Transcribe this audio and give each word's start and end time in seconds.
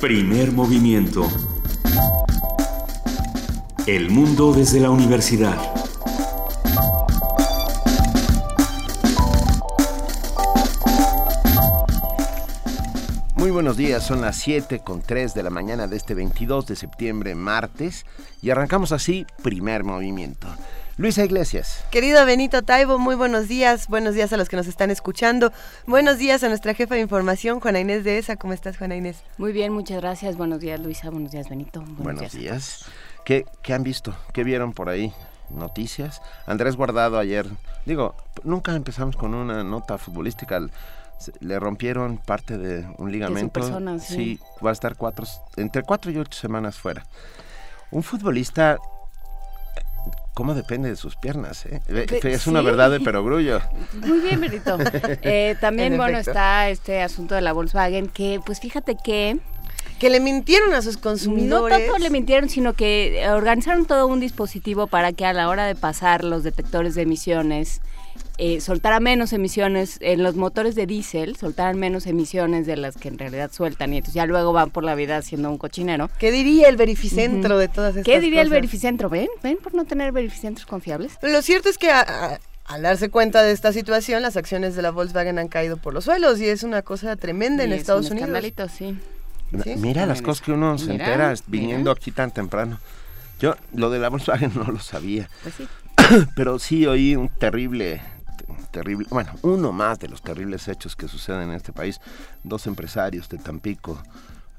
Primer 0.00 0.50
movimiento. 0.52 1.28
El 3.86 4.08
mundo 4.08 4.54
desde 4.54 4.80
la 4.80 4.88
universidad. 4.88 5.58
Muy 13.36 13.50
buenos 13.50 13.76
días, 13.76 14.02
son 14.02 14.22
las 14.22 14.36
7 14.36 14.80
con 14.82 15.02
3 15.02 15.34
de 15.34 15.42
la 15.42 15.50
mañana 15.50 15.86
de 15.86 15.98
este 15.98 16.14
22 16.14 16.66
de 16.66 16.76
septiembre, 16.76 17.34
martes, 17.34 18.06
y 18.40 18.48
arrancamos 18.48 18.92
así 18.92 19.26
primer 19.42 19.84
movimiento. 19.84 20.48
Luisa 21.00 21.24
Iglesias. 21.24 21.82
Querido 21.90 22.26
Benito 22.26 22.60
Taibo, 22.60 22.98
muy 22.98 23.14
buenos 23.14 23.48
días. 23.48 23.88
Buenos 23.88 24.14
días 24.14 24.34
a 24.34 24.36
los 24.36 24.50
que 24.50 24.56
nos 24.56 24.66
están 24.66 24.90
escuchando. 24.90 25.50
Buenos 25.86 26.18
días 26.18 26.44
a 26.44 26.48
nuestra 26.50 26.74
jefa 26.74 26.94
de 26.94 27.00
información, 27.00 27.58
Juana 27.58 27.80
Inés 27.80 28.04
de 28.04 28.18
ESA. 28.18 28.36
¿Cómo 28.36 28.52
estás, 28.52 28.76
Juana 28.76 28.96
Inés? 28.96 29.22
Muy 29.38 29.52
bien, 29.52 29.72
muchas 29.72 30.02
gracias. 30.02 30.36
Buenos 30.36 30.60
días, 30.60 30.78
Luisa. 30.78 31.08
Buenos 31.08 31.32
días, 31.32 31.48
Benito. 31.48 31.82
Buenos, 31.86 32.32
días. 32.32 32.84
¿Qué, 33.24 33.46
¿Qué 33.62 33.72
han 33.72 33.82
visto? 33.82 34.14
¿Qué 34.34 34.44
vieron 34.44 34.74
por 34.74 34.90
ahí? 34.90 35.10
Noticias. 35.48 36.20
Andrés 36.44 36.76
Guardado 36.76 37.18
ayer, 37.18 37.46
digo, 37.86 38.14
nunca 38.44 38.76
empezamos 38.76 39.16
con 39.16 39.32
una 39.32 39.64
nota 39.64 39.96
futbolística 39.96 40.60
le 41.40 41.58
rompieron 41.58 42.18
parte 42.18 42.58
de 42.58 42.86
un 42.98 43.10
ligamento. 43.10 43.62
sí. 44.00 44.38
va 44.62 44.68
a 44.68 44.72
estar 44.74 44.96
cuatro, 44.96 45.26
entre 45.56 45.82
cuatro 45.82 46.10
y 46.10 46.18
ocho 46.18 46.38
semanas 46.38 46.76
fuera. 46.78 47.06
Un 47.90 48.02
futbolista, 48.02 48.78
¿cómo 50.34 50.54
depende 50.54 50.88
de 50.88 50.96
sus 50.96 51.16
piernas? 51.16 51.66
Eh? 51.66 51.80
Es 52.22 52.46
una 52.46 52.62
verdad 52.62 52.90
de 52.90 53.00
perogrullo. 53.00 53.60
Muy 54.06 54.20
bien, 54.20 54.40
Benito. 54.40 54.78
Eh, 55.22 55.56
también, 55.60 55.96
bueno, 55.96 56.18
está 56.18 56.68
este 56.68 57.02
asunto 57.02 57.34
de 57.34 57.40
la 57.40 57.52
Volkswagen, 57.52 58.08
que 58.08 58.40
pues 58.44 58.60
fíjate 58.60 58.96
que... 59.02 59.38
Que 59.98 60.08
le 60.08 60.20
mintieron 60.20 60.72
a 60.72 60.80
sus 60.80 60.96
consumidores. 60.96 61.78
No 61.78 61.84
tanto 61.84 61.98
le 61.98 62.10
mintieron, 62.10 62.48
sino 62.48 62.72
que 62.72 63.22
organizaron 63.30 63.84
todo 63.84 64.06
un 64.06 64.20
dispositivo 64.20 64.86
para 64.86 65.12
que 65.12 65.26
a 65.26 65.32
la 65.32 65.48
hora 65.48 65.66
de 65.66 65.74
pasar 65.74 66.24
los 66.24 66.42
detectores 66.42 66.94
de 66.94 67.02
emisiones 67.02 67.82
eh, 68.42 68.62
soltara 68.62 69.00
menos 69.00 69.34
emisiones 69.34 69.98
en 70.00 70.22
los 70.22 70.34
motores 70.34 70.74
de 70.74 70.86
diésel, 70.86 71.36
soltaran 71.36 71.78
menos 71.78 72.06
emisiones 72.06 72.66
de 72.66 72.74
las 72.78 72.96
que 72.96 73.08
en 73.08 73.18
realidad 73.18 73.50
sueltan 73.52 73.92
y 73.92 73.98
entonces 73.98 74.14
ya 74.14 74.24
luego 74.24 74.54
van 74.54 74.70
por 74.70 74.82
la 74.82 74.94
vida 74.94 75.18
haciendo 75.18 75.50
un 75.50 75.58
cochinero. 75.58 76.08
¿Qué 76.18 76.32
diría 76.32 76.70
el 76.70 76.78
verificentro 76.78 77.58
de 77.58 77.68
todas 77.68 77.90
estas 77.90 78.06
¿Qué 78.06 78.18
diría 78.18 78.40
el 78.40 78.48
verificentro? 78.48 79.10
¿Ven? 79.10 79.28
¿Ven 79.42 79.58
por 79.58 79.74
no 79.74 79.84
tener 79.84 80.12
verificentros 80.12 80.64
confiables? 80.64 81.18
Lo 81.20 81.42
cierto 81.42 81.68
es 81.68 81.76
que 81.76 81.90
al 81.90 82.80
darse 82.80 83.10
cuenta 83.10 83.42
de 83.42 83.52
esta 83.52 83.74
situación, 83.74 84.22
las 84.22 84.38
acciones 84.38 84.74
de 84.74 84.80
la 84.80 84.90
Volkswagen 84.90 85.38
han 85.38 85.48
caído 85.48 85.76
por 85.76 85.92
los 85.92 86.04
suelos 86.04 86.40
y 86.40 86.48
es 86.48 86.62
una 86.62 86.80
cosa 86.80 87.16
tremenda 87.16 87.62
en 87.62 87.74
Estados 87.74 88.10
Unidos. 88.10 88.30
sí. 88.74 88.96
Mira 89.76 90.06
las 90.06 90.22
cosas 90.22 90.42
que 90.42 90.52
uno 90.52 90.78
se 90.78 90.92
entera 90.92 91.34
viniendo 91.46 91.90
aquí 91.90 92.10
tan 92.10 92.30
temprano. 92.30 92.80
Yo 93.38 93.54
lo 93.74 93.90
de 93.90 93.98
la 93.98 94.08
Volkswagen 94.08 94.52
no 94.56 94.64
lo 94.64 94.78
sabía. 94.78 95.28
Pues 95.42 95.56
sí. 95.56 95.68
Pero 96.36 96.58
sí 96.58 96.86
oí 96.86 97.16
un 97.16 97.28
terrible 97.28 98.00
terrible, 98.70 99.06
bueno, 99.10 99.32
uno 99.42 99.72
más 99.72 99.98
de 99.98 100.08
los 100.08 100.22
terribles 100.22 100.68
hechos 100.68 100.96
que 100.96 101.08
suceden 101.08 101.50
en 101.50 101.54
este 101.54 101.72
país. 101.72 102.00
Dos 102.42 102.66
empresarios 102.66 103.28
de 103.28 103.38
Tampico 103.38 103.98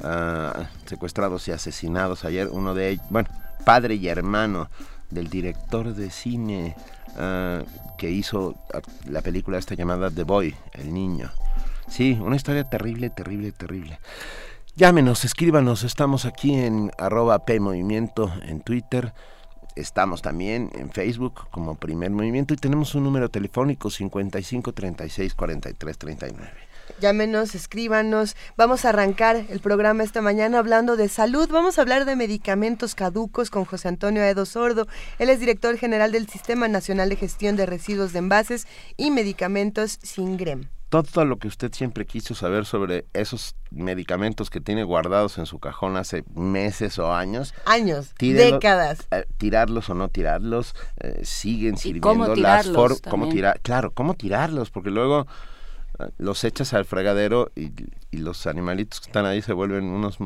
ah, 0.04 0.68
secuestrados 0.86 1.48
y 1.48 1.52
asesinados 1.52 2.26
ayer, 2.26 2.48
uno 2.52 2.74
de 2.74 2.90
ellos, 2.90 3.06
bueno, 3.10 3.30
padre 3.66 3.96
y 3.96 4.08
hermano 4.08 4.70
del 5.10 5.30
director 5.30 5.94
de 5.94 6.10
cine 6.10 6.76
ah, 7.18 7.64
que 7.98 8.10
hizo 8.10 8.56
la 9.06 9.22
película 9.22 9.58
esta 9.58 9.76
llamada 9.76 10.10
The 10.10 10.24
Boy, 10.24 10.56
el 10.74 10.94
niño. 10.94 11.32
Sí, 11.88 12.18
una 12.22 12.38
historia 12.38 12.64
terrible, 12.64 13.10
terrible, 13.10 13.52
terrible. 13.52 14.00
Llámenos, 14.76 15.26
escríbanos, 15.26 15.84
estamos 15.84 16.26
aquí 16.26 16.54
en 16.54 16.92
arroba 16.98 17.46
P 17.46 17.60
Movimiento 17.60 18.34
en 18.44 18.62
Twitter. 18.62 19.14
Estamos 19.76 20.22
también 20.22 20.70
en 20.74 20.92
Facebook 20.92 21.50
como 21.52 21.76
Primer 21.76 22.12
Movimiento 22.12 22.54
y 22.54 22.58
tenemos 22.58 22.96
un 22.96 23.04
número 23.04 23.30
telefónico 23.30 23.90
55 23.90 24.74
36 24.74 25.34
43 25.34 25.98
39. 25.98 26.52
Llámenos, 27.00 27.56
escríbanos. 27.56 28.36
Vamos 28.58 28.86
a 28.86 28.90
arrancar 28.90 29.46
el 29.50 29.60
programa 29.60 30.04
esta 30.04 30.22
mañana 30.22 30.60
hablando 30.60 30.98
de 30.98 31.08
salud. 31.08 31.50
Vamos 31.50 31.78
a 31.78 31.82
hablar 31.82 32.06
de 32.06 32.16
medicamentos 32.16 32.96
caducos 32.96 33.50
con 33.50 33.66
José 33.66 33.88
Antonio 33.88 34.24
Edo 34.24 34.46
Sordo. 34.46 34.88
Él 35.20 35.30
es 35.30 35.40
director 35.40 35.78
general 35.78 36.12
del 36.12 36.28
Sistema 36.28 36.68
Nacional 36.68 37.10
de 37.10 37.16
Gestión 37.16 37.56
de 37.56 37.66
Residuos 37.66 38.14
de 38.14 38.20
Envases 38.20 38.68
y 38.98 39.12
Medicamentos 39.12 40.00
SINGREM 40.04 40.70
todo 40.92 41.24
lo 41.24 41.38
que 41.38 41.48
usted 41.48 41.72
siempre 41.74 42.06
quiso 42.06 42.36
saber 42.36 42.66
sobre 42.66 43.06
esos 43.14 43.56
medicamentos 43.72 44.50
que 44.50 44.60
tiene 44.60 44.84
guardados 44.84 45.38
en 45.38 45.46
su 45.46 45.58
cajón 45.58 45.96
hace 45.96 46.26
meses 46.36 47.00
o 47.00 47.14
años. 47.14 47.54
Años, 47.66 48.14
décadas. 48.20 49.08
Eh, 49.12 49.26
tirarlos 49.38 49.90
o 49.90 49.96
no 49.96 50.10
tirarlos, 50.10 50.76
eh, 51.00 51.22
siguen 51.24 51.78
sirviendo 51.78 52.36
las 52.36 52.70
formas. 52.70 53.02
¿Cómo 53.10 53.30
tirar? 53.30 53.62
Claro, 53.62 53.92
¿cómo 53.92 54.16
tirarlos? 54.16 54.70
Porque 54.70 54.92
luego 54.92 55.28
eh, 56.00 56.10
los 56.18 56.44
echas 56.44 56.74
al 56.74 56.84
fregadero 56.84 57.52
y, 57.56 57.72
y, 58.12 58.18
los 58.18 58.46
animalitos 58.46 59.00
que 59.00 59.08
están 59.08 59.26
ahí 59.26 59.42
se 59.42 59.54
vuelven 59.54 59.86
unos 59.86 60.18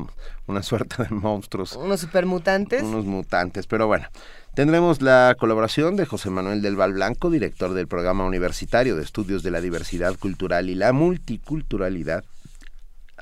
una 0.48 0.62
suerte 0.64 1.04
de 1.04 1.10
monstruos. 1.10 1.76
Unos 1.76 2.00
supermutantes. 2.00 2.82
Unos 2.82 3.04
mutantes, 3.04 3.68
pero 3.68 3.86
bueno. 3.86 4.08
Tendremos 4.56 5.02
la 5.02 5.36
colaboración 5.38 5.96
de 5.96 6.06
José 6.06 6.30
Manuel 6.30 6.62
del 6.62 6.76
Val 6.76 6.94
Blanco, 6.94 7.28
director 7.28 7.74
del 7.74 7.88
Programa 7.88 8.24
Universitario 8.24 8.96
de 8.96 9.02
Estudios 9.02 9.42
de 9.42 9.50
la 9.50 9.60
Diversidad 9.60 10.16
Cultural 10.16 10.70
y 10.70 10.74
la 10.74 10.94
Multiculturalidad, 10.94 12.24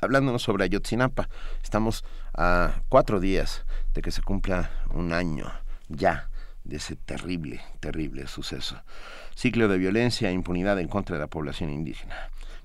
hablándonos 0.01 0.43
sobre 0.43 0.63
Ayotzinapa. 0.63 1.27
Estamos 1.61 2.05
a 2.35 2.75
cuatro 2.87 3.19
días 3.19 3.65
de 3.93 4.01
que 4.01 4.11
se 4.11 4.21
cumpla 4.21 4.71
un 4.93 5.11
año 5.11 5.51
ya 5.89 6.29
de 6.63 6.77
ese 6.77 6.95
terrible, 6.95 7.59
terrible 7.81 8.27
suceso. 8.27 8.81
Ciclo 9.35 9.67
de 9.67 9.77
violencia 9.77 10.29
e 10.29 10.31
impunidad 10.31 10.79
en 10.79 10.87
contra 10.87 11.17
de 11.17 11.19
la 11.19 11.27
población 11.27 11.69
indígena. 11.69 12.15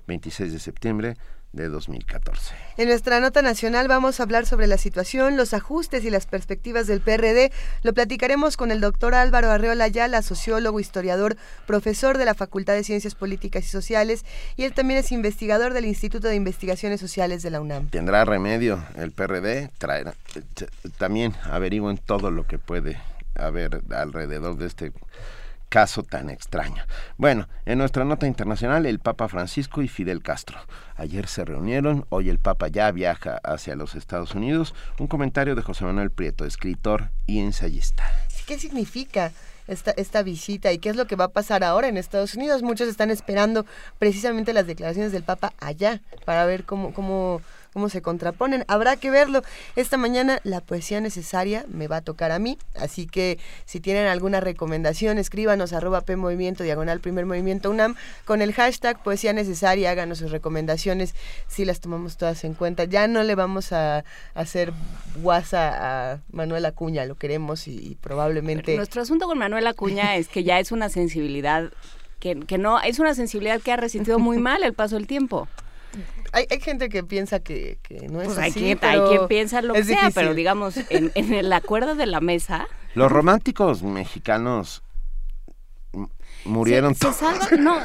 26 0.07 0.53
de 0.53 0.59
septiembre 0.59 1.17
de 1.53 1.67
2014. 1.67 2.53
En 2.77 2.87
nuestra 2.87 3.19
nota 3.19 3.41
nacional 3.41 3.87
vamos 3.87 4.19
a 4.19 4.23
hablar 4.23 4.45
sobre 4.45 4.67
la 4.67 4.77
situación, 4.77 5.37
los 5.37 5.53
ajustes 5.53 6.03
y 6.05 6.09
las 6.09 6.25
perspectivas 6.25 6.87
del 6.87 7.01
PRD. 7.01 7.51
Lo 7.83 7.93
platicaremos 7.93 8.57
con 8.57 8.71
el 8.71 8.79
doctor 8.79 9.13
Álvaro 9.13 9.51
Arreola 9.51 9.83
Ayala, 9.83 10.21
sociólogo, 10.21 10.79
historiador, 10.79 11.35
profesor 11.67 12.17
de 12.17 12.25
la 12.25 12.33
Facultad 12.33 12.73
de 12.73 12.83
Ciencias 12.83 13.15
Políticas 13.15 13.65
y 13.65 13.69
Sociales, 13.69 14.25
y 14.55 14.63
él 14.63 14.73
también 14.73 14.99
es 14.99 15.11
investigador 15.11 15.73
del 15.73 15.85
Instituto 15.85 16.27
de 16.27 16.35
Investigaciones 16.35 16.99
Sociales 16.99 17.43
de 17.43 17.51
la 17.51 17.61
UNAM. 17.61 17.89
¿Tendrá 17.89 18.25
remedio 18.25 18.83
el 18.95 19.11
PRD? 19.11 19.69
Traerá. 19.77 20.13
También 20.97 21.33
averigüen 21.43 21.97
todo 21.97 22.31
lo 22.31 22.47
que 22.47 22.57
puede 22.57 22.99
haber 23.35 23.81
alrededor 23.91 24.57
de 24.57 24.67
este 24.67 24.91
caso 25.71 26.03
tan 26.03 26.29
extraño. 26.29 26.83
Bueno, 27.15 27.47
en 27.65 27.77
nuestra 27.77 28.03
nota 28.03 28.27
internacional, 28.27 28.85
el 28.85 28.99
Papa 28.99 29.29
Francisco 29.29 29.81
y 29.81 29.87
Fidel 29.87 30.21
Castro. 30.21 30.59
Ayer 30.97 31.27
se 31.27 31.45
reunieron, 31.45 32.05
hoy 32.09 32.29
el 32.29 32.39
Papa 32.39 32.67
ya 32.67 32.91
viaja 32.91 33.39
hacia 33.41 33.77
los 33.77 33.95
Estados 33.95 34.35
Unidos. 34.35 34.75
Un 34.99 35.07
comentario 35.07 35.55
de 35.55 35.61
José 35.61 35.85
Manuel 35.85 36.11
Prieto, 36.11 36.45
escritor 36.45 37.11
y 37.25 37.39
ensayista. 37.39 38.03
¿Qué 38.45 38.59
significa? 38.59 39.31
Esta, 39.67 39.91
esta, 39.91 40.23
visita 40.23 40.73
y 40.73 40.79
qué 40.79 40.89
es 40.89 40.97
lo 40.97 41.07
que 41.07 41.15
va 41.15 41.25
a 41.25 41.29
pasar 41.29 41.63
ahora 41.63 41.87
en 41.87 41.95
Estados 41.95 42.35
Unidos. 42.35 42.63
Muchos 42.63 42.89
están 42.89 43.09
esperando 43.09 43.65
precisamente 43.99 44.51
las 44.51 44.67
declaraciones 44.67 45.13
del 45.13 45.23
Papa 45.23 45.53
allá 45.59 46.01
para 46.25 46.45
ver 46.45 46.65
cómo, 46.65 46.93
cómo 46.93 47.41
cómo 47.73 47.89
se 47.89 48.01
contraponen. 48.01 48.65
Habrá 48.67 48.95
que 48.97 49.09
verlo. 49.09 49.41
Esta 49.75 49.97
mañana 49.97 50.39
la 50.43 50.61
poesía 50.61 51.01
necesaria 51.01 51.65
me 51.67 51.87
va 51.87 51.97
a 51.97 52.01
tocar 52.01 52.31
a 52.31 52.39
mí, 52.39 52.57
así 52.75 53.07
que 53.07 53.39
si 53.65 53.79
tienen 53.79 54.07
alguna 54.07 54.39
recomendación, 54.39 55.17
escríbanos 55.17 55.73
arroba 55.73 56.01
P 56.01 56.15
Movimiento, 56.15 56.63
diagonal 56.63 56.99
primer 56.99 57.25
movimiento 57.25 57.69
UNAM, 57.69 57.95
con 58.25 58.41
el 58.41 58.53
hashtag 58.53 59.01
poesía 59.01 59.33
necesaria, 59.33 59.91
háganos 59.91 60.19
sus 60.19 60.31
recomendaciones, 60.31 61.15
si 61.47 61.65
las 61.65 61.79
tomamos 61.79 62.17
todas 62.17 62.43
en 62.43 62.53
cuenta. 62.53 62.83
Ya 62.85 63.07
no 63.07 63.23
le 63.23 63.35
vamos 63.35 63.71
a, 63.71 64.03
hacer 64.33 64.73
guasa 65.21 66.13
a 66.13 66.19
Manuel 66.31 66.65
Acuña, 66.65 67.05
lo 67.05 67.15
queremos 67.15 67.67
y, 67.67 67.97
probablemente... 68.01 68.75
nuestro 68.75 69.01
asunto 69.01 69.27
con 69.27 69.37
Manuel 69.37 69.67
Acuña 69.67 70.15
es 70.15 70.27
que 70.27 70.43
ya 70.43 70.59
es 70.59 70.71
una 70.71 70.89
sensibilidad 70.89 71.71
que, 72.19 72.39
que, 72.39 72.57
no, 72.57 72.79
es 72.81 72.99
una 72.99 73.15
sensibilidad 73.15 73.61
que 73.61 73.71
ha 73.71 73.77
resentido 73.77 74.19
muy 74.19 74.37
mal 74.49 74.63
el 74.63 74.73
paso 74.73 74.95
del 74.95 75.07
tiempo 75.07 75.47
hay, 76.31 76.45
hay 76.49 76.59
gente 76.59 76.89
que 76.89 77.03
piensa 77.03 77.39
que, 77.39 77.79
no 78.09 78.21
es 78.21 78.27
pues 78.27 78.37
así. 78.37 78.65
Hay, 78.65 78.75
pero 78.75 79.03
hay 79.03 79.09
quien 79.09 79.27
piensa 79.27 79.61
lo 79.61 79.73
que 79.73 79.83
sea, 79.83 80.11
pero 80.13 80.33
digamos, 80.33 80.75
en, 80.89 81.11
el 81.15 81.51
acuerdo 81.53 81.95
de 81.95 82.05
la 82.05 82.21
mesa. 82.21 82.67
Los 82.95 83.11
románticos 83.11 83.83
mexicanos 83.83 84.83
murieron 86.45 86.95
se, 86.95 87.07
se 87.07 87.13
salvan, 87.13 87.63
no, 87.63 87.75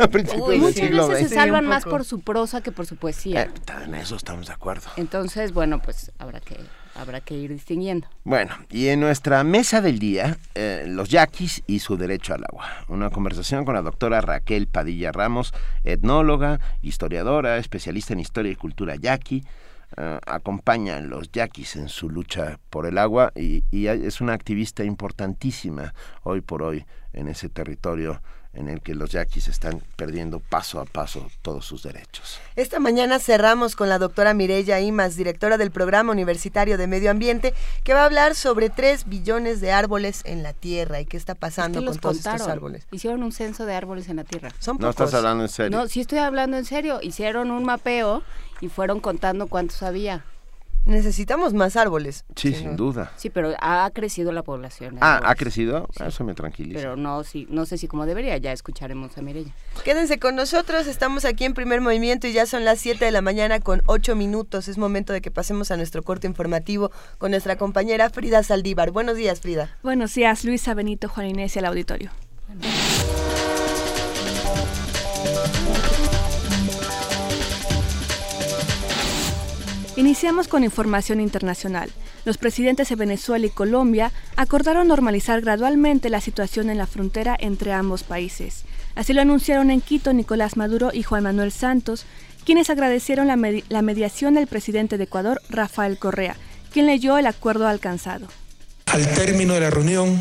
muchas 0.59 0.91
veces 1.09 1.29
se 1.29 1.35
salvan 1.35 1.67
más 1.67 1.85
por 1.85 2.05
su 2.05 2.21
prosa 2.21 2.63
que 2.63 2.73
por 2.73 2.87
su 2.87 2.97
poesía. 2.97 3.43
Eh, 3.43 3.51
en 3.85 3.95
eso 3.95 4.17
estamos 4.17 4.47
de 4.47 4.53
acuerdo. 4.53 4.89
Entonces, 4.97 5.53
bueno, 5.53 5.83
pues 5.83 6.13
habrá 6.19 6.41
que 6.41 6.57
habrá 6.99 7.21
que 7.21 7.35
ir 7.35 7.53
distinguiendo. 7.53 8.09
Bueno, 8.25 8.55
y 8.71 8.89
en 8.89 9.01
nuestra 9.01 9.45
mesa 9.45 9.81
del 9.81 9.99
día, 9.99 10.39
eh, 10.55 10.85
los 10.89 11.09
yaquis 11.09 11.63
y 11.67 11.81
su 11.81 11.97
derecho 11.97 12.35
al 12.35 12.45
agua. 12.45 12.67
Una 12.89 13.11
conversación 13.11 13.65
con 13.65 13.75
la 13.75 13.83
doctora 13.83 14.21
Raquel 14.21 14.67
Padilla 14.67 15.13
Ramos, 15.13 15.53
etnóloga, 15.85 16.61
historiadora, 16.83 17.59
especialista 17.59 18.13
en 18.13 18.21
historia 18.21 18.53
y 18.53 18.57
cultura 18.57 18.97
yaqui. 18.97 19.45
uh, 19.97 20.19
acompaña 20.27 20.97
a 20.97 21.01
los 21.01 21.31
yaquis 21.31 21.77
en 21.77 21.89
su 21.89 22.11
lucha 22.11 22.59
por 22.71 22.87
el 22.87 22.99
agua 22.99 23.33
y 23.37 23.63
es 23.71 24.21
una 24.21 24.33
activista 24.33 24.83
importantísima 24.83 25.95
hoy 26.25 26.41
por 26.41 26.63
hoy 26.63 26.85
en 27.13 27.29
ese 27.29 27.49
territorio 27.49 28.21
en 28.57 28.69
el 28.69 28.81
que 28.81 28.95
los 28.95 29.11
yaquis 29.11 29.49
están 29.49 29.83
perdiendo 29.97 30.41
paso 30.41 30.81
a 30.81 30.85
paso 30.85 31.31
todos 31.43 31.65
sus 31.65 31.83
derechos. 31.83 32.41
Esta 32.57 32.81
mañana 32.81 33.19
cerramos 33.19 33.77
con 33.77 33.89
la 33.89 33.99
doctora 33.99 34.35
Mireya 34.35 34.81
Imas, 34.81 35.17
directora 35.17 35.59
del 35.59 35.71
Programa 35.71 36.13
Universitario 36.13 36.79
de 36.79 36.87
Medio 36.87 37.11
Ambiente, 37.11 37.55
que 37.85 37.95
va 37.95 38.03
a 38.03 38.07
hablar 38.07 38.35
sobre 38.35 38.71
3 38.71 39.09
billones 39.09 39.61
de 39.61 39.73
árboles 39.73 40.23
en 40.25 40.43
la 40.43 40.55
Tierra 40.55 41.01
y 41.01 41.07
qué 41.07 41.17
está 41.17 41.35
pasando 41.35 41.85
con 41.85 41.97
todos 41.99 42.17
estos 42.17 42.49
árboles. 42.49 42.87
Hicieron 42.91 43.23
un 43.23 43.33
censo 43.33 43.67
de 43.67 43.75
árboles 43.75 44.09
en 44.09 44.17
la 44.17 44.25
Tierra. 44.25 44.51
Son 44.59 44.79
no 44.79 44.91
estás 44.91 45.13
hablando 45.15 45.45
en 45.45 45.51
serio. 45.51 45.77
No, 45.77 45.87
sí 45.87 46.01
estoy 46.01 46.19
hablando 46.19 46.57
en 46.57 46.65
serio. 46.65 47.01
Hicieron 47.03 47.51
un 47.51 47.65
mapeo 47.65 48.23
y 48.61 48.69
fueron 48.69 49.01
contando 49.01 49.47
cuántos 49.49 49.83
había. 49.83 50.25
Necesitamos 50.87 51.53
más 51.53 51.77
árboles. 51.77 52.25
Sí, 52.37 52.55
sin 52.55 52.77
duda. 52.77 53.11
Sí, 53.17 53.29
pero 53.29 53.53
ha 53.61 53.91
crecido 53.93 54.31
la 54.31 54.45
población. 54.45 54.99
Ah, 55.01 55.21
¿ha 55.25 55.35
crecido? 55.35 55.89
Eso 55.99 56.23
me 56.23 56.33
tranquiliza. 56.33 56.79
Pero 56.79 56.97
no, 56.97 57.25
sí, 57.25 57.49
no 57.51 57.67
sé 57.67 57.77
si 57.77 57.89
como 57.89 58.07
debería, 58.07 58.37
ya 58.39 58.53
escucharemos 58.53 59.19
a 59.19 59.23
Mireya. 59.23 59.53
Quédense 59.85 60.21
con 60.21 60.37
nosotros, 60.37 60.87
estamos 60.87 61.25
aquí 61.25 61.45
en 61.45 61.55
Primer 61.55 61.81
Movimiento 61.81 62.29
y 62.29 62.33
ya 62.33 62.47
son 62.47 62.65
las 62.65 62.79
7 62.79 63.05
de 63.05 63.11
la 63.11 63.21
mañana 63.21 63.59
con 63.59 63.83
8 63.87 64.15
minutos. 64.15 64.69
Es 64.69 64.79
momento 64.79 65.13
de 65.13 65.21
que 65.21 65.33
pasemos 65.33 65.73
a 65.73 65.77
nuestro 65.77 66.05
corte 66.05 66.29
informativo 66.29 66.93
con 67.19 67.33
nuestra 67.33 67.57
compañera 67.57 68.09
Frida 68.09 68.45
Saldívar. 68.45 68.93
Buenos 68.93 69.17
días, 69.17 69.41
Frida. 69.41 69.77
Buenos 69.83 70.15
días, 70.15 70.45
Luisa 70.45 70.75
Benito, 70.75 71.09
Juan 71.09 71.27
Inés 71.27 71.57
y 71.57 71.59
al 71.59 71.65
auditorio. 71.65 72.11
Iniciamos 79.97 80.47
con 80.47 80.63
información 80.63 81.21
internacional. 81.21 81.91
Los 82.27 82.37
presidentes 82.37 82.91
de 82.91 82.97
Venezuela 82.97 83.47
y 83.47 83.51
Colombia 83.51 84.13
acordaron 84.37 84.89
normalizar 84.89 85.41
gradualmente 85.41 86.11
la 86.11 86.21
situación 86.21 86.69
en 86.69 86.77
la 86.77 86.87
frontera 86.87 87.35
entre 87.41 87.73
ambos 87.73 88.03
países. 88.03 88.65
Así 88.95 89.15
lo 89.15 89.23
anunciaron 89.23 89.71
en 89.71 89.81
Quito 89.81 90.13
Nicolás 90.13 90.59
Maduro 90.59 90.91
y 90.93 91.03
Juan 91.03 91.23
Manuel 91.23 91.51
Santos, 91.51 92.05
quienes 92.45 92.69
agradecieron 92.69 93.27
la, 93.27 93.83
mediación 93.83 94.35
del 94.35 94.47
presidente 94.47 94.99
de 94.99 95.05
Ecuador, 95.05 95.41
Rafael 95.49 95.99
Correa, 95.99 96.37
quien 96.73 96.85
leyó 96.85 97.17
el 97.17 97.27
acuerdo 97.27 97.67
alcanzado. 97.67 98.29
Al 98.87 99.07
término 99.15 99.55
de 99.55 99.61
la 99.61 99.71
reunión, 99.71 100.21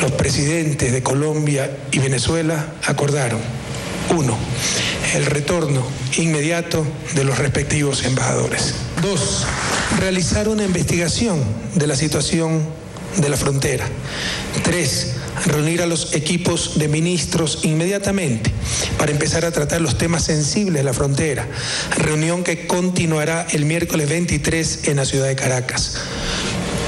los 0.00 0.10
presidentes 0.12 0.92
de 0.92 1.02
Colombia 1.04 1.70
y 1.92 2.00
Venezuela 2.00 2.74
acordaron, 2.84 3.40
uno, 4.10 4.36
el 5.14 5.26
retorno 5.26 5.86
inmediato 6.16 6.86
de 7.14 7.24
los 7.24 7.38
respectivos 7.38 8.04
embajadores. 8.04 8.74
Dos, 9.02 9.44
realizar 9.98 10.48
una 10.48 10.64
investigación 10.64 11.42
de 11.74 11.86
la 11.86 11.96
situación 11.96 12.62
de 13.16 13.28
la 13.28 13.36
frontera. 13.36 13.86
Tres, 14.62 15.14
reunir 15.46 15.82
a 15.82 15.86
los 15.86 16.14
equipos 16.14 16.78
de 16.78 16.88
ministros 16.88 17.60
inmediatamente 17.62 18.50
para 18.98 19.12
empezar 19.12 19.44
a 19.44 19.52
tratar 19.52 19.80
los 19.80 19.98
temas 19.98 20.24
sensibles 20.24 20.80
de 20.80 20.84
la 20.84 20.92
frontera. 20.92 21.46
Reunión 21.96 22.44
que 22.44 22.66
continuará 22.66 23.46
el 23.50 23.64
miércoles 23.64 24.08
23 24.08 24.88
en 24.88 24.96
la 24.96 25.04
ciudad 25.04 25.26
de 25.26 25.36
Caracas. 25.36 25.96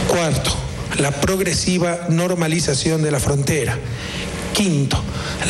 Cuarto, 0.08 0.56
la 0.98 1.10
progresiva 1.12 2.06
normalización 2.08 3.02
de 3.02 3.10
la 3.10 3.20
frontera. 3.20 3.78
Quinto, 4.56 4.96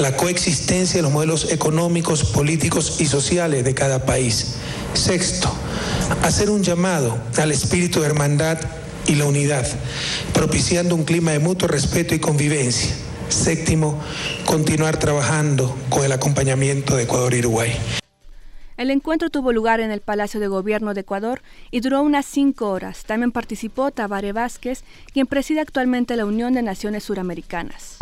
la 0.00 0.16
coexistencia 0.16 0.96
de 0.96 1.02
los 1.02 1.12
modelos 1.12 1.52
económicos, 1.52 2.24
políticos 2.24 2.96
y 2.98 3.06
sociales 3.06 3.62
de 3.62 3.72
cada 3.72 4.04
país. 4.04 4.56
Sexto, 4.94 5.48
hacer 6.24 6.50
un 6.50 6.64
llamado 6.64 7.16
al 7.36 7.52
espíritu 7.52 8.00
de 8.00 8.06
hermandad 8.06 8.58
y 9.06 9.14
la 9.14 9.26
unidad, 9.26 9.64
propiciando 10.32 10.96
un 10.96 11.04
clima 11.04 11.30
de 11.30 11.38
mutuo 11.38 11.68
respeto 11.68 12.16
y 12.16 12.18
convivencia. 12.18 12.90
Séptimo, 13.28 13.96
continuar 14.44 14.98
trabajando 14.98 15.76
con 15.88 16.04
el 16.04 16.10
acompañamiento 16.10 16.96
de 16.96 17.04
Ecuador 17.04 17.32
y 17.32 17.38
Uruguay. 17.38 17.72
El 18.76 18.90
encuentro 18.90 19.30
tuvo 19.30 19.52
lugar 19.52 19.80
en 19.80 19.90
el 19.90 20.02
Palacio 20.02 20.38
de 20.38 20.48
Gobierno 20.48 20.92
de 20.92 21.00
Ecuador 21.00 21.40
y 21.70 21.80
duró 21.80 22.02
unas 22.02 22.26
cinco 22.26 22.68
horas. 22.68 23.04
También 23.04 23.32
participó 23.32 23.90
Tabare 23.90 24.32
Vázquez, 24.32 24.84
quien 25.14 25.26
preside 25.26 25.60
actualmente 25.60 26.14
la 26.14 26.26
Unión 26.26 26.52
de 26.52 26.60
Naciones 26.60 27.04
Suramericanas. 27.04 27.96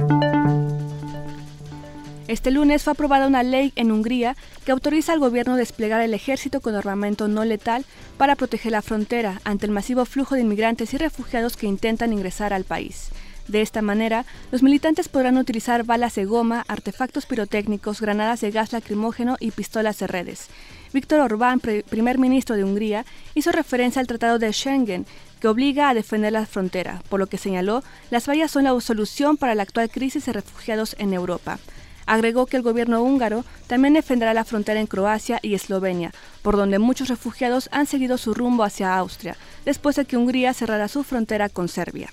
Este 2.26 2.50
lunes 2.50 2.82
fue 2.82 2.94
aprobada 2.94 3.28
una 3.28 3.44
ley 3.44 3.72
en 3.76 3.92
Hungría 3.92 4.34
que 4.64 4.72
autoriza 4.72 5.12
al 5.12 5.20
gobierno 5.20 5.54
a 5.54 5.58
desplegar 5.58 6.00
el 6.00 6.14
ejército 6.14 6.60
con 6.60 6.74
armamento 6.74 7.28
no 7.28 7.44
letal 7.44 7.84
para 8.16 8.34
proteger 8.34 8.72
la 8.72 8.82
frontera 8.82 9.40
ante 9.44 9.66
el 9.66 9.72
masivo 9.72 10.04
flujo 10.06 10.34
de 10.34 10.40
inmigrantes 10.40 10.92
y 10.92 10.98
refugiados 10.98 11.56
que 11.56 11.66
intentan 11.66 12.12
ingresar 12.12 12.52
al 12.52 12.64
país. 12.64 13.10
De 13.48 13.60
esta 13.60 13.82
manera, 13.82 14.24
los 14.50 14.62
militantes 14.62 15.08
podrán 15.08 15.36
utilizar 15.36 15.84
balas 15.84 16.14
de 16.14 16.24
goma, 16.24 16.64
artefactos 16.66 17.26
pirotécnicos, 17.26 18.00
granadas 18.00 18.40
de 18.40 18.50
gas 18.50 18.72
lacrimógeno 18.72 19.36
y 19.38 19.50
pistolas 19.50 19.98
de 19.98 20.06
redes. 20.06 20.48
Víctor 20.94 21.20
Orbán, 21.20 21.60
primer 21.60 22.18
ministro 22.18 22.56
de 22.56 22.64
Hungría, 22.64 23.04
hizo 23.34 23.52
referencia 23.52 24.00
al 24.00 24.06
Tratado 24.06 24.38
de 24.38 24.52
Schengen, 24.52 25.06
que 25.40 25.48
obliga 25.48 25.88
a 25.88 25.94
defender 25.94 26.32
la 26.32 26.46
frontera, 26.46 27.02
por 27.08 27.20
lo 27.20 27.26
que 27.26 27.36
señaló, 27.36 27.82
las 28.10 28.26
vallas 28.28 28.50
son 28.50 28.64
la 28.64 28.80
solución 28.80 29.36
para 29.36 29.54
la 29.54 29.64
actual 29.64 29.90
crisis 29.90 30.24
de 30.24 30.32
refugiados 30.32 30.96
en 30.98 31.12
Europa. 31.12 31.58
Agregó 32.06 32.46
que 32.46 32.56
el 32.56 32.62
gobierno 32.62 33.02
húngaro 33.02 33.44
también 33.66 33.94
defenderá 33.94 34.34
la 34.34 34.44
frontera 34.44 34.80
en 34.80 34.86
Croacia 34.86 35.40
y 35.42 35.54
Eslovenia, 35.54 36.12
por 36.42 36.56
donde 36.56 36.78
muchos 36.78 37.08
refugiados 37.08 37.68
han 37.72 37.86
seguido 37.86 38.16
su 38.18 38.32
rumbo 38.32 38.62
hacia 38.62 38.96
Austria, 38.96 39.36
después 39.64 39.96
de 39.96 40.04
que 40.04 40.16
Hungría 40.16 40.54
cerrara 40.54 40.88
su 40.88 41.02
frontera 41.02 41.48
con 41.48 41.68
Serbia. 41.68 42.10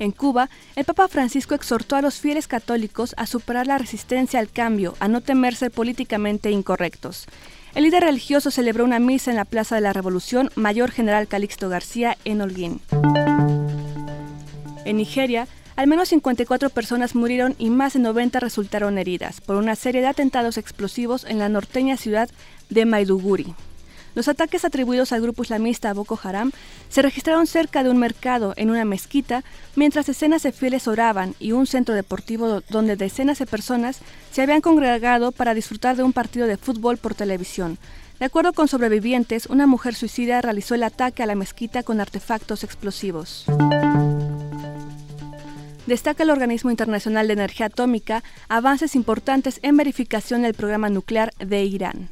En 0.00 0.12
Cuba, 0.12 0.48
el 0.76 0.86
Papa 0.86 1.08
Francisco 1.08 1.54
exhortó 1.54 1.94
a 1.94 2.00
los 2.00 2.20
fieles 2.20 2.48
católicos 2.48 3.14
a 3.18 3.26
superar 3.26 3.66
la 3.66 3.76
resistencia 3.76 4.40
al 4.40 4.50
cambio, 4.50 4.96
a 4.98 5.08
no 5.08 5.20
temer 5.20 5.54
ser 5.54 5.70
políticamente 5.70 6.50
incorrectos. 6.50 7.26
El 7.74 7.84
líder 7.84 8.04
religioso 8.04 8.50
celebró 8.50 8.84
una 8.84 8.98
misa 8.98 9.30
en 9.30 9.36
la 9.36 9.44
Plaza 9.44 9.74
de 9.74 9.82
la 9.82 9.92
Revolución 9.92 10.50
Mayor 10.54 10.90
General 10.90 11.28
Calixto 11.28 11.68
García 11.68 12.16
en 12.24 12.40
Holguín. 12.40 12.80
En 14.86 14.96
Nigeria, 14.96 15.46
al 15.76 15.86
menos 15.86 16.08
54 16.08 16.70
personas 16.70 17.14
murieron 17.14 17.54
y 17.58 17.68
más 17.68 17.92
de 17.92 17.98
90 17.98 18.40
resultaron 18.40 18.96
heridas 18.96 19.42
por 19.42 19.56
una 19.56 19.76
serie 19.76 20.00
de 20.00 20.06
atentados 20.06 20.56
explosivos 20.56 21.24
en 21.24 21.38
la 21.38 21.50
norteña 21.50 21.98
ciudad 21.98 22.30
de 22.70 22.86
Maiduguri. 22.86 23.54
Los 24.14 24.28
ataques 24.28 24.64
atribuidos 24.64 25.12
al 25.12 25.22
grupo 25.22 25.42
islamista 25.42 25.94
Boko 25.94 26.18
Haram 26.22 26.50
se 26.88 27.02
registraron 27.02 27.46
cerca 27.46 27.84
de 27.84 27.90
un 27.90 27.98
mercado, 27.98 28.54
en 28.56 28.70
una 28.70 28.84
mezquita, 28.84 29.44
mientras 29.76 30.06
decenas 30.06 30.42
de 30.42 30.52
fieles 30.52 30.88
oraban 30.88 31.34
y 31.38 31.52
un 31.52 31.66
centro 31.66 31.94
deportivo 31.94 32.62
donde 32.68 32.96
decenas 32.96 33.38
de 33.38 33.46
personas 33.46 34.00
se 34.32 34.42
habían 34.42 34.60
congregado 34.60 35.30
para 35.30 35.54
disfrutar 35.54 35.96
de 35.96 36.02
un 36.02 36.12
partido 36.12 36.46
de 36.46 36.56
fútbol 36.56 36.96
por 36.96 37.14
televisión. 37.14 37.78
De 38.18 38.26
acuerdo 38.26 38.52
con 38.52 38.68
sobrevivientes, 38.68 39.46
una 39.46 39.66
mujer 39.66 39.94
suicida 39.94 40.42
realizó 40.42 40.74
el 40.74 40.82
ataque 40.82 41.22
a 41.22 41.26
la 41.26 41.34
mezquita 41.36 41.82
con 41.82 42.00
artefactos 42.00 42.64
explosivos. 42.64 43.46
Destaca 45.86 46.22
el 46.22 46.30
Organismo 46.30 46.70
Internacional 46.70 47.26
de 47.26 47.32
Energía 47.32 47.66
Atómica 47.66 48.22
avances 48.48 48.94
importantes 48.94 49.58
en 49.62 49.76
verificación 49.76 50.42
del 50.42 50.54
programa 50.54 50.90
nuclear 50.90 51.32
de 51.38 51.64
Irán. 51.64 52.08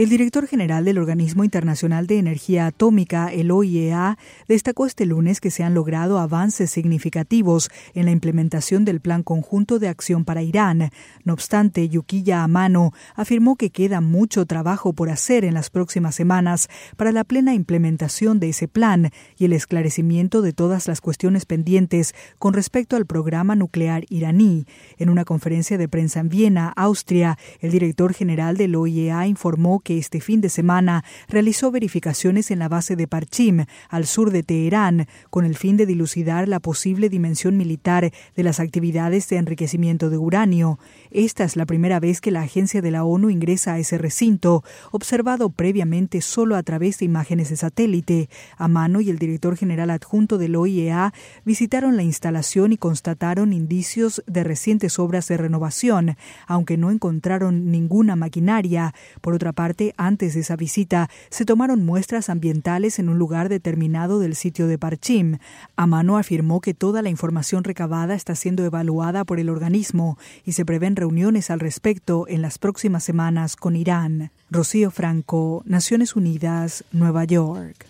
El 0.00 0.08
director 0.08 0.46
general 0.46 0.86
del 0.86 0.96
Organismo 0.96 1.44
Internacional 1.44 2.06
de 2.06 2.18
Energía 2.18 2.64
Atómica, 2.64 3.30
el 3.30 3.50
OIEA, 3.50 4.16
destacó 4.48 4.86
este 4.86 5.04
lunes 5.04 5.42
que 5.42 5.50
se 5.50 5.62
han 5.62 5.74
logrado 5.74 6.18
avances 6.18 6.70
significativos 6.70 7.68
en 7.92 8.06
la 8.06 8.10
implementación 8.10 8.86
del 8.86 9.02
Plan 9.02 9.22
Conjunto 9.22 9.78
de 9.78 9.88
Acción 9.88 10.24
para 10.24 10.40
Irán. 10.40 10.90
No 11.24 11.34
obstante, 11.34 11.86
Yukiya 11.90 12.42
Amano 12.42 12.94
afirmó 13.14 13.56
que 13.56 13.68
queda 13.68 14.00
mucho 14.00 14.46
trabajo 14.46 14.94
por 14.94 15.10
hacer 15.10 15.44
en 15.44 15.52
las 15.52 15.68
próximas 15.68 16.14
semanas 16.14 16.70
para 16.96 17.12
la 17.12 17.24
plena 17.24 17.52
implementación 17.52 18.40
de 18.40 18.48
ese 18.48 18.68
plan 18.68 19.10
y 19.36 19.44
el 19.44 19.52
esclarecimiento 19.52 20.40
de 20.40 20.54
todas 20.54 20.88
las 20.88 21.02
cuestiones 21.02 21.44
pendientes 21.44 22.14
con 22.38 22.54
respecto 22.54 22.96
al 22.96 23.04
programa 23.04 23.54
nuclear 23.54 24.06
iraní. 24.08 24.64
En 24.96 25.10
una 25.10 25.26
conferencia 25.26 25.76
de 25.76 25.90
prensa 25.90 26.20
en 26.20 26.30
Viena, 26.30 26.72
Austria, 26.74 27.36
el 27.60 27.70
director 27.70 28.14
general 28.14 28.56
del 28.56 28.76
OIEA 28.76 29.26
informó 29.26 29.80
que 29.80 29.89
este 29.98 30.20
fin 30.20 30.40
de 30.40 30.48
semana 30.48 31.04
realizó 31.28 31.70
verificaciones 31.70 32.50
en 32.50 32.58
la 32.58 32.68
base 32.68 32.96
de 32.96 33.06
Parchim, 33.06 33.64
al 33.88 34.06
sur 34.06 34.30
de 34.30 34.42
Teherán, 34.42 35.06
con 35.30 35.44
el 35.44 35.56
fin 35.56 35.76
de 35.76 35.86
dilucidar 35.86 36.48
la 36.48 36.60
posible 36.60 37.08
dimensión 37.08 37.56
militar 37.56 38.12
de 38.36 38.42
las 38.42 38.60
actividades 38.60 39.28
de 39.28 39.36
enriquecimiento 39.36 40.10
de 40.10 40.18
uranio. 40.18 40.78
Esta 41.10 41.44
es 41.44 41.56
la 41.56 41.66
primera 41.66 42.00
vez 42.00 42.20
que 42.20 42.30
la 42.30 42.42
agencia 42.42 42.82
de 42.82 42.90
la 42.90 43.04
ONU 43.04 43.30
ingresa 43.30 43.74
a 43.74 43.78
ese 43.78 43.98
recinto, 43.98 44.64
observado 44.92 45.50
previamente 45.50 46.20
solo 46.20 46.56
a 46.56 46.62
través 46.62 46.98
de 46.98 47.06
imágenes 47.06 47.50
de 47.50 47.56
satélite. 47.56 48.28
Amano 48.56 49.00
y 49.00 49.10
el 49.10 49.18
director 49.18 49.56
general 49.56 49.90
adjunto 49.90 50.38
del 50.38 50.56
OIEA 50.56 51.12
visitaron 51.44 51.96
la 51.96 52.02
instalación 52.02 52.72
y 52.72 52.76
constataron 52.76 53.52
indicios 53.52 54.22
de 54.26 54.44
recientes 54.44 54.98
obras 54.98 55.26
de 55.28 55.36
renovación, 55.36 56.16
aunque 56.46 56.76
no 56.76 56.90
encontraron 56.90 57.70
ninguna 57.70 58.16
maquinaria. 58.16 58.94
Por 59.20 59.34
otra 59.34 59.52
parte, 59.52 59.79
antes 59.96 60.34
de 60.34 60.40
esa 60.40 60.56
visita, 60.56 61.08
se 61.30 61.44
tomaron 61.44 61.84
muestras 61.84 62.28
ambientales 62.28 62.98
en 62.98 63.08
un 63.08 63.18
lugar 63.18 63.48
determinado 63.48 64.18
del 64.18 64.34
sitio 64.34 64.66
de 64.66 64.78
Parchim. 64.78 65.38
Amano 65.76 66.18
afirmó 66.18 66.60
que 66.60 66.74
toda 66.74 67.02
la 67.02 67.08
información 67.08 67.64
recabada 67.64 68.14
está 68.14 68.34
siendo 68.34 68.64
evaluada 68.64 69.24
por 69.24 69.40
el 69.40 69.48
organismo 69.48 70.18
y 70.44 70.52
se 70.52 70.64
prevén 70.64 70.96
reuniones 70.96 71.50
al 71.50 71.60
respecto 71.60 72.26
en 72.28 72.42
las 72.42 72.58
próximas 72.58 73.04
semanas 73.04 73.56
con 73.56 73.76
Irán. 73.76 74.30
Rocío 74.50 74.90
Franco, 74.90 75.62
Naciones 75.64 76.16
Unidas, 76.16 76.84
Nueva 76.92 77.24
York. 77.24 77.86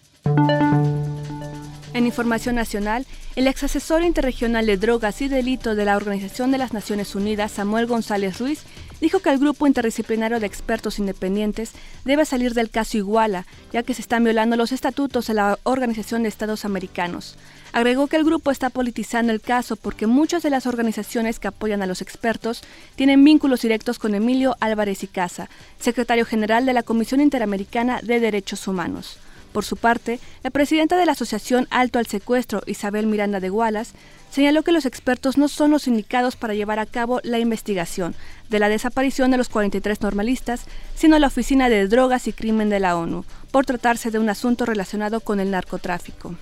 En 1.93 2.07
información 2.07 2.55
nacional, 2.55 3.05
el 3.35 3.49
ex 3.49 3.65
asesor 3.65 4.03
interregional 4.03 4.67
de 4.67 4.77
drogas 4.77 5.21
y 5.23 5.29
delitos 5.29 5.77
de 5.77 5.85
la 5.85 5.97
Organización 5.97 6.53
de 6.53 6.59
las 6.59 6.73
Naciones 6.73 7.15
Unidas, 7.15 7.51
Samuel 7.53 7.87
González 7.87 8.39
Ruiz, 8.39 8.63
dijo 9.01 9.21
que 9.21 9.31
el 9.31 9.39
grupo 9.39 9.67
interdisciplinario 9.67 10.41
de 10.41 10.47
expertos 10.47 10.99
independientes 10.99 11.73
debe 12.05 12.25
salir 12.25 12.55
del 12.55 12.71
caso 12.71 12.99
Iguala, 12.99 13.47
ya 13.73 13.83
que 13.83 13.95
se 13.95 14.03
están 14.03 14.25
violando 14.25 14.57
los 14.57 14.73
estatutos 14.73 15.27
de 15.27 15.35
la 15.35 15.59
Organización 15.63 16.23
de 16.23 16.29
Estados 16.29 16.65
Americanos. 16.65 17.37
Agregó 17.73 18.09
que 18.09 18.17
el 18.17 18.25
grupo 18.25 18.51
está 18.51 18.69
politizando 18.71 19.33
el 19.33 19.41
caso 19.41 19.77
porque 19.77 20.07
muchas 20.07 20.43
de 20.43 20.51
las 20.51 20.67
organizaciones 20.67 21.39
que 21.39 21.49
apoyan 21.49 21.83
a 21.83 21.87
los 21.87 22.03
expertos 22.03 22.63
tienen 22.97 23.23
vínculos 23.25 23.63
directos 23.63 23.99
con 23.99 24.15
Emilio 24.15 24.57
Álvarez 24.61 25.05
y 25.05 25.07
Casa, 25.07 25.49
secretario 25.79 26.25
general 26.25 26.67
de 26.67 26.73
la 26.73 26.83
Comisión 26.83 27.21
Interamericana 27.21 28.01
de 28.03 28.19
Derechos 28.19 28.67
Humanos. 28.67 29.19
Por 29.53 29.65
su 29.65 29.77
parte, 29.77 30.21
la 30.43 30.51
presidenta 30.51 30.97
de 30.97 31.07
la 31.07 31.13
Asociación 31.13 31.67
Alto 31.71 31.99
al 31.99 32.07
Secuestro, 32.07 32.63
Isabel 32.67 33.07
Miranda 33.07 33.41
de 33.41 33.51
Wallace, 33.51 33.95
señaló 34.31 34.63
que 34.63 34.73
los 34.73 34.87
expertos 34.87 35.37
no 35.37 35.49
son 35.49 35.71
los 35.71 35.87
indicados 35.87 36.37
para 36.37 36.55
llevar 36.55 36.79
a 36.79 36.87
cabo 36.87 37.21
la 37.23 37.39
investigación 37.39 38.15
de 38.49 38.59
la 38.59 38.69
desaparición 38.69 39.31
de 39.31 39.37
los 39.37 39.49
43 39.49 40.01
normalistas, 40.01 40.65
sino 40.95 41.19
la 41.19 41.29
Oficina 41.29 41.69
de 41.69 41.87
Drogas 41.89 42.27
y 42.29 42.33
Crimen 42.33 42.69
de 42.69 42.81
la 42.81 42.97
ONU, 42.97 43.25
por 43.51 43.67
tratarse 43.67 44.11
de 44.11 44.19
un 44.19 44.29
asunto 44.29 44.65
relacionado 44.67 45.21
con 45.21 45.41
el 45.41 45.51
narcotráfico. 45.51 46.35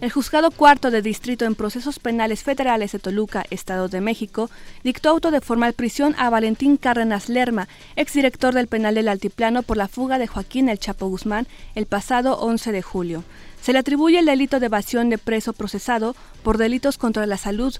El 0.00 0.12
juzgado 0.12 0.52
cuarto 0.52 0.92
de 0.92 1.02
distrito 1.02 1.44
en 1.44 1.56
procesos 1.56 1.98
penales 1.98 2.44
federales 2.44 2.92
de 2.92 3.00
Toluca, 3.00 3.44
Estado 3.50 3.88
de 3.88 4.00
México, 4.00 4.48
dictó 4.84 5.08
auto 5.08 5.32
de 5.32 5.40
formal 5.40 5.72
prisión 5.72 6.14
a 6.18 6.30
Valentín 6.30 6.76
Cárdenas 6.76 7.28
Lerma, 7.28 7.66
exdirector 7.96 8.54
del 8.54 8.68
penal 8.68 8.94
del 8.94 9.08
Altiplano 9.08 9.64
por 9.64 9.76
la 9.76 9.88
fuga 9.88 10.20
de 10.20 10.28
Joaquín 10.28 10.68
El 10.68 10.78
Chapo 10.78 11.08
Guzmán 11.08 11.48
el 11.74 11.86
pasado 11.86 12.38
11 12.38 12.70
de 12.70 12.82
julio. 12.82 13.24
Se 13.62 13.72
le 13.72 13.78
atribuye 13.78 14.18
el 14.18 14.26
delito 14.26 14.60
de 14.60 14.66
evasión 14.66 15.10
de 15.10 15.18
preso 15.18 15.52
procesado 15.52 16.14
por 16.42 16.58
delitos 16.58 16.98
contra 16.98 17.26
la 17.26 17.36
salud, 17.36 17.74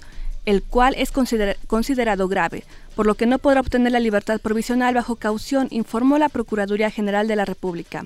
el 0.45 0.63
cual 0.63 0.95
es 0.97 1.13
considerado 1.13 2.29
grave, 2.29 2.65
por 2.97 3.07
lo 3.07 3.15
que 3.15 3.27
no 3.27 3.39
podrá 3.39 3.61
obtener 3.61 3.93
la 3.93 4.01
libertad 4.01 4.41
provisional 4.41 4.95
bajo 4.95 5.17
caución, 5.17 5.69
informó 5.71 6.19
la 6.19 6.29
Procuraduría 6.29 6.91
General 6.91 7.29
de 7.29 7.37
la 7.37 7.45
República. 7.45 8.05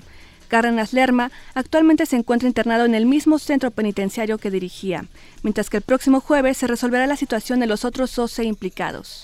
Cárdenas 0.49 0.93
Lerma 0.93 1.31
actualmente 1.55 2.05
se 2.05 2.15
encuentra 2.15 2.47
internado 2.47 2.85
en 2.85 2.95
el 2.95 3.05
mismo 3.05 3.39
centro 3.39 3.71
penitenciario 3.71 4.37
que 4.37 4.51
dirigía, 4.51 5.05
mientras 5.41 5.69
que 5.69 5.77
el 5.77 5.83
próximo 5.83 6.19
jueves 6.19 6.57
se 6.57 6.67
resolverá 6.67 7.07
la 7.07 7.15
situación 7.15 7.59
de 7.59 7.67
los 7.67 7.85
otros 7.85 8.15
12 8.15 8.43
implicados. 8.43 9.23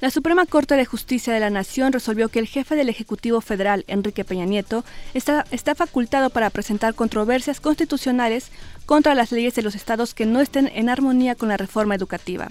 La 0.00 0.10
Suprema 0.10 0.44
Corte 0.46 0.74
de 0.76 0.84
Justicia 0.84 1.32
de 1.32 1.40
la 1.40 1.50
Nación 1.50 1.92
resolvió 1.92 2.28
que 2.28 2.38
el 2.38 2.46
jefe 2.46 2.76
del 2.76 2.88
Ejecutivo 2.88 3.40
Federal, 3.40 3.84
Enrique 3.86 4.24
Peña 4.24 4.44
Nieto, 4.44 4.84
está, 5.14 5.46
está, 5.50 5.74
facultado 5.74 6.30
para 6.30 6.50
presentar 6.50 6.94
controversias 6.94 7.60
constitucionales 7.60 8.50
contra 8.86 9.14
las 9.14 9.32
leyes 9.32 9.54
de 9.54 9.62
los 9.62 9.74
estados 9.74 10.14
que 10.14 10.26
no 10.26 10.40
estén 10.40 10.70
en 10.74 10.88
armonía 10.88 11.34
con 11.34 11.48
la 11.48 11.56
reforma 11.56 11.94
educativa. 11.94 12.48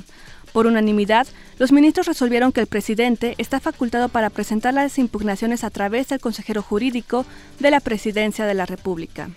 Por 0.53 0.67
unanimidad, 0.67 1.27
los 1.57 1.71
ministros 1.71 2.05
resolvieron 2.05 2.51
que 2.51 2.61
el 2.61 2.67
presidente 2.67 3.35
está 3.39 3.59
facultado 3.59 4.07
para 4.09 4.29
presentar 4.29 4.73
las 4.73 4.97
impugnaciones 4.99 5.63
a 5.63 5.71
través 5.71 6.09
del 6.09 6.19
consejero 6.19 6.61
jurídico 6.61 7.25
de 7.59 7.71
la 7.71 7.79
Presidencia 7.79 8.45
de 8.45 8.53
la 8.53 8.65
República. 8.65 9.29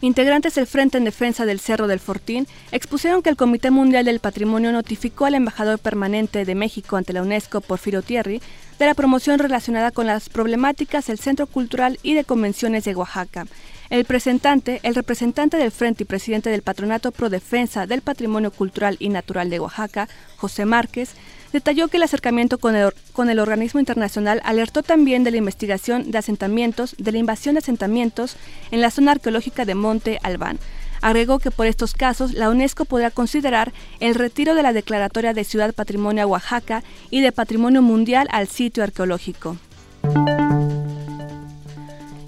Integrantes 0.00 0.54
del 0.54 0.68
Frente 0.68 0.96
en 0.96 1.04
Defensa 1.04 1.44
del 1.44 1.58
Cerro 1.58 1.88
del 1.88 1.98
Fortín 1.98 2.46
expusieron 2.70 3.20
que 3.20 3.30
el 3.30 3.36
Comité 3.36 3.72
Mundial 3.72 4.04
del 4.04 4.20
Patrimonio 4.20 4.70
notificó 4.70 5.24
al 5.24 5.34
embajador 5.34 5.80
permanente 5.80 6.44
de 6.44 6.54
México 6.54 6.96
ante 6.96 7.12
la 7.12 7.22
UNESCO, 7.22 7.60
Porfirio 7.60 8.02
Thierry, 8.02 8.40
de 8.78 8.86
la 8.86 8.94
promoción 8.94 9.40
relacionada 9.40 9.90
con 9.90 10.06
las 10.06 10.28
problemáticas 10.28 11.08
del 11.08 11.18
Centro 11.18 11.48
Cultural 11.48 11.98
y 12.04 12.14
de 12.14 12.22
Convenciones 12.22 12.84
de 12.84 12.94
Oaxaca, 12.94 13.46
el 13.90 14.04
presentante, 14.04 14.78
el 14.84 14.94
representante 14.94 15.56
del 15.56 15.72
Frente 15.72 16.04
y 16.04 16.06
presidente 16.06 16.48
del 16.48 16.62
Patronato 16.62 17.10
Pro 17.10 17.28
Defensa 17.28 17.86
del 17.86 18.02
Patrimonio 18.02 18.52
Cultural 18.52 18.96
y 19.00 19.08
Natural 19.08 19.50
de 19.50 19.58
Oaxaca, 19.58 20.08
José 20.36 20.64
Márquez, 20.64 21.14
detalló 21.52 21.88
que 21.88 21.96
el 21.96 22.02
acercamiento 22.02 22.58
con 22.58 22.76
el, 22.76 22.92
con 23.12 23.30
el, 23.30 23.38
organismo 23.38 23.80
internacional 23.80 24.40
alertó 24.44 24.82
también 24.82 25.24
de 25.24 25.30
la 25.30 25.36
investigación 25.36 26.10
de 26.10 26.18
asentamientos, 26.18 26.94
de 26.98 27.12
la 27.12 27.18
invasión 27.18 27.54
de 27.54 27.60
asentamientos 27.60 28.36
en 28.70 28.80
la 28.80 28.90
zona 28.90 29.12
arqueológica 29.12 29.64
de 29.64 29.74
Monte 29.74 30.18
Albán. 30.22 30.58
Agregó 31.00 31.38
que 31.38 31.50
por 31.50 31.66
estos 31.66 31.94
casos 31.94 32.34
la 32.34 32.50
UNESCO 32.50 32.84
podrá 32.84 33.10
considerar 33.10 33.72
el 34.00 34.14
retiro 34.14 34.54
de 34.54 34.62
la 34.62 34.72
declaratoria 34.72 35.32
de 35.32 35.44
Ciudad 35.44 35.72
Patrimonio 35.72 36.24
a 36.24 36.26
Oaxaca 36.26 36.82
y 37.10 37.20
de 37.20 37.32
Patrimonio 37.32 37.82
Mundial 37.82 38.28
al 38.32 38.48
sitio 38.48 38.82
arqueológico. 38.82 39.56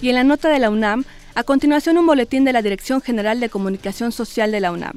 Y 0.00 0.08
en 0.08 0.14
la 0.14 0.24
nota 0.24 0.48
de 0.48 0.58
la 0.58 0.70
UNAM, 0.70 1.04
a 1.34 1.44
continuación, 1.44 1.98
un 1.98 2.06
boletín 2.06 2.44
de 2.44 2.52
la 2.52 2.62
Dirección 2.62 3.00
General 3.00 3.38
de 3.38 3.50
Comunicación 3.50 4.12
Social 4.12 4.50
de 4.50 4.60
la 4.60 4.72
UNAM. 4.72 4.94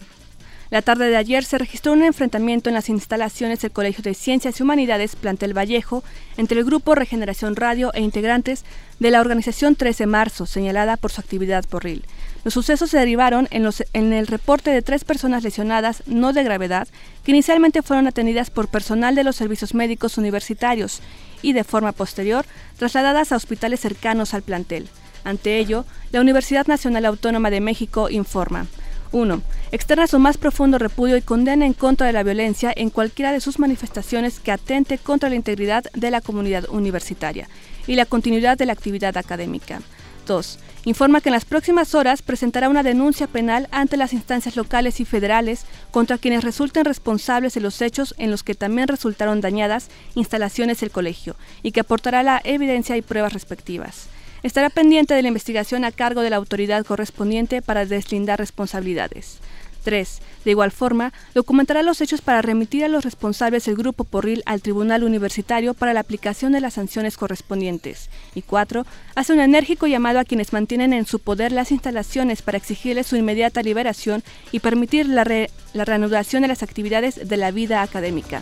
La 0.73 0.81
tarde 0.81 1.07
de 1.07 1.17
ayer 1.17 1.45
se 1.45 1.59
registró 1.59 1.93
un 1.93 2.01
enfrentamiento 2.01 2.67
en 2.67 2.73
las 2.73 2.89
instalaciones 2.89 3.61
del 3.61 3.69
Colegio 3.69 4.01
de 4.01 4.15
Ciencias 4.15 4.59
y 4.59 4.63
Humanidades 4.63 5.15
Plantel 5.15 5.55
Vallejo 5.55 6.03
entre 6.35 6.57
el 6.57 6.65
Grupo 6.65 6.95
Regeneración 6.95 7.55
Radio 7.55 7.93
e 7.93 8.01
integrantes 8.01 8.65
de 8.97 9.11
la 9.11 9.21
organización 9.21 9.75
13 9.75 10.07
Marzo, 10.07 10.47
señalada 10.47 10.97
por 10.97 11.11
su 11.11 11.21
actividad 11.21 11.63
porril. 11.65 12.03
Los 12.43 12.55
sucesos 12.55 12.89
se 12.89 12.97
derivaron 12.97 13.47
en, 13.51 13.69
en, 13.93 14.13
el 14.13 14.25
reporte 14.25 14.71
de 14.71 14.81
tres 14.81 15.03
personas 15.03 15.43
lesionadas 15.43 16.01
no 16.07 16.33
de 16.33 16.43
gravedad 16.43 16.87
que 17.23 17.33
inicialmente 17.33 17.83
fueron 17.83 18.07
atendidas 18.07 18.49
por 18.49 18.67
personal 18.67 19.13
de 19.13 19.23
los 19.23 19.35
servicios 19.35 19.75
médicos 19.75 20.17
universitarios 20.17 21.01
y 21.43 21.53
de 21.53 21.63
forma 21.63 21.91
posterior 21.91 22.47
trasladadas 22.77 23.31
a 23.31 23.35
hospitales 23.35 23.79
cercanos 23.79 24.33
al 24.33 24.41
plantel. 24.41 24.89
Ante 25.23 25.59
ello, 25.59 25.85
la 26.11 26.19
Universidad 26.19 26.65
Nacional 26.65 27.05
Autónoma 27.05 27.51
de 27.51 27.61
México 27.61 28.09
informa. 28.09 28.65
1. 29.13 29.41
Externa 29.71 30.07
su 30.07 30.19
más 30.19 30.37
profundo 30.37 30.77
repudio 30.77 31.15
y 31.15 31.21
condena 31.21 31.65
en 31.65 31.73
contra 31.73 32.07
de 32.07 32.13
la 32.13 32.23
violencia 32.23 32.73
en 32.75 32.89
cualquiera 32.89 33.31
de 33.31 33.39
sus 33.39 33.59
manifestaciones 33.59 34.39
que 34.39 34.51
atente 34.51 34.97
contra 34.97 35.29
la 35.29 35.35
integridad 35.35 35.85
de 35.93 36.11
la 36.11 36.19
comunidad 36.19 36.67
universitaria 36.69 37.47
y 37.87 37.95
la 37.95 38.05
continuidad 38.05 38.57
de 38.57 38.65
la 38.65 38.73
actividad 38.73 39.15
académica. 39.17 39.81
2. 40.27 40.59
Informa 40.85 41.21
que 41.21 41.29
en 41.29 41.33
las 41.33 41.45
próximas 41.45 41.95
horas 41.95 42.21
presentará 42.21 42.69
una 42.69 42.83
denuncia 42.83 43.27
penal 43.27 43.67
ante 43.71 43.97
las 43.97 44.13
instancias 44.13 44.55
locales 44.55 44.99
y 44.99 45.05
federales 45.05 45.65
contra 45.91 46.17
quienes 46.17 46.43
resulten 46.43 46.85
responsables 46.85 47.53
de 47.53 47.61
los 47.61 47.81
hechos 47.81 48.15
en 48.17 48.31
los 48.31 48.43
que 48.43 48.55
también 48.55 48.87
resultaron 48.87 49.41
dañadas 49.41 49.89
instalaciones 50.15 50.79
del 50.81 50.91
colegio 50.91 51.35
y 51.61 51.71
que 51.71 51.81
aportará 51.81 52.23
la 52.23 52.41
evidencia 52.43 52.97
y 52.97 53.01
pruebas 53.01 53.33
respectivas 53.33 54.07
estará 54.43 54.69
pendiente 54.69 55.13
de 55.13 55.21
la 55.21 55.29
investigación 55.29 55.85
a 55.85 55.91
cargo 55.91 56.21
de 56.21 56.29
la 56.29 56.35
autoridad 56.35 56.85
correspondiente 56.85 57.61
para 57.61 57.85
deslindar 57.85 58.39
responsabilidades. 58.39 59.39
3. 59.83 60.21
De 60.45 60.51
igual 60.51 60.71
forma, 60.71 61.13
documentará 61.33 61.83
los 61.83 62.01
hechos 62.01 62.21
para 62.21 62.41
remitir 62.41 62.83
a 62.83 62.87
los 62.87 63.03
responsables 63.03 63.65
del 63.65 63.75
Grupo 63.75 64.03
Porril 64.03 64.43
al 64.45 64.61
Tribunal 64.61 65.03
Universitario 65.03 65.73
para 65.73 65.93
la 65.93 65.99
aplicación 65.99 66.53
de 66.53 66.61
las 66.61 66.73
sanciones 66.73 67.17
correspondientes. 67.17 68.09
Y 68.33 68.41
4. 68.41 68.85
Hace 69.15 69.33
un 69.33 69.39
enérgico 69.39 69.87
llamado 69.87 70.19
a 70.19 70.25
quienes 70.25 70.53
mantienen 70.53 70.93
en 70.93 71.05
su 71.05 71.19
poder 71.19 71.51
las 71.51 71.71
instalaciones 71.71 72.41
para 72.41 72.57
exigirles 72.57 73.07
su 73.07 73.15
inmediata 73.15 73.61
liberación 73.61 74.23
y 74.51 74.59
permitir 74.59 75.07
la, 75.07 75.25
la 75.73 75.85
reanudación 75.85 76.41
de 76.41 76.47
las 76.47 76.63
actividades 76.63 77.27
de 77.27 77.37
la 77.37 77.51
vida 77.51 77.81
académica. 77.81 78.41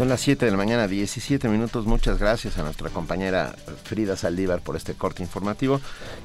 Son 0.00 0.08
las 0.08 0.22
7 0.22 0.46
de 0.46 0.50
la 0.50 0.56
mañana, 0.56 0.88
17 0.88 1.46
minutos. 1.50 1.84
Muchas 1.84 2.18
gracias 2.18 2.56
a 2.56 2.62
nuestra 2.62 2.88
compañera 2.88 3.54
Frida 3.84 4.16
Saldívar 4.16 4.62
por 4.62 4.74
este 4.74 4.94
corte 4.94 5.22
informativo. 5.22 5.78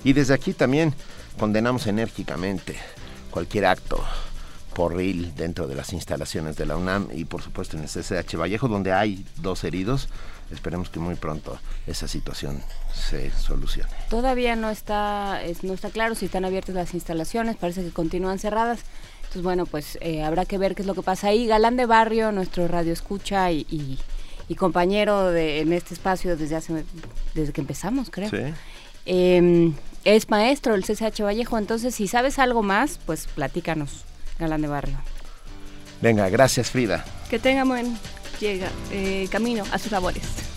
Y 0.05 0.13
desde 0.13 0.33
aquí 0.33 0.53
también 0.53 0.93
condenamos 1.37 1.85
enérgicamente 1.85 2.77
cualquier 3.31 3.65
acto 3.65 4.01
porril 4.73 5.35
dentro 5.35 5.67
de 5.67 5.75
las 5.75 5.91
instalaciones 5.91 6.55
de 6.55 6.65
la 6.65 6.77
UNAM 6.77 7.09
y 7.13 7.25
por 7.25 7.41
supuesto 7.41 7.75
en 7.75 7.83
el 7.83 7.89
CCH 7.89 8.37
Vallejo, 8.37 8.69
donde 8.69 8.93
hay 8.93 9.25
dos 9.41 9.65
heridos. 9.65 10.07
Esperemos 10.51 10.89
que 10.89 10.99
muy 10.99 11.15
pronto 11.15 11.59
esa 11.85 12.07
situación 12.07 12.61
se 12.93 13.29
solucione. 13.31 13.91
Todavía 14.09 14.55
no 14.55 14.69
está, 14.69 15.41
no 15.63 15.73
está 15.73 15.89
claro 15.89 16.15
si 16.15 16.27
están 16.27 16.45
abiertas 16.45 16.75
las 16.75 16.93
instalaciones, 16.93 17.57
parece 17.57 17.83
que 17.83 17.91
continúan 17.91 18.39
cerradas. 18.39 18.79
Entonces, 19.35 19.43
bueno, 19.43 19.65
pues 19.65 19.97
eh, 19.99 20.23
habrá 20.23 20.45
que 20.45 20.57
ver 20.57 20.75
qué 20.75 20.81
es 20.83 20.87
lo 20.87 20.95
que 20.95 21.01
pasa 21.01 21.27
ahí. 21.27 21.45
Galán 21.45 21.75
de 21.75 21.85
Barrio, 21.85 22.31
nuestro 22.31 22.69
radio 22.69 22.93
escucha 22.93 23.51
y, 23.51 23.99
compañero 24.57 25.29
de, 25.29 25.59
en 25.59 25.73
este 25.73 25.93
espacio 25.93 26.37
desde 26.37 26.55
hace 26.55 26.85
desde 27.33 27.51
que 27.51 27.59
empezamos, 27.59 28.09
creo. 28.09 28.29
Em, 29.05 29.73
es 30.05 30.29
maestro 30.29 30.71
del 30.71 30.85
CCH 30.85 31.21
Vallejo, 31.21 31.57
entonces 31.57 31.93
si 31.95 32.07
sabes 32.07 32.39
algo 32.39 32.63
más, 32.63 32.97
pues 33.05 33.27
platícanos, 33.27 34.05
Galán 34.39 34.61
de 34.61 34.69
Barrio. 34.69 34.97
Venga, 36.01 36.29
gracias 36.29 36.71
Frida. 36.71 37.03
Que 37.29 37.37
tenga 37.37 37.65
buen 37.65 37.97
llega, 38.39 38.69
eh, 38.93 39.27
camino 39.29 39.65
a 39.73 39.77
sus 39.79 39.91
labores. 39.91 40.54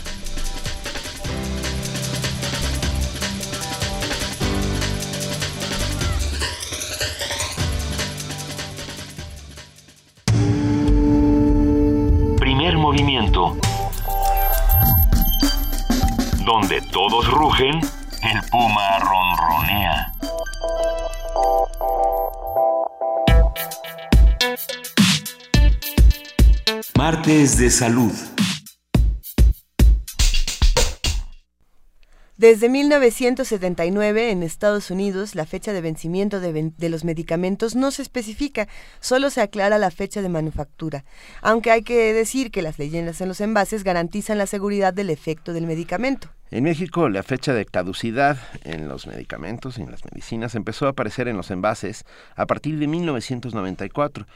Movimiento. 12.89 13.55
Donde 16.47 16.81
todos 16.91 17.31
rugen, 17.31 17.81
el 18.23 18.51
puma 18.51 18.99
ronronea. 19.01 20.13
Martes 26.97 27.59
de 27.59 27.71
Salud. 27.71 28.38
Desde 32.39 32.69
1979 32.69 34.31
en 34.31 34.45
Estados 34.45 34.93
Unidos 34.93 35.35
la 35.35 35.45
fecha 35.45 35.73
de 35.73 35.81
vencimiento 35.81 36.39
de, 36.39 36.89
los 36.89 37.05
medicamentos 37.05 37.75
no 37.75 37.91
se 37.91 38.03
especifica, 38.03 38.69
solo 39.01 39.31
se 39.31 39.41
aclara 39.41 39.77
la 39.77 39.91
fecha 39.91 40.23
de 40.23 40.29
manufactura, 40.29 41.05
aunque 41.43 41.73
hay 41.73 41.83
que 41.83 42.15
decir 42.15 42.53
que 42.53 42.63
las 42.63 42.79
leyendas 42.79 43.21
en 43.21 43.27
los 43.27 43.41
envases 43.41 43.83
garantizan 43.83 44.39
la 44.39 44.47
seguridad 44.47 44.95
del 44.95 45.11
efecto 45.11 45.53
del 45.53 45.67
medicamento. 45.67 46.29
En 46.53 46.63
México, 46.63 47.09
la 47.09 47.25
fecha 47.25 47.53
de 47.55 47.67
caducidad 47.67 48.39
en 48.63 48.87
los 48.87 49.09
medicamentos 49.09 49.77
y 49.77 49.83
en 49.83 49.91
las 49.91 50.05
medicinas 50.05 50.55
empezó 50.55 50.87
a 50.87 50.91
aparecer 50.91 51.27
en 51.27 51.37
los 51.37 51.51
envases 51.51 52.05
a 52.37 52.47
partir 52.47 52.79
de 52.79 52.87
1994, 52.87 54.27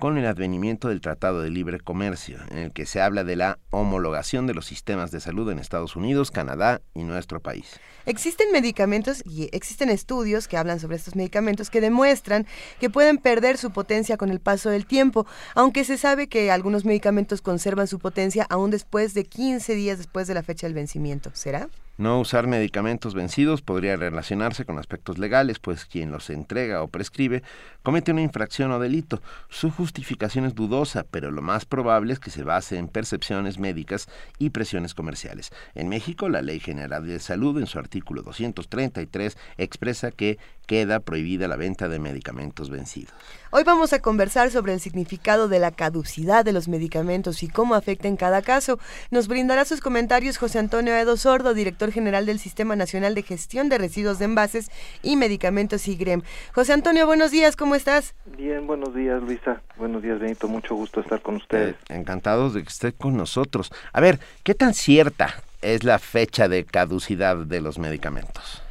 con 0.00 0.16
el 0.16 0.26
advenimiento 0.26 0.88
del 0.88 1.02
Tratado 1.02 1.42
de 1.42 1.50
Libre 1.50 1.78
Comercio, 1.78 2.38
en 2.50 2.58
el 2.58 2.72
que 2.72 2.86
se 2.86 3.02
habla 3.02 3.22
de 3.22 3.36
la 3.36 3.58
homologación 3.70 4.46
de 4.46 4.54
los 4.54 4.64
sistemas 4.64 5.10
de 5.10 5.20
salud 5.20 5.48
en 5.50 5.58
Estados 5.58 5.94
Unidos, 5.94 6.30
Canadá 6.30 6.80
y 6.94 7.04
nuestro 7.04 7.40
país. 7.40 7.78
Existen 8.06 8.50
medicamentos 8.52 9.22
y 9.26 9.48
existen 9.52 9.90
estudios 9.90 10.48
que 10.48 10.56
hablan 10.56 10.80
sobre 10.80 10.96
estos 10.96 11.16
medicamentos 11.16 11.70
que 11.70 11.80
demuestran 11.80 12.46
que 12.80 12.90
pueden 12.90 13.18
perder 13.18 13.58
su 13.58 13.70
potencia 13.70 14.16
con 14.16 14.30
el 14.30 14.40
paso 14.40 14.70
del 14.70 14.86
tiempo, 14.86 15.26
aunque 15.54 15.84
se 15.84 15.98
sabe 15.98 16.28
que 16.28 16.50
algunos 16.50 16.84
medicamentos 16.84 17.42
conservan 17.42 17.86
su 17.86 17.98
potencia 17.98 18.46
aún 18.48 18.70
después 18.70 19.14
de 19.14 19.24
15 19.24 19.74
días 19.74 19.98
después 19.98 20.26
de 20.26 20.34
la 20.34 20.42
fecha 20.42 20.66
del 20.66 20.74
vencimiento. 20.74 21.30
¿Será? 21.34 21.68
No 22.00 22.18
usar 22.18 22.46
medicamentos 22.46 23.12
vencidos 23.12 23.60
podría 23.60 23.94
relacionarse 23.94 24.64
con 24.64 24.78
aspectos 24.78 25.18
legales, 25.18 25.58
pues 25.58 25.84
quien 25.84 26.10
los 26.10 26.30
entrega 26.30 26.82
o 26.82 26.88
prescribe 26.88 27.42
comete 27.82 28.10
una 28.10 28.22
infracción 28.22 28.72
o 28.72 28.78
delito. 28.78 29.20
Su 29.50 29.70
justificación 29.70 30.46
es 30.46 30.54
dudosa, 30.54 31.04
pero 31.10 31.30
lo 31.30 31.42
más 31.42 31.66
probable 31.66 32.14
es 32.14 32.18
que 32.18 32.30
se 32.30 32.42
base 32.42 32.78
en 32.78 32.88
percepciones 32.88 33.58
médicas 33.58 34.08
y 34.38 34.48
presiones 34.48 34.94
comerciales. 34.94 35.50
En 35.74 35.90
México, 35.90 36.30
la 36.30 36.40
Ley 36.40 36.58
General 36.58 37.06
de 37.06 37.18
Salud, 37.18 37.58
en 37.58 37.66
su 37.66 37.78
artículo 37.78 37.89
233, 37.90 39.36
expresa 39.58 40.10
que 40.10 40.38
queda 40.66 41.00
prohibida 41.00 41.48
la 41.48 41.56
venta 41.56 41.88
de 41.88 41.98
medicamentos 41.98 42.70
vencidos. 42.70 43.14
Hoy 43.52 43.64
vamos 43.64 43.92
a 43.92 44.00
conversar 44.00 44.52
sobre 44.52 44.74
el 44.74 44.78
significado 44.78 45.48
de 45.48 45.58
la 45.58 45.72
caducidad 45.72 46.44
de 46.44 46.52
los 46.52 46.68
medicamentos 46.68 47.42
y 47.42 47.48
cómo 47.48 47.74
afecta 47.74 48.06
en 48.06 48.16
cada 48.16 48.42
caso. 48.42 48.78
Nos 49.10 49.26
brindará 49.26 49.64
sus 49.64 49.80
comentarios 49.80 50.38
José 50.38 50.60
Antonio 50.60 50.94
Edo 50.94 51.16
Sordo, 51.16 51.52
director 51.52 51.90
general 51.90 52.26
del 52.26 52.38
Sistema 52.38 52.76
Nacional 52.76 53.16
de 53.16 53.24
Gestión 53.24 53.68
de 53.68 53.78
Residuos 53.78 54.20
de 54.20 54.26
Envases 54.26 54.70
y 55.02 55.16
Medicamentos 55.16 55.88
IGREM. 55.88 56.22
José 56.54 56.74
Antonio, 56.74 57.06
buenos 57.06 57.32
días, 57.32 57.56
¿cómo 57.56 57.74
estás? 57.74 58.14
Bien, 58.38 58.68
buenos 58.68 58.94
días 58.94 59.20
Luisa, 59.20 59.60
buenos 59.76 60.00
días 60.00 60.20
Benito, 60.20 60.46
mucho 60.46 60.76
gusto 60.76 61.00
estar 61.00 61.20
con 61.20 61.34
ustedes. 61.34 61.74
Eh, 61.88 61.96
encantados 61.96 62.54
de 62.54 62.62
que 62.62 62.68
esté 62.68 62.92
con 62.92 63.16
nosotros. 63.16 63.72
A 63.92 64.00
ver, 64.00 64.20
¿qué 64.44 64.54
tan 64.54 64.74
cierta 64.74 65.42
es 65.60 65.82
la 65.82 65.98
fecha 65.98 66.48
de 66.48 66.62
caducidad 66.62 67.36
de 67.36 67.60
los 67.60 67.80
medicamentos? 67.80 68.62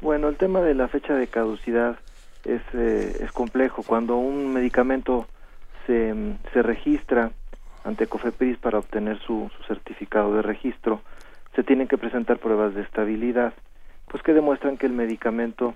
Bueno, 0.00 0.28
el 0.28 0.36
tema 0.36 0.60
de 0.60 0.74
la 0.74 0.86
fecha 0.86 1.14
de 1.14 1.26
caducidad 1.26 1.98
es, 2.44 2.62
eh, 2.74 3.18
es 3.22 3.32
complejo. 3.32 3.82
Cuando 3.82 4.16
un 4.16 4.52
medicamento 4.52 5.26
se, 5.86 6.14
se 6.52 6.62
registra 6.62 7.30
ante 7.84 8.06
COFEPRIS 8.06 8.58
para 8.58 8.78
obtener 8.78 9.18
su, 9.20 9.50
su 9.56 9.62
certificado 9.64 10.34
de 10.34 10.42
registro, 10.42 11.00
se 11.54 11.62
tienen 11.62 11.88
que 11.88 11.98
presentar 11.98 12.38
pruebas 12.38 12.74
de 12.74 12.82
estabilidad, 12.82 13.52
pues 14.08 14.22
que 14.22 14.34
demuestran 14.34 14.76
que 14.76 14.86
el 14.86 14.92
medicamento 14.92 15.74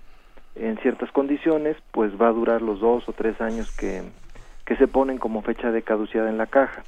en 0.54 0.78
ciertas 0.78 1.10
condiciones 1.10 1.76
pues 1.90 2.12
va 2.20 2.28
a 2.28 2.32
durar 2.32 2.62
los 2.62 2.80
dos 2.80 3.08
o 3.08 3.12
tres 3.12 3.40
años 3.40 3.70
que, 3.76 4.02
que 4.64 4.76
se 4.76 4.86
ponen 4.86 5.18
como 5.18 5.42
fecha 5.42 5.70
de 5.70 5.82
caducidad 5.82 6.28
en 6.28 6.38
la 6.38 6.46
caja. 6.46 6.84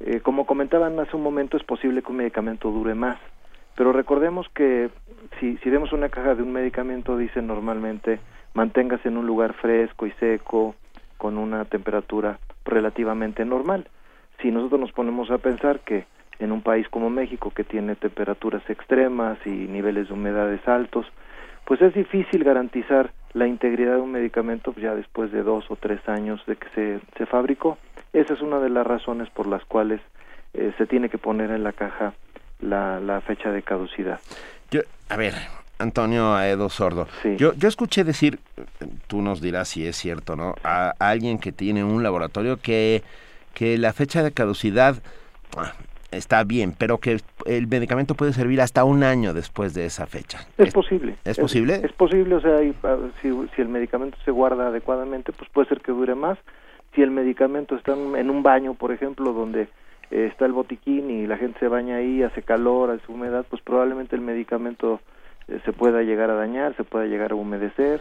Eh, 0.00 0.20
como 0.20 0.44
comentaban 0.44 0.98
hace 1.00 1.16
un 1.16 1.22
momento, 1.22 1.56
es 1.56 1.64
posible 1.64 2.02
que 2.02 2.10
un 2.10 2.18
medicamento 2.18 2.70
dure 2.70 2.94
más, 2.94 3.18
pero 3.76 3.92
recordemos 3.92 4.46
que 4.50 4.90
si, 5.40 5.56
si 5.58 5.70
vemos 5.70 5.92
una 5.92 6.10
caja 6.10 6.34
de 6.34 6.42
un 6.42 6.52
medicamento, 6.52 7.16
dice 7.16 7.40
normalmente 7.40 8.20
manténgase 8.56 9.08
en 9.08 9.18
un 9.18 9.26
lugar 9.26 9.52
fresco 9.52 10.06
y 10.06 10.12
seco, 10.12 10.74
con 11.18 11.36
una 11.36 11.66
temperatura 11.66 12.38
relativamente 12.64 13.44
normal. 13.44 13.86
Si 14.40 14.50
nosotros 14.50 14.80
nos 14.80 14.92
ponemos 14.92 15.30
a 15.30 15.38
pensar 15.38 15.80
que 15.80 16.06
en 16.38 16.52
un 16.52 16.62
país 16.62 16.88
como 16.88 17.10
México, 17.10 17.50
que 17.50 17.64
tiene 17.64 17.96
temperaturas 17.96 18.62
extremas 18.68 19.38
y 19.44 19.50
niveles 19.50 20.08
de 20.08 20.14
humedades 20.14 20.66
altos, 20.66 21.06
pues 21.66 21.82
es 21.82 21.92
difícil 21.94 22.44
garantizar 22.44 23.12
la 23.34 23.46
integridad 23.46 23.96
de 23.96 24.00
un 24.00 24.12
medicamento 24.12 24.74
ya 24.76 24.94
después 24.94 25.30
de 25.32 25.42
dos 25.42 25.70
o 25.70 25.76
tres 25.76 26.00
años 26.08 26.42
de 26.46 26.56
que 26.56 26.68
se, 26.74 27.00
se 27.18 27.26
fabricó. 27.26 27.76
Esa 28.14 28.32
es 28.32 28.40
una 28.40 28.58
de 28.60 28.70
las 28.70 28.86
razones 28.86 29.28
por 29.30 29.46
las 29.46 29.64
cuales 29.66 30.00
eh, 30.54 30.72
se 30.78 30.86
tiene 30.86 31.10
que 31.10 31.18
poner 31.18 31.50
en 31.50 31.62
la 31.62 31.72
caja 31.72 32.14
la, 32.60 33.00
la 33.00 33.20
fecha 33.20 33.50
de 33.50 33.62
caducidad. 33.62 34.18
Yo, 34.70 34.80
a 35.10 35.16
ver, 35.16 35.34
Antonio 35.78 36.34
Aedo 36.34 36.68
Sordo. 36.68 37.06
Sí. 37.22 37.36
Yo, 37.36 37.52
yo 37.54 37.68
escuché 37.68 38.04
decir, 38.04 38.38
tú 39.06 39.22
nos 39.22 39.40
dirás 39.40 39.68
si 39.68 39.86
es 39.86 39.96
cierto, 39.96 40.36
¿no? 40.36 40.54
A, 40.64 40.94
a 40.98 41.10
alguien 41.10 41.38
que 41.38 41.52
tiene 41.52 41.84
un 41.84 42.02
laboratorio 42.02 42.58
que, 42.58 43.02
que 43.54 43.78
la 43.78 43.92
fecha 43.92 44.22
de 44.22 44.32
caducidad 44.32 44.96
ah, 45.56 45.72
está 46.10 46.44
bien, 46.44 46.74
pero 46.76 46.98
que 46.98 47.18
el 47.46 47.66
medicamento 47.66 48.14
puede 48.14 48.32
servir 48.32 48.60
hasta 48.60 48.84
un 48.84 49.02
año 49.02 49.34
después 49.34 49.74
de 49.74 49.86
esa 49.86 50.06
fecha. 50.06 50.46
Es 50.58 50.72
posible. 50.72 51.16
¿Es 51.24 51.38
posible? 51.38 51.80
Es, 51.82 51.92
posible, 51.92 52.34
o 52.36 52.40
sea, 52.40 52.62
y, 52.62 52.74
si, 53.22 53.30
si 53.54 53.62
el 53.62 53.68
medicamento 53.68 54.18
se 54.24 54.30
guarda 54.30 54.68
adecuadamente, 54.68 55.32
pues 55.32 55.50
puede 55.50 55.68
ser 55.68 55.80
que 55.80 55.92
dure 55.92 56.14
más. 56.14 56.38
Si 56.94 57.02
el 57.02 57.10
medicamento 57.10 57.76
está 57.76 57.92
en, 57.92 58.16
en 58.16 58.30
un 58.30 58.42
baño, 58.42 58.74
por 58.74 58.92
ejemplo, 58.92 59.32
donde 59.32 59.68
eh, 60.10 60.28
está 60.30 60.46
el 60.46 60.52
botiquín 60.52 61.10
y 61.10 61.26
la 61.26 61.36
gente 61.36 61.58
se 61.58 61.68
baña 61.68 61.96
ahí, 61.96 62.22
hace 62.22 62.42
calor, 62.42 62.90
hace 62.90 63.10
humedad, 63.10 63.44
pues 63.48 63.60
probablemente 63.62 64.16
el 64.16 64.22
medicamento 64.22 65.00
se 65.64 65.72
pueda 65.72 66.02
llegar 66.02 66.30
a 66.30 66.34
dañar, 66.34 66.74
se 66.76 66.84
pueda 66.84 67.06
llegar 67.06 67.32
a 67.32 67.36
humedecer. 67.36 68.00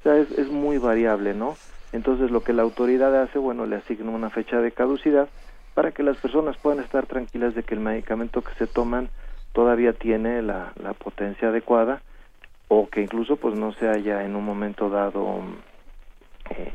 O 0.00 0.02
sea, 0.02 0.16
es, 0.16 0.30
es 0.32 0.48
muy 0.50 0.78
variable, 0.78 1.34
¿no? 1.34 1.56
Entonces 1.92 2.30
lo 2.30 2.42
que 2.42 2.52
la 2.52 2.62
autoridad 2.62 3.14
hace, 3.22 3.38
bueno, 3.38 3.66
le 3.66 3.76
asigna 3.76 4.10
una 4.10 4.30
fecha 4.30 4.60
de 4.60 4.72
caducidad 4.72 5.28
para 5.74 5.92
que 5.92 6.02
las 6.02 6.16
personas 6.16 6.56
puedan 6.56 6.82
estar 6.82 7.06
tranquilas 7.06 7.54
de 7.54 7.62
que 7.62 7.74
el 7.74 7.80
medicamento 7.80 8.42
que 8.42 8.54
se 8.54 8.66
toman 8.66 9.08
todavía 9.52 9.92
tiene 9.92 10.42
la, 10.42 10.72
la 10.82 10.92
potencia 10.94 11.48
adecuada 11.48 12.00
o 12.68 12.88
que 12.88 13.02
incluso 13.02 13.36
pues 13.36 13.54
no 13.54 13.72
se 13.72 13.88
haya 13.88 14.24
en 14.24 14.36
un 14.36 14.44
momento 14.44 14.88
dado 14.90 15.40
eh, 16.50 16.72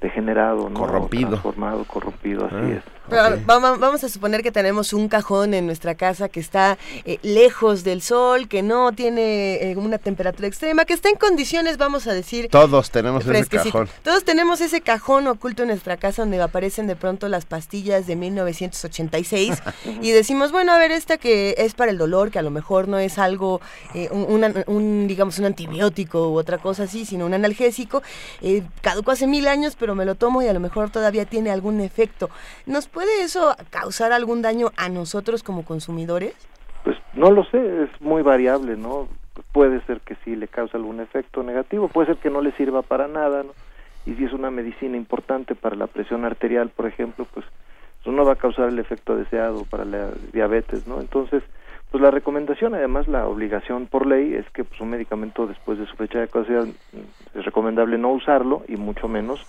degenerado, 0.00 0.68
¿no? 0.68 0.78
Corrompido. 0.80 1.28
transformado, 1.30 1.84
corrompido, 1.84 2.46
así 2.46 2.56
Ah. 2.56 2.76
es. 2.76 2.84
Ver, 3.10 3.40
vamos, 3.44 4.04
a 4.04 4.08
suponer 4.08 4.42
que 4.42 4.52
tenemos 4.52 4.92
un 4.92 5.08
cajón 5.08 5.54
en 5.54 5.66
nuestra 5.66 5.94
casa 5.94 6.28
que 6.28 6.40
está 6.40 6.78
eh, 7.04 7.18
lejos 7.22 7.84
del 7.84 8.02
sol, 8.02 8.48
que 8.48 8.62
no 8.62 8.92
tiene 8.92 9.70
eh, 9.72 9.76
una 9.76 9.98
temperatura 9.98 10.46
extrema, 10.48 10.84
que 10.84 10.92
está 10.94 11.08
en 11.08 11.16
condiciones, 11.16 11.76
vamos 11.76 12.06
a 12.06 12.12
decir, 12.14 12.48
Todos 12.48 12.90
tenemos 12.90 13.24
ese 13.24 13.32
cajón. 13.70 13.88
Todos 14.02 14.24
tenemos 14.24 14.60
ese 14.60 14.80
cajón 14.80 15.26
oculto 15.26 15.62
en 15.62 15.68
nuestra 15.68 15.96
casa 15.96 16.22
donde 16.22 16.40
aparecen 16.40 16.86
de 16.86 16.96
pronto 16.96 17.28
las 17.28 17.44
pastillas 17.46 18.06
de 18.06 18.16
1986 18.16 19.62
y 20.02 20.10
decimos, 20.12 20.52
bueno, 20.52 20.72
a 20.72 20.78
ver, 20.78 20.90
esta 20.92 21.16
que 21.18 21.54
es 21.58 21.74
para 21.74 21.90
el 21.90 21.98
dolor, 21.98 22.30
que 22.30 22.38
a 22.38 22.42
lo 22.42 22.50
mejor 22.50 22.88
no 22.88 22.98
es 22.98 23.18
algo, 23.18 23.60
eh, 23.94 24.08
un, 24.10 24.24
una- 24.30 24.64
un, 24.66 25.06
digamos, 25.08 25.38
un 25.38 25.46
antibiótico 25.46 26.30
u 26.30 26.38
otra 26.38 26.58
cosa 26.58 26.84
así, 26.84 27.04
sino 27.04 27.26
un 27.26 27.34
analgésico, 27.34 28.02
eh, 28.42 28.62
caducó 28.82 29.10
hace 29.12 29.26
mil 29.26 29.48
años, 29.48 29.76
pero 29.78 29.94
me 29.94 30.04
lo 30.04 30.14
tomo 30.14 30.42
y 30.42 30.46
a 30.48 30.52
lo 30.52 30.60
mejor 30.60 30.90
todavía 30.90 31.24
tiene 31.24 31.50
algún 31.50 31.80
efecto. 31.80 32.30
¿Nos 32.66 32.86
puede 32.88 32.99
eso 33.08 33.54
causar 33.70 34.12
algún 34.12 34.42
daño 34.42 34.70
a 34.76 34.88
nosotros 34.88 35.42
como 35.42 35.64
consumidores? 35.64 36.34
Pues 36.84 36.96
no 37.14 37.30
lo 37.30 37.44
sé, 37.44 37.84
es 37.84 38.00
muy 38.00 38.22
variable, 38.22 38.76
¿no? 38.76 39.08
Puede 39.52 39.80
ser 39.86 40.00
que 40.00 40.16
sí 40.24 40.36
le 40.36 40.48
cause 40.48 40.76
algún 40.76 41.00
efecto 41.00 41.42
negativo, 41.42 41.88
puede 41.88 42.08
ser 42.08 42.16
que 42.16 42.30
no 42.30 42.40
le 42.40 42.52
sirva 42.52 42.82
para 42.82 43.08
nada, 43.08 43.42
¿no? 43.42 43.52
Y 44.06 44.14
si 44.14 44.24
es 44.24 44.32
una 44.32 44.50
medicina 44.50 44.96
importante 44.96 45.54
para 45.54 45.76
la 45.76 45.86
presión 45.86 46.24
arterial, 46.24 46.70
por 46.70 46.86
ejemplo, 46.86 47.26
pues 47.32 47.44
eso 48.00 48.12
no 48.12 48.24
va 48.24 48.32
a 48.32 48.36
causar 48.36 48.68
el 48.68 48.78
efecto 48.78 49.16
deseado 49.16 49.64
para 49.64 49.84
la 49.84 50.10
diabetes, 50.32 50.86
¿no? 50.86 51.00
Entonces, 51.00 51.42
pues 51.90 52.02
la 52.02 52.10
recomendación, 52.10 52.74
además 52.74 53.08
la 53.08 53.26
obligación 53.26 53.86
por 53.86 54.06
ley 54.06 54.34
es 54.34 54.48
que 54.50 54.64
pues, 54.64 54.80
un 54.80 54.90
medicamento 54.90 55.46
después 55.46 55.78
de 55.78 55.86
su 55.86 55.96
fecha 55.96 56.20
de 56.20 56.28
caducidad 56.28 56.64
mm, 56.64 57.38
es 57.38 57.44
recomendable 57.44 57.98
no 57.98 58.10
usarlo 58.10 58.62
y 58.68 58.76
mucho 58.76 59.08
menos 59.08 59.44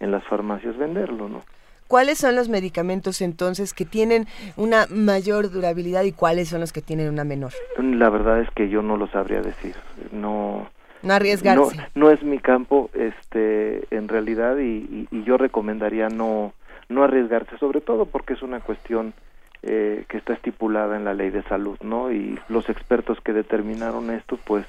en 0.00 0.10
las 0.10 0.24
farmacias 0.24 0.76
venderlo, 0.76 1.28
¿no? 1.28 1.42
¿Cuáles 1.88 2.18
son 2.18 2.36
los 2.36 2.48
medicamentos 2.48 3.20
entonces 3.20 3.74
que 3.74 3.84
tienen 3.84 4.26
una 4.56 4.86
mayor 4.88 5.50
durabilidad 5.50 6.04
y 6.04 6.12
cuáles 6.12 6.48
son 6.48 6.60
los 6.60 6.72
que 6.72 6.82
tienen 6.82 7.08
una 7.08 7.24
menor? 7.24 7.52
La 7.78 8.08
verdad 8.10 8.40
es 8.40 8.48
que 8.50 8.68
yo 8.68 8.82
no 8.82 8.96
lo 8.96 9.08
sabría 9.08 9.42
decir. 9.42 9.74
No. 10.10 10.70
No 11.02 11.14
arriesgarse. 11.14 11.80
No, 11.94 12.10
es 12.10 12.22
mi 12.22 12.38
campo, 12.38 12.88
este, 12.94 13.84
en 13.90 14.06
realidad, 14.06 14.58
y, 14.58 15.08
y, 15.10 15.24
yo 15.24 15.36
recomendaría 15.36 16.08
no, 16.08 16.52
no 16.88 17.02
arriesgarse, 17.02 17.58
sobre 17.58 17.80
todo 17.80 18.06
porque 18.06 18.34
es 18.34 18.42
una 18.42 18.60
cuestión 18.60 19.12
eh, 19.64 20.04
que 20.08 20.16
está 20.16 20.32
estipulada 20.32 20.96
en 20.96 21.04
la 21.04 21.14
ley 21.14 21.30
de 21.30 21.42
salud, 21.44 21.76
¿no? 21.82 22.12
Y 22.12 22.38
los 22.48 22.68
expertos 22.68 23.20
que 23.20 23.32
determinaron 23.32 24.10
esto, 24.10 24.38
pues, 24.44 24.66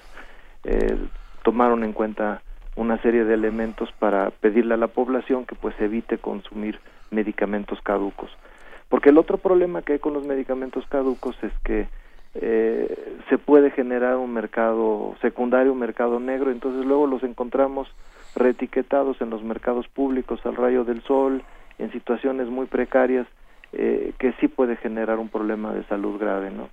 eh, 0.66 0.98
tomaron 1.44 1.84
en 1.84 1.94
cuenta 1.94 2.42
una 2.76 3.02
serie 3.02 3.26
de 3.26 3.34
elementos 3.34 3.92
para 4.00 4.30
pedirle 4.30 4.76
a 4.76 4.78
la 4.78 4.88
población 4.88 5.46
que 5.46 5.56
pues 5.56 5.80
evite 5.80 6.18
consumir 6.18 6.80
medicamentos 7.14 7.80
caducos. 7.82 8.32
Porque 8.90 9.10
el 9.10 9.18
otro 9.18 9.38
problema 9.38 9.82
que 9.82 9.94
hay 9.94 10.00
con 10.00 10.14
los 10.14 10.26
medicamentos 10.26 10.86
caducos 10.88 11.36
es 11.44 11.54
que 11.64 11.88
eh, 12.36 13.18
se 13.30 13.38
puede 13.38 13.72
generar 13.72 14.18
un 14.18 14.34
mercado 14.34 15.16
secundario, 15.22 15.72
un 15.72 15.80
mercado 15.80 16.20
negro, 16.20 16.52
entonces 16.52 16.86
luego 16.86 17.08
los 17.08 17.24
encontramos 17.24 17.88
reetiquetados 18.36 19.22
en 19.22 19.30
los 19.30 19.44
mercados 19.44 19.88
públicos 19.88 20.44
al 20.46 20.56
rayo 20.56 20.84
del 20.84 21.02
sol, 21.04 21.44
en 21.78 21.92
situaciones 21.92 22.48
muy 22.48 22.66
precarias, 22.66 23.28
eh, 23.72 24.14
que 24.18 24.34
sí 24.34 24.48
puede 24.48 24.76
generar 24.78 25.20
un 25.20 25.30
problema 25.30 25.74
de 25.74 25.84
salud 25.86 26.20
grave, 26.20 26.52
¿no? 26.52 26.70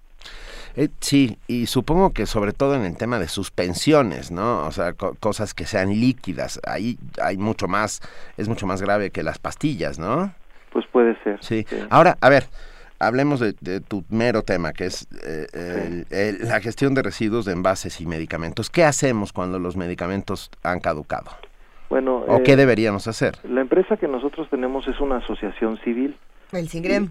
Eh, 0.76 0.88
sí, 1.00 1.38
y 1.46 1.66
supongo 1.66 2.12
que 2.12 2.26
sobre 2.26 2.52
todo 2.52 2.74
en 2.74 2.83
el 2.83 2.96
tema 2.96 3.18
de 3.18 3.28
suspensiones, 3.28 4.30
¿no? 4.30 4.66
O 4.66 4.72
sea, 4.72 4.92
cosas 4.92 5.54
que 5.54 5.64
sean 5.64 5.90
líquidas, 5.90 6.61
ahí 6.66 6.96
hay 7.22 7.37
mucho 7.37 7.68
más, 7.68 8.00
es 8.37 8.48
mucho 8.48 8.66
más 8.66 8.80
grave 8.80 9.11
que 9.11 9.22
las 9.22 9.38
pastillas, 9.38 9.98
¿no? 9.98 10.33
Pues 10.72 10.87
puede 10.87 11.16
ser. 11.22 11.42
Sí. 11.42 11.66
Ahora, 11.90 12.16
a 12.20 12.28
ver, 12.28 12.44
hablemos 12.98 13.40
de, 13.40 13.80
tu 13.80 14.04
mero 14.09 14.42
tema, 14.42 14.72
que 14.72 14.87
es 14.87 15.09
eh, 15.24 16.37
la 16.40 16.61
gestión 16.61 16.94
de 16.94 17.02
residuos 17.02 17.44
de 17.44 17.52
envases 17.52 18.00
y 18.00 18.06
medicamentos. 18.06 18.70
¿Qué 18.70 18.85
hacemos 18.85 19.33
cuando 19.33 19.59
los 19.59 19.76
medicamentos 19.76 20.50
han 20.62 20.80
caducado? 20.80 21.30
Bueno, 21.90 22.18
¿O 22.28 22.42
qué 22.44 22.52
eh, 22.52 22.56
deberíamos 22.56 23.09
hacer? 23.09 23.35
La 23.42 23.61
empresa 23.61 23.96
que 23.96 24.06
nosotros 24.06 24.48
tenemos 24.48 24.87
es 24.87 25.00
una 25.00 25.16
asociación 25.16 25.76
civil. 25.78 26.16
El 26.52 26.68
SINGREM. 26.68 27.11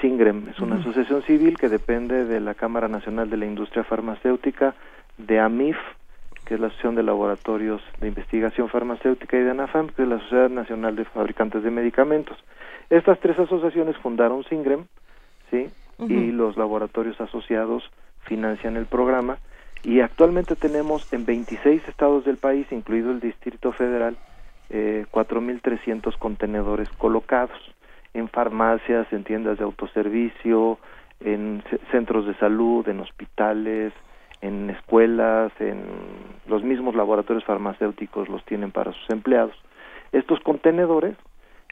SINGREM 0.00 0.48
es 0.48 0.58
una 0.60 0.76
asociación 0.76 1.22
civil 1.22 1.56
que 1.56 1.68
depende 1.68 2.24
de 2.24 2.40
la 2.40 2.54
Cámara 2.54 2.88
Nacional 2.88 3.30
de 3.30 3.36
la 3.36 3.46
Industria 3.46 3.84
Farmacéutica, 3.84 4.74
de 5.18 5.38
AMIF, 5.38 5.76
que 6.44 6.54
es 6.54 6.60
la 6.60 6.66
Asociación 6.66 6.96
de 6.96 7.02
Laboratorios 7.02 7.82
de 8.00 8.08
Investigación 8.08 8.68
Farmacéutica, 8.68 9.36
y 9.36 9.42
de 9.42 9.50
ANAFAM, 9.50 9.88
que 9.88 10.02
es 10.02 10.08
la 10.08 10.18
Sociedad 10.20 10.50
Nacional 10.50 10.96
de 10.96 11.04
Fabricantes 11.04 11.62
de 11.62 11.70
Medicamentos. 11.70 12.36
Estas 12.90 13.20
tres 13.20 13.38
asociaciones 13.38 13.96
fundaron 13.98 14.44
SINGREM, 14.44 14.86
¿sí? 15.50 15.68
Y 16.08 16.30
los 16.30 16.56
laboratorios 16.56 17.20
asociados 17.20 17.90
financian 18.22 18.76
el 18.76 18.86
programa. 18.86 19.38
Y 19.82 20.00
actualmente 20.00 20.56
tenemos 20.56 21.12
en 21.12 21.24
26 21.24 21.86
estados 21.88 22.24
del 22.24 22.36
país, 22.36 22.66
incluido 22.70 23.10
el 23.10 23.20
Distrito 23.20 23.72
Federal, 23.72 24.16
eh, 24.70 25.06
4.300 25.10 26.16
contenedores 26.18 26.88
colocados 26.90 27.58
en 28.18 28.28
farmacias, 28.28 29.12
en 29.12 29.24
tiendas 29.24 29.58
de 29.58 29.64
autoservicio, 29.64 30.78
en 31.20 31.62
centros 31.90 32.26
de 32.26 32.34
salud, 32.34 32.88
en 32.88 33.00
hospitales, 33.00 33.92
en 34.40 34.70
escuelas, 34.70 35.52
en 35.60 35.82
los 36.46 36.62
mismos 36.62 36.94
laboratorios 36.94 37.44
farmacéuticos 37.44 38.28
los 38.28 38.44
tienen 38.44 38.70
para 38.70 38.92
sus 38.92 39.10
empleados. 39.10 39.56
Estos 40.12 40.40
contenedores 40.40 41.16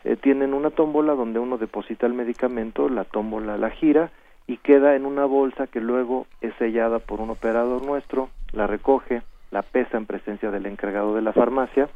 eh, 0.05 0.17
tienen 0.17 0.53
una 0.53 0.71
tómbola 0.71 1.15
donde 1.15 1.39
uno 1.39 1.59
deposita 1.59 2.07
el 2.07 2.15
medicamento, 2.15 2.89
la 2.89 3.05
tómbola 3.05 3.57
la 3.57 3.71
gira 3.71 4.11
y 4.47 4.59
queda 4.59 4.95
en 4.95 5.07
una 5.07 5.25
bolsa 5.25 5.67
que 5.67 5.81
luego 5.81 6.27
es 6.41 6.55
sellada 6.59 6.99
por 6.99 7.21
un 7.21 7.31
operador 7.31 7.85
nuestro, 7.85 8.29
la 8.53 8.67
recoge, 8.67 9.23
la 9.51 9.63
pesa 9.63 9.97
en 9.97 10.07
presencia 10.07 10.51
del 10.51 10.67
encargado 10.67 11.15
de 11.15 11.23
la 11.23 11.33
farmacia 11.33 11.89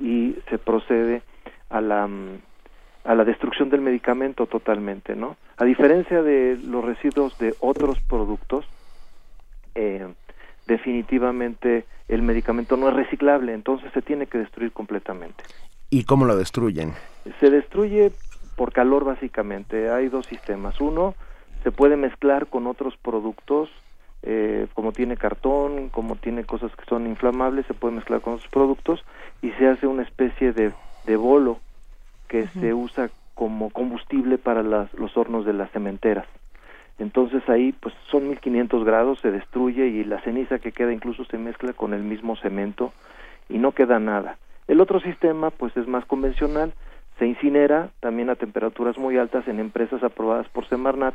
y 0.00 0.36
se 0.50 0.58
procede 0.58 1.22
a 1.70 1.80
la 1.80 2.06
mm, 2.06 2.38
a 3.04 3.14
la 3.14 3.24
destrucción 3.24 3.68
del 3.68 3.82
medicamento 3.82 4.46
totalmente, 4.46 5.14
¿no? 5.14 5.36
A 5.58 5.64
diferencia 5.64 6.22
de 6.22 6.58
los 6.64 6.84
residuos 6.84 7.38
de 7.38 7.54
otros 7.60 8.00
productos, 8.00 8.64
eh, 9.74 10.06
definitivamente 10.66 11.84
el 12.08 12.22
medicamento 12.22 12.76
no 12.76 12.88
es 12.88 12.94
reciclable, 12.94 13.52
entonces 13.52 13.92
se 13.92 14.02
tiene 14.02 14.26
que 14.26 14.38
destruir 14.38 14.72
completamente. 14.72 15.44
¿Y 15.90 16.04
cómo 16.04 16.24
lo 16.24 16.36
destruyen? 16.36 16.94
Se 17.40 17.50
destruye 17.50 18.10
por 18.56 18.72
calor 18.72 19.04
básicamente. 19.04 19.90
Hay 19.90 20.08
dos 20.08 20.26
sistemas. 20.26 20.80
Uno, 20.80 21.14
se 21.62 21.70
puede 21.72 21.96
mezclar 21.96 22.46
con 22.46 22.66
otros 22.66 22.96
productos, 22.96 23.70
eh, 24.22 24.66
como 24.74 24.92
tiene 24.92 25.16
cartón, 25.16 25.90
como 25.90 26.16
tiene 26.16 26.44
cosas 26.44 26.74
que 26.76 26.84
son 26.86 27.06
inflamables, 27.06 27.66
se 27.66 27.74
puede 27.74 27.96
mezclar 27.96 28.22
con 28.22 28.34
otros 28.34 28.50
productos 28.50 29.04
y 29.42 29.50
se 29.52 29.68
hace 29.68 29.86
una 29.86 30.02
especie 30.02 30.52
de, 30.52 30.72
de 31.06 31.16
bolo 31.16 31.58
que 32.28 32.46
se 32.48 32.74
usa 32.74 33.10
como 33.34 33.70
combustible 33.70 34.38
para 34.38 34.62
las, 34.62 34.92
los 34.94 35.16
hornos 35.16 35.44
de 35.44 35.52
las 35.52 35.70
cementeras. 35.70 36.26
Entonces 36.98 37.42
ahí 37.48 37.72
pues 37.72 37.94
son 38.10 38.28
1500 38.28 38.84
grados, 38.84 39.18
se 39.20 39.30
destruye 39.30 39.88
y 39.88 40.04
la 40.04 40.20
ceniza 40.20 40.60
que 40.60 40.72
queda 40.72 40.92
incluso 40.92 41.24
se 41.24 41.38
mezcla 41.38 41.72
con 41.72 41.92
el 41.92 42.02
mismo 42.02 42.36
cemento 42.36 42.92
y 43.48 43.58
no 43.58 43.72
queda 43.72 43.98
nada. 43.98 44.38
El 44.68 44.80
otro 44.80 45.00
sistema 45.00 45.50
pues 45.50 45.76
es 45.76 45.88
más 45.88 46.04
convencional, 46.06 46.72
se 47.18 47.26
incinera 47.26 47.90
también 48.00 48.30
a 48.30 48.36
temperaturas 48.36 48.96
muy 48.96 49.18
altas 49.18 49.46
en 49.48 49.58
empresas 49.58 50.02
aprobadas 50.02 50.48
por 50.48 50.66
Semarnat 50.68 51.14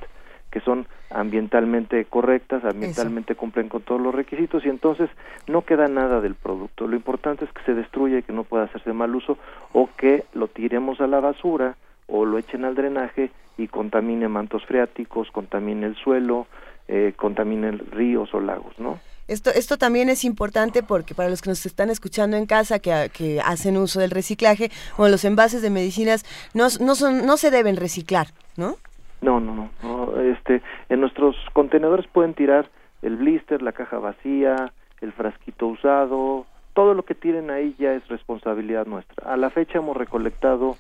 que 0.52 0.60
son 0.62 0.88
ambientalmente 1.10 2.06
correctas, 2.06 2.64
ambientalmente 2.64 3.36
cumplen 3.36 3.70
con 3.70 3.82
todos 3.82 4.02
los 4.02 4.14
requisitos 4.14 4.66
y 4.66 4.70
entonces 4.70 5.10
no 5.48 5.64
queda 5.64 5.88
nada 5.88 6.22
del 6.22 6.36
producto. 6.36 6.88
Lo 6.88 6.96
importante 6.96 7.46
es 7.46 7.52
que 7.52 7.64
se 7.64 7.74
destruya 7.74 8.20
y 8.20 8.24
que 8.24 8.34
no 8.34 8.44
pueda 8.44 8.64
hacerse 8.64 8.94
mal 8.94 9.16
uso 9.16 9.38
o 9.74 9.90
que 9.98 10.26
lo 10.34 10.48
tiremos 10.48 11.02
a 11.02 11.08
la 11.08 11.20
basura 11.20 11.76
o 12.08 12.26
lo 12.26 12.38
echen 12.38 12.66
al 12.66 12.76
drenaje 12.76 13.32
y 13.58 13.68
contamine 13.68 14.28
mantos 14.28 14.66
freáticos, 14.66 15.30
contamine 15.32 15.86
el 15.86 15.96
suelo, 15.96 16.48
eh, 16.88 17.14
contamine 17.16 17.72
ríos 17.72 18.34
o 18.34 18.40
lagos, 18.40 18.80
¿no? 18.80 19.00
Esto, 19.28 19.52
esto 19.52 19.78
también 19.78 20.10
es 20.10 20.24
importante 20.24 20.82
porque 20.82 21.14
para 21.14 21.30
los 21.30 21.44
que 21.44 21.52
nos 21.52 21.64
están 21.64 21.92
escuchando 21.92 22.36
en 22.36 22.48
casa, 22.48 22.80
que, 22.80 23.12
que 23.14 23.40
hacen 23.42 23.78
uso 23.78 24.00
del 24.00 24.10
reciclaje, 24.10 24.72
o 24.98 25.08
los 25.08 25.24
envases 25.24 25.62
de 25.62 25.70
medicinas 25.70 26.26
no, 26.56 26.68
no, 26.80 26.96
son, 26.96 27.28
no 27.28 27.38
se 27.38 27.52
deben 27.52 27.76
reciclar, 27.76 28.30
¿no? 28.58 28.78
No, 29.22 29.40
no, 29.40 29.70
no, 29.84 30.22
Este, 30.22 30.62
en 30.88 31.02
nuestros 31.02 31.36
contenedores 31.54 32.08
pueden 32.08 32.34
tirar 32.34 32.70
el 33.02 33.18
blister, 33.18 33.62
la 33.62 33.74
caja 33.74 34.00
vacía, 34.00 34.72
el 35.02 35.12
frasquito 35.12 35.68
usado, 35.68 36.46
todo 36.74 36.94
lo 36.94 37.04
que 37.04 37.16
tienen 37.16 37.50
ahí 37.52 37.76
ya 37.78 37.94
es 37.94 38.08
responsabilidad 38.08 38.86
nuestra. 38.86 39.32
A 39.32 39.38
la 39.38 39.50
fecha 39.50 39.80
hemos 39.80 39.98
recolectado 39.98 40.78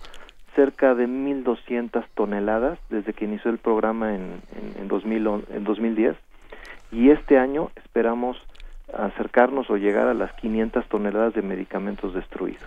cerca 0.55 0.95
de 0.95 1.07
1.200 1.07 2.05
toneladas 2.15 2.79
desde 2.89 3.13
que 3.13 3.25
inició 3.25 3.51
el 3.51 3.57
programa 3.57 4.15
en, 4.15 4.41
en, 4.55 4.81
en, 4.81 4.87
2000, 4.87 5.27
en 5.51 5.63
2010 5.63 6.15
y 6.91 7.11
este 7.11 7.37
año 7.37 7.69
esperamos 7.75 8.37
acercarnos 8.93 9.69
o 9.69 9.77
llegar 9.77 10.07
a 10.07 10.13
las 10.13 10.33
500 10.33 10.87
toneladas 10.87 11.33
de 11.33 11.41
medicamentos 11.41 12.13
destruidos. 12.13 12.63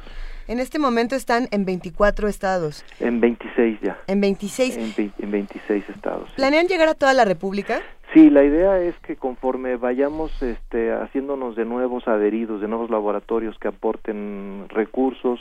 En 0.49 0.59
este 0.59 0.79
momento 0.79 1.15
están 1.15 1.49
en 1.51 1.65
24 1.65 2.29
estados. 2.29 2.85
En 3.01 3.21
26 3.21 3.81
ya. 3.81 3.99
En 4.07 4.21
26. 4.21 4.77
En, 4.77 5.31
26 5.31 5.89
estados. 5.89 6.31
¿Planean 6.37 6.67
llegar 6.67 6.89
a 6.89 6.95
toda 6.95 7.15
la 7.15 7.25
República? 7.25 7.81
Sí, 8.13 8.29
la 8.29 8.45
idea 8.45 8.79
es 8.81 8.95
que 8.99 9.17
conforme 9.17 9.77
vayamos 9.77 10.43
este, 10.43 10.93
haciéndonos 10.93 11.57
de 11.57 11.65
nuevos 11.65 12.07
adheridos, 12.09 12.61
de 12.61 12.69
nuevos 12.69 12.91
laboratorios 12.91 13.59
que 13.59 13.69
aporten 13.69 14.67
recursos, 14.69 15.41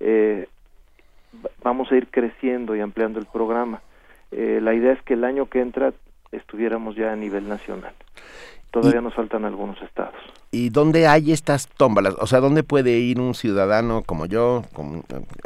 eh, 0.00 0.48
vamos 1.62 1.92
a 1.92 1.96
ir 1.96 2.08
creciendo 2.08 2.74
y 2.74 2.80
ampliando 2.80 3.20
el 3.20 3.26
programa. 3.26 3.82
Eh, 4.32 4.60
la 4.62 4.74
idea 4.74 4.92
es 4.92 5.02
que 5.02 5.14
el 5.14 5.24
año 5.24 5.46
que 5.46 5.60
entra 5.60 5.92
estuviéramos 6.32 6.96
ya 6.96 7.12
a 7.12 7.16
nivel 7.16 7.48
nacional. 7.48 7.92
Todavía 8.72 9.00
nos 9.02 9.14
faltan 9.14 9.44
algunos 9.44 9.80
estados. 9.82 10.14
¿Y 10.50 10.70
dónde 10.70 11.06
hay 11.06 11.30
estas 11.30 11.68
tómbolas? 11.68 12.16
O 12.18 12.26
sea, 12.26 12.40
¿dónde 12.40 12.62
puede 12.62 12.98
ir 12.98 13.20
un 13.20 13.34
ciudadano 13.34 14.02
como 14.02 14.24
yo, 14.24 14.62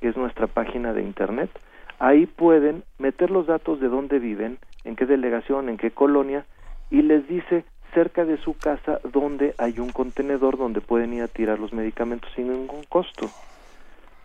que 0.00 0.08
es 0.08 0.16
nuestra 0.16 0.46
página 0.46 0.92
de 0.92 1.02
internet. 1.02 1.50
Ahí 1.98 2.26
pueden 2.26 2.84
meter 2.98 3.30
los 3.30 3.46
datos 3.46 3.80
de 3.80 3.88
dónde 3.88 4.18
viven, 4.18 4.58
en 4.84 4.96
qué 4.96 5.06
delegación, 5.06 5.68
en 5.68 5.76
qué 5.76 5.90
colonia, 5.90 6.46
y 6.90 7.02
les 7.02 7.28
dice 7.28 7.64
cerca 7.94 8.24
de 8.24 8.38
su 8.38 8.56
casa 8.56 9.00
donde 9.12 9.54
hay 9.58 9.78
un 9.80 9.90
contenedor 9.90 10.56
donde 10.56 10.80
pueden 10.80 11.12
ir 11.12 11.22
a 11.22 11.28
tirar 11.28 11.58
los 11.58 11.72
medicamentos 11.72 12.30
sin 12.34 12.52
ningún 12.52 12.84
costo. 12.84 13.28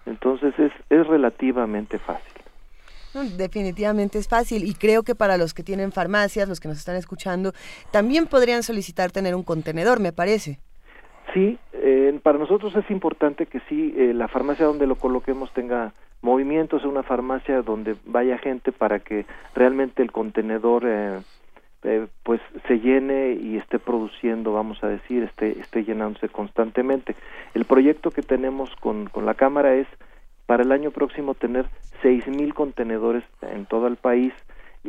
Entonces 0.05 0.57
es, 0.59 0.71
es 0.89 1.07
relativamente 1.07 1.97
fácil. 1.97 2.31
Definitivamente 3.38 4.19
es 4.19 4.27
fácil 4.27 4.65
y 4.65 4.73
creo 4.73 5.03
que 5.03 5.15
para 5.15 5.38
los 5.38 5.53
que 5.53 5.63
tienen 5.63 5.93
farmacias, 5.93 6.49
los 6.49 6.59
que 6.59 6.67
nos 6.67 6.77
están 6.77 6.97
escuchando, 6.97 7.53
también 7.91 8.27
podrían 8.27 8.61
solicitar 8.61 9.11
tener 9.11 9.35
un 9.35 9.43
contenedor, 9.43 10.01
me 10.01 10.11
parece. 10.11 10.59
Sí, 11.35 11.59
eh, 11.73 12.17
para 12.23 12.39
nosotros 12.39 12.73
es 12.77 12.89
importante 12.89 13.45
que 13.45 13.59
sí, 13.67 13.93
eh, 13.97 14.13
la 14.13 14.29
farmacia 14.29 14.65
donde 14.65 14.87
lo 14.87 14.95
coloquemos 14.95 15.51
tenga 15.51 15.91
movimientos, 16.21 16.85
una 16.85 17.03
farmacia 17.03 17.61
donde 17.61 17.97
vaya 18.05 18.37
gente 18.37 18.71
para 18.71 18.99
que 18.99 19.25
realmente 19.53 20.01
el 20.01 20.13
contenedor 20.13 20.83
eh, 20.87 21.19
eh, 21.83 22.07
pues 22.23 22.39
se 22.69 22.79
llene 22.79 23.33
y 23.33 23.57
esté 23.57 23.79
produciendo, 23.79 24.53
vamos 24.53 24.81
a 24.81 24.87
decir, 24.87 25.23
esté, 25.23 25.59
esté 25.59 25.83
llenándose 25.83 26.29
constantemente. 26.29 27.17
El 27.53 27.65
proyecto 27.65 28.11
que 28.11 28.21
tenemos 28.21 28.73
con, 28.77 29.07
con 29.07 29.25
la 29.25 29.33
Cámara 29.33 29.75
es 29.75 29.87
para 30.45 30.63
el 30.63 30.71
año 30.71 30.91
próximo 30.91 31.33
tener 31.33 31.65
seis 32.01 32.25
mil 32.27 32.53
contenedores 32.53 33.25
en 33.41 33.65
todo 33.65 33.87
el 33.87 33.97
país 33.97 34.33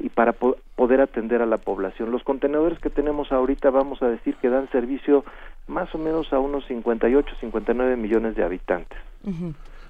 y 0.03 0.09
para 0.09 0.33
poder 0.33 1.01
atender 1.01 1.43
a 1.43 1.47
la 1.47 1.59
población. 1.59 2.11
Los 2.11 2.23
contenedores 2.23 2.79
que 2.79 2.91
tenemos 2.91 3.33
ahorita 3.33 3.71
vamos 3.71 4.03
a 4.03 4.09
decir 4.09 4.37
que 4.37 4.49
dan 4.49 4.71
servicio 4.71 5.25
más 5.67 5.95
o 5.95 5.99
menos 5.99 6.33
a 6.33 6.39
unos 6.39 6.67
58, 6.67 7.35
59 7.41 7.97
millones 7.97 8.37
de 8.37 8.45
habitantes. 8.45 8.99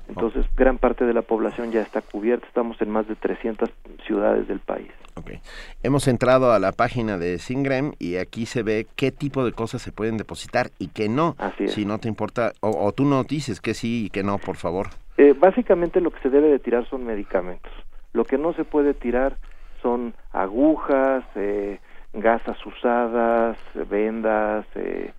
Entonces, 0.09 0.47
gran 0.57 0.79
parte 0.79 1.05
de 1.05 1.13
la 1.13 1.23
población 1.23 1.73
ya 1.73 1.81
está 1.81 2.01
cubierta. 2.01 2.47
Estamos 2.47 2.81
en 2.81 2.91
más 2.91 3.09
de 3.09 3.17
300 3.17 3.69
ciudades 4.07 4.47
del 4.47 4.61
país. 4.61 4.89
Okay. 5.17 5.41
Hemos 5.83 6.09
entrado 6.09 6.53
a 6.53 6.59
la 6.59 6.73
página 6.73 7.19
de 7.19 7.39
Singrem 7.39 7.93
y 7.99 8.17
aquí 8.17 8.47
se 8.47 8.63
ve 8.63 8.87
qué 8.97 9.11
tipo 9.11 9.45
de 9.45 9.53
cosas 9.53 9.83
se 9.83 9.91
pueden 9.91 10.17
depositar 10.17 10.71
y 10.79 10.89
qué 10.89 11.09
no. 11.09 11.35
Así 11.39 11.69
Si 11.69 11.85
no 11.85 11.99
te 11.99 12.09
importa, 12.09 12.53
o, 12.61 12.93
tú 12.93 13.05
no 13.05 13.25
dices 13.25 13.61
que 13.61 13.75
sí 13.75 14.07
y 14.07 14.11
que 14.11 14.23
no, 14.23 14.39
por 14.39 14.57
favor. 14.57 14.89
Eh, 15.17 15.35
básicamente 15.39 16.01
lo 16.01 16.11
que 16.11 16.21
se 16.21 16.31
debe 16.31 16.49
de 16.49 16.59
tirar 16.59 16.89
son 16.89 17.05
medicamentos. 17.05 17.73
Lo 18.13 18.25
que 18.25 18.39
no 18.39 18.53
se 18.53 18.65
puede 18.65 18.95
tirar 18.95 19.39
son 19.87 20.15
agujas, 20.33 21.23
eh, 21.37 21.79
gasas 22.13 22.59
usadas, 22.67 23.57
vendas, 23.89 24.67
eh, 24.75 25.13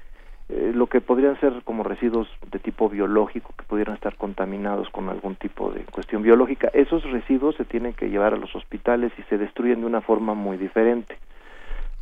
eh, 0.49 0.71
lo 0.75 0.87
que 0.87 0.99
podrían 0.99 1.39
ser 1.39 1.61
como 1.63 1.83
residuos 1.83 2.27
de 2.51 2.59
tipo 2.59 2.89
biológico 2.89 3.53
que 3.57 3.63
pudieran 3.63 3.95
estar 3.95 4.17
contaminados 4.17 4.89
con 4.89 5.07
algún 5.07 5.35
tipo 5.35 5.71
de 5.71 5.85
cuestión 5.85 6.21
biológica. 6.21 6.69
Esos 6.73 7.03
residuos 7.09 7.55
se 7.55 7.63
tienen 7.63 7.93
que 7.93 8.09
llevar 8.09 8.33
a 8.33 8.37
los 8.37 8.53
hospitales 8.55 9.13
y 9.17 9.23
se 9.23 9.37
destruyen 9.37 9.79
de 9.79 9.87
una 9.87 10.01
forma 10.01 10.33
muy 10.33 10.57
diferente. 10.57 11.17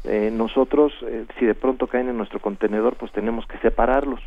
Eh, 0.03 0.31
nosotros, 0.31 0.91
eh, 1.03 1.25
si 1.37 1.45
de 1.45 1.53
pronto 1.53 1.85
caen 1.85 2.09
en 2.09 2.17
nuestro 2.17 2.39
contenedor, 2.39 2.95
pues 2.95 3.11
tenemos 3.11 3.45
que 3.45 3.59
separarlos. 3.59 4.21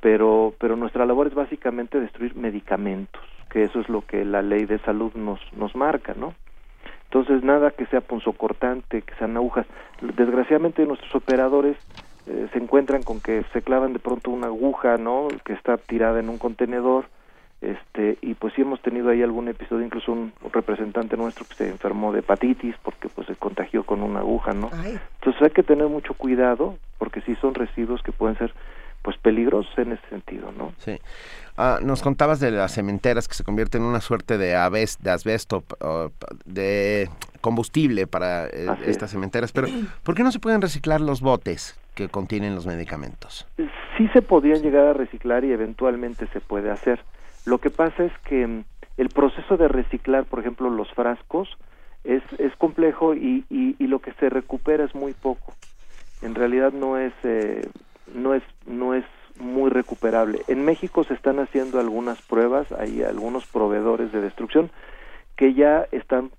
Pero, 0.00 0.54
pero 0.58 0.74
nuestra 0.74 1.06
labor 1.06 1.28
es 1.28 1.34
básicamente 1.34 2.00
destruir 2.00 2.34
medicamentos, 2.36 3.22
que 3.48 3.64
eso 3.64 3.80
es 3.80 3.88
lo 3.88 4.02
que 4.02 4.24
la 4.24 4.42
ley 4.42 4.66
de 4.66 4.78
salud 4.80 5.12
nos, 5.14 5.40
nos 5.54 5.74
marca, 5.76 6.14
¿no? 6.16 6.34
Entonces, 7.14 7.44
nada 7.44 7.70
que 7.70 7.86
sea 7.86 8.00
punzocortante, 8.00 9.02
que 9.02 9.14
sean 9.14 9.36
agujas. 9.36 9.66
Desgraciadamente, 10.00 10.84
nuestros 10.84 11.14
operadores 11.14 11.76
eh, 12.26 12.48
se 12.52 12.58
encuentran 12.58 13.04
con 13.04 13.20
que 13.20 13.44
se 13.52 13.62
clavan 13.62 13.92
de 13.92 14.00
pronto 14.00 14.32
una 14.32 14.48
aguja, 14.48 14.96
¿no? 14.96 15.28
Que 15.44 15.52
está 15.52 15.76
tirada 15.76 16.18
en 16.18 16.28
un 16.28 16.38
contenedor, 16.38 17.04
este, 17.60 18.18
y 18.20 18.34
pues 18.34 18.52
sí 18.54 18.62
hemos 18.62 18.82
tenido 18.82 19.10
ahí 19.10 19.22
algún 19.22 19.46
episodio, 19.46 19.86
incluso 19.86 20.10
un, 20.10 20.32
representante 20.52 21.16
nuestro 21.16 21.46
que 21.46 21.54
se 21.54 21.68
enfermó 21.68 22.12
de 22.12 22.18
hepatitis 22.18 22.74
porque 22.82 23.08
pues 23.08 23.28
se 23.28 23.36
contagió 23.36 23.84
con 23.84 24.02
una 24.02 24.18
aguja, 24.18 24.52
¿no? 24.52 24.70
Entonces 24.74 25.40
hay 25.40 25.50
que 25.50 25.62
tener 25.62 25.86
mucho 25.86 26.14
cuidado 26.14 26.74
porque 26.98 27.20
sí 27.20 27.36
son 27.36 27.54
residuos 27.54 28.02
que 28.02 28.10
pueden 28.10 28.36
ser 28.38 28.52
pues 29.04 29.16
peligrosos 29.18 29.70
en 29.78 29.92
ese 29.92 30.08
sentido, 30.08 30.50
¿no? 30.50 30.72
Sí. 30.78 30.98
Ah, 31.56 31.78
nos 31.80 32.02
contabas 32.02 32.40
de 32.40 32.50
las 32.50 32.72
cementeras 32.72 33.28
que 33.28 33.34
se 33.34 33.44
convierten 33.44 33.82
en 33.82 33.88
una 33.88 34.00
suerte 34.00 34.38
de, 34.38 34.56
aves, 34.56 34.98
de 35.00 35.10
asbesto, 35.10 35.62
de 36.46 37.08
combustible 37.40 38.08
para 38.08 38.46
eh, 38.46 38.66
estas 38.86 39.12
cementeras, 39.12 39.52
pero 39.52 39.68
¿por 40.02 40.16
qué 40.16 40.24
no 40.24 40.32
se 40.32 40.40
pueden 40.40 40.60
reciclar 40.60 41.00
los 41.00 41.20
botes? 41.20 41.78
que 41.94 42.08
contienen 42.08 42.54
los 42.54 42.66
medicamentos. 42.66 43.46
Sí 43.96 44.08
se 44.12 44.22
podrían 44.22 44.62
llegar 44.62 44.86
a 44.86 44.92
reciclar 44.92 45.44
y 45.44 45.52
eventualmente 45.52 46.26
se 46.32 46.40
puede 46.40 46.70
hacer. 46.70 47.00
Lo 47.46 47.58
que 47.58 47.70
pasa 47.70 48.04
es 48.04 48.12
que 48.24 48.46
mm, 48.46 48.64
el 48.96 49.08
proceso 49.10 49.56
de 49.56 49.68
reciclar, 49.68 50.24
por 50.24 50.40
ejemplo, 50.40 50.70
los 50.70 50.92
frascos, 50.92 51.48
es, 52.02 52.22
es 52.38 52.54
complejo 52.56 53.14
y, 53.14 53.44
y, 53.48 53.86
lo 53.86 54.00
que 54.00 54.12
se 54.14 54.28
recupera 54.28 54.84
es 54.84 54.94
muy 54.94 55.14
poco. 55.14 55.54
En 56.20 56.34
realidad 56.34 56.72
no 56.72 56.98
es, 56.98 57.14
eh, 57.22 57.66
no 58.12 58.34
es, 58.34 58.42
no 58.66 58.94
es 58.94 59.04
muy 59.38 59.70
recuperable. 59.70 60.42
En 60.48 60.64
México 60.64 61.04
se 61.04 61.14
están 61.14 61.38
haciendo 61.38 61.80
algunas 61.80 62.20
pruebas, 62.22 62.70
hay 62.72 63.02
algunos 63.02 63.46
proveedores 63.46 64.12
de 64.12 64.20
destrucción 64.20 64.70
que 65.36 65.54
ya 65.54 65.86
están 65.90 66.30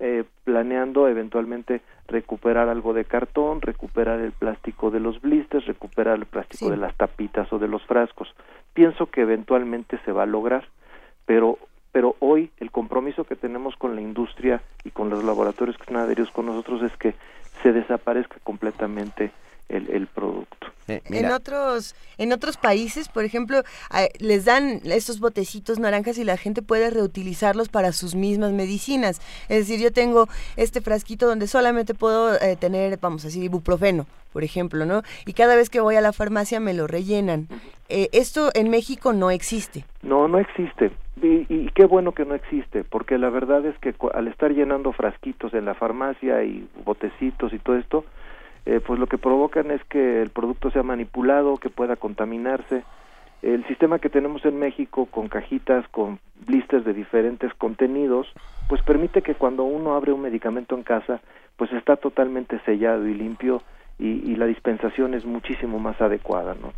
eh, 0.00 0.24
planeando 0.44 1.08
eventualmente 1.08 1.80
recuperar 2.06 2.68
algo 2.68 2.92
de 2.92 3.04
cartón, 3.04 3.60
recuperar 3.60 4.20
el 4.20 4.32
plástico 4.32 4.90
de 4.90 5.00
los 5.00 5.20
blisters, 5.20 5.66
recuperar 5.66 6.18
el 6.18 6.26
plástico 6.26 6.70
de 6.70 6.76
las 6.76 6.94
tapitas 6.96 7.52
o 7.52 7.58
de 7.58 7.68
los 7.68 7.82
frascos. 7.84 8.34
Pienso 8.74 9.06
que 9.06 9.22
eventualmente 9.22 9.98
se 10.04 10.12
va 10.12 10.22
a 10.22 10.26
lograr, 10.26 10.68
pero 11.26 11.58
pero 11.90 12.16
hoy 12.20 12.50
el 12.58 12.70
compromiso 12.70 13.24
que 13.24 13.34
tenemos 13.34 13.74
con 13.76 13.96
la 13.96 14.02
industria 14.02 14.62
y 14.84 14.90
con 14.90 15.08
los 15.08 15.24
laboratorios 15.24 15.76
que 15.76 15.82
están 15.82 15.96
adheridos 15.96 16.30
con 16.30 16.46
nosotros 16.46 16.82
es 16.82 16.96
que 16.96 17.14
se 17.62 17.72
desaparezca 17.72 18.36
completamente 18.44 19.32
el, 19.68 20.06
producto. 20.06 20.68
Eh, 20.88 21.02
en 21.10 21.26
otros 21.26 21.94
en 22.18 22.32
otros 22.32 22.56
países, 22.56 23.08
por 23.08 23.24
ejemplo, 23.24 23.62
les 24.18 24.44
dan 24.44 24.80
estos 24.84 25.20
botecitos 25.20 25.78
naranjas 25.78 26.18
y 26.18 26.24
la 26.24 26.36
gente 26.36 26.62
puede 26.62 26.90
reutilizarlos 26.90 27.68
para 27.68 27.92
sus 27.92 28.14
mismas 28.14 28.52
medicinas. 28.52 29.20
Es 29.48 29.68
decir, 29.68 29.80
yo 29.80 29.92
tengo 29.92 30.26
este 30.56 30.80
frasquito 30.80 31.26
donde 31.26 31.46
solamente 31.46 31.94
puedo 31.94 32.34
eh, 32.34 32.56
tener, 32.56 32.98
vamos 33.00 33.24
a 33.24 33.28
decir, 33.28 33.44
ibuprofeno, 33.44 34.06
por 34.32 34.42
ejemplo, 34.42 34.84
¿no? 34.84 35.02
Y 35.26 35.34
cada 35.34 35.54
vez 35.54 35.70
que 35.70 35.80
voy 35.80 35.96
a 35.96 36.00
la 36.00 36.12
farmacia 36.12 36.58
me 36.58 36.74
lo 36.74 36.86
rellenan. 36.86 37.48
Eh, 37.88 38.08
esto 38.12 38.50
en 38.54 38.68
México 38.68 39.12
no 39.12 39.30
existe. 39.30 39.84
No, 40.02 40.28
no 40.28 40.38
existe. 40.38 40.90
Y, 41.22 41.46
y, 41.48 41.70
qué 41.74 41.84
bueno 41.84 42.12
que 42.12 42.24
no 42.24 42.34
existe, 42.36 42.84
porque 42.84 43.18
la 43.18 43.28
verdad 43.28 43.66
es 43.66 43.76
que 43.78 43.92
al 44.14 44.28
estar 44.28 44.52
llenando 44.52 44.92
frasquitos 44.92 45.52
en 45.52 45.64
la 45.64 45.74
farmacia 45.74 46.44
y 46.44 46.68
botecitos 46.84 47.52
y 47.52 47.58
todo 47.58 47.76
esto, 47.76 48.04
eh, 48.68 48.80
pues 48.86 49.00
lo 49.00 49.06
que 49.06 49.16
provocan 49.16 49.70
es 49.70 49.82
que 49.84 50.20
el 50.20 50.28
producto 50.28 50.70
sea 50.70 50.82
manipulado, 50.82 51.56
que 51.56 51.70
pueda 51.70 51.96
contaminarse. 51.96 52.84
El 53.40 53.66
sistema 53.66 53.98
que 53.98 54.10
tenemos 54.10 54.44
en 54.44 54.58
México 54.58 55.06
con 55.06 55.28
cajitas, 55.28 55.88
con 55.88 56.18
blisters 56.46 56.84
de 56.84 56.92
diferentes 56.92 57.54
contenidos, 57.54 58.26
pues 58.68 58.82
permite 58.82 59.22
que 59.22 59.36
cuando 59.36 59.62
uno 59.64 59.94
abre 59.94 60.12
un 60.12 60.20
medicamento 60.20 60.74
en 60.74 60.82
casa, 60.82 61.22
pues 61.56 61.72
está 61.72 61.96
totalmente 61.96 62.60
sellado 62.66 63.08
y 63.08 63.14
limpio 63.14 63.62
y, 63.98 64.30
y 64.30 64.36
la 64.36 64.44
dispensación 64.44 65.14
es 65.14 65.24
muchísimo 65.24 65.78
más 65.78 65.98
adecuada, 66.02 66.54
¿no? 66.60 66.74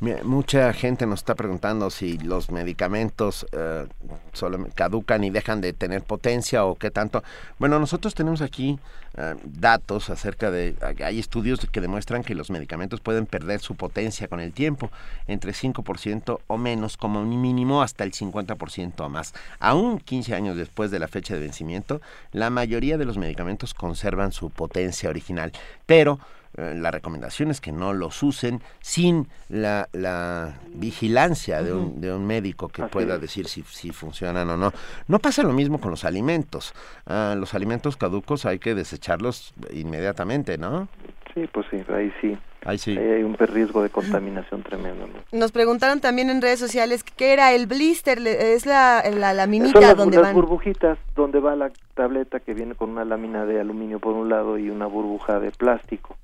Mucha 0.00 0.72
gente 0.72 1.06
nos 1.06 1.20
está 1.20 1.34
preguntando 1.34 1.88
si 1.88 2.18
los 2.18 2.50
medicamentos 2.50 3.46
eh, 3.52 3.86
solo 4.32 4.66
caducan 4.74 5.24
y 5.24 5.30
dejan 5.30 5.60
de 5.60 5.72
tener 5.72 6.02
potencia 6.02 6.64
o 6.64 6.74
qué 6.74 6.90
tanto. 6.90 7.22
Bueno, 7.58 7.78
nosotros 7.78 8.14
tenemos 8.14 8.42
aquí 8.42 8.78
eh, 9.16 9.34
datos 9.44 10.10
acerca 10.10 10.50
de... 10.50 10.74
Hay 11.02 11.20
estudios 11.20 11.60
que 11.70 11.80
demuestran 11.80 12.24
que 12.24 12.34
los 12.34 12.50
medicamentos 12.50 13.00
pueden 13.00 13.26
perder 13.26 13.60
su 13.60 13.76
potencia 13.76 14.28
con 14.28 14.40
el 14.40 14.52
tiempo, 14.52 14.90
entre 15.28 15.52
5% 15.52 16.40
o 16.46 16.58
menos, 16.58 16.96
como 16.96 17.24
mínimo 17.24 17.80
hasta 17.80 18.04
el 18.04 18.12
50% 18.12 19.00
o 19.00 19.08
más. 19.08 19.32
Aún 19.60 20.00
15 20.00 20.34
años 20.34 20.56
después 20.56 20.90
de 20.90 20.98
la 20.98 21.08
fecha 21.08 21.34
de 21.34 21.40
vencimiento, 21.40 22.00
la 22.32 22.50
mayoría 22.50 22.98
de 22.98 23.04
los 23.04 23.16
medicamentos 23.16 23.72
conservan 23.74 24.32
su 24.32 24.50
potencia 24.50 25.08
original, 25.08 25.52
pero 25.86 26.18
la 26.56 26.90
recomendación 26.90 27.50
es 27.50 27.60
que 27.60 27.72
no 27.72 27.92
los 27.92 28.22
usen 28.22 28.60
sin 28.80 29.28
la, 29.48 29.88
la 29.92 30.54
vigilancia 30.72 31.62
de 31.62 31.72
un, 31.72 32.00
de 32.00 32.12
un 32.12 32.26
médico 32.26 32.68
que 32.68 32.84
pueda 32.84 33.18
decir 33.18 33.48
si, 33.48 33.62
si 33.62 33.90
funcionan 33.90 34.48
o 34.50 34.56
no. 34.56 34.72
No 35.08 35.18
pasa 35.18 35.42
lo 35.42 35.52
mismo 35.52 35.80
con 35.80 35.90
los 35.90 36.04
alimentos. 36.04 36.74
Ah, 37.06 37.34
los 37.36 37.54
alimentos 37.54 37.96
caducos 37.96 38.46
hay 38.46 38.58
que 38.58 38.74
desecharlos 38.74 39.54
inmediatamente, 39.72 40.58
¿no? 40.58 40.88
Sí, 41.34 41.48
pues 41.52 41.66
sí, 41.70 41.82
ahí 41.92 42.12
sí. 42.20 42.38
Ahí 42.66 42.78
sí. 42.78 42.96
hay 42.96 43.22
un 43.22 43.36
riesgo 43.36 43.82
de 43.82 43.90
contaminación 43.90 44.62
tremendo. 44.62 45.06
Nos 45.32 45.52
preguntaron 45.52 46.00
también 46.00 46.30
en 46.30 46.40
redes 46.40 46.58
sociales 46.58 47.04
qué 47.04 47.34
era 47.34 47.52
el 47.52 47.66
blister, 47.66 48.26
es 48.26 48.64
la, 48.64 49.02
la 49.10 49.34
laminita 49.34 49.80
las, 49.80 49.96
donde 49.96 50.18
las 50.18 50.32
burbujitas, 50.32 50.96
donde 51.14 51.40
va 51.40 51.56
la 51.56 51.70
tableta 51.94 52.40
que 52.40 52.54
viene 52.54 52.74
con 52.74 52.88
una 52.90 53.04
lámina 53.04 53.44
de 53.44 53.60
aluminio 53.60 53.98
por 53.98 54.14
un 54.14 54.30
lado 54.30 54.56
y 54.56 54.70
una 54.70 54.86
burbuja 54.86 55.40
de 55.40 55.50
plástico. 55.50 56.16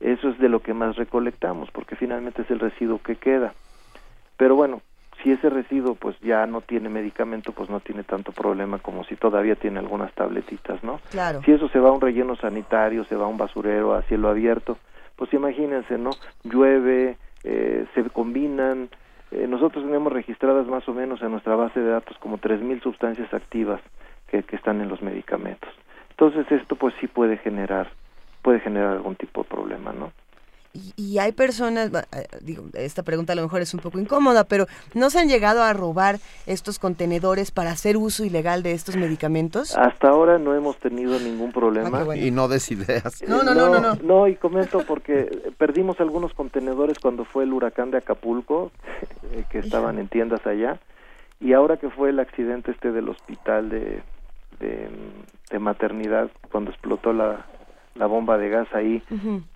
Eso 0.00 0.28
es 0.28 0.38
de 0.38 0.48
lo 0.48 0.60
que 0.60 0.74
más 0.74 0.96
recolectamos, 0.96 1.70
porque 1.70 1.96
finalmente 1.96 2.42
es 2.42 2.50
el 2.50 2.60
residuo 2.60 3.00
que 3.02 3.16
queda. 3.16 3.54
Pero 4.36 4.54
bueno, 4.54 4.82
si 5.22 5.32
ese 5.32 5.48
residuo 5.48 5.94
pues 5.94 6.18
ya 6.20 6.46
no 6.46 6.60
tiene 6.60 6.88
medicamento, 6.88 7.52
pues 7.52 7.70
no 7.70 7.80
tiene 7.80 8.04
tanto 8.04 8.32
problema 8.32 8.78
como 8.78 9.04
si 9.04 9.16
todavía 9.16 9.56
tiene 9.56 9.78
algunas 9.78 10.12
tabletitas, 10.12 10.82
¿no? 10.84 11.00
Claro. 11.10 11.42
Si 11.44 11.52
eso 11.52 11.68
se 11.68 11.80
va 11.80 11.88
a 11.88 11.92
un 11.92 12.00
relleno 12.00 12.36
sanitario, 12.36 13.04
se 13.04 13.16
va 13.16 13.24
a 13.24 13.28
un 13.28 13.38
basurero 13.38 13.94
a 13.94 14.02
cielo 14.02 14.28
abierto, 14.28 14.78
pues 15.16 15.32
imagínense, 15.32 15.96
¿no? 15.96 16.10
Llueve, 16.44 17.16
eh, 17.44 17.86
se 17.94 18.04
combinan. 18.10 18.90
Eh, 19.30 19.46
nosotros 19.48 19.84
tenemos 19.84 20.12
registradas 20.12 20.66
más 20.66 20.86
o 20.88 20.92
menos 20.92 21.22
en 21.22 21.30
nuestra 21.30 21.56
base 21.56 21.80
de 21.80 21.90
datos 21.90 22.16
como 22.18 22.38
3.000 22.38 22.82
sustancias 22.82 23.32
activas 23.32 23.80
que, 24.28 24.42
que 24.42 24.56
están 24.56 24.82
en 24.82 24.88
los 24.88 25.00
medicamentos. 25.00 25.70
Entonces 26.10 26.50
esto 26.52 26.76
pues 26.76 26.94
sí 27.00 27.06
puede 27.06 27.38
generar 27.38 27.88
puede 28.46 28.60
generar 28.60 28.92
algún 28.92 29.16
tipo 29.16 29.42
de 29.42 29.48
problema, 29.48 29.92
¿no? 29.92 30.12
Y, 30.96 31.18
hay 31.18 31.32
personas, 31.32 31.90
eh, 31.92 32.28
digo, 32.42 32.66
esta 32.74 33.02
pregunta 33.02 33.32
a 33.32 33.36
lo 33.36 33.42
mejor 33.42 33.60
es 33.60 33.74
un 33.74 33.80
poco 33.80 33.98
incómoda, 33.98 34.44
pero 34.44 34.66
¿no 34.94 35.10
se 35.10 35.18
han 35.18 35.26
llegado 35.26 35.64
a 35.64 35.72
robar 35.72 36.18
estos 36.46 36.78
contenedores 36.78 37.50
para 37.50 37.72
hacer 37.72 37.96
uso 37.96 38.24
ilegal 38.24 38.62
de 38.62 38.70
estos 38.70 38.94
medicamentos? 38.94 39.76
Hasta 39.76 40.10
ahora 40.10 40.38
no 40.38 40.54
hemos 40.54 40.78
tenido 40.78 41.18
ningún 41.18 41.50
problema. 41.50 42.04
Ah, 42.08 42.16
y 42.16 42.30
no 42.30 42.46
des 42.46 42.70
ideas. 42.70 43.20
No, 43.26 43.42
no, 43.42 43.52
no, 43.52 43.68
no, 43.68 43.80
no. 43.80 43.94
No, 44.00 44.28
y 44.28 44.36
comento 44.36 44.84
porque 44.86 45.50
perdimos 45.58 45.98
algunos 45.98 46.32
contenedores 46.32 47.00
cuando 47.00 47.24
fue 47.24 47.42
el 47.42 47.52
huracán 47.52 47.90
de 47.90 47.98
Acapulco, 47.98 48.70
que 49.50 49.58
estaban 49.58 49.98
en 49.98 50.06
tiendas 50.06 50.46
allá, 50.46 50.78
y 51.40 51.52
ahora 51.52 51.78
que 51.78 51.90
fue 51.90 52.10
el 52.10 52.20
accidente 52.20 52.70
este 52.70 52.92
del 52.92 53.08
hospital 53.08 53.70
de, 53.70 54.02
de, 54.60 55.58
maternidad, 55.58 56.30
cuando 56.52 56.70
explotó 56.70 57.12
la, 57.12 57.46
la 57.98 58.06
bomba 58.06 58.38
de 58.38 58.48
gas 58.48 58.68
ahí, 58.72 59.02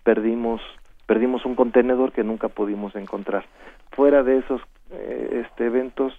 perdimos 0.03 0.61
perdimos 1.07 1.45
un 1.45 1.57
contenedor 1.57 2.13
que 2.13 2.23
nunca 2.23 2.49
pudimos 2.49 2.95
encontrar. 2.95 3.45
Fuera 3.91 4.23
de 4.23 4.39
esos 4.39 4.61
eh, 4.93 5.45
este, 5.45 5.67
eventos 5.67 6.13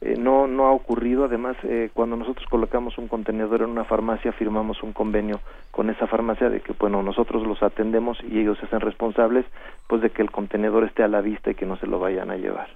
eh, 0.00 0.16
no 0.18 0.46
no 0.46 0.66
ha 0.66 0.72
ocurrido. 0.72 1.24
Además, 1.24 1.56
eh, 1.64 1.90
cuando 1.92 2.16
nosotros 2.16 2.46
colocamos 2.48 2.96
un 2.98 3.08
contenedor 3.08 3.62
en 3.62 3.70
una 3.70 3.84
farmacia, 3.84 4.32
firmamos 4.32 4.82
un 4.82 4.92
convenio 4.92 5.40
con 5.70 5.90
esa 5.90 6.06
farmacia 6.06 6.48
de 6.48 6.60
que 6.60 6.72
bueno 6.72 7.02
nosotros 7.02 7.46
los 7.46 7.62
atendemos 7.62 8.18
y 8.28 8.40
ellos 8.40 8.58
se 8.58 8.66
hacen 8.66 8.80
responsables, 8.80 9.44
pues 9.86 10.00
de 10.02 10.10
que 10.10 10.22
el 10.22 10.30
contenedor 10.30 10.84
esté 10.84 11.02
a 11.02 11.08
la 11.08 11.20
vista 11.20 11.50
y 11.50 11.54
que 11.54 11.66
no 11.66 11.76
se 11.76 11.86
lo 11.86 11.98
vayan 11.98 12.30
a 12.30 12.36
llevar. 12.36 12.68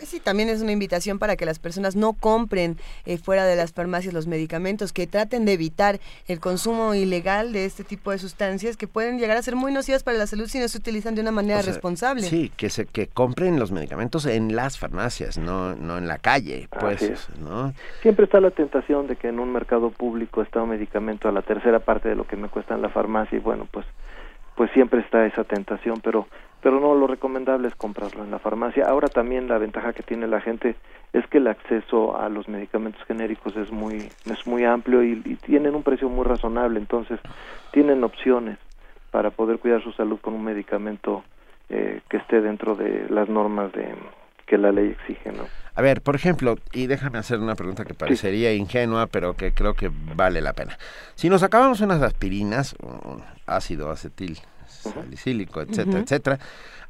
Pues 0.00 0.08
sí, 0.08 0.18
también 0.18 0.48
es 0.48 0.62
una 0.62 0.72
invitación 0.72 1.18
para 1.18 1.36
que 1.36 1.44
las 1.44 1.58
personas 1.58 1.94
no 1.94 2.14
compren 2.14 2.78
eh, 3.04 3.18
fuera 3.18 3.44
de 3.44 3.54
las 3.54 3.74
farmacias 3.74 4.14
los 4.14 4.26
medicamentos, 4.26 4.94
que 4.94 5.06
traten 5.06 5.44
de 5.44 5.52
evitar 5.52 6.00
el 6.26 6.40
consumo 6.40 6.94
ilegal 6.94 7.52
de 7.52 7.66
este 7.66 7.84
tipo 7.84 8.10
de 8.10 8.16
sustancias 8.16 8.78
que 8.78 8.86
pueden 8.86 9.18
llegar 9.18 9.36
a 9.36 9.42
ser 9.42 9.56
muy 9.56 9.74
nocivas 9.74 10.02
para 10.02 10.16
la 10.16 10.26
salud 10.26 10.46
si 10.46 10.58
no 10.58 10.68
se 10.68 10.78
utilizan 10.78 11.14
de 11.16 11.20
una 11.20 11.32
manera 11.32 11.60
responsable. 11.60 12.22
Sí, 12.22 12.50
que 12.56 12.70
se 12.70 12.86
que 12.86 13.08
compren 13.08 13.58
los 13.58 13.72
medicamentos 13.72 14.24
en 14.24 14.56
las 14.56 14.78
farmacias, 14.78 15.36
no 15.36 15.76
no 15.76 15.98
en 15.98 16.08
la 16.08 16.16
calle, 16.16 16.66
pues, 16.80 17.28
¿no? 17.38 17.74
Siempre 18.00 18.24
está 18.24 18.40
la 18.40 18.52
tentación 18.52 19.06
de 19.06 19.16
que 19.16 19.28
en 19.28 19.38
un 19.38 19.52
mercado 19.52 19.90
público 19.90 20.40
está 20.40 20.62
un 20.62 20.70
medicamento 20.70 21.28
a 21.28 21.32
la 21.32 21.42
tercera 21.42 21.78
parte 21.78 22.08
de 22.08 22.14
lo 22.14 22.26
que 22.26 22.36
me 22.36 22.48
cuesta 22.48 22.74
en 22.74 22.80
la 22.80 22.88
farmacia 22.88 23.36
y 23.36 23.40
bueno, 23.42 23.68
pues 23.70 23.84
pues 24.56 24.70
siempre 24.72 25.00
está 25.00 25.26
esa 25.26 25.44
tentación, 25.44 26.00
pero 26.02 26.26
pero 26.62 26.80
no, 26.80 26.94
lo 26.94 27.06
recomendable 27.06 27.68
es 27.68 27.74
comprarlo 27.74 28.22
en 28.22 28.30
la 28.30 28.38
farmacia. 28.38 28.86
Ahora 28.86 29.08
también 29.08 29.48
la 29.48 29.58
ventaja 29.58 29.92
que 29.92 30.02
tiene 30.02 30.26
la 30.26 30.40
gente 30.40 30.76
es 31.12 31.26
que 31.26 31.38
el 31.38 31.46
acceso 31.46 32.18
a 32.18 32.28
los 32.28 32.48
medicamentos 32.48 33.02
genéricos 33.06 33.56
es 33.56 33.70
muy, 33.72 34.08
es 34.26 34.46
muy 34.46 34.64
amplio 34.64 35.02
y, 35.02 35.16
tienen 35.44 35.74
un 35.74 35.82
precio 35.82 36.08
muy 36.08 36.24
razonable, 36.24 36.78
entonces 36.78 37.18
tienen 37.72 38.04
opciones 38.04 38.58
para 39.10 39.30
poder 39.30 39.58
cuidar 39.58 39.82
su 39.82 39.92
salud 39.92 40.20
con 40.20 40.34
un 40.34 40.44
medicamento 40.44 41.24
eh, 41.68 42.00
que 42.08 42.18
esté 42.18 42.40
dentro 42.40 42.76
de 42.76 43.06
las 43.08 43.28
normas 43.28 43.72
de 43.72 43.94
que 44.46 44.58
la 44.58 44.72
ley 44.72 44.96
exige, 44.98 45.32
¿no? 45.32 45.44
A 45.74 45.82
ver, 45.82 46.02
por 46.02 46.16
ejemplo, 46.16 46.56
y 46.72 46.88
déjame 46.88 47.18
hacer 47.18 47.38
una 47.38 47.54
pregunta 47.54 47.84
que 47.84 47.94
parecería 47.94 48.52
ingenua, 48.52 49.06
pero 49.06 49.34
que 49.34 49.52
creo 49.52 49.74
que 49.74 49.90
vale 50.16 50.40
la 50.40 50.52
pena. 50.52 50.76
Si 51.14 51.28
nos 51.28 51.44
acabamos 51.44 51.80
unas 51.80 52.02
aspirinas, 52.02 52.76
ácido 53.46 53.90
acetil 53.90 54.38
salicílico, 54.82 55.60
etcétera, 55.60 56.00
etcétera. 56.00 56.38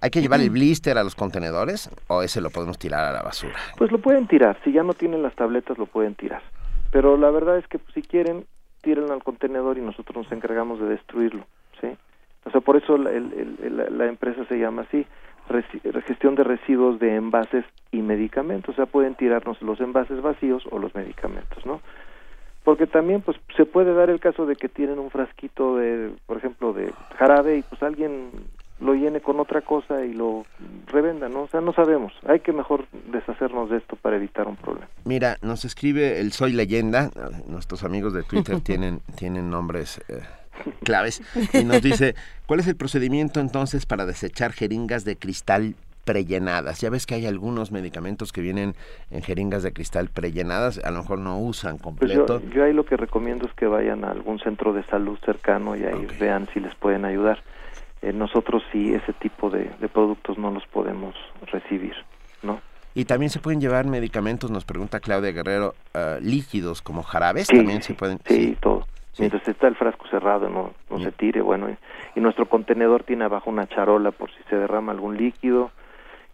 ¿Hay 0.01 0.11
que 0.11 0.21
llevar 0.21 0.41
el 0.41 0.51
blister 0.51 0.97
a 0.97 1.05
los 1.05 1.15
contenedores 1.15 1.91
o 2.09 2.23
ese 2.23 2.41
lo 2.41 2.51
podemos 2.51 2.79
tirar 2.79 3.05
a 3.05 3.13
la 3.13 3.23
basura? 3.23 3.57
Pues 3.77 3.93
lo 3.93 3.99
pueden 3.99 4.27
tirar, 4.27 4.59
si 4.65 4.73
ya 4.73 4.83
no 4.83 4.95
tienen 4.95 5.23
las 5.23 5.35
tabletas 5.35 5.77
lo 5.79 5.87
pueden 5.87 6.15
tirar. 6.15 6.43
Pero 6.91 7.17
la 7.17 7.31
verdad 7.31 7.59
es 7.59 7.67
que 7.69 7.79
pues, 7.79 7.95
si 7.95 8.03
quieren, 8.03 8.47
tírenlo 8.83 9.13
al 9.13 9.23
contenedor 9.23 9.79
y 9.79 9.83
nosotros 9.83 10.25
nos 10.25 10.33
encargamos 10.33 10.81
de 10.81 10.87
destruirlo, 10.87 11.47
¿sí? 11.81 11.89
O 12.45 12.51
sea, 12.51 12.61
por 12.63 12.77
eso 12.77 12.97
la, 12.97 13.11
la 13.11 14.07
empresa 14.07 14.45
se 14.47 14.59
llama 14.59 14.83
así, 14.83 15.07
gestión 16.07 16.35
de 16.35 16.45
residuos 16.45 16.99
de 16.99 17.17
envases 17.17 17.65
y 17.91 18.03
medicamentos, 18.03 18.75
o 18.75 18.77
sea, 18.77 18.87
pueden 18.87 19.15
tirarnos 19.15 19.61
los 19.63 19.81
envases 19.81 20.23
vacíos 20.23 20.63
o 20.71 20.79
los 20.79 20.95
medicamentos, 20.95 21.65
¿no? 21.67 21.81
Porque 22.71 22.87
también 22.87 23.21
pues 23.21 23.37
se 23.57 23.67
puede 23.67 23.93
dar 23.95 24.11
el 24.11 24.21
caso 24.21 24.47
de 24.47 24.55
que 24.55 24.69
tienen 24.69 25.01
un 25.01 25.11
frasquito 25.11 25.75
de 25.75 26.13
por 26.27 26.37
ejemplo 26.37 26.73
de 26.73 26.93
jarabe 27.19 27.57
y 27.59 27.63
pues 27.63 27.83
alguien 27.83 28.31
lo 28.79 28.95
llene 28.95 29.21
con 29.21 29.41
otra 29.41 29.61
cosa 29.61 30.05
y 30.05 30.13
lo 30.13 30.47
revenda, 30.87 31.29
¿no? 31.29 31.43
O 31.43 31.49
sea, 31.49 31.61
no 31.61 31.73
sabemos. 31.73 32.13
Hay 32.29 32.39
que 32.39 32.53
mejor 32.53 32.87
deshacernos 33.11 33.71
de 33.71 33.79
esto 33.79 33.97
para 33.97 34.15
evitar 34.15 34.47
un 34.47 34.55
problema. 34.55 34.87
Mira, 35.05 35.37
nos 35.43 35.65
escribe 35.65 36.21
el 36.21 36.31
Soy 36.31 36.53
Leyenda. 36.53 37.11
Nuestros 37.49 37.83
amigos 37.83 38.15
de 38.15 38.23
Twitter 38.23 38.61
tienen, 38.65 39.01
tienen 39.17 39.51
nombres 39.51 40.01
eh, 40.07 40.21
claves. 40.85 41.23
Y 41.53 41.65
nos 41.65 41.83
dice, 41.83 42.15
¿cuál 42.47 42.61
es 42.61 42.69
el 42.69 42.77
procedimiento 42.77 43.41
entonces 43.41 43.85
para 43.85 44.07
desechar 44.07 44.53
jeringas 44.53 45.05
de 45.05 45.17
cristal 45.17 45.75
prellenadas. 46.05 46.81
Ya 46.81 46.91
ves 46.91 47.07
que 47.07 47.15
hay 47.15 47.27
algunos 47.27 47.73
medicamentos 47.73 48.33
que 48.33 48.41
vienen 48.41 48.75
en 49.11 49.23
jeringas 49.23 49.63
de 49.63 49.73
cristal 49.73 50.09
prellenadas, 50.09 50.79
a 50.85 50.91
lo 50.91 51.03
mejor 51.03 51.19
no 51.19 51.39
usan 51.39 51.79
pues 51.79 51.83
completo. 51.83 52.43
yo, 52.53 52.65
ahí 52.65 52.73
lo 52.73 52.85
que 52.85 52.97
recomiendo 52.97 53.47
es 53.47 53.53
que 53.55 53.67
vayan 53.67 54.05
a 54.05 54.11
algún 54.11 54.39
centro 54.39 54.73
de 54.73 54.83
salud 54.85 55.19
cercano 55.25 55.77
y 55.77 55.85
ahí 55.85 56.07
vean 56.19 56.49
si 56.53 56.61
les 56.61 56.75
pueden 56.75 57.05
ayudar. 57.05 57.43
Eh, 58.03 58.13
nosotros 58.13 58.63
sí 58.73 58.95
ese 58.95 59.13
tipo 59.13 59.51
de, 59.51 59.71
productos 59.93 60.39
no 60.39 60.51
los 60.51 60.67
podemos 60.67 61.15
recibir, 61.53 61.95
¿no? 62.43 62.61
Y 62.95 63.05
también 63.05 63.31
se 63.31 63.39
pueden 63.39 63.61
llevar 63.61 63.87
medicamentos, 63.87 64.51
nos 64.51 64.65
pregunta 64.65 65.01
Claudia 65.01 65.33
Guerrero, 65.33 65.75
ah, 65.95 66.17
líquidos 66.21 66.83
como 66.83 67.03
jarabes, 67.03 67.49
también 67.49 67.83
se 67.83 67.95
pueden. 67.95 68.19
Sí, 68.25 68.57
todo. 68.61 68.87
Mientras 69.19 69.47
está 69.47 69.69
el 69.69 69.77
frasco 69.77 70.07
cerrado, 70.09 70.49
no, 70.49 70.73
no 70.89 70.99
se 70.99 71.13
tire, 71.13 71.43
bueno. 71.43 71.69
y, 72.17 72.21
nuestro 72.21 72.49
contenedor 72.49 73.03
tiene 73.05 73.25
abajo 73.25 73.51
una 73.51 73.67
charola 73.67 74.13
por 74.13 74.31
si 74.31 74.43
se 74.49 74.57
derrama 74.57 74.93
algún 74.93 75.19
líquido 75.19 75.71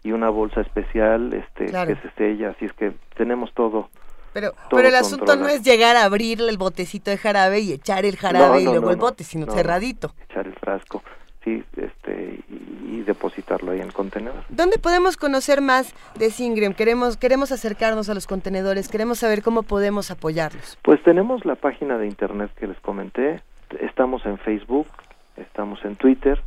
y 0.02 0.12
una 0.12 0.30
bolsa 0.30 0.60
especial 0.60 1.32
este 1.32 1.66
que 1.66 1.96
se 1.96 2.10
sella, 2.16 2.50
así 2.50 2.66
es 2.66 2.72
que 2.72 2.92
tenemos 3.16 3.52
todo. 3.52 3.88
Pero, 4.32 4.52
pero 4.68 4.86
el 4.86 4.94
asunto 4.94 5.34
no 5.36 5.48
es 5.48 5.62
llegar 5.62 5.96
a 5.96 6.04
abrir 6.04 6.42
el 6.42 6.58
botecito 6.58 7.10
de 7.10 7.16
jarabe 7.16 7.60
y 7.60 7.72
echar 7.72 8.04
el 8.04 8.16
jarabe 8.16 8.60
y 8.60 8.64
luego 8.64 8.90
el 8.90 8.96
bote, 8.96 9.24
sino 9.24 9.50
cerradito. 9.50 10.12
Echar 10.28 10.46
el 10.46 10.54
frasco, 10.56 11.02
sí, 11.42 11.64
este, 11.76 12.40
y, 12.50 13.00
depositarlo 13.06 13.70
ahí 13.70 13.78
en 13.78 13.86
el 13.86 13.92
contenedor. 13.94 14.42
¿Dónde 14.48 14.78
podemos 14.78 15.16
conocer 15.16 15.60
más 15.60 15.94
de 16.16 16.30
Singrem? 16.30 16.74
Queremos, 16.74 17.16
queremos 17.16 17.52
acercarnos 17.52 18.10
a 18.10 18.14
los 18.14 18.26
contenedores, 18.26 18.88
queremos 18.88 19.20
saber 19.20 19.42
cómo 19.42 19.62
podemos 19.62 20.10
apoyarlos. 20.10 20.76
Pues 20.82 21.02
tenemos 21.04 21.44
la 21.44 21.54
página 21.54 21.98
de 21.98 22.06
internet 22.06 22.50
que 22.58 22.66
les 22.66 22.78
comenté, 22.80 23.40
estamos 23.80 24.26
en 24.26 24.38
Facebook, 24.38 24.88
estamos 25.36 25.82
en 25.84 25.96
Twitter, 25.96 26.42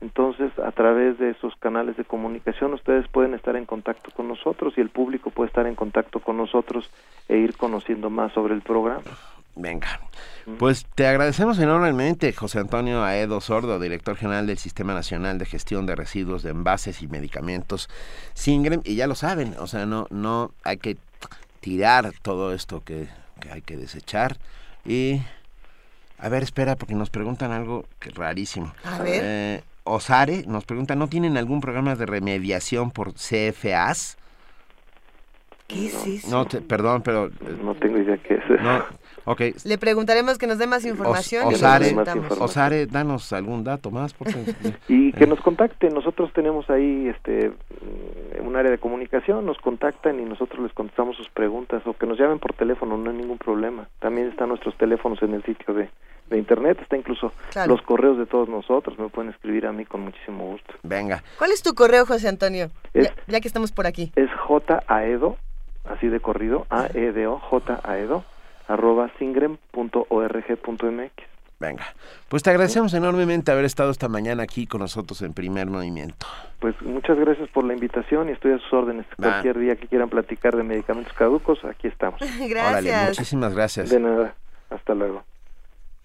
entonces, 0.00 0.56
a 0.58 0.70
través 0.70 1.18
de 1.18 1.30
esos 1.30 1.56
canales 1.56 1.96
de 1.96 2.04
comunicación, 2.04 2.72
ustedes 2.72 3.08
pueden 3.08 3.34
estar 3.34 3.56
en 3.56 3.66
contacto 3.66 4.10
con 4.12 4.28
nosotros 4.28 4.74
y 4.76 4.80
el 4.80 4.90
público 4.90 5.30
puede 5.30 5.48
estar 5.48 5.66
en 5.66 5.74
contacto 5.74 6.20
con 6.20 6.36
nosotros 6.36 6.88
e 7.28 7.36
ir 7.36 7.56
conociendo 7.56 8.08
más 8.08 8.32
sobre 8.32 8.54
el 8.54 8.62
programa. 8.62 9.02
Venga, 9.56 10.00
pues 10.56 10.86
te 10.94 11.08
agradecemos 11.08 11.58
enormemente, 11.58 12.32
José 12.32 12.60
Antonio 12.60 13.02
Aedo 13.02 13.40
Sordo, 13.40 13.80
director 13.80 14.14
general 14.14 14.46
del 14.46 14.58
Sistema 14.58 14.94
Nacional 14.94 15.38
de 15.38 15.46
Gestión 15.46 15.84
de 15.84 15.96
Residuos 15.96 16.44
de 16.44 16.50
Envases 16.50 17.02
y 17.02 17.08
Medicamentos, 17.08 17.90
Singrem, 18.34 18.82
y 18.84 18.94
ya 18.94 19.08
lo 19.08 19.16
saben, 19.16 19.56
o 19.58 19.66
sea, 19.66 19.84
no, 19.84 20.06
no 20.10 20.52
hay 20.62 20.76
que 20.76 20.96
tirar 21.58 22.12
todo 22.22 22.52
esto 22.52 22.84
que, 22.84 23.08
hay 23.50 23.62
que 23.62 23.76
desechar 23.76 24.36
y... 24.84 25.22
A 26.20 26.28
ver, 26.28 26.42
espera, 26.42 26.74
porque 26.74 26.94
nos 26.94 27.10
preguntan 27.10 27.52
algo 27.52 27.84
que 28.00 28.10
rarísimo. 28.10 28.74
A 28.82 28.98
ver. 28.98 29.22
Eh, 29.24 29.62
Osare 29.88 30.44
nos 30.46 30.64
pregunta, 30.64 30.94
¿no 30.94 31.08
tienen 31.08 31.36
algún 31.36 31.60
programa 31.60 31.94
de 31.94 32.06
remediación 32.06 32.90
por 32.90 33.14
CFAs? 33.14 34.18
¿Qué 35.68 35.86
es 35.86 36.06
eso? 36.06 36.30
No, 36.30 36.46
perdón, 36.66 37.02
pero... 37.02 37.30
No 37.62 37.74
tengo 37.74 37.98
idea 37.98 38.16
qué 38.16 38.34
es 38.34 38.44
eso. 38.44 38.62
No, 38.62 38.84
okay. 39.26 39.52
Le 39.64 39.76
preguntaremos 39.76 40.38
que 40.38 40.46
nos 40.46 40.56
dé 40.56 40.66
más 40.66 40.86
información. 40.86 41.46
Osare, 41.46 41.94
Osare, 42.38 42.86
danos 42.86 43.34
algún 43.34 43.64
dato 43.64 43.90
más. 43.90 44.16
y 44.88 45.12
que 45.12 45.26
nos 45.26 45.40
contacten. 45.40 45.92
Nosotros 45.92 46.32
tenemos 46.32 46.70
ahí 46.70 47.08
este 47.08 47.52
un 48.40 48.56
área 48.56 48.70
de 48.70 48.78
comunicación, 48.78 49.44
nos 49.44 49.58
contactan 49.58 50.18
y 50.18 50.24
nosotros 50.24 50.62
les 50.62 50.72
contestamos 50.72 51.16
sus 51.16 51.28
preguntas 51.28 51.82
o 51.86 51.92
que 51.92 52.06
nos 52.06 52.18
llamen 52.18 52.38
por 52.38 52.54
teléfono, 52.54 52.96
no 52.96 53.10
hay 53.10 53.16
ningún 53.16 53.36
problema. 53.36 53.88
También 54.00 54.28
están 54.28 54.48
nuestros 54.48 54.74
teléfonos 54.78 55.22
en 55.22 55.34
el 55.34 55.42
sitio 55.42 55.74
de, 55.74 55.90
de 56.28 56.38
internet, 56.38 56.78
está 56.80 56.96
incluso 56.96 57.32
los 57.66 57.82
correos 57.82 58.18
de 58.18 58.26
todos 58.26 58.48
nosotros, 58.48 58.98
me 58.98 59.08
pueden 59.08 59.30
escribir 59.30 59.66
a 59.66 59.72
mí 59.72 59.84
con 59.84 60.02
muchísimo 60.02 60.46
gusto. 60.46 60.74
Venga. 60.82 61.22
¿Cuál 61.38 61.52
es 61.52 61.62
tu 61.62 61.74
correo, 61.74 62.06
José 62.06 62.28
Antonio? 62.28 62.70
ya, 63.26 63.40
que 63.40 63.48
estamos 63.48 63.72
por 63.72 63.86
aquí. 63.86 64.12
Es 64.16 64.30
jaedo 64.88 65.36
así 65.84 66.08
de 66.08 66.20
corrido, 66.20 66.66
A-E-D-O, 66.70 67.38
J-A-E-D-O, 67.38 68.24
arroba 68.68 69.10
singrem.org.mx. 69.18 71.12
Venga, 71.60 71.86
pues 72.28 72.44
te 72.44 72.50
agradecemos 72.50 72.94
enormemente 72.94 73.50
haber 73.50 73.64
estado 73.64 73.90
esta 73.90 74.08
mañana 74.08 74.44
aquí 74.44 74.68
con 74.68 74.80
nosotros 74.80 75.20
en 75.22 75.32
Primer 75.32 75.66
Movimiento. 75.66 76.24
Pues 76.60 76.80
muchas 76.82 77.18
gracias 77.18 77.48
por 77.48 77.64
la 77.64 77.74
invitación 77.74 78.28
y 78.28 78.32
estoy 78.32 78.52
a 78.52 78.58
sus 78.58 78.72
órdenes. 78.72 79.06
Cualquier 79.16 79.58
día 79.58 79.74
que 79.74 79.88
quieran 79.88 80.08
platicar 80.08 80.56
de 80.56 80.62
medicamentos 80.62 81.12
caducos, 81.14 81.64
aquí 81.64 81.88
estamos. 81.88 82.20
gracias. 82.48 83.08
muchísimas 83.08 83.54
gracias. 83.54 83.90
De 83.90 83.98
nada, 83.98 84.36
hasta 84.70 84.94
luego. 84.94 85.24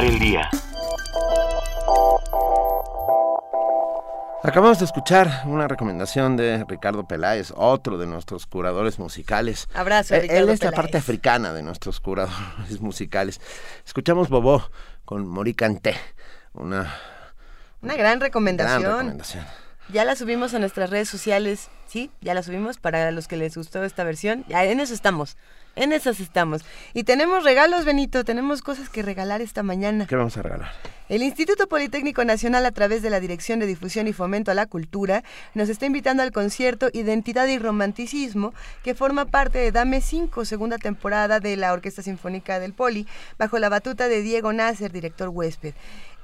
El 0.00 0.18
día. 0.18 0.48
Acabamos 4.42 4.78
de 4.78 4.84
escuchar 4.84 5.42
una 5.46 5.66
recomendación 5.66 6.36
de 6.36 6.64
Ricardo 6.68 7.06
Peláez, 7.08 7.52
otro 7.56 7.98
de 7.98 8.06
nuestros 8.06 8.46
curadores 8.46 8.98
musicales. 8.98 9.66
Abrazo, 9.74 10.14
Ricardo 10.14 10.34
Él 10.44 10.48
es 10.50 10.60
la 10.62 10.70
Peláez. 10.70 10.74
parte 10.76 10.98
africana 10.98 11.52
de 11.52 11.62
nuestros 11.62 12.00
curadores 12.00 12.80
musicales. 12.80 13.40
Escuchamos 13.84 14.28
Bobó 14.28 14.70
con 15.04 15.26
Mori 15.26 15.54
Canté, 15.54 15.96
una 16.52 16.94
Una 17.82 17.94
gran 17.96 18.20
recomendación. 18.20 18.82
gran 18.82 18.92
recomendación. 18.96 19.44
Ya 19.88 20.04
la 20.04 20.16
subimos 20.16 20.52
a 20.54 20.58
nuestras 20.58 20.90
redes 20.90 21.08
sociales, 21.08 21.68
¿sí? 21.86 22.10
Ya 22.20 22.34
la 22.34 22.42
subimos 22.42 22.78
para 22.78 23.10
los 23.10 23.28
que 23.28 23.36
les 23.36 23.56
gustó 23.56 23.84
esta 23.84 24.04
versión. 24.04 24.44
Ya 24.48 24.64
en 24.64 24.80
eso 24.80 24.94
estamos. 24.94 25.36
En 25.76 25.92
esas 25.92 26.20
estamos. 26.20 26.64
Y 26.94 27.04
tenemos 27.04 27.44
regalos, 27.44 27.84
Benito. 27.84 28.24
Tenemos 28.24 28.62
cosas 28.62 28.88
que 28.88 29.02
regalar 29.02 29.42
esta 29.42 29.62
mañana. 29.62 30.06
¿Qué 30.06 30.16
vamos 30.16 30.36
a 30.38 30.42
regalar? 30.42 30.72
El 31.10 31.22
Instituto 31.22 31.68
Politécnico 31.68 32.24
Nacional, 32.24 32.64
a 32.64 32.72
través 32.72 33.02
de 33.02 33.10
la 33.10 33.20
Dirección 33.20 33.60
de 33.60 33.66
Difusión 33.66 34.08
y 34.08 34.14
Fomento 34.14 34.50
a 34.50 34.54
la 34.54 34.66
Cultura, 34.66 35.22
nos 35.54 35.68
está 35.68 35.84
invitando 35.84 36.22
al 36.22 36.32
concierto 36.32 36.88
Identidad 36.94 37.46
y 37.46 37.58
Romanticismo, 37.58 38.54
que 38.82 38.94
forma 38.94 39.26
parte 39.26 39.58
de 39.58 39.70
Dame 39.70 40.00
5, 40.00 40.46
segunda 40.46 40.78
temporada 40.78 41.40
de 41.40 41.56
la 41.56 41.74
Orquesta 41.74 42.02
Sinfónica 42.02 42.58
del 42.58 42.72
Poli, 42.72 43.06
bajo 43.38 43.58
la 43.58 43.68
batuta 43.68 44.08
de 44.08 44.22
Diego 44.22 44.52
Nasser, 44.54 44.90
director 44.90 45.28
huésped. 45.28 45.74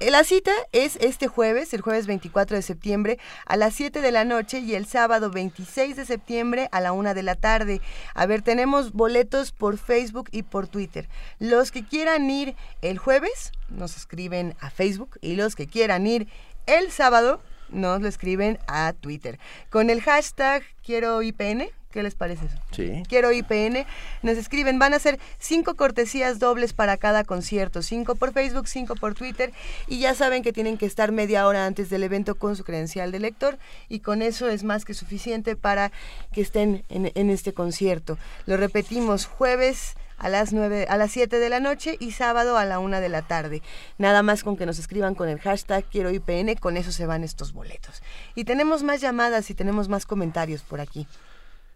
Eh, 0.01 0.11
La 0.11 0.25
cita 0.25 0.51
es 0.73 0.97
este 0.97 1.29
jueves, 1.29 1.73
el 1.75 1.81
jueves 1.81 2.09
24 2.09 2.57
de 2.57 2.63
septiembre, 2.63 3.19
a 3.47 3.57
las 3.57 3.75
7 3.75 4.01
de 4.01 4.11
la 4.11 4.25
noche 4.25 4.59
y 4.59 4.75
el 4.75 4.87
sábado 4.87 5.31
26 5.53 5.97
de 5.97 6.07
septiembre 6.07 6.69
a 6.73 6.81
la 6.81 6.93
1 6.93 7.15
de 7.15 7.23
la 7.23 7.35
tarde. 7.35 7.81
A 8.15 8.27
ver, 8.27 8.43
tenemos 8.43 8.93
boletos 8.93 9.53
por 9.53 9.77
Facebook 9.77 10.29
y 10.33 10.43
por 10.43 10.67
Twitter. 10.67 11.09
Los 11.39 11.71
que 11.71 11.85
quieran 11.85 12.29
ir 12.31 12.57
el 12.81 12.99
jueves, 12.99 13.53
nos 13.69 13.97
escriben 13.97 14.55
a 14.61 14.71
Facebook 14.71 15.19
y 15.21 15.37
los 15.37 15.55
que 15.55 15.67
quieran 15.67 16.07
ir 16.07 16.27
el 16.67 16.91
sábado, 16.91 17.43
nos 17.69 18.01
lo 18.01 18.09
escriben 18.09 18.59
a 18.67 18.95
Twitter. 18.99 19.39
Con 19.71 19.91
el 19.91 20.01
hashtag 20.01 20.63
quiero 20.83 21.23
IPN, 21.23 21.69
¿qué 21.93 22.03
les 22.03 22.15
parece 22.15 22.47
eso? 22.47 22.59
Sí. 22.73 23.03
Quiero 23.09 23.31
IPN, 23.31 23.87
nos 24.23 24.37
escriben, 24.37 24.79
van 24.79 24.95
a 24.95 24.99
ser 24.99 25.21
cinco 25.39 25.77
cortesías 25.77 26.39
dobles 26.39 26.73
para 26.73 26.97
cada 26.97 27.23
concierto, 27.23 27.83
cinco 27.83 28.17
por 28.17 28.33
Facebook, 28.33 28.67
cinco 28.67 28.97
por 28.97 29.15
Twitter, 29.15 29.53
y 29.87 30.01
ya 30.01 30.15
saben 30.15 30.43
que 30.43 30.53
tienen 30.53 30.79
que 30.79 30.87
estar 30.87 31.13
media 31.13 31.47
hora 31.47 31.67
antes 31.67 31.91
del 31.91 32.03
evento 32.03 32.35
con 32.35 32.57
su 32.57 32.65
credencial 32.65 33.13
de 33.13 33.21
lector, 33.21 33.59
y 33.89 34.01
con 34.01 34.23
eso 34.23 34.49
es 34.49 34.65
más 34.65 34.85
que 34.85 34.95
suficiente 34.95 35.55
para 35.55 35.93
que 36.33 36.41
estén 36.41 36.85
en, 36.89 37.13
en 37.15 37.31
este 37.31 37.53
concierto. 37.53 38.19
Lo 38.47 38.57
repetimos, 38.57 39.27
jueves 39.27 39.95
a 40.23 40.29
las 40.29 40.53
9, 40.53 40.87
a 40.89 40.97
las 40.97 41.11
7 41.11 41.39
de 41.39 41.49
la 41.49 41.61
noche 41.61 41.97
y 41.99 42.13
sábado 42.13 42.57
a 42.57 42.65
la 42.65 42.79
1 42.79 43.01
de 43.01 43.09
la 43.09 43.23
tarde. 43.23 43.61
Nada 43.99 44.23
más 44.23 44.45
con 44.45 44.57
que 44.57 44.67
nos 44.67 44.79
escriban 44.79 45.15
con 45.15 45.29
el 45.29 45.41
hashtag 45.41 45.85
quiero 45.85 46.11
IPN, 46.11 46.55
con 46.55 46.77
eso 46.77 46.93
se 46.93 47.07
van 47.07 47.25
estos 47.25 47.53
boletos. 47.53 48.03
Y 48.37 48.45
tenemos 48.45 48.85
más 48.85 49.01
llamadas 49.01 49.51
y 49.51 49.55
tenemos 49.55 49.89
más 49.89 50.07
comentarios 50.07 50.63
por 50.63 50.81
aquí. 50.81 51.09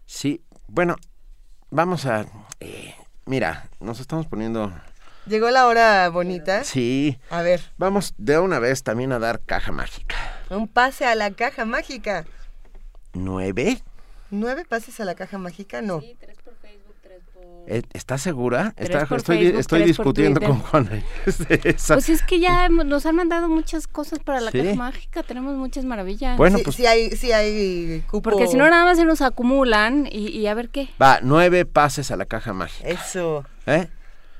Sí, 0.07 0.41
bueno, 0.67 0.95
vamos 1.69 2.05
a... 2.05 2.25
eh, 2.61 2.95
mira, 3.25 3.69
nos 3.79 3.99
estamos 3.99 4.25
poniendo... 4.25 4.73
Llegó 5.25 5.49
la 5.49 5.67
hora 5.67 6.07
bonita. 6.09 6.63
Sí, 6.63 7.19
A 7.29 7.41
ver, 7.41 7.61
vamos 7.77 8.13
de 8.17 8.39
una 8.39 8.59
vez 8.59 8.83
también 8.83 9.11
a 9.11 9.19
dar 9.19 9.41
caja 9.41 9.73
mágica. 9.73 10.15
un 10.49 10.69
pase 10.69 11.05
a 11.05 11.15
la 11.15 11.31
caja 11.31 11.65
mágica. 11.65 12.25
¿Nueve? 13.13 13.83
¿Nueve 14.31 14.63
pases 14.63 15.01
a 15.01 15.05
la 15.05 15.15
caja 15.15 15.37
mágica? 15.37 15.81
No. 15.81 15.99
Eh, 15.99 16.15
¿Estás 17.93 18.21
segura? 18.21 18.73
Tres 18.77 18.89
Está- 18.91 19.05
por 19.05 19.17
estoy 19.17 19.37
Facebook, 19.39 19.59
estoy 19.59 19.83
discutiendo 19.83 20.39
con 20.41 20.59
Juana. 20.59 20.89
de 21.49 21.61
esa. 21.65 21.95
Pues 21.95 22.07
es 22.09 22.21
que 22.23 22.39
ya 22.39 22.65
hemos- 22.65 22.85
nos 22.85 23.05
han 23.05 23.15
mandado 23.15 23.49
muchas 23.49 23.87
cosas 23.87 24.19
para 24.19 24.39
la 24.39 24.51
Sí. 24.51 24.59
caja 24.61 24.75
mágica, 24.75 25.23
tenemos 25.23 25.55
muchas 25.57 25.83
maravillas. 25.83 26.37
Bueno, 26.37 26.57
sí, 26.59 26.63
pues 26.63 26.75
sí 26.77 26.85
hay, 26.85 27.09
sí 27.11 27.31
hay 27.33 28.03
cupo. 28.09 28.29
Porque 28.29 28.47
si 28.47 28.55
no, 28.55 28.69
nada 28.69 28.85
más 28.85 28.97
se 28.97 29.03
nos 29.05 29.21
acumulan 29.21 30.07
y, 30.09 30.29
y 30.29 30.47
a 30.47 30.53
ver 30.53 30.69
qué. 30.69 30.87
va, 31.01 31.19
nueve 31.21 31.65
pases 31.65 32.09
a 32.11 32.15
la 32.15 32.25
caja 32.25 32.53
mágica. 32.53 32.87
Eso. 32.87 33.43
¿Eh? 33.65 33.87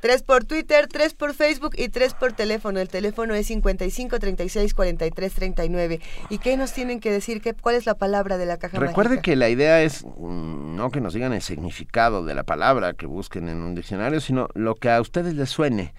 Tres 0.08 0.24
por 0.24 0.46
Twitter, 0.46 0.88
tres 0.88 1.14
por 1.14 1.34
Facebook 1.34 1.74
y 1.76 1.90
tres 1.90 2.14
por 2.14 2.32
teléfono. 2.32 2.80
El 2.80 2.88
teléfono 2.88 3.34
es 3.34 3.48
55 3.48 4.20
36 4.20 4.74
43 4.74 5.34
39. 5.34 6.00
¿Y 6.30 6.38
qué 6.38 6.56
nos 6.56 6.72
tienen 6.72 7.02
que 7.02 7.12
decir? 7.12 7.42
¿Qué, 7.42 7.54
¿Cuál 7.54 7.76
es 7.76 7.86
la 7.86 7.96
palabra 7.96 8.38
de 8.38 8.46
la 8.46 8.56
caja 8.56 8.80
Recuerde 8.80 9.16
mágica? 9.16 9.24
que 9.24 9.36
la 9.36 9.50
idea 9.50 9.82
es 9.82 10.06
mm, 10.06 10.78
no 10.78 10.92
que 10.92 11.02
nos 11.02 11.14
digan 11.14 11.34
el 11.34 11.42
significado 11.42 12.24
de 12.24 12.36
la 12.36 12.44
palabra 12.44 12.94
que 12.94 13.06
busquen 13.06 13.50
en 13.50 13.58
un 13.58 13.76
diccionario, 13.76 14.22
sino 14.22 14.48
lo 14.54 14.76
que 14.76 14.90
a 14.90 15.02
ustedes 15.02 15.34
les 15.34 15.50
suene. 15.50 15.94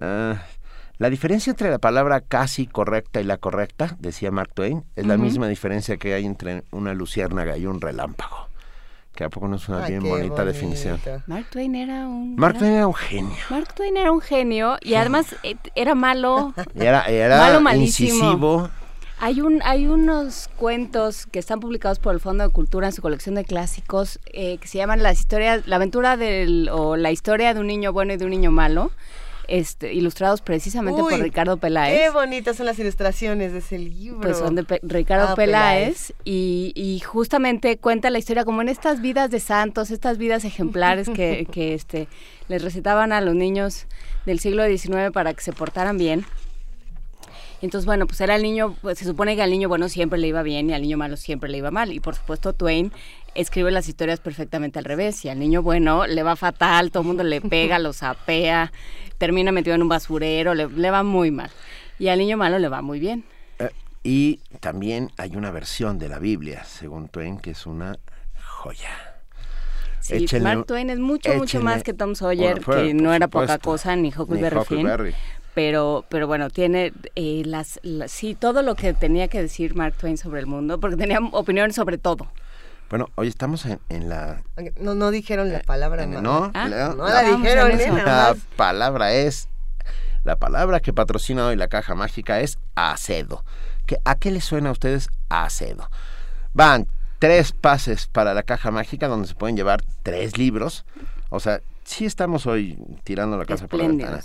Ah, 0.00 0.40
la 0.98 1.10
diferencia 1.10 1.50
entre 1.50 1.68
la 1.68 1.78
palabra 1.80 2.20
casi 2.20 2.68
correcta 2.68 3.20
y 3.20 3.24
la 3.24 3.38
correcta, 3.38 3.96
decía 3.98 4.30
Mark 4.30 4.52
Twain, 4.54 4.84
es 4.94 5.04
la 5.04 5.16
misma 5.16 5.48
diferencia 5.48 5.96
que 5.96 6.14
hay 6.14 6.26
entre 6.26 6.62
una 6.70 6.94
luciérnaga 6.94 7.58
y 7.58 7.66
un 7.66 7.80
relámpago. 7.80 8.47
Que 9.18 9.24
a 9.24 9.30
poco 9.30 9.48
no 9.48 9.56
es 9.56 9.68
una 9.68 9.82
Ay, 9.84 9.94
bien 9.94 10.04
bonita 10.04 10.28
bonito. 10.28 10.44
definición. 10.44 11.00
Mark 11.26 11.46
Twain 11.50 11.74
era 11.74 12.06
un... 12.06 12.36
Mark 12.36 12.52
era- 12.54 12.58
Twain 12.60 12.74
era 12.76 12.86
un 12.86 12.94
genio. 12.94 13.36
Mark 13.50 13.74
Twain 13.74 13.96
era 13.96 14.12
un 14.12 14.20
genio 14.20 14.76
y 14.80 14.94
además 14.94 15.34
eh, 15.42 15.56
era 15.74 15.96
malo. 15.96 16.54
Y 16.76 16.82
Era, 16.84 17.02
era 17.06 17.36
Malo, 17.38 17.60
malísimo. 17.60 18.10
incisivo. 18.14 18.70
Hay 19.18 19.40
un 19.40 19.60
hay 19.64 19.88
unos 19.88 20.48
cuentos 20.56 21.26
que 21.26 21.40
están 21.40 21.58
publicados 21.58 21.98
por 21.98 22.14
el 22.14 22.20
Fondo 22.20 22.44
de 22.44 22.50
Cultura 22.50 22.86
en 22.86 22.92
su 22.92 23.02
colección 23.02 23.34
de 23.34 23.44
clásicos 23.44 24.20
eh, 24.26 24.58
que 24.58 24.68
se 24.68 24.78
llaman 24.78 25.02
las 25.02 25.18
historias, 25.18 25.66
la 25.66 25.74
aventura 25.74 26.16
del 26.16 26.68
o 26.72 26.94
la 26.96 27.10
historia 27.10 27.52
de 27.54 27.58
un 27.58 27.66
niño 27.66 27.92
bueno 27.92 28.12
y 28.12 28.16
de 28.18 28.24
un 28.24 28.30
niño 28.30 28.52
malo, 28.52 28.92
este, 29.48 29.92
ilustrados 29.94 30.40
precisamente 30.42 31.02
Uy, 31.02 31.10
por 31.10 31.20
Ricardo 31.20 31.56
Peláez. 31.56 31.98
Qué 31.98 32.10
bonitas 32.10 32.56
son 32.56 32.66
las 32.66 32.78
ilustraciones 32.78 33.52
de 33.52 33.58
ese 33.58 33.78
libro. 33.78 34.20
Pues 34.20 34.36
son 34.38 34.54
de 34.54 34.64
Pe- 34.64 34.80
Ricardo 34.82 35.28
Ah, 35.30 35.34
Peláez, 35.34 36.12
Y, 36.24 36.72
y 36.76 37.00
justamente 37.00 37.78
cuenta 37.78 38.10
la 38.10 38.18
historia 38.18 38.44
como 38.44 38.62
en 38.62 38.68
estas 38.68 39.00
vidas 39.00 39.30
de 39.30 39.40
santos, 39.40 39.90
estas 39.90 40.18
vidas 40.18 40.44
ejemplares 40.44 41.08
que, 41.08 41.46
que 41.52 41.74
este, 41.74 42.08
les 42.48 42.62
recetaban 42.62 43.12
a 43.12 43.20
los 43.20 43.34
niños 43.34 43.86
del 44.26 44.38
siglo 44.38 44.64
XIX 44.66 45.10
para 45.12 45.34
que 45.34 45.40
se 45.42 45.52
portaran 45.52 45.96
bien. 45.98 46.24
Entonces, 47.60 47.86
bueno, 47.86 48.06
pues 48.06 48.20
era 48.20 48.36
el 48.36 48.42
niño, 48.44 48.76
pues 48.82 48.98
se 49.00 49.04
supone 49.04 49.34
que 49.34 49.42
al 49.42 49.50
niño 49.50 49.68
bueno 49.68 49.88
siempre 49.88 50.16
le 50.20 50.28
iba 50.28 50.44
bien 50.44 50.70
y 50.70 50.74
al 50.74 50.82
niño 50.82 50.96
malo 50.96 51.16
siempre 51.16 51.50
le 51.50 51.58
iba 51.58 51.72
mal. 51.72 51.92
Y 51.92 51.98
por 51.98 52.14
supuesto 52.14 52.52
Twain 52.52 52.92
escribe 53.34 53.70
las 53.70 53.88
historias 53.88 54.20
perfectamente 54.20 54.78
al 54.78 54.84
revés. 54.84 55.24
Y 55.24 55.28
al 55.28 55.38
niño 55.38 55.62
bueno 55.62 56.06
le 56.06 56.22
va 56.22 56.36
fatal, 56.36 56.90
todo 56.90 57.02
el 57.02 57.06
mundo 57.06 57.22
le 57.24 57.40
pega, 57.40 57.78
lo 57.80 57.92
sapea, 57.92 58.72
termina 59.18 59.52
metido 59.52 59.74
en 59.74 59.82
un 59.82 59.88
basurero, 59.88 60.54
le, 60.54 60.68
le 60.68 60.90
va 60.90 61.02
muy 61.02 61.30
mal. 61.30 61.50
Y 61.98 62.08
al 62.08 62.18
niño 62.18 62.36
malo 62.36 62.58
le 62.58 62.68
va 62.68 62.82
muy 62.82 63.00
bien. 63.00 63.24
Eh, 63.58 63.70
y 64.04 64.40
también 64.60 65.10
hay 65.16 65.36
una 65.36 65.50
versión 65.50 65.98
de 65.98 66.08
la 66.08 66.18
Biblia, 66.18 66.64
según 66.64 67.08
Twain, 67.08 67.38
que 67.38 67.50
es 67.50 67.66
una 67.66 67.98
joya. 68.44 68.90
Sí, 70.00 70.14
Échenle 70.24 70.44
Mark 70.44 70.66
Twain 70.66 70.90
es 70.90 70.98
mucho, 70.98 71.34
mucho 71.34 71.60
más 71.60 71.82
que 71.82 71.92
Tom 71.92 72.14
Sawyer, 72.14 72.52
Bueno, 72.54 72.62
fue, 72.62 72.86
que 72.86 72.94
no 72.94 73.12
era 73.12 73.28
poca 73.28 73.58
cosa, 73.58 73.96
ni 73.96 74.02
Ni 74.02 74.14
Huckleberry 74.16 74.64
Finn. 74.64 74.88
Pero, 75.54 76.04
pero 76.08 76.28
bueno, 76.28 76.50
tiene 76.50 76.92
eh, 77.16 77.42
las, 77.44 77.80
las- 77.82 78.12
sí, 78.12 78.36
todo 78.36 78.62
lo 78.62 78.76
que 78.76 78.94
tenía 78.94 79.26
que 79.26 79.42
decir 79.42 79.74
Mark 79.74 79.96
Twain 79.96 80.16
sobre 80.16 80.38
el 80.40 80.46
mundo, 80.46 80.78
porque 80.78 80.96
tenía 80.96 81.18
opiniones 81.32 81.74
sobre 81.74 81.98
todo. 81.98 82.30
Bueno, 82.90 83.10
hoy 83.16 83.28
estamos 83.28 83.66
en, 83.66 83.80
en 83.90 84.08
la... 84.08 84.42
No, 84.80 84.94
no 84.94 85.10
dijeron 85.10 85.52
la 85.52 85.60
palabra. 85.60 86.04
en- 86.04 86.14
ma. 86.14 86.20
no, 86.22 86.50
Ah, 86.54 86.68
la, 86.68 86.88
No 86.94 87.04
la 87.06 87.22
la 87.22 87.36
dijeron, 87.36 87.70
¿eh? 87.72 87.92
la 88.04 88.34
palabra 88.56 89.12
es 89.12 89.48
La 90.24 90.36
palabra 90.36 90.80
que 90.80 90.92
patrocina 90.92 91.46
hoy 91.46 91.56
la 91.56 91.68
caja 91.68 91.94
mágica 91.94 92.40
es 92.40 92.58
acedo. 92.74 93.44
¿A 94.04 94.14
qué 94.16 94.30
les 94.30 94.44
suena 94.44 94.70
a 94.70 94.72
ustedes 94.72 95.08
acedo? 95.28 95.90
Van 96.54 96.86
tres 97.18 97.52
pases 97.52 98.06
para 98.06 98.32
la 98.34 98.42
caja 98.42 98.70
mágica 98.70 99.08
donde 99.08 99.28
se 99.28 99.34
pueden 99.34 99.56
llevar 99.56 99.82
tres 100.02 100.36
libros. 100.38 100.84
O 101.30 101.40
sea, 101.40 101.60
sí 101.84 102.04
estamos 102.06 102.46
hoy 102.46 102.78
tirando 103.04 103.36
la 103.36 103.44
casa 103.44 103.66
por 103.66 103.80
la 103.80 103.88
ventana. 103.88 104.20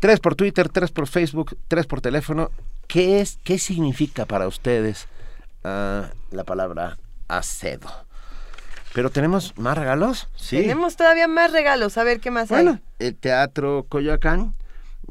Tres 0.00 0.20
por 0.20 0.34
Twitter, 0.36 0.68
tres 0.68 0.90
por 0.90 1.06
Facebook, 1.06 1.56
tres 1.68 1.86
por 1.86 2.00
teléfono. 2.02 2.50
¿Qué 2.88 3.20
es, 3.20 3.38
qué 3.44 3.58
significa 3.58 4.26
para 4.26 4.46
ustedes 4.46 5.06
ah, 5.64 6.10
la 6.30 6.44
palabra 6.44 6.98
acedo? 7.28 7.88
Pero 8.96 9.10
tenemos 9.10 9.52
más 9.58 9.76
regalos, 9.76 10.26
sí. 10.36 10.56
Tenemos 10.56 10.96
todavía 10.96 11.28
más 11.28 11.52
regalos, 11.52 11.98
a 11.98 12.02
ver 12.02 12.18
qué 12.18 12.30
más 12.30 12.48
bueno, 12.48 12.80
El 12.98 13.14
Teatro 13.14 13.84
Coyoacán, 13.90 14.54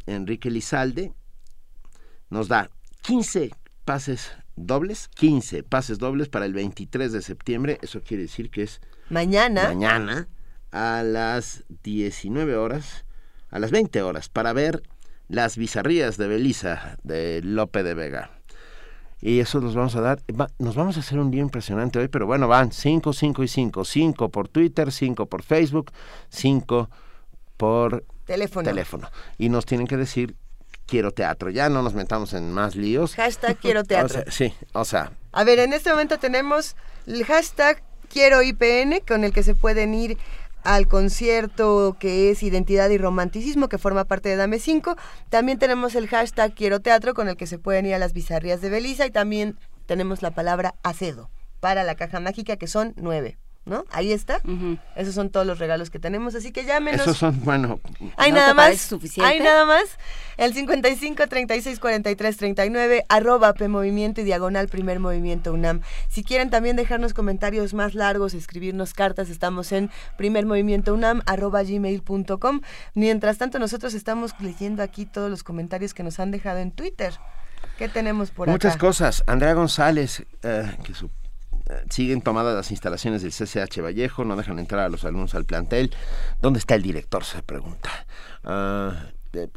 Enrique 0.07 0.49
Lizalde, 0.49 1.13
nos 2.31 2.47
da 2.47 2.71
15 3.03 3.51
pases 3.85 4.31
dobles, 4.55 5.07
15 5.09 5.61
pases 5.61 5.99
dobles 5.99 6.29
para 6.29 6.47
el 6.47 6.53
23 6.53 7.11
de 7.11 7.21
septiembre, 7.21 7.77
eso 7.83 8.01
quiere 8.01 8.23
decir 8.23 8.49
que 8.49 8.63
es 8.63 8.81
mañana. 9.11 9.65
Mañana 9.65 10.29
a 10.71 11.03
las 11.03 11.63
19 11.83 12.55
horas, 12.55 13.05
a 13.51 13.59
las 13.59 13.69
20 13.69 14.01
horas, 14.01 14.29
para 14.29 14.51
ver 14.51 14.81
las 15.27 15.57
bizarrías 15.57 16.17
de 16.17 16.27
Belisa 16.27 16.97
de 17.03 17.39
Lope 17.43 17.83
de 17.83 17.93
Vega. 17.93 18.34
Y 19.21 19.39
eso 19.39 19.59
nos 19.61 19.75
vamos 19.75 19.95
a 19.95 20.01
dar, 20.01 20.19
nos 20.59 20.75
vamos 20.75 20.97
a 20.97 20.99
hacer 20.99 21.19
un 21.19 21.31
día 21.31 21.41
impresionante 21.41 21.99
hoy, 21.99 22.07
pero 22.09 22.25
bueno, 22.25 22.47
van 22.47 22.71
5, 22.71 23.13
5 23.13 23.43
y 23.43 23.47
5, 23.47 23.85
5 23.85 24.29
por 24.29 24.47
Twitter, 24.49 24.91
5 24.91 25.25
por 25.25 25.41
Facebook, 25.41 25.91
5 26.29 26.89
por 27.57 28.03
teléfono. 28.25 28.67
teléfono. 28.69 29.09
Y 29.37 29.49
nos 29.49 29.65
tienen 29.65 29.87
que 29.87 29.97
decir 29.97 30.35
quiero 30.85 31.11
teatro. 31.11 31.49
Ya 31.49 31.69
no 31.69 31.81
nos 31.81 31.93
metamos 31.93 32.33
en 32.33 32.51
más 32.51 32.75
líos. 32.75 33.15
Hashtag 33.15 33.57
quiero 33.57 33.83
teatro. 33.85 34.23
sí, 34.29 34.53
o 34.73 34.85
sea. 34.85 35.11
A 35.31 35.43
ver, 35.43 35.59
en 35.59 35.73
este 35.73 35.89
momento 35.89 36.19
tenemos 36.19 36.75
el 37.07 37.23
hashtag 37.25 37.81
quiero 38.09 38.41
IPN 38.41 39.01
con 39.07 39.23
el 39.23 39.33
que 39.33 39.43
se 39.43 39.55
pueden 39.55 39.93
ir 39.93 40.17
al 40.65 40.87
concierto 40.87 41.95
que 41.99 42.29
es 42.31 42.43
Identidad 42.43 42.89
y 42.89 42.97
Romanticismo, 42.97 43.69
que 43.69 43.77
forma 43.77 44.03
parte 44.03 44.29
de 44.29 44.35
Dame 44.35 44.59
5. 44.59 44.97
También 45.29 45.59
tenemos 45.59 45.95
el 45.95 46.07
hashtag 46.07 46.53
Quiero 46.53 46.81
Teatro, 46.81 47.13
con 47.13 47.29
el 47.29 47.37
que 47.37 47.47
se 47.47 47.59
pueden 47.59 47.85
ir 47.85 47.93
a 47.93 47.99
las 47.99 48.13
bizarrías 48.13 48.59
de 48.61 48.69
Belisa. 48.69 49.05
Y 49.05 49.11
también 49.11 49.57
tenemos 49.85 50.21
la 50.21 50.31
palabra 50.31 50.75
acedo 50.83 51.29
para 51.59 51.83
la 51.83 51.95
caja 51.95 52.19
mágica, 52.19 52.57
que 52.57 52.67
son 52.67 52.93
nueve. 52.97 53.37
¿No? 53.65 53.85
Ahí 53.91 54.11
está. 54.11 54.41
Esos 54.95 55.15
son 55.15 55.29
todos 55.29 55.45
los 55.45 55.57
regalos 55.57 55.89
que 55.89 55.99
tenemos, 55.99 56.35
así 56.35 56.51
que 56.51 56.65
llámenos. 56.65 57.01
Esos 57.01 57.17
son, 57.17 57.43
bueno. 57.43 57.79
Hay 58.15 58.31
nada 58.31 58.53
más. 58.53 58.77
Suficiente? 58.77 59.29
Hay 59.29 59.39
nada 59.39 59.65
más. 59.65 59.97
El 60.37 60.53
55 60.53 61.27
36 61.27 61.79
43 61.79 62.37
39 62.37 63.05
arroba 63.09 63.53
P 63.53 63.67
Movimiento 63.67 64.21
y 64.21 64.23
diagonal 64.23 64.67
Primer 64.67 64.99
Movimiento 64.99 65.53
UNAM. 65.53 65.81
Si 66.09 66.23
quieren 66.23 66.49
también 66.49 66.75
dejarnos 66.75 67.13
comentarios 67.13 67.73
más 67.73 67.95
largos, 67.95 68.33
escribirnos 68.33 68.93
cartas, 68.93 69.29
estamos 69.29 69.71
en 69.71 69.89
Primer 70.17 70.45
Movimiento 70.45 70.93
UNAM 70.93 71.21
arroba 71.25 71.63
gmail.com. 71.63 72.61
Mientras 72.93 73.37
tanto, 73.37 73.59
nosotros 73.59 73.93
estamos 73.93 74.33
leyendo 74.39 74.83
aquí 74.83 75.05
todos 75.05 75.29
los 75.29 75.43
comentarios 75.43 75.93
que 75.93 76.03
nos 76.03 76.19
han 76.19 76.31
dejado 76.31 76.59
en 76.59 76.71
Twitter. 76.71 77.13
¿Qué 77.77 77.89
tenemos 77.89 78.29
por 78.29 78.47
Muchas 78.47 78.75
acá? 78.75 78.85
Muchas 78.85 78.97
cosas. 78.97 79.23
Andrea 79.27 79.53
González, 79.53 80.23
eh, 80.43 80.77
que 80.83 80.93
su 80.93 81.09
siguen 81.89 82.21
tomadas 82.21 82.55
las 82.55 82.71
instalaciones 82.71 83.21
del 83.21 83.31
CCH 83.31 83.81
Vallejo, 83.81 84.25
no 84.25 84.35
dejan 84.35 84.59
entrar 84.59 84.85
a 84.85 84.89
los 84.89 85.03
alumnos 85.05 85.35
al 85.35 85.45
plantel. 85.45 85.91
¿Dónde 86.41 86.59
está 86.59 86.75
el 86.75 86.81
director? 86.81 87.23
Se 87.23 87.41
pregunta. 87.41 87.89
Ah, 88.43 89.07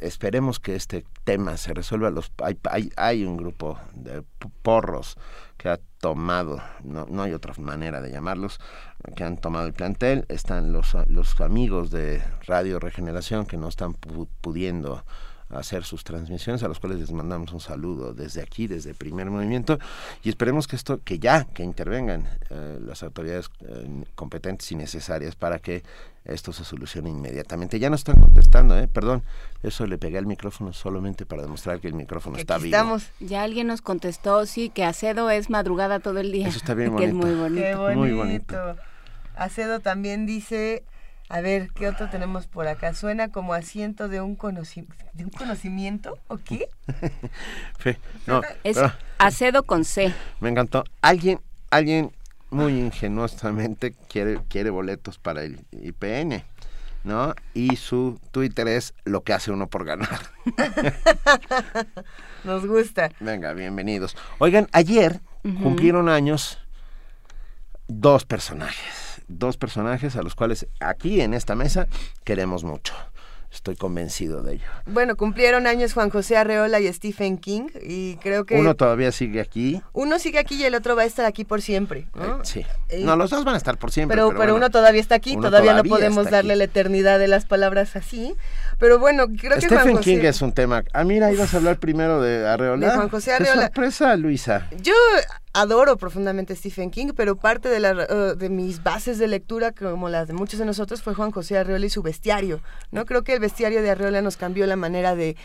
esperemos 0.01 0.59
que 0.59 0.75
este 0.75 1.05
tema 1.25 1.57
se 1.57 1.75
resuelva. 1.75 2.11
Los, 2.11 2.33
hay, 2.43 2.91
hay, 2.97 3.25
un 3.25 3.37
grupo 3.37 3.79
de 3.95 4.23
porros 4.63 5.17
que 5.57 5.69
ha 5.69 5.79
tomado, 6.01 6.63
no, 6.83 7.07
no 7.09 7.23
hay 7.23 7.33
otra 7.33 7.53
manera 7.59 8.01
de 8.01 8.11
llamarlos, 8.11 8.61
que 9.17 9.25
han 9.25 9.37
tomado 9.37 9.67
el 9.67 9.73
plantel. 9.73 10.25
Están 10.29 10.73
los, 10.73 10.97
los 11.09 11.41
amigos 11.41 11.91
de 11.91 12.23
Radio 12.47 12.79
Regeneración 12.79 13.47
que 13.47 13.57
no 13.57 13.69
están 13.69 13.95
pudiendo 13.95 15.05
hacer 15.51 15.85
sus 15.85 16.05
transmisiones, 16.05 16.63
a 16.63 16.69
los 16.69 16.79
cuales 16.79 16.99
les 17.01 17.11
mandamos 17.11 17.53
un 17.53 17.61
saludo 17.61 18.13
desde 18.13 18.43
aquí, 18.43 18.67
desde 18.67 18.95
Primer 18.95 19.31
Movimiento, 19.31 19.79
y 20.23 20.29
esperemos 20.29 20.67
que 20.67 20.77
esto, 20.77 21.01
que 21.03 21.19
ya, 21.19 21.45
que 21.45 21.63
intervengan 21.63 22.29
eh, 22.51 22.79
las 22.85 23.03
autoridades 23.03 23.51
eh, 23.61 24.05
competentes 24.15 24.71
y 24.73 24.77
necesarias 24.77 25.37
para 25.37 25.59
que 25.59 25.83
esto 26.25 26.53
se 26.53 26.65
solucione 26.65 27.09
inmediatamente. 27.09 27.79
Ya 27.79 27.89
no 27.89 27.97
están 27.97 28.21
contestando, 28.21 28.79
¿eh? 28.79 28.87
Perdón, 28.87 29.23
eso 29.63 29.87
le 29.87 29.97
pegué 29.97 30.19
al 30.19 30.27
micrófono 30.27 30.75
solamente 30.75 31.25
para 31.25 31.43
demostrar 31.43 31.81
que 31.81 31.89
el 31.89 31.95
micrófono 31.95 32.37
está 32.37 32.59
vivo. 32.59 32.67
Estamos. 32.67 33.11
Ya 33.19 33.43
alguien 33.43 33.67
nos 33.67 33.81
contestó, 33.81 34.45
sí, 34.45 34.69
que 34.69 34.85
Acedo 34.85 35.31
es 35.31 35.49
madrugada 35.49 36.01
todo 36.01 36.19
el 36.21 36.31
día. 36.31 36.49
Eso 36.49 36.59
está 36.59 36.75
bien 36.75 36.93
bonito. 36.93 36.99
Que 37.09 37.09
es 37.09 37.15
muy 37.15 37.35
bonito. 37.35 37.91
Muy 37.95 38.13
bonito. 38.13 38.77
Acedo 39.35 39.81
también 39.81 40.27
dice 40.27 40.85
a 41.31 41.41
ver, 41.43 41.71
¿qué 41.75 41.89
otro 41.89 42.09
tenemos 42.09 42.47
por 42.47 42.67
acá? 42.69 42.95
¿Suena 42.95 43.29
como 43.29 43.53
asiento 43.53 44.09
de 44.09 44.23
un, 44.23 44.39
de 45.13 45.25
un 45.25 45.31
conocimiento 45.31 46.19
o 46.27 46.39
qué? 46.39 46.69
no, 48.27 48.41
es 48.65 48.79
acedo 49.19 49.63
con 49.65 49.85
C. 49.85 50.13
Me 50.41 50.49
encantó. 50.49 50.85
Alguien, 51.03 51.41
alguien 51.71 52.13
muy 52.49 52.79
ingenuosamente 52.79 53.95
quiere, 54.09 54.41
quiere 54.49 54.71
boletos 54.71 55.19
para 55.19 55.43
el 55.43 55.61
IPN, 55.73 56.45
¿no? 57.05 57.35
Y 57.53 57.77
su 57.77 58.19
Twitter 58.31 58.67
es 58.67 58.95
lo 59.05 59.23
que 59.23 59.35
hace 59.35 59.51
uno 59.51 59.67
por 59.69 59.85
ganar. 59.85 60.21
Nos 62.45 62.67
gusta. 62.67 63.11
Venga, 63.21 63.53
bienvenidos. 63.53 64.17
Oigan, 64.39 64.67
ayer 64.73 65.21
cumplieron 65.43 66.09
años 66.09 66.59
dos 67.87 68.25
personajes 68.25 69.08
dos 69.29 69.57
personajes 69.57 70.17
a 70.17 70.23
los 70.23 70.35
cuales 70.35 70.67
aquí 70.81 71.21
en 71.21 71.35
esta 71.35 71.55
mesa 71.55 71.87
queremos 72.25 72.65
mucho. 72.65 72.95
Estoy 73.51 73.77
convencido 73.77 74.43
de 74.43 74.55
ello. 74.55 74.67
Bueno, 74.85 75.17
cumplieron 75.17 75.67
años 75.67 75.95
Juan 75.95 76.11
José 76.11 76.37
Arreola 76.37 76.81
y 76.81 76.93
Stephen 76.93 77.39
King 77.39 77.69
y 77.83 78.17
creo 78.17 78.45
que... 78.45 78.57
Uno 78.57 78.75
todavía 78.75 79.11
sigue 79.11 79.41
aquí. 79.41 79.81
Uno 79.95 80.19
sigue 80.19 80.39
aquí 80.39 80.57
y 80.57 80.65
el 80.65 80.75
otro 80.75 80.95
va 80.95 81.03
a 81.03 81.07
estar 81.07 81.25
aquí 81.25 81.47
por 81.47 81.63
siempre. 81.63 82.09
Eh, 82.21 82.33
sí. 82.43 82.67
Eh, 82.91 83.03
no, 83.05 83.17
los 83.17 83.31
dos 83.31 83.47
van 83.47 83.55
a 83.55 83.57
estar 83.57 83.79
por 83.79 83.91
siempre. 83.91 84.17
Pero, 84.17 84.37
pero, 84.37 84.55
uno 84.55 84.69
todavía 84.69 85.01
está 85.01 85.15
aquí, 85.15 85.35
todavía, 85.35 85.73
no 85.73 85.83
podemos 85.85 86.31
darle 86.31 86.57
la 86.57 86.65
eternidad 86.65 87.19
de 87.19 87.27
las 87.27 87.47
palabras 87.47 87.97
así. 87.97 88.35
Pero 88.79 88.99
bueno, 88.99 89.27
creo 89.29 89.55
que 89.59 89.63
Stephen 89.63 89.99
King 89.99 90.19
es 90.25 90.43
un 90.43 90.53
tema. 90.53 90.85
Ah, 90.93 91.05
mira, 91.05 91.33
ibas 91.33 91.55
a 91.55 91.57
hablar 91.57 91.79
primero 91.79 92.21
de 92.21 92.47
Arreola. 92.47 92.87
De 92.87 92.95
Juan 92.97 93.09
José 93.09 93.33
Arreola. 93.33 93.55
Qué 93.55 93.61
sorpresa, 93.63 94.15
Luisa. 94.17 94.69
Yo 94.83 94.93
adoro 95.61 95.97
profundamente 95.97 96.55
Stephen 96.55 96.91
King, 96.91 97.09
pero 97.17 97.37
parte 97.37 97.69
de, 97.69 97.81
la, 97.81 97.93
uh, 97.93 98.37
de 98.37 98.49
mis 98.49 98.83
bases 98.83 99.19
de 99.19 99.29
lectura, 99.29 99.73
como 99.73 100.09
las 100.09 100.29
de 100.29 100.35
muchos 100.35 100.59
de 100.59 100.65
nosotros, 100.65 101.03
fue 101.03 101.15
Juan 101.15 101.31
José 101.31 101.59
Arreola 101.59 101.87
y 101.87 101.91
su 101.91 102.03
bestiario. 102.03 102.61
¿no? 102.91 103.05
Creo 103.05 103.23
que 103.23 103.35
el 103.35 103.41
bestiario 103.41 103.83
de 103.83 103.91
Arreola 103.91 104.23
nos 104.23 104.37
cambió 104.37 104.67
la 104.67 104.77
manera 104.77 105.15
de, 105.15 105.37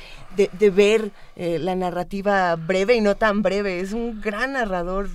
ver 0.73 1.11
eh, 1.35 1.59
la 1.59 1.75
narrativa 1.75 2.55
breve 2.55 2.95
y 2.95 3.01
no 3.01 3.15
tan 3.15 3.41
breve. 3.41 3.79
Es 3.79 3.93
un 3.93 4.21
gran 4.21 4.53
narrador. 4.53 5.09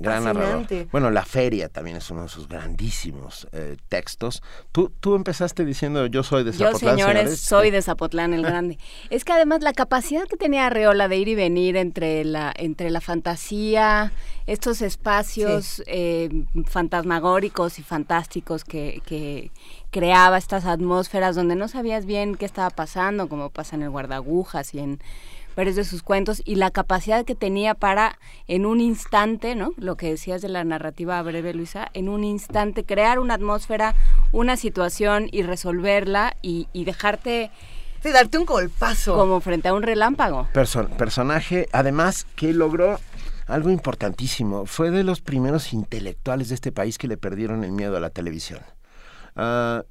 Gran 0.00 0.24
narrador. 0.24 0.66
Bueno, 0.90 1.10
La 1.10 1.24
Feria 1.24 1.68
también 1.68 1.96
es 1.96 2.10
uno 2.10 2.22
de 2.22 2.28
sus 2.28 2.48
grandísimos 2.48 3.48
eh, 3.52 3.76
textos. 3.88 4.42
Tú, 4.72 4.92
tú 5.00 5.14
empezaste 5.14 5.64
diciendo, 5.64 6.06
yo 6.06 6.22
soy 6.22 6.44
de 6.44 6.52
Zapotlán. 6.52 6.96
Yo, 6.96 7.06
señores, 7.06 7.40
soy 7.40 7.70
de 7.70 7.82
Zapotlán 7.82 8.34
el 8.34 8.42
Grande. 8.42 8.78
es 9.10 9.24
que 9.24 9.32
además 9.32 9.62
la 9.62 9.72
capacidad 9.72 10.26
que 10.26 10.36
tenía 10.36 10.66
Arreola 10.66 11.08
de 11.08 11.16
ir 11.16 11.28
y 11.28 11.34
venir 11.34 11.76
entre 11.76 12.24
la, 12.24 12.52
entre 12.56 12.90
la 12.90 13.00
fantasía 13.00 14.12
estos 14.46 14.82
espacios 14.82 15.80
eh, 15.86 16.44
fantasmagóricos 16.66 17.78
y 17.78 17.82
fantásticos 17.82 18.64
que, 18.64 19.00
que, 19.06 19.52
creaba 19.92 20.38
estas 20.38 20.66
atmósferas 20.66 21.34
donde 21.34 21.56
no 21.56 21.66
sabías 21.66 22.06
bien 22.06 22.36
qué 22.36 22.46
estaba 22.46 22.70
pasando, 22.70 23.28
como 23.28 23.50
pasa 23.50 23.74
en 23.74 23.82
el 23.82 23.90
guardagujas 23.90 24.72
y 24.74 24.78
en 24.78 25.00
varios 25.56 25.76
de 25.76 25.84
sus 25.84 26.02
cuentos, 26.02 26.42
y 26.44 26.56
la 26.56 26.70
capacidad 26.70 27.24
que 27.24 27.34
tenía 27.34 27.74
para 27.74 28.18
en 28.46 28.66
un 28.66 28.80
instante, 28.80 29.54
¿no? 29.54 29.72
Lo 29.76 29.96
que 29.96 30.10
decías 30.10 30.42
de 30.42 30.48
la 30.48 30.64
narrativa 30.64 31.20
breve, 31.22 31.54
Luisa, 31.54 31.88
en 31.94 32.08
un 32.08 32.24
instante 32.24 32.84
crear 32.84 33.18
una 33.18 33.34
atmósfera, 33.34 33.94
una 34.32 34.56
situación 34.56 35.28
y 35.30 35.42
resolverla 35.42 36.36
y, 36.42 36.68
y 36.72 36.84
dejarte... 36.84 37.50
Sí, 38.02 38.10
darte 38.10 38.38
un 38.38 38.46
golpazo. 38.46 39.14
Como 39.14 39.40
frente 39.40 39.68
a 39.68 39.74
un 39.74 39.82
relámpago. 39.82 40.48
personaje, 40.52 41.68
además, 41.72 42.26
que 42.34 42.54
logró 42.54 42.98
algo 43.46 43.68
importantísimo. 43.70 44.64
Fue 44.64 44.90
de 44.90 45.04
los 45.04 45.20
primeros 45.20 45.74
intelectuales 45.74 46.48
de 46.48 46.54
este 46.54 46.72
país 46.72 46.96
que 46.96 47.08
le 47.08 47.18
perdieron 47.18 47.62
el 47.62 47.72
miedo 47.72 47.96
a 47.96 48.00
la 48.00 48.10
televisión. 48.10 48.60
Ah, 49.42 49.84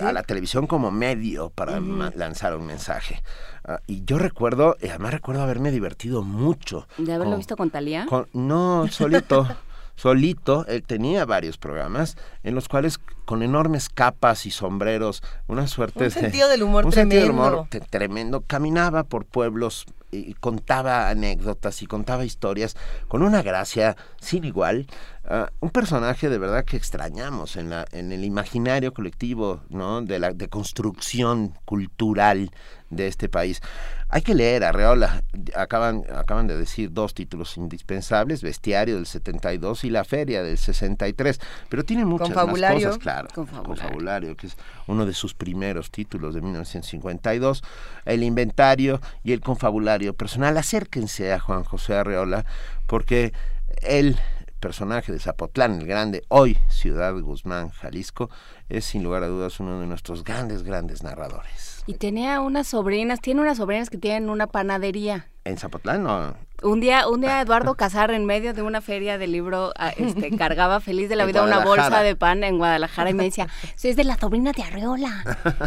a 0.00 0.12
la 0.12 0.22
televisión 0.22 0.68
como 0.68 0.92
medio 0.92 1.50
para 1.50 1.80
lanzar 1.80 2.56
un 2.56 2.66
mensaje. 2.66 3.20
Ah, 3.64 3.80
y 3.88 4.04
yo 4.04 4.16
recuerdo, 4.16 4.76
además 4.80 5.12
recuerdo 5.12 5.42
haberme 5.42 5.72
divertido 5.72 6.22
mucho. 6.22 6.86
¿De 6.98 7.12
haberlo 7.12 7.36
visto 7.36 7.56
con 7.56 7.70
Talía? 7.70 8.06
no, 8.32 8.86
solito. 8.86 9.48
solito, 9.96 10.64
él 10.68 10.84
tenía 10.84 11.24
varios 11.24 11.58
programas 11.58 12.16
en 12.44 12.54
los 12.54 12.68
cuales 12.68 13.00
con 13.24 13.42
enormes 13.42 13.88
capas 13.88 14.46
y 14.46 14.50
sombreros, 14.50 15.22
una 15.46 15.66
suerte 15.66 16.04
un 16.04 16.10
sentido 16.10 16.48
del 16.48 16.62
humor 16.62 16.86
un 16.86 16.90
tremendo. 16.90 17.14
sentido 17.14 17.22
del 17.22 17.30
humor 17.30 17.68
tremendo. 17.90 18.40
Caminaba 18.42 19.04
por 19.04 19.24
pueblos 19.24 19.86
y 20.12 20.34
contaba 20.34 21.08
anécdotas 21.08 21.82
y 21.82 21.86
contaba 21.86 22.24
historias 22.24 22.76
con 23.08 23.22
una 23.22 23.42
gracia 23.42 23.96
sin 24.20 24.44
igual. 24.44 24.86
Ah, 25.24 25.50
un 25.60 25.70
personaje 25.70 26.28
de 26.28 26.38
verdad 26.38 26.64
que 26.64 26.76
extrañamos 26.76 27.56
en, 27.56 27.70
la, 27.70 27.86
en 27.92 28.12
el 28.12 28.24
imaginario 28.24 28.92
colectivo, 28.92 29.62
¿no? 29.70 30.02
De 30.02 30.18
la 30.18 30.32
de 30.32 30.48
construcción 30.48 31.54
cultural 31.64 32.50
de 32.90 33.06
este 33.06 33.28
país. 33.28 33.62
Hay 34.08 34.20
que 34.20 34.34
leer 34.34 34.62
Arreola. 34.62 35.24
Acaban, 35.56 36.04
acaban 36.14 36.46
de 36.46 36.58
decir 36.58 36.92
dos 36.92 37.14
títulos 37.14 37.56
indispensables, 37.56 38.42
Bestiario 38.42 38.96
del 38.96 39.06
72 39.06 39.84
y 39.84 39.90
La 39.90 40.04
Feria 40.04 40.42
del 40.42 40.58
63. 40.58 41.40
Pero 41.70 41.84
tiene 41.84 42.04
muchas 42.04 42.28
más 42.28 42.46
cosas, 42.46 42.98
claro. 42.98 43.11
Confabulario. 43.34 43.66
Confabulario, 43.66 44.36
que 44.36 44.46
es 44.48 44.56
uno 44.86 45.06
de 45.06 45.14
sus 45.14 45.34
primeros 45.34 45.90
títulos 45.90 46.34
de 46.34 46.40
1952. 46.40 47.62
El 48.04 48.22
Inventario 48.22 49.00
y 49.22 49.32
el 49.32 49.40
Confabulario 49.40 50.14
Personal. 50.14 50.56
Acérquense 50.56 51.32
a 51.32 51.40
Juan 51.40 51.64
José 51.64 51.94
Arreola 51.94 52.44
porque 52.86 53.32
el 53.82 54.16
personaje 54.60 55.12
de 55.12 55.18
Zapotlán 55.18 55.80
el 55.80 55.86
Grande, 55.86 56.22
hoy 56.28 56.56
Ciudad 56.68 57.12
Guzmán, 57.18 57.70
Jalisco, 57.70 58.30
es 58.68 58.84
sin 58.84 59.02
lugar 59.02 59.24
a 59.24 59.26
dudas 59.26 59.58
uno 59.60 59.80
de 59.80 59.86
nuestros 59.86 60.24
grandes, 60.24 60.62
grandes 60.62 61.02
narradores. 61.02 61.71
Y 61.86 61.94
tenía 61.94 62.40
unas 62.40 62.68
sobrinas, 62.68 63.20
tiene 63.20 63.40
unas 63.40 63.58
sobrinas 63.58 63.90
que 63.90 63.98
tienen 63.98 64.30
una 64.30 64.46
panadería. 64.46 65.26
En 65.44 65.58
Zapotlán 65.58 66.04
no. 66.04 66.34
Un 66.62 66.78
día, 66.78 67.08
un 67.08 67.20
día 67.20 67.40
Eduardo 67.40 67.74
Casar 67.74 68.12
en 68.12 68.24
medio 68.24 68.54
de 68.54 68.62
una 68.62 68.80
feria 68.80 69.18
de 69.18 69.26
libro 69.26 69.72
ah, 69.76 69.92
este, 69.96 70.30
cargaba 70.38 70.78
feliz 70.78 71.08
de 71.08 71.16
la 71.16 71.24
vida 71.24 71.42
una 71.42 71.64
bolsa 71.64 72.04
de 72.04 72.14
pan 72.14 72.44
en 72.44 72.58
Guadalajara 72.58 73.10
y 73.10 73.14
me 73.14 73.24
decía, 73.24 73.48
soy 73.74 73.94
de 73.94 74.04
la 74.04 74.16
sobrina 74.16 74.52
de 74.52 74.62
Arreola. 74.62 75.24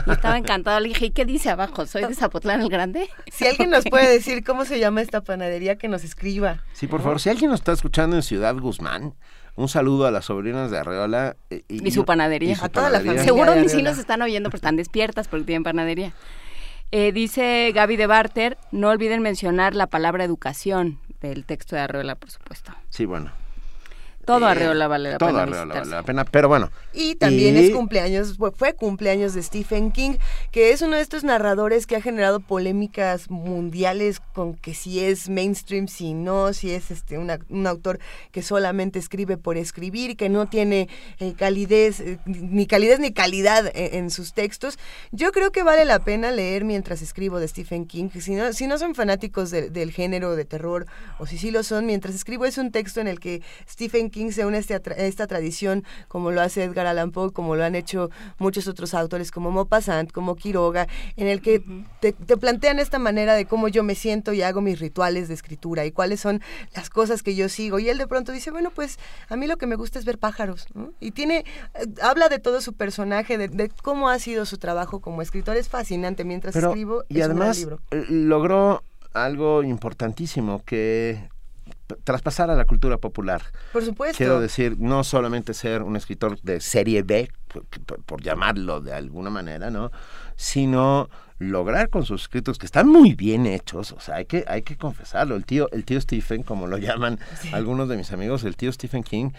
Y 0.08 0.12
estaba 0.12 0.38
encantado. 0.38 0.80
Le 0.80 0.88
dije, 0.90 1.08
¿y 1.08 1.10
qué 1.10 1.26
dice 1.26 1.50
abajo? 1.50 1.86
¿Soy 1.86 2.06
de 2.06 2.16
Zapotlán 2.16 2.62
el 2.62 2.70
Grande? 2.70 3.10
Si 3.30 3.46
alguien 3.46 3.70
nos 3.70 3.84
puede 3.84 4.10
decir 4.10 4.46
cómo 4.46 4.64
se 4.64 4.80
llama 4.80 5.02
esta 5.02 5.22
panadería, 5.22 5.78
que 5.78 5.90
nos 5.90 6.06
escriba. 6.06 6.64
Sí, 6.72 6.88
por 6.88 7.02
favor, 7.02 7.20
si 7.20 7.30
alguien 7.30 7.52
nos 7.52 7.60
está 7.60 7.74
escuchando 7.74 8.16
en 8.16 8.24
Ciudad 8.24 8.56
Guzmán, 8.56 9.16
un 9.56 9.68
saludo 9.70 10.06
a 10.06 10.12
las 10.12 10.26
sobrinas 10.26 10.70
de 10.72 10.78
Arreola. 10.80 11.36
eh, 11.50 11.64
Y 11.70 11.92
su 11.92 12.06
panadería. 12.06 12.52
y 12.52 12.56
su 12.56 12.66
A 12.66 12.70
toda 12.70 12.90
la 12.90 13.00
panadería. 13.00 13.24
familia. 13.24 13.46
Seguro 13.46 13.56
mis 13.62 13.74
hilos 13.74 13.98
están 13.98 14.22
oyendo, 14.22 14.50
pero 14.50 14.58
están 14.58 14.76
despiertas 14.76 15.28
porque 15.28 15.46
tienen 15.46 15.64
panadería. 15.64 16.14
Eh, 16.92 17.12
dice 17.12 17.72
Gaby 17.74 17.96
de 17.98 18.08
Barter, 18.08 18.58
no 18.72 18.90
olviden 18.90 19.22
mencionar 19.22 19.76
la 19.76 19.88
palabra 19.88 20.24
educación 20.24 21.00
del 21.22 21.46
texto 21.46 21.76
de 21.76 21.82
Arreola, 21.82 22.16
por 22.16 22.30
supuesto. 22.32 22.72
Sí, 22.90 23.06
bueno. 23.06 23.32
Todo 24.26 24.48
Eh, 24.48 24.52
Arreola 24.52 24.88
vale 24.88 25.12
la 25.12 25.18
todo 25.18 25.30
pena 25.30 25.42
Arreola 25.44 25.64
visitarse. 25.66 25.90
vale 25.90 26.02
la 26.02 26.04
pena, 26.04 26.26
pero 26.26 26.48
bueno. 26.48 26.72
Y 26.94 27.16
también 27.16 27.56
Y- 27.56 27.60
es 27.60 27.72
cumpleaños, 27.72 28.38
fue- 28.38 28.52
fue 28.52 28.74
cumpleaños 28.74 29.34
de 29.34 29.44
Stephen 29.44 29.92
King, 29.92 30.14
que 30.52 30.72
es 30.72 30.82
uno 30.82 30.96
de 30.96 31.02
estos 31.02 31.24
narradores 31.24 31.86
que 31.86 31.96
ha 31.96 32.02
generado 32.02 32.40
polémicas 32.40 33.30
mundiales 33.30 34.20
con 34.34 34.56
que 34.56 34.74
si 34.74 35.00
es 35.02 35.30
mainstream, 35.30 35.88
si 35.88 36.14
no, 36.14 36.54
si 36.54 36.72
es 36.72 36.90
este 36.92 37.18
una- 37.18 37.40
un 37.50 37.68
autor 37.68 38.00
que 38.32 38.42
solamente 38.42 38.98
escribe 39.00 39.38
por 39.38 39.58
escribir, 39.58 40.18
que 40.18 40.30
no 40.30 40.48
tiene 40.48 40.90
eh, 41.20 41.34
calidez, 41.38 42.00
eh, 42.00 42.18
ni 42.26 42.66
calidez 42.66 43.00
ni 43.00 43.12
calidad 43.14 43.72
en, 43.76 43.96
en 44.06 44.10
sus 44.10 44.34
textos. 44.34 44.80
Yo 45.12 45.32
creo 45.32 45.52
que 45.52 45.64
vale 45.64 45.86
la 45.86 46.00
pena 46.00 46.32
leer 46.32 46.64
mientras 46.66 47.02
escribo 47.02 47.40
de 47.40 47.48
Stephen 47.48 47.86
King. 47.86 48.10
Si 48.20 48.34
no, 48.34 48.54
si 48.54 48.68
no 48.68 48.78
son 48.78 48.96
fanáticos 48.96 49.52
de- 49.52 49.70
del 49.70 49.92
género 49.92 50.36
de 50.36 50.46
terror, 50.46 50.86
o 51.20 51.26
si 51.28 51.38
sí 51.38 51.52
lo 51.52 51.62
son, 51.64 51.86
mientras 51.86 52.16
escribo 52.16 52.46
es 52.46 52.58
un 52.58 52.72
texto 52.72 53.02
en 53.02 53.08
el 53.08 53.20
que 53.20 53.42
Stephen 53.70 54.10
King 54.10 54.15
se 54.32 54.46
une 54.46 54.58
a 54.58 54.60
este 54.60 54.76
atra- 54.76 54.96
a 54.96 55.06
esta 55.06 55.28
tradición, 55.28 55.84
como 56.08 56.32
lo 56.32 56.42
hace 56.42 56.64
Edgar 56.64 56.88
Allan 56.88 57.12
Poe, 57.12 57.32
como 57.32 57.56
lo 57.56 57.64
han 57.64 57.76
hecho 57.76 58.10
muchos 58.40 58.68
otros 58.68 58.94
autores 58.94 59.32
como 59.32 59.52
Maupassant, 59.52 60.12
como 60.12 60.36
Quiroga, 60.36 60.88
en 61.18 61.28
el 61.28 61.42
que 61.42 61.62
te, 62.00 62.14
te 62.14 62.38
plantean 62.38 62.80
esta 62.80 63.00
manera 63.00 63.34
de 63.34 63.46
cómo 63.46 63.68
yo 63.68 63.84
me 63.84 63.96
siento 63.96 64.34
y 64.34 64.42
hago 64.42 64.62
mis 64.62 64.80
rituales 64.80 65.28
de 65.28 65.34
escritura 65.34 65.86
y 65.86 65.92
cuáles 65.92 66.20
son 66.22 66.42
las 66.76 66.90
cosas 66.90 67.24
que 67.24 67.36
yo 67.36 67.50
sigo. 67.50 67.80
Y 67.80 67.90
él 67.90 67.98
de 67.98 68.08
pronto 68.08 68.32
dice, 68.32 68.52
bueno, 68.52 68.72
pues 68.72 68.98
a 69.30 69.36
mí 69.36 69.48
lo 69.48 69.58
que 69.58 69.68
me 69.68 69.76
gusta 69.76 70.00
es 70.00 70.06
ver 70.06 70.18
pájaros. 70.18 70.66
¿no? 70.74 70.94
Y 71.00 71.12
tiene, 71.12 71.46
eh, 71.76 71.86
habla 72.02 72.30
de 72.30 72.40
todo 72.40 72.62
su 72.62 72.74
personaje, 72.74 73.38
de, 73.38 73.48
de 73.50 73.70
cómo 73.84 74.10
ha 74.10 74.20
sido 74.20 74.46
su 74.46 74.58
trabajo 74.58 75.00
como 75.02 75.22
escritor. 75.22 75.58
Es 75.58 75.70
fascinante. 75.70 76.24
Mientras 76.24 76.54
Pero, 76.54 76.70
escribo, 76.70 77.04
y 77.10 77.20
es 77.20 77.28
un 77.28 77.30
gran 77.30 77.38
además 77.38 77.58
libro. 77.58 77.80
eh, 77.92 78.06
logró 78.10 78.84
algo 79.14 79.64
importantísimo 79.64 80.62
que 80.66 81.30
traspasar 82.04 82.50
a 82.50 82.56
la 82.56 82.66
cultura 82.66 82.98
popular. 82.98 83.42
Por 83.74 83.84
supuesto. 83.86 84.18
Quiero 84.18 84.40
decir, 84.40 84.76
no 84.80 85.04
solamente 85.04 85.54
ser 85.54 85.84
un 85.84 85.96
escritor 85.96 86.40
de 86.42 86.60
serie 86.60 87.04
B, 87.04 87.32
por, 87.48 87.66
por- 87.66 88.04
por 88.04 88.22
llamarlo 88.22 88.82
de 88.82 88.94
alguna 88.94 89.30
manera, 89.30 89.70
¿no? 89.70 89.92
Sino 90.36 91.10
lograr 91.38 91.90
con 91.90 92.06
sus 92.06 92.24
escritos 92.24 92.58
que 92.58 92.66
están 92.66 92.88
muy 92.88 93.14
bien 93.14 93.46
hechos, 93.46 93.92
o 93.92 94.00
sea, 94.00 94.16
hay 94.16 94.26
que, 94.26 94.46
hay 94.48 94.62
que 94.62 94.78
confesarlo. 94.78 95.36
El 95.36 95.46
tío, 95.46 95.70
el 95.72 95.84
tío 95.86 96.00
Stephen, 96.00 96.44
como 96.44 96.66
lo 96.68 96.78
llaman 96.78 97.20
algunos 97.52 97.90
de 97.90 97.98
mis 97.98 98.12
amigos, 98.14 98.44
el 98.46 98.56
tío 98.56 98.72
Stephen 98.72 99.04
King, 99.04 99.32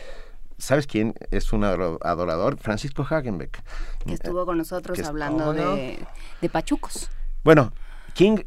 ¿sabes 0.59 0.87
quién 0.87 1.15
es 1.31 1.53
un 1.53 1.65
adorador? 1.65 2.59
Francisco 2.59 3.07
Hagenbeck. 3.09 3.63
Que 4.07 4.15
estuvo 4.15 4.45
con 4.47 4.59
nosotros 4.59 4.99
hablando 5.01 5.39
¿cómo 5.47 5.53
no? 5.55 5.75
de, 5.77 5.99
de 6.43 6.49
pachucos. 6.49 7.11
Bueno, 7.45 7.73
King 8.15 8.39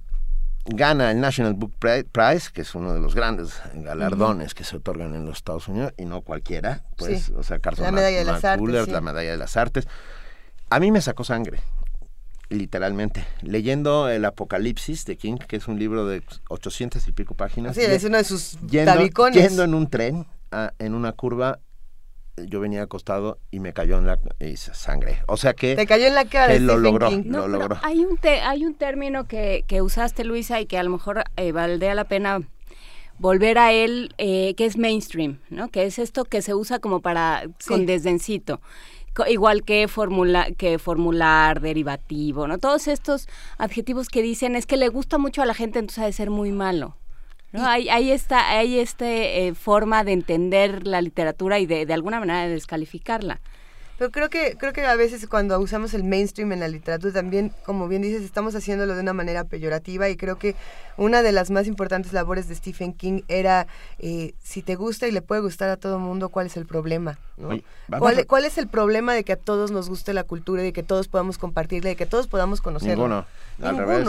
gana 0.69 1.11
el 1.11 1.19
National 1.19 1.53
Book 1.53 1.73
Pri- 1.79 2.03
Prize, 2.03 2.49
que 2.53 2.61
es 2.61 2.73
uno 2.75 2.93
de 2.93 2.99
los 2.99 3.15
grandes 3.15 3.61
galardones 3.73 4.53
que 4.53 4.63
se 4.63 4.77
otorgan 4.77 5.15
en 5.15 5.25
los 5.25 5.37
Estados 5.37 5.67
Unidos, 5.67 5.93
y 5.97 6.05
no 6.05 6.21
cualquiera, 6.21 6.83
pues, 6.97 7.23
Sí. 7.25 7.33
o 7.35 7.43
sea, 7.43 7.59
Carson 7.59 7.85
La 7.85 7.91
medalla 7.91 8.17
de 8.19 8.25
las 8.25 8.43
artes, 8.45 8.85
sí. 8.85 8.91
la 8.91 9.01
medalla 9.01 9.31
de 9.31 9.37
las 9.37 9.57
artes. 9.57 9.87
A 10.69 10.79
mí 10.79 10.91
me 10.91 11.01
sacó 11.01 11.23
sangre, 11.23 11.59
literalmente, 12.49 13.25
leyendo 13.41 14.09
El 14.09 14.25
Apocalipsis 14.25 15.05
de 15.05 15.17
King, 15.17 15.37
que 15.37 15.55
es 15.57 15.67
un 15.67 15.77
libro 15.79 16.05
de 16.07 16.23
800 16.49 17.07
y 17.07 17.11
pico 17.11 17.35
páginas. 17.35 17.75
Sí, 17.75 17.81
es 17.81 18.03
uno 18.03 18.17
de 18.17 18.23
sus 18.23 18.59
yendo, 18.67 18.93
tabicones. 18.93 19.35
yendo 19.49 19.63
en 19.63 19.73
un 19.73 19.89
tren, 19.89 20.25
ah, 20.51 20.73
en 20.79 20.93
una 20.95 21.11
curva, 21.11 21.59
yo 22.47 22.59
venía 22.59 22.83
acostado 22.83 23.39
y 23.51 23.59
me 23.59 23.73
cayó 23.73 23.97
en 23.97 24.05
la 24.07 24.19
y 24.39 24.55
sangre. 24.57 25.19
O 25.27 25.37
sea 25.37 25.53
que, 25.53 25.75
Te 25.75 25.85
cayó 25.87 26.07
en 26.07 26.15
la 26.15 26.25
cara 26.25 26.53
que 26.53 26.59
lo 26.59 26.73
Stephen 26.73 26.83
logró. 26.83 27.09
King. 27.09 27.23
Lo 27.25 27.31
No, 27.39 27.43
pero 27.45 27.47
logró. 27.59 27.77
hay 27.83 27.99
un 28.05 28.17
te- 28.17 28.41
hay 28.41 28.65
un 28.65 28.73
término 28.75 29.27
que, 29.27 29.63
que 29.67 29.81
usaste, 29.81 30.23
Luisa, 30.23 30.59
y 30.61 30.65
que 30.65 30.77
a 30.77 30.83
lo 30.83 30.89
mejor 30.89 31.23
eh, 31.37 31.51
valdría 31.51 31.95
la 31.95 32.05
pena 32.05 32.41
volver 33.17 33.57
a 33.57 33.71
él, 33.73 34.13
eh, 34.17 34.53
que 34.55 34.65
es 34.65 34.77
mainstream, 34.77 35.39
¿no? 35.49 35.67
Que 35.69 35.85
es 35.85 35.99
esto 35.99 36.23
que 36.25 36.41
se 36.41 36.53
usa 36.53 36.79
como 36.79 37.01
para 37.01 37.43
con 37.67 37.85
desdencito. 37.85 38.61
Co- 39.13 39.25
Igual 39.27 39.63
que, 39.63 39.87
formula, 39.87 40.47
que 40.57 40.79
formular, 40.79 41.59
derivativo, 41.59 42.47
¿no? 42.47 42.59
Todos 42.59 42.87
estos 42.87 43.27
adjetivos 43.57 44.07
que 44.07 44.21
dicen 44.21 44.55
es 44.55 44.65
que 44.65 44.77
le 44.77 44.87
gusta 44.87 45.17
mucho 45.17 45.41
a 45.41 45.45
la 45.45 45.53
gente, 45.53 45.79
entonces 45.79 46.01
ha 46.01 46.05
de 46.05 46.13
ser 46.13 46.29
muy 46.29 46.51
malo. 46.51 46.95
¿No? 47.51 47.65
Hay, 47.65 47.89
hay 47.89 48.11
esta, 48.11 48.49
hay 48.49 48.79
este, 48.79 49.47
eh, 49.47 49.53
forma 49.55 50.03
de 50.03 50.13
entender 50.13 50.85
la 50.85 51.01
literatura 51.01 51.59
y 51.59 51.65
de, 51.65 51.85
de 51.85 51.93
alguna 51.93 52.19
manera 52.19 52.43
de 52.43 52.49
descalificarla. 52.49 53.39
Pero 53.97 54.11
creo 54.11 54.29
que, 54.29 54.55
creo 54.57 54.71
que 54.71 54.85
a 54.85 54.95
veces 54.95 55.27
cuando 55.27 55.59
usamos 55.59 55.93
el 55.93 56.05
mainstream 56.05 56.53
en 56.53 56.61
la 56.61 56.69
literatura 56.69 57.11
también, 57.11 57.51
como 57.65 57.89
bien 57.89 58.01
dices, 58.01 58.21
estamos 58.21 58.55
haciéndolo 58.55 58.95
de 58.95 59.01
una 59.01 59.11
manera 59.11 59.43
peyorativa 59.43 60.07
y 60.07 60.15
creo 60.15 60.37
que 60.39 60.55
una 60.95 61.21
de 61.21 61.33
las 61.33 61.51
más 61.51 61.67
importantes 61.67 62.13
labores 62.13 62.47
de 62.47 62.55
Stephen 62.55 62.93
King 62.93 63.23
era 63.27 63.67
eh, 63.97 64.35
si 64.41 64.61
te 64.61 64.75
gusta 64.75 65.05
y 65.05 65.11
le 65.11 65.21
puede 65.21 65.41
gustar 65.41 65.69
a 65.69 65.75
todo 65.75 65.97
el 65.97 66.01
mundo, 66.01 66.29
¿cuál 66.29 66.45
es 66.45 66.55
el 66.55 66.65
problema? 66.65 67.17
¿no? 67.35 67.49
Oye, 67.49 67.65
¿Cuál, 67.99 68.19
a- 68.19 68.23
cuál 68.25 68.45
es 68.45 68.57
el 68.57 68.69
problema 68.69 69.13
de 69.13 69.25
que 69.25 69.33
a 69.33 69.37
todos 69.37 69.69
nos 69.69 69.89
guste 69.89 70.13
la 70.13 70.23
cultura 70.23 70.61
y 70.61 70.65
de 70.65 70.73
que 70.73 70.83
todos 70.83 71.09
podamos 71.09 71.37
compartirla 71.37 71.91
y 71.91 71.97
que 71.97 72.05
todos 72.05 72.27
podamos 72.27 72.61
conocerla? 72.61 72.95
Ninguno, 72.95 73.25
al 73.61 73.75
revés. 73.75 74.07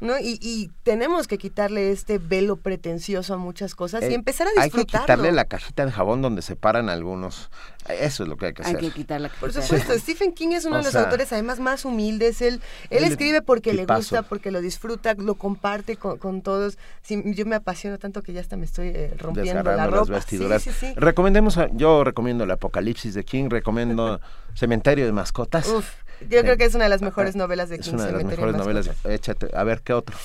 ¿No? 0.00 0.18
Y, 0.18 0.38
y 0.40 0.70
tenemos 0.84 1.26
que 1.26 1.38
quitarle 1.38 1.90
este 1.90 2.18
velo 2.18 2.56
pretencioso 2.56 3.34
a 3.34 3.36
muchas 3.36 3.74
cosas 3.74 4.02
y 4.02 4.06
Eh, 4.06 4.14
empezar 4.14 4.46
a 4.46 4.50
Hay 4.50 4.70
que 4.70 4.78
disfrutarlo. 4.78 5.04
quitarle 5.04 5.32
la 5.32 5.44
cajita 5.46 5.84
de 5.86 5.92
jabón 5.92 6.22
donde 6.22 6.42
se 6.42 6.54
paran 6.56 6.88
algunos. 6.88 7.50
Eso 7.88 8.22
es 8.22 8.28
lo 8.28 8.36
que 8.36 8.46
hay 8.46 8.52
que 8.52 8.62
Hay 8.62 8.68
hacer. 8.74 8.80
que 8.80 8.90
quitar 8.90 9.20
la 9.20 9.28
Por 9.28 9.50
cajita 9.52 9.60
de 9.60 9.80
supuesto, 9.80 9.98
Stephen 9.98 10.32
King 10.34 10.48
es 10.52 10.66
uno 10.66 10.76
O 10.76 10.78
de 10.78 10.84
los 10.84 10.92
sea, 10.92 11.02
autores 11.02 11.32
además 11.32 11.58
más 11.58 11.84
humildes. 11.84 12.42
Él, 12.42 12.60
él 12.90 12.98
él- 12.98 13.04
escribe 13.04 13.40
porque 13.42 13.72
le 13.72 13.86
gusta, 13.86 14.22
porque 14.22 14.50
lo 14.50 14.60
disfruta, 14.60 15.14
lo 15.14 15.34
comparte 15.36 15.96
con, 15.96 16.18
con 16.18 16.42
todos. 16.42 16.78
Sí, 17.02 17.22
yo 17.34 17.46
me 17.46 17.56
apasiono 17.56 17.98
tanto 17.98 18.22
que 18.22 18.32
ya 18.34 18.40
hasta 18.40 18.56
me 18.56 18.66
estoy 18.66 18.88
eh, 18.88 19.14
rompiendo 19.18 19.54
la 19.54 19.62
Desgarrando 19.62 19.90
las 19.96 20.00
ropa. 20.08 20.12
vestiduras. 20.18 20.62
Sí, 20.62 20.70
sí, 20.70 20.86
sí. 20.88 20.92
Recomendemos, 20.96 21.56
a- 21.58 21.68
yo 21.72 22.04
recomiendo 22.04 22.44
el 22.44 22.50
Apocalipsis 22.50 23.14
de 23.14 23.24
King, 23.24 23.48
recomiendo 23.48 24.20
Cementerio 24.54 25.06
de 25.06 25.12
Mascotas. 25.12 25.66
Uf, 25.68 25.86
yo 26.28 26.40
creo 26.42 26.56
que 26.56 26.64
es 26.64 26.74
una 26.74 26.84
de 26.84 26.90
las 26.90 27.02
mejores 27.02 27.36
novelas 27.36 27.68
de 27.68 27.76
es 27.76 27.82
King. 27.82 27.94
una 27.94 28.06
de 28.06 28.12
las 28.12 28.24
mejores 28.24 28.56
novelas. 28.56 28.90
Échate, 29.04 29.48
a 29.54 29.64
ver 29.64 29.80
qué 29.82 29.92
otro. 29.92 30.16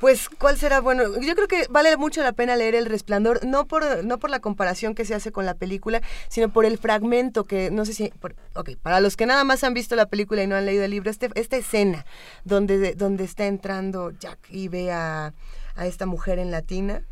Pues, 0.00 0.28
¿cuál 0.28 0.58
será? 0.58 0.80
Bueno, 0.80 1.18
yo 1.20 1.34
creo 1.34 1.48
que 1.48 1.66
vale 1.70 1.96
mucho 1.96 2.22
la 2.22 2.32
pena 2.32 2.56
leer 2.56 2.74
El 2.74 2.84
Resplandor, 2.86 3.46
no 3.46 3.66
por, 3.66 4.04
no 4.04 4.18
por 4.18 4.28
la 4.28 4.40
comparación 4.40 4.94
que 4.94 5.04
se 5.06 5.14
hace 5.14 5.32
con 5.32 5.46
la 5.46 5.54
película, 5.54 6.02
sino 6.28 6.52
por 6.52 6.66
el 6.66 6.76
fragmento 6.78 7.44
que, 7.44 7.70
no 7.70 7.86
sé 7.86 7.94
si, 7.94 8.08
por- 8.20 8.34
ok, 8.54 8.70
para 8.82 9.00
los 9.00 9.16
que 9.16 9.24
nada 9.24 9.44
más 9.44 9.64
han 9.64 9.72
visto 9.72 9.96
la 9.96 10.06
película 10.06 10.42
y 10.42 10.46
no 10.46 10.56
han 10.56 10.66
leído 10.66 10.84
el 10.84 10.90
libro, 10.90 11.10
este, 11.10 11.30
esta 11.36 11.56
escena 11.56 12.04
donde, 12.44 12.94
donde 12.94 13.24
está 13.24 13.46
entrando 13.46 14.10
Jack 14.10 14.38
y 14.50 14.68
ve 14.68 14.92
a, 14.92 15.32
a 15.76 15.86
esta 15.86 16.04
mujer 16.06 16.38
en 16.38 16.50
latina, 16.50 17.02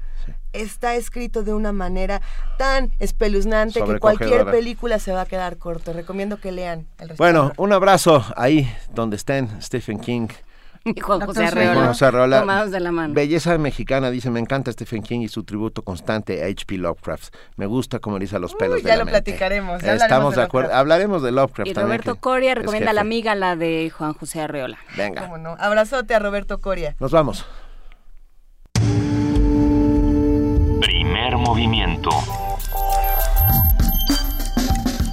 está 0.53 0.95
escrito 0.95 1.43
de 1.43 1.55
una 1.55 1.73
manera 1.73 2.21
tan 2.59 2.93
espeluznante 2.99 3.83
que 3.83 3.99
cualquier 3.99 4.45
película 4.47 4.99
se 4.99 5.13
va 5.13 5.23
a 5.23 5.27
quedar 5.27 5.57
corto. 5.57 5.93
Recomiendo 5.93 6.39
que 6.39 6.53
lean 6.53 6.87
el 6.99 7.15
Bueno, 7.15 7.53
un 7.57 7.73
abrazo 7.73 8.25
ahí 8.37 8.73
donde 8.93 9.17
estén 9.17 9.61
Stephen 9.63 9.99
King. 9.99 10.29
Y 10.85 10.99
Juan 11.01 11.21
José 11.21 11.45
Arreola, 11.45 12.41
tomados 12.41 12.73
de 12.73 12.81
la 12.81 12.91
mano. 12.91 13.15
Belleza 13.15 13.57
mexicana, 13.57 14.11
dice, 14.11 14.31
me 14.31 14.41
encanta 14.41 14.73
Stephen 14.73 15.03
King 15.03 15.21
y 15.21 15.29
su 15.29 15.45
tributo 15.45 15.83
constante 15.83 16.43
a 16.43 16.47
H.P. 16.47 16.77
Lovecraft. 16.79 17.35
Me 17.57 17.67
gusta 17.67 18.01
cómo 18.01 18.17
eriza 18.17 18.41
los 18.41 18.55
pelos 18.55 18.83
de 18.83 18.89
Ya 18.89 18.97
lo 18.97 19.07
platicaremos. 19.07 19.83
Estamos 19.83 20.35
de, 20.35 20.43
acuerdo. 20.43 20.75
Hablaremos 20.75 21.23
de 21.23 21.31
Lovecraft 21.31 21.71
Y 21.71 21.75
Roberto 21.75 22.17
Coria 22.17 22.57
recomienda 22.57 22.91
a 22.91 22.95
la 22.95 23.01
amiga, 23.01 23.37
la 23.37 23.55
de 23.55 23.93
Juan 23.97 24.13
José 24.15 24.41
Arreola. 24.41 24.79
Venga. 24.97 25.29
no? 25.39 25.57
Abrazote 25.59 26.15
a 26.15 26.19
Roberto 26.19 26.59
Coria. 26.59 26.97
Nos 26.99 27.13
vamos. 27.13 27.47
Movimiento. 31.43 32.11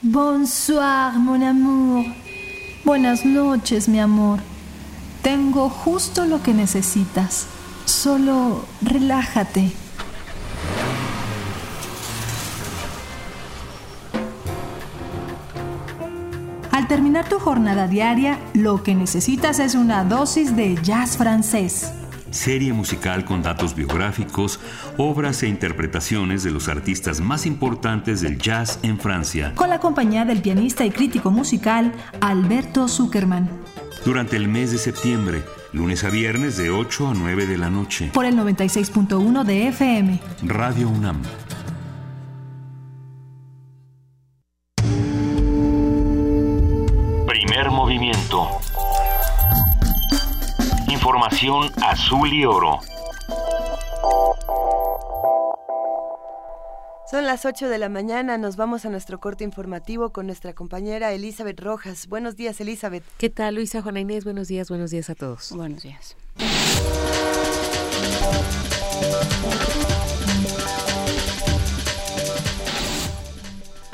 Bonsoir, 0.09 1.19
mon 1.19 1.43
amour. 1.43 2.05
Buenas 2.85 3.25
noches, 3.25 3.89
mi 3.89 3.99
amor. 3.99 4.39
Tengo 5.21 5.69
justo 5.69 6.23
lo 6.23 6.41
que 6.41 6.53
necesitas. 6.53 7.45
Solo 7.83 8.63
relájate. 8.81 9.73
Al 16.71 16.87
terminar 16.87 17.27
tu 17.27 17.37
jornada 17.37 17.89
diaria, 17.89 18.39
lo 18.53 18.83
que 18.83 18.95
necesitas 18.95 19.59
es 19.59 19.75
una 19.75 20.05
dosis 20.05 20.55
de 20.55 20.81
jazz 20.81 21.17
francés 21.17 21.91
serie 22.37 22.71
musical 22.71 23.25
con 23.25 23.41
datos 23.41 23.75
biográficos, 23.75 24.59
obras 24.95 25.43
e 25.43 25.47
interpretaciones 25.47 26.43
de 26.43 26.51
los 26.51 26.69
artistas 26.69 27.19
más 27.19 27.45
importantes 27.45 28.21
del 28.21 28.37
jazz 28.37 28.79
en 28.83 28.99
Francia. 28.99 29.53
Con 29.55 29.69
la 29.69 29.79
compañía 29.79 30.23
del 30.23 30.41
pianista 30.41 30.85
y 30.85 30.91
crítico 30.91 31.31
musical 31.31 31.91
Alberto 32.21 32.87
Zuckerman. 32.87 33.49
Durante 34.05 34.37
el 34.37 34.47
mes 34.47 34.71
de 34.71 34.77
septiembre, 34.77 35.43
lunes 35.73 36.03
a 36.03 36.09
viernes 36.09 36.55
de 36.55 36.69
8 36.69 37.09
a 37.09 37.13
9 37.13 37.47
de 37.47 37.57
la 37.57 37.69
noche. 37.69 38.11
Por 38.13 38.25
el 38.25 38.37
96.1 38.37 39.43
de 39.43 39.67
FM. 39.67 40.19
Radio 40.43 40.87
UNAM. 40.87 41.21
Primer 47.25 47.71
movimiento 47.71 48.47
Información 51.07 51.71
azul 51.81 52.33
y 52.33 52.43
oro. 52.43 52.81
Son 57.09 57.25
las 57.25 57.45
8 57.45 57.69
de 57.69 57.77
la 57.77 57.87
mañana, 57.87 58.37
nos 58.37 58.57
vamos 58.57 58.83
a 58.83 58.89
nuestro 58.89 59.21
corte 59.21 59.45
informativo 59.45 60.09
con 60.09 60.25
nuestra 60.25 60.51
compañera 60.51 61.13
Elizabeth 61.13 61.61
Rojas. 61.61 62.07
Buenos 62.07 62.35
días, 62.35 62.59
Elizabeth. 62.59 63.05
¿Qué 63.17 63.29
tal, 63.29 63.55
Luisa 63.55 63.81
Juana 63.81 64.01
Inés? 64.01 64.25
Buenos 64.25 64.49
días, 64.49 64.67
buenos 64.67 64.91
días 64.91 65.09
a 65.09 65.15
todos. 65.15 65.53
Buenos 65.53 65.83
días. 65.83 66.17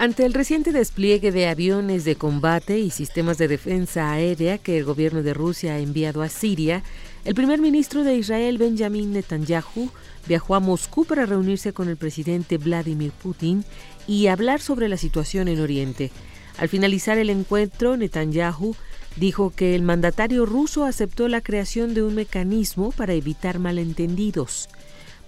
Ante 0.04 0.26
el 0.26 0.34
reciente 0.34 0.74
despliegue 0.74 1.32
de 1.32 1.48
aviones 1.48 2.04
de 2.04 2.18
combate 2.18 2.78
y 2.78 2.90
sistemas 2.90 3.38
de 3.38 3.48
defensa 3.48 4.12
aérea 4.12 4.58
que 4.58 4.78
el 4.78 4.84
gobierno 4.84 5.24
de 5.24 5.34
Rusia 5.34 5.76
ha 5.76 5.80
enviado 5.80 6.22
a 6.22 6.28
Siria, 6.28 6.84
el 7.24 7.36
primer 7.36 7.62
ministro 7.62 8.04
de 8.04 8.14
Israel, 8.16 8.58
Benjamin 8.58 9.14
Netanyahu, 9.14 9.90
viajó 10.28 10.56
a 10.56 10.60
Moscú 10.60 11.06
para 11.06 11.26
reunirse 11.26 11.72
con 11.72 11.88
el 11.88 11.96
presidente 11.96 12.58
Vladimir 12.58 13.14
Putin 13.14 13.64
y 14.06 14.28
hablar 14.28 14.60
sobre 14.60 14.90
la 14.90 14.98
situación 14.98 15.48
en 15.48 15.62
Oriente. 15.62 16.12
Al 16.58 16.68
finalizar 16.68 17.18
el 17.18 17.30
encuentro, 17.30 17.96
Netanyahu 17.96 18.76
dijo 19.16 19.52
que 19.52 19.74
el 19.74 19.84
mandatario 19.84 20.46
ruso 20.46 20.84
aceptó 20.84 21.30
la 21.30 21.40
creación 21.40 21.94
de 21.94 22.04
un 22.04 22.16
mecanismo 22.16 22.92
para 22.92 23.14
evitar 23.14 23.58
malentendidos. 23.58 24.68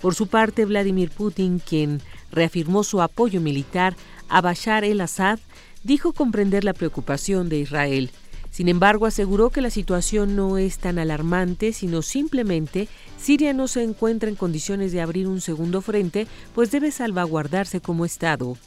Por 0.02 0.16
su 0.16 0.28
parte, 0.28 0.66
Vladimir 0.66 1.10
Putin, 1.12 1.60
quien 1.60 2.02
reafirmó 2.36 2.84
su 2.84 3.02
apoyo 3.02 3.42
militar 3.42 3.96
a 4.30 4.42
Bashar 4.42 4.84
el-Assad, 4.84 5.40
dijo 5.84 6.14
comprender 6.14 6.64
la 6.64 6.74
preocupación 6.74 7.50
de 7.50 7.60
Israel. 7.60 8.12
Sin 8.52 8.70
embargo, 8.70 9.06
aseguró 9.06 9.50
que 9.50 9.62
la 9.62 9.70
situación 9.70 10.36
no 10.36 10.58
es 10.58 10.78
tan 10.78 10.98
alarmante, 10.98 11.74
sino 11.74 12.02
simplemente 12.02 12.88
Siria 13.18 13.54
no 13.54 13.68
se 13.68 13.84
encuentra 13.84 14.30
en 14.30 14.36
condiciones 14.36 14.94
de 14.94 15.02
abrir 15.02 15.28
un 15.28 15.42
segundo 15.42 15.82
frente, 15.82 16.26
pues 16.54 16.72
debe 16.72 16.92
salvaguardarse 16.92 17.82
como 17.82 18.06
Estado. 18.06 18.58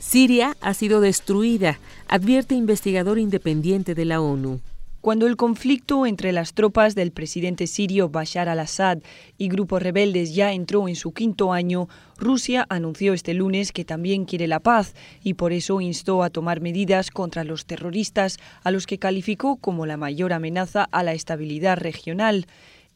Siria 0.00 0.56
ha 0.60 0.74
sido 0.74 1.00
destruida, 1.00 1.78
advierte 2.08 2.54
investigador 2.54 3.18
independiente 3.18 3.94
de 3.94 4.04
la 4.06 4.20
ONU. 4.20 4.60
Cuando 5.06 5.28
el 5.28 5.36
conflicto 5.36 6.04
entre 6.04 6.32
las 6.32 6.52
tropas 6.52 6.96
del 6.96 7.12
presidente 7.12 7.68
sirio 7.68 8.08
Bashar 8.08 8.48
al-Assad 8.48 8.98
y 9.38 9.46
grupos 9.46 9.80
rebeldes 9.80 10.34
ya 10.34 10.52
entró 10.52 10.88
en 10.88 10.96
su 10.96 11.12
quinto 11.12 11.52
año, 11.52 11.88
Rusia 12.18 12.66
anunció 12.68 13.14
este 13.14 13.32
lunes 13.32 13.70
que 13.70 13.84
también 13.84 14.24
quiere 14.24 14.48
la 14.48 14.58
paz 14.58 14.96
y 15.22 15.34
por 15.34 15.52
eso 15.52 15.80
instó 15.80 16.24
a 16.24 16.30
tomar 16.30 16.60
medidas 16.60 17.12
contra 17.12 17.44
los 17.44 17.66
terroristas 17.66 18.38
a 18.64 18.72
los 18.72 18.88
que 18.88 18.98
calificó 18.98 19.58
como 19.58 19.86
la 19.86 19.96
mayor 19.96 20.32
amenaza 20.32 20.82
a 20.90 21.04
la 21.04 21.12
estabilidad 21.12 21.78
regional. 21.78 22.48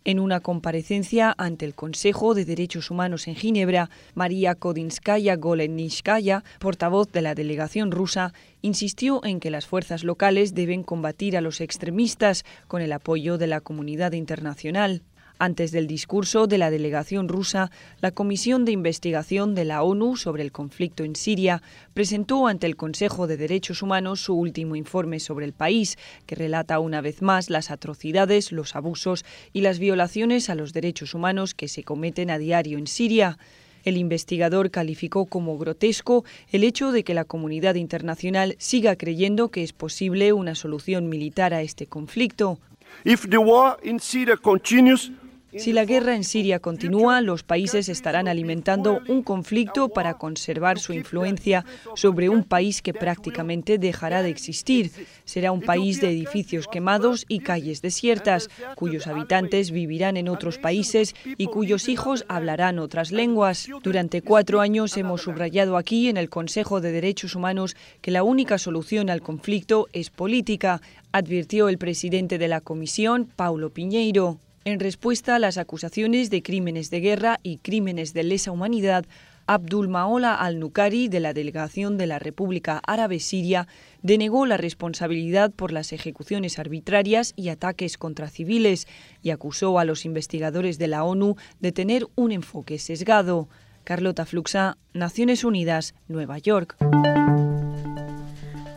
En 0.03 0.19
una 0.19 0.41
comparecencia 0.41 1.35
ante 1.37 1.67
el 1.67 1.75
Consejo 1.75 2.33
de 2.35 2.47
Derechos 2.47 2.91
Humanos 2.91 3.29
en 3.29 3.35
Ginebra, 3.35 3.91
María 4.15 4.55
Kodinskaya 4.55 5.37
Golenishkaya, 5.37 6.43
portavoz 6.59 7.13
de 7.13 7.21
la 7.21 7.35
delegación 7.35 7.91
rusa, 7.91 8.33
insistió 8.63 9.23
en 9.25 9.41
que 9.41 9.51
las 9.51 9.67
fuerzas 9.67 10.03
locales 10.03 10.55
deben 10.55 10.85
combatir 10.85 11.37
a 11.37 11.43
los 11.43 11.61
extremistas 11.61 12.45
con 12.67 12.81
el 12.81 12.93
apoyo 12.93 13.37
de 13.37 13.47
la 13.47 13.61
comunidad 13.61 14.13
internacional. 14.13 15.03
Antes 15.43 15.73
del 15.73 15.87
discurso 15.87 16.47
de 16.47 16.59
la 16.59 16.71
delegación 16.71 17.27
rusa, 17.27 17.71
la 18.03 18.11
Comisión 18.11 18.67
de 18.67 18.73
Investigación 18.73 19.55
de 19.55 19.65
la 19.65 19.83
ONU 19.83 20.17
sobre 20.17 20.43
el 20.43 20.53
conflicto 20.53 21.03
en 21.03 21.17
Siria 21.17 21.63
presentó 21.95 22.47
ante 22.47 22.67
el 22.67 22.77
Consejo 22.77 23.27
de 23.27 23.39
Derechos 23.39 23.81
Humanos 23.81 24.21
su 24.21 24.35
último 24.35 24.77
informe 24.77 25.19
sobre 25.19 25.47
el 25.47 25.55
país, 25.55 25.97
que 26.27 26.35
relata 26.35 26.79
una 26.79 27.01
vez 27.01 27.23
más 27.23 27.49
las 27.49 27.71
atrocidades, 27.71 28.53
los 28.53 28.77
abusos 28.77 29.25
y 29.55 29.63
las 29.63 29.79
violaciones 29.79 30.51
a 30.51 30.55
los 30.55 30.75
derechos 30.75 31.15
humanos 31.15 31.55
que 31.55 31.69
se 31.69 31.85
cometen 31.85 32.31
a 32.31 32.37
diario 32.37 32.77
en 32.77 32.87
Siria. 32.87 33.39
El 33.83 33.97
investigador 33.97 34.71
calificó 34.71 35.25
como 35.25 35.57
grotesco 35.57 36.23
el 36.53 36.65
hecho 36.65 36.93
de 36.93 37.03
que 37.03 37.15
la 37.15 37.25
comunidad 37.25 37.77
internacional 37.77 38.57
siga 38.59 38.95
creyendo 38.97 39.49
que 39.49 39.63
es 39.63 39.73
posible 39.73 40.35
una 40.35 40.55
solución 40.55 41.09
militar 41.09 41.55
a 41.55 41.63
este 41.63 41.87
conflicto. 41.87 42.59
If 43.05 43.27
the 43.29 43.39
war 43.39 43.79
in 43.83 44.01
Syria 44.01 44.37
continues, 44.37 45.11
si 45.57 45.73
la 45.73 45.85
guerra 45.85 46.15
en 46.15 46.25
Siria 46.25 46.61
continúa, 46.61 47.21
los 47.21 47.43
países 47.43 47.89
estarán 47.89 48.29
alimentando 48.29 49.01
un 49.09 49.23
conflicto 49.23 49.89
para 49.89 50.15
conservar 50.15 50.79
su 50.79 50.93
influencia 50.93 51.65
sobre 51.95 52.29
un 52.29 52.45
país 52.45 52.83
que 52.83 52.95
prácticamente 52.95 53.79
dejará 53.79 54.23
de 54.23 54.31
existir. 54.31 54.91
Será 55.25 55.51
un 55.53 55.61
país 55.61 56.01
de 56.01 56.11
edificios 56.11 56.69
quemados 56.69 57.25
y 57.29 57.41
calles 57.41 57.83
desiertas, 57.83 58.49
cuyos 58.77 59.07
habitantes 59.07 59.71
vivirán 59.71 60.17
en 60.17 60.29
otros 60.29 60.59
países 60.59 61.15
y 61.37 61.47
cuyos 61.47 61.89
hijos 61.89 62.25
hablarán 62.29 62.79
otras 62.79 63.11
lenguas. 63.11 63.69
Durante 63.83 64.23
cuatro 64.23 64.61
años 64.61 64.97
hemos 64.97 65.23
subrayado 65.23 65.77
aquí 65.77 66.09
en 66.09 66.17
el 66.17 66.29
Consejo 66.29 66.81
de 66.81 66.93
Derechos 66.93 67.35
Humanos 67.35 67.77
que 68.01 68.11
la 68.11 68.23
única 68.23 68.59
solución 68.59 69.11
al 69.11 69.23
conflicto 69.23 69.89
es 69.93 70.11
política, 70.11 70.81
advirtió 71.13 71.69
el 71.69 71.79
presidente 71.79 72.39
de 72.39 72.49
la 72.49 72.61
Comisión, 72.61 73.29
Paulo 73.37 73.71
Piñeiro. 73.71 74.39
En 74.65 74.79
respuesta 74.79 75.37
a 75.37 75.39
las 75.39 75.57
acusaciones 75.57 76.29
de 76.29 76.43
crímenes 76.43 76.91
de 76.91 77.01
guerra 77.01 77.41
y 77.43 77.57
crímenes 77.57 78.13
de 78.13 78.25
lesa 78.25 78.51
humanidad, 78.53 79.07
Abdul 79.47 79.89
Maola 79.89 80.35
al-Nukari, 80.35 81.09
de 81.09 81.19
la 81.19 81.33
delegación 81.33 81.97
de 81.97 82.07
la 82.07 82.19
República 82.19 82.83
Árabe 82.87 83.21
Siria, 83.21 83.67
denegó 84.03 84.45
la 84.45 84.59
responsabilidad 84.59 85.51
por 85.51 85.73
las 85.73 85.95
ejecuciones 85.95 86.59
arbitrarias 86.59 87.33
y 87.37 87.49
ataques 87.49 87.97
contra 87.97 88.29
civiles 88.29 88.87
y 89.23 89.31
acusó 89.31 89.79
a 89.79 89.87
los 89.87 90.05
investigadores 90.05 90.79
de 90.79 90.89
la 90.89 91.05
ONU 91.05 91.37
de 91.61 91.73
tener 91.73 92.07
un 92.15 92.31
enfoque 92.31 92.79
sesgado. 92.79 93.49
Carlota 93.85 94.27
Fluxa, 94.27 94.77
Naciones 94.93 95.43
Unidas, 95.43 95.95
Nueva 96.07 96.37
York. 96.37 96.77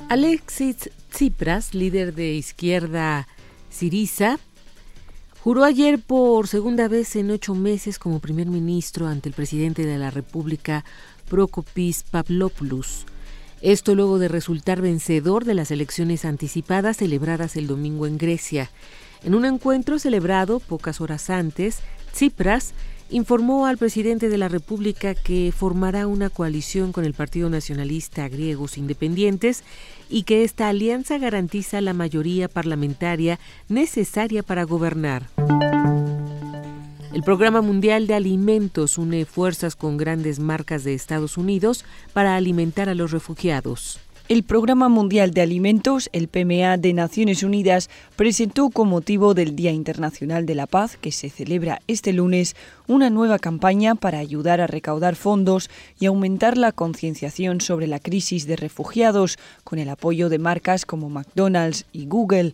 Alexis 0.08 0.90
Tsipras, 1.12 1.74
líder 1.76 2.16
de 2.16 2.36
izquierda 2.36 3.28
Siriza, 3.70 4.40
Juró 5.44 5.66
ayer 5.66 6.00
por 6.00 6.48
segunda 6.48 6.88
vez 6.88 7.18
en 7.18 7.30
ocho 7.30 7.54
meses 7.54 8.00
como 8.00 8.22
primer 8.22 8.48
ministro 8.48 9.08
ante 9.08 9.28
el 9.28 9.36
presidente 9.36 9.86
de 9.86 9.98
la 9.98 10.10
República, 10.10 10.86
Prokopis 11.28 12.04
Pavlopoulos. 12.04 13.06
Esto 13.62 13.94
luego 13.94 14.20
de 14.20 14.30
resultar 14.30 14.80
vencedor 14.80 15.44
de 15.44 15.54
las 15.54 15.70
elecciones 15.70 16.24
anticipadas 16.24 16.96
celebradas 16.96 17.58
el 17.58 17.68
domingo 17.68 18.08
en 18.08 18.18
Grecia. 18.18 18.72
En 19.26 19.36
un 19.36 19.44
encuentro 19.44 20.00
celebrado 20.00 20.62
pocas 20.62 21.02
horas 21.02 21.30
antes, 21.30 21.80
Tsipras 22.14 22.74
informó 23.10 23.68
al 23.68 23.78
presidente 23.78 24.30
de 24.30 24.38
la 24.38 24.48
República 24.48 25.14
que 25.14 25.54
formará 25.56 26.08
una 26.08 26.30
coalición 26.30 26.94
con 26.94 27.04
el 27.04 27.14
Partido 27.14 27.50
Nacionalista 27.50 28.30
Griegos 28.30 28.78
Independientes 28.78 29.66
y 30.14 30.24
que 30.24 30.44
esta 30.44 30.70
alianza 30.70 31.18
garantiza 31.18 31.82
la 31.82 31.94
mayoría 31.94 32.48
parlamentaria 32.48 33.40
necesaria 33.68 34.44
para 34.44 34.64
gobernar. 34.64 35.24
El 37.12 37.24
Programa 37.24 37.62
Mundial 37.62 38.06
de 38.06 38.14
Alimentos 38.14 39.00
une 39.00 39.26
fuerzas 39.26 39.76
con 39.76 39.98
grandes 39.98 40.38
marcas 40.38 40.84
de 40.84 40.94
Estados 40.94 41.36
Unidos 41.36 41.84
para 42.14 42.36
alimentar 42.36 42.90
a 42.90 42.94
los 42.94 43.10
refugiados. 43.12 44.00
El 44.30 44.44
Programa 44.44 44.88
Mundial 44.88 45.32
de 45.32 45.42
Alimentos, 45.42 46.10
el 46.14 46.30
PMA 46.30 46.78
de 46.78 46.94
Naciones 46.94 47.44
Unidas, 47.44 47.90
presentó 48.16 48.70
con 48.70 48.88
motivo 48.88 49.34
del 49.34 49.54
Día 49.54 49.72
Internacional 49.72 50.46
de 50.46 50.56
la 50.56 50.66
Paz, 50.66 50.96
que 50.96 51.12
se 51.12 51.30
celebra 51.30 51.82
este 51.88 52.14
lunes, 52.14 52.56
una 52.88 53.10
nueva 53.10 53.38
campaña 53.38 53.96
para 53.96 54.20
ayudar 54.20 54.62
a 54.62 54.68
recaudar 54.68 55.18
fondos 55.18 55.70
y 56.00 56.06
aumentar 56.06 56.58
la 56.58 56.72
concienciación 56.72 57.60
sobre 57.60 57.86
la 57.86 58.00
crisis 58.00 58.48
de 58.48 58.56
refugiados, 58.56 59.38
con 59.66 59.78
el 59.78 59.90
apoyo 59.90 60.30
de 60.30 60.40
marcas 60.40 60.86
como 60.86 61.10
McDonald's 61.10 61.86
y 61.92 62.06
Google. 62.06 62.54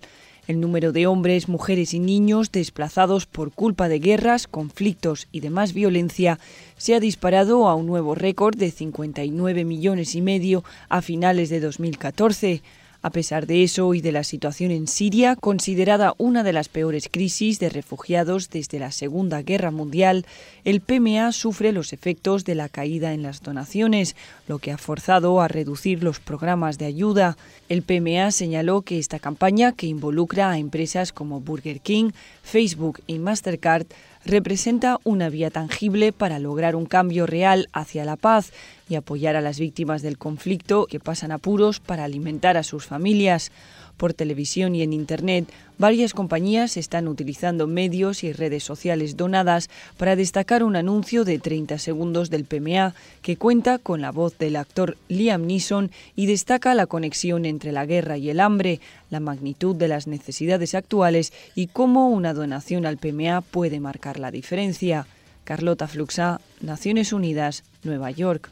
El 0.49 0.61
número 0.61 0.91
de 0.91 1.05
hombres, 1.05 1.47
mujeres 1.47 1.93
y 1.93 1.99
niños 1.99 2.51
desplazados 2.51 3.27
por 3.27 3.51
culpa 3.51 3.87
de 3.87 3.99
guerras, 3.99 4.47
conflictos 4.47 5.27
y 5.31 5.41
demás 5.41 5.73
violencia 5.73 6.39
se 6.75 6.95
ha 6.95 6.99
disparado 6.99 7.67
a 7.67 7.75
un 7.75 7.85
nuevo 7.85 8.15
récord 8.15 8.57
de 8.57 8.71
59 8.71 9.63
millones 9.63 10.15
y 10.15 10.23
medio 10.23 10.63
a 10.89 11.03
finales 11.03 11.49
de 11.49 11.59
2014. 11.59 12.63
A 13.01 13.11
pesar 13.11 13.47
de 13.47 13.63
eso 13.63 13.93
y 13.93 14.01
de 14.01 14.11
la 14.11 14.25
situación 14.25 14.71
en 14.71 14.85
Siria, 14.87 15.37
considerada 15.37 16.15
una 16.17 16.43
de 16.43 16.51
las 16.51 16.67
peores 16.67 17.07
crisis 17.09 17.57
de 17.57 17.69
refugiados 17.69 18.49
desde 18.49 18.77
la 18.77 18.91
Segunda 18.91 19.41
Guerra 19.41 19.71
Mundial, 19.71 20.25
el 20.65 20.81
PMA 20.81 21.31
sufre 21.31 21.71
los 21.71 21.93
efectos 21.93 22.43
de 22.43 22.55
la 22.55 22.67
caída 22.67 23.13
en 23.13 23.23
las 23.23 23.41
donaciones, 23.41 24.17
lo 24.49 24.59
que 24.59 24.73
ha 24.73 24.77
forzado 24.77 25.39
a 25.39 25.47
reducir 25.47 26.03
los 26.03 26.19
programas 26.19 26.77
de 26.77 26.87
ayuda. 26.87 27.37
El 27.69 27.83
PMA 27.83 28.31
señaló 28.31 28.81
que 28.81 28.99
esta 28.99 29.17
campaña, 29.17 29.71
que 29.71 29.87
involucra 29.87 30.51
a 30.51 30.57
empresas 30.57 31.13
como 31.13 31.39
Burger 31.39 31.79
King, 31.79 32.11
Facebook 32.43 32.99
y 33.07 33.19
Mastercard, 33.19 33.87
representa 34.25 34.99
una 35.03 35.29
vía 35.29 35.49
tangible 35.49 36.11
para 36.11 36.39
lograr 36.39 36.75
un 36.75 36.85
cambio 36.85 37.25
real 37.25 37.67
hacia 37.73 38.05
la 38.05 38.15
paz 38.15 38.51
y 38.89 38.95
apoyar 38.95 39.35
a 39.35 39.41
las 39.41 39.59
víctimas 39.59 40.01
del 40.01 40.17
conflicto 40.17 40.87
que 40.87 40.99
pasan 40.99 41.31
apuros 41.31 41.79
para 41.79 42.03
alimentar 42.03 42.57
a 42.57 42.63
sus 42.63 42.85
familias. 42.85 43.51
Por 43.99 44.13
televisión 44.13 44.75
y 44.75 44.81
en 44.81 44.93
Internet, 44.93 45.51
varias 45.77 46.13
compañías 46.13 46.77
están 46.77 47.09
utilizando 47.09 47.67
medios 47.67 48.23
y 48.23 48.31
redes 48.31 48.63
sociales 48.63 49.17
donadas 49.17 49.69
para 49.97 50.15
destacar 50.15 50.63
un 50.63 50.77
anuncio 50.77 51.25
de 51.25 51.37
30 51.37 51.77
segundos 51.79 52.29
del 52.29 52.45
PMA 52.45 52.95
que 53.21 53.35
cuenta 53.35 53.77
con 53.77 53.99
la 53.99 54.13
voz 54.13 54.37
del 54.37 54.55
actor 54.55 54.95
Liam 55.09 55.45
Neeson 55.45 55.91
y 56.15 56.27
destaca 56.27 56.73
la 56.75 56.85
conexión 56.85 57.43
entre 57.43 57.73
la 57.73 57.85
guerra 57.85 58.17
y 58.17 58.29
el 58.29 58.39
hambre, 58.39 58.79
la 59.09 59.19
magnitud 59.19 59.75
de 59.75 59.89
las 59.89 60.07
necesidades 60.07 60.75
actuales 60.75 61.33
y 61.53 61.67
cómo 61.67 62.07
una 62.07 62.33
donación 62.33 62.85
al 62.85 62.99
PMA 62.99 63.41
puede 63.41 63.81
marcar 63.81 64.17
la 64.17 64.31
diferencia. 64.31 65.07
Carlota 65.43 65.89
Fluxa, 65.89 66.39
Naciones 66.61 67.11
Unidas, 67.11 67.65
Nueva 67.83 68.11
York. 68.11 68.49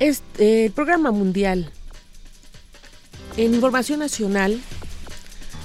Este, 0.00 0.66
el 0.66 0.72
programa 0.72 1.10
mundial. 1.10 1.72
En 3.36 3.54
información 3.54 3.98
nacional, 3.98 4.60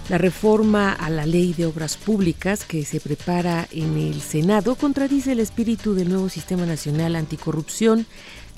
la 0.10 0.18
reforma 0.18 0.92
a 0.92 1.10
la 1.12 1.28
ley 1.28 1.54
de 1.54 1.68
obras 1.68 1.98
públicas 1.98 2.66
que 2.66 2.84
se 2.84 3.00
prepara 3.00 3.68
en 3.72 3.96
el 3.98 4.22
Senado 4.22 4.76
contradice 4.76 5.34
el 5.34 5.40
espíritu 5.40 5.94
del 5.94 6.10
nuevo 6.10 6.30
sistema 6.30 6.66
nacional 6.66 7.16
anticorrupción, 7.16 8.08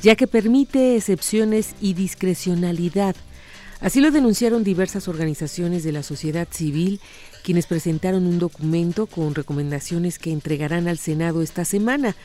ya 0.01 0.15
que 0.15 0.27
permite 0.27 0.95
excepciones 0.95 1.75
y 1.81 1.93
discrecionalidad. 1.93 3.15
Así 3.81 3.99
lo 3.99 4.11
denunciaron 4.11 4.63
diversas 4.63 5.09
organizaciones 5.09 5.83
de 5.83 5.91
la 5.91 6.03
sociedad 6.03 6.47
civil, 6.49 7.01
quienes 7.43 7.67
presentaron 7.67 8.25
un 8.25 8.39
documento 8.39 9.07
con 9.07 9.35
recomendaciones 9.35 10.19
que 10.19 10.31
entregarán 10.31 10.87
al 10.87 10.97
Senado 10.97 11.41
esta 11.41 11.65
semana. 11.65 12.15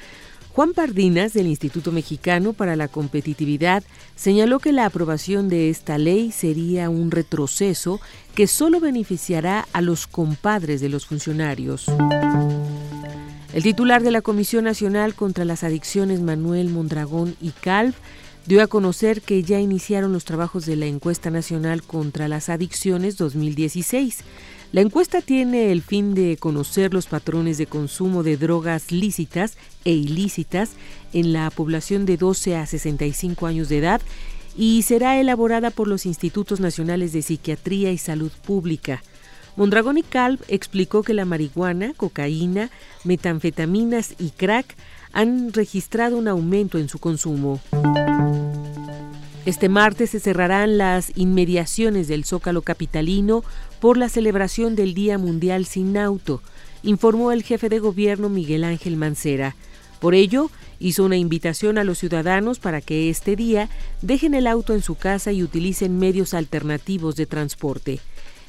Juan 0.52 0.72
Pardinas, 0.74 1.32
del 1.32 1.46
Instituto 1.46 1.92
Mexicano 1.92 2.52
para 2.52 2.74
la 2.74 2.88
Competitividad, 2.88 3.84
señaló 4.16 4.58
que 4.58 4.72
la 4.72 4.84
aprobación 4.84 5.48
de 5.48 5.70
esta 5.70 5.96
ley 5.96 6.32
sería 6.32 6.90
un 6.90 7.12
retroceso 7.12 8.00
que 8.34 8.48
solo 8.48 8.80
beneficiará 8.80 9.68
a 9.72 9.80
los 9.80 10.08
compadres 10.08 10.80
de 10.80 10.88
los 10.88 11.06
funcionarios. 11.06 11.86
El 13.52 13.62
titular 13.62 14.02
de 14.02 14.10
la 14.10 14.22
Comisión 14.22 14.64
Nacional 14.64 15.14
contra 15.14 15.44
las 15.44 15.62
Adicciones, 15.62 16.20
Manuel 16.20 16.68
Mondragón 16.68 17.36
y 17.40 17.50
Calv, 17.50 17.94
dio 18.46 18.62
a 18.62 18.66
conocer 18.66 19.22
que 19.22 19.44
ya 19.44 19.60
iniciaron 19.60 20.12
los 20.12 20.24
trabajos 20.24 20.66
de 20.66 20.74
la 20.74 20.86
Encuesta 20.86 21.30
Nacional 21.30 21.84
contra 21.84 22.26
las 22.26 22.48
Adicciones 22.48 23.16
2016. 23.16 24.24
La 24.72 24.82
encuesta 24.82 25.20
tiene 25.20 25.72
el 25.72 25.82
fin 25.82 26.14
de 26.14 26.36
conocer 26.36 26.94
los 26.94 27.06
patrones 27.06 27.58
de 27.58 27.66
consumo 27.66 28.22
de 28.22 28.36
drogas 28.36 28.92
lícitas 28.92 29.56
e 29.84 29.90
ilícitas 29.90 30.70
en 31.12 31.32
la 31.32 31.50
población 31.50 32.06
de 32.06 32.16
12 32.16 32.56
a 32.56 32.66
65 32.66 33.46
años 33.46 33.68
de 33.68 33.78
edad 33.78 34.00
y 34.56 34.82
será 34.82 35.18
elaborada 35.18 35.70
por 35.70 35.88
los 35.88 36.06
Institutos 36.06 36.60
Nacionales 36.60 37.12
de 37.12 37.22
Psiquiatría 37.22 37.90
y 37.90 37.98
Salud 37.98 38.30
Pública. 38.46 39.02
Mondragón 39.56 39.98
y 39.98 40.04
Calv 40.04 40.38
explicó 40.46 41.02
que 41.02 41.14
la 41.14 41.24
marihuana, 41.24 41.92
cocaína, 41.96 42.70
metanfetaminas 43.02 44.14
y 44.20 44.30
crack 44.30 44.76
han 45.12 45.52
registrado 45.52 46.16
un 46.16 46.28
aumento 46.28 46.78
en 46.78 46.88
su 46.88 47.00
consumo. 47.00 47.60
Este 49.50 49.68
martes 49.68 50.10
se 50.10 50.20
cerrarán 50.20 50.78
las 50.78 51.10
inmediaciones 51.16 52.06
del 52.06 52.24
Zócalo 52.24 52.62
Capitalino 52.62 53.42
por 53.80 53.96
la 53.96 54.08
celebración 54.08 54.76
del 54.76 54.94
Día 54.94 55.18
Mundial 55.18 55.66
sin 55.66 55.96
Auto, 55.96 56.40
informó 56.84 57.32
el 57.32 57.42
jefe 57.42 57.68
de 57.68 57.80
gobierno 57.80 58.28
Miguel 58.28 58.62
Ángel 58.62 58.96
Mancera. 58.96 59.56
Por 59.98 60.14
ello, 60.14 60.52
hizo 60.78 61.02
una 61.04 61.16
invitación 61.16 61.78
a 61.78 61.84
los 61.84 61.98
ciudadanos 61.98 62.60
para 62.60 62.80
que 62.80 63.10
este 63.10 63.34
día 63.34 63.68
dejen 64.02 64.34
el 64.34 64.46
auto 64.46 64.72
en 64.72 64.82
su 64.82 64.94
casa 64.94 65.32
y 65.32 65.42
utilicen 65.42 65.98
medios 65.98 66.32
alternativos 66.32 67.16
de 67.16 67.26
transporte. 67.26 67.98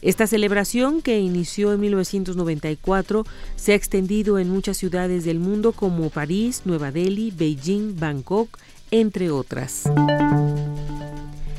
Esta 0.03 0.27
celebración, 0.27 1.01
que 1.01 1.19
inició 1.19 1.73
en 1.73 1.79
1994, 1.79 3.25
se 3.55 3.71
ha 3.71 3.75
extendido 3.75 4.37
en 4.37 4.51
muchas 4.51 4.77
ciudades 4.77 5.25
del 5.25 5.39
mundo 5.39 5.71
como 5.71 6.11
París, 6.11 6.61
Nueva 6.65 6.91
Delhi, 6.91 7.31
Beijing, 7.31 7.99
Bangkok, 7.99 8.59
entre 8.91 9.31
otras. 9.31 9.83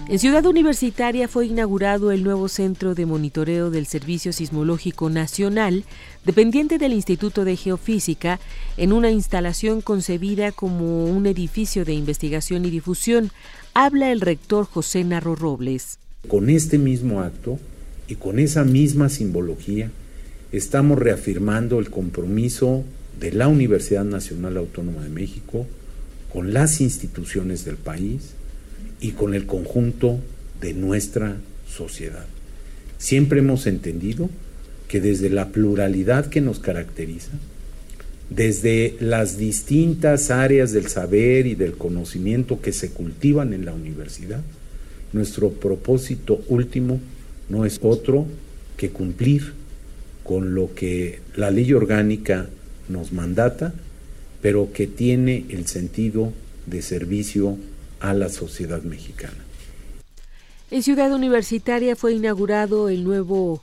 En 0.08 0.18
Ciudad 0.18 0.44
Universitaria 0.44 1.26
fue 1.26 1.46
inaugurado 1.46 2.12
el 2.12 2.22
nuevo 2.22 2.48
centro 2.48 2.94
de 2.94 3.06
monitoreo 3.06 3.70
del 3.70 3.86
Servicio 3.86 4.34
Sismológico 4.34 5.08
Nacional, 5.08 5.84
dependiente 6.26 6.76
del 6.76 6.92
Instituto 6.92 7.46
de 7.46 7.56
Geofísica, 7.56 8.38
en 8.76 8.92
una 8.92 9.10
instalación 9.10 9.80
concebida 9.80 10.52
como 10.52 11.06
un 11.06 11.24
edificio 11.26 11.86
de 11.86 11.94
investigación 11.94 12.66
y 12.66 12.70
difusión. 12.70 13.30
Habla 13.72 14.12
el 14.12 14.20
rector 14.20 14.66
José 14.66 15.02
Narro 15.02 15.34
Robles. 15.34 15.98
Con 16.28 16.50
este 16.50 16.76
mismo 16.76 17.22
acto 17.22 17.58
y 18.06 18.16
con 18.16 18.38
esa 18.38 18.64
misma 18.64 19.08
simbología, 19.08 19.90
estamos 20.52 20.98
reafirmando 20.98 21.78
el 21.78 21.88
compromiso 21.88 22.84
de 23.18 23.32
la 23.32 23.48
Universidad 23.48 24.04
Nacional 24.04 24.58
Autónoma 24.58 25.04
de 25.04 25.08
México 25.08 25.66
con 26.32 26.54
las 26.54 26.80
instituciones 26.80 27.64
del 27.64 27.76
país, 27.76 28.32
y 29.02 29.10
con 29.10 29.34
el 29.34 29.44
conjunto 29.46 30.20
de 30.60 30.72
nuestra 30.72 31.36
sociedad. 31.68 32.24
Siempre 32.98 33.40
hemos 33.40 33.66
entendido 33.66 34.30
que 34.88 35.00
desde 35.00 35.28
la 35.28 35.48
pluralidad 35.48 36.26
que 36.26 36.40
nos 36.40 36.60
caracteriza, 36.60 37.32
desde 38.30 38.96
las 39.00 39.36
distintas 39.36 40.30
áreas 40.30 40.72
del 40.72 40.86
saber 40.86 41.46
y 41.46 41.56
del 41.56 41.74
conocimiento 41.74 42.60
que 42.60 42.72
se 42.72 42.90
cultivan 42.90 43.52
en 43.52 43.64
la 43.64 43.74
universidad, 43.74 44.40
nuestro 45.12 45.50
propósito 45.50 46.42
último 46.48 47.00
no 47.48 47.66
es 47.66 47.80
otro 47.82 48.26
que 48.76 48.90
cumplir 48.90 49.52
con 50.22 50.54
lo 50.54 50.72
que 50.74 51.18
la 51.34 51.50
ley 51.50 51.72
orgánica 51.72 52.48
nos 52.88 53.12
mandata, 53.12 53.74
pero 54.42 54.72
que 54.72 54.86
tiene 54.86 55.46
el 55.48 55.66
sentido 55.66 56.32
de 56.66 56.82
servicio 56.82 57.56
a 58.00 58.12
la 58.12 58.28
sociedad 58.28 58.82
mexicana. 58.82 59.38
En 60.70 60.82
Ciudad 60.82 61.12
Universitaria 61.12 61.96
fue 61.96 62.14
inaugurado 62.14 62.88
el 62.88 63.04
nuevo, 63.04 63.62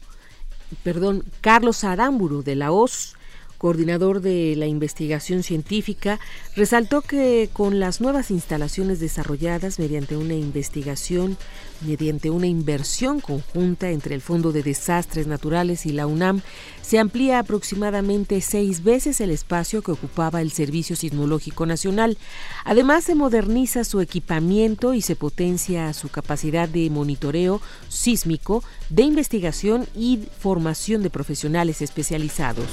perdón, 0.83 1.25
Carlos 1.41 1.83
Aramburu 1.83 2.43
de 2.43 2.55
la 2.55 2.71
OS, 2.71 3.15
coordinador 3.59 4.21
de 4.21 4.55
la 4.55 4.65
investigación 4.65 5.43
científica, 5.43 6.19
resaltó 6.55 7.01
que 7.01 7.49
con 7.53 7.79
las 7.79 8.01
nuevas 8.01 8.31
instalaciones 8.31 8.99
desarrolladas 8.99 9.77
mediante 9.77 10.17
una 10.17 10.33
investigación, 10.33 11.37
mediante 11.85 12.29
una 12.29 12.47
inversión 12.47 13.19
conjunta 13.19 13.91
entre 13.91 14.15
el 14.15 14.21
Fondo 14.21 14.53
de 14.53 14.63
Desastres 14.63 15.27
Naturales 15.27 15.85
y 15.85 15.91
la 15.91 16.07
UNAM, 16.07 16.41
se 16.81 16.99
amplía 16.99 17.37
aproximadamente 17.39 18.39
seis 18.41 18.81
veces 18.83 19.19
el 19.19 19.29
espacio 19.29 19.81
que 19.81 19.91
ocupaba 19.91 20.41
el 20.41 20.51
Servicio 20.51 20.95
Sismológico 20.95 21.65
Nacional. 21.65 22.17
Además, 22.63 23.03
se 23.03 23.13
moderniza 23.13 23.83
su 23.83 23.99
equipamiento 23.99 24.93
y 24.93 25.01
se 25.01 25.17
potencia 25.17 25.91
su 25.93 26.07
capacidad 26.07 26.69
de 26.69 26.89
monitoreo 26.89 27.61
sísmico, 27.89 28.63
de 28.89 29.03
investigación 29.03 29.85
y 29.95 30.19
formación 30.39 31.03
de 31.03 31.09
profesionales 31.09 31.81
especializados. 31.81 32.65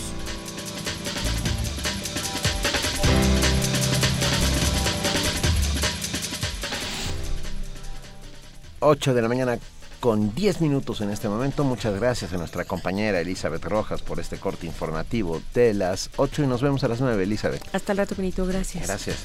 8 8.80 9.14
de 9.14 9.22
la 9.22 9.28
mañana 9.28 9.58
con 10.00 10.34
10 10.34 10.60
minutos 10.60 11.00
en 11.00 11.10
este 11.10 11.28
momento. 11.28 11.64
Muchas 11.64 11.98
gracias 11.98 12.32
a 12.32 12.36
nuestra 12.36 12.64
compañera 12.64 13.20
Elizabeth 13.20 13.64
Rojas 13.64 14.02
por 14.02 14.20
este 14.20 14.38
corte 14.38 14.66
informativo 14.66 15.40
de 15.54 15.74
las 15.74 16.10
8 16.16 16.44
y 16.44 16.46
nos 16.46 16.62
vemos 16.62 16.84
a 16.84 16.88
las 16.88 17.00
9, 17.00 17.22
Elizabeth. 17.22 17.62
Hasta 17.72 17.92
el 17.92 17.98
rato, 17.98 18.14
Benito. 18.16 18.46
Gracias. 18.46 18.86
Gracias. 18.86 19.16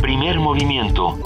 Primer 0.00 0.38
movimiento. 0.40 1.18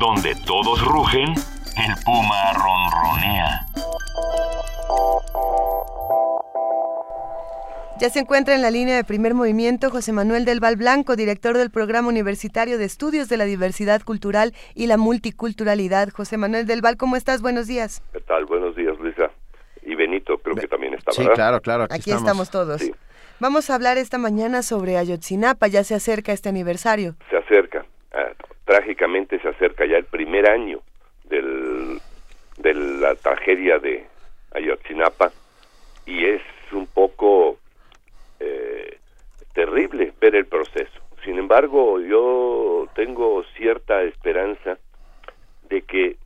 Donde 0.00 0.34
todos 0.46 0.80
rugen 0.84 1.34
el 1.78 1.94
puma 2.04 2.52
ronronea. 2.54 3.66
Ya 8.00 8.10
se 8.10 8.20
encuentra 8.20 8.54
en 8.54 8.62
la 8.62 8.70
línea 8.70 8.96
de 8.96 9.04
primer 9.04 9.34
movimiento 9.34 9.90
José 9.90 10.12
Manuel 10.12 10.44
del 10.44 10.60
Val 10.60 10.76
Blanco, 10.76 11.14
director 11.14 11.56
del 11.56 11.70
Programa 11.70 12.08
Universitario 12.08 12.78
de 12.78 12.84
Estudios 12.84 13.28
de 13.28 13.36
la 13.36 13.44
Diversidad 13.44 14.02
Cultural 14.02 14.54
y 14.74 14.86
la 14.86 14.96
Multiculturalidad. 14.96 16.08
José 16.10 16.36
Manuel 16.36 16.66
del 16.66 16.80
Val, 16.80 16.96
¿cómo 16.96 17.16
estás? 17.16 17.42
Buenos 17.42 17.68
días. 17.68 18.02
¿Qué 18.12 18.20
tal? 18.20 18.44
Buenos 18.46 18.74
días, 18.74 18.98
Luisa. 18.98 19.30
Y 19.82 19.94
Benito, 19.94 20.38
creo 20.38 20.56
que 20.56 20.66
también 20.66 20.94
está, 20.94 21.12
Sí, 21.12 21.26
claro, 21.34 21.60
claro. 21.60 21.84
Aquí, 21.90 22.10
estamos. 22.10 22.50
todos. 22.50 22.82
Vamos 23.40 23.70
a 23.70 23.76
hablar 23.76 23.98
esta 23.98 24.18
mañana 24.18 24.62
sobre 24.62 24.96
Ayotzinapa, 24.96 25.68
ya 25.68 25.84
se 25.84 25.94
acerca 25.94 26.32
este 26.32 26.48
aniversario. 26.48 27.14
Se 27.30 27.36
acerca, 27.36 27.86
ah, 28.12 28.32
trágicamente 28.64 29.40
se 29.40 29.48
acerca 29.48 29.86
ya 29.86 29.96
el 29.96 30.04
primer 30.04 30.50
año 30.50 30.82
del, 31.28 32.00
de 32.58 32.74
la 32.74 33.14
tragedia 33.14 33.78
de 33.78 34.06
Ayotzinapa 34.52 35.32
y 36.06 36.24
es 36.24 36.42
un 36.72 36.86
poco 36.86 37.58
eh, 38.40 38.98
terrible 39.52 40.12
ver 40.20 40.34
el 40.34 40.46
proceso. 40.46 41.00
Sin 41.24 41.38
embargo, 41.38 42.00
yo 42.00 42.88
tengo 42.94 43.44
cierta 43.56 44.02
esperanza 44.02 44.78
de 45.68 45.82
que 45.82 46.16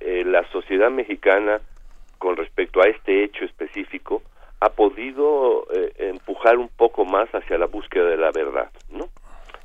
eh, 0.00 0.24
la 0.24 0.46
sociedad 0.50 0.90
mexicana, 0.90 1.60
con 2.18 2.36
respecto 2.36 2.82
a 2.82 2.88
este 2.88 3.24
hecho 3.24 3.44
específico, 3.44 4.22
ha 4.60 4.70
podido 4.70 5.66
eh, 5.72 5.92
empujar 5.98 6.58
un 6.58 6.68
poco 6.68 7.04
más 7.04 7.28
hacia 7.30 7.56
la 7.58 7.66
búsqueda 7.66 8.06
de 8.06 8.16
la 8.18 8.30
verdad, 8.30 8.70
¿no? 8.90 9.08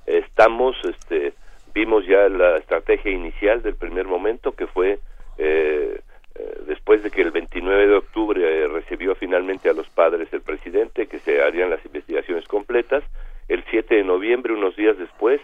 Estamos, 0.05 0.77
este, 0.85 1.33
vimos 1.75 2.07
ya 2.07 2.29
la 2.29 2.57
estrategia 2.57 3.11
inicial 3.11 3.61
del 3.61 3.75
primer 3.75 4.07
momento 4.07 4.53
que 4.53 4.65
fue 4.65 4.97
eh, 5.37 5.99
eh, 6.35 6.57
después 6.67 7.03
de 7.03 7.11
que 7.11 7.21
el 7.21 7.31
29 7.31 7.87
de 7.87 7.95
octubre 7.95 8.41
eh, 8.41 8.67
recibió 8.67 9.13
finalmente 9.15 9.69
a 9.69 9.73
los 9.73 9.87
padres 9.89 10.29
el 10.31 10.41
presidente 10.41 11.07
que 11.07 11.19
se 11.19 11.43
harían 11.43 11.69
las 11.69 11.85
investigaciones 11.85 12.47
completas 12.47 13.03
el 13.49 13.63
7 13.69 13.93
de 13.93 14.03
noviembre 14.05 14.53
unos 14.53 14.77
días 14.77 14.97
después 14.97 15.41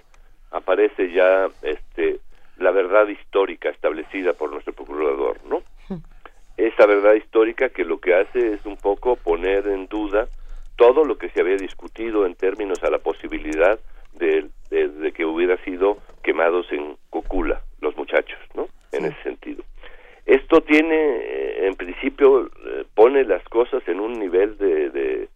aparece 0.52 1.12
ya 1.12 1.50
este 1.64 2.22
la 2.58 2.72
verdad 2.72 3.08
histórica 3.10 3.70
establecida 3.70 4.32
por 4.32 4.52
nuestro 4.52 4.72
procurador 4.72 5.38
no 5.50 5.62
esa 6.56 6.86
verdad 6.86 7.16
histórica 7.16 7.70
que 7.70 7.84
lo 7.84 8.00
que 8.00 8.14
hace 8.14 8.54
es 8.54 8.66
un 8.66 8.78
poco 8.78 9.18
poner 9.18 9.68
en 9.68 9.88
duda 9.88 10.30
todo 10.78 11.04
lo 11.04 11.18
que 11.18 11.30
se 11.30 11.42
había 11.42 11.58
discutido 11.58 12.26
en 12.26 12.36
términos 12.36 12.82
a 12.84 12.90
la 12.90 13.00
posibilidad 13.00 13.80
de, 14.14 14.50
de, 14.70 15.12
que 15.12 15.26
hubiera 15.26 15.58
sido 15.64 15.98
quemados 16.24 16.72
en 16.72 16.96
Cocula 17.10 17.62
los 17.82 17.96
muchachos, 17.98 18.40
¿no? 18.56 18.68
En 18.92 19.06
ese 19.06 19.22
sentido. 19.24 19.64
Esto 20.26 20.62
tiene, 20.62 20.96
eh, 20.96 21.68
en 21.68 21.76
principio, 21.76 22.46
eh, 22.46 22.86
pone 22.94 23.24
las 23.24 23.44
cosas 23.46 23.86
en 23.88 24.00
un 24.00 24.14
nivel 24.14 24.58
de, 24.58 24.90
de, 24.92 25.30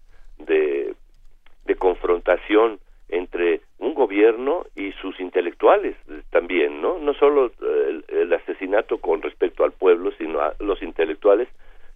de, 1.66 1.76
confrontación 1.78 2.80
entre 3.10 3.62
un 3.78 3.94
gobierno 3.94 4.66
y 4.76 4.92
sus 4.94 5.20
intelectuales 5.20 5.96
también, 6.32 6.82
¿no? 6.82 6.98
No 6.98 7.14
solo 7.14 7.52
eh, 7.62 8.02
el, 8.08 8.34
asesinato 8.34 8.98
con 8.98 9.22
respecto 9.22 9.64
al 9.64 9.72
pueblo, 9.72 10.12
sino 10.18 10.40
a 10.40 10.56
los 10.60 10.82
intelectuales 10.82 11.48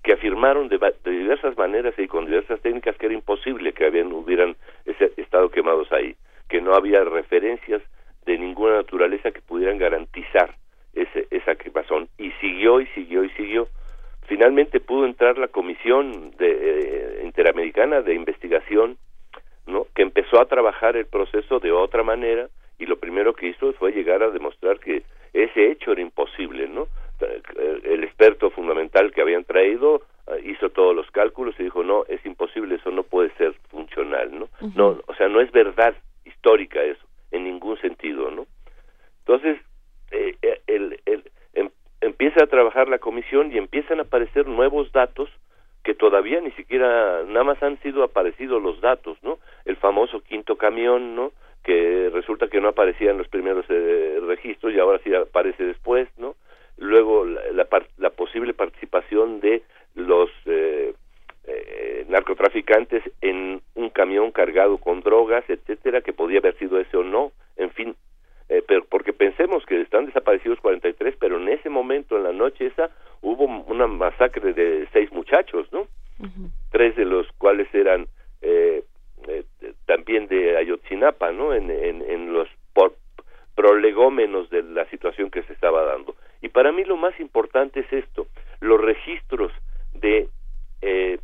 que 0.04 0.14
afirmaron 0.14 0.68
de, 0.68 0.78
de, 0.78 1.12
diversas 1.12 1.58
maneras 1.58 1.96
y 1.98 2.08
con 2.08 2.26
diversas 2.26 2.60
técnicas 2.62 2.96
que 2.98 3.08
era 3.08 3.16
imposible 3.16 3.74
que 3.74 3.86
habían, 3.86 4.12
hubieran 4.12 4.56
estado 5.18 5.50
quemados 5.50 5.92
ahí 5.92 6.16
que 6.50 6.62
no 6.62 6.74
había 6.74 7.04
referencias 7.04 7.82
de 8.26 8.38
ninguna 8.38 8.76
naturaleza 8.78 9.32
que 9.32 9.42
pudieran 9.42 9.78
garantizar 9.78 10.56
ese, 10.94 11.28
esa 11.32 11.56
quemazón. 11.56 12.10
Y 12.18 12.32
siguió 12.42 12.82
y 12.82 12.88
siguió 12.88 13.24
y 13.24 13.30
siguió. 13.32 13.68
Finalmente 14.28 14.80
pudo 14.80 15.06
entrar 15.06 15.38
la 15.38 15.48
Comisión 15.48 16.32
de, 16.38 16.50
eh, 16.52 17.22
Interamericana 17.24 18.02
de 18.02 18.14
Investigación, 18.14 18.98
¿no? 19.66 19.88
que 19.96 20.02
empezó 20.02 20.42
a 20.42 20.46
trabajar 20.46 20.98
el 20.98 21.06
proceso 21.06 21.60
de 21.60 21.72
otra 21.72 22.04
manera 22.04 22.50
y 22.78 22.86
lo 22.86 22.98
primero 22.98 23.34
que 23.34 23.48
hizo 23.48 23.74
fue 23.74 23.92
llegar 23.92 24.24
a 24.24 24.30
demostrar 24.30 24.80
que 24.80 25.04
ese 25.34 25.72
hecho 25.72 25.92
era 25.92 26.02
imposible, 26.02 26.68
¿no? 26.68 26.88
el 27.56 28.04
experto 28.04 28.50
fundamental 28.50 29.12
que 29.12 29.22
habían 29.22 29.44
traído 29.44 30.04
eh, 30.28 30.42
hizo 30.46 30.70
todos 30.70 30.96
los 30.96 31.10
cálculos 31.12 31.56
y 31.60 31.64
dijo 31.64 31.84
no 31.84 32.06
es 32.08 32.26
imposible 32.26 32.76
eso 32.76 32.92
no 32.92 33.04
puede 33.04 33.30
ser 33.32 33.54
funcional 33.70 34.32
no 34.40 34.48
no 34.76 35.02
o 35.06 35.14
sea 35.16 35.28
no 35.28 35.42
es 35.42 35.52
verdad 35.52 35.94
histórica 36.26 36.82
eso 36.84 37.06
en 37.32 37.44
ningún 37.44 37.80
sentido 37.80 38.32
no 38.32 38.48
entonces 39.20 39.60
eh, 40.12 40.36
el, 40.68 41.00
el, 41.06 41.32
em, 41.54 41.70
empieza 42.02 42.44
a 42.44 42.48
trabajar 42.48 42.88
la 42.90 43.00
comisión 43.00 43.52
y 43.52 43.58
empiezan 43.58 44.00
a 44.00 44.04
aparecer 44.04 44.48
nuevos 44.48 44.92
datos 44.92 45.30
que 45.84 45.94
todavía 45.94 46.42
ni 46.42 46.52
siquiera 46.52 47.24
nada 47.24 47.44
más 47.44 47.62
han 47.64 47.80
sido 47.82 48.04
aparecidos 48.04 48.62
los 48.62 48.82
datos 48.82 49.18
no 49.22 49.40
el 49.66 49.78
famoso 49.78 50.22
quinto 50.22 50.58
camión 50.58 51.16
no 51.16 51.32
que 51.64 52.10
resulta 52.12 52.48
que 52.48 52.62
no 52.62 52.70
aparecía 52.70 53.12
en 53.12 53.18
los 53.18 53.28
primeros 53.28 53.66
registros 53.68 54.74
y 54.74 54.80
ahora 54.80 55.00
sí 55.04 55.14
aparece 55.14 55.64
después 55.64 56.08
no 56.18 56.36
luego 56.80 57.26
la, 57.26 57.68
la, 57.98 58.10
posible 58.12 58.54
participación 58.54 59.40
de 59.40 59.64
los 59.96 60.30
eh, 60.46 60.94
eh, 61.50 62.06
narcotraficantes 62.08 63.04
en 63.22 63.62
un 63.76 63.90
camión 63.90 64.32
cargado 64.32 64.78
con 64.78 65.02
drogas, 65.02 65.44
etcétera, 65.48 66.02
que 66.02 66.14
podía 66.14 66.40
haber 66.40 66.58
sido 66.58 66.80
ese 66.80 66.98
o 66.98 67.04
no, 67.04 67.32
en 67.58 67.72
fin, 67.72 67.96
eh, 68.50 68.64
pero 68.68 68.86
porque 68.86 69.14
pensemos 69.14 69.66
que 69.66 69.82
están 69.82 70.06
desaparecidos 70.06 70.60
43, 70.60 71.16
pero 71.20 71.38
en 71.38 71.50
ese 71.50 71.70
momento, 71.70 72.18
en 72.18 72.24
la 72.24 72.34
noche 72.34 72.68
esa, 72.68 72.90
hubo 73.22 73.46
una 73.46 73.88
masacre 73.88 74.54
de 74.54 74.88
seis 74.94 75.12
muchachos, 75.12 75.68
¿no? 75.72 75.88
Tres 76.72 76.96
de 76.96 77.06
los 77.06 77.32
cuales 77.38 77.74
eran 77.74 78.08
también 79.86 80.28
de 80.28 80.58
Ayotzinapa, 80.58 81.32
¿no? 81.32 81.54
En, 81.54 81.72
en, 81.72 82.02
en 82.02 82.34
los 82.34 82.48
prolegómenos 83.60 84.50
de 84.52 84.64
la 84.64 84.86
situación 84.86 85.30
que 85.30 85.44
se 85.44 85.52
estaba 85.52 85.84
dando. 85.84 86.16
Y 86.42 86.48
para 86.48 86.72
mí 86.72 86.86
lo 86.86 86.96
más 86.96 87.20
importante 87.20 87.82
es 87.82 87.92
esto, 87.92 88.28
los 88.62 88.80
registros 88.80 89.52
de 89.96 90.30
eh, 90.82 91.20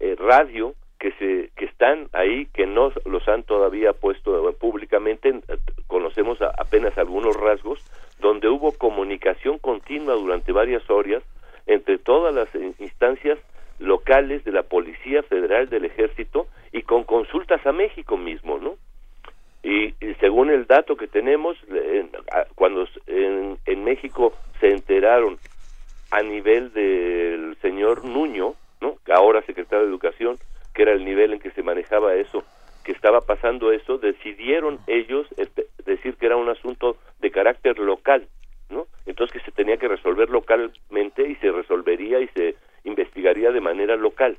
eh, 0.00 0.16
radio 0.18 0.74
que 0.98 1.12
se 1.12 1.50
que 1.56 1.64
están 1.64 2.08
ahí 2.12 2.46
que 2.46 2.66
no 2.66 2.92
los 3.06 3.26
han 3.28 3.42
todavía 3.42 3.92
puesto 3.92 4.52
públicamente 4.52 5.40
conocemos 5.86 6.38
apenas 6.42 6.96
algunos 6.98 7.36
rasgos 7.36 7.82
donde 8.18 8.48
hubo 8.48 8.72
comunicación 8.72 9.58
continua 9.58 10.14
durante 10.14 10.52
varias 10.52 10.88
horas 10.90 11.22
entre 11.66 11.98
todas 11.98 12.34
las 12.34 12.48
instancias 12.78 13.38
locales 13.78 14.44
de 14.44 14.52
la 14.52 14.62
policía 14.62 15.22
federal 15.22 15.70
del 15.70 15.86
ejército 15.86 16.48
y 16.72 16.82
con 16.82 17.04
consultas 17.04 17.64
a 17.66 17.72
México 17.72 18.18
mismo 18.18 18.58
no 18.58 18.76
y, 19.62 19.94
según 20.20 20.50
el 20.50 20.66
dato 20.66 20.96
que 20.96 21.06
tenemos, 21.06 21.56
cuando 22.54 22.88
en, 23.06 23.58
en, 23.66 23.84
México 23.84 24.32
se 24.58 24.70
enteraron 24.70 25.38
a 26.10 26.22
nivel 26.22 26.72
del 26.72 27.56
señor 27.60 28.04
Nuño, 28.04 28.54
¿no? 28.80 28.96
ahora 29.12 29.42
secretario 29.42 29.84
de 29.84 29.90
Educación, 29.90 30.38
que 30.74 30.82
era 30.82 30.92
el 30.92 31.04
nivel 31.04 31.32
en 31.32 31.40
que 31.40 31.50
se 31.50 31.62
manejaba 31.62 32.14
eso, 32.14 32.44
que 32.84 32.92
estaba 32.92 33.20
pasando 33.20 33.72
eso, 33.72 33.98
decidieron 33.98 34.78
ellos 34.86 35.26
este, 35.36 35.66
decir 35.84 36.16
que 36.16 36.26
era 36.26 36.36
un 36.36 36.48
asunto 36.48 36.96
de 37.18 37.30
carácter 37.30 37.78
local, 37.78 38.26
¿no? 38.70 38.86
Entonces 39.06 39.32
que 39.34 39.44
se 39.44 39.52
tenía 39.52 39.76
que 39.76 39.88
resolver 39.88 40.30
localmente 40.30 41.28
y 41.28 41.34
se 41.36 41.50
resolvería 41.50 42.20
y 42.20 42.28
se 42.28 42.56
investigaría 42.84 43.50
de 43.50 43.60
manera 43.60 43.96
local. 43.96 44.38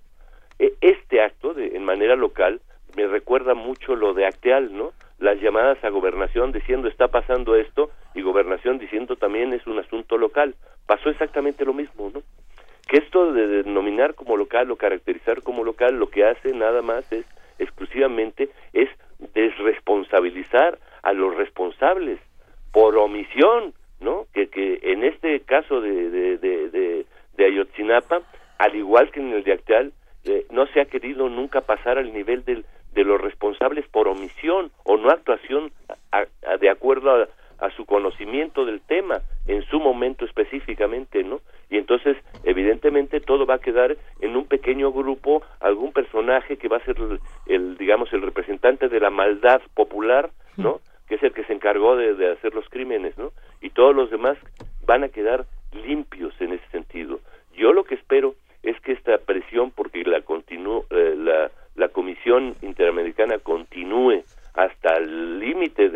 E, 0.57 0.73
este 0.81 1.21
acto 1.21 1.53
de 1.53 1.75
en 1.75 1.83
manera 1.83 2.15
local 2.15 2.61
me 2.95 3.07
recuerda 3.07 3.53
mucho 3.53 3.95
lo 3.95 4.13
de 4.13 4.25
Acteal, 4.25 4.75
¿no? 4.75 4.93
las 5.21 5.39
llamadas 5.39 5.81
a 5.83 5.89
gobernación 5.89 6.51
diciendo 6.51 6.87
está 6.87 7.07
pasando 7.07 7.55
esto 7.55 7.91
y 8.15 8.21
gobernación 8.21 8.79
diciendo 8.79 9.15
también 9.15 9.53
es 9.53 9.65
un 9.67 9.77
asunto 9.77 10.17
local. 10.17 10.55
Pasó 10.87 11.09
exactamente 11.09 11.63
lo 11.63 11.73
mismo, 11.73 12.11
¿no? 12.13 12.23
Que 12.87 12.97
esto 12.97 13.31
de 13.33 13.47
denominar 13.47 14.15
como 14.15 14.37
local 14.37 14.69
o 14.71 14.75
caracterizar 14.75 15.41
como 15.43 15.63
local 15.63 15.95
lo 15.97 16.09
que 16.09 16.25
hace 16.25 16.53
nada 16.53 16.81
más 16.81 17.09
es 17.11 17.25
exclusivamente 17.59 18.49
es 18.73 18.89
desresponsabilizar 19.33 20.79
a 21.03 21.13
los 21.13 21.35
responsables 21.35 22.19
por 22.71 22.97
omisión, 22.97 23.73
¿no? 23.99 24.25
Que, 24.33 24.47
que 24.47 24.79
en 24.83 25.03
este 25.03 25.41
caso 25.41 25.79
de, 25.81 26.09
de, 26.09 26.37
de, 26.37 27.05
de, 27.37 27.45
Ayotzinapa, 27.45 28.21
al 28.59 28.75
igual 28.75 29.11
que 29.11 29.19
en 29.19 29.33
el 29.33 29.43
de 29.43 29.53
Acteal, 29.53 29.93
eh, 30.25 30.45
no 30.51 30.67
se 30.67 30.79
ha 30.79 30.85
querido 30.85 31.27
nunca 31.27 31.61
pasar 31.61 31.97
al 31.97 32.13
nivel 32.13 32.45
del 32.45 32.65
de 32.93 33.03
los 33.03 33.21
responsables 33.21 33.87
por 33.87 34.07
omisión 34.07 34.71
o 34.83 34.97
no 34.97 35.09
actuación 35.09 35.71
de 36.59 36.69
acuerdo 36.69 37.11
a, 37.11 37.27
su 37.69 37.85
conocimiento 37.85 38.65
del 38.65 38.81
tema 38.81 39.21
en 39.45 39.63
su 39.63 39.79
momento 39.79 40.25
específicamente, 40.25 41.23
¿no? 41.23 41.41
Y 41.69 41.77
entonces, 41.77 42.17
evidentemente, 42.43 43.19
todo 43.19 43.45
va 43.45 43.55
a 43.55 43.59
quedar 43.59 43.95
en 44.19 44.35
un 44.35 44.45
pequeño 44.45 44.91
grupo, 44.91 45.43
algún 45.59 45.93
personaje 45.93 46.57
que 46.57 46.67
va 46.67 46.77
a 46.77 46.85
ser 46.85 46.97
el, 47.45 47.77
digamos, 47.77 48.11
el 48.13 48.21
representante 48.21 48.89
de 48.89 48.99
la 48.99 49.09
maldad 49.09 49.61
popular, 49.75 50.31
¿no? 50.57 50.81
Que 51.07 51.15
es 51.15 51.23
el 51.23 51.33
que 51.33 51.43
se 51.43 51.53
encargó 51.53 51.95
de, 51.95 52.31
hacer 52.31 52.53
los 52.53 52.67
crímenes, 52.69 53.17
¿no? 53.17 53.31
Y 53.61 53.69
todos 53.69 53.95
los 53.95 54.09
demás 54.09 54.37
van 54.85 55.03
a 55.03 55.09
quedar 55.09 55.45
limpios 55.71 56.33
en 56.41 56.53
ese 56.53 56.67
sentido. 56.71 57.19
Yo 57.55 57.73
lo 57.73 57.83
que 57.83 57.95
espero 57.95 58.35
es 58.63 58.79
que 58.81 58.91
esta 58.93 59.17
presión, 59.19 59.71
porque 59.71 60.03
la 60.03 60.21
continúa, 60.21 60.83
eh, 60.89 61.15
la 61.15 61.51
la 61.75 61.89
Comisión 61.89 62.55
Interamericana 62.61 63.39
continúe 63.39 64.23
hasta 64.53 64.97
el 64.97 65.39
límite 65.39 65.89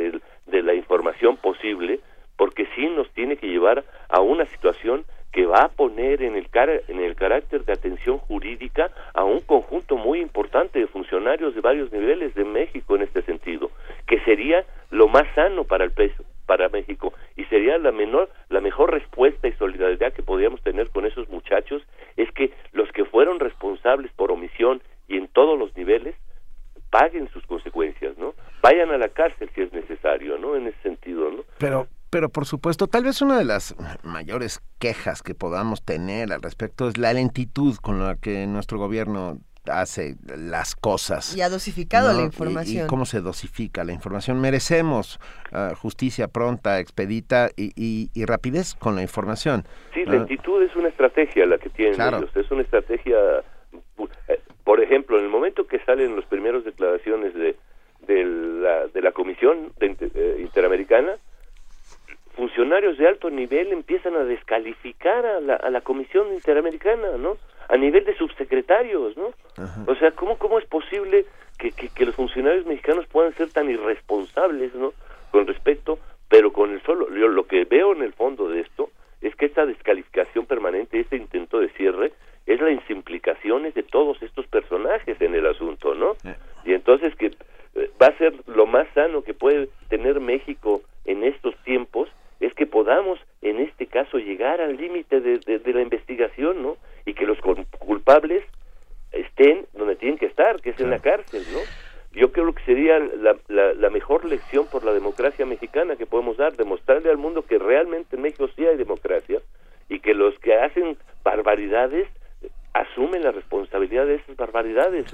de, 0.45 0.61
la 0.61 0.73
información 0.73 1.37
posible, 1.37 1.99
porque 2.37 2.67
sí 2.75 2.87
nos 2.87 3.09
tiene 3.11 3.37
que 3.37 3.47
llevar 3.47 3.83
a 4.09 4.21
una 4.21 4.45
situación 4.47 5.05
que 5.31 5.45
va 5.45 5.63
a 5.63 5.69
poner 5.69 6.21
en 6.21 6.35
el, 6.35 6.47
en 6.87 6.99
el 6.99 7.15
carácter 7.15 7.65
de 7.65 7.73
atención 7.73 8.19
jurídica 8.19 8.91
a 9.13 9.25
un 9.25 9.41
conjunto 9.41 9.97
muy 9.97 10.21
importante 10.21 10.79
de 10.79 10.87
funcionarios 10.87 11.53
de 11.53 11.61
varios 11.61 11.91
niveles 11.91 12.33
de 12.35 12.45
México 12.45 12.95
en 12.95 13.01
este 13.01 13.21
sentido, 13.23 13.69
que 14.07 14.19
sería 14.21 14.65
lo 14.91 15.09
más 15.09 15.25
sano 15.35 15.65
para 15.65 15.83
el 15.83 15.91
peso, 15.91 16.23
para 16.45 16.69
México 16.69 17.13
y 17.35 17.43
sería 17.45 17.77
la 17.77 17.91
menor 17.91 18.29
la 18.49 18.61
mejor 18.61 18.91
respuesta 18.91 19.47
y 19.47 19.53
solidaridad 19.53 20.13
que 20.13 20.23
podríamos 20.23 20.61
tener 20.61 20.89
con 20.89 21.05
esos 21.05 21.27
muchachos 21.29 21.81
es 22.15 22.31
que 22.31 22.51
los 22.71 22.91
que 22.91 23.05
fueron 23.05 23.39
responsables 23.39 24.11
por 24.13 24.31
omisión 24.31 24.81
y 25.07 25.17
en 25.17 25.27
todos 25.27 25.57
los 25.57 25.75
niveles 25.75 26.15
paguen 26.97 27.29
sus 27.33 27.45
consecuencias, 27.45 28.17
¿no? 28.17 28.33
Vayan 28.61 28.89
a 28.91 28.97
la 28.97 29.09
cárcel 29.09 29.49
si 29.53 29.61
es 29.61 29.73
necesario, 29.73 30.37
¿no? 30.37 30.55
En 30.55 30.67
ese 30.67 30.81
sentido, 30.81 31.29
¿no? 31.29 31.43
Pero 31.57 31.87
pero 32.09 32.29
por 32.29 32.45
supuesto, 32.45 32.87
tal 32.87 33.03
vez 33.03 33.21
una 33.21 33.37
de 33.37 33.43
las 33.43 33.75
mayores 34.03 34.61
quejas 34.79 35.21
que 35.21 35.35
podamos 35.35 35.83
tener 35.83 36.31
al 36.31 36.41
respecto 36.41 36.87
es 36.87 36.97
la 36.97 37.11
lentitud 37.11 37.75
con 37.81 37.99
la 37.99 38.15
que 38.15 38.47
nuestro 38.47 38.77
gobierno 38.77 39.39
hace 39.69 40.15
las 40.37 40.75
cosas. 40.75 41.35
Y 41.35 41.41
ha 41.41 41.49
dosificado 41.49 42.13
la 42.13 42.23
información. 42.23 42.85
Y, 42.85 42.87
cómo 42.87 43.05
se 43.05 43.19
dosifica 43.19 43.83
la 43.83 43.91
información. 43.91 44.39
Merecemos 44.39 45.19
ah, 45.51 45.73
justicia 45.75 46.29
pronta, 46.29 46.79
expedita 46.79 47.49
y, 47.57 48.09
y, 48.13 48.25
rapidez 48.25 48.75
con 48.75 48.95
la 48.95 49.01
información. 49.01 49.65
Sí, 49.93 50.05
lentitud 50.05 50.63
es 50.63 50.73
una 50.77 50.87
estrategia 50.87 51.45
la 51.45 51.57
que 51.57 51.69
tienen 51.69 51.99
ellos. 51.99 52.29
Es 52.33 52.49
una 52.49 52.61
estrategia 52.61 53.17
eh, 54.29 54.39
por 54.65 54.81
ejemplo, 54.81 55.17
en 55.17 55.25
el 55.25 55.29
momento 55.29 55.67
que 55.67 55.79
salen 55.85 56.15
las 56.15 56.25
primeras 56.25 56.65
declaraciones 56.65 57.33
de, 57.35 57.55
de, 58.07 58.25
la, 58.25 58.87
de 58.87 59.01
la 59.01 59.11
Comisión 59.11 59.71
eh, 59.79 60.37
Interamericana, 60.39 61.17
funcionarios 62.35 62.97
de 62.97 63.07
alto 63.07 63.29
nivel 63.29 63.71
empiezan 63.71 64.15
a 64.15 64.25
descalificar 64.25 65.23
a 65.23 65.39
la, 65.39 65.55
a 65.55 65.69
la 65.69 65.81
Comisión 65.81 66.33
Interamericana, 66.33 67.15
¿no? 67.17 67.37
A 67.69 67.77
nivel 67.77 68.05
de 68.05 68.17
subsecretarios, 68.17 69.15
¿no? 69.15 69.33
O 69.85 69.95
sea, 69.95 70.11
¿cómo, 70.11 70.37
cómo 70.39 70.57
es 70.57 70.65
posible 70.65 71.25
que, 71.59 71.71
que, 71.71 72.05
los 72.05 72.15
funcionarios 72.15 72.65
mexicanos 72.65 73.05
puedan 73.07 73.33
ser 73.35 73.51
tan 73.51 73.69
irresponsables, 73.69 74.73
¿no? 74.73 74.93
Con 75.31 75.45
respecto, 75.45 75.99
pero 76.27 76.51
con 76.51 76.71
el 76.71 76.81
solo, 76.81 77.07
yo 77.13 77.27
lo 77.27 77.45
que 77.45 77.65
veo 77.65 77.93
en 77.93 78.01
el 78.01 78.13
fondo 78.13 78.49
de 78.49 78.61
esto 78.61 78.89
es 79.21 79.35
que 79.35 79.45
esta 79.45 79.65
descalificación 79.65 80.47
permanente, 80.47 80.99
este 80.99 81.17
intento 81.17 81.59
de 81.59 81.69
cierre, 81.69 82.13
es 82.45 82.61
las 82.61 82.89
implicaciones 82.89 83.73
de 83.73 83.83
todos 83.83 84.21
estos 84.21 84.45
personajes 84.47 85.19
en 85.19 85.33
el 85.33 85.45
asunto, 85.47 85.95
¿no? 85.95 86.15
Y 86.63 86.73
entonces 86.73 87.15
que 87.15 87.27
eh, 87.27 87.89
va 88.01 88.07
a 88.07 88.17
ser 88.17 88.33
lo 88.47 88.65
más 88.65 88.87
sano 88.93 89.23
que 89.23 89.33
puede 89.33 89.69
tener 89.89 90.19
México 90.19 90.81
en 91.05 91.23
estos 91.23 91.55
tiempos 91.63 92.09
es 92.39 92.53
que 92.53 92.65
podamos 92.65 93.19
en 93.41 93.59
este 93.59 93.87
caso 93.87 94.17
llegar 94.17 94.61
al 94.61 94.77
límite 94.77 95.21
de, 95.21 95.39
de, 95.39 95.73
la 95.73 95.81
investigación, 95.81 96.61
¿no? 96.61 96.77
Y 97.05 97.13
que 97.13 97.25
los 97.25 97.39
culpables 97.79 98.43
estén 99.11 99.65
donde 99.73 99.95
tienen 99.95 100.17
que 100.17 100.25
estar, 100.25 100.61
que 100.61 100.71
es 100.71 100.79
en 100.79 100.89
la 100.89 100.99
cárcel, 100.99 101.43
¿no? 101.53 101.59
Yo 102.11 102.31
creo 102.31 102.53
que 102.53 102.63
sería 102.63 102.99
la, 102.99 103.35
la, 103.47 103.73
la, 103.73 103.89
mejor 103.89 104.23
lección 104.25 104.67
por 104.67 104.85
la 104.85 104.93
democracia 104.93 105.45
mexicana 105.45 105.97
que 105.97 106.05
podemos 106.05 106.37
dar, 106.37 106.55
demostrarle 106.55 107.09
al 107.09 107.17
mundo 107.17 107.45
que 107.45 107.59
realmente 107.59 108.15
en 108.15 108.21
México 108.21 108.47
sí 108.55 108.65
hay 108.65 108.77
democracia 108.77 109.41
y 109.89 109.99
que 109.99 110.13
los 110.13 110.37
que 110.39 110.55
hacen 110.55 110.97
barbaridades 111.23 112.07
asumen 112.75 113.23
la 113.23 113.31
responsabilidad 113.31 114.05
de 114.05 114.15
esas 114.15 114.35
barbaridades. 114.35 115.05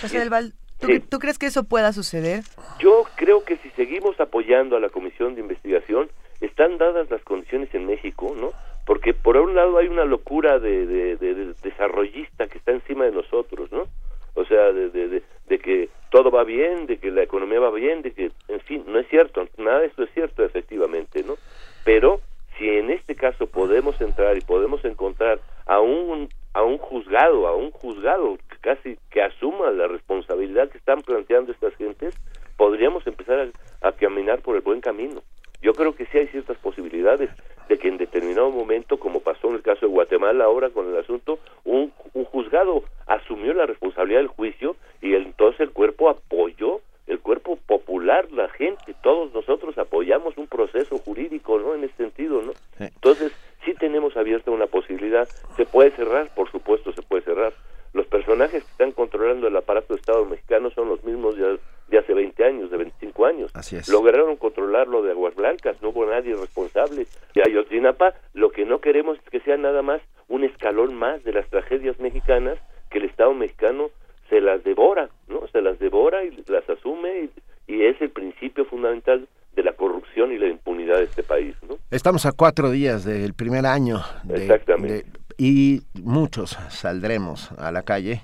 José 0.00 0.18
del 0.18 0.30
Val, 0.30 0.54
¿tú, 0.78 1.18
crees 1.18 1.38
que 1.38 1.46
eso 1.46 1.64
pueda 1.64 1.92
suceder? 1.92 2.42
Yo 2.80 3.04
creo 3.16 3.44
que 3.44 3.56
si 3.58 3.70
seguimos 3.70 4.18
apoyando 4.20 4.76
a 4.76 4.80
la 4.80 4.88
Comisión 4.88 5.34
de 5.34 5.42
Investigación, 5.42 6.08
están 6.40 6.78
dadas 6.78 7.10
las 7.10 7.22
condiciones 7.22 7.74
en 7.74 7.86
México, 7.86 8.34
¿no? 8.38 8.52
porque 8.86 9.14
por 9.14 9.36
un 9.36 9.54
lado 9.54 9.78
hay 9.78 9.88
una 9.88 10.04
locura 10.04 10.58
de, 10.58 10.86
de, 10.86 11.16
de 11.16 11.54
desarrollista 11.62 12.46
que 12.48 12.58
está 12.58 12.72
encima 12.72 13.04
de 13.04 13.12
nosotros, 13.12 13.72
¿no? 13.72 13.86
O 14.34 14.44
sea, 14.44 14.72
de, 14.72 14.90
de, 14.90 15.22
de, 15.46 15.58
que 15.58 15.88
todo 16.10 16.30
va 16.30 16.44
bien, 16.44 16.86
de 16.86 16.98
que 16.98 17.10
la 17.10 17.22
economía 17.22 17.60
va 17.60 17.70
bien, 17.70 18.02
de 18.02 18.12
que, 18.12 18.30
en 18.48 18.60
fin, 18.60 18.84
no 18.86 18.98
es 18.98 19.08
cierto, 19.08 19.46
nada 19.56 19.80
de 19.80 19.86
esto 19.86 20.02
es 20.02 20.10
cierto 20.12 20.44
efectivamente, 20.44 21.22
¿no? 21.22 21.36
Pero 21.84 22.20
si 22.58 22.68
en 22.68 22.90
este 22.90 23.14
caso 23.14 23.46
podemos 23.46 23.98
entrar 24.00 24.36
y 24.36 24.40
podemos 24.40 24.84
encontrar 24.84 25.40
a 25.66 25.80
un 25.80 26.28
a 26.54 26.62
un 26.62 26.78
juzgado, 26.78 27.46
a 27.46 27.54
un 27.54 27.70
juzgado 27.72 28.38
casi 28.60 28.96
que 29.10 29.22
asuma 29.22 29.70
la 29.70 29.88
responsabilidad 29.88 30.70
que 30.70 30.78
están 30.78 31.02
planteando 31.02 31.52
estas 31.52 31.74
gentes, 31.76 32.14
podríamos 32.56 33.06
empezar 33.06 33.50
a, 33.82 33.92
caminar 33.92 34.40
por 34.40 34.56
el 34.56 34.62
buen 34.62 34.80
camino. 34.80 35.22
Yo 35.60 35.74
creo 35.74 35.94
que 35.94 36.06
sí 36.06 36.18
hay 36.18 36.28
ciertas 36.28 36.56
posibilidades 36.58 37.30
de 37.68 37.78
que 37.78 37.88
en 37.88 37.98
determinado 37.98 38.50
momento, 38.50 38.98
como 38.98 39.20
pasó 39.20 39.48
en 39.48 39.56
el 39.56 39.62
caso 39.62 39.86
de 39.86 39.92
Guatemala 39.92 40.44
ahora 40.44 40.70
con 40.70 40.88
el 40.88 40.98
asunto, 40.98 41.38
un, 41.64 41.92
un 42.12 42.24
juzgado 42.24 42.84
asumió 43.06 43.52
la 43.52 43.66
responsabilidad 43.66 44.20
del 44.20 44.28
juicio 44.28 44.76
y 45.02 45.14
entonces 45.14 45.60
el 45.60 45.70
cuerpo 45.70 46.08
apoyó 46.08 46.80
el 47.06 47.20
cuerpo 47.20 47.56
popular, 47.66 48.30
la 48.32 48.48
gente, 48.48 48.94
todos 49.02 49.32
nosotros 49.34 49.76
apoyamos 49.76 50.36
un 50.38 50.46
proceso 50.46 50.96
jurídico, 50.98 51.58
¿no? 51.58 51.74
En 51.74 51.84
ese 51.84 51.96
sentido, 51.96 52.40
¿no? 52.40 52.52
Entonces, 52.78 53.32
sí 53.64 53.74
tenemos 53.74 54.16
abierta 54.16 54.50
una 54.50 54.66
posibilidad, 54.66 55.28
se 55.56 55.66
puede 55.66 55.90
cerrar, 55.92 56.32
por 56.34 56.50
supuesto 56.50 56.92
se 56.92 57.02
puede 57.02 57.22
cerrar. 57.22 57.52
Los 57.92 58.06
personajes 58.06 58.64
que 58.64 58.70
están 58.70 58.92
controlando 58.92 59.46
el 59.46 59.56
aparato 59.56 59.94
de 59.94 60.00
Estado 60.00 60.24
mexicano 60.24 60.70
son 60.70 60.88
los 60.88 61.04
mismos 61.04 61.36
de, 61.36 61.60
de 61.88 61.98
hace 61.98 62.12
20 62.12 62.44
años, 62.44 62.70
de 62.70 62.76
25 62.76 63.26
años. 63.26 63.50
Así 63.54 63.76
es. 63.76 63.88
Lograron 63.88 64.36
controlarlo 64.36 65.02
de 65.02 65.12
Aguas 65.12 65.36
Blancas, 65.36 65.80
no 65.80 65.90
hubo 65.90 66.04
nadie 66.04 66.34
responsable. 66.34 67.06
Y 67.34 67.40
Ayotzinapa, 67.40 68.14
lo 68.32 68.50
que 68.50 68.64
no 68.64 68.80
queremos 68.80 69.18
es 69.18 69.30
que 69.30 69.40
sea 69.40 69.56
nada 69.56 69.82
más 69.82 70.02
un 70.28 70.42
escalón 70.42 70.94
más 70.94 71.22
de 71.22 71.32
las 71.32 71.48
tragedias 71.48 72.00
mexicanas 72.00 72.58
que 72.90 72.98
el 72.98 73.04
Estado 73.04 73.32
mexicano 73.32 73.90
se 74.28 74.40
las 74.40 74.64
devora, 74.64 75.10
¿no? 75.28 75.46
Se 75.48 75.60
las 75.60 75.78
devora 75.78 76.24
y 76.24 76.42
las 76.48 76.68
asume 76.68 77.28
y, 77.66 77.82
es 77.82 78.00
el 78.00 78.10
principio 78.10 78.64
fundamental 78.66 79.26
de 79.54 79.62
la 79.62 79.72
corrupción 79.72 80.32
y 80.32 80.38
la 80.38 80.48
impunidad 80.48 80.98
de 80.98 81.04
este 81.04 81.22
país, 81.22 81.54
¿no? 81.68 81.76
Estamos 81.90 82.26
a 82.26 82.32
cuatro 82.32 82.70
días 82.70 83.04
del 83.04 83.34
primer 83.34 83.66
año. 83.66 84.00
Exactamente. 84.28 85.04
y 85.36 85.82
muchos 86.02 86.58
saldremos 86.70 87.50
a 87.52 87.72
la 87.72 87.82
calle 87.82 88.22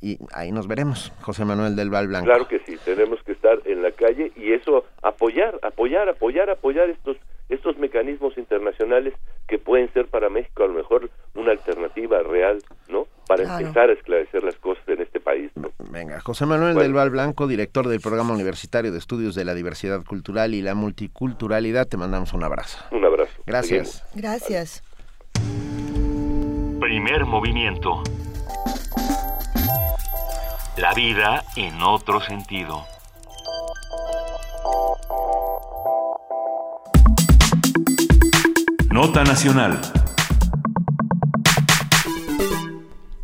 y 0.00 0.18
ahí 0.32 0.50
nos 0.50 0.66
veremos, 0.66 1.12
José 1.20 1.44
Manuel 1.44 1.76
del 1.76 1.90
Val 1.90 2.08
Blanco. 2.08 2.26
Claro 2.26 2.48
que 2.48 2.58
sí, 2.60 2.76
tenemos 2.84 3.22
que 3.22 3.32
estar 3.32 3.60
en 3.64 3.82
la 3.82 3.92
calle 3.92 4.32
y 4.34 4.52
eso 4.52 4.84
apoyar, 5.00 5.58
apoyar, 5.62 6.08
apoyar, 6.08 6.50
apoyar 6.50 6.90
estos 6.90 7.16
estos 7.48 7.76
mecanismos 7.76 8.36
internacionales 8.38 9.14
que 9.46 9.58
pueden 9.58 9.92
ser 9.92 10.06
para 10.06 10.30
México 10.30 10.64
a 10.64 10.68
lo 10.68 10.72
mejor 10.72 11.10
una 11.34 11.52
alternativa 11.52 12.22
real, 12.22 12.58
¿no? 12.88 13.06
Para 13.26 13.58
empezar 13.58 13.88
a 13.88 13.92
esclarecer 13.92 14.42
las 14.42 14.56
cosas 14.56 14.82
en 14.88 15.00
este 15.00 15.20
país. 15.20 15.50
Venga, 15.90 16.20
José 16.20 16.46
Manuel 16.46 16.74
del 16.74 16.92
Val 16.92 17.10
Blanco, 17.10 17.46
director 17.46 17.88
del 17.88 18.00
Programa 18.00 18.34
Universitario 18.34 18.92
de 18.92 18.98
Estudios 18.98 19.34
de 19.34 19.44
la 19.44 19.54
Diversidad 19.54 20.04
Cultural 20.04 20.54
y 20.54 20.62
la 20.62 20.74
Multiculturalidad, 20.74 21.86
te 21.86 21.96
mandamos 21.96 22.32
un 22.32 22.44
abrazo. 22.44 22.78
Un 22.90 23.04
abrazo. 23.04 23.32
Gracias. 23.46 24.04
Gracias. 24.14 24.82
Primer 26.80 27.24
movimiento. 27.24 28.02
La 30.76 30.92
vida 30.94 31.44
en 31.56 31.80
otro 31.82 32.20
sentido. 32.20 32.84
Nota 38.90 39.24
Nacional. 39.24 39.80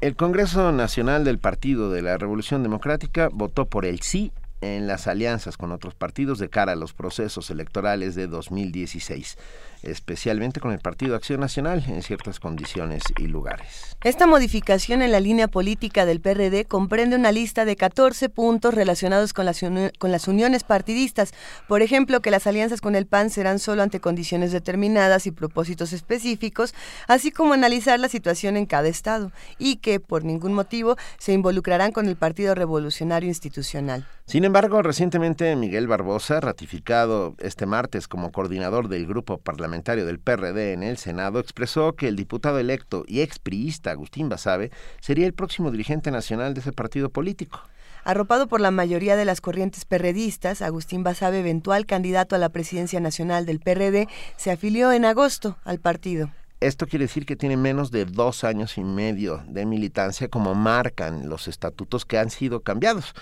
El 0.00 0.14
Congreso 0.14 0.70
Nacional 0.70 1.24
del 1.24 1.40
Partido 1.40 1.90
de 1.90 2.02
la 2.02 2.16
Revolución 2.18 2.62
Democrática 2.62 3.28
votó 3.32 3.66
por 3.66 3.84
el 3.84 4.00
sí 4.00 4.30
en 4.60 4.86
las 4.86 5.08
alianzas 5.08 5.56
con 5.56 5.72
otros 5.72 5.96
partidos 5.96 6.38
de 6.38 6.48
cara 6.48 6.72
a 6.72 6.76
los 6.76 6.92
procesos 6.92 7.50
electorales 7.50 8.14
de 8.14 8.28
2016 8.28 9.36
especialmente 9.82 10.60
con 10.60 10.72
el 10.72 10.78
Partido 10.80 11.14
Acción 11.14 11.40
Nacional 11.40 11.84
en 11.86 12.02
ciertas 12.02 12.40
condiciones 12.40 13.02
y 13.18 13.26
lugares. 13.26 13.96
Esta 14.02 14.26
modificación 14.26 15.02
en 15.02 15.12
la 15.12 15.20
línea 15.20 15.48
política 15.48 16.06
del 16.06 16.20
PRD 16.20 16.64
comprende 16.64 17.16
una 17.16 17.32
lista 17.32 17.64
de 17.64 17.76
14 17.76 18.28
puntos 18.28 18.74
relacionados 18.74 19.32
con 19.32 19.44
las, 19.44 19.60
con 19.98 20.10
las 20.10 20.28
uniones 20.28 20.64
partidistas. 20.64 21.32
Por 21.68 21.82
ejemplo, 21.82 22.20
que 22.20 22.30
las 22.30 22.46
alianzas 22.46 22.80
con 22.80 22.96
el 22.96 23.06
PAN 23.06 23.30
serán 23.30 23.58
solo 23.58 23.82
ante 23.82 24.00
condiciones 24.00 24.50
determinadas 24.50 25.26
y 25.26 25.30
propósitos 25.30 25.92
específicos, 25.92 26.74
así 27.06 27.30
como 27.30 27.54
analizar 27.54 28.00
la 28.00 28.08
situación 28.08 28.56
en 28.56 28.66
cada 28.66 28.88
estado 28.88 29.32
y 29.58 29.76
que, 29.76 30.00
por 30.00 30.24
ningún 30.24 30.54
motivo, 30.54 30.96
se 31.18 31.32
involucrarán 31.32 31.92
con 31.92 32.08
el 32.08 32.16
Partido 32.16 32.54
Revolucionario 32.54 33.28
Institucional. 33.28 34.06
Sin 34.26 34.44
embargo, 34.44 34.82
recientemente 34.82 35.56
Miguel 35.56 35.86
Barbosa, 35.86 36.40
ratificado 36.40 37.34
este 37.38 37.64
martes 37.64 38.08
como 38.08 38.30
coordinador 38.30 38.88
del 38.88 39.06
grupo 39.06 39.38
parlamentario 39.38 39.67
del 39.70 40.18
PRD 40.18 40.72
en 40.72 40.82
el 40.82 40.96
Senado, 40.96 41.38
expresó 41.38 41.94
que 41.94 42.08
el 42.08 42.16
diputado 42.16 42.58
electo 42.58 43.04
y 43.06 43.20
expriista 43.20 43.90
Agustín 43.90 44.28
Basabe 44.28 44.70
sería 45.00 45.26
el 45.26 45.34
próximo 45.34 45.70
dirigente 45.70 46.10
nacional 46.10 46.54
de 46.54 46.60
ese 46.60 46.72
partido 46.72 47.10
político. 47.10 47.60
Arropado 48.04 48.48
por 48.48 48.60
la 48.60 48.70
mayoría 48.70 49.16
de 49.16 49.24
las 49.24 49.40
corrientes 49.40 49.84
perredistas, 49.84 50.62
Agustín 50.62 51.02
Basabe, 51.02 51.40
eventual 51.40 51.84
candidato 51.84 52.34
a 52.34 52.38
la 52.38 52.48
presidencia 52.48 53.00
nacional 53.00 53.44
del 53.44 53.60
PRD, 53.60 54.08
se 54.36 54.50
afilió 54.50 54.92
en 54.92 55.04
agosto 55.04 55.58
al 55.64 55.78
partido. 55.78 56.30
Esto 56.60 56.88
quiere 56.88 57.04
decir 57.04 57.24
que 57.24 57.36
tiene 57.36 57.56
menos 57.56 57.92
de 57.92 58.04
dos 58.04 58.42
años 58.42 58.78
y 58.78 58.82
medio 58.82 59.44
de 59.46 59.64
militancia 59.64 60.26
como 60.26 60.56
marcan 60.56 61.28
los 61.28 61.46
estatutos 61.46 62.04
que 62.04 62.18
han 62.18 62.30
sido 62.30 62.62
cambiados. 62.62 63.14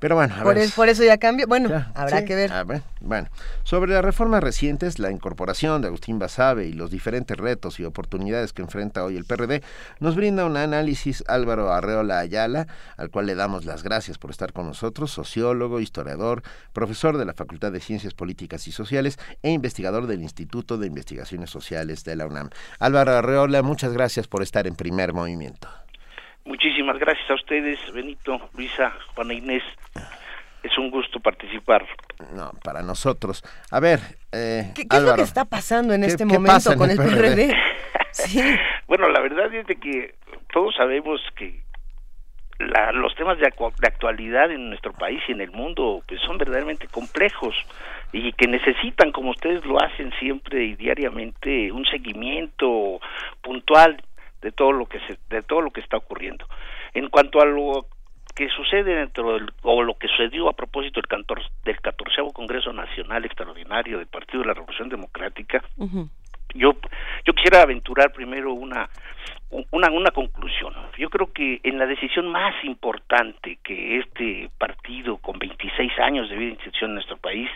Pero 0.00 0.14
bueno, 0.16 0.34
por, 0.42 0.88
eso 0.88 1.04
ya 1.04 1.18
cambia. 1.18 1.44
Bueno, 1.44 1.68
habrá 1.94 2.24
que 2.24 2.34
ver. 2.34 2.50
bueno, 3.00 3.28
sobre 3.64 3.92
las 3.92 4.02
reformas 4.02 4.42
recientes, 4.42 4.98
la 4.98 5.10
incorporación 5.10 5.82
de 5.82 5.88
Agustín 5.88 6.18
Basabe 6.18 6.66
y 6.66 6.72
los 6.72 6.90
diferentes 6.90 7.36
retos 7.36 7.78
y 7.78 7.84
oportunidades 7.84 8.54
que 8.54 8.62
enfrenta 8.62 9.04
hoy 9.04 9.18
el 9.18 9.26
PRD, 9.26 9.62
nos 9.98 10.16
brinda 10.16 10.46
un 10.46 10.56
análisis 10.56 11.22
Álvaro 11.28 11.70
Arreola 11.70 12.18
Ayala, 12.18 12.66
al 12.96 13.10
cual 13.10 13.26
le 13.26 13.34
damos 13.34 13.66
las 13.66 13.82
gracias 13.82 14.16
por 14.16 14.30
estar 14.30 14.54
con 14.54 14.66
nosotros, 14.66 15.10
sociólogo, 15.10 15.80
historiador, 15.80 16.42
profesor 16.72 17.18
de 17.18 17.26
la 17.26 17.34
Facultad 17.34 17.70
de 17.70 17.80
Ciencias 17.80 18.14
Políticas 18.14 18.66
y 18.68 18.72
Sociales 18.72 19.18
e 19.42 19.50
investigador 19.50 20.06
del 20.06 20.22
Instituto 20.22 20.78
de 20.78 20.86
Investigaciones 20.86 21.50
Sociales 21.50 22.04
de 22.04 22.16
la 22.16 22.26
UNAM. 22.26 22.48
Álvaro 22.78 23.16
Arreola, 23.16 23.60
muchas 23.62 23.92
gracias 23.92 24.26
por 24.28 24.42
estar 24.42 24.66
en 24.66 24.76
primer 24.76 25.12
movimiento. 25.12 25.68
Muchísimas 26.44 26.98
gracias 26.98 27.30
a 27.30 27.34
ustedes, 27.34 27.78
Benito, 27.92 28.40
Luisa, 28.54 28.92
Juana 29.14 29.34
Inés. 29.34 29.62
Es 30.62 30.76
un 30.76 30.90
gusto 30.90 31.20
participar. 31.20 31.86
No, 32.34 32.52
para 32.62 32.82
nosotros. 32.82 33.42
A 33.70 33.80
ver, 33.80 34.00
eh, 34.32 34.72
¿Qué, 34.74 34.82
es 34.90 35.02
lo 35.02 35.14
que 35.14 35.22
está 35.22 35.44
pasando 35.44 35.94
en 35.94 36.04
este 36.04 36.24
momento 36.24 36.76
con 36.76 36.90
el 36.90 36.96
PRD? 36.96 37.54
Bueno, 38.88 39.08
la 39.08 39.20
verdad 39.20 39.54
es 39.54 39.68
de 39.68 39.76
que 39.76 40.16
todos 40.52 40.74
sabemos 40.74 41.20
que 41.36 41.62
los 42.58 43.14
temas 43.14 43.38
de, 43.38 43.44
de, 43.44 43.86
actualidad 43.86 44.50
en 44.50 44.68
nuestro 44.68 44.92
país 44.92 45.22
y 45.28 45.32
en 45.32 45.40
el 45.40 45.50
mundo 45.50 46.02
pues, 46.06 46.20
son 46.22 46.36
verdaderamente 46.36 46.88
complejos 46.88 47.54
y 48.12 48.32
que 48.32 48.48
necesitan, 48.48 49.12
como 49.12 49.30
ustedes 49.30 49.64
lo 49.64 49.80
hacen 49.80 50.12
siempre 50.18 50.64
y 50.64 50.74
diariamente, 50.74 51.72
un 51.72 51.84
seguimiento 51.86 53.00
puntual 53.40 54.02
de 54.42 54.52
todo 54.52 54.72
lo 54.72 54.86
que 54.86 55.00
se, 55.00 55.18
de 55.28 55.42
todo 55.42 55.60
lo 55.60 55.70
que 55.70 55.80
está 55.80 55.96
ocurriendo. 55.96 56.46
En 56.94 57.08
cuanto 57.08 57.40
a 57.40 57.44
lo 57.44 57.86
que 58.34 58.48
sucede 58.48 58.94
dentro 58.94 59.34
del, 59.34 59.50
o 59.62 59.82
lo 59.82 59.94
que 59.98 60.08
sucedió 60.08 60.48
a 60.48 60.52
propósito 60.52 61.00
del, 61.00 61.08
cantor, 61.08 61.42
del 61.64 61.80
14 61.80 62.22
Congreso 62.32 62.72
Nacional 62.72 63.24
Extraordinario 63.24 63.98
del 63.98 64.06
Partido 64.06 64.40
de 64.40 64.48
la 64.48 64.54
Revolución 64.54 64.88
Democrática, 64.88 65.62
yo 66.54 66.74
yo 67.24 67.32
quisiera 67.32 67.62
aventurar 67.62 68.12
primero 68.12 68.52
una 68.52 68.88
una 69.50 69.90
una 69.90 70.10
conclusión. 70.10 70.74
Yo 70.96 71.10
creo 71.10 71.32
que 71.32 71.60
en 71.62 71.78
la 71.78 71.86
decisión 71.86 72.28
más 72.28 72.54
importante 72.64 73.58
que 73.62 73.98
este 73.98 74.50
partido 74.58 75.18
con 75.18 75.38
26 75.38 75.92
años 75.98 76.28
de 76.28 76.36
vida 76.36 76.50
institución 76.50 76.90
en 76.90 76.94
nuestro 76.94 77.16
país 77.18 77.48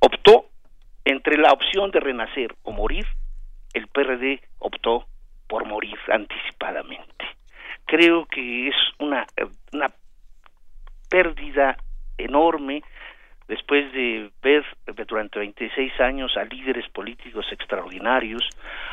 optó 0.00 0.46
entre 1.04 1.38
la 1.38 1.52
opción 1.52 1.90
de 1.90 2.00
renacer 2.00 2.54
o 2.62 2.72
morir, 2.72 3.06
el 3.72 3.86
PRD 3.88 4.40
optó 4.58 5.06
por 5.48 5.66
morir 5.66 5.98
anticipadamente. 6.08 7.26
Creo 7.86 8.26
que 8.26 8.68
es 8.68 8.76
una, 8.98 9.26
una 9.72 9.90
pérdida 11.08 11.76
enorme 12.18 12.82
después 13.48 13.90
de 13.92 14.30
ver 14.42 14.64
durante 15.06 15.38
26 15.38 16.00
años 16.00 16.36
a 16.36 16.44
líderes 16.44 16.88
políticos 16.90 17.46
extraordinarios, 17.50 18.46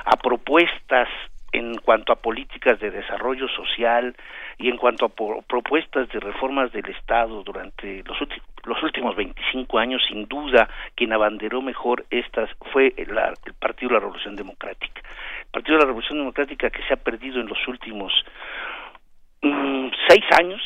a 0.06 0.15
propuestas 0.15 1.10
en 1.56 1.76
cuanto 1.77 2.11
a 2.11 2.18
políticas 2.18 2.80
de 2.80 2.91
desarrollo 2.91 3.48
social 3.48 4.15
y 4.57 4.69
en 4.69 4.77
cuanto 4.77 5.06
a 5.06 5.41
propuestas 5.41 6.10
de 6.10 6.19
reformas 6.19 6.72
del 6.72 6.90
Estado 6.90 7.44
durante 7.44 8.03
los 8.03 8.18
los 8.65 8.82
últimos 8.82 9.15
25 9.15 9.77
años, 9.77 10.02
sin 10.07 10.27
duda, 10.27 10.68
quien 10.95 11.14
abanderó 11.14 11.61
mejor 11.61 12.06
estas 12.10 12.49
fue 12.72 12.94
el 12.98 13.10
Partido 13.60 13.90
de 13.90 13.94
la 13.94 13.99
Revolución 13.99 14.36
Democrática. 14.36 15.02
El 15.41 15.52
Partido 15.52 15.77
de 15.77 15.84
la 15.84 15.88
Revolución 15.88 16.18
Democrática 16.18 16.69
que 16.69 16.84
se 16.84 16.94
ha 16.94 16.98
perdido 16.98 17.40
en 17.40 17.48
los 17.48 17.68
últimos 17.68 18.11
mm, 19.41 19.88
seis 20.07 20.26
años, 20.40 20.61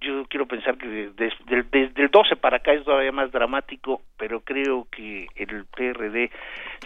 yo, 0.00 0.24
quiero 0.28 0.46
pensar 0.46 0.76
que 0.76 0.86
desde, 0.86 1.92
el 1.96 2.10
12 2.10 2.36
para 2.36 2.58
acá 2.58 2.72
es 2.72 2.84
todavía 2.84 3.12
más 3.12 3.30
dramático, 3.32 4.02
pero 4.16 4.40
creo 4.40 4.86
que 4.90 5.26
el 5.36 5.64
PRD 5.66 6.30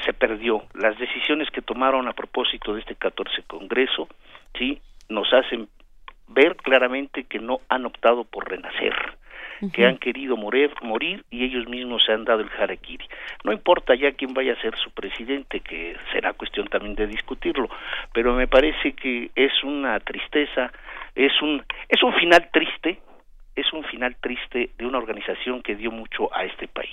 se 0.04 0.12
perdió. 0.12 0.62
Las 0.74 0.98
decisiones 0.98 1.50
que 1.50 1.62
tomaron 1.62 2.08
a 2.08 2.12
propósito 2.12 2.74
de 2.74 2.80
este 2.80 2.96
14 2.96 3.42
Congreso, 3.46 4.08
sí, 4.58 4.80
nos 5.08 5.32
hacen 5.32 5.68
ver 6.28 6.56
claramente 6.56 7.24
que 7.24 7.38
no 7.38 7.60
han 7.68 7.86
optado 7.86 8.24
por 8.24 8.48
renacer 8.48 8.94
que 9.70 9.86
han 9.86 9.98
querido 9.98 10.36
morir, 10.36 10.72
morir 10.82 11.24
y 11.30 11.44
ellos 11.44 11.68
mismos 11.68 12.02
se 12.04 12.12
han 12.12 12.24
dado 12.24 12.40
el 12.40 12.50
harakiri. 12.58 13.06
No 13.44 13.52
importa 13.52 13.94
ya 13.94 14.12
quién 14.12 14.34
vaya 14.34 14.54
a 14.54 14.60
ser 14.60 14.76
su 14.76 14.90
presidente, 14.90 15.60
que 15.60 15.96
será 16.12 16.32
cuestión 16.32 16.66
también 16.66 16.94
de 16.96 17.06
discutirlo, 17.06 17.68
pero 18.12 18.34
me 18.34 18.48
parece 18.48 18.92
que 18.94 19.30
es 19.36 19.52
una 19.62 20.00
tristeza, 20.00 20.72
es 21.14 21.32
un 21.42 21.64
es 21.88 22.02
un 22.02 22.12
final 22.14 22.48
triste, 22.52 23.00
es 23.54 23.72
un 23.72 23.84
final 23.84 24.16
triste 24.20 24.70
de 24.76 24.86
una 24.86 24.98
organización 24.98 25.62
que 25.62 25.76
dio 25.76 25.90
mucho 25.90 26.34
a 26.34 26.44
este 26.44 26.68
país. 26.68 26.90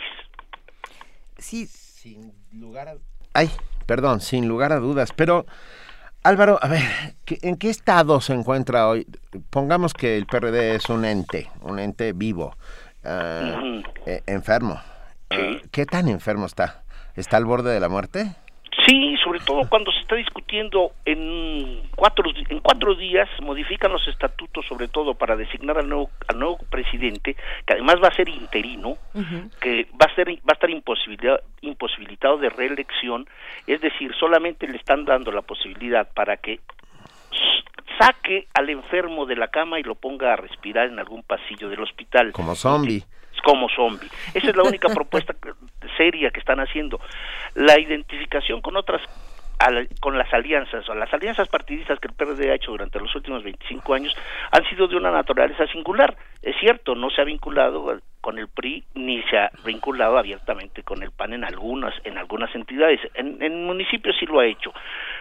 Sí, 1.37 1.65
sin 1.65 2.33
lugar 2.53 2.89
a 2.89 2.95
Ay, 3.33 3.49
perdón, 3.85 4.21
sin 4.21 4.47
lugar 4.47 4.71
a 4.71 4.79
dudas, 4.79 5.13
pero 5.13 5.45
Álvaro, 6.23 6.59
a 6.61 6.67
ver, 6.67 6.81
¿en 7.41 7.57
qué 7.57 7.69
estado 7.69 8.19
se 8.19 8.33
encuentra 8.33 8.89
hoy? 8.89 9.07
Pongamos 9.49 9.93
que 9.93 10.17
el 10.17 10.25
PRD 10.25 10.75
es 10.75 10.89
un 10.89 11.05
ente, 11.05 11.47
un 11.61 11.79
ente 11.79 12.11
vivo, 12.11 12.57
uh, 13.05 13.81
enfermo. 14.25 14.81
Uh, 15.31 15.65
¿Qué 15.71 15.85
tan 15.85 16.09
enfermo 16.09 16.45
está? 16.45 16.83
¿Está 17.15 17.37
al 17.37 17.45
borde 17.45 17.71
de 17.71 17.79
la 17.79 17.87
muerte? 17.87 18.35
Sí, 18.85 19.15
sobre 19.23 19.39
todo 19.39 19.67
cuando 19.67 19.91
se 19.91 19.99
está 19.99 20.15
discutiendo 20.15 20.91
en 21.05 21.81
cuatro 21.95 22.25
en 22.49 22.59
cuatro 22.59 22.95
días 22.95 23.27
modifican 23.41 23.91
los 23.91 24.07
estatutos 24.07 24.65
sobre 24.67 24.87
todo 24.87 25.15
para 25.15 25.35
designar 25.35 25.77
al 25.77 25.89
nuevo 25.89 26.09
al 26.27 26.39
nuevo 26.39 26.59
presidente 26.69 27.35
que 27.65 27.73
además 27.73 27.95
va 28.01 28.07
a 28.07 28.15
ser 28.15 28.29
interino 28.29 28.97
que 29.59 29.87
va 29.99 30.05
a 30.05 30.15
ser 30.15 30.29
va 30.29 30.51
a 30.51 30.53
estar 30.53 30.69
imposibilitado, 30.69 31.41
imposibilitado 31.61 32.37
de 32.37 32.49
reelección. 32.49 33.27
Es 33.67 33.81
decir 33.81 34.13
solamente 34.19 34.67
le 34.67 34.77
están 34.77 35.05
dando 35.05 35.31
la 35.31 35.41
posibilidad 35.41 36.07
para 36.13 36.37
que 36.37 36.59
saque 37.99 38.47
al 38.53 38.69
enfermo 38.69 39.25
de 39.25 39.35
la 39.35 39.49
cama 39.49 39.79
y 39.79 39.83
lo 39.83 39.95
ponga 39.95 40.33
a 40.33 40.35
respirar 40.35 40.87
en 40.87 40.99
algún 40.99 41.23
pasillo 41.23 41.69
del 41.69 41.81
hospital. 41.81 42.31
Como 42.31 42.55
zombie 42.55 43.03
como 43.41 43.69
zombie. 43.69 44.09
Esa 44.33 44.49
es 44.49 44.55
la 44.55 44.63
única 44.63 44.87
propuesta 44.93 45.35
seria 45.97 46.31
que 46.31 46.39
están 46.39 46.59
haciendo. 46.59 46.99
La 47.55 47.79
identificación 47.79 48.61
con 48.61 48.77
otras 48.77 49.01
con 49.99 50.17
las 50.17 50.33
alianzas 50.33 50.87
o 50.87 50.95
las 50.95 51.13
alianzas 51.13 51.49
partidistas 51.49 51.99
que 51.99 52.07
el 52.07 52.13
PRD 52.13 52.49
ha 52.49 52.55
hecho 52.55 52.71
durante 52.71 52.99
los 52.99 53.13
últimos 53.13 53.43
25 53.43 53.93
años 53.93 54.15
han 54.51 54.63
sido 54.69 54.87
de 54.87 54.95
una 54.95 55.11
naturaleza 55.11 55.67
singular. 55.67 56.15
Es 56.41 56.55
cierto, 56.61 56.95
no 56.95 57.09
se 57.09 57.21
ha 57.21 57.25
vinculado 57.25 57.99
con 58.21 58.39
el 58.39 58.47
PRI 58.47 58.83
ni 58.95 59.21
se 59.23 59.37
ha 59.37 59.51
vinculado 59.65 60.17
abiertamente 60.17 60.83
con 60.83 61.03
el 61.03 61.11
PAN 61.11 61.33
en 61.33 61.43
algunas 61.43 61.93
en 62.05 62.17
algunas 62.17 62.53
entidades. 62.55 63.01
En, 63.15 63.41
en 63.41 63.65
municipios 63.65 64.15
sí 64.17 64.25
lo 64.25 64.39
ha 64.39 64.45
hecho. 64.45 64.73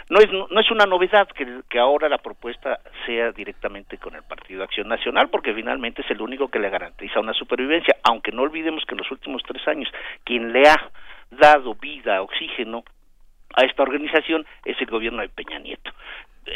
No 0.09 0.21
es 0.21 0.31
no 0.31 0.61
es 0.61 0.71
una 0.71 0.87
novedad 0.87 1.27
que, 1.29 1.63
que 1.69 1.79
ahora 1.81 2.09
la 2.09 2.19
propuesta 2.19 2.79
sea 3.07 3.33
directamente 3.33 3.99
con 3.99 4.15
el 4.15 4.23
Partido 4.23 4.63
Acción 4.63 4.89
Nacional 4.89 5.31
porque 5.31 5.53
finalmente 5.53 6.03
es 6.03 6.11
el 6.13 6.21
único 6.21 6.49
que 6.49 6.61
le 6.61 6.71
garantiza 6.71 7.19
una 7.19 7.33
supervivencia. 7.35 7.97
Aunque 8.05 8.31
no 8.31 8.43
olvidemos 8.43 8.85
que 8.87 8.95
en 8.95 8.99
los 8.99 9.11
últimos 9.11 9.43
tres 9.43 9.67
años 9.67 9.89
quien 10.23 10.53
le 10.53 10.69
ha 10.69 10.91
dado 11.31 11.75
vida, 11.75 12.23
oxígeno 12.23 12.85
a 13.55 13.65
esta 13.65 13.83
organización 13.83 14.47
es 14.65 14.81
el 14.81 14.87
gobierno 14.87 15.23
de 15.23 15.29
Peña 15.29 15.59
Nieto 15.59 15.93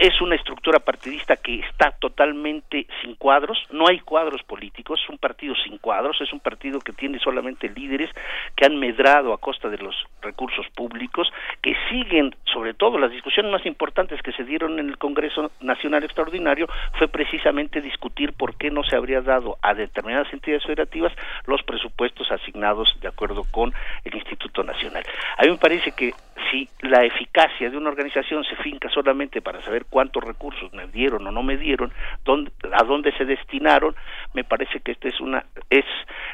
es 0.01 0.21
una 0.21 0.37
estructura 0.37 0.79
partidista 0.79 1.37
que 1.37 1.61
está 1.61 1.91
totalmente 1.93 2.87
sin 3.01 3.15
cuadros, 3.17 3.59
no 3.71 3.89
hay 3.89 4.01
cuadros 4.01 4.43
políticos, 4.43 5.01
es 5.03 5.09
un 5.09 5.19
partido 5.19 5.55
sin 5.65 5.79
cuadros, 5.79 6.21
es 6.21 6.33
un 6.33 6.41
partido 6.41 6.81
que 6.81 6.93
tiene 6.93 7.19
solamente 7.19 7.69
líderes 7.69 8.11
que 8.57 8.65
han 8.65 8.79
medrado 8.79 9.33
a 9.33 9.39
costa 9.39 9.69
de 9.69 9.79
los 9.79 9.95
recursos 10.21 10.67
públicos, 10.75 11.29
que 11.61 11.75
siguen, 11.91 12.35
sobre 12.45 12.75
todo, 12.75 12.99
las 12.99 13.11
discusiones 13.11 13.53
más 13.53 13.67
importantes 13.67 14.21
que 14.23 14.33
se 14.33 14.45
dieron 14.45 14.79
en 14.79 14.89
el 14.89 14.99
Congreso 14.99 15.51
Nacional 15.61 16.05
Extraordinario 16.05 16.69
fue 16.99 17.09
precisamente 17.09 17.81
discutir 17.81 18.33
por 18.33 18.57
qué 18.57 18.71
no 18.71 18.85
se 18.85 18.97
habría 18.97 19.21
dado 19.21 19.59
a 19.63 19.75
determinadas 19.75 20.33
entidades 20.33 20.65
federativas 20.65 21.13
los 21.47 21.63
presupuestos 21.63 22.31
asignados 22.31 22.97
de 23.01 23.09
acuerdo 23.09 23.45
con 23.51 23.73
el 24.05 24.15
Instituto 24.15 24.63
Nacional. 24.63 25.05
A 25.37 25.43
mí 25.43 25.51
me 25.51 25.59
parece 25.59 25.93
que 25.93 26.13
si 26.51 26.69
la 26.81 27.05
eficacia 27.05 27.71
de 27.71 27.77
una 27.77 27.91
organización 27.91 28.45
se 28.45 28.57
finca 28.57 28.89
solamente 28.89 29.41
para 29.41 29.63
saber 29.63 29.87
cuántos 29.89 30.23
recursos 30.25 30.73
me 30.73 30.87
dieron 30.89 31.27
o 31.27 31.33
no 31.33 31.43
me 31.43 31.57
dieron, 31.57 31.93
dónde, 32.25 32.53
a 32.73 32.85
dónde 32.85 33.13
se 33.13 33.25
destinaron, 33.25 33.95
me 34.35 34.45
parece 34.45 34.81
que 34.81 34.93
este 34.93 35.09
es 35.09 35.21
una 35.21 35.45
es 35.71 35.85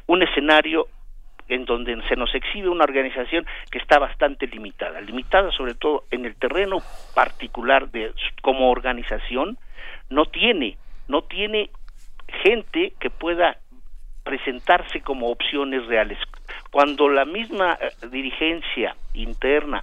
un 0.07 0.23
escenario 0.23 0.87
en 1.49 1.65
donde 1.65 2.01
se 2.09 2.17
nos 2.17 2.35
exhibe 2.35 2.69
una 2.69 2.85
organización 2.85 3.47
que 3.71 3.79
está 3.79 3.99
bastante 3.99 4.47
limitada, 4.47 5.01
limitada 5.01 5.51
sobre 5.53 5.75
todo 5.75 6.05
en 6.11 6.27
el 6.27 6.37
terreno 6.37 6.79
particular 7.15 7.91
de 7.91 8.13
como 8.43 8.71
organización, 8.71 9.57
no 10.11 10.27
tiene, 10.27 10.77
no 11.09 11.23
tiene 11.23 11.71
gente 12.43 12.93
que 13.01 13.11
pueda 13.11 13.57
presentarse 14.25 15.01
como 15.01 15.31
opciones 15.31 15.87
reales. 15.87 16.19
Cuando 16.71 17.09
la 17.09 17.25
misma 17.25 17.79
eh, 17.81 18.07
dirigencia 18.11 18.97
interna 19.15 19.83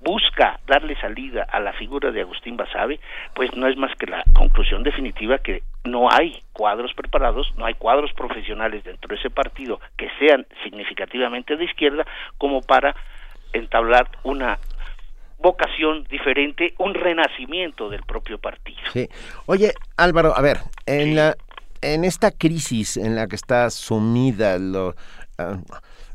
busca 0.00 0.60
darle 0.66 0.94
salida 1.00 1.46
a 1.50 1.58
la 1.60 1.72
figura 1.72 2.10
de 2.10 2.20
Agustín 2.20 2.56
Basabe, 2.56 3.00
pues 3.34 3.54
no 3.56 3.66
es 3.66 3.76
más 3.76 3.96
que 3.96 4.06
la 4.06 4.22
conclusión 4.34 4.82
definitiva 4.82 5.38
que 5.38 5.62
no 5.84 6.08
hay 6.10 6.42
cuadros 6.52 6.92
preparados, 6.94 7.52
no 7.56 7.64
hay 7.64 7.74
cuadros 7.74 8.12
profesionales 8.12 8.84
dentro 8.84 9.08
de 9.08 9.20
ese 9.20 9.30
partido 9.30 9.80
que 9.96 10.08
sean 10.18 10.46
significativamente 10.62 11.56
de 11.56 11.64
izquierda 11.64 12.06
como 12.38 12.60
para 12.60 12.94
entablar 13.52 14.08
una 14.22 14.58
vocación 15.38 16.04
diferente, 16.04 16.74
un 16.78 16.94
renacimiento 16.94 17.88
del 17.88 18.02
propio 18.02 18.38
partido. 18.38 18.78
Sí. 18.92 19.08
Oye, 19.46 19.72
Álvaro, 19.96 20.36
a 20.36 20.42
ver, 20.42 20.58
en 20.86 21.14
la 21.16 21.36
en 21.82 22.04
esta 22.04 22.30
crisis 22.30 22.96
en 22.96 23.14
la 23.14 23.28
que 23.28 23.36
está 23.36 23.70
sumida 23.70 24.58
lo, 24.58 24.88
uh, 24.88 25.62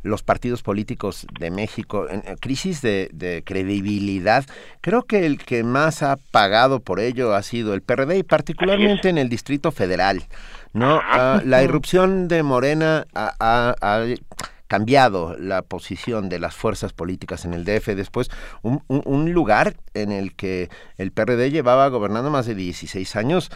los 0.03 0.23
partidos 0.23 0.63
políticos 0.63 1.27
de 1.39 1.51
México, 1.51 2.07
en, 2.09 2.21
crisis 2.37 2.81
de, 2.81 3.43
credibilidad. 3.45 4.45
Creo 4.81 5.03
que 5.03 5.25
el 5.25 5.37
que 5.37 5.63
más 5.63 6.03
ha 6.03 6.17
pagado 6.31 6.79
por 6.79 6.99
ello 6.99 7.33
ha 7.33 7.43
sido 7.43 7.73
el 7.73 7.81
PRD 7.81 8.17
y 8.17 8.23
particularmente 8.23 9.09
en 9.09 9.17
el 9.17 9.29
Distrito 9.29 9.71
Federal. 9.71 10.23
¿no? 10.73 10.99
Ah, 11.03 11.41
la 11.45 11.63
irrupción 11.63 12.27
de 12.27 12.43
Morena 12.43 13.05
ha, 13.13 14.05
cambiado 14.71 15.35
la 15.37 15.63
posición 15.63 16.29
de 16.29 16.39
las 16.39 16.55
fuerzas 16.55 16.93
políticas 16.93 17.43
en 17.43 17.53
el 17.53 17.65
DF 17.65 17.87
después 17.87 18.29
un, 18.61 18.81
un, 18.87 19.33
lugar 19.33 19.73
en 19.93 20.13
el 20.13 20.33
que 20.33 20.69
el 20.97 21.11
PRD 21.11 21.51
llevaba 21.51 21.89
gobernando 21.89 22.29
más 22.29 22.45
de 22.45 22.55
16 22.55 23.17
años 23.17 23.51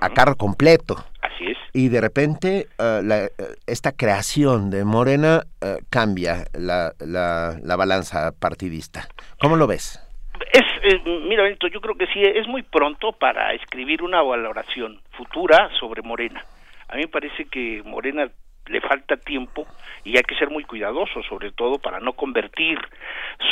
a 0.00 0.10
cargo 0.10 0.34
completo. 0.34 0.96
Así 1.22 1.46
es 1.46 1.56
y 1.72 1.88
de 1.88 2.00
repente 2.00 2.66
uh, 2.80 3.00
la, 3.00 3.28
esta 3.68 3.92
creación 3.92 4.70
de 4.70 4.84
Morena 4.84 5.42
uh, 5.62 5.78
cambia 5.88 6.46
la, 6.52 6.90
la, 6.98 7.54
la, 7.62 7.76
balanza 7.76 8.32
partidista. 8.32 9.06
¿Cómo 9.38 9.54
lo 9.54 9.68
ves? 9.68 10.02
Es, 10.52 10.64
eh, 10.82 11.00
mira, 11.28 11.44
Benito, 11.44 11.68
yo 11.68 11.80
creo 11.80 11.94
que 11.94 12.06
sí, 12.06 12.22
es 12.22 12.48
muy 12.48 12.62
pronto 12.62 13.12
para 13.12 13.52
escribir 13.52 14.02
una 14.02 14.20
valoración 14.20 14.98
futura 15.12 15.70
sobre 15.78 16.02
Morena. 16.02 16.44
A 16.88 16.96
mí 16.96 17.02
me 17.02 17.08
parece 17.08 17.44
que 17.44 17.82
Morena 17.84 18.28
le 18.68 18.80
falta 18.80 19.16
tiempo 19.16 19.66
y 20.04 20.16
hay 20.16 20.22
que 20.22 20.36
ser 20.36 20.50
muy 20.50 20.64
cuidadoso, 20.64 21.22
sobre 21.24 21.52
todo 21.52 21.78
para 21.78 22.00
no 22.00 22.12
convertir 22.12 22.78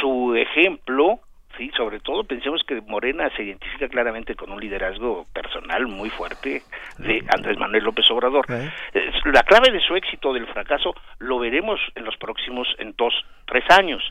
su 0.00 0.34
ejemplo 0.34 1.20
Sí, 1.56 1.70
sobre 1.76 2.00
todo 2.00 2.24
pensemos 2.24 2.62
que 2.66 2.80
Morena 2.80 3.30
se 3.36 3.44
identifica 3.44 3.88
claramente 3.88 4.34
con 4.34 4.50
un 4.50 4.60
liderazgo 4.60 5.26
personal 5.32 5.86
muy 5.86 6.10
fuerte 6.10 6.62
de 6.98 7.24
Andrés 7.28 7.58
Manuel 7.58 7.84
López 7.84 8.10
Obrador. 8.10 8.44
La 9.24 9.42
clave 9.44 9.70
de 9.70 9.80
su 9.80 9.94
éxito 9.94 10.32
del 10.32 10.48
fracaso 10.48 10.94
lo 11.20 11.38
veremos 11.38 11.80
en 11.94 12.04
los 12.04 12.16
próximos, 12.16 12.66
en 12.78 12.94
dos, 12.96 13.14
tres 13.46 13.64
años. 13.70 14.02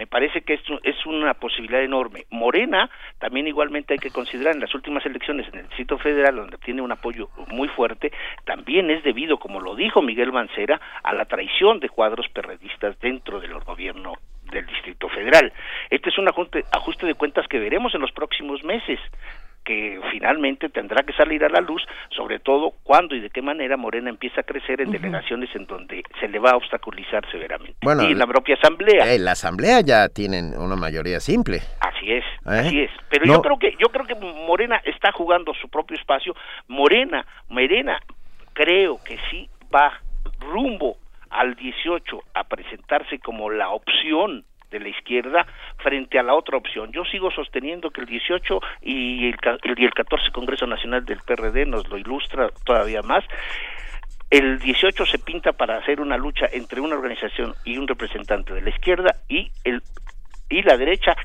Me 0.00 0.06
parece 0.06 0.40
que 0.40 0.54
esto 0.54 0.80
es 0.82 1.04
una 1.04 1.34
posibilidad 1.34 1.82
enorme. 1.82 2.24
Morena 2.30 2.88
también 3.18 3.46
igualmente 3.46 3.92
hay 3.92 3.98
que 3.98 4.08
considerar 4.08 4.54
en 4.54 4.62
las 4.62 4.74
últimas 4.74 5.04
elecciones 5.04 5.46
en 5.48 5.58
el 5.58 5.66
Distrito 5.66 5.98
Federal, 5.98 6.36
donde 6.36 6.56
tiene 6.56 6.80
un 6.80 6.90
apoyo 6.90 7.28
muy 7.48 7.68
fuerte, 7.68 8.10
también 8.46 8.90
es 8.90 9.04
debido, 9.04 9.36
como 9.36 9.60
lo 9.60 9.76
dijo 9.76 10.00
Miguel 10.00 10.32
Mancera, 10.32 10.80
a 11.02 11.12
la 11.12 11.26
traición 11.26 11.80
de 11.80 11.90
cuadros 11.90 12.30
perredistas 12.30 12.98
dentro 13.00 13.40
del 13.40 13.52
gobierno 13.60 14.14
del 14.50 14.64
Distrito 14.64 15.10
Federal. 15.10 15.52
Este 15.90 16.08
es 16.08 16.16
un 16.16 16.28
ajuste, 16.28 16.64
ajuste 16.72 17.04
de 17.04 17.14
cuentas 17.14 17.46
que 17.46 17.58
veremos 17.58 17.94
en 17.94 18.00
los 18.00 18.12
próximos 18.12 18.64
meses 18.64 18.98
que 19.70 20.00
finalmente 20.10 20.68
tendrá 20.68 21.04
que 21.04 21.12
salir 21.12 21.44
a 21.44 21.48
la 21.48 21.60
luz, 21.60 21.80
sobre 22.10 22.40
todo 22.40 22.72
cuándo 22.82 23.14
y 23.14 23.20
de 23.20 23.30
qué 23.30 23.40
manera 23.40 23.76
Morena 23.76 24.10
empieza 24.10 24.40
a 24.40 24.42
crecer 24.44 24.80
en 24.80 24.90
delegaciones 24.90 25.48
en 25.54 25.66
donde 25.66 26.02
se 26.18 26.26
le 26.26 26.40
va 26.40 26.50
a 26.50 26.56
obstaculizar 26.56 27.24
severamente. 27.30 27.76
Bueno, 27.82 28.02
y 28.02 28.10
en 28.10 28.18
la 28.18 28.26
propia 28.26 28.56
asamblea. 28.56 29.14
Eh, 29.14 29.20
la 29.20 29.32
asamblea 29.32 29.80
ya 29.80 30.08
tienen 30.08 30.56
una 30.58 30.74
mayoría 30.74 31.20
simple. 31.20 31.58
Así 31.78 32.10
es, 32.10 32.24
¿Eh? 32.24 32.66
así 32.66 32.80
es. 32.80 32.90
Pero 33.10 33.26
No. 33.26 33.34
yo 33.34 33.42
creo 33.42 33.58
que 33.60 33.76
yo 33.78 33.86
creo 33.92 34.06
que 34.06 34.16
Morena 34.16 34.80
está 34.84 35.12
jugando 35.12 35.54
su 35.54 35.68
propio 35.68 35.96
espacio. 35.96 36.34
Morena, 36.66 37.24
Morena 37.48 38.00
creo 38.52 38.98
que 39.04 39.18
sí 39.30 39.48
va 39.72 39.92
rumbo 40.40 40.96
al 41.30 41.54
18 41.54 42.18
a 42.34 42.42
presentarse 42.42 43.20
como 43.20 43.50
la 43.50 43.70
opción 43.70 44.44
de 44.70 44.80
la 44.80 44.88
izquierda 44.88 45.46
frente 45.78 46.18
a 46.18 46.22
la 46.22 46.34
otra 46.34 46.56
opción. 46.56 46.92
Yo 46.92 47.04
sigo 47.04 47.30
sosteniendo 47.30 47.90
que 47.90 48.00
el 48.00 48.06
18 48.06 48.60
y 48.82 49.28
el, 49.28 49.36
y 49.76 49.84
el 49.84 49.94
14 49.94 50.30
Congreso 50.32 50.66
Nacional 50.66 51.04
del 51.04 51.20
PRD 51.20 51.66
nos 51.66 51.88
lo 51.88 51.98
ilustra 51.98 52.50
todavía 52.64 53.02
más. 53.02 53.24
El 54.30 54.60
18 54.60 55.06
se 55.06 55.18
pinta 55.18 55.52
para 55.52 55.78
hacer 55.78 56.00
una 56.00 56.16
lucha 56.16 56.46
entre 56.52 56.80
una 56.80 56.94
organización 56.94 57.54
y 57.64 57.78
un 57.78 57.88
representante 57.88 58.54
de 58.54 58.62
la 58.62 58.70
izquierda 58.70 59.16
y 59.28 59.50
el 59.64 59.82
y 60.50 60.62
la 60.62 60.76
derecha 60.76 61.16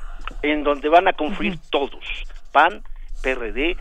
en 0.42 0.62
donde 0.62 0.88
van 0.88 1.08
a 1.08 1.12
confluir 1.12 1.58
todos, 1.70 2.04
PAN, 2.52 2.82
PRD, 3.22 3.76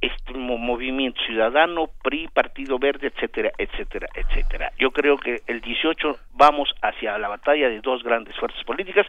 este 0.00 0.32
mo- 0.34 0.58
Movimiento 0.58 1.20
Ciudadano, 1.26 1.88
PRI, 2.02 2.28
Partido 2.28 2.78
Verde, 2.78 3.08
etcétera, 3.08 3.50
etcétera, 3.58 4.08
etcétera. 4.14 4.72
Yo 4.78 4.90
creo 4.92 5.16
que 5.18 5.42
el 5.46 5.60
18 5.60 6.16
vamos 6.34 6.72
hacia 6.82 7.18
la 7.18 7.28
batalla 7.28 7.68
de 7.68 7.80
dos 7.80 8.02
grandes 8.02 8.34
fuerzas 8.36 8.62
políticas 8.64 9.06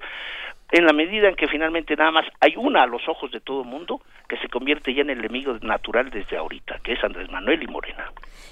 en 0.71 0.85
la 0.85 0.93
medida 0.93 1.27
en 1.27 1.35
que 1.35 1.47
finalmente 1.47 1.95
nada 1.95 2.11
más 2.11 2.25
hay 2.39 2.55
una 2.55 2.83
a 2.83 2.87
los 2.87 3.07
ojos 3.07 3.31
de 3.31 3.41
todo 3.41 3.63
mundo 3.63 4.01
que 4.27 4.37
se 4.37 4.47
convierte 4.47 4.93
ya 4.93 5.01
en 5.01 5.09
el 5.09 5.19
enemigo 5.19 5.57
natural 5.61 6.09
desde 6.09 6.37
ahorita, 6.37 6.79
que 6.83 6.93
es 6.93 7.03
Andrés 7.03 7.29
Manuel 7.29 7.61
y 7.61 7.67
Morena. 7.67 8.11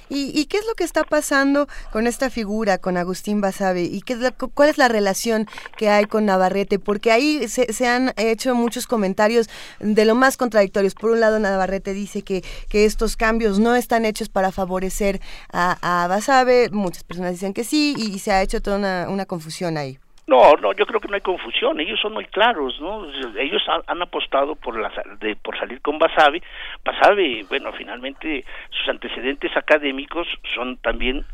¿Y, 0.10 0.38
y 0.38 0.46
qué 0.48 0.58
es 0.58 0.66
lo 0.68 0.74
que 0.74 0.84
está 0.84 1.04
pasando 1.04 1.68
con 1.91 2.08
esta 2.08 2.30
figura, 2.30 2.80
con 2.80 2.98
Agustín 2.98 3.40
Basabe? 3.40 3.84
¿Y 3.84 4.02
qué 4.02 4.18
cuál 4.54 4.70
es 4.70 4.78
la 4.78 4.90
relación 4.90 5.46
que 5.78 5.90
hay 5.90 6.06
con 6.06 6.26
Navarrete? 6.26 6.80
Porque 6.80 7.12
ahí 7.12 7.48
se, 7.48 7.72
se 7.72 7.88
han 7.88 8.12
hecho 8.18 8.56
muchos 8.56 8.88
comentarios 8.88 9.50
de 9.80 10.04
lo 10.04 10.16
más 10.16 10.36
contradictorios. 10.36 10.96
Por 10.96 11.12
un 11.12 11.22
lado, 11.22 11.40
Navarrete 11.40 11.94
dice 11.94 12.24
que, 12.24 12.41
que 12.70 12.84
estos 12.84 13.16
cambios 13.16 13.60
no 13.60 13.76
están 13.76 14.04
hechos 14.04 14.28
para 14.28 14.52
favorecer 14.52 15.20
a, 15.54 16.04
a 16.04 16.08
Basabe, 16.08 16.70
muchas 16.72 17.04
personas 17.06 17.32
dicen 17.32 17.54
que 17.54 17.64
sí, 17.64 17.94
y, 17.98 18.20
se 18.20 18.34
ha 18.34 18.41
hecho 18.41 18.62
toda 18.62 19.08
una 19.10 19.26
confusión 19.26 19.78
ahí. 19.78 19.98
No, 20.30 20.53
no, 20.61 20.73
yo 20.73 20.85
creo 20.85 20.99
que 20.99 21.07
no 21.07 21.15
hay 21.15 21.22
confusión. 21.22 21.80
Ellos 21.80 21.99
son 21.99 22.14
muy 22.14 22.26
claros, 22.26 22.80
¿no? 22.80 23.03
Ellos 23.35 23.64
han, 23.68 23.81
han 23.88 23.99
apostado 24.03 24.56
por 24.56 24.80
la, 24.80 24.91
de, 25.19 25.35
por 25.35 25.57
salir 25.57 25.81
con 25.81 25.97
Basabe. 25.97 26.43
Basabe, 26.85 27.45
bueno, 27.49 27.73
finalmente 27.73 28.45
sus 28.69 28.89
antecedentes 28.89 29.57
académicos 29.57 30.27
son 30.53 30.77
también 30.77 31.26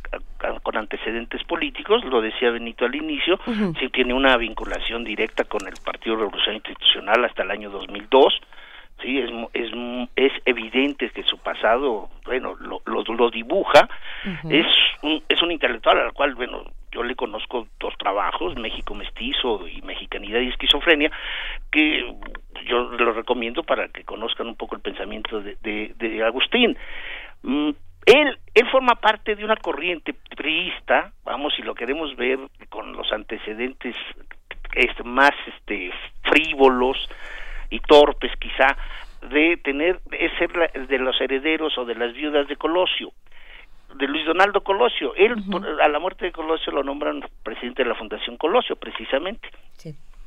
con 0.64 0.78
antecedentes 0.78 1.44
políticos. 1.44 2.06
Lo 2.06 2.22
decía 2.22 2.52
Benito 2.52 2.86
al 2.86 2.96
inicio. 2.96 3.38
Sí 3.80 3.90
tiene 3.90 4.14
una 4.14 4.38
vinculación 4.38 5.04
directa 5.04 5.44
con 5.44 5.68
el 5.68 5.74
Partido 5.84 6.16
Revolución 6.16 6.56
Institucional 6.56 7.26
hasta 7.26 7.44
el 7.44 7.52
año 7.52 7.70
2002. 7.72 8.40
Sí, 9.02 9.20
es, 9.20 9.30
es, 9.54 9.72
es 10.16 10.32
evidente 10.46 11.10
que 11.10 11.24
su 11.24 11.38
pasado, 11.38 12.10
bueno, 12.26 12.56
lo, 12.60 12.82
lo, 12.86 13.04
lo 13.04 13.30
dibuja. 13.30 13.88
Es 14.50 14.66
un, 15.02 15.22
es 15.28 15.42
un 15.42 15.52
intelectual 15.52 16.00
al 16.00 16.14
cual, 16.14 16.34
bueno, 16.36 16.64
yo 16.92 17.04
le 17.04 17.16
conozco 17.16 17.68
dos 17.78 17.94
trabajos, 17.98 18.56
México 18.56 18.96
Mestizo 18.96 19.68
y 19.68 19.82
Mexicanidad 19.82 20.40
y 20.40 20.48
Esquizofrenia, 20.48 21.12
que 21.72 22.16
yo 22.66 22.84
lo 22.84 23.12
recomiendo 23.12 23.64
para 23.64 23.90
que 23.90 24.06
conozcan 24.06 24.48
un 24.48 24.56
poco 24.56 24.76
el 24.76 24.82
pensamiento 24.82 25.42
de, 25.42 25.58
de, 25.62 25.94
de 25.98 26.24
Agustín. 26.24 26.78
Mm, 27.44 27.72
él, 28.06 28.40
él 28.54 28.70
forma 28.72 28.96
parte 28.96 29.36
de 29.36 29.44
una 29.44 29.58
corriente 29.58 30.14
priista, 30.36 31.12
vamos, 31.26 31.54
si 31.56 31.64
lo 31.64 31.76
queremos 31.76 32.16
ver 32.16 32.40
con 32.70 32.94
los 32.94 33.12
antecedentes 33.12 33.96
este, 34.74 35.04
más 35.04 35.32
este, 35.48 35.92
frívolos 36.24 36.98
y 37.76 37.80
torpes 37.80 38.32
quizá, 38.40 38.78
de 39.30 39.58
tener, 39.58 40.00
de 40.06 40.30
ser 40.38 40.56
la- 40.56 40.68
de 40.68 41.00
los 41.00 41.20
herederos 41.20 41.78
o 41.78 41.86
de 41.86 41.96
las 41.96 42.14
viudas 42.14 42.48
de 42.48 42.56
Colosio 42.56 43.12
de 43.96 44.08
Luis 44.08 44.26
Donaldo 44.26 44.62
Colosio. 44.62 45.14
Él, 45.16 45.36
por- 45.50 45.66
a 45.82 45.88
la 45.88 46.00
muerte 46.00 46.26
de 46.26 46.32
Colosio, 46.34 46.74
lo 46.74 46.84
nombran 46.84 47.24
presidente 47.44 47.84
de 47.84 47.90
la 47.90 47.96
Fundación 47.96 48.36
Colosio, 48.36 48.76
precisamente. 48.76 49.48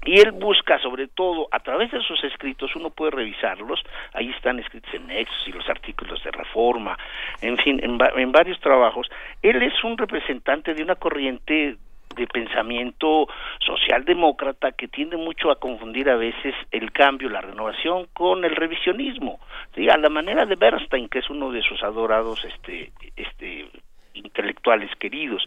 Y 0.06 0.20
él 0.20 0.30
busca, 0.32 0.78
sobre 0.78 1.06
todo, 1.08 1.48
a 1.50 1.58
través 1.60 1.90
de 1.90 2.00
sus 2.00 2.22
escritos, 2.24 2.74
uno 2.76 2.88
puede 2.88 3.10
revisarlos, 3.10 3.82
ahí 4.14 4.30
están 4.30 4.58
escritos 4.58 4.94
en 4.94 5.08
Nexos 5.08 5.48
y 5.48 5.52
los 5.52 5.68
artículos 5.68 6.22
de 6.24 6.30
Reforma, 6.30 6.96
en 7.42 7.58
fin, 7.58 7.78
en, 7.82 7.98
en 8.16 8.32
varios 8.32 8.58
trabajos. 8.60 9.06
Él 9.42 9.60
es 9.62 9.74
un 9.84 9.98
representante 9.98 10.72
de 10.72 10.82
una 10.82 10.94
corriente 10.94 11.76
de 12.16 12.26
pensamiento 12.26 13.28
socialdemócrata 13.60 14.72
que 14.72 14.88
tiende 14.88 15.16
mucho 15.16 15.50
a 15.50 15.58
confundir 15.58 16.10
a 16.10 16.16
veces 16.16 16.54
el 16.70 16.92
cambio, 16.92 17.28
la 17.28 17.40
renovación 17.40 18.06
con 18.12 18.44
el 18.44 18.56
revisionismo, 18.56 19.40
¿sí? 19.74 19.88
a 19.88 19.96
la 19.96 20.08
manera 20.08 20.46
de 20.46 20.56
Bernstein, 20.56 21.08
que 21.08 21.20
es 21.20 21.30
uno 21.30 21.50
de 21.50 21.62
sus 21.62 21.82
adorados 21.82 22.44
este, 22.44 22.92
este, 23.16 23.68
intelectuales 24.14 24.90
queridos, 24.96 25.44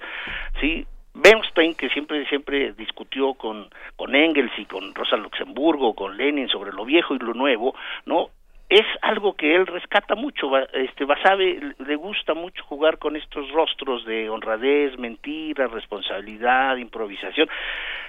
¿sí? 0.60 0.86
Bernstein, 1.14 1.76
que 1.76 1.90
siempre 1.90 2.26
siempre 2.28 2.72
discutió 2.74 3.34
con, 3.34 3.68
con 3.98 4.16
Engels 4.16 4.54
y 4.58 4.66
con 4.66 4.96
Rosa 4.96 5.18
Luxemburgo, 5.18 5.94
con 5.94 6.16
Lenin 6.16 6.48
sobre 6.48 6.72
lo 6.72 6.86
viejo 6.86 7.16
y 7.16 7.20
lo 7.20 7.34
nuevo, 7.34 7.76
¿no? 8.06 8.30
Es 8.72 8.86
algo 9.02 9.34
que 9.34 9.54
él 9.54 9.68
rescata 9.68 10.16
mucho, 10.16 10.50
este 10.72 11.04
Basabe 11.04 11.74
le 11.78 11.96
gusta 11.98 12.34
mucho 12.34 12.64
jugar 12.64 13.00
con 13.00 13.18
estos 13.18 13.52
rostros 13.52 14.06
de 14.06 14.30
honradez, 14.30 14.98
mentira, 14.98 15.68
responsabilidad, 15.68 16.78
improvisación. 16.78 17.50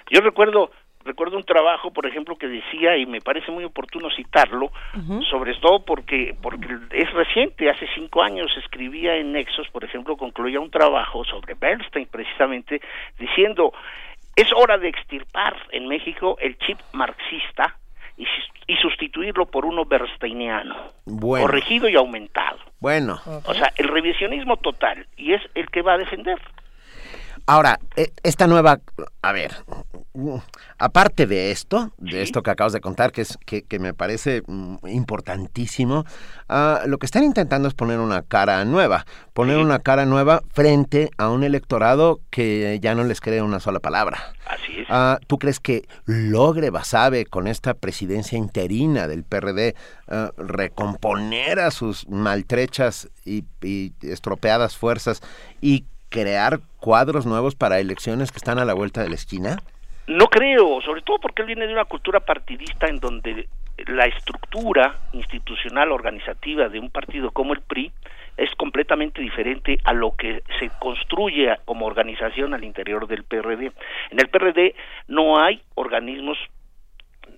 Yo 0.09 0.20
recuerdo 0.20 0.70
recuerdo 1.05 1.36
un 1.36 1.43
trabajo, 1.43 1.93
por 1.93 2.06
ejemplo, 2.06 2.36
que 2.36 2.47
decía 2.47 2.97
y 2.97 3.06
me 3.06 3.20
parece 3.20 3.51
muy 3.51 3.64
oportuno 3.64 4.09
citarlo, 4.14 4.70
sobre 5.28 5.52
todo 5.56 5.84
porque 5.84 6.36
porque 6.40 6.78
es 6.93 7.12
reciente, 7.12 7.68
hace 7.68 7.89
cinco 7.97 8.22
años 8.22 8.56
escribía 8.56 9.16
en 9.16 9.32
Nexos, 9.32 9.68
por 9.70 9.82
ejemplo, 9.82 10.16
concluía 10.16 10.60
un 10.60 10.70
trabajo 10.70 11.24
sobre 11.24 11.55
Bernstein 11.55 12.06
precisamente 12.06 12.80
diciendo 13.18 13.72
es 14.36 14.47
hora 14.55 14.78
de 14.78 14.90
extirpar 14.90 15.56
en 15.72 15.89
México 15.89 16.36
el 16.40 16.56
chip 16.59 16.78
marxista 16.93 17.82
y, 18.23 18.24
sus- 18.24 18.51
y 18.69 18.77
sustituirlo 18.77 19.47
por 19.47 19.65
uno 19.65 19.85
bernsteiniano, 19.85 20.74
Bueno. 21.05 21.47
corregido 21.47 21.89
y 21.89 21.97
aumentado. 21.97 22.59
Bueno, 22.81 23.20
O 23.44 23.55
sea, 23.55 23.73
el 23.77 23.89
revisionismo 23.89 24.57
total 24.57 25.07
y 25.16 25.32
es 25.35 25.43
el 25.55 25.69
que 25.70 25.82
va 25.82 25.94
a 25.94 25.99
defender. 25.99 26.39
ahora, 27.47 27.78
eh, 27.97 28.11
esta 28.23 28.47
nueva, 28.47 28.78
a 29.23 29.32
ver, 29.32 29.51
aparte 30.78 31.26
de 31.26 31.51
esto, 31.51 31.90
de 31.97 32.22
esto 32.22 32.43
que 32.43 32.51
acabas 32.51 32.72
de 32.72 32.80
contar, 32.80 33.12
que 33.12 33.22
es 33.22 33.39
que, 33.47 33.62
que 33.62 33.78
me 33.78 33.94
parece 33.94 34.43
mm, 34.47 34.86
importantísimo, 34.89 36.05
ah, 36.48 36.82
lo 36.86 36.98
que 36.98 37.06
están 37.06 37.24
intentando 37.24 37.68
es 37.68 37.74
poner 37.74 37.98
una 37.98 38.22
cara 38.22 38.64
nueva, 38.64 39.06
poner 39.32 39.56
una 39.56 39.78
cara 39.78 40.05
nueva 40.05 40.43
frente 40.52 41.10
a 41.16 41.30
un 41.30 41.44
electorado 41.44 42.20
que 42.30 42.78
ya 42.82 42.94
no 42.94 43.05
les 43.05 43.20
cree 43.20 43.43
una 43.43 43.60
sola 43.60 43.80
palabra. 43.80 44.34
Así 44.47 44.80
es. 44.80 44.86
Ah, 44.90 45.18
¿Tú 45.26 45.39
crees 45.39 45.60
que 45.60 45.86
logre 46.05 46.70
Basabe 46.70 47.24
con 47.24 47.47
esta 47.47 47.74
presidencia 47.74 48.36
interina 48.36 49.09
del 49.09 49.24
PRD 49.24 49.74
ah, 50.09 50.30
recomponer 50.36 51.59
a 51.59 51.70
sus 51.70 52.06
maltrechas 52.09 53.09
y, 53.24 53.44
y 53.62 53.94
estropeadas 54.02 54.76
fuerzas 54.76 55.22
y 55.62 55.84
crear 56.10 56.60
cuadros 56.78 57.24
nuevos 57.24 57.55
para 57.55 57.80
elecciones 57.80 58.30
que 58.30 58.36
están 58.36 58.59
a 58.59 58.66
la 58.66 58.74
vuelta 58.74 59.02
de 59.02 59.09
la 59.09 59.14
esquina? 59.14 59.62
No 60.07 60.27
creo, 60.27 60.81
sobre 60.83 61.03
todo 61.03 61.19
porque 61.19 61.43
él 61.43 61.47
viene 61.47 61.66
de 61.66 61.73
una 61.73 61.85
cultura 61.85 62.20
partidista 62.20 62.87
en 62.89 62.99
donde 62.99 63.49
la 63.87 64.07
estructura 64.07 64.99
institucional 65.12 65.93
organizativa 65.93 66.69
de 66.69 66.79
un 66.79 66.91
partido 66.91 67.31
como 67.31 67.53
el 67.53 67.61
PRI 67.61 67.93
es 68.37 68.51
completamente 68.57 69.20
diferente 69.20 69.79
a 69.85 69.93
lo 69.93 70.16
que 70.16 70.43
se 70.59 70.70
construye 70.81 71.55
como 71.65 71.87
organización 71.87 72.55
al 72.55 72.65
interior 72.65 73.07
del 73.07 73.24
PRD. 73.24 73.73
En 74.11 74.20
el 74.20 74.29
PRD 74.29 74.74
no 75.09 75.39
hay 75.39 75.62
organismos 75.74 76.39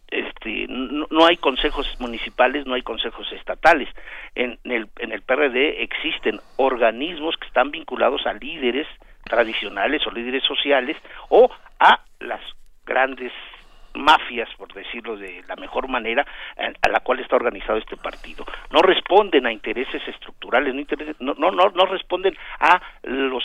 este, 0.09 0.67
no, 0.69 1.07
no 1.11 1.27
hay 1.27 1.37
consejos 1.37 1.97
municipales, 1.99 2.67
no 2.67 2.75
hay 2.75 2.83
consejos 2.83 3.31
estatales. 3.33 3.89
En 4.35 4.59
el, 4.65 4.89
en 4.99 5.13
el 5.13 5.23
PRD 5.23 5.83
existen 5.83 6.41
organismos 6.57 7.37
que 7.37 7.49
están 7.49 7.71
vinculados 7.71 8.25
a 8.27 8.35
líderes 8.35 8.87
tradicionales 9.25 10.07
o 10.07 10.11
líderes 10.11 10.43
sociales 10.45 10.97
o 11.29 11.51
a 11.79 12.01
las 12.21 12.41
grandes 12.85 13.33
mafias, 13.95 14.49
por 14.57 14.73
decirlo 14.73 15.17
de 15.17 15.43
la 15.49 15.57
mejor 15.57 15.89
manera, 15.89 16.27
a, 16.57 16.89
la 16.89 17.01
cual 17.01 17.21
está 17.21 17.37
organizado 17.37 17.79
este 17.79 17.97
partido. 17.97 18.45
No 18.71 18.81
responden 18.83 19.47
a 19.47 19.53
intereses 19.53 20.03
estructurales, 20.07 20.75
no, 21.21 21.35
no, 21.35 21.51
no, 21.51 21.71
no 21.71 21.87
responden 21.87 22.37
a 22.61 22.81
los 23.03 23.43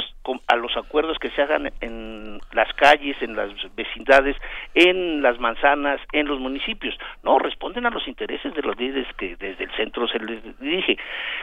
a 0.47 0.55
los 0.55 0.75
acuerdos 0.77 1.17
que 1.17 1.31
se 1.31 1.41
hagan 1.41 1.71
en 1.81 2.39
las 2.51 2.71
calles, 2.73 3.17
en 3.21 3.35
las 3.35 3.49
vecindades, 3.75 4.35
en 4.75 5.23
las 5.23 5.39
manzanas, 5.39 5.99
en 6.11 6.27
los 6.27 6.39
municipios. 6.39 6.95
No, 7.23 7.39
responden 7.39 7.85
a 7.87 7.89
los 7.89 8.07
intereses 8.07 8.53
de 8.53 8.61
los 8.61 8.77
líderes 8.77 9.07
que 9.15 9.35
desde 9.37 9.63
el 9.63 9.71
centro 9.71 10.07
se 10.07 10.19
les 10.19 10.59
dirige. 10.59 10.97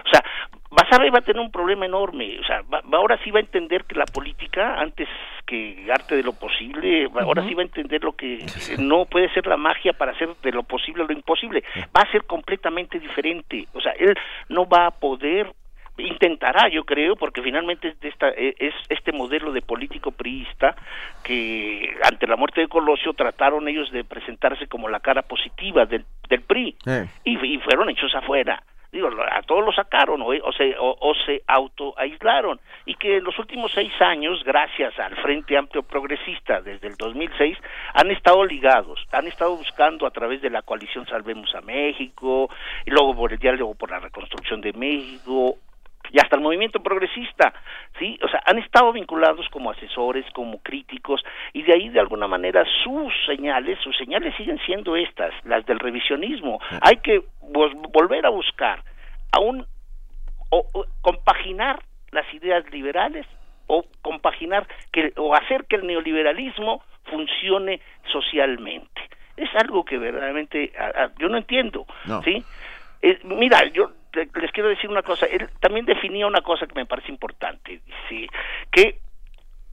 O 0.04 0.08
sea, 0.08 0.22
Basabe 0.70 1.10
va 1.10 1.18
a 1.18 1.22
tener 1.22 1.40
un 1.40 1.50
problema 1.50 1.86
enorme. 1.86 2.38
O 2.40 2.44
sea, 2.44 2.62
ahora 2.92 3.18
sí 3.22 3.30
va 3.30 3.38
a 3.38 3.42
entender 3.42 3.84
que 3.84 3.94
la 3.94 4.06
política, 4.06 4.80
antes 4.80 5.08
que 5.46 5.86
arte 5.92 6.16
de 6.16 6.22
lo 6.22 6.32
posible, 6.32 7.08
ahora 7.20 7.46
sí 7.46 7.54
va 7.54 7.62
a 7.62 7.66
entender 7.66 8.02
lo 8.02 8.12
que 8.16 8.44
no 8.78 9.04
puede 9.04 9.32
ser 9.32 9.46
la 9.46 9.56
magia 9.56 9.92
para 9.92 10.12
hacer 10.12 10.28
de 10.42 10.52
lo 10.52 10.64
posible 10.64 11.04
lo 11.04 11.12
imposible. 11.12 11.62
Va 11.96 12.02
a 12.02 12.10
ser 12.10 12.24
completamente 12.24 12.98
diferente. 12.98 13.66
O 13.74 13.80
sea, 13.80 13.92
él 13.92 14.16
no 14.48 14.66
va 14.66 14.86
a 14.86 14.90
poder 14.90 15.52
intentará 15.98 16.68
yo 16.68 16.84
creo 16.84 17.16
porque 17.16 17.42
finalmente 17.42 17.88
es, 17.88 17.96
esta, 18.02 18.28
e, 18.28 18.54
es 18.58 18.74
este 18.88 19.12
modelo 19.12 19.52
de 19.52 19.62
político 19.62 20.10
priista 20.10 20.76
que 21.22 21.96
ante 22.02 22.26
la 22.26 22.36
muerte 22.36 22.60
de 22.60 22.68
Colosio 22.68 23.14
trataron 23.14 23.66
ellos 23.68 23.90
de 23.92 24.04
presentarse 24.04 24.66
como 24.66 24.88
la 24.88 25.00
cara 25.00 25.22
positiva 25.22 25.86
del, 25.86 26.04
del 26.28 26.42
PRI 26.42 26.76
y, 27.24 27.46
y, 27.46 27.58
fueron 27.60 27.88
hechos 27.88 28.14
afuera 28.14 28.62
digo, 28.96 29.10
a 29.30 29.42
todos 29.42 29.64
lo 29.64 29.72
sacaron 29.72 30.22
o, 30.22 30.26
o 30.26 30.52
se, 30.52 30.74
o, 30.78 31.14
se 31.24 31.42
autoaislaron. 31.46 32.58
Y 32.84 32.94
que 32.94 33.18
en 33.18 33.24
los 33.24 33.38
últimos 33.38 33.72
seis 33.72 33.92
años, 34.00 34.42
gracias 34.44 34.98
al 34.98 35.16
Frente 35.16 35.56
Amplio 35.56 35.82
Progresista 35.82 36.60
desde 36.60 36.88
el 36.88 36.96
2006, 36.96 37.58
han 37.94 38.10
estado 38.10 38.44
ligados, 38.44 39.06
han 39.12 39.26
estado 39.26 39.56
buscando 39.56 40.06
a 40.06 40.10
través 40.10 40.42
de 40.42 40.50
la 40.50 40.62
coalición 40.62 41.06
Salvemos 41.06 41.54
a 41.54 41.60
México, 41.60 42.48
y 42.84 42.90
luego 42.90 43.14
por 43.14 43.32
el 43.32 43.38
diálogo 43.38 43.74
por 43.74 43.90
la 43.90 44.00
reconstrucción 44.00 44.60
de 44.60 44.72
México, 44.72 45.58
y 46.12 46.18
hasta 46.18 46.36
el 46.36 46.42
movimiento 46.42 46.82
progresista, 46.82 47.52
¿sí? 47.98 48.18
O 48.22 48.28
sea, 48.28 48.42
han 48.46 48.58
estado 48.58 48.92
vinculados 48.92 49.48
como 49.50 49.70
asesores, 49.70 50.24
como 50.32 50.58
críticos, 50.62 51.22
y 51.52 51.62
de 51.62 51.74
ahí 51.74 51.88
de 51.88 52.00
alguna 52.00 52.26
manera 52.26 52.64
sus 52.84 53.12
señales, 53.26 53.78
sus 53.80 53.96
señales 53.96 54.34
siguen 54.36 54.58
siendo 54.66 54.96
estas, 54.96 55.32
las 55.44 55.64
del 55.66 55.78
revisionismo. 55.78 56.60
Hay 56.80 56.96
que 56.96 57.22
volver 57.40 58.26
a 58.26 58.30
buscar, 58.30 58.82
aún, 59.32 59.66
o, 60.50 60.86
compaginar 61.00 61.80
las 62.10 62.32
ideas 62.32 62.64
liberales 62.70 63.26
o 63.66 63.84
compaginar 64.00 64.66
que 64.92 65.12
o 65.16 65.34
hacer 65.34 65.64
que 65.64 65.76
el 65.76 65.86
neoliberalismo 65.86 66.82
funcione 67.04 67.80
socialmente. 68.12 69.02
Es 69.36 69.50
algo 69.56 69.84
que 69.84 69.98
verdaderamente 69.98 70.72
yo 71.18 71.28
no 71.28 71.36
entiendo, 71.36 71.84
¿sí? 72.24 72.44
Eh, 73.02 73.18
mira, 73.24 73.64
yo 73.72 73.90
les 74.12 74.52
quiero 74.52 74.68
decir 74.68 74.90
una 74.90 75.02
cosa, 75.02 75.26
él 75.26 75.48
también 75.60 75.86
definía 75.86 76.26
una 76.26 76.40
cosa 76.40 76.66
que 76.66 76.74
me 76.74 76.86
parece 76.86 77.10
importante, 77.10 77.80
que, 78.70 78.98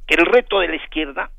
el 0.08 0.26
reto 0.26 0.60
de 0.60 0.68
la 0.68 0.76
izquierda, 0.76 1.32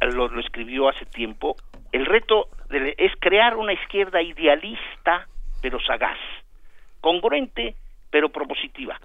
lo, 0.00 0.40
escribió 0.40 0.88
hace 0.88 1.06
tiempo, 1.06 1.56
el 1.92 2.06
reto 2.06 2.48
es 2.70 3.12
crear 3.20 3.56
una 3.56 3.72
izquierda 3.72 4.20
idealista 4.20 5.26
pero 5.62 5.80
sagaz, 5.80 6.18
congruente 7.00 7.74
pero 8.10 8.28
propositiva, 8.28 9.00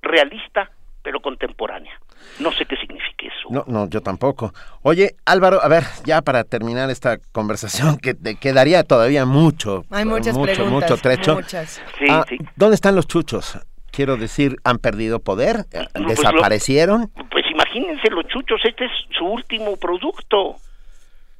realista 0.00 0.70
pero 1.08 1.20
contemporánea. 1.20 1.98
No 2.38 2.52
sé 2.52 2.66
qué 2.66 2.76
significa 2.76 3.28
eso. 3.28 3.48
No, 3.48 3.64
no, 3.66 3.88
yo 3.88 4.02
tampoco. 4.02 4.52
Oye, 4.82 5.16
Álvaro, 5.24 5.58
a 5.62 5.66
ver, 5.66 5.84
ya 6.04 6.20
para 6.20 6.44
terminar 6.44 6.90
esta 6.90 7.16
conversación 7.32 7.96
que 7.96 8.12
te 8.12 8.34
quedaría 8.34 8.84
todavía 8.84 9.24
mucho, 9.24 9.86
Hay 9.90 10.04
muchas 10.04 10.36
mucho, 10.36 10.52
preguntas, 10.52 10.90
mucho 10.90 11.02
trecho. 11.02 11.34
Muchas. 11.36 11.80
Ah, 12.10 12.26
¿Dónde 12.56 12.74
están 12.74 12.94
los 12.94 13.06
chuchos? 13.06 13.58
Quiero 13.90 14.18
decir, 14.18 14.56
¿han 14.64 14.76
perdido 14.80 15.20
poder? 15.20 15.64
Pues 15.94 16.08
¿Desaparecieron? 16.08 17.10
pues 17.30 17.46
imagínense 17.50 18.10
los 18.10 18.26
chuchos, 18.26 18.60
este 18.62 18.84
es 18.84 18.92
su 19.16 19.24
último 19.24 19.78
producto. 19.78 20.56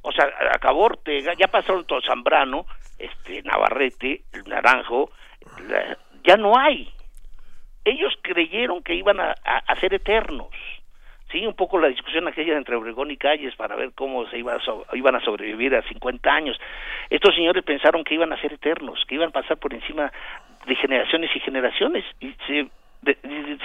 O 0.01 0.11
sea, 0.11 0.25
Acaborte, 0.51 1.21
ya 1.37 1.47
pasaron 1.47 1.85
todo 1.85 2.01
Zambrano, 2.01 2.65
este 2.97 3.43
Navarrete, 3.43 4.23
el 4.33 4.45
Naranjo, 4.45 5.11
ya 6.23 6.37
no 6.37 6.57
hay 6.57 6.91
ellos 7.85 8.13
creyeron 8.21 8.83
que 8.83 8.95
iban 8.95 9.19
a, 9.19 9.35
ser 9.79 9.93
eternos. 9.93 10.49
Sí, 11.31 11.45
un 11.45 11.53
poco 11.53 11.77
la 11.77 11.89
discusión 11.89 12.27
aquella 12.27 12.57
entre 12.57 12.75
Obregón 12.75 13.11
y 13.11 13.17
Calles 13.17 13.55
para 13.55 13.75
ver 13.75 13.91
cómo 13.93 14.27
se 14.29 14.39
iba 14.39 14.57
iban 14.93 15.15
a 15.15 15.19
sobrevivir 15.19 15.75
a 15.75 15.83
50 15.83 16.31
años. 16.31 16.59
Estos 17.09 17.35
señores 17.35 17.63
pensaron 17.63 18.03
que 18.03 18.15
iban 18.15 18.33
a 18.33 18.41
ser 18.41 18.53
eternos, 18.53 19.05
que 19.07 19.15
iban 19.15 19.29
a 19.29 19.31
pasar 19.31 19.57
por 19.57 19.73
encima 19.73 20.11
de 20.65 20.75
generaciones 20.75 21.29
y 21.35 21.39
generaciones 21.39 22.03
y, 22.19 22.35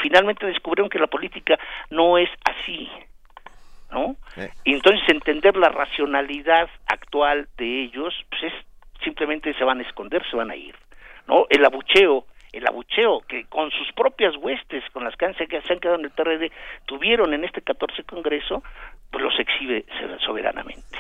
finalmente 0.03 0.47
descubrieron 0.47 0.89
que 0.89 0.99
la 0.99 1.09
política 1.09 1.59
no 1.91 2.19
es 2.19 2.29
así. 2.45 2.89
¿No? 3.91 4.17
Y 4.65 4.75
entonces 4.75 5.09
entender 5.09 5.57
la 5.57 5.69
racionalidad 5.69 6.69
actual 6.87 7.49
de 7.57 7.85
ellos, 7.85 8.13
pues 8.29 8.45
es 8.45 8.53
simplemente 9.03 9.55
se 9.55 9.65
van 9.65 9.79
a 9.79 9.83
esconder, 9.83 10.23
se 10.29 10.37
van 10.37 10.51
a 10.51 10.57
ir. 10.57 10.75
¿No? 11.27 11.47
El 11.49 11.65
abucheo 11.65 12.27
el 12.57 12.67
abucheo 12.67 13.21
que 13.29 13.45
con 13.47 13.71
sus 13.71 13.93
propias 13.93 14.35
huestes, 14.37 14.85
con 14.93 15.05
las 15.05 15.17
que, 15.17 15.33
se 15.35 15.73
han 15.73 15.81
quedado 15.81 15.99
en 15.99 16.05
el 16.05 16.11
PRD, 16.11 16.51
tuvieron 16.87 17.35
en 17.35 17.45
este 17.45 17.63
14 17.63 18.05
Congreso, 18.05 18.63
pues 19.11 19.23
los 19.23 19.39
exhibe 19.39 19.85
soberanamente. 20.25 20.99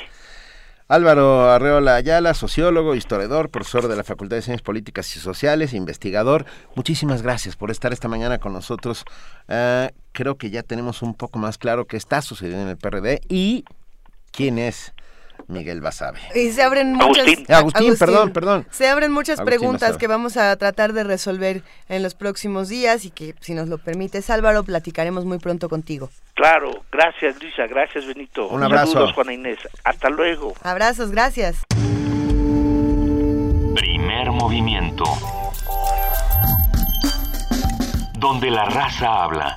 Álvaro 0.86 1.50
Arreola 1.50 1.94
Ayala, 1.94 2.34
sociólogo, 2.34 2.94
historiador, 2.94 3.50
profesor 3.50 3.88
de 3.88 3.96
la 3.96 4.04
Facultad 4.04 4.36
de 4.36 4.42
Ciencias 4.42 4.62
Políticas 4.62 5.16
y 5.16 5.18
Sociales, 5.18 5.72
investigador. 5.72 6.44
Muchísimas 6.76 7.22
gracias 7.22 7.56
por 7.56 7.70
estar 7.70 7.92
esta 7.94 8.08
mañana 8.08 8.38
con 8.38 8.52
nosotros. 8.52 9.04
Eh, 9.48 9.90
creo 10.12 10.36
que 10.36 10.50
ya 10.50 10.62
tenemos 10.62 11.00
un 11.00 11.14
poco 11.14 11.38
más 11.38 11.56
claro 11.56 11.86
qué 11.86 11.96
está 11.96 12.20
sucediendo 12.20 12.64
en 12.64 12.68
el 12.68 12.76
PRD 12.76 13.20
y 13.30 13.64
quién 14.30 14.58
es 14.58 14.93
Miguel 15.48 15.80
Basabe. 15.80 16.18
Y 16.34 16.50
se 16.50 16.62
abren 16.62 16.94
muchas... 16.94 17.26
Agustín, 17.48 17.96
perdón, 17.98 18.32
perdón. 18.32 18.66
Se 18.70 18.88
abren 18.88 19.12
muchas 19.12 19.40
preguntas 19.40 19.96
que 19.96 20.06
vamos 20.06 20.36
a 20.36 20.56
tratar 20.56 20.92
de 20.92 21.04
resolver 21.04 21.62
en 21.88 22.02
los 22.02 22.14
próximos 22.14 22.68
días 22.68 23.04
y 23.04 23.10
que, 23.10 23.34
si 23.40 23.54
nos 23.54 23.68
lo 23.68 23.78
permites, 23.78 24.30
Álvaro, 24.30 24.64
platicaremos 24.64 25.24
muy 25.24 25.38
pronto 25.38 25.68
contigo. 25.68 26.10
Claro, 26.34 26.84
gracias 26.90 27.40
Luisa, 27.40 27.66
gracias 27.66 28.06
Benito. 28.06 28.48
Un 28.48 28.62
abrazo. 28.62 28.92
Saludos 28.92 29.12
Juana 29.14 29.32
Inés, 29.32 29.58
hasta 29.84 30.08
luego. 30.08 30.54
Abrazos, 30.62 31.10
gracias. 31.10 31.62
Primer 33.74 34.30
movimiento. 34.32 35.04
Donde 38.18 38.50
la 38.50 38.64
raza 38.64 39.24
habla. 39.24 39.56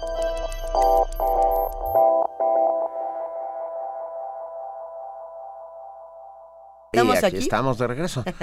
¿Estamos 6.91 7.23
aquí, 7.23 7.37
estamos 7.37 7.77
de 7.77 7.87
regreso. 7.87 8.23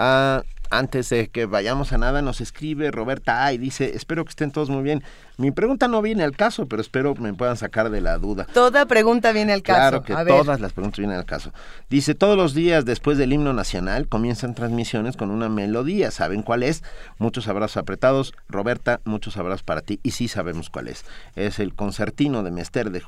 Ah, 0.00 0.44
antes 0.70 1.08
de 1.08 1.28
que 1.28 1.46
vayamos 1.46 1.92
a 1.92 1.98
nada, 1.98 2.22
nos 2.22 2.40
escribe 2.40 2.92
Roberta 2.92 3.44
A 3.44 3.52
y 3.52 3.58
dice, 3.58 3.96
espero 3.96 4.24
que 4.24 4.30
estén 4.30 4.52
todos 4.52 4.70
muy 4.70 4.82
bien. 4.82 5.02
Mi 5.38 5.50
pregunta 5.50 5.88
no 5.88 6.02
viene 6.02 6.22
al 6.22 6.36
caso, 6.36 6.66
pero 6.66 6.82
espero 6.82 7.16
me 7.16 7.34
puedan 7.34 7.56
sacar 7.56 7.90
de 7.90 8.00
la 8.00 8.18
duda. 8.18 8.46
Toda 8.52 8.86
pregunta 8.86 9.32
viene 9.32 9.52
al 9.52 9.62
caso. 9.62 10.02
Claro 10.02 10.02
que 10.02 10.30
todas 10.30 10.60
las 10.60 10.72
preguntas 10.72 10.98
vienen 10.98 11.16
al 11.16 11.24
caso. 11.24 11.52
Dice, 11.90 12.14
todos 12.14 12.36
los 12.36 12.54
días 12.54 12.84
después 12.84 13.18
del 13.18 13.32
himno 13.32 13.54
nacional 13.54 14.06
comienzan 14.06 14.54
transmisiones 14.54 15.16
con 15.16 15.30
una 15.30 15.48
melodía. 15.48 16.12
¿Saben 16.12 16.42
cuál 16.42 16.62
es? 16.62 16.84
Muchos 17.18 17.48
abrazos 17.48 17.78
apretados. 17.78 18.34
Roberta, 18.48 19.00
muchos 19.04 19.36
abrazos 19.36 19.64
para 19.64 19.80
ti. 19.80 19.98
Y 20.04 20.12
sí 20.12 20.28
sabemos 20.28 20.70
cuál 20.70 20.88
es. 20.88 21.04
Es 21.34 21.58
el 21.58 21.74
concertino 21.74 22.44
de 22.44 22.52
Mester 22.52 22.90
de, 22.90 23.02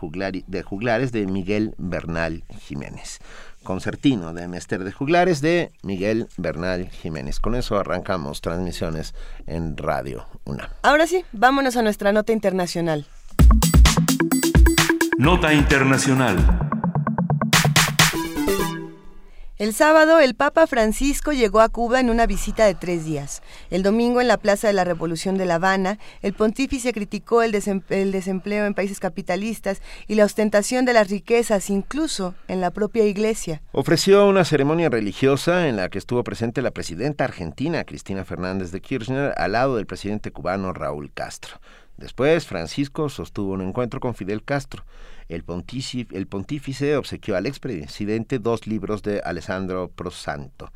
de 0.47 0.63
Juglares 0.63 1.13
de 1.13 1.27
Miguel 1.27 1.75
Bernal 1.79 2.43
Jiménez 2.59 3.21
concertino 3.63 4.33
de 4.33 4.49
Mester 4.49 4.85
de 4.85 4.93
Juglares 4.93 5.41
de 5.41 5.71
Miguel 5.83 6.29
Bernal 6.37 6.89
Jiménez. 6.89 7.41
Con 7.41 7.55
eso 7.55 7.79
arrancamos 7.79 8.41
transmisiones 8.41 9.15
en 9.47 9.77
Radio 9.77 10.27
una 10.45 10.71
Ahora 10.83 11.07
sí, 11.07 11.25
vámonos 11.33 11.77
a 11.77 11.83
nuestra 11.83 12.13
nota 12.13 12.33
internacional. 12.33 13.07
Nota 15.19 15.53
internacional. 15.53 16.39
El 19.61 19.75
sábado, 19.75 20.21
el 20.21 20.35
Papa 20.35 20.67
Francisco 20.67 21.33
llegó 21.33 21.61
a 21.61 21.69
Cuba 21.69 22.01
en 22.01 22.09
una 22.09 22.25
visita 22.25 22.65
de 22.65 22.75
tres 22.75 23.05
días. 23.05 23.43
El 23.69 23.83
domingo, 23.83 24.23
en 24.23 24.27
la 24.27 24.39
Plaza 24.39 24.69
de 24.69 24.73
la 24.73 24.85
Revolución 24.85 25.37
de 25.37 25.45
La 25.45 25.57
Habana, 25.57 25.99
el 26.23 26.33
pontífice 26.33 26.95
criticó 26.95 27.43
el, 27.43 27.53
desempleo 27.53 28.65
en 28.65 28.73
países 28.73 29.01
capitalistas 29.01 29.83
y 30.09 30.15
la 30.15 30.25
ostentación 30.25 30.87
de 30.87 30.95
las 30.95 31.11
riquezas, 31.11 31.69
incluso 31.69 32.35
en 32.49 32.63
la 32.63 32.71
propia 32.71 33.05
iglesia. 33.05 33.61
Ofreció 33.73 34.27
una 34.27 34.47
ceremonia 34.47 34.89
religiosa 34.89 35.69
en 35.69 35.77
la 35.77 35.91
que 35.91 35.99
estuvo 35.99 36.25
presente 36.25 36.63
la 36.63 36.71
presidenta 36.71 37.25
argentina, 37.25 37.85
Cristina 37.85 38.25
Fernández 38.25 38.71
de 38.71 38.81
Kirchner, 38.81 39.35
al 39.37 39.53
lado 39.53 39.77
del 39.77 39.85
presidente 39.85 40.31
cubano 40.31 40.73
Raúl 40.73 41.13
Castro. 41.13 41.61
Después, 41.99 42.47
Francisco 42.47 43.11
sostuvo 43.11 43.53
un 43.53 43.61
encuentro 43.61 44.01
con 44.01 44.15
Fidel 44.15 44.43
Castro. 44.43 44.87
El, 45.31 45.45
pontífice, 45.45 46.97
obsequió 46.97 47.37
al 47.37 47.47
expresidente 47.47 48.39
dos 48.39 48.67
libros 48.67 49.03
de 49.03 49.21
Alessandro 49.25 49.89
Prosanto. 49.89 50.73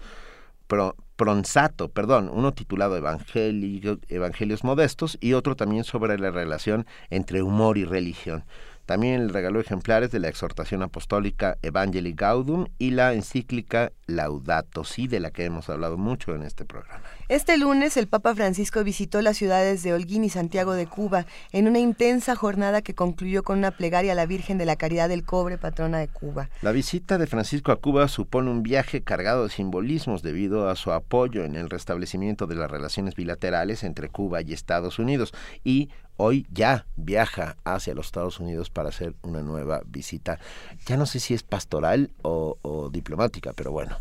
Pronsato, 1.17 1.91
perdón, 1.91 2.31
uno 2.33 2.55
titulado 2.55 2.97
Evangelios 2.97 4.65
Modestos 4.65 5.19
y 5.21 5.35
otro 5.35 5.55
también 5.55 5.85
sobre 5.85 6.19
la 6.19 6.31
relación 6.31 6.87
entre 7.11 7.43
humor 7.43 7.79
y 7.79 7.85
religión. 7.85 8.45
También 8.87 9.27
le 9.27 9.33
regaló 9.33 9.61
ejemplares 9.61 10.11
de 10.11 10.19
la 10.19 10.29
exhortación 10.29 10.83
apostólica 10.83 11.57
Evangelii 11.63 12.13
Gaudium 12.13 12.67
y 12.79 12.91
la 12.91 13.15
encíclica 13.15 13.93
Laudato 14.07 14.85
Si, 14.85 15.09
de 15.09 15.21
la 15.21 15.31
que 15.31 15.45
hemos 15.45 15.71
hablado 15.71 15.97
mucho 15.97 16.35
en 16.35 16.43
este 16.43 16.65
programa. 16.65 17.03
Este 17.29 17.57
lunes 17.57 17.97
el 17.97 18.07
Papa 18.07 18.35
Francisco 18.35 18.85
visitó 18.85 19.23
las 19.23 19.39
ciudades 19.39 19.83
de 19.83 19.95
Holguín 19.95 20.25
y 20.25 20.29
Santiago 20.29 20.75
de 20.75 20.87
Cuba 20.87 21.25
en 21.53 21.67
una 21.67 21.79
intensa 21.79 22.37
jornada 22.37 22.83
que 22.83 22.95
concluyó 22.95 23.43
con 23.43 23.59
una 23.59 23.71
plegaria 23.71 24.13
a 24.13 24.15
la 24.15 24.27
Virgen 24.27 24.59
de 24.59 24.67
la 24.67 24.77
Caridad 24.77 25.09
del 25.09 25.25
Cobre, 25.25 25.57
patrona 25.57 25.99
de 25.99 26.09
Cuba. 26.09 26.51
La 26.61 26.73
visita 26.73 27.17
de 27.17 27.27
Francisco 27.27 27.73
a 27.73 27.77
Cuba 27.77 28.09
supone 28.09 28.51
un 28.51 28.63
viaje 28.63 29.03
cargado 29.03 29.45
de 29.45 29.51
simbolismos 29.51 30.23
debido 30.23 30.69
a 30.69 30.77
su 30.77 30.93
apoyo 30.93 31.45
en 31.45 31.55
el 31.55 31.71
restablecimiento 31.71 32.47
de 32.47 32.57
las 32.57 32.71
relaciones 32.71 33.15
bilaterales 33.15 33.85
entre 33.85 34.11
Cuba 34.11 34.43
y 34.43 34.53
Estados 34.53 34.99
Unidos 34.99 35.33
y 35.65 35.89
hoy 36.17 36.47
ya 36.53 36.87
viaja 36.97 37.57
hacia 37.65 37.95
los 37.95 38.07
Estados 38.07 38.41
Unidos 38.41 38.71
para 38.71 38.89
hacer 38.89 39.15
una 39.23 39.43
nueva 39.43 39.83
visita. 39.87 40.39
Ya 40.87 40.97
no 40.97 41.07
sé 41.07 41.21
si 41.21 41.35
es 41.35 41.43
pastoral 41.43 42.11
o, 42.23 42.91
diplomática, 42.93 43.53
pero 43.55 43.73
bueno. 43.73 43.97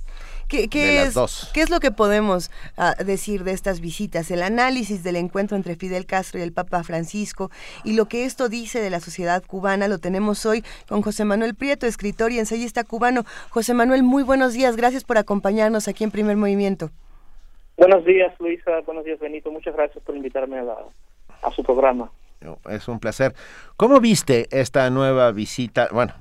¿Qué, 0.49 0.65
es, 0.65 1.49
¿Qué 1.53 1.61
es 1.61 1.69
lo 1.71 1.79
que 1.79 1.89
podemos 1.89 2.51
ah, 2.77 2.93
decir 3.03 3.43
de 3.43 3.53
estas 3.53 3.79
visitas? 3.79 4.29
El 4.29 4.43
análisis 4.43 5.01
del 5.01 5.15
encuentro 5.15 5.57
entre 5.57 5.75
Fidel 5.75 6.05
Castro 6.05 6.39
y 6.39 6.43
el 6.43 6.53
Papa 6.53 6.83
Francisco 6.83 7.49
y 7.83 7.93
lo 7.93 8.05
que 8.05 8.25
esto 8.25 8.49
dice 8.49 8.79
de 8.79 8.91
la 8.91 8.99
sociedad 8.99 9.41
cubana 9.43 9.87
lo 9.87 9.97
tenemos 9.97 10.45
hoy 10.45 10.63
con 10.87 11.01
José 11.01 11.25
Manuel 11.25 11.55
Prieto, 11.55 11.87
escritor 11.87 12.31
y 12.31 12.39
ensayista 12.39 12.83
cubano. 12.83 13.23
José 13.49 13.73
Manuel, 13.73 14.03
muy 14.03 14.21
buenos 14.21 14.53
días. 14.53 14.75
Gracias 14.75 15.03
por 15.03 15.17
acompañarnos 15.17 15.87
aquí 15.87 16.03
en 16.03 16.11
Primer 16.11 16.37
Movimiento. 16.37 16.91
Buenos 17.77 18.05
días, 18.05 18.31
Luisa. 18.39 18.81
Buenos 18.85 19.05
días, 19.05 19.19
Benito. 19.19 19.49
Muchas 19.49 19.75
gracias 19.75 20.03
por 20.03 20.15
invitarme 20.15 20.59
a 20.59 20.63
la, 20.63 20.77
a 21.43 21.51
su 21.51 21.63
programa. 21.63 22.09
Es 22.69 22.87
un 22.87 22.99
placer. 22.99 23.33
¿Cómo 23.77 23.99
viste 23.99 24.47
esta 24.51 24.89
nueva 24.89 25.31
visita, 25.31 25.87
bueno, 25.91 26.13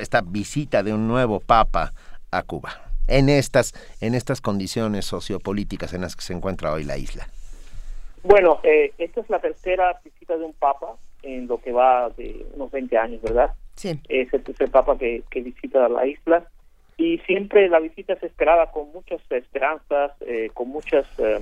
esta 0.00 0.22
visita 0.22 0.82
de 0.82 0.94
un 0.94 1.06
nuevo 1.06 1.40
papa 1.40 1.92
a 2.30 2.42
Cuba 2.42 2.70
en 3.08 3.28
estas 3.28 3.72
en 4.00 4.14
estas 4.14 4.40
condiciones 4.40 5.04
sociopolíticas 5.04 5.92
en 5.94 6.00
las 6.00 6.16
que 6.16 6.22
se 6.22 6.32
encuentra 6.32 6.72
hoy 6.72 6.84
la 6.84 6.96
isla? 6.96 7.26
Bueno, 8.22 8.60
eh, 8.62 8.92
esta 8.98 9.20
es 9.20 9.30
la 9.30 9.38
tercera 9.38 10.00
visita 10.04 10.36
de 10.36 10.44
un 10.44 10.54
papa 10.54 10.96
en 11.22 11.46
lo 11.46 11.60
que 11.60 11.72
va 11.72 12.10
de 12.10 12.46
unos 12.54 12.70
20 12.70 12.98
años, 12.98 13.22
¿verdad? 13.22 13.52
Sí. 13.76 14.00
Es 14.08 14.32
el 14.32 14.42
tercer 14.42 14.70
papa 14.70 14.96
que, 14.98 15.22
visita 15.34 15.88
la 15.88 16.06
isla 16.06 16.44
y 16.96 17.18
siempre 17.18 17.68
la 17.68 17.78
visita 17.78 18.16
se 18.16 18.26
esperaba 18.26 18.72
con 18.72 18.90
muchas 18.92 19.20
esperanzas, 19.30 20.12
eh, 20.22 20.50
con 20.54 20.68
muchas 20.68 21.06
eh, 21.18 21.40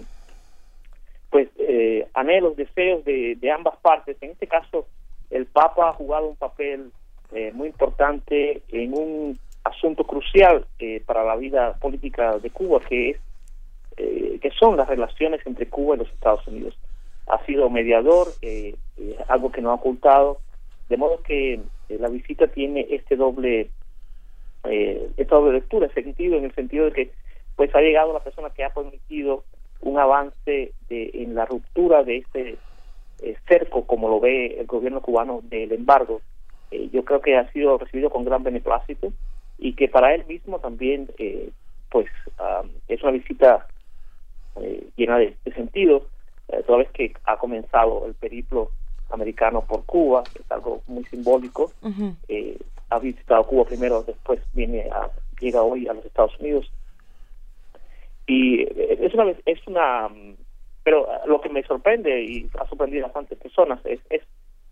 pues 1.35 1.49
eh, 1.59 2.07
anhelos, 2.15 2.55
deseos 2.55 3.05
de, 3.05 3.51
ambas 3.51 3.77
partes. 3.79 4.17
En 4.21 4.31
este 4.31 4.47
caso, 4.47 4.87
el 5.31 5.47
Papa 5.47 5.89
ha 5.89 5.93
jugado 5.95 6.29
un 6.29 6.37
papel 6.37 6.93
eh, 7.33 7.51
muy 7.53 7.67
importante 7.67 8.63
en 8.69 8.95
un 8.97 9.41
asunto 9.65 10.05
crucial 10.05 10.65
eh, 10.79 11.03
para 11.05 11.25
la 11.25 11.35
vida 11.35 11.75
política 11.81 12.39
de 12.39 12.51
Cuba, 12.51 12.79
que 12.89 13.11
es 13.11 13.19
que 13.97 14.51
son 14.61 14.77
las 14.77 14.87
relaciones 14.87 15.45
entre 15.45 15.69
Cuba 15.69 15.97
y 15.97 15.99
los 15.99 16.13
Estados 16.13 16.47
Unidos. 16.47 16.79
Ha 17.27 17.45
sido 17.47 17.69
mediador, 17.69 18.29
algo 19.27 19.51
que 19.51 19.61
no 19.61 19.71
ha 19.71 19.75
ocultado, 19.75 20.39
de 20.89 20.97
modo 20.97 21.21
que 21.23 21.61
la 21.89 22.09
visita 22.11 22.47
tiene 22.47 22.87
este 22.91 23.17
doble 23.17 23.71
esta 24.63 25.35
doble 25.35 25.55
lectura, 25.55 25.89
sentido 25.95 26.39
en 26.39 26.45
el 26.45 26.55
sentido 26.55 26.85
de 26.85 26.93
que 26.93 27.11
pues 27.57 27.75
ha 27.75 27.81
llegado 27.81 28.13
la 28.13 28.23
persona 28.23 28.51
que 28.51 28.63
ha 28.63 28.73
permitido 28.73 29.43
un 29.85 29.99
avance 29.99 30.73
de, 30.89 31.11
en 31.15 31.35
la 31.35 31.45
ruptura 31.45 32.03
de 32.03 32.19
este 32.19 32.59
eh, 33.21 33.37
cerco, 33.47 33.87
como 33.87 34.09
lo 34.09 34.19
ve 34.19 34.59
el 34.59 34.67
gobierno 34.67 35.01
cubano, 35.01 35.41
del 35.45 35.73
embargo. 35.73 36.21
Eh, 36.71 36.89
yo 36.93 37.05
creo 37.05 37.21
que 37.21 37.37
ha 37.37 37.51
sido 37.53 37.79
recibido 37.79 38.11
con 38.11 38.25
gran 38.25 38.43
beneplácito 38.43 39.13
y 39.59 39.75
que 39.75 39.89
para 39.89 40.15
él 40.15 40.25
mismo 40.27 40.59
también, 40.59 41.09
eh, 41.19 41.51
pues, 41.91 42.07
es 42.89 43.03
una 43.03 43.13
visita 43.13 43.67
llena 44.97 45.19
de, 45.19 45.37
sentido, 45.55 46.07
toda 46.67 46.79
vez 46.79 46.91
que 46.91 47.13
ha 47.25 47.37
comenzado 47.37 48.07
el 48.07 48.15
periplo 48.15 48.71
americano 49.11 49.63
por 49.63 49.85
Cuba, 49.85 50.23
es 50.35 50.51
algo 50.51 50.83
muy 50.87 51.05
simbólico. 51.05 51.73
ha 52.91 52.99
visitado 52.99 53.45
Cuba 53.45 53.65
primero, 53.65 54.03
después 54.03 54.41
viene 54.53 54.89
a, 54.91 55.09
llega 55.41 55.63
hoy 55.63 55.87
a 55.89 55.93
los 55.93 56.05
Estados 56.05 56.39
Unidos 56.41 56.71
y 58.27 58.63
es 58.63 59.15
una 59.15 59.35
es 59.45 59.67
una 59.67 60.09
pero 60.83 61.07
lo 61.27 61.41
que 61.41 61.49
me 61.49 61.63
sorprende 61.63 62.23
y 62.23 62.49
ha 62.59 62.67
sorprendido 62.69 63.05
a 63.05 63.09
bastantes 63.09 63.39
personas 63.39 63.81
es 63.85 64.01
es 64.11 64.23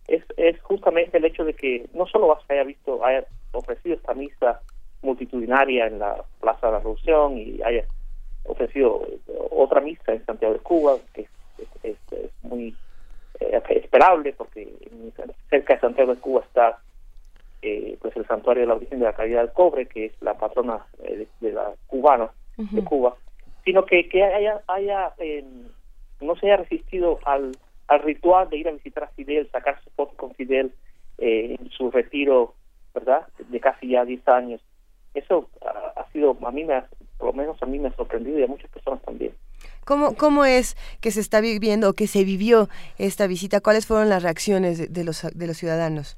es, 0.09 0.25
es 0.37 0.61
justamente 0.63 1.19
el 1.19 1.25
hecho 1.25 1.45
de 1.45 1.55
que 1.55 1.87
no 1.95 2.07
solo 2.07 2.37
haya 2.49 2.65
visto 2.65 3.05
haya 3.05 3.25
ofrecido 3.53 3.95
esta 3.95 4.15
misa 4.15 4.61
multitudinaria 5.03 5.87
en 5.87 5.99
la 5.99 6.25
Plaza 6.41 6.67
de 6.67 6.73
la 6.73 6.79
Revolución 6.79 7.39
y 7.39 7.63
haya 7.63 7.85
ofrecido 8.45 9.07
otra 9.51 9.81
misa 9.81 10.13
en 10.13 10.25
Santiago 10.25 10.55
de 10.55 10.61
Cuba 10.61 10.97
que 11.13 11.29
es, 11.83 11.97
es, 12.11 12.31
muy 12.43 12.75
eh, 13.41 13.63
esperable 13.69 14.33
porque 14.33 14.73
cerca 15.51 15.75
de 15.75 15.81
Santiago 15.81 16.15
de 16.15 16.21
Cuba 16.21 16.43
está 16.47 16.79
eh, 17.61 17.97
pues 18.01 18.17
el 18.17 18.27
santuario 18.27 18.63
de 18.63 18.69
la 18.69 18.75
Virgen 18.75 18.99
de 18.99 19.05
la 19.05 19.13
Caridad 19.13 19.43
del 19.43 19.53
Cobre 19.53 19.87
que 19.87 20.07
es 20.07 20.23
la 20.23 20.35
patrona 20.35 20.85
eh, 21.05 21.27
de, 21.41 21.53
la 21.53 21.73
cubana 21.87 22.31
de 22.57 22.83
Cuba 22.85 23.17
sino 23.65 23.85
que, 23.85 24.09
que 24.09 24.23
haya, 24.23 24.61
haya 24.67 25.13
em, 25.19 25.69
no 26.21 26.37
se 26.37 26.47
haya 26.47 26.59
resistido 26.59 27.19
al, 27.25 27.53
al 27.89 28.03
ritual 28.03 28.49
de 28.49 28.59
ir 28.59 28.69
a 28.69 28.73
visitar 28.73 29.05
a 29.05 29.09
Fidel, 29.09 29.49
sacarse 29.51 29.91
fotos 29.97 30.17
con 30.17 30.35
Fidel 30.35 30.73
eh, 31.19 31.57
en 31.59 31.71
su 31.71 31.91
retiro, 31.91 32.55
¿verdad? 32.95 33.27
De 33.49 33.61
casi 33.61 33.89
ya 33.89 34.05
10 34.05 34.27
años. 34.29 34.61
Eso 35.15 35.49
ha, 35.97 36.11
sido, 36.13 36.37
a 36.43 36.51
mí 36.51 36.65
me 36.65 36.83
por 37.19 37.29
lo 37.29 37.33
menos 37.35 37.63
a 37.63 37.67
mí 37.67 37.79
me 37.79 37.89
ha 37.89 37.93
sorprendido 37.95 38.39
y 38.39 38.43
a 38.43 38.49
muchas 38.49 38.71
personas 38.71 39.01
también. 39.03 39.33
¿Cómo, 39.85 40.17
¿Cómo 40.17 40.45
es 40.45 40.77
que 41.01 41.11
se 41.11 41.21
está 41.21 41.41
viviendo 41.41 41.91
o 41.91 41.93
que 41.93 42.07
se 42.07 42.25
vivió 42.25 42.69
esta 42.99 43.27
visita? 43.27 43.61
¿Cuáles 43.61 43.87
fueron 43.87 44.09
las 44.09 44.23
reacciones 44.23 44.93
de, 44.93 45.05
los, 45.05 45.23
de 45.23 45.47
los 45.47 45.57
ciudadanos? 45.57 46.17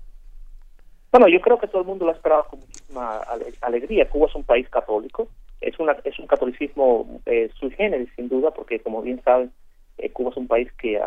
Bueno, 1.10 1.28
yo 1.28 1.40
creo 1.40 1.58
que 1.58 1.66
todo 1.66 1.82
el 1.82 1.86
mundo 1.86 2.06
lo 2.06 2.12
esperaba 2.12 2.44
con 2.44 2.60
muchísima 2.60 3.20
alegría. 3.60 4.08
Cuba 4.08 4.28
es 4.28 4.34
un 4.34 4.44
país 4.44 4.68
católico, 4.68 5.28
es, 5.66 5.78
una, 5.78 5.96
es 6.04 6.18
un 6.18 6.26
catolicismo 6.26 7.20
eh, 7.26 7.50
sui 7.58 7.70
generis, 7.70 8.08
sin 8.16 8.28
duda, 8.28 8.50
porque 8.52 8.80
como 8.80 9.02
bien 9.02 9.22
saben, 9.22 9.50
eh, 9.98 10.10
Cuba 10.10 10.30
es 10.30 10.36
un 10.36 10.48
país 10.48 10.70
que 10.74 11.00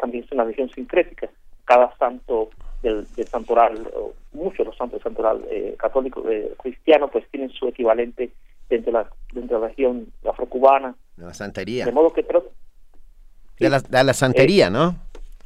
también 0.00 0.24
es 0.24 0.32
una 0.32 0.44
región 0.44 0.70
sincrética. 0.70 1.28
Cada 1.64 1.96
santo 1.96 2.50
del, 2.82 3.06
santoral, 3.06 3.90
muchos 4.32 4.58
de 4.58 4.64
los 4.64 4.76
santos 4.76 4.98
del 4.98 5.02
santoral 5.02 5.44
eh, 5.50 5.74
católico 5.78 6.28
eh, 6.28 6.52
cristiano, 6.62 7.08
pues 7.08 7.26
tienen 7.30 7.50
su 7.50 7.68
equivalente 7.68 8.30
dentro 8.68 8.92
de 8.92 8.98
la, 8.98 9.10
dentro 9.32 9.56
de 9.56 9.62
la 9.62 9.68
región 9.68 10.12
afrocubana. 10.28 10.94
De 11.16 11.24
la 11.24 11.34
santería. 11.34 11.86
De 11.86 11.92
modo 11.92 12.12
que... 12.12 12.22
de, 12.22 13.70
la, 13.70 13.80
de 13.80 14.04
la 14.04 14.12
santería, 14.12 14.68
¿no? 14.68 14.96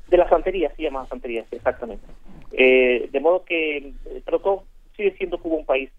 De 0.08 0.16
la 0.16 0.28
santería, 0.28 0.72
sí, 0.76 0.82
llama 0.82 1.06
santería, 1.06 1.44
exactamente. 1.50 2.04
de 2.50 3.20
modo 3.20 3.44
que, 3.44 3.92
pero 4.24 4.40
todo 4.40 4.64
sigue 4.96 5.14
siendo 5.16 5.38
Cuba 5.38 5.56
un 5.56 5.66
país 5.66 5.90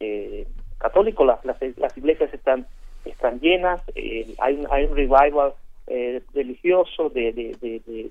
eh, 0.00 0.46
católico, 0.78 1.24
las, 1.24 1.44
las, 1.44 1.96
iglesias 1.96 2.32
están, 2.32 2.66
están 3.04 3.40
llenas, 3.40 3.80
eh, 3.94 4.34
hay, 4.38 4.56
un, 4.56 4.66
hay 4.70 4.84
un 4.84 4.96
revival 4.96 5.54
eh, 5.86 6.22
religioso 6.34 7.10
de, 7.10 7.32
de, 7.32 8.10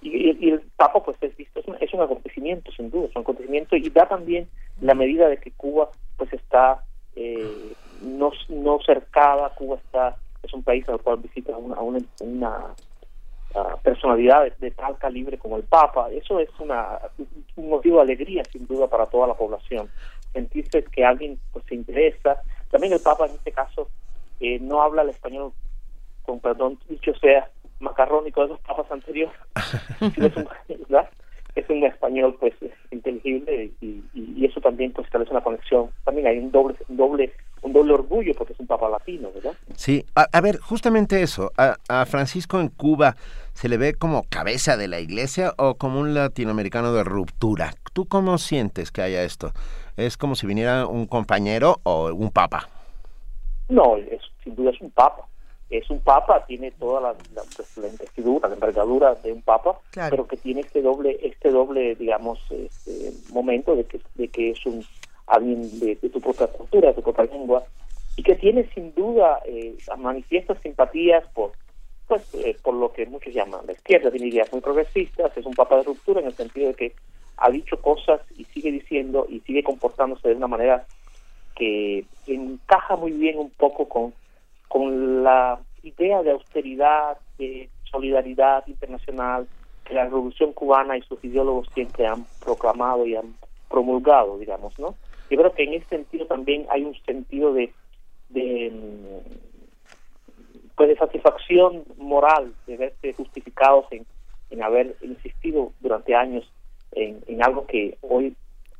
y, 0.00 0.50
el 0.50 0.60
Papa 0.76 1.02
pues 1.02 1.16
es 1.20 1.36
visto, 1.36 1.60
es 1.60 1.68
un, 1.68 1.76
es 1.80 1.92
un 1.94 2.00
acontecimiento 2.00 2.72
sin 2.72 2.90
duda, 2.90 3.06
es 3.06 3.16
un 3.16 3.22
acontecimiento 3.22 3.76
y 3.76 3.88
da 3.90 4.06
también 4.06 4.48
la 4.80 4.94
medida 4.94 5.28
de 5.28 5.36
que 5.38 5.52
Cuba 5.52 5.90
pues 6.16 6.32
está 6.32 6.84
eh, 7.14 7.72
no, 8.02 8.32
no 8.48 8.78
cercada, 8.84 9.50
Cuba 9.50 9.76
está 9.76 10.16
es 10.42 10.52
un 10.52 10.62
país 10.62 10.88
al 10.88 11.00
cual 11.00 11.18
visita 11.18 11.56
una, 11.56 11.80
una, 11.80 12.00
una 12.20 12.74
personalidad 13.82 14.52
de, 14.58 14.70
tal 14.72 14.98
calibre 14.98 15.38
como 15.38 15.56
el 15.56 15.62
Papa. 15.62 16.10
Eso 16.10 16.40
es 16.40 16.48
una, 16.58 16.98
un 17.56 17.68
motivo 17.68 17.96
de 17.96 18.02
alegría, 18.02 18.42
sin 18.50 18.66
duda, 18.66 18.88
para 18.88 19.06
toda 19.06 19.28
la 19.28 19.34
población 19.34 19.88
sentirse 20.32 20.84
que 20.84 21.04
alguien 21.04 21.38
pues 21.52 21.64
se 21.66 21.74
interesa. 21.74 22.42
También 22.70 22.92
el 22.92 23.00
Papa 23.00 23.26
en 23.26 23.32
este 23.32 23.52
caso 23.52 23.88
eh, 24.40 24.58
no 24.60 24.82
habla 24.82 25.02
el 25.02 25.10
español, 25.10 25.52
con 26.22 26.40
perdón 26.40 26.78
dicho 26.88 27.14
sea, 27.20 27.48
macarrónico 27.82 28.42
de 28.42 28.48
los 28.48 28.60
papas 28.60 28.90
anteriores, 28.90 29.34
es, 30.00 30.36
un, 30.36 30.48
es 31.54 31.68
un 31.68 31.84
español 31.84 32.36
pues 32.40 32.54
inteligible 32.90 33.72
y, 33.80 34.02
y, 34.14 34.44
eso 34.44 34.60
también 34.60 34.92
pues 34.92 35.06
establece 35.06 35.32
una 35.32 35.42
conexión. 35.42 35.90
También 36.04 36.26
hay 36.26 36.38
un 36.38 36.50
doble, 36.50 36.76
un 36.88 36.96
doble, 36.96 37.32
un 37.62 37.72
doble 37.72 37.92
orgullo 37.92 38.34
porque 38.36 38.52
es 38.52 38.60
un 38.60 38.66
papa 38.66 38.88
latino, 38.88 39.30
¿verdad? 39.32 39.52
Sí, 39.76 40.04
a, 40.14 40.26
a 40.32 40.40
ver, 40.40 40.58
justamente 40.58 41.22
eso, 41.22 41.52
a, 41.56 41.76
a, 41.88 42.06
Francisco 42.06 42.60
en 42.60 42.68
Cuba 42.68 43.16
se 43.52 43.68
le 43.68 43.76
ve 43.76 43.94
como 43.94 44.24
cabeza 44.28 44.76
de 44.76 44.88
la 44.88 45.00
iglesia 45.00 45.52
o 45.58 45.74
como 45.74 46.00
un 46.00 46.14
latinoamericano 46.14 46.92
de 46.92 47.04
ruptura. 47.04 47.74
¿Tú 47.92 48.06
cómo 48.06 48.38
sientes 48.38 48.90
que 48.90 49.02
haya 49.02 49.22
esto? 49.22 49.52
¿Es 49.96 50.16
como 50.16 50.34
si 50.34 50.46
viniera 50.46 50.86
un 50.86 51.06
compañero 51.06 51.80
o 51.82 52.06
un 52.12 52.30
papa? 52.30 52.68
No, 53.68 53.96
es, 53.96 54.20
sin 54.42 54.54
duda 54.54 54.70
es 54.70 54.80
un 54.80 54.90
papa. 54.90 55.26
Es 55.70 55.88
un 55.88 56.00
papa, 56.00 56.44
tiene 56.46 56.70
toda 56.72 57.00
la, 57.00 57.08
la, 57.34 57.42
pues, 57.56 57.76
la 57.78 57.88
investidura, 57.88 58.48
la 58.48 58.54
envergadura 58.54 59.14
de 59.14 59.32
un 59.32 59.40
papa, 59.42 59.78
Claro. 59.90 60.10
pero 60.10 60.26
que 60.26 60.36
tiene 60.36 60.60
este 60.60 60.82
doble, 60.82 61.18
este 61.22 61.50
doble, 61.50 61.94
digamos, 61.94 62.38
este 62.50 63.12
momento 63.32 63.74
de 63.74 63.84
que, 63.84 64.00
de 64.16 64.28
que 64.28 64.50
es 64.50 64.66
un 64.66 64.84
alguien 65.26 65.62
de, 65.80 65.96
de 65.96 66.08
tu 66.10 66.20
propia 66.20 66.46
cultura, 66.48 66.88
de 66.88 66.94
tu 66.94 67.02
propia 67.02 67.24
lengua, 67.24 67.62
y 68.16 68.22
que 68.22 68.34
tiene 68.34 68.68
sin 68.74 68.94
duda 68.94 69.40
eh, 69.46 69.74
manifiestas 69.98 70.58
simpatías 70.62 71.24
por 71.32 71.52
pues 72.08 72.22
eh, 72.34 72.54
por 72.62 72.74
lo 72.74 72.92
que 72.92 73.06
muchos 73.06 73.32
llaman 73.32 73.64
la 73.66 73.72
izquierda, 73.72 74.10
tiene 74.10 74.26
ideas 74.26 74.52
muy 74.52 74.60
progresistas, 74.60 75.34
es 75.34 75.46
un 75.46 75.54
papa 75.54 75.76
de 75.76 75.84
ruptura 75.84 76.20
en 76.20 76.26
el 76.26 76.34
sentido 76.34 76.68
de 76.68 76.74
que 76.74 76.92
ha 77.42 77.50
dicho 77.50 77.76
cosas 77.80 78.20
y 78.38 78.44
sigue 78.44 78.70
diciendo 78.70 79.26
y 79.28 79.40
sigue 79.40 79.64
comportándose 79.64 80.28
de 80.28 80.36
una 80.36 80.46
manera 80.46 80.86
que 81.56 82.04
encaja 82.26 82.94
muy 82.96 83.10
bien 83.12 83.38
un 83.38 83.50
poco 83.50 83.88
con, 83.88 84.14
con 84.68 85.24
la 85.24 85.58
idea 85.82 86.22
de 86.22 86.30
austeridad, 86.30 87.18
de 87.38 87.68
solidaridad 87.90 88.64
internacional 88.68 89.48
que 89.84 89.94
la 89.94 90.04
revolución 90.04 90.52
cubana 90.52 90.96
y 90.96 91.02
sus 91.02 91.22
ideólogos 91.24 91.68
siempre 91.74 92.06
han 92.06 92.24
proclamado 92.40 93.04
y 93.06 93.16
han 93.16 93.34
promulgado, 93.68 94.38
digamos, 94.38 94.78
¿no? 94.78 94.94
Yo 95.28 95.38
creo 95.38 95.52
que 95.52 95.64
en 95.64 95.74
ese 95.74 95.86
sentido 95.86 96.26
también 96.26 96.66
hay 96.70 96.84
un 96.84 96.94
sentido 97.04 97.52
de, 97.52 97.72
de 98.28 98.72
pues 100.76 100.88
de 100.88 100.96
satisfacción 100.96 101.84
moral 101.96 102.54
de 102.68 102.76
verse 102.76 103.14
justificados 103.14 103.86
en, 103.90 104.06
en 104.50 104.62
haber 104.62 104.94
insistido 105.02 105.72
durante 105.80 106.14
años 106.14 106.48
en, 106.92 107.22
en 107.26 107.42
algo 107.42 107.66
que 107.66 107.96
hoy 108.02 108.34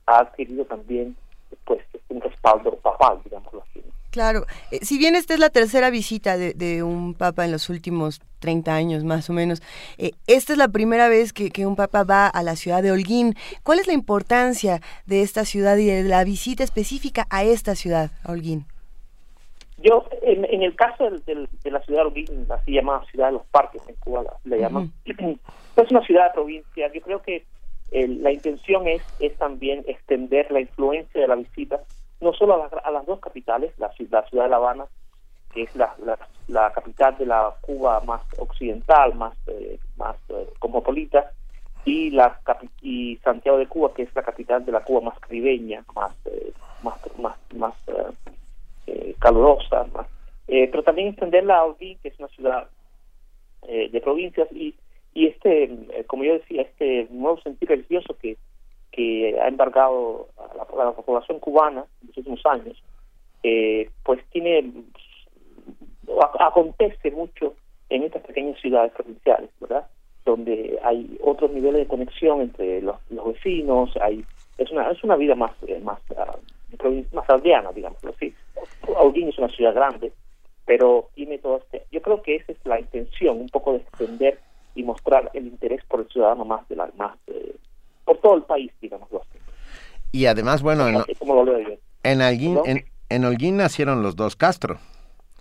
ha 0.06 0.18
adquirido 0.18 0.64
también 0.64 1.16
pues 1.64 1.80
un 2.08 2.20
respaldo 2.20 2.76
papal, 2.76 3.20
digámoslo 3.24 3.62
así. 3.70 3.82
Claro, 4.10 4.44
eh, 4.70 4.80
si 4.82 4.98
bien 4.98 5.16
esta 5.16 5.32
es 5.32 5.40
la 5.40 5.48
tercera 5.48 5.88
visita 5.88 6.36
de, 6.36 6.52
de, 6.52 6.82
un 6.82 7.14
papa 7.14 7.46
en 7.46 7.52
los 7.52 7.70
últimos 7.70 8.20
30 8.40 8.74
años 8.74 9.04
más 9.04 9.30
o 9.30 9.32
menos, 9.32 9.62
eh, 9.96 10.10
esta 10.26 10.52
es 10.52 10.58
la 10.58 10.68
primera 10.68 11.08
vez 11.08 11.32
que, 11.32 11.50
que, 11.50 11.64
un 11.64 11.76
papa 11.76 12.04
va 12.04 12.26
a 12.26 12.42
la 12.42 12.56
ciudad 12.56 12.82
de 12.82 12.92
Holguín. 12.92 13.34
¿Cuál 13.62 13.78
es 13.78 13.86
la 13.86 13.94
importancia 13.94 14.80
de 15.06 15.22
esta 15.22 15.46
ciudad 15.46 15.78
y 15.78 15.86
de 15.86 16.02
la 16.02 16.24
visita 16.24 16.62
específica 16.62 17.26
a 17.30 17.44
esta 17.44 17.74
ciudad, 17.74 18.10
a 18.22 18.32
Holguín? 18.32 18.66
Yo, 19.78 20.04
en, 20.20 20.44
en 20.44 20.62
el 20.62 20.76
caso 20.76 21.04
del, 21.04 21.24
del, 21.24 21.48
de 21.64 21.70
la 21.70 21.80
ciudad 21.80 22.02
de 22.02 22.06
Holguín, 22.08 22.46
así 22.50 22.72
llamada 22.72 23.04
ciudad 23.06 23.28
de 23.28 23.32
los 23.32 23.46
parques 23.46 23.80
en 23.88 23.94
Cuba, 23.94 24.24
la, 24.24 24.32
le 24.44 24.60
llaman, 24.60 24.92
uh 25.06 25.10
-huh. 25.10 25.38
es 25.76 25.90
una 25.90 26.04
ciudad 26.04 26.26
de 26.26 26.34
provincia. 26.34 26.92
Yo 26.92 27.00
creo 27.00 27.22
que 27.22 27.46
eh, 27.92 28.08
la 28.08 28.32
intención 28.32 28.88
es, 28.88 29.02
es 29.20 29.36
también 29.36 29.84
extender 29.86 30.50
la 30.50 30.60
influencia 30.60 31.20
de 31.20 31.28
la 31.28 31.36
visita 31.36 31.80
no 32.22 32.32
solo 32.32 32.54
a, 32.54 32.58
la, 32.58 32.78
a 32.78 32.90
las 32.90 33.04
dos 33.04 33.20
capitales, 33.20 33.72
la, 33.78 33.90
la, 34.10 34.22
ciudad 34.28 34.44
de 34.44 34.50
La 34.50 34.56
Habana, 34.56 34.86
que 35.52 35.62
es 35.64 35.76
la, 35.76 35.94
la, 36.04 36.18
la, 36.48 36.72
capital 36.72 37.18
de 37.18 37.26
la 37.26 37.52
Cuba 37.60 38.00
más 38.06 38.22
occidental, 38.38 39.14
más, 39.14 39.36
eh, 39.48 39.78
más 39.96 40.16
eh, 40.30 40.48
cosmopolita, 40.58 41.32
y, 41.84 42.10
la, 42.10 42.40
y 42.80 43.16
Santiago 43.24 43.58
de 43.58 43.66
Cuba, 43.66 43.92
que 43.92 44.04
es 44.04 44.14
la 44.14 44.22
capital 44.22 44.64
de 44.64 44.72
la 44.72 44.84
Cuba 44.84 45.00
más 45.00 45.18
caribeña, 45.18 45.84
más, 45.94 46.14
eh, 46.26 46.52
más, 46.82 46.96
más, 47.18 47.36
más 47.56 47.74
eh, 48.86 49.16
calurosa, 49.18 49.84
más, 49.92 50.06
pero 50.46 50.82
también 50.84 51.08
extenderla 51.08 51.58
a 51.58 51.64
Holguín, 51.64 51.98
que 51.98 52.08
es 52.08 52.18
una 52.18 52.28
ciudad 52.28 52.68
de 53.62 54.00
provincias, 54.00 54.48
y, 54.52 54.74
y 55.14 55.26
este, 55.26 56.04
como 56.06 56.24
yo 56.24 56.34
decía, 56.34 56.62
este 56.62 57.06
nuevo 57.10 57.40
sentido 57.40 57.70
religioso 57.70 58.16
que 58.20 58.36
que 58.92 59.40
ha 59.40 59.48
embargado 59.48 60.28
a 60.36 60.54
la, 60.54 60.62
a 60.62 60.84
la, 60.84 60.92
población 60.92 61.40
cubana 61.40 61.86
en 62.02 62.08
los 62.08 62.16
últimos 62.18 62.46
años, 62.46 62.80
eh, 63.42 63.90
pues 64.04 64.22
tiene, 64.30 64.70
acontece 66.38 67.10
mucho 67.10 67.54
en 67.88 68.04
estas 68.04 68.22
pequeñas 68.22 68.60
ciudades 68.60 68.92
provinciales, 68.92 69.50
¿verdad? 69.60 69.88
Donde 70.24 70.78
hay 70.84 71.18
otros 71.22 71.50
niveles 71.52 71.80
de 71.80 71.86
conexión 71.86 72.42
entre 72.42 72.82
los, 72.82 72.96
los 73.10 73.32
vecinos, 73.32 73.96
hay 74.00 74.24
es 74.58 74.70
una 74.70 74.90
es 74.90 75.02
una 75.02 75.16
vida 75.16 75.34
más 75.34 75.52
eh, 75.66 75.80
más 75.82 75.98
uh, 76.10 77.02
más 77.12 77.28
aldeana, 77.28 77.72
digamos 77.72 78.04
así. 78.04 78.32
Audín 78.96 79.28
es 79.28 79.38
una 79.38 79.48
ciudad 79.48 79.74
grande, 79.74 80.12
pero 80.66 81.08
tiene 81.14 81.38
todo 81.38 81.56
este. 81.56 81.84
Yo 81.90 82.02
creo 82.02 82.22
que 82.22 82.36
esa 82.36 82.52
es 82.52 82.58
la 82.64 82.78
intención, 82.78 83.40
un 83.40 83.48
poco 83.48 83.72
de 83.72 83.78
extender 83.78 84.38
y 84.74 84.82
mostrar 84.82 85.30
el 85.34 85.46
interés 85.46 85.84
por 85.86 86.00
el 86.00 86.08
ciudadano 86.08 86.44
más 86.44 86.66
de 86.68 86.76
la 86.76 86.90
más 86.96 87.16
eh, 87.26 87.56
por 88.04 88.18
todo 88.18 88.36
el 88.36 88.42
país, 88.42 88.72
digámoslo 88.80 89.20
así. 89.22 89.38
Y 90.12 90.26
además, 90.26 90.62
bueno, 90.62 90.88
en, 90.88 91.02
como 91.18 91.34
lo 91.34 91.44
leo 91.44 91.68
yo. 91.70 91.74
en, 92.02 92.22
Alguín, 92.22 92.54
¿No? 92.54 92.66
en, 92.66 92.84
en 93.08 93.24
Holguín 93.24 93.56
nacieron 93.56 94.02
los 94.02 94.16
dos 94.16 94.36
Castro. 94.36 94.78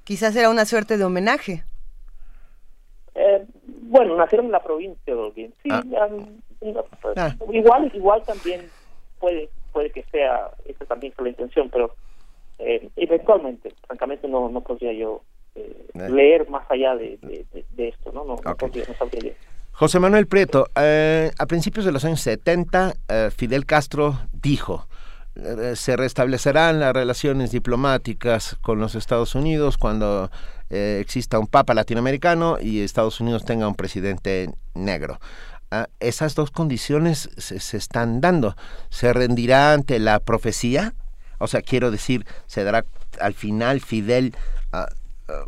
Quizás 0.04 0.36
era 0.36 0.50
una 0.50 0.66
suerte 0.66 0.98
de 0.98 1.04
homenaje. 1.04 1.64
Eh, 3.16 3.46
bueno, 3.66 4.16
nacieron 4.16 4.48
en 4.48 4.54
la 4.54 4.64
provincia 4.64 5.14
de 5.14 5.20
Holguín. 5.20 5.54
Sí, 5.64 5.70
ah. 5.72 5.84
ya, 5.90 6.08
pues, 7.02 7.18
ah. 7.18 7.36
igual, 7.52 7.92
igual 7.94 8.24
también 8.24 8.70
puede 9.20 9.50
puede 9.72 9.90
que 9.92 10.04
sea, 10.12 10.52
esa 10.66 10.86
también 10.86 11.14
fue 11.14 11.26
la 11.26 11.30
intención, 11.32 11.70
pero 11.70 11.96
eh, 12.60 12.90
eventualmente, 12.96 13.74
francamente 13.88 14.28
no, 14.28 14.50
no 14.50 14.62
podría 14.62 14.94
yo 14.94 15.22
eh, 15.56 15.88
leer 16.10 16.50
más 16.50 16.70
allá 16.70 16.96
de, 16.96 17.18
de, 17.22 17.46
de, 17.54 17.66
de 17.72 17.88
esto, 17.90 18.12
¿no? 18.12 18.24
No, 18.24 18.34
okay. 18.34 18.84
no, 18.88 18.94
sabría. 18.96 19.34
José 19.82 20.00
Manuel 20.00 20.28
Prieto, 20.28 20.68
eh, 20.76 21.32
a 21.40 21.46
principios 21.48 21.86
de 21.86 21.92
los 21.92 22.06
años 22.06 22.22
70, 22.22 22.94
eh, 23.08 23.30
Fidel 23.36 23.66
Castro 23.66 24.20
dijo, 24.32 24.88
eh, 25.36 25.74
se 25.76 25.96
restablecerán 25.96 26.80
las 26.80 26.94
relaciones 26.94 27.52
diplomáticas 27.52 28.58
con 28.62 28.80
los 28.80 28.96
Estados 28.96 29.34
Unidos 29.34 29.78
cuando 29.78 30.30
exista 30.74 31.38
un 31.38 31.48
papa 31.48 31.74
latinoamericano 31.74 32.58
y 32.58 32.80
Estados 32.80 33.20
Unidos 33.20 33.44
tenga 33.44 33.68
un 33.68 33.76
presidente 33.76 34.52
negro. 34.74 35.20
Ah, 35.70 35.88
esas 36.00 36.34
dos 36.34 36.50
condiciones 36.50 37.30
se, 37.38 37.60
se, 37.60 37.76
están 37.76 38.22
dando. 38.22 38.56
¿Se 38.90 39.12
rendirá 39.12 39.74
ante 39.74 40.00
la 40.00 40.20
profecía? 40.20 40.94
O 41.40 41.48
sea, 41.48 41.62
quiero 41.62 41.92
decir, 41.92 42.26
¿se 42.46 42.64
dará 42.64 42.86
al 43.20 43.34
final 43.34 43.82
Fidel, 43.82 44.34
uh, 44.74 44.86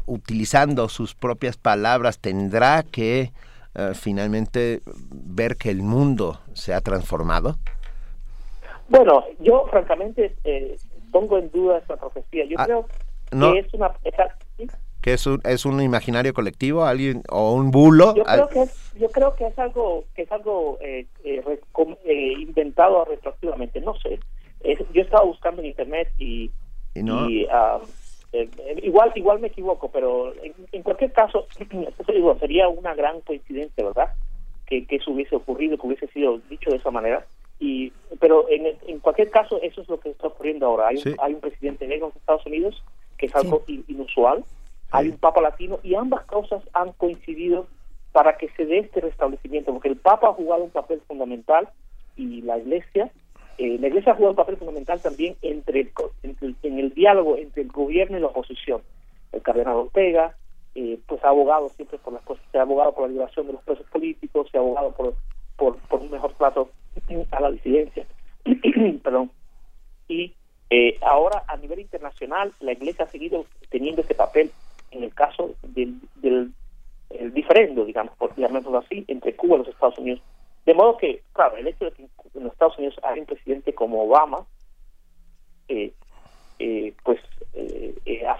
utilizando 0.06 0.88
sus 0.90 1.16
propias 1.16 1.58
palabras, 1.58 2.20
tendrá 2.20 2.84
que 2.84 3.32
Uh, 3.76 3.96
finalmente 3.96 4.82
ver 4.86 5.56
que 5.58 5.72
el 5.72 5.82
mundo 5.82 6.40
se 6.54 6.76
ha 6.76 6.82
transformado? 6.82 7.56
Bueno, 8.88 9.24
yo 9.40 9.66
francamente 9.72 10.36
eh, 10.44 10.78
pongo 11.12 11.40
en 11.40 11.50
duda 11.50 11.80
esa 11.80 11.98
profecía. 11.98 12.46
Yo 12.46 12.56
ah, 12.60 12.66
creo 12.66 12.86
no, 13.32 13.52
que 13.52 13.60
es 13.60 13.74
una... 13.74 13.92
¿Que 15.02 15.14
es 15.14 15.26
un, 15.26 15.42
es 15.44 15.66
un 15.66 15.82
imaginario 15.82 16.36
colectivo 16.36 16.86
alguien 16.86 17.24
o 17.30 17.54
un 17.54 17.72
bulo? 17.72 18.14
Yo 18.16 18.24
creo, 18.24 18.48
que 18.48 18.62
es, 18.62 18.94
yo 18.94 19.10
creo 19.10 19.36
que 19.36 19.48
es 19.48 19.58
algo, 19.58 20.06
que 20.16 20.22
es 20.22 20.32
algo 20.32 20.78
eh, 20.80 21.08
eh, 21.24 22.34
inventado 22.40 23.04
retroactivamente, 23.06 23.82
no 23.82 23.96
sé. 23.96 24.20
yo 24.94 25.02
estaba 25.02 25.26
buscando 25.26 25.62
en 25.64 25.70
internet 25.70 26.10
y... 26.20 26.52
¿Y, 26.94 27.02
no? 27.02 27.28
y 27.28 27.46
uh, 27.46 27.82
eh, 28.34 28.50
igual 28.82 29.12
igual 29.16 29.40
me 29.40 29.48
equivoco 29.48 29.90
pero 29.92 30.34
en, 30.44 30.54
en 30.72 30.84
cualquier 30.84 31.12
caso 31.12 31.48
digo, 32.08 32.38
sería 32.40 32.68
una 32.68 32.94
gran 32.96 33.22
coincidencia 33.22 33.84
verdad 33.86 34.14
que, 34.66 34.86
que 34.86 34.96
eso 34.98 35.12
hubiese 35.12 35.36
ocurrido 35.36 35.78
que 35.78 35.88
hubiese 35.88 36.08
sido 36.08 36.40
dicho 36.50 36.70
de 36.70 36.78
esa 36.78 36.92
manera. 36.92 37.26
Y 37.60 37.92
pero 38.20 38.50
en, 38.50 38.66
en 38.88 39.00
cualquier 39.00 39.30
caso 39.30 39.60
eso 39.62 39.82
es 39.82 39.90
lo 39.90 40.00
que 40.00 40.10
está 40.10 40.28
ocurriendo 40.28 40.66
ahora. 40.66 40.88
Hay, 40.88 40.98
sí. 40.98 41.10
un, 41.10 41.16
hay 41.20 41.34
un 41.34 41.42
presidente 41.42 41.88
negro 41.88 42.08
en 42.08 42.18
Estados 42.18 42.46
Unidos 42.46 42.84
que 43.18 43.28
es 43.28 43.36
algo 43.36 43.64
sí. 43.68 43.84
inusual. 43.88 44.44
Hay 44.92 45.10
un 45.10 45.18
papa 45.18 45.42
latino 45.42 45.80
y 45.82 45.96
ambas 45.96 46.26
causas 46.26 46.62
han 46.74 46.92
coincidido 46.94 47.68
para 48.12 48.38
que 48.38 48.50
se 48.50 48.66
dé 48.66 48.80
este 48.80 49.02
restablecimiento 49.02 49.72
porque 49.72 49.90
el 49.90 49.98
papa 49.98 50.30
ha 50.30 50.34
jugado 50.34 50.64
un 50.64 50.70
papel 50.70 51.02
fundamental 51.08 51.68
y 52.16 52.42
la 52.42 52.60
iglesia 52.60 53.12
eh, 53.58 53.78
la 53.80 53.88
Iglesia 53.88 54.14
jugado 54.16 54.32
un 54.32 54.38
papel 54.38 54.58
fundamental 54.58 55.02
también 55.02 55.36
entre 55.42 55.82
el, 55.82 55.92
entre, 56.24 56.54
en 56.64 56.80
el 56.80 56.94
diálogo 56.94 57.38
entre 57.38 57.64
el 57.64 57.70
gobierno 57.70 58.18
y 58.18 58.22
la 58.22 58.28
oposición. 58.28 58.82
El 59.32 59.42
cardenal 59.42 59.76
Ortega, 59.76 60.36
eh, 60.76 61.00
pues 61.08 61.24
ha 61.24 61.30
abogado 61.30 61.70
siempre 61.70 61.98
por 62.00 62.14
las 62.14 62.24
cosas, 62.24 62.44
se 62.52 62.58
ha 62.58 62.64
abogado 62.64 62.94
por 62.94 63.04
la 63.04 63.14
liberación 63.14 63.48
de 63.48 63.54
los 63.54 63.64
presos 63.64 63.86
políticos, 63.88 64.48
se 64.52 64.58
ha 64.58 64.62
abogado 64.62 64.92
por, 64.92 65.16
por, 65.56 65.78
por 65.78 66.02
un 66.02 66.12
mejor 66.12 66.34
trato 66.34 66.70
a 67.32 67.42
la 67.42 67.52
disidencia. 67.52 68.06
Perdón. 69.04 69.32
Y 70.08 70.34
eh, 70.70 70.98
ahora 71.02 71.44
a 71.48 71.58
nivel 71.58 71.80
internacional 71.80 72.52
la 72.60 72.72
Iglesia 72.72 73.06
ha 73.06 73.10
seguido 73.10 73.46
teniendo 73.70 74.02
ese 74.02 74.16
papel 74.16 74.52
en 74.92 75.04
el 75.04 75.14
caso 75.14 75.54
del, 75.64 76.00
del 76.16 76.52
el 77.10 77.34
diferendo, 77.34 77.86
digamos, 77.86 78.16
por 78.18 78.36
llamarlo 78.36 78.80
así, 78.80 79.06
entre 79.08 79.36
Cuba 79.36 79.56
y 79.56 79.60
los 79.60 79.68
Estados 79.68 79.98
Unidos. 80.00 80.22
De 80.66 80.74
modo 80.74 80.98
que, 80.98 81.22
claro, 81.34 81.58
el 81.58 81.68
hecho 81.68 81.86
de 81.86 81.92
que 81.92 82.04
en 82.04 82.44
los 82.44 82.54
Estados 82.54 82.78
Unidos 82.78 82.96
hay 83.04 83.20
un 83.20 83.26
presidente 83.26 83.74
como 83.74 84.04
Obama, 84.04 84.46
eh, 85.68 85.94
eh, 86.60 86.94
pues 87.04 87.20
eh, 87.54 87.94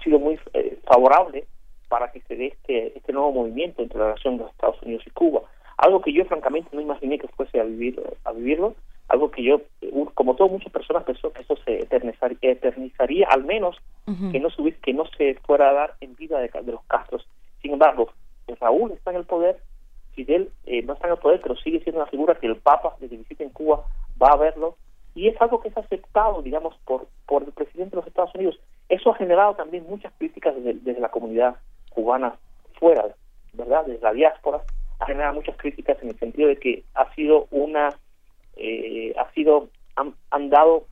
sido 0.04 0.20
muy 0.20 0.40
eh, 0.54 0.78
favorable 0.86 1.46
para 1.88 2.12
que 2.12 2.22
se 2.22 2.36
dé 2.36 2.48
este, 2.48 2.98
este 2.98 3.14
nuevo 3.14 3.32
movimiento 3.32 3.82
entre 3.82 4.00
la 4.00 4.06
relación 4.06 4.38
de 4.38 4.44
los 4.44 4.52
Estados 4.52 4.82
Unidos 4.82 5.04
y 5.06 5.12
Cuba. 5.12 5.42
Algo 5.78 6.02
que 6.02 6.14
yo 6.14 6.26
francamente 6.26 6.70
no 6.74 6.82
imaginé 6.82 7.20
que 7.20 7.28
fuese 7.30 7.60
a, 7.60 7.64
vivir, 7.64 8.02
a 8.24 8.32
vivirlo, 8.32 8.76
algo 9.10 9.32
que 9.32 9.44
yo, 9.44 9.62
como 10.14 10.36
todas 10.36 10.52
muchas 10.52 10.72
personas, 10.72 11.04
pensó 11.04 11.32
que 11.34 11.42
eso 11.42 11.56
se 11.66 11.80
eternizaría, 11.80 12.52
eternizaría 12.52 13.28
al 13.30 13.44
menos 13.44 13.78
que 14.32 14.40
no 14.40 14.50
se 14.50 14.72
que 14.82 14.94
no 14.94 15.06
se 15.18 15.36
fuera 15.46 15.70
a 15.70 15.74
dar 15.74 15.96
en 16.02 16.16
vida 16.16 16.40
de, 16.40 16.50
los 16.66 16.84
Castros. 16.86 17.28
Sin 17.62 17.74
embargo, 17.74 18.10
Raúl 18.60 18.92
está 18.92 19.12
en 19.12 19.18
el 19.18 19.26
poder, 19.26 19.60
Fidel 20.14 20.52
eh, 20.66 20.82
no 20.84 20.94
está 20.94 21.08
en 21.08 21.14
el 21.14 21.20
poder, 21.20 21.42
pero 21.42 21.56
sigue 21.56 21.82
siendo 21.82 22.02
una 22.02 22.10
figura 22.10 22.36
que 22.36 22.48
el 22.48 22.58
Papa, 22.58 22.96
desde 23.00 23.18
visita 23.18 23.44
en 23.44 23.50
Cuba, 23.50 23.86
va 24.22 24.30
a 24.30 24.38
verlo, 24.38 24.78
y 25.16 25.28
es 25.28 25.40
algo 25.42 25.62
que 25.62 25.70
es 25.70 25.78
aceptado, 25.78 26.42
digamos, 26.42 26.76
por, 26.86 27.08
por 27.28 27.44
el 27.44 27.52
presidente 27.52 27.92
de 27.92 27.98
los 27.98 28.08
Estados 28.08 28.34
Unidos. 28.36 28.60
Eso 28.90 29.12
ha 29.12 29.16
generado 29.16 29.56
también 29.56 29.86
muchas 29.88 30.12
críticas 30.18 30.56
desde, 30.56 30.74
desde 30.74 31.02
la 31.02 31.10
comunidad 31.10 31.56
cubana 31.90 32.36
fuera, 32.80 33.16
¿verdad? 33.54 33.86
Desde 33.86 34.02
la 34.02 34.14
diáspora, 34.14 34.62
ha 35.00 35.06
generado 35.06 35.36
muchas 35.36 35.58
críticas 35.58 35.98
en 36.02 36.10
el 36.10 36.20
sentido 36.20 36.48
de 36.48 36.58
que 36.58 36.84
ha 36.96 37.14
sido 37.14 37.48
una, 37.52 37.90
eh, 38.56 39.14
ha 39.18 39.32
sido, 39.34 39.70
han, 39.96 40.50
dado 40.50 40.86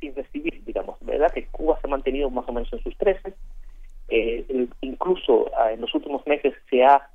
sin 0.00 0.14
recibir, 0.14 0.64
digamos, 0.64 0.98
¿verdad? 1.00 1.30
Que 1.32 1.46
Cuba 1.46 1.78
se 1.80 1.86
ha 1.86 1.90
mantenido 1.90 2.30
más 2.30 2.48
o 2.48 2.52
menos 2.52 2.72
en 2.72 2.82
sus 2.82 2.96
13, 2.96 3.34
eh, 4.08 4.66
incluso 4.80 5.50
ah, 5.56 5.72
en 5.72 5.80
los 5.80 5.94
últimos 5.94 6.26
meses 6.26 6.54
se 6.68 6.84
ha 6.84 7.08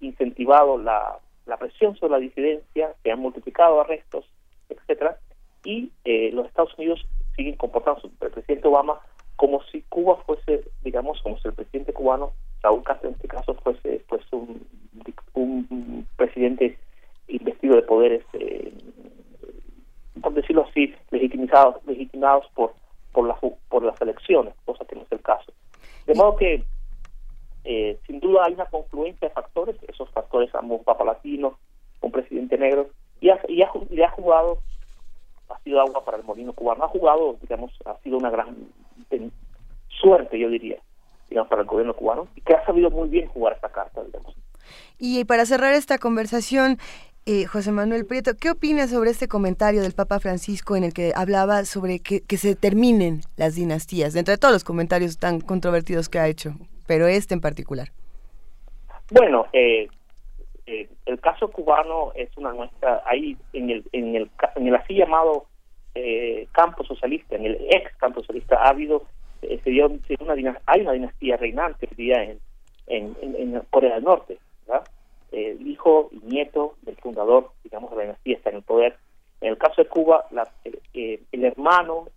incentivado 0.00 0.78
la, 0.78 1.18
la 1.46 1.56
presión 1.56 1.96
sobre 1.96 2.12
la 2.12 2.18
disidencia, 2.18 2.94
se 3.02 3.10
han 3.10 3.20
multiplicado 3.20 3.80
arrestos, 3.80 4.24
etcétera, 4.68 5.18
y 5.64 5.90
eh, 6.04 6.30
los 6.32 6.46
Estados 6.46 6.76
Unidos 6.78 7.06
siguen 7.36 7.56
comportándose, 7.56 8.08
el 8.20 8.30
presidente 8.30 8.68
Obama, 8.68 9.00
como 9.36 9.62
si 9.64 9.82
Cuba 9.88 10.16
fuese, 10.26 10.64
digamos, 10.82 11.20
como 11.22 11.38
si 11.38 11.48
el 11.48 11.54
presidente 11.54 11.92
cubano, 11.92 12.32
Raúl 12.62 12.82
Castro 12.82 13.08
en 13.08 13.14
este 13.14 13.28
caso, 13.28 13.54
fuese 13.54 14.04
pues 14.08 14.22
un, 14.32 14.66
un 15.34 16.06
presidente 16.16 16.78
investido 17.28 17.76
de 17.76 17.82
poderes, 17.82 18.22
eh, 18.34 18.72
por 20.20 20.34
decirlo 20.34 20.66
así, 20.68 20.94
legitimizados, 21.10 21.76
legitimados 21.86 22.46
por 22.54 22.74
por 23.12 23.26
las 23.26 23.38
por 23.68 23.82
las 23.82 24.00
elecciones, 24.00 24.54
cosa 24.64 24.84
que 24.84 24.96
no 24.96 25.02
es 25.02 25.12
el 25.12 25.20
caso. 25.20 25.52
De 26.06 26.14
modo 26.14 26.36
que 26.36 26.64
duda 28.40 28.46
hay 28.46 28.54
una 28.54 28.66
confluencia 28.66 29.28
de 29.28 29.34
factores, 29.34 29.76
esos 29.88 30.08
factores 30.10 30.54
ambos 30.54 30.82
papa 30.82 31.04
latino, 31.04 31.58
un 32.00 32.12
presidente 32.12 32.58
negro, 32.58 32.88
y 33.20 33.30
ha, 33.30 33.40
y 33.48 33.62
ha 33.62 34.10
jugado 34.10 34.58
ha 35.50 35.58
sido 35.62 35.80
agua 35.80 36.04
para 36.04 36.16
el 36.16 36.24
molino 36.24 36.52
cubano. 36.52 36.84
Ha 36.84 36.88
jugado, 36.88 37.36
digamos, 37.40 37.72
ha 37.84 37.96
sido 38.02 38.18
una 38.18 38.30
gran 38.30 38.56
suerte, 39.88 40.38
yo 40.38 40.48
diría, 40.48 40.78
digamos, 41.28 41.48
para 41.48 41.62
el 41.62 41.68
gobierno 41.68 41.94
cubano, 41.94 42.28
y 42.34 42.40
que 42.40 42.54
ha 42.54 42.64
sabido 42.64 42.90
muy 42.90 43.08
bien 43.08 43.28
jugar 43.28 43.54
esta 43.54 43.68
carta, 43.68 44.02
digamos. 44.02 44.34
Y 44.98 45.24
para 45.24 45.44
cerrar 45.46 45.74
esta 45.74 45.98
conversación, 45.98 46.78
eh, 47.26 47.44
José 47.46 47.72
Manuel 47.72 48.06
Prieto, 48.06 48.36
¿qué 48.36 48.50
opinas 48.50 48.90
sobre 48.90 49.10
este 49.10 49.28
comentario 49.28 49.82
del 49.82 49.92
Papa 49.92 50.20
Francisco 50.20 50.76
en 50.76 50.84
el 50.84 50.94
que 50.94 51.12
hablaba 51.14 51.64
sobre 51.64 52.00
que, 52.00 52.22
que 52.22 52.36
se 52.36 52.54
terminen 52.54 53.22
las 53.36 53.54
dinastías, 53.56 54.14
dentro 54.14 54.32
de 54.32 54.38
todos 54.38 54.52
los 54.52 54.64
comentarios 54.64 55.18
tan 55.18 55.40
controvertidos 55.40 56.08
que 56.08 56.18
ha 56.18 56.28
hecho, 56.28 56.54
pero 56.86 57.08
este 57.08 57.34
en 57.34 57.40
particular? 57.40 57.92
Bueno, 59.10 59.46
eh, 59.52 59.88
eh, 60.66 60.88
el 61.04 61.20
caso 61.20 61.48
cubano 61.48 62.12
es 62.14 62.28
una 62.36 62.52
muestra 62.52 63.02
ahí 63.04 63.36
en 63.52 63.70
el 63.70 63.84
en 63.90 64.14
el, 64.14 64.30
en 64.54 64.68
el 64.68 64.74
así 64.76 64.94
llamado 64.94 65.46
eh, 65.96 66.46
campo 66.52 66.84
socialista, 66.84 67.34
en 67.34 67.46
el 67.46 67.58
ex 67.70 67.96
campo 67.96 68.20
socialista 68.20 68.56
ha 68.62 68.72
eh, 69.42 69.60
se 69.64 69.70
dio, 69.70 69.90
hay 70.66 70.80
una 70.82 70.92
dinastía 70.92 71.36
reinante 71.38 71.88
en, 71.98 72.38
en, 72.86 73.16
en, 73.20 73.60
Corea 73.70 73.96
del 73.96 74.04
Norte, 74.04 74.38
el 75.32 75.66
hijo 75.66 76.10
y 76.12 76.18
nieto 76.26 76.76
del 76.82 76.96
fundador, 76.96 77.50
digamos, 77.64 77.90
de 77.90 77.96
la 77.96 78.02
dinastía 78.02 78.36
está 78.36 78.50
en 78.50 78.56
el 78.56 78.62
poder. 78.62 78.96
En 79.40 79.48
el 79.48 79.58
caso 79.58 79.82
de 79.82 79.88
Cuba, 79.88 80.26
la, 80.30 80.48
el 80.92 81.44
hermano 81.44 82.08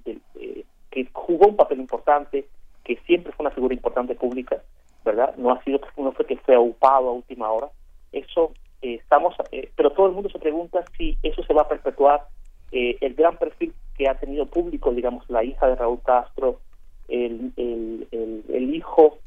que 0.92 1.08
jugó 1.14 1.48
un 1.48 1.56
papel 1.56 1.80
importante, 1.80 2.46
que 2.84 2.98
siempre 3.06 3.32
fue 3.34 3.46
una 3.46 3.56
figura 3.56 3.74
importante 3.74 4.14
pública, 4.16 4.62
¿verdad? 5.04 5.36
No 5.38 5.52
ha 5.52 5.64
sido 5.64 5.80
no 5.98 6.12
fue 6.12 6.26
que 6.26 6.38
fue 6.38 6.56
ocupado 6.56 7.10
a 7.10 7.14
última 7.14 7.52
hora, 7.52 7.70
eso 8.12 8.54
eh, 8.82 8.96
estamos, 8.96 9.36
eh, 9.52 9.70
pero 9.76 9.92
todo 9.92 10.08
el 10.08 10.14
mundo 10.14 10.30
se 10.30 10.40
pregunta 10.40 10.84
si 10.98 11.18
eso 11.24 11.44
se 11.44 11.54
va 11.54 11.64
a 11.64 11.68
perpetuar. 11.68 12.28
Eh, 12.72 12.98
el 13.02 13.14
gran 13.14 13.38
perfil 13.38 13.72
que 13.96 14.10
ha 14.10 14.16
tenido 14.16 14.48
público, 14.48 14.92
digamos, 14.92 15.30
la 15.30 15.44
hija 15.44 15.68
de 15.68 15.76
Raúl 15.76 16.02
Castro, 16.04 16.60
el, 17.08 17.54
el, 17.56 18.08
el, 18.12 18.76
hijo, 18.76 19.20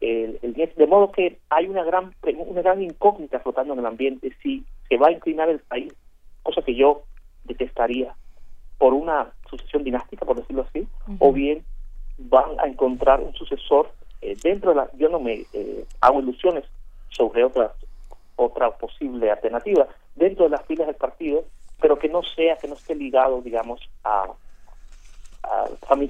el, 0.00 0.38
el 0.40 0.54
de 0.54 0.86
modo 0.86 1.12
que 1.12 1.38
hay 1.50 1.66
una 1.66 1.84
gran, 1.84 2.14
una 2.22 2.62
gran 2.62 2.82
incógnita 2.82 3.40
flotando 3.40 3.74
en 3.74 3.80
el 3.80 3.86
ambiente 3.86 4.32
si 4.42 4.64
se 4.88 4.96
va 4.96 5.08
a 5.08 5.12
inclinar 5.12 5.50
el 5.50 5.58
país, 5.60 5.92
cosa 6.42 6.62
que 6.62 6.74
yo 6.74 7.02
detestaría, 7.44 8.14
por 8.78 8.94
una 8.94 9.32
sucesión 9.50 9.84
dinástica, 9.84 10.24
por 10.24 10.36
decirlo 10.36 10.66
así, 10.68 10.88
o 11.18 11.32
bien 11.32 11.62
van 12.18 12.58
a 12.58 12.66
encontrar 12.66 13.20
un 13.20 13.34
sucesor 13.34 13.92
dentro 14.42 14.70
de 14.70 14.76
la... 14.76 14.90
Yo 14.94 15.08
no 15.08 15.20
me 15.20 15.44
hago 16.00 16.20
ilusiones 16.20 16.64
sobre 17.10 17.44
otras 17.44 17.70
otra 18.36 18.70
posible 18.72 19.30
alternativa 19.30 19.86
dentro 20.14 20.44
de 20.44 20.50
las 20.50 20.64
filas 20.66 20.86
del 20.86 20.96
partido, 20.96 21.44
pero 21.80 21.98
que 21.98 22.08
no 22.08 22.22
sea, 22.22 22.56
que 22.56 22.68
no 22.68 22.74
esté 22.74 22.94
ligado, 22.94 23.40
digamos, 23.42 23.80
a, 24.04 24.26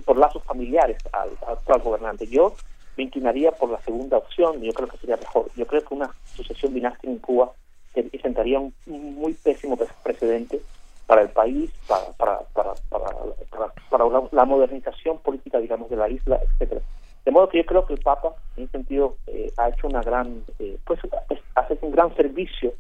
por 0.05 0.17
lazos 0.17 0.43
familiares 0.45 0.99
al, 1.13 1.31
actual 1.47 1.81
gobernante. 1.81 2.27
Yo 2.27 2.55
me 2.97 3.05
inclinaría 3.05 3.51
por 3.53 3.71
la 3.71 3.81
segunda 3.81 4.19
opción, 4.19 4.61
yo 4.61 4.73
creo 4.73 4.89
que 4.89 4.99
sería 4.99 5.17
mejor. 5.17 5.51
Yo 5.57 5.67
creo 5.67 5.85
que 5.85 5.95
una 5.95 6.15
sucesión 6.35 6.75
dinástica 6.75 7.09
en 7.09 7.19
Cuba 7.19 7.53
sentaría 8.23 8.59
un 8.59 8.75
muy 8.87 9.35
pésimo 9.35 9.77
precedente 10.03 10.61
para 11.07 11.23
el 11.23 11.29
país, 11.29 11.71
para, 11.87 12.13
para, 12.13 12.39
para, 12.53 12.75
para, 12.89 13.73
para, 13.91 14.05
la 14.33 14.45
modernización 14.45 15.19
política, 15.19 15.59
digamos, 15.59 15.91
de 15.91 15.97
la 15.97 16.09
isla, 16.09 16.41
etcétera. 16.43 16.81
De 17.25 17.31
modo 17.31 17.49
que 17.49 17.59
yo 17.59 17.67
creo 17.67 17.87
que 17.87 17.95
el 17.95 18.01
Papa, 18.01 18.35
en 18.57 18.65
ese 18.65 18.73
sentido, 18.73 19.17
eh, 19.27 19.51
ha 19.57 19.71
hecho 19.71 19.87
una 19.87 20.03
gran, 20.03 20.45
eh, 20.59 20.79
pues, 20.85 21.01
hace 21.55 21.79
un 21.81 21.91
gran 21.91 22.15
servicio, 22.17 22.75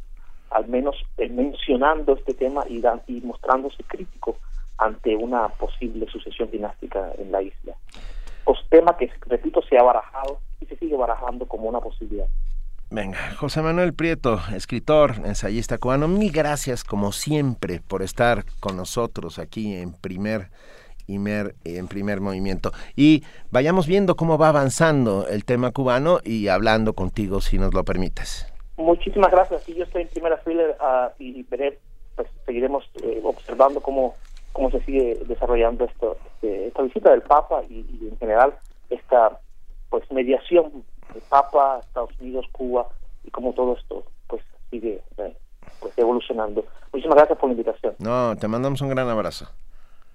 al 0.51 0.69
menos 0.69 0.97
eh, 1.16 1.29
mencionando 1.29 2.15
este 2.15 2.35
tema 2.35 2.65
y, 2.69 2.83
y 3.07 3.21
mostrándose 3.23 3.83
crítico 3.85 4.37
ante 4.79 5.16
una 5.16 5.49
posible 5.49 6.07
sucesión 6.11 6.51
dinástica 6.51 7.11
en 7.19 7.33
la 7.33 7.43
isla. 7.43 7.75
Pues 8.45 8.59
tema 8.69 8.97
que, 8.97 9.11
repito, 9.27 9.62
se 9.62 9.79
ha 9.79 9.83
barajado 9.83 10.39
y 10.61 10.66
se 10.66 10.77
sigue 10.77 10.97
barajando 10.97 11.47
como 11.47 11.69
una 11.69 11.81
posibilidad. 11.81 12.27
Venga, 12.91 13.19
José 13.37 13.62
Manuel 13.62 13.95
Prieto, 13.95 14.39
escritor, 14.55 15.15
ensayista 15.25 15.79
cubano, 15.79 16.07
mil 16.07 16.31
gracias 16.31 16.85
como 16.85 17.12
siempre 17.12 17.81
por 17.81 18.03
estar 18.03 18.45
con 18.61 18.77
nosotros 18.77 19.39
aquí 19.39 19.75
en 19.75 19.95
primer 19.95 20.51
en 21.06 21.89
primer 21.89 22.20
movimiento. 22.20 22.72
Y 22.97 23.24
vayamos 23.51 23.86
viendo 23.86 24.16
cómo 24.16 24.39
va 24.39 24.48
avanzando 24.48 25.26
el 25.28 25.44
tema 25.44 25.70
cubano 25.70 26.18
y 26.24 26.48
hablando 26.48 26.94
contigo, 26.94 27.40
si 27.40 27.59
nos 27.59 27.74
lo 27.74 27.85
permites. 27.85 28.47
Muchísimas 28.76 29.31
gracias. 29.31 29.68
y 29.68 29.74
yo 29.74 29.85
estoy 29.85 30.02
en 30.02 30.09
primera 30.09 30.36
fila 30.39 30.64
ah, 30.81 31.12
y 31.18 31.43
veré, 31.44 31.78
pues 32.16 32.28
seguiremos 32.44 32.85
eh, 33.02 33.20
observando 33.22 33.81
cómo, 33.81 34.14
cómo 34.52 34.70
se 34.70 34.81
sigue 34.85 35.20
desarrollando 35.26 35.85
esto, 35.85 36.16
este, 36.26 36.68
esta 36.68 36.82
visita 36.82 37.10
del 37.10 37.22
Papa 37.22 37.62
y, 37.68 38.09
en 38.09 38.18
general 38.18 38.55
esta 38.90 39.40
pues 39.90 40.10
mediación 40.10 40.85
del 41.12 41.22
Papa, 41.28 41.81
Estados 41.81 42.10
Unidos, 42.20 42.47
Cuba 42.52 42.89
y 43.22 43.31
cómo 43.31 43.52
todo 43.52 43.76
esto 43.76 44.05
pues 44.26 44.43
sigue 44.70 45.01
eh, 45.18 45.36
pues 45.81 45.97
evolucionando. 45.97 46.64
Muchísimas 46.93 47.16
gracias 47.16 47.39
por 47.39 47.48
la 47.48 47.52
invitación. 47.52 47.94
No, 47.98 48.36
te 48.36 48.48
mandamos 48.48 48.81
un 48.82 48.89
gran 48.89 49.09
abrazo. 49.09 49.48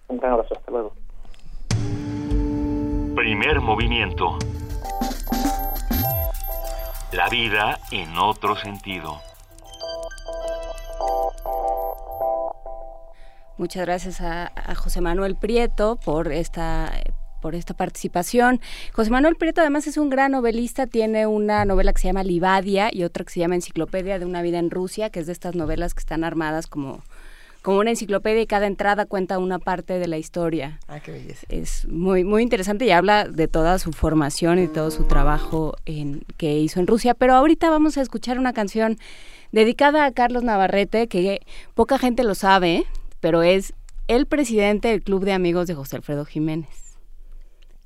Un 0.10 0.18
gran 0.18 0.34
abrazo, 0.34 0.56
hasta 0.56 0.72
luego. 0.72 0.94
Primer 3.16 3.62
movimiento. 3.62 4.38
La 7.14 7.30
vida 7.30 7.80
en 7.92 8.18
otro 8.18 8.56
sentido. 8.56 9.20
Muchas 13.58 13.86
gracias 13.86 14.22
a, 14.22 14.52
José 14.76 15.02
Manuel 15.02 15.36
Prieto 15.36 15.98
por 15.98 16.32
esta 16.32 16.92
por 17.42 17.56
esta 17.56 17.74
participación. 17.74 18.60
José 18.94 19.12
Manuel 19.12 19.36
Prieto 19.36 19.62
además 19.62 19.88
es 19.88 19.98
un 19.98 20.10
gran 20.10 20.32
novelista, 20.32 20.88
tiene 20.88 21.26
una 21.26 21.66
novela 21.66 21.94
que 21.94 22.00
se 22.00 22.08
llama 22.08 22.24
Livadia 22.24 22.90
y 22.92 23.04
otra 23.04 23.24
que 23.24 23.32
se 23.32 23.40
llama 23.40 23.56
Enciclopedia 23.56 24.20
de 24.20 24.26
una 24.26 24.42
vida 24.42 24.60
en 24.60 24.70
Rusia, 24.70 25.10
que 25.10 25.20
es 25.22 25.28
de 25.28 25.34
estas 25.34 25.56
novelas 25.56 25.94
que 25.94 26.00
están 26.00 26.24
armadas 26.24 26.68
como 26.68 27.02
como 27.62 27.80
una 27.80 27.90
enciclopedia 27.90 28.42
y 28.42 28.48
cada 28.48 28.68
entrada 28.68 29.06
cuenta 29.06 29.38
una 29.38 29.60
parte 29.60 30.00
de 30.00 30.08
la 30.08 30.18
historia. 30.18 30.80
Ah, 30.88 31.00
qué 31.02 31.12
belleza. 31.12 31.46
Es 31.50 31.86
muy, 31.88 32.24
muy 32.24 32.42
interesante 32.42 32.86
y 32.86 32.92
habla 32.92 33.26
de 33.26 33.48
toda 33.48 33.78
su 33.80 33.92
formación 33.92 34.60
y 34.60 34.68
todo 34.68 34.92
su 34.92 35.04
trabajo 35.06 35.76
en, 35.86 36.24
que 36.38 36.58
hizo 36.58 36.80
en 36.80 36.88
Rusia. 36.88 37.14
Pero 37.16 37.34
ahorita 37.36 37.70
vamos 37.70 37.98
a 37.98 38.02
escuchar 38.02 38.40
una 38.40 38.54
canción 38.54 38.98
dedicada 39.52 40.06
a 40.06 40.12
Carlos 40.12 40.44
Navarrete, 40.44 41.08
que 41.08 41.42
poca 41.74 41.98
gente 41.98 42.24
lo 42.24 42.34
sabe, 42.36 42.86
pero 43.20 43.44
es 43.44 43.74
el 44.08 44.26
presidente 44.26 44.88
del 44.88 45.04
Club 45.04 45.26
de 45.26 45.34
Amigos 45.34 45.68
de 45.68 45.76
José 45.76 45.98
Alfredo 45.98 46.24
Jiménez. 46.26 46.70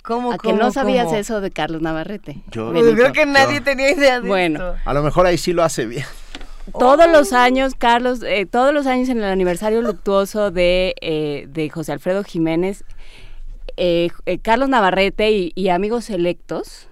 ¿Cómo, 0.04 0.34
¿A 0.34 0.38
que 0.38 0.50
cómo, 0.50 0.58
no 0.60 0.72
sabías 0.72 1.06
cómo? 1.06 1.18
eso 1.18 1.40
de 1.42 1.50
Carlos 1.50 1.82
Navarrete? 1.82 2.42
Yo- 2.52 2.72
Benito? 2.72 2.94
Creo 2.96 3.14
que 3.14 3.26
nadie 3.26 3.60
Yo- 3.60 3.64
tenía 3.64 3.90
idea 3.92 4.20
de 4.20 4.28
Bueno. 4.28 4.74
esto. 4.74 4.90
A 4.90 4.94
lo 4.94 5.02
mejor 5.02 5.26
ahí 5.26 5.38
sí 5.38 5.54
lo 5.54 5.64
hace 5.64 5.86
bien. 5.86 6.06
Todos 6.72 7.10
los 7.12 7.34
años, 7.34 7.74
Carlos, 7.78 8.22
eh, 8.24 8.46
todos 8.46 8.74
los 8.74 8.88
años 8.88 9.10
en 9.10 9.18
el 9.18 9.26
aniversario 9.26 9.82
luctuoso 9.82 10.50
de, 10.52 10.96
eh, 11.02 11.46
de 11.50 11.70
José 11.70 11.92
Alfredo 11.92 12.24
Jiménez, 12.24 12.84
eh, 13.76 14.10
eh, 14.26 14.38
Carlos 14.40 14.70
Navarrete 14.70 15.32
y, 15.32 15.52
y 15.56 15.70
amigos 15.70 16.06
selectos, 16.06 16.88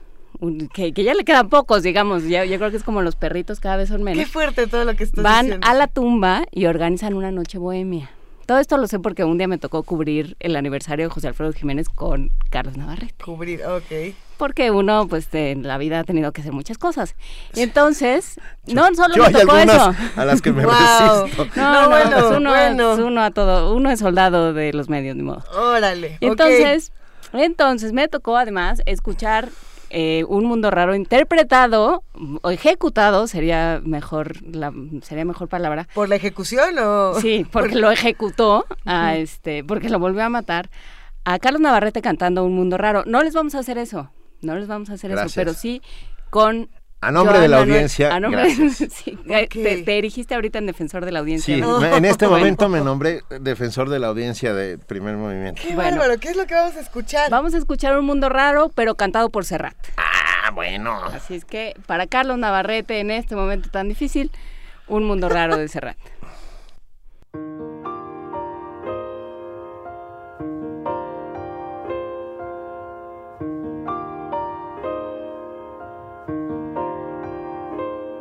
que, 0.73 0.91
que 0.93 1.03
ya 1.03 1.13
le 1.13 1.23
quedan 1.23 1.49
pocos, 1.49 1.83
digamos, 1.83 2.23
ya, 2.27 2.43
yo 2.45 2.57
creo 2.57 2.71
que 2.71 2.77
es 2.77 2.83
como 2.83 3.01
los 3.01 3.15
perritos, 3.15 3.59
cada 3.59 3.77
vez 3.77 3.89
son 3.89 4.03
menos. 4.03 4.19
Qué 4.23 4.29
fuerte 4.29 4.67
todo 4.67 4.83
lo 4.85 4.95
que 4.95 5.03
estás 5.03 5.23
Van 5.23 5.45
diciendo. 5.45 5.67
a 5.67 5.73
la 5.75 5.87
tumba 5.87 6.43
y 6.51 6.65
organizan 6.65 7.13
una 7.13 7.31
noche 7.31 7.57
bohemia. 7.57 8.09
Todo 8.51 8.59
esto 8.59 8.75
lo 8.75 8.85
sé 8.87 8.99
porque 8.99 9.23
un 9.23 9.37
día 9.37 9.47
me 9.47 9.57
tocó 9.57 9.81
cubrir 9.83 10.35
el 10.41 10.57
aniversario 10.57 11.05
de 11.05 11.09
José 11.09 11.29
Alfredo 11.29 11.53
Jiménez 11.53 11.87
con 11.87 12.33
Carlos 12.49 12.75
Navarrete. 12.75 13.15
Cubrir, 13.23 13.63
ok. 13.65 14.13
Porque 14.35 14.71
uno, 14.71 15.07
pues, 15.07 15.29
en 15.31 15.65
la 15.65 15.77
vida 15.77 15.99
ha 15.99 16.03
tenido 16.03 16.33
que 16.33 16.41
hacer 16.41 16.51
muchas 16.51 16.77
cosas. 16.77 17.15
Entonces, 17.55 18.41
no 18.67 18.93
solo 18.93 19.15
Yo 19.15 19.21
me 19.21 19.27
hay 19.29 19.33
tocó 19.35 19.53
algunas 19.53 19.75
eso. 19.77 19.95
a 20.17 20.25
las 20.25 20.41
que 20.41 20.51
me 20.51 20.65
Wow. 20.65 20.73
resisto. 20.73 21.47
No, 21.55 21.63
No, 21.71 21.81
no, 21.83 21.89
bueno, 21.91 22.11
pues 22.11 22.37
uno, 22.39 22.49
bueno. 22.49 22.91
es 22.93 22.99
uno 22.99 23.21
a 23.23 23.31
todo, 23.31 23.73
uno 23.73 23.89
es 23.89 23.99
soldado 24.01 24.51
de 24.51 24.73
los 24.73 24.89
medios, 24.89 25.15
ni 25.15 25.23
modo. 25.23 25.45
Órale. 25.57 26.17
Entonces, 26.19 26.91
entonces 27.31 27.93
me 27.93 28.09
tocó 28.09 28.35
además 28.35 28.81
escuchar 28.85 29.47
eh, 29.93 30.23
un 30.27 30.45
mundo 30.45 30.71
raro 30.71 30.95
interpretado 30.95 32.03
o 32.41 32.49
ejecutado 32.51 33.27
sería 33.27 33.81
mejor 33.83 34.41
la 34.45 34.71
sería 35.01 35.25
mejor 35.25 35.47
palabra 35.49 35.87
¿Por 35.93 36.09
la 36.09 36.15
ejecución 36.15 36.75
o...? 36.79 37.13
sí 37.19 37.45
porque 37.51 37.75
lo 37.75 37.91
ejecutó 37.91 38.65
a 38.85 39.15
este 39.17 39.63
porque 39.63 39.89
lo 39.89 39.99
volvió 39.99 40.23
a 40.23 40.29
matar 40.29 40.69
a 41.25 41.39
Carlos 41.39 41.61
Navarrete 41.61 42.01
cantando 42.01 42.43
un 42.43 42.55
mundo 42.55 42.77
raro 42.77 43.03
no 43.05 43.21
les 43.23 43.33
vamos 43.33 43.53
a 43.55 43.59
hacer 43.59 43.77
eso 43.77 44.09
no 44.41 44.55
les 44.55 44.67
vamos 44.67 44.89
a 44.89 44.93
hacer 44.93 45.11
Gracias. 45.11 45.31
eso 45.33 45.41
pero 45.41 45.53
sí 45.53 45.81
con 46.29 46.69
A 47.03 47.11
nombre 47.11 47.39
de 47.39 47.47
la 47.47 47.57
Manuel- 47.57 47.71
audiencia, 47.73 48.13
a 48.15 48.19
nombre 48.19 48.53
gracias. 48.55 48.93
sí, 48.93 49.17
te, 49.27 49.83
te 49.83 49.97
erigiste 49.97 50.35
ahorita 50.35 50.59
en 50.59 50.67
defensor 50.67 51.03
de 51.03 51.11
la 51.11 51.19
audiencia 51.19 51.55
Sí, 51.55 51.61
en 51.95 52.05
este 52.05 52.27
momento 52.29 52.69
me 52.69 52.81
nombré 52.81 53.21
defensor 53.39 53.89
de 53.89 53.97
la 53.99 54.07
audiencia 54.07 54.53
de 54.53 54.77
primer 54.77 55.15
movimiento. 55.17 55.61
Qué 55.61 55.73
Bueno. 55.75 55.97
bárbaro, 55.97 56.19
¿qué 56.19 56.29
es 56.29 56.35
lo 56.37 56.45
que 56.45 56.53
vamos 56.53 56.75
a 56.75 56.79
escuchar? 56.79 57.29
Vamos 57.31 57.53
a 57.55 57.57
escuchar 57.57 57.97
un 57.97 58.05
mundo 58.05 58.29
raro, 58.29 58.69
pero 58.75 58.93
cantado 58.95 59.29
por 59.29 59.45
Serrat. 59.45 59.75
Ah, 59.97 60.51
bueno. 60.53 60.95
Así 61.05 61.33
es 61.35 61.43
que 61.45 61.73
para 61.87 62.05
Carlos 62.05 62.37
Navarrete 62.37 62.99
en 62.99 63.09
este 63.09 63.35
momento 63.35 63.69
tan 63.71 63.89
difícil, 63.89 64.29
un 64.87 65.03
mundo 65.05 65.27
raro 65.27 65.57
de 65.57 65.67
Serrat. 65.67 65.97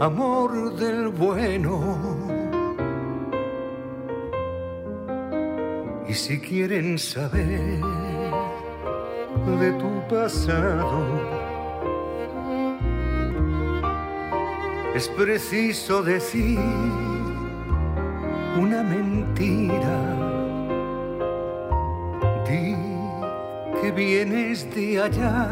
amor 0.00 0.74
del 0.76 1.08
bueno. 1.08 1.80
Y 6.08 6.14
si 6.14 6.38
quieren 6.40 6.98
saber 6.98 7.80
de 9.60 9.72
tu 9.72 10.08
pasado, 10.08 11.02
es 14.94 15.08
preciso 15.08 16.02
decir 16.02 16.58
una 18.60 18.82
mentira. 18.82 19.98
Di 22.46 22.76
que 23.80 23.90
vienes 23.90 24.72
de 24.74 25.00
allá, 25.02 25.50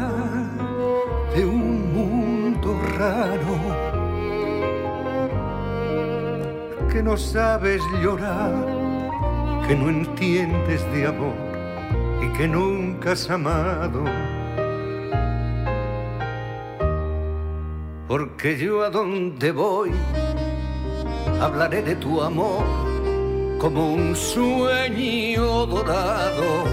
de 1.35 1.45
un 1.45 1.93
mundo 1.93 2.79
raro 2.97 3.82
que 6.93 7.01
no 7.01 7.17
sabes 7.17 7.81
llorar, 8.03 8.53
que 9.67 9.75
no 9.75 9.89
entiendes 9.89 10.85
de 10.93 11.07
amor 11.07 11.33
y 12.21 12.27
que 12.37 12.47
nunca 12.47 13.13
has 13.13 13.27
amado. 13.31 14.03
Porque 18.07 18.59
yo 18.59 18.83
a 18.83 18.91
donde 18.91 19.51
voy 19.51 19.91
hablaré 21.41 21.81
de 21.81 21.95
tu 21.95 22.21
amor 22.21 22.63
como 23.57 23.91
un 23.91 24.15
sueño 24.15 25.65
dorado 25.65 26.65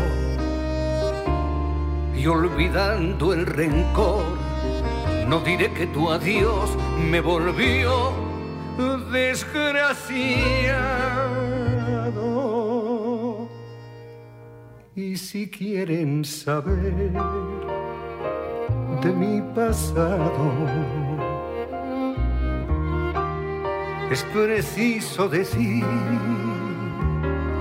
y 2.15 2.27
olvidando 2.27 3.33
el 3.33 3.47
rencor, 3.47 4.25
no 5.27 5.41
diré 5.41 5.73
que 5.73 5.87
tu 5.87 6.11
adiós 6.11 6.77
me 7.11 7.23
volvió 7.23 8.20
desgraciado. 9.11 10.21
Y 14.95 15.17
si 15.17 15.49
quieren 15.49 16.25
saber 16.25 17.13
de 19.03 19.13
mi 19.13 19.41
pasado, 19.55 20.53
es 24.11 24.23
preciso 24.25 25.29
decir 25.29 25.85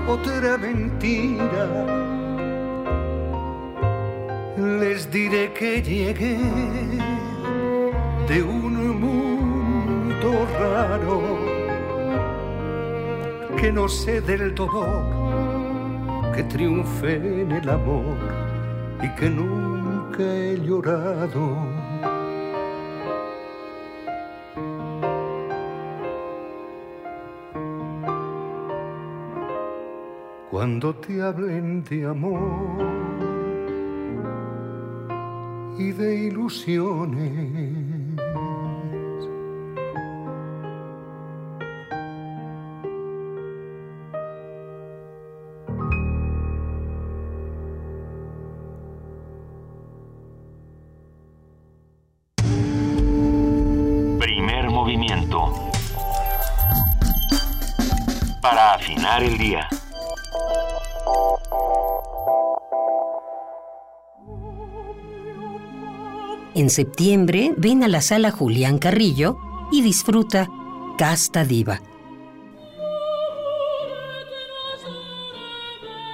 otra 0.08 0.58
mentira. 0.58 1.66
Les 4.56 5.10
diré 5.10 5.52
que 5.52 5.80
llegué 5.80 6.38
de 8.28 8.42
un 8.42 8.69
que 13.60 13.70
no 13.70 13.88
sé 13.88 14.22
del 14.22 14.54
dolor 14.54 16.32
que 16.34 16.42
triunfe 16.44 17.16
en 17.42 17.52
el 17.52 17.68
amor 17.68 18.16
y 19.02 19.08
que 19.16 19.28
nunca 19.28 20.22
he 20.22 20.58
llorado. 20.58 21.58
Cuando 30.50 30.94
te 30.94 31.20
hablen 31.20 31.84
de 31.84 32.06
amor 32.06 32.40
y 35.78 35.92
de 35.92 36.14
ilusiones. 36.28 37.79
En 66.60 66.68
septiembre, 66.68 67.54
ven 67.56 67.82
a 67.84 67.88
la 67.88 68.02
sala 68.02 68.30
Julián 68.30 68.76
Carrillo 68.76 69.38
y 69.72 69.80
disfruta 69.80 70.46
Casta 70.98 71.42
Diva. 71.46 71.80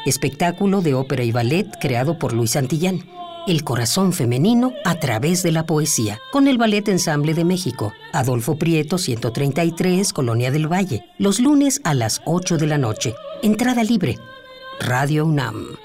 Espectáculo 0.05 0.83
de 0.83 0.95
ópera 0.95 1.25
y 1.25 1.33
ballet 1.33 1.67
creado 1.81 2.21
por 2.21 2.33
Luis 2.33 2.53
Santillán. 2.53 3.01
El 3.49 3.65
corazón 3.65 4.13
femenino 4.13 4.73
a 4.85 5.01
través 5.01 5.43
de 5.43 5.51
la 5.51 5.67
poesía, 5.67 6.21
con 6.31 6.47
el 6.47 6.59
Ballet 6.59 6.87
Ensamble 6.87 7.35
de 7.35 7.45
México. 7.45 7.93
Adolfo 8.13 8.57
Prieto, 8.57 8.99
133, 8.99 10.13
Colonia 10.13 10.53
del 10.53 10.71
Valle. 10.73 11.07
Los 11.19 11.41
lunes 11.41 11.81
a 11.83 11.93
las 11.93 12.23
8 12.25 12.57
de 12.57 12.67
la 12.69 12.79
noche. 12.79 13.17
Entrada 13.43 13.83
libre. 13.83 14.17
Radio 14.79 15.27
UNAM. 15.27 15.77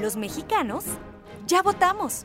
Los 0.00 0.16
mexicanos, 0.16 0.84
ya 1.44 1.60
votamos. 1.60 2.22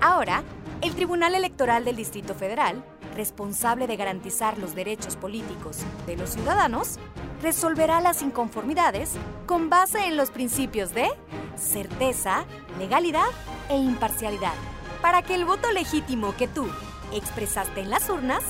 Ahora, 0.00 0.42
el 0.80 0.94
Tribunal 0.94 1.34
Electoral 1.34 1.84
del 1.84 1.96
Distrito 1.96 2.34
Federal, 2.34 2.82
responsable 3.14 3.86
de 3.86 3.96
garantizar 3.96 4.56
los 4.56 4.74
derechos 4.74 5.16
políticos 5.16 5.80
de 6.06 6.16
los 6.16 6.30
ciudadanos, 6.30 6.98
resolverá 7.42 8.00
las 8.00 8.22
inconformidades 8.22 9.12
con 9.44 9.68
base 9.68 10.06
en 10.06 10.16
los 10.16 10.30
principios 10.30 10.94
de 10.94 11.08
certeza, 11.56 12.46
legalidad 12.78 13.28
e 13.68 13.76
imparcialidad, 13.76 14.54
para 15.02 15.20
que 15.20 15.34
el 15.34 15.44
voto 15.44 15.70
legítimo 15.72 16.34
que 16.36 16.48
tú 16.48 16.66
expresaste 17.12 17.82
en 17.82 17.90
las 17.90 18.08
urnas 18.08 18.42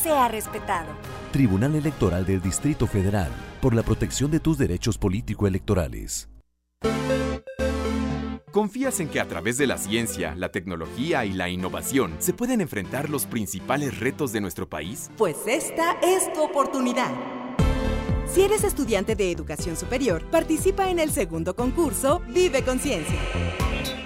sea 0.00 0.26
respetado. 0.26 0.88
Tribunal 1.30 1.76
Electoral 1.76 2.26
del 2.26 2.42
Distrito 2.42 2.88
Federal, 2.88 3.30
por 3.60 3.72
la 3.72 3.84
protección 3.84 4.32
de 4.32 4.40
tus 4.40 4.58
derechos 4.58 4.98
político-electorales. 4.98 6.28
¿Confías 8.52 9.00
en 9.00 9.08
que 9.08 9.18
a 9.18 9.26
través 9.26 9.56
de 9.56 9.66
la 9.66 9.78
ciencia, 9.78 10.34
la 10.36 10.50
tecnología 10.50 11.24
y 11.24 11.32
la 11.32 11.48
innovación 11.48 12.14
se 12.18 12.34
pueden 12.34 12.60
enfrentar 12.60 13.08
los 13.08 13.24
principales 13.24 13.98
retos 13.98 14.30
de 14.30 14.42
nuestro 14.42 14.68
país? 14.68 15.10
Pues 15.16 15.38
esta 15.46 15.92
es 16.02 16.30
tu 16.34 16.42
oportunidad. 16.42 17.10
Si 18.26 18.42
eres 18.42 18.62
estudiante 18.62 19.16
de 19.16 19.30
educación 19.30 19.74
superior, 19.74 20.22
participa 20.30 20.90
en 20.90 20.98
el 20.98 21.10
segundo 21.12 21.56
concurso 21.56 22.20
Vive 22.28 22.62
Conciencia. 22.62 23.18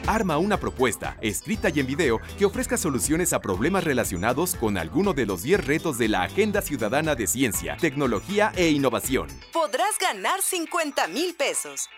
Arma 0.06 0.38
una 0.38 0.58
propuesta, 0.58 1.18
escrita 1.20 1.68
y 1.68 1.80
en 1.80 1.86
video, 1.86 2.20
que 2.38 2.44
ofrezca 2.44 2.76
soluciones 2.76 3.32
a 3.32 3.40
problemas 3.40 3.82
relacionados 3.82 4.54
con 4.54 4.78
alguno 4.78 5.14
de 5.14 5.26
los 5.26 5.42
10 5.42 5.66
retos 5.66 5.98
de 5.98 6.06
la 6.08 6.22
Agenda 6.22 6.62
Ciudadana 6.62 7.16
de 7.16 7.26
Ciencia, 7.26 7.76
Tecnología 7.80 8.52
e 8.54 8.70
Innovación. 8.70 9.26
Podrás 9.52 9.98
ganar 10.00 10.42
50 10.42 11.08
mil 11.08 11.34
pesos. 11.34 11.88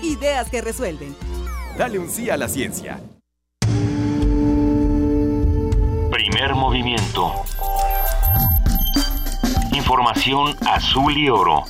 Ideas 0.02 0.50
que 0.50 0.62
resuelven. 0.62 1.16
Dale 1.78 2.00
un 2.00 2.10
sí 2.10 2.32
a 2.32 2.38
la 2.38 2.50
ciencia. 2.50 3.00
Primer 6.10 6.56
movimiento. 6.56 7.46
Información 9.74 10.56
azul 10.68 11.18
y 11.18 11.30
oro. 11.30 11.64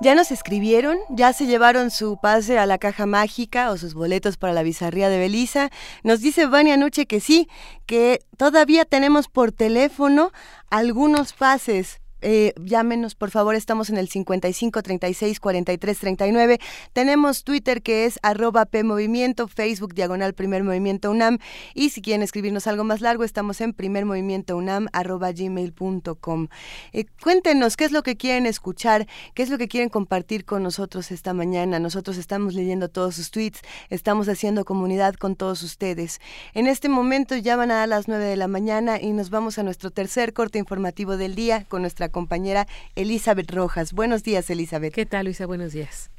Ya 0.00 0.14
nos 0.14 0.30
escribieron, 0.30 0.96
ya 1.08 1.32
se 1.32 1.46
llevaron 1.46 1.90
su 1.90 2.16
pase 2.16 2.58
a 2.58 2.66
la 2.66 2.78
caja 2.78 3.06
mágica 3.06 3.70
o 3.70 3.76
sus 3.76 3.94
boletos 3.94 4.36
para 4.36 4.52
la 4.52 4.62
bizarría 4.62 5.08
de 5.08 5.18
Belisa. 5.18 5.70
Nos 6.04 6.20
dice 6.20 6.46
Vania 6.46 6.76
Nuche 6.76 7.06
que 7.06 7.18
sí, 7.20 7.48
que 7.84 8.20
todavía 8.36 8.84
tenemos 8.84 9.28
por 9.28 9.50
teléfono 9.50 10.30
algunos 10.70 11.32
pases 11.32 11.99
eh, 12.22 12.52
llámenos, 12.62 13.14
por 13.14 13.30
favor, 13.30 13.54
estamos 13.54 13.90
en 13.90 13.96
el 13.96 14.08
55 14.08 14.82
36 14.82 15.40
43 15.40 15.98
39. 15.98 16.58
Tenemos 16.92 17.44
Twitter 17.44 17.82
que 17.82 18.04
es 18.04 18.18
arroba 18.22 18.66
PMovimiento, 18.66 19.48
Facebook 19.48 19.94
diagonal 19.94 20.34
Primer 20.34 20.64
Movimiento 20.64 21.10
UNAM. 21.10 21.38
Y 21.74 21.90
si 21.90 22.02
quieren 22.02 22.22
escribirnos 22.22 22.66
algo 22.66 22.84
más 22.84 23.00
largo, 23.00 23.24
estamos 23.24 23.60
en 23.60 23.72
primermovimientounam 23.72 24.88
arroba 24.92 25.32
gmail.com. 25.32 26.48
Eh, 26.92 27.06
cuéntenos 27.22 27.76
qué 27.76 27.84
es 27.84 27.92
lo 27.92 28.02
que 28.02 28.16
quieren 28.16 28.46
escuchar, 28.46 29.06
qué 29.34 29.42
es 29.42 29.50
lo 29.50 29.58
que 29.58 29.68
quieren 29.68 29.88
compartir 29.88 30.44
con 30.44 30.62
nosotros 30.62 31.10
esta 31.10 31.32
mañana. 31.32 31.78
Nosotros 31.78 32.18
estamos 32.18 32.54
leyendo 32.54 32.88
todos 32.88 33.16
sus 33.16 33.30
tweets, 33.30 33.60
estamos 33.88 34.28
haciendo 34.28 34.64
comunidad 34.64 35.14
con 35.14 35.36
todos 35.36 35.62
ustedes. 35.62 36.20
En 36.54 36.66
este 36.66 36.88
momento 36.88 37.36
ya 37.36 37.56
van 37.56 37.70
a 37.70 37.86
las 37.86 38.08
9 38.08 38.24
de 38.24 38.36
la 38.36 38.48
mañana 38.48 39.00
y 39.00 39.12
nos 39.12 39.30
vamos 39.30 39.58
a 39.58 39.62
nuestro 39.62 39.90
tercer 39.90 40.32
corte 40.32 40.58
informativo 40.58 41.16
del 41.16 41.34
día 41.34 41.64
con 41.68 41.82
nuestra 41.82 42.09
compañera 42.10 42.66
Elizabeth 42.96 43.50
Rojas. 43.50 43.92
Buenos 43.92 44.22
días, 44.22 44.50
Elizabeth. 44.50 44.92
¿Qué 44.92 45.06
tal, 45.06 45.26
Luisa? 45.26 45.46
Buenos 45.46 45.72
días. 45.72 46.10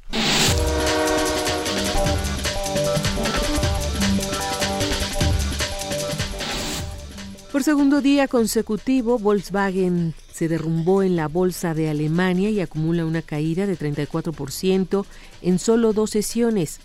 Por 7.51 7.63
segundo 7.63 7.99
día 7.99 8.29
consecutivo, 8.29 9.19
Volkswagen 9.19 10.13
se 10.31 10.47
derrumbó 10.47 11.03
en 11.03 11.17
la 11.17 11.27
bolsa 11.27 11.73
de 11.73 11.89
Alemania 11.89 12.49
y 12.49 12.61
acumula 12.61 13.05
una 13.05 13.21
caída 13.21 13.67
de 13.67 13.77
34% 13.77 15.05
en 15.41 15.59
solo 15.59 15.91
dos 15.91 16.11
sesiones. 16.11 16.79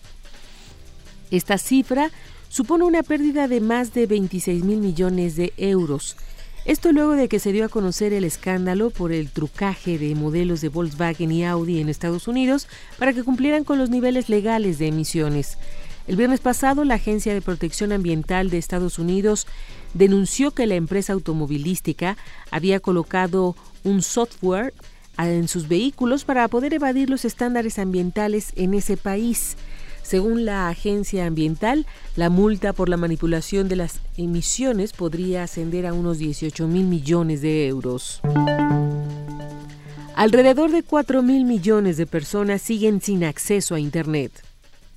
Esta 1.31 1.57
cifra 1.59 2.11
supone 2.49 2.85
una 2.85 3.05
pérdida 3.05 3.47
de 3.47 3.61
más 3.61 3.95
de 3.95 4.07
26 4.07 4.65
mil 4.65 4.79
millones 4.79 5.37
de 5.37 5.53
euros. 5.57 6.17
Esto 6.67 6.91
luego 6.91 7.13
de 7.13 7.29
que 7.29 7.39
se 7.39 7.53
dio 7.53 7.65
a 7.65 7.69
conocer 7.69 8.13
el 8.13 8.25
escándalo 8.25 8.91
por 8.91 9.13
el 9.13 9.31
trucaje 9.31 9.99
de 9.99 10.17
modelos 10.17 10.61
de 10.61 10.69
Volkswagen 10.69 11.31
y 11.31 11.45
Audi 11.45 11.81
en 11.81 11.89
Estados 11.89 12.27
Unidos 12.27 12.67
para 12.99 13.13
que 13.13 13.23
cumplieran 13.23 13.63
con 13.63 13.79
los 13.79 13.89
niveles 13.89 14.29
legales 14.29 14.81
de 14.81 14.89
emisiones. 14.89 15.59
El 16.09 16.17
viernes 16.17 16.41
pasado, 16.41 16.85
la 16.85 16.95
Agencia 16.95 17.35
de 17.35 17.41
Protección 17.41 17.93
Ambiental 17.93 18.51
de 18.51 18.59
Estados 18.59 18.99
Unidos 18.99 19.47
denunció 19.95 20.51
que 20.51 20.67
la 20.67 20.75
empresa 20.75 21.13
automovilística 21.13 22.17
había 22.51 22.81
colocado 22.81 23.55
un 23.85 24.03
software 24.03 24.75
en 25.19 25.47
sus 25.47 25.69
vehículos 25.69 26.25
para 26.25 26.49
poder 26.49 26.75
evadir 26.75 27.11
los 27.11 27.25
estándares 27.25 27.79
ambientales 27.79 28.53
en 28.57 28.75
ese 28.75 28.97
país. 28.97 29.57
Según 30.07 30.45
la 30.45 30.69
agencia 30.69 31.27
ambiental, 31.27 31.85
la 32.15 32.31
multa 32.31 32.73
por 32.73 32.89
la 32.89 32.97
manipulación 32.97 33.69
de 33.69 33.75
las 33.75 33.99
emisiones 34.17 34.93
podría 34.93 35.43
ascender 35.43 35.85
a 35.85 35.93
unos 35.93 36.19
18 36.19 36.69
mil 36.69 36.87
millones 36.87 37.41
de 37.41 37.67
euros. 37.67 38.21
Alrededor 40.15 40.71
de 40.71 40.85
4 40.85 41.25
mil 41.25 41.45
millones 41.45 41.97
de 41.97 42.07
personas 42.07 42.63
siguen 42.63 43.01
sin 43.01 43.25
acceso 43.25 43.75
a 43.75 43.81
Internet. 43.81 44.46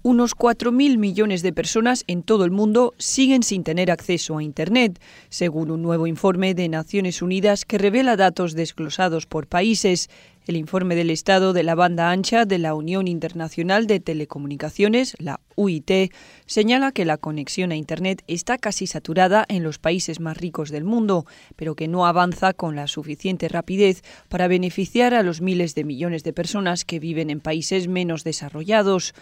Unos 0.01 0.33
4.000 0.33 0.97
millones 0.97 1.41
de 1.41 1.51
personas 1.51 2.05
en 2.07 2.23
todo 2.23 2.45
el 2.45 2.51
mundo 2.51 2.93
siguen 2.97 3.43
sin 3.43 3.65
tener 3.65 3.91
acceso 3.91 4.37
a 4.37 4.43
Internet, 4.43 4.97
según 5.27 5.71
un 5.71 5.81
nuevo 5.81 6.07
informe 6.07 6.53
de 6.53 6.69
Naciones 6.69 7.21
Unidas 7.21 7.65
que 7.65 7.77
revela 7.77 8.15
datos 8.15 8.53
desglosados 8.53 9.25
por 9.25 9.47
países. 9.47 10.09
El 10.47 10.55
informe 10.55 10.95
del 10.95 11.09
estado 11.09 11.51
de 11.51 11.63
la 11.63 11.75
banda 11.75 12.11
ancha 12.11 12.45
de 12.45 12.59
la 12.59 12.75
Unión 12.75 13.09
Internacional 13.09 13.87
de 13.87 13.99
Telecomunicaciones, 13.99 15.17
la 15.19 15.41
UIT, 15.57 16.13
señala 16.45 16.93
que 16.93 17.03
la 17.03 17.17
conexión 17.17 17.73
a 17.73 17.75
Internet 17.75 18.23
está 18.27 18.57
casi 18.57 18.87
saturada 18.87 19.45
en 19.49 19.63
los 19.63 19.79
países 19.79 20.21
más 20.21 20.37
ricos 20.37 20.69
del 20.69 20.85
mundo, 20.85 21.25
pero 21.57 21.75
que 21.75 21.89
no 21.89 22.05
avanza 22.05 22.53
con 22.53 22.77
la 22.77 22.87
suficiente 22.87 23.49
rapidez 23.49 24.01
para 24.29 24.47
beneficiar 24.47 25.13
a 25.13 25.23
los 25.23 25.41
miles 25.41 25.75
de 25.75 25.83
millones 25.83 26.23
de 26.23 26.31
personas 26.31 26.85
que 26.85 27.01
viven 27.01 27.29
en 27.29 27.41
países 27.41 27.89
menos 27.89 28.23
desarrollados 28.23 29.13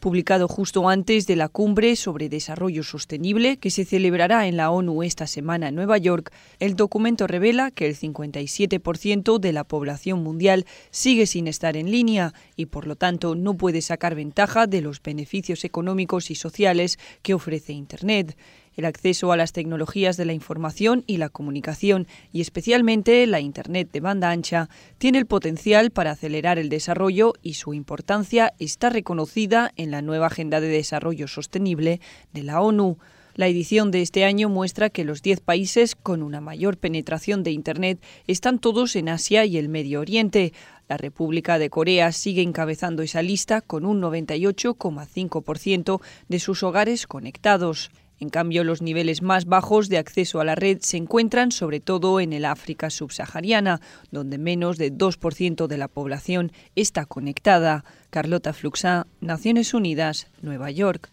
publicado 0.00 0.48
justo 0.48 0.88
antes 0.88 1.26
de 1.26 1.36
la 1.36 1.48
cumbre 1.48 1.96
sobre 1.96 2.28
desarrollo 2.28 2.82
sostenible 2.82 3.56
que 3.56 3.70
se 3.70 3.84
celebrará 3.84 4.46
en 4.46 4.56
la 4.56 4.70
ONU 4.70 5.02
esta 5.02 5.26
semana 5.26 5.68
en 5.68 5.74
Nueva 5.74 5.98
York, 5.98 6.32
el 6.58 6.76
documento 6.76 7.26
revela 7.26 7.70
que 7.70 7.86
el 7.86 7.96
57% 7.96 9.38
de 9.38 9.52
la 9.52 9.64
población 9.64 10.22
mundial 10.22 10.66
sigue 10.90 11.26
sin 11.26 11.46
estar 11.46 11.76
en 11.76 11.90
línea 11.90 12.34
y 12.56 12.66
por 12.66 12.86
lo 12.86 12.96
tanto 12.96 13.34
no 13.34 13.54
puede 13.54 13.80
sacar 13.80 14.14
ventaja 14.14 14.66
de 14.66 14.80
los 14.80 15.02
beneficios 15.02 15.64
económicos 15.64 16.30
y 16.30 16.34
sociales 16.34 16.98
que 17.22 17.34
ofrece 17.34 17.72
Internet 17.72 18.36
el 18.76 18.84
acceso 18.84 19.32
a 19.32 19.36
las 19.36 19.52
tecnologías 19.52 20.16
de 20.16 20.24
la 20.24 20.32
información 20.32 21.04
y 21.06 21.18
la 21.18 21.28
comunicación, 21.28 22.06
y 22.32 22.40
especialmente 22.40 23.26
la 23.26 23.40
Internet 23.40 23.90
de 23.92 24.00
banda 24.00 24.30
ancha, 24.30 24.68
tiene 24.98 25.18
el 25.18 25.26
potencial 25.26 25.90
para 25.90 26.12
acelerar 26.12 26.58
el 26.58 26.68
desarrollo 26.68 27.34
y 27.42 27.54
su 27.54 27.74
importancia 27.74 28.52
está 28.58 28.90
reconocida 28.90 29.72
en 29.76 29.90
la 29.90 30.02
nueva 30.02 30.26
Agenda 30.26 30.60
de 30.60 30.68
Desarrollo 30.68 31.28
Sostenible 31.28 32.00
de 32.32 32.42
la 32.42 32.60
ONU. 32.60 32.98
La 33.36 33.48
edición 33.48 33.90
de 33.90 34.00
este 34.00 34.24
año 34.24 34.48
muestra 34.48 34.90
que 34.90 35.02
los 35.02 35.20
10 35.20 35.40
países 35.40 35.96
con 35.96 36.22
una 36.22 36.40
mayor 36.40 36.76
penetración 36.76 37.42
de 37.42 37.50
Internet 37.50 38.00
están 38.28 38.60
todos 38.60 38.94
en 38.94 39.08
Asia 39.08 39.44
y 39.44 39.58
el 39.58 39.68
Medio 39.68 40.00
Oriente. 40.00 40.52
La 40.88 40.96
República 40.96 41.58
de 41.58 41.68
Corea 41.68 42.12
sigue 42.12 42.42
encabezando 42.42 43.02
esa 43.02 43.22
lista 43.22 43.60
con 43.60 43.86
un 43.86 44.00
98,5% 44.00 46.00
de 46.28 46.38
sus 46.38 46.62
hogares 46.62 47.08
conectados. 47.08 47.90
En 48.20 48.28
cambio, 48.28 48.64
los 48.64 48.80
niveles 48.80 49.22
más 49.22 49.44
bajos 49.44 49.88
de 49.88 49.98
acceso 49.98 50.40
a 50.40 50.44
la 50.44 50.54
red 50.54 50.78
se 50.80 50.96
encuentran 50.96 51.50
sobre 51.50 51.80
todo 51.80 52.20
en 52.20 52.32
el 52.32 52.44
África 52.44 52.90
subsahariana, 52.90 53.80
donde 54.10 54.38
menos 54.38 54.78
de 54.78 54.92
2% 54.92 55.66
de 55.66 55.78
la 55.78 55.88
población 55.88 56.52
está 56.76 57.06
conectada. 57.06 57.84
Carlota 58.10 58.52
Fluxá, 58.52 59.06
Naciones 59.20 59.74
Unidas, 59.74 60.28
Nueva 60.42 60.70
York. 60.70 61.10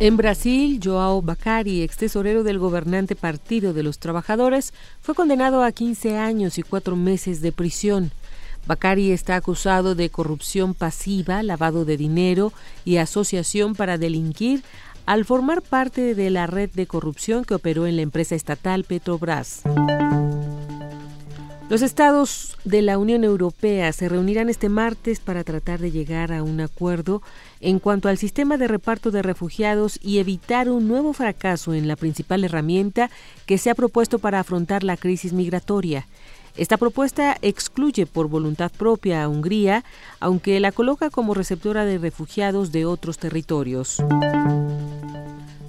En 0.00 0.16
Brasil, 0.16 0.80
Joao 0.82 1.22
Bacari, 1.22 1.82
ex 1.82 1.96
tesorero 1.96 2.42
del 2.42 2.58
gobernante 2.58 3.14
Partido 3.14 3.72
de 3.72 3.84
los 3.84 3.98
Trabajadores, 3.98 4.74
fue 5.00 5.14
condenado 5.14 5.62
a 5.62 5.70
15 5.70 6.16
años 6.18 6.58
y 6.58 6.62
cuatro 6.62 6.96
meses 6.96 7.40
de 7.42 7.52
prisión. 7.52 8.10
Bacari 8.66 9.12
está 9.12 9.36
acusado 9.36 9.94
de 9.94 10.10
corrupción 10.10 10.74
pasiva, 10.74 11.42
lavado 11.42 11.84
de 11.84 11.96
dinero 11.96 12.52
y 12.84 12.96
asociación 12.96 13.74
para 13.74 13.98
delinquir 13.98 14.64
al 15.06 15.24
formar 15.24 15.62
parte 15.62 16.14
de 16.14 16.30
la 16.30 16.46
red 16.46 16.70
de 16.70 16.86
corrupción 16.86 17.44
que 17.44 17.54
operó 17.54 17.86
en 17.86 17.96
la 17.96 18.02
empresa 18.02 18.34
estatal 18.34 18.84
Petrobras. 18.84 19.62
Los 21.70 21.80
estados 21.80 22.58
de 22.64 22.82
la 22.82 22.98
Unión 22.98 23.24
Europea 23.24 23.90
se 23.92 24.08
reunirán 24.08 24.50
este 24.50 24.68
martes 24.68 25.18
para 25.18 25.44
tratar 25.44 25.80
de 25.80 25.90
llegar 25.90 26.30
a 26.30 26.42
un 26.42 26.60
acuerdo 26.60 27.22
en 27.60 27.78
cuanto 27.78 28.08
al 28.08 28.18
sistema 28.18 28.58
de 28.58 28.68
reparto 28.68 29.10
de 29.10 29.22
refugiados 29.22 29.98
y 30.02 30.18
evitar 30.18 30.68
un 30.68 30.88
nuevo 30.88 31.14
fracaso 31.14 31.72
en 31.72 31.88
la 31.88 31.96
principal 31.96 32.44
herramienta 32.44 33.10
que 33.46 33.56
se 33.56 33.70
ha 33.70 33.74
propuesto 33.74 34.18
para 34.18 34.40
afrontar 34.40 34.84
la 34.84 34.98
crisis 34.98 35.32
migratoria. 35.32 36.06
Esta 36.56 36.76
propuesta 36.76 37.36
excluye 37.42 38.06
por 38.06 38.28
voluntad 38.28 38.70
propia 38.70 39.24
a 39.24 39.28
Hungría, 39.28 39.82
aunque 40.20 40.60
la 40.60 40.70
coloca 40.70 41.10
como 41.10 41.34
receptora 41.34 41.84
de 41.84 41.98
refugiados 41.98 42.70
de 42.70 42.86
otros 42.86 43.18
territorios. 43.18 44.00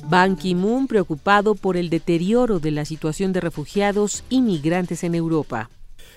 Ban 0.08 0.36
Ki-moon 0.36 0.86
preocupado 0.86 1.56
por 1.56 1.76
el 1.76 1.90
deterioro 1.90 2.60
de 2.60 2.70
la 2.70 2.86
situación 2.86 3.34
de 3.34 3.42
refugiados 3.42 4.24
y 4.30 4.42
migrantes 4.42 5.04
en 5.04 5.16
Europa. 5.16 5.72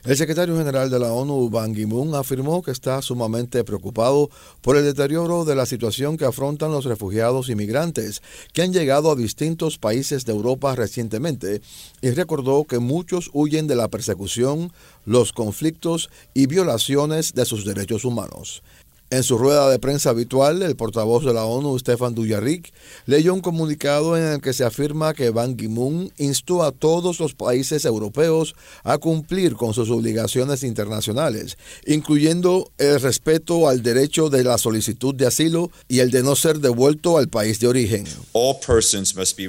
El 0.08 0.16
secretario 0.16 0.56
general 0.56 0.88
de 0.88 0.98
la 0.98 1.12
ONU, 1.12 1.50
Ban 1.50 1.74
Ki-moon, 1.74 2.14
afirmó 2.14 2.62
que 2.62 2.70
está 2.70 3.02
sumamente 3.02 3.62
preocupado 3.62 4.30
por 4.62 4.78
el 4.78 4.84
deterioro 4.84 5.44
de 5.44 5.54
la 5.54 5.66
situación 5.66 6.16
que 6.16 6.24
afrontan 6.24 6.72
los 6.72 6.86
refugiados 6.86 7.50
y 7.50 7.54
migrantes 7.54 8.22
que 8.54 8.62
han 8.62 8.72
llegado 8.72 9.12
a 9.12 9.16
distintos 9.16 9.76
países 9.76 10.24
de 10.24 10.32
Europa 10.32 10.74
recientemente 10.74 11.60
y 12.00 12.08
recordó 12.08 12.64
que 12.64 12.78
muchos 12.78 13.28
huyen 13.34 13.66
de 13.66 13.76
la 13.76 13.88
persecución, 13.88 14.72
los 15.04 15.34
conflictos 15.34 16.08
y 16.32 16.46
violaciones 16.46 17.34
de 17.34 17.44
sus 17.44 17.66
derechos 17.66 18.06
humanos. 18.06 18.62
En 19.10 19.22
su 19.22 19.38
rueda 19.38 19.70
de 19.70 19.78
prensa 19.78 20.10
habitual, 20.10 20.60
el 20.60 20.76
portavoz 20.76 21.24
de 21.24 21.32
la 21.32 21.46
ONU, 21.46 21.78
Stefan 21.78 22.14
Dujarric, 22.14 22.74
leyó 23.06 23.32
un 23.32 23.40
comunicado 23.40 24.18
en 24.18 24.24
el 24.24 24.42
que 24.42 24.52
se 24.52 24.64
afirma 24.64 25.14
que 25.14 25.30
Ban 25.30 25.56
Ki-moon 25.56 26.12
instó 26.18 26.62
a 26.62 26.72
todos 26.72 27.18
los 27.18 27.32
países 27.32 27.86
europeos 27.86 28.54
a 28.84 28.98
cumplir 28.98 29.54
con 29.54 29.72
sus 29.72 29.88
obligaciones 29.88 30.62
internacionales, 30.62 31.56
incluyendo 31.86 32.70
el 32.76 33.00
respeto 33.00 33.66
al 33.66 33.82
derecho 33.82 34.28
de 34.28 34.44
la 34.44 34.58
solicitud 34.58 35.14
de 35.14 35.26
asilo 35.26 35.70
y 35.88 36.00
el 36.00 36.10
de 36.10 36.22
no 36.22 36.36
ser 36.36 36.58
devuelto 36.58 37.16
al 37.16 37.28
país 37.28 37.60
de 37.60 37.68
origen. 37.68 38.04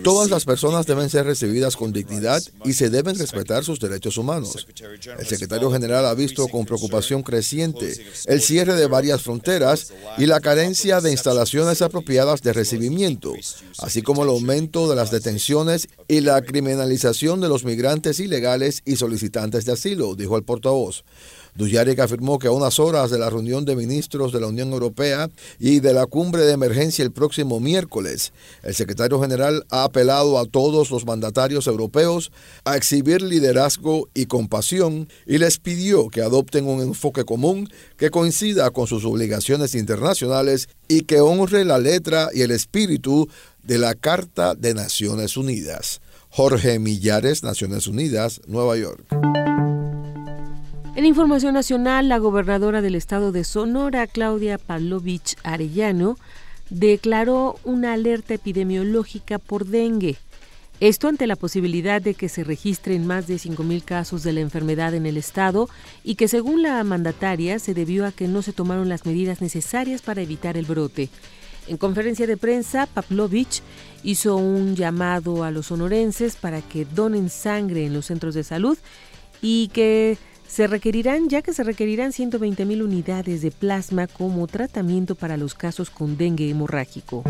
Todas 0.05 0.29
las 0.29 0.45
personas 0.45 0.85
deben 0.85 1.09
ser 1.09 1.25
recibidas 1.25 1.75
con 1.75 1.91
dignidad 1.91 2.41
y 2.63 2.71
se 2.71 2.89
deben 2.89 3.19
respetar 3.19 3.65
sus 3.65 3.81
derechos 3.81 4.15
humanos. 4.15 4.65
El 5.19 5.27
secretario 5.27 5.69
general 5.69 6.05
ha 6.05 6.13
visto 6.13 6.47
con 6.47 6.65
preocupación 6.65 7.23
creciente 7.23 7.93
el 8.25 8.41
cierre 8.41 8.75
de 8.75 8.87
varias 8.87 9.21
fronteras 9.21 9.48
y 10.17 10.25
la 10.25 10.39
carencia 10.39 11.01
de 11.01 11.11
instalaciones 11.11 11.81
apropiadas 11.81 12.41
de 12.41 12.53
recibimiento, 12.53 13.33
así 13.79 14.01
como 14.01 14.23
el 14.23 14.29
aumento 14.29 14.89
de 14.89 14.95
las 14.95 15.11
detenciones 15.11 15.87
y 16.07 16.21
la 16.21 16.41
criminalización 16.41 17.41
de 17.41 17.49
los 17.49 17.65
migrantes 17.65 18.19
ilegales 18.19 18.81
y 18.85 18.95
solicitantes 18.95 19.65
de 19.65 19.73
asilo, 19.73 20.15
dijo 20.15 20.37
el 20.37 20.43
portavoz. 20.43 21.03
Dujarric 21.55 21.99
afirmó 21.99 22.39
que 22.39 22.47
a 22.47 22.51
unas 22.51 22.79
horas 22.79 23.11
de 23.11 23.19
la 23.19 23.29
reunión 23.29 23.65
de 23.65 23.75
ministros 23.75 24.31
de 24.31 24.39
la 24.39 24.47
Unión 24.47 24.71
Europea 24.71 25.29
y 25.59 25.79
de 25.79 25.93
la 25.93 26.05
cumbre 26.05 26.43
de 26.43 26.53
emergencia 26.53 27.03
el 27.03 27.11
próximo 27.11 27.59
miércoles, 27.59 28.31
el 28.63 28.75
secretario 28.75 29.21
general 29.21 29.65
ha 29.69 29.83
apelado 29.83 30.39
a 30.39 30.45
todos 30.45 30.91
los 30.91 31.05
mandatarios 31.05 31.67
europeos 31.67 32.31
a 32.65 32.77
exhibir 32.77 33.21
liderazgo 33.21 34.07
y 34.13 34.25
compasión 34.25 35.09
y 35.25 35.37
les 35.37 35.57
pidió 35.59 36.09
que 36.09 36.21
adopten 36.21 36.67
un 36.67 36.81
enfoque 36.81 37.25
común 37.25 37.69
que 37.97 38.09
coincida 38.09 38.69
con 38.71 38.87
sus 38.87 39.05
obligaciones 39.05 39.75
internacionales 39.75 40.69
y 40.87 41.01
que 41.01 41.21
honre 41.21 41.65
la 41.65 41.79
letra 41.79 42.29
y 42.33 42.41
el 42.41 42.51
espíritu 42.51 43.29
de 43.63 43.77
la 43.77 43.95
Carta 43.95 44.55
de 44.55 44.73
Naciones 44.73 45.37
Unidas. 45.37 46.01
Jorge 46.29 46.79
Millares, 46.79 47.43
Naciones 47.43 47.87
Unidas, 47.87 48.41
Nueva 48.47 48.77
York. 48.77 49.05
En 50.95 51.05
información 51.05 51.53
nacional, 51.53 52.09
la 52.09 52.17
gobernadora 52.17 52.81
del 52.81 52.95
estado 52.95 53.31
de 53.31 53.43
Sonora, 53.43 54.07
Claudia 54.07 54.57
Pavlovich 54.57 55.37
Arellano, 55.43 56.17
declaró 56.69 57.57
una 57.63 57.93
alerta 57.93 58.33
epidemiológica 58.33 59.39
por 59.39 59.65
dengue. 59.65 60.17
Esto 60.79 61.07
ante 61.07 61.27
la 61.27 61.35
posibilidad 61.35 62.01
de 62.01 62.15
que 62.15 62.27
se 62.27 62.43
registren 62.43 63.05
más 63.05 63.27
de 63.27 63.35
5.000 63.35 63.83
casos 63.83 64.23
de 64.23 64.33
la 64.33 64.39
enfermedad 64.39 64.93
en 64.93 65.05
el 65.05 65.17
estado 65.17 65.69
y 66.03 66.15
que 66.15 66.27
según 66.27 66.63
la 66.63 66.83
mandataria 66.83 67.59
se 67.59 67.73
debió 67.73 68.05
a 68.05 68.11
que 68.11 68.27
no 68.27 68.41
se 68.41 68.53
tomaron 68.53 68.89
las 68.89 69.05
medidas 69.05 69.41
necesarias 69.41 70.01
para 70.01 70.21
evitar 70.21 70.57
el 70.57 70.65
brote. 70.65 71.09
En 71.67 71.77
conferencia 71.77 72.27
de 72.27 72.37
prensa, 72.37 72.87
Pavlovich 72.87 73.61
hizo 74.03 74.37
un 74.37 74.75
llamado 74.75 75.43
a 75.43 75.51
los 75.51 75.67
sonorenses 75.67 76.35
para 76.35 76.61
que 76.61 76.85
donen 76.85 77.29
sangre 77.29 77.85
en 77.85 77.93
los 77.93 78.07
centros 78.07 78.33
de 78.33 78.43
salud 78.43 78.77
y 79.41 79.67
que 79.69 80.17
se 80.59 80.67
requerirán, 80.67 81.29
ya 81.29 81.41
que 81.41 81.53
se 81.53 81.63
requerirán 81.63 82.11
120 82.11 82.65
mil 82.65 82.83
unidades 82.83 83.41
de 83.41 83.49
plasma 83.49 84.07
como 84.07 84.45
tratamiento 84.45 85.15
para 85.15 85.37
los 85.37 85.53
casos 85.53 85.89
con 85.89 86.17
dengue 86.17 86.49
hemorrágico. 86.49 87.23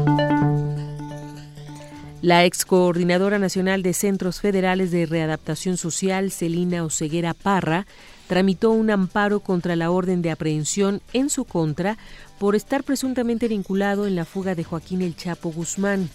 La 2.24 2.44
ex 2.44 2.66
coordinadora 2.66 3.38
nacional 3.38 3.84
de 3.84 3.94
Centros 3.94 4.42
Federales 4.42 4.90
de 4.90 5.06
Readaptación 5.06 5.78
Social, 5.78 6.32
Celina 6.32 6.84
Oseguera 6.84 7.36
Parra, 7.36 7.86
tramitó 8.26 8.72
un 8.72 8.90
amparo 8.90 9.42
contra 9.42 9.76
la 9.76 9.92
orden 9.92 10.24
de 10.24 10.32
aprehensión 10.32 11.00
en 11.14 11.30
su 11.30 11.46
contra 11.46 12.00
por 12.40 12.56
estar 12.56 12.84
presuntamente 12.84 13.48
vinculado 13.48 14.08
en 14.08 14.16
la 14.16 14.26
fuga 14.26 14.56
de 14.56 14.64
Joaquín 14.64 15.04
El 15.04 15.16
Chapo 15.16 15.52
Guzmán. 15.52 16.10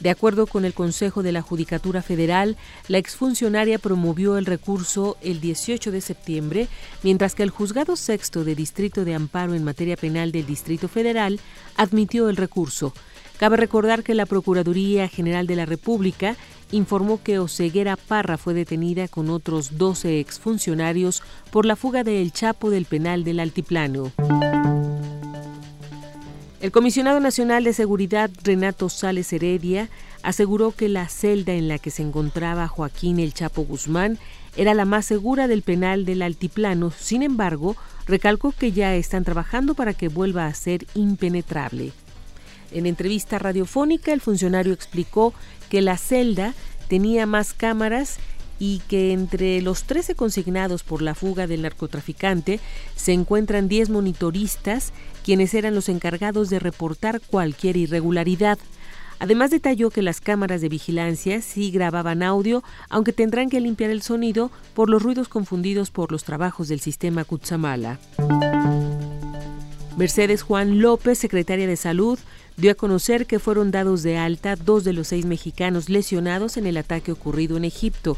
De 0.00 0.10
acuerdo 0.10 0.46
con 0.46 0.64
el 0.64 0.74
Consejo 0.74 1.22
de 1.22 1.32
la 1.32 1.42
Judicatura 1.42 2.02
Federal, 2.02 2.56
la 2.88 2.98
exfuncionaria 2.98 3.78
promovió 3.78 4.36
el 4.36 4.44
recurso 4.44 5.16
el 5.22 5.40
18 5.40 5.90
de 5.90 6.00
septiembre, 6.00 6.68
mientras 7.02 7.34
que 7.34 7.42
el 7.42 7.50
Juzgado 7.50 7.96
Sexto 7.96 8.44
de 8.44 8.54
Distrito 8.54 9.04
de 9.04 9.14
Amparo 9.14 9.54
en 9.54 9.64
materia 9.64 9.96
penal 9.96 10.32
del 10.32 10.46
Distrito 10.46 10.88
Federal 10.88 11.40
admitió 11.76 12.28
el 12.28 12.36
recurso. 12.36 12.92
Cabe 13.38 13.56
recordar 13.56 14.02
que 14.02 14.14
la 14.14 14.26
Procuraduría 14.26 15.08
General 15.08 15.46
de 15.46 15.56
la 15.56 15.66
República 15.66 16.36
informó 16.72 17.22
que 17.22 17.38
Oseguera 17.38 17.96
Parra 17.96 18.38
fue 18.38 18.54
detenida 18.54 19.08
con 19.08 19.30
otros 19.30 19.78
12 19.78 20.20
exfuncionarios 20.20 21.22
por 21.50 21.64
la 21.66 21.76
fuga 21.76 22.02
de 22.02 22.22
El 22.22 22.32
Chapo 22.32 22.70
del 22.70 22.86
penal 22.86 23.24
del 23.24 23.40
Altiplano. 23.40 24.12
El 26.66 26.72
comisionado 26.72 27.20
nacional 27.20 27.62
de 27.62 27.72
seguridad 27.72 28.28
Renato 28.42 28.88
Sales 28.88 29.32
Heredia 29.32 29.88
aseguró 30.24 30.72
que 30.72 30.88
la 30.88 31.08
celda 31.08 31.52
en 31.52 31.68
la 31.68 31.78
que 31.78 31.92
se 31.92 32.02
encontraba 32.02 32.66
Joaquín 32.66 33.20
El 33.20 33.32
Chapo 33.32 33.62
Guzmán 33.62 34.18
era 34.56 34.74
la 34.74 34.84
más 34.84 35.06
segura 35.06 35.46
del 35.46 35.62
penal 35.62 36.04
del 36.04 36.22
Altiplano. 36.22 36.90
Sin 36.90 37.22
embargo, 37.22 37.76
recalcó 38.08 38.50
que 38.50 38.72
ya 38.72 38.96
están 38.96 39.22
trabajando 39.22 39.74
para 39.76 39.94
que 39.94 40.08
vuelva 40.08 40.46
a 40.46 40.54
ser 40.54 40.88
impenetrable. 40.96 41.92
En 42.72 42.86
entrevista 42.86 43.38
radiofónica, 43.38 44.12
el 44.12 44.20
funcionario 44.20 44.72
explicó 44.72 45.34
que 45.70 45.82
la 45.82 45.96
celda 45.96 46.52
tenía 46.88 47.26
más 47.26 47.52
cámaras 47.52 48.18
y 48.58 48.80
que 48.88 49.12
entre 49.12 49.60
los 49.62 49.84
13 49.84 50.14
consignados 50.14 50.82
por 50.82 51.02
la 51.02 51.14
fuga 51.14 51.46
del 51.46 51.62
narcotraficante 51.62 52.60
se 52.94 53.12
encuentran 53.12 53.68
10 53.68 53.90
monitoristas 53.90 54.92
quienes 55.26 55.54
eran 55.54 55.74
los 55.74 55.88
encargados 55.88 56.50
de 56.50 56.60
reportar 56.60 57.20
cualquier 57.20 57.76
irregularidad. 57.76 58.60
Además 59.18 59.50
detalló 59.50 59.90
que 59.90 60.00
las 60.00 60.20
cámaras 60.20 60.60
de 60.60 60.68
vigilancia 60.68 61.42
sí 61.42 61.72
grababan 61.72 62.22
audio, 62.22 62.62
aunque 62.90 63.12
tendrán 63.12 63.50
que 63.50 63.58
limpiar 63.58 63.90
el 63.90 64.02
sonido 64.02 64.52
por 64.72 64.88
los 64.88 65.02
ruidos 65.02 65.26
confundidos 65.26 65.90
por 65.90 66.12
los 66.12 66.22
trabajos 66.22 66.68
del 66.68 66.78
sistema 66.78 67.24
Kutsamala. 67.24 67.98
Mercedes 69.96 70.42
Juan 70.42 70.80
López, 70.80 71.18
secretaria 71.18 71.66
de 71.66 71.76
Salud, 71.76 72.20
dio 72.56 72.70
a 72.70 72.76
conocer 72.76 73.26
que 73.26 73.40
fueron 73.40 73.72
dados 73.72 74.04
de 74.04 74.18
alta 74.18 74.54
dos 74.54 74.84
de 74.84 74.92
los 74.92 75.08
seis 75.08 75.26
mexicanos 75.26 75.88
lesionados 75.88 76.56
en 76.56 76.68
el 76.68 76.76
ataque 76.76 77.10
ocurrido 77.10 77.56
en 77.56 77.64
Egipto. 77.64 78.16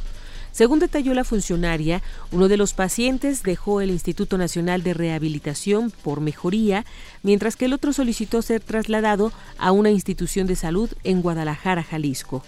Según 0.52 0.78
detalló 0.78 1.14
la 1.14 1.24
funcionaria, 1.24 2.02
uno 2.32 2.48
de 2.48 2.56
los 2.56 2.74
pacientes 2.74 3.42
dejó 3.42 3.80
el 3.80 3.90
Instituto 3.90 4.38
Nacional 4.38 4.82
de 4.82 4.94
Rehabilitación 4.94 5.90
por 5.90 6.20
mejoría, 6.20 6.84
mientras 7.22 7.56
que 7.56 7.66
el 7.66 7.72
otro 7.72 7.92
solicitó 7.92 8.42
ser 8.42 8.60
trasladado 8.60 9.32
a 9.58 9.72
una 9.72 9.90
institución 9.90 10.46
de 10.46 10.56
salud 10.56 10.90
en 11.04 11.22
Guadalajara, 11.22 11.82
Jalisco. 11.82 12.42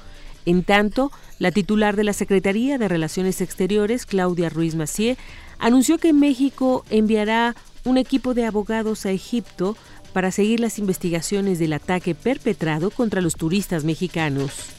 En 0.47 0.65
tanto, 0.65 1.13
la 1.39 1.53
titular 1.53 1.97
de 1.97 2.05
la 2.05 2.13
Secretaría 2.13 2.79
de 2.79 2.89
Relaciones 2.89 3.41
Exteriores, 3.41 4.07
Claudia 4.07 4.49
Ruiz 4.49 4.75
Macié, 4.75 5.17
anunció 5.59 5.99
que 5.99 6.13
México 6.13 6.85
enviará 6.91 7.55
un 7.85 7.99
equipo 7.99 8.35
de 8.35 8.47
abogados 8.47 9.07
a 9.07 9.11
Egipto 9.11 9.77
para 10.13 10.31
seguir 10.31 10.61
las 10.61 10.79
investigaciones 10.79 11.59
del 11.59 11.73
ataque 11.73 12.15
perpetrado 12.15 12.91
contra 12.91 13.21
los 13.21 13.35
turistas 13.35 13.85
mexicanos. 13.85 14.71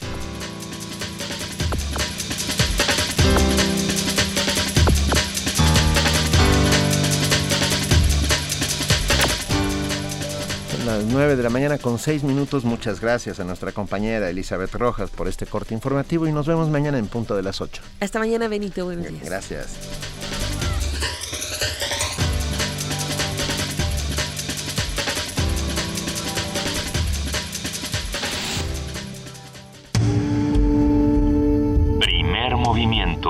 Las 11.02 11.12
9 11.12 11.36
de 11.36 11.42
la 11.42 11.50
mañana 11.50 11.78
con 11.78 11.98
6 11.98 12.22
minutos. 12.22 12.64
Muchas 12.64 13.00
gracias 13.00 13.40
a 13.40 13.44
nuestra 13.44 13.72
compañera 13.72 14.30
Elizabeth 14.30 14.72
Rojas 14.74 15.10
por 15.10 15.26
este 15.26 15.46
corte 15.46 15.74
informativo 15.74 16.26
y 16.26 16.32
nos 16.32 16.46
vemos 16.46 16.68
mañana 16.68 16.98
en 16.98 17.08
punto 17.08 17.34
de 17.34 17.42
las 17.42 17.60
8. 17.60 17.82
Hasta 18.00 18.18
mañana, 18.18 18.46
Benito. 18.48 18.84
Buenos 18.84 19.08
días. 19.08 19.24
Gracias. 19.24 19.78
Primer 32.00 32.56
movimiento. 32.56 33.28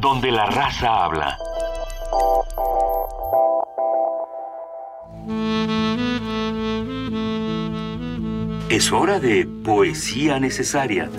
Donde 0.00 0.32
la 0.32 0.46
raza 0.46 1.04
habla. 1.04 1.38
Es 8.70 8.92
hora 8.92 9.20
de 9.20 9.46
poesía 9.64 10.40
necesaria. 10.40 11.10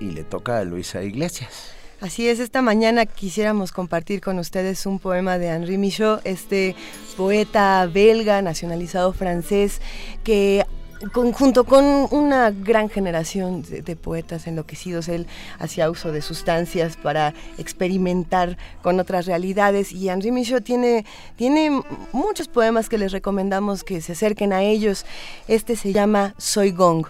Y 0.00 0.10
le 0.10 0.22
toca 0.22 0.58
a 0.58 0.64
Luisa 0.64 1.02
Iglesias. 1.02 1.72
Así 2.00 2.28
es, 2.28 2.38
esta 2.38 2.62
mañana 2.62 3.06
quisiéramos 3.06 3.72
compartir 3.72 4.20
con 4.20 4.38
ustedes 4.38 4.86
un 4.86 5.00
poema 5.00 5.36
de 5.38 5.48
Henri 5.48 5.78
Michaud, 5.78 6.20
este 6.22 6.76
poeta 7.16 7.84
belga 7.92 8.40
nacionalizado 8.40 9.12
francés 9.12 9.80
que 10.22 10.64
junto 11.12 11.64
con 11.64 11.84
una 12.10 12.50
gran 12.50 12.88
generación 12.88 13.62
de, 13.62 13.96
poetas 13.96 14.46
enloquecidos, 14.46 15.08
él 15.08 15.26
hacía 15.58 15.90
uso 15.90 16.12
de 16.12 16.22
sustancias 16.22 16.96
para 16.96 17.34
experimentar 17.56 18.56
con 18.82 18.98
otras 18.98 19.26
realidades 19.26 19.92
y 19.92 20.08
Henri 20.08 20.32
Michaud 20.32 20.62
tiene, 20.62 21.04
tiene 21.36 21.82
muchos 22.12 22.48
poemas 22.48 22.88
que 22.88 22.98
les 22.98 23.12
recomendamos 23.12 23.84
que 23.84 24.00
se 24.00 24.12
acerquen 24.12 24.52
a 24.52 24.62
ellos. 24.62 25.06
Este 25.46 25.76
se 25.76 25.92
llama 25.92 26.34
Soy 26.38 26.72
Gong. 26.72 27.06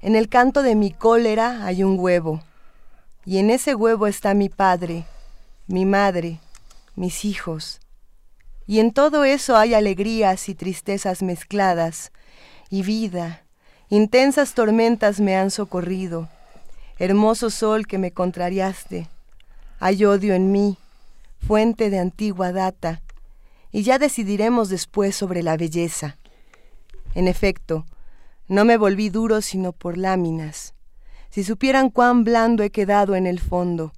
En 0.00 0.14
el 0.14 0.28
canto 0.28 0.62
de 0.62 0.76
mi 0.76 0.92
cólera 0.92 1.64
hay 1.66 1.82
un 1.82 1.98
huevo 1.98 2.42
y 3.24 3.38
en 3.38 3.50
ese 3.50 3.74
huevo 3.74 4.06
está 4.06 4.32
mi 4.32 4.48
padre, 4.48 5.04
mi 5.66 5.84
madre, 5.84 6.40
mis 6.94 7.24
hijos. 7.24 7.80
Y 8.66 8.80
en 8.80 8.92
todo 8.92 9.24
eso 9.24 9.56
hay 9.56 9.74
alegrías 9.74 10.48
y 10.48 10.54
tristezas 10.54 11.22
mezcladas, 11.22 12.12
y 12.70 12.82
vida. 12.82 13.42
Intensas 13.88 14.54
tormentas 14.54 15.20
me 15.20 15.36
han 15.36 15.50
socorrido. 15.50 16.28
Hermoso 16.98 17.50
sol 17.50 17.86
que 17.86 17.98
me 17.98 18.12
contrariaste. 18.12 19.08
Hay 19.80 20.04
odio 20.04 20.34
en 20.34 20.52
mí, 20.52 20.76
fuente 21.46 21.90
de 21.90 21.98
antigua 21.98 22.52
data, 22.52 23.00
y 23.70 23.82
ya 23.82 23.98
decidiremos 23.98 24.68
después 24.68 25.14
sobre 25.14 25.42
la 25.42 25.56
belleza. 25.56 26.16
En 27.14 27.28
efecto, 27.28 27.86
no 28.48 28.64
me 28.64 28.76
volví 28.76 29.10
duro 29.10 29.40
sino 29.40 29.72
por 29.72 29.96
láminas. 29.96 30.74
Si 31.30 31.44
supieran 31.44 31.90
cuán 31.90 32.24
blando 32.24 32.62
he 32.62 32.70
quedado 32.70 33.14
en 33.14 33.26
el 33.26 33.40
fondo. 33.40 33.92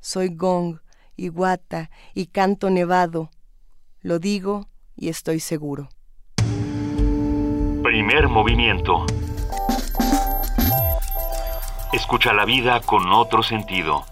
Soy 0.00 0.28
gong 0.28 0.80
y 1.16 1.28
guata 1.28 1.90
y 2.14 2.26
canto 2.26 2.70
nevado. 2.70 3.30
Lo 4.00 4.18
digo 4.18 4.68
y 4.96 5.08
estoy 5.08 5.40
seguro. 5.40 5.88
Primer 7.88 8.28
movimiento. 8.28 9.06
Escucha 11.94 12.34
la 12.34 12.44
vida 12.44 12.82
con 12.82 13.10
otro 13.14 13.42
sentido. 13.42 14.04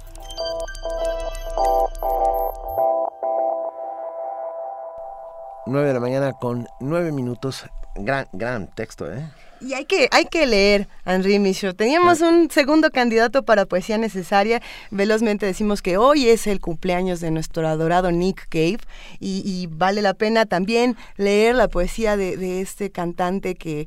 Nueve 5.67 5.89
de 5.89 5.93
la 5.93 6.01
mañana 6.01 6.33
con 6.33 6.67
nueve 6.81 7.13
minutos. 7.13 7.67
Gran, 7.95 8.27
gran 8.33 8.69
texto, 8.69 9.13
¿eh? 9.13 9.29
Y 9.61 9.75
hay 9.75 9.85
que, 9.85 10.09
hay 10.11 10.27
que 10.27 10.47
leer, 10.47 10.89
Henri 11.05 11.39
Michaud. 11.39 11.75
Teníamos 11.75 12.21
un 12.21 12.51
segundo 12.51 12.91
candidato 12.91 13.43
para 13.43 13.67
poesía 13.67 13.99
necesaria. 13.99 14.61
Velozmente 14.91 15.47
decimos 15.47 15.83
que 15.83 15.97
hoy 15.97 16.29
es 16.29 16.47
el 16.47 16.61
cumpleaños 16.61 17.21
de 17.21 17.31
nuestro 17.31 17.67
adorado 17.67 18.11
Nick 18.11 18.49
Cave 18.49 18.81
y, 19.19 19.69
vale 19.71 20.03
la 20.03 20.15
pena 20.15 20.47
también 20.47 20.97
leer 21.17 21.55
la 21.55 21.69
poesía 21.69 22.17
de, 22.17 22.61
este 22.61 22.91
cantante 22.91 23.55
que 23.55 23.87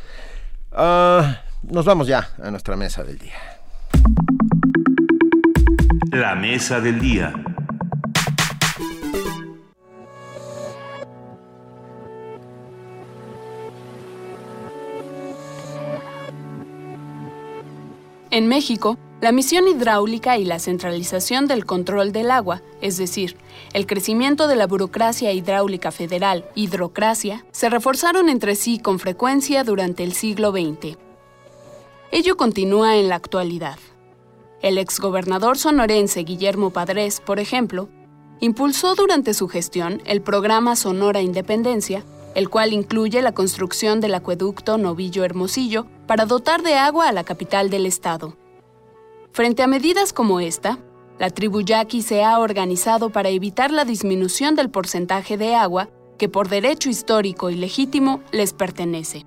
Ah, 0.71 1.41
nos 1.63 1.85
vamos 1.85 2.07
ya 2.07 2.29
a 2.41 2.51
nuestra 2.51 2.75
mesa 2.75 3.03
del 3.03 3.17
día. 3.17 3.33
La 6.11 6.35
mesa 6.35 6.79
del 6.79 6.99
día. 6.99 7.33
En 18.33 18.47
México, 18.47 18.97
la 19.19 19.33
misión 19.33 19.67
hidráulica 19.67 20.37
y 20.37 20.45
la 20.45 20.57
centralización 20.57 21.47
del 21.47 21.65
control 21.65 22.13
del 22.13 22.31
agua, 22.31 22.61
es 22.79 22.95
decir, 22.95 23.35
el 23.73 23.85
crecimiento 23.85 24.47
de 24.47 24.55
la 24.55 24.67
burocracia 24.67 25.33
hidráulica 25.33 25.91
federal, 25.91 26.45
hidrocracia, 26.55 27.45
se 27.51 27.69
reforzaron 27.69 28.29
entre 28.29 28.55
sí 28.55 28.79
con 28.79 28.99
frecuencia 28.99 29.65
durante 29.65 30.03
el 30.03 30.13
siglo 30.13 30.51
XX. 30.51 30.97
Ello 32.11 32.37
continúa 32.37 32.95
en 32.95 33.09
la 33.09 33.15
actualidad. 33.15 33.77
El 34.61 34.77
exgobernador 34.77 35.57
sonorense 35.57 36.21
Guillermo 36.23 36.69
Padres, 36.69 37.19
por 37.19 37.41
ejemplo, 37.41 37.89
impulsó 38.39 38.95
durante 38.95 39.33
su 39.33 39.49
gestión 39.49 40.01
el 40.05 40.21
programa 40.21 40.77
Sonora 40.77 41.21
Independencia, 41.21 42.05
el 42.33 42.49
cual 42.49 42.71
incluye 42.71 43.21
la 43.21 43.33
construcción 43.33 43.99
del 43.99 44.15
acueducto 44.15 44.77
Novillo 44.77 45.25
Hermosillo 45.25 45.85
para 46.11 46.25
dotar 46.25 46.61
de 46.61 46.75
agua 46.75 47.07
a 47.07 47.13
la 47.13 47.23
capital 47.23 47.69
del 47.69 47.85
estado. 47.85 48.35
Frente 49.31 49.63
a 49.63 49.67
medidas 49.67 50.11
como 50.11 50.41
esta, 50.41 50.77
la 51.17 51.29
tribu 51.29 51.61
yaqui 51.61 52.01
se 52.01 52.25
ha 52.25 52.37
organizado 52.39 53.11
para 53.11 53.29
evitar 53.29 53.71
la 53.71 53.85
disminución 53.85 54.55
del 54.55 54.69
porcentaje 54.69 55.37
de 55.37 55.55
agua 55.55 55.87
que 56.17 56.27
por 56.27 56.49
derecho 56.49 56.89
histórico 56.89 57.49
y 57.49 57.55
legítimo 57.55 58.19
les 58.33 58.51
pertenece. 58.51 59.25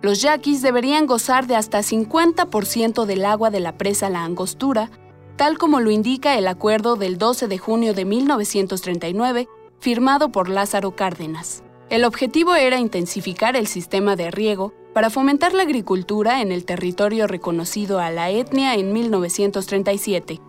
Los 0.00 0.22
yaquis 0.22 0.62
deberían 0.62 1.04
gozar 1.04 1.46
de 1.46 1.56
hasta 1.56 1.80
50% 1.80 3.04
del 3.04 3.26
agua 3.26 3.50
de 3.50 3.60
la 3.60 3.76
presa 3.76 4.08
La 4.08 4.24
Angostura, 4.24 4.90
tal 5.36 5.58
como 5.58 5.78
lo 5.78 5.90
indica 5.90 6.38
el 6.38 6.48
acuerdo 6.48 6.96
del 6.96 7.18
12 7.18 7.48
de 7.48 7.58
junio 7.58 7.92
de 7.92 8.06
1939 8.06 9.46
firmado 9.78 10.32
por 10.32 10.48
Lázaro 10.48 10.96
Cárdenas. 10.96 11.62
El 11.90 12.04
objetivo 12.04 12.54
era 12.54 12.78
intensificar 12.78 13.56
el 13.56 13.66
sistema 13.66 14.16
de 14.16 14.30
riego 14.30 14.72
para 14.94 15.10
fomentar 15.10 15.52
la 15.52 15.64
agricultura 15.64 16.40
en 16.40 16.52
el 16.52 16.64
territorio 16.64 17.26
reconocido 17.26 17.98
a 17.98 18.10
la 18.10 18.30
etnia 18.30 18.74
en 18.74 18.92
1937. 18.92 20.40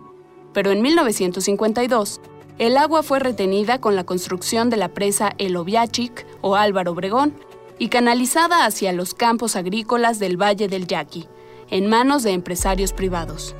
Pero 0.52 0.70
en 0.70 0.80
1952, 0.80 2.20
el 2.58 2.78
agua 2.78 3.02
fue 3.02 3.18
retenida 3.18 3.80
con 3.80 3.96
la 3.96 4.04
construcción 4.04 4.70
de 4.70 4.78
la 4.78 4.88
presa 4.88 5.34
El 5.36 5.56
Oviachic 5.56 6.24
o 6.40 6.54
Álvaro 6.54 6.92
Obregón 6.92 7.34
y 7.78 7.88
canalizada 7.88 8.64
hacia 8.64 8.92
los 8.92 9.12
campos 9.12 9.56
agrícolas 9.56 10.18
del 10.18 10.40
Valle 10.40 10.68
del 10.68 10.86
Yaqui, 10.86 11.26
en 11.68 11.88
manos 11.88 12.22
de 12.22 12.30
empresarios 12.30 12.92
privados. 12.92 13.54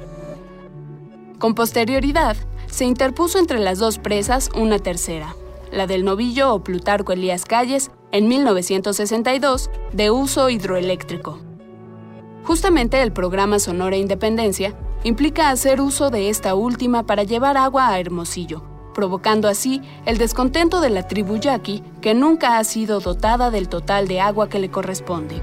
Con 1.39 1.55
posterioridad, 1.55 2.37
se 2.69 2.87
interpuso 2.87 3.39
entre 3.39 3.59
las 3.59 3.79
dos 3.79 3.99
presas 3.99 4.49
una 4.55 4.79
tercera, 4.79 5.35
la 5.72 5.86
del 5.86 6.05
Novillo 6.05 6.55
o 6.55 6.62
Plutarco 6.62 7.12
Elías 7.12 7.44
Calles, 7.44 7.90
en 8.12 8.28
1962, 8.28 9.70
de 9.93 10.10
uso 10.10 10.51
hidroeléctrico. 10.51 11.38
Justamente 12.44 13.02
el 13.02 13.12
programa 13.12 13.59
Sonora 13.59 13.97
Independencia 13.97 14.74
implica 15.02 15.51
hacer 15.51 15.80
uso 15.80 16.10
de 16.10 16.28
esta 16.30 16.55
última 16.55 17.05
para 17.05 17.24
llevar 17.24 17.56
agua 17.56 17.88
a 17.88 17.98
Hermosillo, 17.98 18.62
provocando 18.94 19.48
así 19.48 19.82
el 20.06 20.16
descontento 20.16 20.80
de 20.80 20.90
la 20.90 21.06
tribu 21.06 21.36
yaqui, 21.36 21.82
que 22.01 22.14
nunca 22.14 22.59
ha 22.59 22.64
sido 22.64 23.01
dotada 23.01 23.51
del 23.51 23.68
total 23.68 24.09
de 24.09 24.20
agua 24.20 24.48
que 24.48 24.59
le 24.59 24.70
corresponde. 24.70 25.43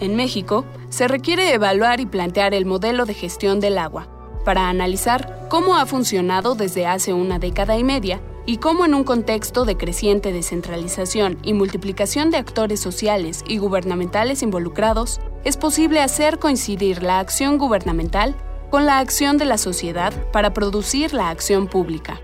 En 0.00 0.16
México, 0.16 0.64
se 0.88 1.08
requiere 1.08 1.52
evaluar 1.54 2.00
y 2.00 2.06
plantear 2.06 2.54
el 2.54 2.66
modelo 2.66 3.06
de 3.06 3.14
gestión 3.14 3.60
del 3.60 3.78
agua, 3.78 4.08
para 4.44 4.68
analizar 4.68 5.46
cómo 5.48 5.76
ha 5.76 5.86
funcionado 5.86 6.54
desde 6.54 6.86
hace 6.86 7.12
una 7.12 7.38
década 7.38 7.76
y 7.78 7.84
media 7.84 8.20
y 8.46 8.58
cómo 8.58 8.84
en 8.84 8.94
un 8.94 9.04
contexto 9.04 9.64
de 9.64 9.76
creciente 9.76 10.32
descentralización 10.32 11.38
y 11.42 11.52
multiplicación 11.52 12.30
de 12.30 12.38
actores 12.38 12.80
sociales 12.80 13.44
y 13.46 13.58
gubernamentales 13.58 14.42
involucrados, 14.42 15.20
es 15.44 15.56
posible 15.56 16.00
hacer 16.00 16.38
coincidir 16.38 17.02
la 17.02 17.18
acción 17.18 17.58
gubernamental 17.58 18.36
con 18.70 18.86
la 18.86 18.98
acción 18.98 19.36
de 19.36 19.44
la 19.44 19.58
sociedad 19.58 20.12
para 20.32 20.54
producir 20.54 21.12
la 21.12 21.28
acción 21.30 21.66
pública. 21.66 22.20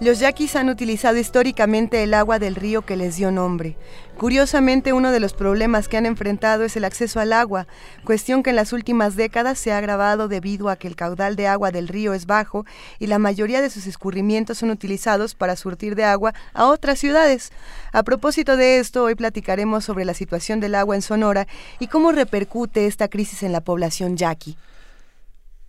Los 0.00 0.18
yaquis 0.18 0.56
han 0.56 0.70
utilizado 0.70 1.18
históricamente 1.18 2.02
el 2.02 2.14
agua 2.14 2.38
del 2.38 2.54
río 2.54 2.80
que 2.80 2.96
les 2.96 3.16
dio 3.16 3.30
nombre. 3.30 3.76
Curiosamente, 4.16 4.94
uno 4.94 5.12
de 5.12 5.20
los 5.20 5.34
problemas 5.34 5.88
que 5.88 5.98
han 5.98 6.06
enfrentado 6.06 6.64
es 6.64 6.74
el 6.74 6.86
acceso 6.86 7.20
al 7.20 7.34
agua, 7.34 7.66
cuestión 8.02 8.42
que 8.42 8.48
en 8.48 8.56
las 8.56 8.72
últimas 8.72 9.14
décadas 9.14 9.58
se 9.58 9.72
ha 9.72 9.76
agravado 9.76 10.26
debido 10.26 10.70
a 10.70 10.76
que 10.76 10.88
el 10.88 10.96
caudal 10.96 11.36
de 11.36 11.48
agua 11.48 11.70
del 11.70 11.86
río 11.86 12.14
es 12.14 12.24
bajo 12.24 12.64
y 12.98 13.08
la 13.08 13.18
mayoría 13.18 13.60
de 13.60 13.68
sus 13.68 13.86
escurrimientos 13.86 14.56
son 14.56 14.70
utilizados 14.70 15.34
para 15.34 15.54
surtir 15.54 15.94
de 15.96 16.04
agua 16.04 16.32
a 16.54 16.64
otras 16.64 16.98
ciudades. 16.98 17.52
A 17.92 18.02
propósito 18.02 18.56
de 18.56 18.78
esto, 18.78 19.04
hoy 19.04 19.16
platicaremos 19.16 19.84
sobre 19.84 20.06
la 20.06 20.14
situación 20.14 20.60
del 20.60 20.76
agua 20.76 20.96
en 20.96 21.02
Sonora 21.02 21.46
y 21.78 21.88
cómo 21.88 22.10
repercute 22.10 22.86
esta 22.86 23.08
crisis 23.08 23.42
en 23.42 23.52
la 23.52 23.60
población 23.60 24.16
yaqui. 24.16 24.56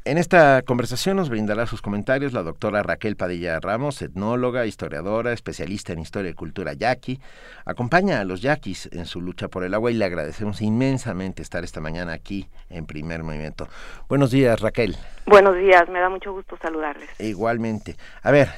En 0.03 0.18
esta 0.18 0.64
conversación 0.64 1.18
nos 1.18 1.30
brindará 1.30 1.68
sus 1.68 1.84
comentarios 1.84 2.34
la 2.34 2.41
doctora 2.41 2.82
Raquel 2.82 3.15
Padilla 3.15 3.60
Ramos, 3.60 4.02
etnóloga, 4.02 4.65
historiadora, 4.65 5.32
especialista 5.32 5.94
en 5.94 5.99
historia 5.99 6.32
y 6.32 6.34
cultura 6.34 6.73
yaqui. 6.73 7.22
Acompaña 7.65 8.19
a 8.19 8.23
los 8.23 8.41
yaquis 8.41 8.90
en 8.94 9.06
su 9.06 9.22
lucha 9.22 9.48
por 9.48 9.64
el 9.64 9.76
agua 9.76 9.91
y 9.91 9.94
le 9.94 10.06
agradecemos 10.06 10.60
inmensamente 10.64 11.44
estar 11.44 11.64
esta 11.64 11.82
mañana 11.82 12.14
aquí 12.14 12.49
en 12.72 12.88
Primer 12.88 13.22
Movimiento. 13.22 13.68
Buenos 14.10 14.32
días, 14.32 14.60
Raquel. 14.60 14.98
Buenos 15.28 15.56
días, 15.57 15.88
me 15.88 15.99
da 15.99 16.10
mucho 16.10 16.34
gusto 16.34 16.57
saludarles. 16.60 17.07
Igualmente. 17.19 17.95
A 18.23 18.32
ver, 18.32 18.49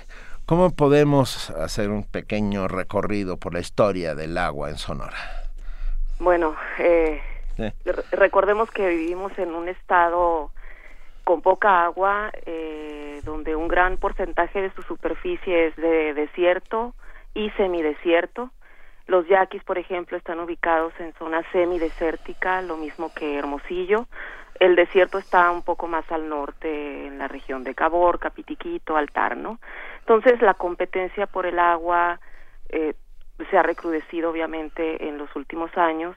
¿cómo 0.45 0.69
podemos 0.69 1.49
hacer 1.49 1.89
un 1.89 2.05
pequeño 2.05 2.69
recorrido 2.69 3.35
por 3.35 3.53
la 3.53 3.59
historia 3.59 4.15
del 4.15 4.37
agua 4.37 4.69
en 4.69 4.77
Sonora? 4.77 5.17
Bueno, 6.19 6.55
eh, 6.79 7.19
recordemos 8.13 8.71
que 8.71 8.87
vivimos 8.87 9.37
en 9.37 9.53
un 9.53 9.67
estado 9.67 10.53
con 11.23 11.41
poca 11.41 11.83
agua, 11.83 12.31
eh, 12.45 13.21
donde 13.23 13.55
un 13.55 13.67
gran 13.67 13.97
porcentaje 13.97 14.61
de 14.61 14.71
su 14.71 14.81
superficie 14.83 15.67
es 15.67 15.75
de 15.75 16.13
desierto 16.13 16.93
y 17.33 17.49
semidesierto. 17.51 18.51
Los 19.07 19.27
yaquis, 19.27 19.63
por 19.63 19.77
ejemplo, 19.77 20.17
están 20.17 20.39
ubicados 20.39 20.93
en 20.99 21.13
zona 21.13 21.43
semidesértica, 21.51 22.61
lo 22.61 22.77
mismo 22.77 23.13
que 23.13 23.37
Hermosillo. 23.37 24.07
El 24.59 24.75
desierto 24.75 25.17
está 25.17 25.51
un 25.51 25.63
poco 25.63 25.87
más 25.87 26.09
al 26.11 26.29
norte, 26.29 27.07
en 27.07 27.17
la 27.17 27.27
región 27.27 27.63
de 27.63 27.75
Caborca, 27.75 28.29
Pitiquito, 28.29 28.95
Altar, 28.95 29.35
¿no? 29.35 29.59
Entonces, 29.99 30.41
la 30.41 30.53
competencia 30.53 31.27
por 31.27 31.45
el 31.45 31.59
agua 31.59 32.19
eh, 32.69 32.93
se 33.49 33.57
ha 33.57 33.63
recrudecido, 33.63 34.29
obviamente, 34.29 35.07
en 35.07 35.17
los 35.17 35.35
últimos 35.35 35.75
años 35.77 36.15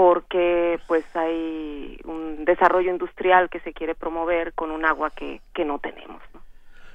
porque 0.00 0.80
pues 0.86 1.04
hay 1.14 2.00
un 2.04 2.46
desarrollo 2.46 2.90
industrial 2.90 3.50
que 3.50 3.60
se 3.60 3.74
quiere 3.74 3.94
promover 3.94 4.54
con 4.54 4.70
un 4.70 4.86
agua 4.86 5.10
que, 5.10 5.42
que 5.52 5.66
no 5.66 5.78
tenemos. 5.78 6.22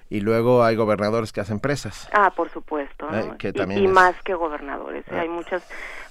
Y 0.10 0.22
luego 0.22 0.64
hay 0.64 0.76
gobernadores 0.76 1.32
que 1.32 1.40
hacen 1.40 1.60
presas. 1.60 2.10
Ah, 2.14 2.34
por 2.36 2.50
supuesto. 2.50 3.08
que 3.38 3.50
y, 3.50 3.54
también 3.54 3.92
más 3.92 4.20
que 4.24 4.34
gobernadores. 4.34 5.08
¿eh? 5.12 5.20
Hay 5.20 5.30
muchas 5.30 5.64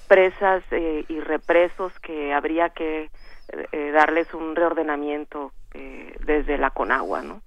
presas 0.07 0.62
eh, 0.71 1.05
y 1.09 1.19
represos 1.19 1.99
que 1.99 2.33
habría 2.33 2.69
que 2.69 3.11
eh, 3.73 3.91
darles 3.91 4.33
un 4.33 4.55
reordenamiento 4.55 5.51
desde 6.25 6.59
la 6.59 6.71
Conagua, 6.71 7.23
¿no? 7.23 7.43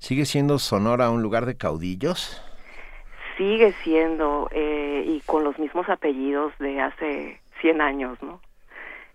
¿Sigue 0.00 0.26
siendo 0.26 0.58
Sonora 0.58 1.08
un 1.08 1.22
lugar 1.22 1.46
de 1.46 1.56
caudillos? 1.56 2.42
Sigue 3.38 3.72
siendo, 3.84 4.50
y 4.52 5.22
con 5.24 5.44
los 5.44 5.58
mismos 5.58 5.88
apellidos 5.88 6.52
de 6.58 6.82
hace 6.82 7.40
100 7.62 7.80
años, 7.80 8.18
¿no? 8.20 8.42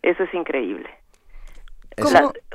Eso 0.08 0.24
es 0.24 0.34
increíble. 0.34 0.90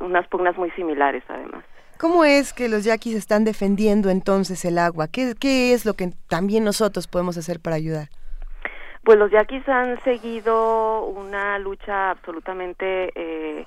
unas 0.00 0.26
pugnas 0.28 0.56
muy 0.56 0.70
similares, 0.70 1.22
además. 1.28 1.64
¿Cómo 1.98 2.24
es 2.24 2.54
que 2.54 2.70
los 2.70 2.84
yaquis 2.84 3.14
están 3.14 3.44
defendiendo 3.44 4.08
entonces 4.08 4.64
el 4.64 4.78
agua? 4.78 5.06
¿Qué, 5.08 5.34
¿Qué 5.38 5.74
es 5.74 5.84
lo 5.84 5.92
que 5.92 6.12
también 6.28 6.64
nosotros 6.64 7.06
podemos 7.06 7.36
hacer 7.36 7.60
para 7.60 7.76
ayudar? 7.76 8.08
Pues 9.04 9.18
los 9.18 9.30
yaquis 9.30 9.68
han 9.68 10.02
seguido 10.02 11.04
una 11.04 11.58
lucha 11.58 12.10
absolutamente 12.10 13.12
eh, 13.14 13.66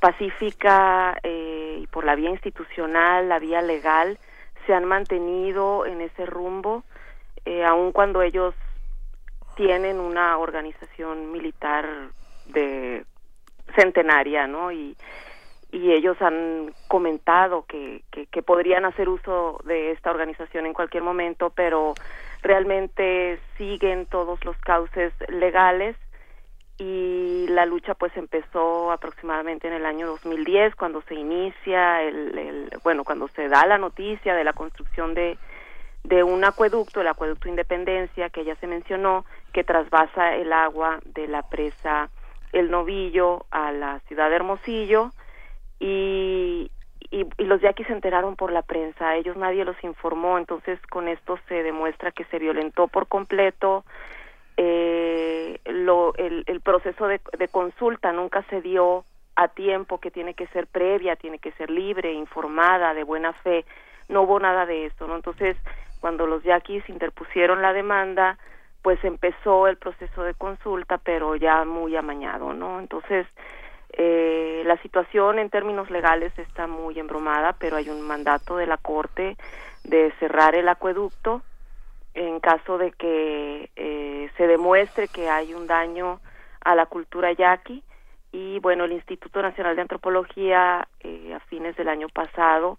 pacífica 0.00 1.16
eh, 1.22 1.78
y 1.80 1.86
por 1.86 2.04
la 2.04 2.16
vía 2.16 2.28
institucional, 2.28 3.30
la 3.30 3.38
vía 3.38 3.62
legal, 3.62 4.18
se 4.66 4.74
han 4.74 4.84
mantenido 4.84 5.86
en 5.86 6.02
ese 6.02 6.26
rumbo, 6.26 6.84
eh, 7.46 7.64
aun 7.64 7.92
cuando 7.92 8.20
ellos 8.20 8.54
tienen 9.56 9.98
una 9.98 10.36
organización 10.36 11.32
militar 11.32 11.86
de 12.46 13.06
centenaria, 13.74 14.46
¿no? 14.46 14.72
Y, 14.72 14.96
ellos 15.72 16.16
han 16.22 16.72
comentado 16.86 17.64
que, 17.66 18.04
que, 18.12 18.42
podrían 18.42 18.84
hacer 18.84 19.08
uso 19.08 19.60
de 19.64 19.90
esta 19.90 20.12
organización 20.12 20.66
en 20.66 20.72
cualquier 20.72 21.02
momento, 21.02 21.50
pero 21.50 21.94
realmente 22.42 23.40
siguen 23.58 24.06
todos 24.06 24.44
los 24.44 24.56
cauces 24.58 25.12
legales 25.28 25.96
y 26.78 27.46
la 27.48 27.66
lucha 27.66 27.94
pues 27.94 28.16
empezó 28.16 28.90
aproximadamente 28.90 29.68
en 29.68 29.74
el 29.74 29.86
año 29.86 30.06
2010 30.08 30.74
cuando 30.74 31.02
se 31.02 31.14
inicia 31.14 32.02
el, 32.02 32.36
el, 32.36 32.70
bueno 32.82 33.04
cuando 33.04 33.28
se 33.28 33.48
da 33.48 33.64
la 33.64 33.78
noticia 33.78 34.34
de 34.34 34.42
la 34.42 34.52
construcción 34.52 35.14
de 35.14 35.38
de 36.02 36.24
un 36.24 36.44
acueducto 36.44 37.00
el 37.00 37.06
acueducto 37.06 37.48
Independencia 37.48 38.28
que 38.28 38.44
ya 38.44 38.56
se 38.56 38.66
mencionó 38.66 39.24
que 39.52 39.62
trasvasa 39.62 40.34
el 40.34 40.52
agua 40.52 40.98
de 41.04 41.28
la 41.28 41.42
presa 41.42 42.10
el 42.54 42.70
novillo 42.70 43.44
a 43.50 43.72
la 43.72 43.98
ciudad 44.08 44.30
de 44.30 44.36
Hermosillo 44.36 45.10
y, 45.80 46.70
y, 47.10 47.44
los 47.44 47.60
yaquis 47.60 47.86
se 47.88 47.92
enteraron 47.92 48.36
por 48.36 48.52
la 48.52 48.62
prensa, 48.62 49.16
ellos 49.16 49.36
nadie 49.36 49.64
los 49.64 49.76
informó, 49.82 50.38
entonces 50.38 50.80
con 50.86 51.08
esto 51.08 51.38
se 51.48 51.62
demuestra 51.62 52.12
que 52.12 52.24
se 52.26 52.38
violentó 52.38 52.88
por 52.88 53.08
completo 53.08 53.84
eh, 54.56 55.58
lo, 55.64 56.14
el, 56.14 56.44
el 56.46 56.60
proceso 56.60 57.08
de, 57.08 57.20
de 57.36 57.48
consulta 57.48 58.12
nunca 58.12 58.42
se 58.50 58.62
dio 58.62 59.04
a 59.34 59.48
tiempo, 59.48 59.98
que 59.98 60.12
tiene 60.12 60.34
que 60.34 60.46
ser 60.48 60.68
previa, 60.68 61.16
tiene 61.16 61.40
que 61.40 61.50
ser 61.52 61.70
libre, 61.70 62.12
informada, 62.12 62.94
de 62.94 63.02
buena 63.02 63.32
fe, 63.32 63.64
no 64.08 64.22
hubo 64.22 64.38
nada 64.38 64.64
de 64.64 64.86
eso, 64.86 65.08
¿no? 65.08 65.16
Entonces, 65.16 65.56
cuando 66.00 66.28
los 66.28 66.44
yaquis 66.44 66.88
interpusieron 66.88 67.62
la 67.62 67.72
demanda, 67.72 68.38
pues 68.84 69.02
empezó 69.02 69.66
el 69.66 69.78
proceso 69.78 70.24
de 70.24 70.34
consulta, 70.34 70.98
pero 70.98 71.36
ya 71.36 71.64
muy 71.64 71.96
amañado, 71.96 72.52
¿no? 72.52 72.80
Entonces, 72.80 73.26
eh, 73.94 74.62
la 74.66 74.76
situación 74.82 75.38
en 75.38 75.48
términos 75.48 75.90
legales 75.90 76.38
está 76.38 76.66
muy 76.66 76.98
embromada, 76.98 77.54
pero 77.54 77.76
hay 77.76 77.88
un 77.88 78.02
mandato 78.02 78.58
de 78.58 78.66
la 78.66 78.76
Corte 78.76 79.38
de 79.84 80.12
cerrar 80.20 80.54
el 80.54 80.68
acueducto 80.68 81.40
en 82.12 82.40
caso 82.40 82.76
de 82.76 82.92
que 82.92 83.70
eh, 83.74 84.30
se 84.36 84.46
demuestre 84.46 85.08
que 85.08 85.30
hay 85.30 85.54
un 85.54 85.66
daño 85.66 86.20
a 86.62 86.74
la 86.74 86.84
cultura 86.84 87.32
yaqui 87.32 87.82
y 88.32 88.58
bueno 88.58 88.84
el 88.84 88.92
Instituto 88.92 89.40
Nacional 89.40 89.76
de 89.76 89.82
Antropología 89.82 90.86
eh, 91.00 91.32
a 91.34 91.40
fines 91.40 91.74
del 91.76 91.88
año 91.88 92.10
pasado 92.10 92.76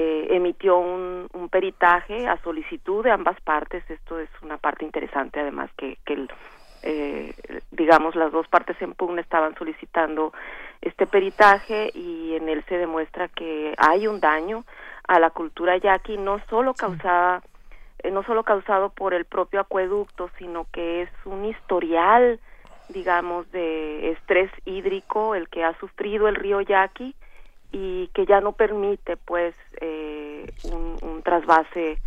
eh, 0.00 0.28
emitió 0.30 0.78
un, 0.78 1.26
un, 1.32 1.48
peritaje 1.48 2.28
a 2.28 2.40
solicitud 2.44 3.02
de 3.02 3.10
ambas 3.10 3.40
partes. 3.40 3.82
Esto 3.90 4.20
es 4.20 4.28
una 4.42 4.56
parte 4.56 4.84
interesante, 4.84 5.40
además, 5.40 5.70
que, 5.76 5.98
que 6.04 6.12
el, 6.12 6.30
eh, 6.84 7.34
digamos, 7.72 8.14
las 8.14 8.30
dos 8.30 8.46
partes 8.46 8.80
en 8.80 8.94
pugna 8.94 9.20
estaban 9.20 9.56
solicitando 9.56 10.32
este 10.82 11.08
peritaje 11.08 11.90
y 11.94 12.36
en 12.36 12.48
él 12.48 12.64
se 12.68 12.78
demuestra 12.78 13.26
que 13.26 13.74
hay 13.76 14.06
un 14.06 14.20
daño 14.20 14.64
a 15.08 15.18
la 15.18 15.30
cultura 15.30 15.76
yaqui, 15.76 16.16
no 16.16 16.38
solo 16.48 16.74
causada, 16.74 17.42
eh, 17.98 18.12
no 18.12 18.22
solo 18.22 18.44
causado 18.44 18.90
por 18.90 19.14
el 19.14 19.24
propio 19.24 19.58
acueducto, 19.58 20.30
sino 20.38 20.68
que 20.70 21.02
es 21.02 21.10
un 21.24 21.44
historial, 21.44 22.38
digamos, 22.88 23.50
de 23.50 24.12
estrés 24.12 24.52
hídrico 24.64 25.34
el 25.34 25.48
que 25.48 25.64
ha 25.64 25.76
sufrido 25.80 26.28
el 26.28 26.36
río 26.36 26.60
Yaqui 26.60 27.16
y 27.72 28.08
que 28.08 28.26
ya 28.26 28.40
no 28.40 28.52
permite, 28.52 29.16
pues, 29.16 29.54
eh, 29.80 30.46
un, 30.72 31.22
trasvase 31.22 31.98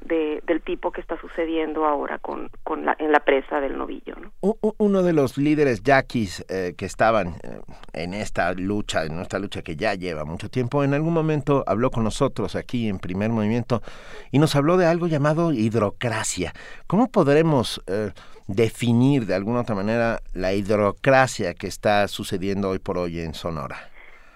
de, 0.00 0.42
del 0.46 0.62
tipo 0.62 0.90
que 0.92 1.00
está 1.00 1.20
sucediendo 1.20 1.84
ahora 1.84 2.18
con, 2.18 2.50
con 2.64 2.86
la, 2.86 2.96
en 2.98 3.12
la 3.12 3.20
presa 3.20 3.60
del 3.60 3.76
novillo. 3.76 4.14
¿no? 4.16 4.56
Uno 4.78 5.02
de 5.02 5.12
los 5.12 5.36
líderes 5.36 5.82
yaquis 5.82 6.44
eh, 6.48 6.74
que 6.78 6.86
estaban 6.86 7.34
eh, 7.42 7.60
en 7.92 8.14
esta 8.14 8.52
lucha, 8.54 9.04
en 9.04 9.18
esta 9.18 9.38
lucha 9.38 9.60
que 9.62 9.76
ya 9.76 9.94
lleva 9.94 10.24
mucho 10.24 10.48
tiempo, 10.48 10.82
en 10.84 10.94
algún 10.94 11.12
momento 11.12 11.64
habló 11.66 11.90
con 11.90 12.04
nosotros 12.04 12.56
aquí 12.56 12.88
en 12.88 12.98
primer 12.98 13.30
movimiento 13.30 13.82
y 14.30 14.38
nos 14.38 14.56
habló 14.56 14.78
de 14.78 14.86
algo 14.86 15.06
llamado 15.06 15.52
hidrocracia. 15.52 16.54
¿Cómo 16.86 17.08
podremos 17.08 17.82
eh, 17.86 18.12
definir 18.46 19.26
de 19.26 19.34
alguna 19.34 19.60
otra 19.60 19.74
manera 19.74 20.20
la 20.32 20.54
hidrocracia 20.54 21.52
que 21.52 21.66
está 21.66 22.08
sucediendo 22.08 22.70
hoy 22.70 22.78
por 22.78 22.96
hoy 22.96 23.20
en 23.20 23.34
Sonora? 23.34 23.89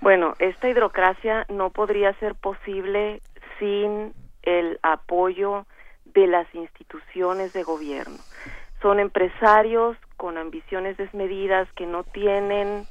Bueno, 0.04 0.34
esta 0.38 0.68
hidrocracia 0.68 1.46
no 1.48 1.70
podría 1.70 2.12
ser 2.20 2.34
posible 2.34 3.22
sin 3.58 4.12
el 4.42 4.78
apoyo 4.82 5.64
de 6.04 6.26
las 6.26 6.46
instituciones 6.54 7.54
de 7.54 7.62
gobierno. 7.62 8.18
Son 8.82 9.00
empresarios 9.00 9.96
con 10.18 10.36
ambiciones 10.36 10.98
desmedidas 10.98 11.72
que 11.72 11.86
no 11.86 12.04
tienen 12.04 12.86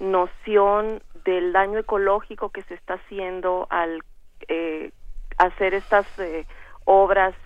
noción 0.00 1.00
del 1.24 1.52
daño 1.52 1.78
ecológico 1.78 2.50
que 2.50 2.62
se 2.62 2.74
está 2.74 2.94
haciendo 2.94 3.68
al 3.70 4.02
eh, 4.48 4.90
hacer 5.36 5.74
estas 5.74 6.06
eh, 6.18 6.44
obras 6.84 7.36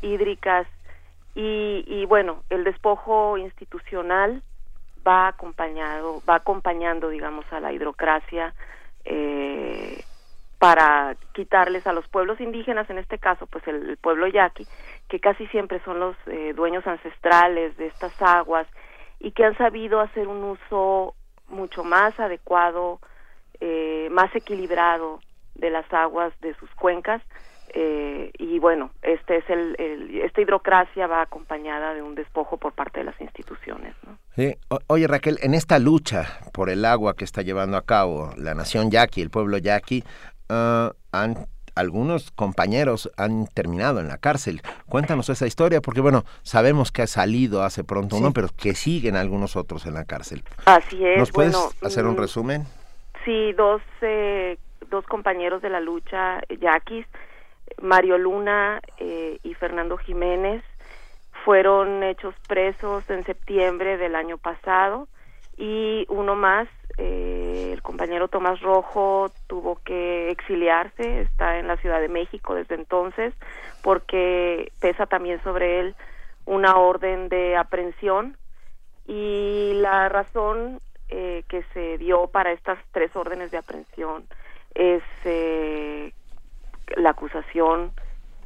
hídricas 0.00 0.66
y, 1.34 1.84
y, 1.86 2.06
bueno 2.06 2.44
el 2.48 2.64
despojo 2.64 3.36
institucional 3.36 4.42
va 5.06 5.28
acompañado 5.28 6.22
va 6.28 6.36
acompañando 6.36 7.08
digamos 7.08 7.44
a 7.52 7.60
la 7.60 7.72
hidrocracia 7.72 8.54
eh, 9.04 10.02
para 10.64 11.14
quitarles 11.34 11.86
a 11.86 11.92
los 11.92 12.08
pueblos 12.08 12.40
indígenas, 12.40 12.88
en 12.88 12.96
este 12.96 13.18
caso, 13.18 13.46
pues 13.46 13.68
el, 13.68 13.98
pueblo 13.98 14.26
yaqui, 14.26 14.66
que 15.10 15.20
casi 15.20 15.46
siempre 15.48 15.78
son 15.84 16.00
los 16.00 16.16
eh, 16.26 16.54
dueños 16.54 16.86
ancestrales 16.86 17.76
de 17.76 17.88
estas 17.88 18.14
aguas 18.22 18.66
y 19.20 19.32
que 19.32 19.44
han 19.44 19.58
sabido 19.58 20.00
hacer 20.00 20.26
un 20.26 20.42
uso 20.42 21.14
mucho 21.48 21.84
más 21.84 22.18
adecuado, 22.18 22.98
eh, 23.60 24.08
más 24.10 24.34
equilibrado 24.34 25.20
de 25.54 25.68
las 25.68 25.92
aguas 25.92 26.32
de 26.40 26.54
sus 26.54 26.70
cuencas. 26.76 27.20
Eh, 27.76 28.30
y 28.38 28.60
bueno, 28.60 28.90
este 29.02 29.38
es 29.38 29.50
el, 29.50 29.74
esta 30.22 30.40
hidrocracia 30.40 31.08
va 31.08 31.22
acompañada 31.22 31.92
de 31.92 32.02
un 32.02 32.14
despojo 32.14 32.56
por 32.56 32.72
parte 32.72 33.00
de 33.00 33.04
las 33.04 33.20
instituciones. 33.20 33.94
¿no? 34.06 34.16
Sí. 34.36 34.54
oye 34.86 35.08
Raquel, 35.08 35.38
en 35.42 35.54
esta 35.54 35.80
lucha 35.80 36.38
por 36.52 36.70
el 36.70 36.84
agua 36.84 37.16
que 37.16 37.24
está 37.24 37.42
llevando 37.42 37.76
a 37.76 37.82
cabo 37.82 38.30
la 38.36 38.54
nación 38.54 38.92
yaqui, 38.92 39.22
el 39.22 39.30
pueblo 39.30 39.58
yaqui, 39.58 40.04
uh, 40.50 40.94
han, 41.10 41.34
algunos 41.74 42.30
compañeros 42.30 43.10
han 43.16 43.48
terminado 43.48 43.98
en 43.98 44.06
la 44.06 44.18
cárcel. 44.18 44.62
Cuéntanos 44.86 45.28
esa 45.28 45.48
historia, 45.48 45.80
porque 45.80 46.00
bueno, 46.00 46.22
sabemos 46.42 46.92
que 46.92 47.02
ha 47.02 47.08
salido 47.08 47.64
hace 47.64 47.82
pronto 47.82 48.16
uno, 48.16 48.32
pero 48.32 48.48
que 48.56 48.74
siguen 48.74 49.16
algunos 49.16 49.56
otros 49.56 49.84
en 49.86 49.94
la 49.94 50.04
cárcel. 50.04 50.44
Así 50.66 51.04
es. 51.04 51.18
¿Nos 51.18 51.32
puedes 51.32 51.56
hacer 51.82 52.06
un 52.06 52.14
mm, 52.14 52.18
resumen? 52.18 52.64
Sí, 53.24 53.52
dos, 53.54 53.82
eh, 54.00 54.58
dos 54.90 55.04
compañeros 55.06 55.60
de 55.60 55.70
la 55.70 55.80
lucha, 55.80 56.40
yaquis, 56.60 57.06
Mario 57.82 58.18
Luna 58.18 58.80
eh, 58.98 59.38
y 59.42 59.54
Fernando 59.54 59.96
Jiménez, 59.96 60.62
fueron 61.44 62.02
hechos 62.02 62.34
presos 62.48 63.08
en 63.10 63.24
septiembre 63.24 63.98
del 63.98 64.14
año 64.14 64.38
pasado 64.38 65.08
y 65.56 66.06
uno 66.08 66.34
más, 66.34 66.68
eh, 66.98 67.70
el 67.72 67.82
compañero 67.82 68.28
Tomás 68.28 68.60
Rojo 68.60 69.30
tuvo 69.46 69.76
que 69.84 70.30
exiliarse, 70.30 71.22
está 71.22 71.58
en 71.58 71.68
la 71.68 71.76
Ciudad 71.76 72.00
de 72.00 72.08
México 72.08 72.54
desde 72.54 72.74
entonces, 72.74 73.34
porque 73.82 74.72
pesa 74.80 75.06
también 75.06 75.42
sobre 75.44 75.80
él 75.80 75.94
una 76.46 76.76
orden 76.76 77.28
de 77.28 77.56
aprehensión. 77.56 78.36
Y 79.06 79.72
la 79.74 80.08
razón 80.08 80.80
eh, 81.08 81.44
que 81.48 81.62
se 81.74 81.98
dio 81.98 82.26
para 82.28 82.52
estas 82.52 82.78
tres 82.92 83.14
órdenes 83.14 83.50
de 83.50 83.58
aprehensión 83.58 84.24
es 84.74 85.02
eh, 85.24 86.12
la 86.96 87.10
acusación 87.10 87.92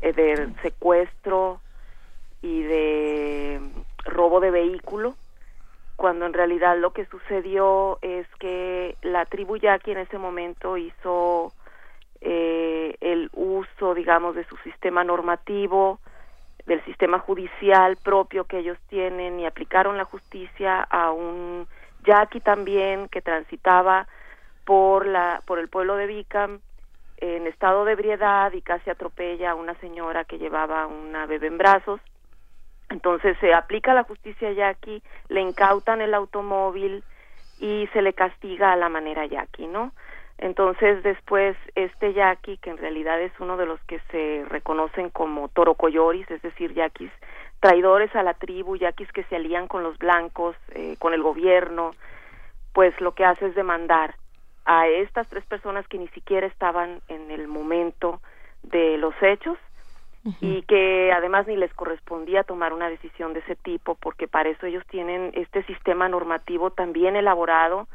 eh, 0.02 0.12
de 0.12 0.48
secuestro 0.62 1.60
y 2.42 2.62
de 2.62 3.60
robo 4.04 4.40
de 4.40 4.50
vehículo 4.50 5.16
cuando 5.98 6.26
en 6.26 6.32
realidad 6.32 6.78
lo 6.78 6.92
que 6.92 7.06
sucedió 7.06 7.98
es 8.02 8.24
que 8.38 8.96
la 9.02 9.24
tribu 9.24 9.56
yaqui 9.56 9.90
en 9.90 9.98
ese 9.98 10.16
momento 10.16 10.76
hizo 10.76 11.52
eh, 12.20 12.96
el 13.00 13.28
uso, 13.32 13.94
digamos, 13.94 14.36
de 14.36 14.44
su 14.44 14.56
sistema 14.58 15.02
normativo, 15.02 15.98
del 16.66 16.84
sistema 16.84 17.18
judicial 17.18 17.96
propio 17.96 18.44
que 18.44 18.58
ellos 18.58 18.78
tienen 18.88 19.40
y 19.40 19.46
aplicaron 19.46 19.96
la 19.96 20.04
justicia 20.04 20.82
a 20.82 21.10
un 21.10 21.66
yaqui 22.04 22.38
también 22.38 23.08
que 23.08 23.20
transitaba 23.20 24.06
por 24.64 25.04
la 25.04 25.42
por 25.46 25.58
el 25.58 25.68
pueblo 25.68 25.96
de 25.96 26.06
Bicam 26.06 26.60
en 27.18 27.46
estado 27.46 27.84
de 27.84 27.92
ebriedad 27.92 28.52
y 28.52 28.62
casi 28.62 28.90
atropella 28.90 29.52
a 29.52 29.54
una 29.54 29.74
señora 29.80 30.24
que 30.24 30.38
llevaba 30.38 30.86
una 30.86 31.26
bebé 31.26 31.48
en 31.48 31.58
brazos 31.58 32.00
entonces 32.90 33.36
se 33.40 33.52
aplica 33.52 33.94
la 33.94 34.04
justicia 34.04 34.50
yaqui, 34.52 35.02
le 35.28 35.40
incautan 35.40 36.00
el 36.00 36.14
automóvil 36.14 37.04
y 37.60 37.88
se 37.92 38.02
le 38.02 38.12
castiga 38.14 38.72
a 38.72 38.76
la 38.76 38.88
manera 38.88 39.26
yaqui, 39.26 39.66
¿no? 39.66 39.92
Entonces 40.38 41.02
después 41.02 41.56
este 41.74 42.14
yaqui, 42.14 42.58
que 42.58 42.70
en 42.70 42.78
realidad 42.78 43.20
es 43.20 43.32
uno 43.40 43.56
de 43.56 43.66
los 43.66 43.80
que 43.84 44.00
se 44.10 44.44
reconocen 44.48 45.10
como 45.10 45.48
torocoyoris, 45.48 46.30
es 46.30 46.40
decir, 46.42 46.72
yaquis 46.74 47.10
traidores 47.60 48.14
a 48.14 48.22
la 48.22 48.34
tribu, 48.34 48.76
yaquis 48.76 49.10
que 49.12 49.24
se 49.24 49.36
alían 49.36 49.66
con 49.66 49.82
los 49.82 49.98
blancos, 49.98 50.56
eh, 50.74 50.94
con 51.00 51.12
el 51.12 51.22
gobierno, 51.22 51.90
pues 52.72 52.98
lo 53.00 53.12
que 53.12 53.24
hace 53.24 53.46
es 53.46 53.54
demandar 53.56 54.14
a 54.68 54.86
estas 54.86 55.26
tres 55.28 55.46
personas 55.46 55.88
que 55.88 55.96
ni 55.96 56.08
siquiera 56.08 56.46
estaban 56.46 57.00
en 57.08 57.30
el 57.30 57.48
momento 57.48 58.20
de 58.62 58.98
los 58.98 59.14
hechos 59.22 59.56
y 60.42 60.60
que 60.62 61.10
además 61.10 61.46
ni 61.46 61.56
les 61.56 61.72
correspondía 61.72 62.42
tomar 62.42 62.74
una 62.74 62.90
decisión 62.90 63.32
de 63.32 63.40
ese 63.40 63.56
tipo 63.56 63.94
porque 63.94 64.28
para 64.28 64.50
eso 64.50 64.66
ellos 64.66 64.84
tienen 64.90 65.30
este 65.32 65.62
sistema 65.62 66.06
normativo 66.06 66.70
también 66.70 67.16
elaborado 67.16 67.88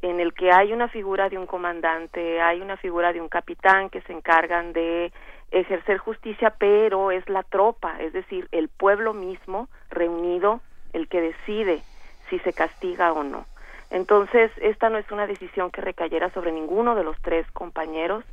en 0.00 0.18
el 0.18 0.32
que 0.32 0.52
hay 0.52 0.72
una 0.72 0.88
figura 0.88 1.28
de 1.28 1.36
un 1.36 1.46
comandante, 1.46 2.40
hay 2.40 2.62
una 2.62 2.78
figura 2.78 3.12
de 3.12 3.20
un 3.20 3.28
capitán 3.28 3.90
que 3.90 4.00
se 4.02 4.14
encargan 4.14 4.72
de 4.72 5.12
ejercer 5.50 5.98
justicia, 5.98 6.54
pero 6.58 7.10
es 7.10 7.28
la 7.28 7.42
tropa, 7.42 8.00
es 8.00 8.14
decir, 8.14 8.48
el 8.52 8.68
pueblo 8.68 9.12
mismo 9.12 9.68
reunido 9.90 10.60
el 10.94 11.08
que 11.08 11.20
decide 11.20 11.82
si 12.30 12.38
se 12.38 12.54
castiga 12.54 13.12
o 13.12 13.22
no. 13.22 13.44
Entonces, 13.90 14.50
esta 14.60 14.90
no 14.90 14.98
es 14.98 15.10
una 15.10 15.26
decisión 15.26 15.70
que 15.70 15.80
recayera 15.80 16.30
sobre 16.30 16.52
ninguno 16.52 16.94
de 16.94 17.04
los 17.04 17.16
tres 17.22 17.46
compañeros, 17.52 18.24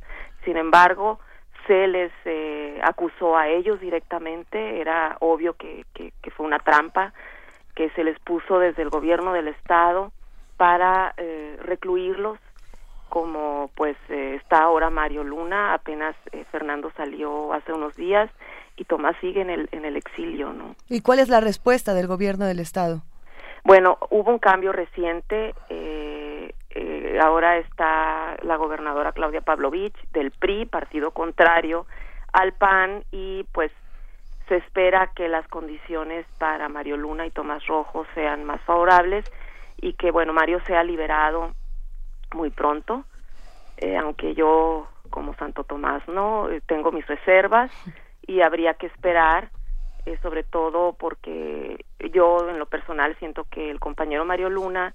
sin 0.44 0.56
embargo, 0.56 1.20
se 1.66 1.86
les 1.86 2.12
eh, 2.24 2.80
acusó 2.82 3.36
a 3.36 3.48
ellos 3.48 3.80
directamente, 3.80 4.80
era 4.80 5.16
obvio 5.20 5.54
que, 5.54 5.84
que, 5.94 6.30
fue 6.30 6.46
una 6.46 6.58
trampa 6.58 7.12
que 7.74 7.90
se 7.90 8.04
les 8.04 8.18
puso 8.18 8.58
desde 8.58 8.82
el 8.82 8.90
gobierno 8.90 9.32
del 9.32 9.48
estado 9.48 10.12
para 10.56 11.14
eh, 11.16 11.56
recluirlos 11.62 12.38
como 13.08 13.70
pues 13.76 13.96
eh, 14.08 14.38
está 14.42 14.64
ahora 14.64 14.90
Mario 14.90 15.22
Luna, 15.22 15.74
apenas 15.74 16.16
Fernando 16.50 16.90
salió 16.96 17.52
hace 17.52 17.72
unos 17.72 17.94
días 17.94 18.28
y 18.76 18.84
Tomás 18.84 19.14
sigue 19.20 19.40
en 19.40 19.50
el, 19.50 19.68
en 19.70 19.84
el 19.84 19.96
exilio, 19.96 20.52
¿no? 20.52 20.74
¿Y 20.88 21.00
cuál 21.00 21.20
es 21.20 21.28
la 21.28 21.40
respuesta 21.40 21.94
del 21.94 22.08
gobierno 22.08 22.44
del 22.44 22.58
estado? 22.58 23.02
Bueno, 23.64 23.96
hubo 24.10 24.30
un 24.30 24.38
cambio 24.38 24.72
reciente, 24.72 25.54
eh, 25.70 26.54
eh, 26.70 27.18
ahora 27.22 27.56
está 27.56 28.36
la 28.42 28.56
gobernadora 28.56 29.12
Claudia 29.12 29.40
Pavlovich 29.40 29.96
del 30.12 30.32
PRI, 30.32 30.66
partido 30.66 31.12
contrario 31.12 31.86
al 32.32 32.52
PAN, 32.52 33.04
y 33.10 33.44
pues 33.52 33.72
se 34.48 34.56
espera 34.56 35.12
que 35.14 35.28
las 35.28 35.48
condiciones 35.48 36.26
para 36.38 36.68
Mario 36.68 36.98
Luna 36.98 37.26
y 37.26 37.30
Tomás 37.30 37.66
Rojo 37.66 38.04
sean 38.14 38.44
más 38.44 38.60
favorables 38.62 39.24
y 39.80 39.94
que, 39.94 40.10
bueno, 40.10 40.34
Mario 40.34 40.60
sea 40.66 40.84
liberado 40.84 41.54
muy 42.34 42.50
pronto, 42.50 43.04
eh, 43.78 43.96
aunque 43.96 44.34
yo 44.34 44.88
como 45.10 45.34
Santo 45.36 45.64
Tomás, 45.64 46.06
¿no? 46.08 46.50
Eh, 46.50 46.60
tengo 46.66 46.92
mis 46.92 47.06
reservas 47.06 47.70
y 48.26 48.42
habría 48.42 48.74
que 48.74 48.86
esperar, 48.86 49.50
eh, 50.06 50.18
sobre 50.22 50.42
todo 50.42 50.92
porque 50.92 51.84
yo 52.12 52.48
en 52.48 52.58
lo 52.58 52.66
personal 52.66 53.16
siento 53.18 53.44
que 53.50 53.70
el 53.70 53.80
compañero 53.80 54.24
Mario 54.24 54.50
Luna 54.50 54.94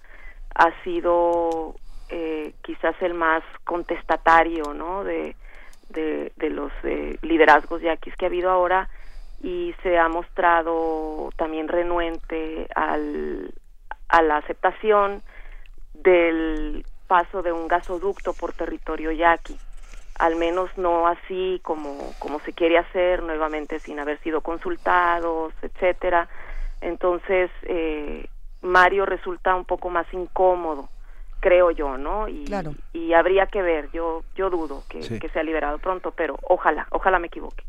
ha 0.56 0.84
sido 0.84 1.76
eh, 2.10 2.54
quizás 2.64 2.96
el 3.02 3.14
más 3.14 3.44
contestatario, 3.64 4.74
¿no? 4.74 5.04
De, 5.04 5.36
de, 5.90 6.32
de 6.36 6.50
los 6.50 6.72
eh, 6.84 7.18
liderazgos 7.22 7.82
yaquis 7.82 8.16
que 8.16 8.26
ha 8.26 8.28
habido 8.28 8.50
ahora 8.50 8.90
y 9.42 9.74
se 9.84 9.98
ha 9.98 10.10
mostrado 10.10 11.30
también 11.38 11.68
renuente 11.68 12.68
al, 12.76 13.54
a 14.10 14.22
la 14.22 14.38
aceptación 14.38 15.22
del 15.94 16.86
paso 17.08 17.42
de 17.42 17.52
un 17.52 17.68
gasoducto 17.68 18.34
por 18.34 18.54
territorio 18.54 19.12
yaqui 19.12 19.58
al 20.20 20.36
menos 20.36 20.70
no 20.78 21.08
así 21.08 21.60
como 21.64 22.14
como 22.20 22.40
se 22.42 22.54
quiere 22.54 22.78
hacer 22.78 23.24
nuevamente 23.24 23.80
sin 23.80 24.00
haber 24.00 24.20
sido 24.20 24.42
consultados 24.42 25.54
etcétera. 25.62 26.28
Entonces 26.82 27.50
eh, 27.64 28.28
Mario 28.62 29.06
resulta 29.06 29.56
un 29.56 29.66
poco 29.66 29.90
más 29.90 30.06
incómodo 30.14 30.90
creo 31.40 31.72
yo 31.72 31.98
no 31.98 32.28
y, 32.28 32.46
y 32.94 33.14
habría 33.14 33.48
que 33.48 33.62
ver 33.62 33.90
yo 33.92 34.24
yo 34.36 34.50
dudo 34.50 34.84
que, 34.90 35.02
Sí. 35.02 35.20
que 35.20 35.30
sea 35.30 35.42
liberado 35.44 35.78
pronto 35.80 36.12
pero 36.12 36.38
ojalá 36.44 36.86
ojalá 36.92 37.18
me 37.18 37.28
equivoque 37.28 37.64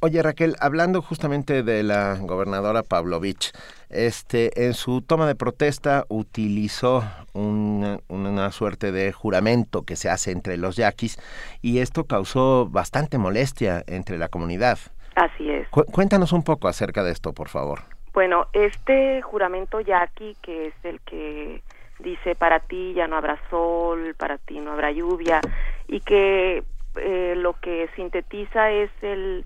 oye 0.00 0.22
Raquel, 0.22 0.54
hablando 0.60 1.02
justamente 1.02 1.62
de 1.62 1.82
la 1.82 2.16
gobernadora 2.20 2.82
Pavlovich, 2.82 3.52
este, 3.90 4.66
en 4.66 4.74
su 4.74 5.02
toma 5.02 5.26
de 5.26 5.34
protesta 5.34 6.04
utilizó 6.08 7.02
una, 7.32 7.98
una 8.08 8.50
suerte 8.52 8.92
de 8.92 9.12
juramento 9.12 9.82
que 9.82 9.96
se 9.96 10.08
hace 10.10 10.30
entre 10.30 10.56
los 10.56 10.76
yaquis 10.76 11.18
y 11.62 11.78
esto 11.80 12.04
causó 12.04 12.66
bastante 12.70 13.18
molestia 13.18 13.82
entre 13.86 14.18
la 14.18 14.28
comunidad. 14.28 14.78
así 15.14 15.50
es 15.50 15.68
Cu- 15.68 15.84
cuéntanos 15.84 16.32
un 16.32 16.42
poco 16.44 16.68
acerca 16.68 17.02
de 17.02 17.12
esto, 17.12 17.32
por 17.32 17.48
favor. 17.48 17.80
Bueno, 18.12 18.46
este 18.52 19.22
juramento 19.22 19.80
yaqui, 19.80 20.36
que 20.42 20.68
es 20.68 20.74
el 20.82 21.00
que 21.00 21.62
dice 22.00 22.34
para 22.34 22.60
ti 22.60 22.92
ya 22.94 23.06
no 23.06 23.16
habrá 23.16 23.38
sol, 23.50 24.14
para 24.16 24.38
ti 24.38 24.60
no 24.60 24.72
habrá 24.72 24.90
lluvia, 24.92 25.40
y 25.86 26.00
que 26.00 26.64
eh, 26.96 27.34
lo 27.36 27.54
que 27.60 27.88
sintetiza 27.94 28.70
es 28.70 28.90
el, 29.02 29.44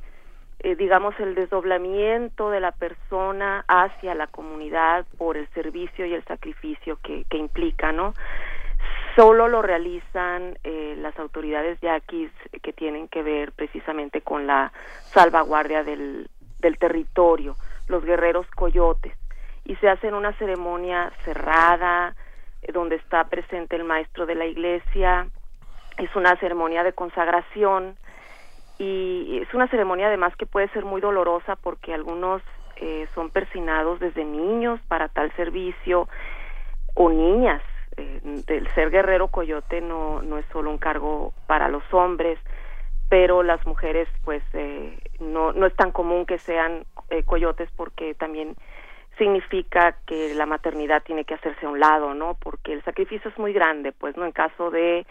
eh, 0.63 0.77
digamos, 0.77 1.19
el 1.19 1.35
desdoblamiento 1.35 2.51
de 2.51 2.61
la 2.61 2.71
persona 2.71 3.65
hacia 3.67 4.15
la 4.15 4.29
comunidad 4.29 5.05
por 5.19 5.37
el 5.37 5.49
servicio 5.49 6.07
y 6.07 6.15
el 6.15 6.25
sacrificio 6.25 6.99
que, 7.03 7.25
que 7.29 7.37
implica, 7.37 7.91
¿no? 7.91 8.15
Solo 9.17 9.49
lo 9.49 9.61
realizan 9.61 10.57
eh, 10.65 10.95
las 10.99 11.19
autoridades 11.19 11.81
yaquis 11.81 12.31
que 12.63 12.73
tienen 12.73 13.09
que 13.09 13.23
ver 13.23 13.53
precisamente 13.53 14.23
con 14.23 14.47
la 14.47 14.73
salvaguardia 15.11 15.85
del, 15.85 16.31
del 16.61 16.79
territorio, 16.79 17.57
los 17.89 18.05
guerreros 18.05 18.47
coyotes, 18.55 19.15
y 19.65 19.77
se 19.77 19.89
hace 19.89 20.09
en 20.09 20.15
una 20.15 20.33
ceremonia 20.35 21.13
cerrada, 21.25 22.15
eh, 22.63 22.73
donde 22.73 22.97
está 22.97 23.25
presente 23.25 23.77
el 23.77 23.85
maestro 23.85 24.27
de 24.27 24.37
la 24.37 24.47
iglesia, 24.47 25.27
es 25.99 26.15
una 26.17 26.37
ceremonia 26.37 26.83
de 26.85 26.93
consagración, 26.93 27.97
y 28.83 29.39
es 29.39 29.55
una 29.55 29.69
ceremonia 29.69 30.09
además 30.09 30.35
que 30.37 30.47
puede 30.47 30.69
ser 30.69 30.85
muy 30.85 31.01
dolorosa 31.01 31.57
porque 31.57 31.95
algunos 31.95 32.43
eh, 32.77 33.07
son 33.15 33.31
persinados 33.31 34.01
desde 34.01 34.25
niños 34.25 34.81
para 34.89 35.09
tal 35.09 35.31
servicio 35.37 36.09
o 36.95 37.11
niñas. 37.11 37.63
Eh, 37.97 38.43
el 38.49 38.69
ser 38.75 38.91
guerrero 38.91 39.29
coyote 39.29 39.81
no, 39.81 40.23
no 40.23 40.39
es 40.39 40.47
solo 40.53 40.71
un 40.71 40.79
cargo 40.79 41.33
para 41.47 41.69
los 41.69 41.85
hombres, 41.93 42.39
pero 43.09 43.43
las 43.43 43.65
mujeres 43.67 44.09
pues 44.25 44.43
eh, 44.53 44.99
no, 45.21 45.53
no 45.53 45.67
es 45.67 45.77
tan 45.77 45.93
común 45.93 46.27
que 46.27 46.39
sean 46.39 46.85
eh, 47.11 47.23
coyotes 47.23 47.71
porque 47.77 48.15
también 48.15 48.57
significa 49.17 49.97
que 50.07 50.35
la 50.35 50.47
maternidad 50.47 51.03
tiene 51.05 51.25
que 51.25 51.35
hacerse 51.35 51.67
a 51.67 51.69
un 51.69 51.79
lado, 51.79 52.15
¿no? 52.15 52.35
Porque 52.35 52.73
el 52.73 52.83
sacrificio 52.83 53.31
es 53.31 53.39
muy 53.39 53.53
grande, 53.53 53.93
pues, 53.93 54.17
¿no? 54.17 54.25
En 54.25 54.33
caso 54.33 54.71
de 54.71 55.07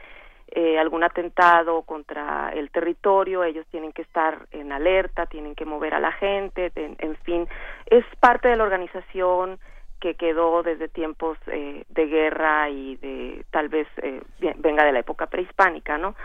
eh, 0.52 0.78
algún 0.78 1.04
atentado 1.04 1.82
contra 1.84 2.52
el 2.54 2.70
territorio, 2.72 3.44
ellos 3.44 3.66
tienen 3.72 3.94
que 3.94 4.02
estar 4.02 4.48
en 4.52 4.72
alerta, 4.72 5.26
tienen 5.26 5.56
que 5.56 5.66
mover 5.66 5.94
a 5.94 6.00
la 6.00 6.12
gente, 6.12 6.72
en, 6.76 7.16
fin, 7.24 7.48
es 7.86 8.04
parte 8.20 8.50
de 8.50 8.58
la 8.58 8.64
organización 8.64 9.60
que 10.02 10.16
quedó 10.16 10.62
desde 10.64 10.90
tiempos 10.90 11.38
eh, 11.48 11.86
de 11.90 12.06
guerra 12.08 12.70
y 12.70 12.98
de 12.98 13.46
tal 13.52 13.70
vez 13.70 13.88
eh, 14.02 14.22
venga 14.58 14.84
de 14.84 14.92
la 14.92 15.00
época 15.00 15.28
prehispánica, 15.28 15.98
¿no? 15.98 16.16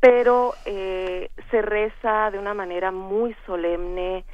Pero 0.00 0.54
eh, 0.64 1.30
se 1.50 1.60
reza 1.62 2.30
de 2.30 2.38
una 2.38 2.54
manera 2.54 2.92
muy 2.92 3.34
solemne, 3.44 4.24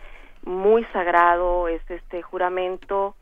muy 0.45 0.85
sagrado, 0.93 1.69
es 1.69 1.83
este 1.91 2.23
juramento. 2.23 3.15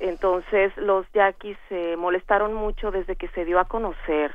Entonces 0.00 0.76
los 0.76 1.06
yaquis 1.12 1.56
se 1.68 1.96
molestaron 1.96 2.54
mucho 2.54 2.90
desde 2.90 3.16
que 3.16 3.28
se 3.28 3.44
dio 3.44 3.60
a 3.60 3.66
conocer. 3.66 4.32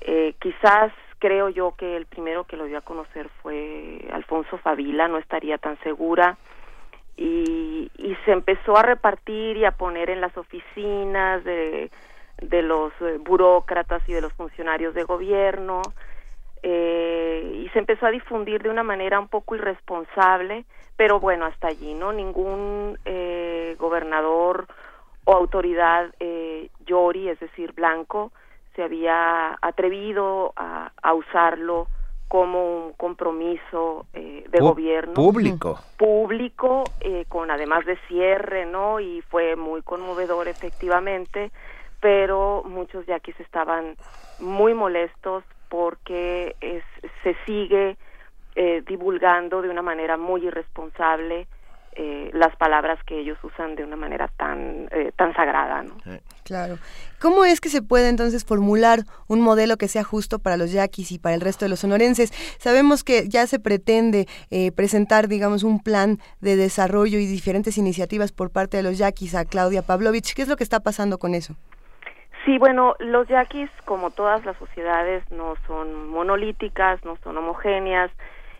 Eh, 0.00 0.34
quizás 0.40 0.92
creo 1.18 1.48
yo 1.48 1.74
que 1.76 1.96
el 1.96 2.06
primero 2.06 2.44
que 2.44 2.56
lo 2.56 2.64
dio 2.64 2.78
a 2.78 2.82
conocer 2.82 3.28
fue 3.42 4.06
Alfonso 4.12 4.58
Favila, 4.58 5.08
no 5.08 5.18
estaría 5.18 5.58
tan 5.58 5.78
segura. 5.80 6.36
Y, 7.16 7.90
se 8.24 8.32
empezó 8.32 8.76
a 8.76 8.82
repartir 8.82 9.56
y 9.56 9.64
a 9.64 9.70
poner 9.70 10.10
en 10.10 10.20
las 10.20 10.36
oficinas 10.36 11.44
de, 11.44 11.90
de 12.42 12.62
los 12.62 12.92
eh, 13.00 13.18
burócratas 13.20 14.02
y 14.08 14.12
de 14.12 14.20
los 14.20 14.32
funcionarios 14.32 14.94
de 14.94 15.04
gobierno 15.04 15.82
eh, 16.68 17.62
y 17.64 17.68
se 17.68 17.78
empezó 17.78 18.06
a 18.06 18.10
difundir 18.10 18.60
de 18.60 18.70
una 18.70 18.82
manera 18.82 19.20
un 19.20 19.28
poco 19.28 19.54
irresponsable, 19.54 20.64
pero 20.96 21.20
bueno, 21.20 21.44
hasta 21.44 21.68
allí, 21.68 21.94
¿no? 21.94 22.12
Ningún 22.12 22.98
eh, 23.04 23.76
gobernador 23.78 24.66
o 25.24 25.32
autoridad 25.32 26.12
eh, 26.18 26.70
yori, 26.84 27.28
es 27.28 27.38
decir, 27.38 27.72
blanco, 27.72 28.32
se 28.76 28.82
había 28.84 29.56
atrevido 29.62 30.52
a, 30.56 30.92
a 31.02 31.14
usarlo 31.14 31.88
como 32.28 32.86
un 32.86 32.92
compromiso 32.92 34.06
eh, 34.12 34.44
de 34.48 34.60
gobierno 34.60 35.14
Público. 35.14 35.80
público 35.96 36.92
eh, 37.00 37.24
con 37.28 37.50
además 37.50 37.84
de 37.86 37.96
cierre 38.08 38.66
no 38.66 39.00
y 39.00 39.22
fue 39.22 39.56
muy 39.56 39.82
conmovedor 39.82 40.46
efectivamente 40.48 41.50
pero 42.00 42.62
muchos 42.66 43.06
yaquis 43.06 43.38
estaban 43.40 43.96
muy 44.38 44.74
molestos 44.74 45.44
porque 45.68 46.56
es- 46.60 46.84
se 47.22 47.34
sigue 47.46 47.96
eh, 48.56 48.82
divulgando 48.86 49.62
de 49.62 49.68
una 49.70 49.82
manera 49.82 50.16
muy 50.16 50.46
irresponsable 50.46 51.46
eh, 51.98 52.30
las 52.34 52.54
palabras 52.56 52.98
que 53.04 53.18
ellos 53.18 53.38
usan 53.42 53.74
de 53.74 53.82
una 53.82 53.96
manera 53.96 54.28
tan 54.28 54.88
eh, 54.90 55.12
tan 55.16 55.34
sagrada 55.34 55.82
¿no? 55.82 55.94
Claro. 56.44 56.78
¿Cómo 57.20 57.44
es 57.44 57.60
que 57.60 57.70
se 57.70 57.82
puede 57.82 58.08
entonces 58.08 58.44
formular 58.44 59.00
un 59.26 59.40
modelo 59.40 59.78
que 59.78 59.88
sea 59.88 60.04
justo 60.04 60.38
para 60.38 60.56
los 60.56 60.72
yaquis 60.72 61.10
y 61.10 61.18
para 61.18 61.34
el 61.34 61.40
resto 61.40 61.64
de 61.64 61.70
los 61.70 61.80
sonorenses? 61.80 62.30
Sabemos 62.58 63.02
que 63.02 63.28
ya 63.28 63.46
se 63.46 63.58
pretende 63.58 64.26
eh, 64.50 64.70
presentar, 64.72 65.26
digamos, 65.26 65.64
un 65.64 65.82
plan 65.82 66.18
de 66.40 66.56
desarrollo 66.56 67.18
y 67.18 67.26
diferentes 67.26 67.78
iniciativas 67.78 68.30
por 68.30 68.50
parte 68.50 68.76
de 68.76 68.82
los 68.82 68.98
yaquis 68.98 69.34
a 69.34 69.44
Claudia 69.44 69.82
Pavlovich. 69.82 70.34
¿Qué 70.34 70.42
es 70.42 70.48
lo 70.48 70.56
que 70.56 70.64
está 70.64 70.80
pasando 70.80 71.18
con 71.18 71.34
eso? 71.34 71.54
Sí, 72.44 72.58
bueno, 72.58 72.94
los 73.00 73.26
yaquis, 73.26 73.70
como 73.86 74.10
todas 74.10 74.44
las 74.44 74.56
sociedades, 74.58 75.28
no 75.32 75.54
son 75.66 76.08
monolíticas, 76.08 77.04
no 77.04 77.16
son 77.24 77.38
homogéneas 77.38 78.12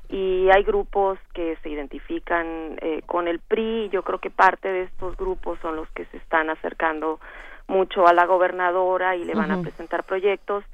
y 0.09 0.49
hay 0.51 0.63
grupos 0.63 1.19
que 1.35 1.57
se 1.63 1.71
identifican 1.71 2.79
eh, 2.81 3.03
con 3.07 3.29
el 3.29 3.41
PRI. 3.41 3.89
Yo 3.91 4.03
creo 4.03 4.19
que 4.19 4.31
parte 4.31 4.69
de 4.69 4.83
estos 4.83 5.17
grupos 5.17 5.59
son 5.61 5.77
los 5.77 5.89
que 5.91 6.05
se 6.07 6.17
están 6.19 6.51
acercando 6.51 7.21
mucho 7.67 8.07
a 8.07 8.13
la 8.13 8.27
gobernadora 8.27 9.17
y 9.17 9.25
le 9.25 9.35
van 9.35 9.51
a 9.51 9.61
presentar 9.61 10.05
proyectos 10.05 10.65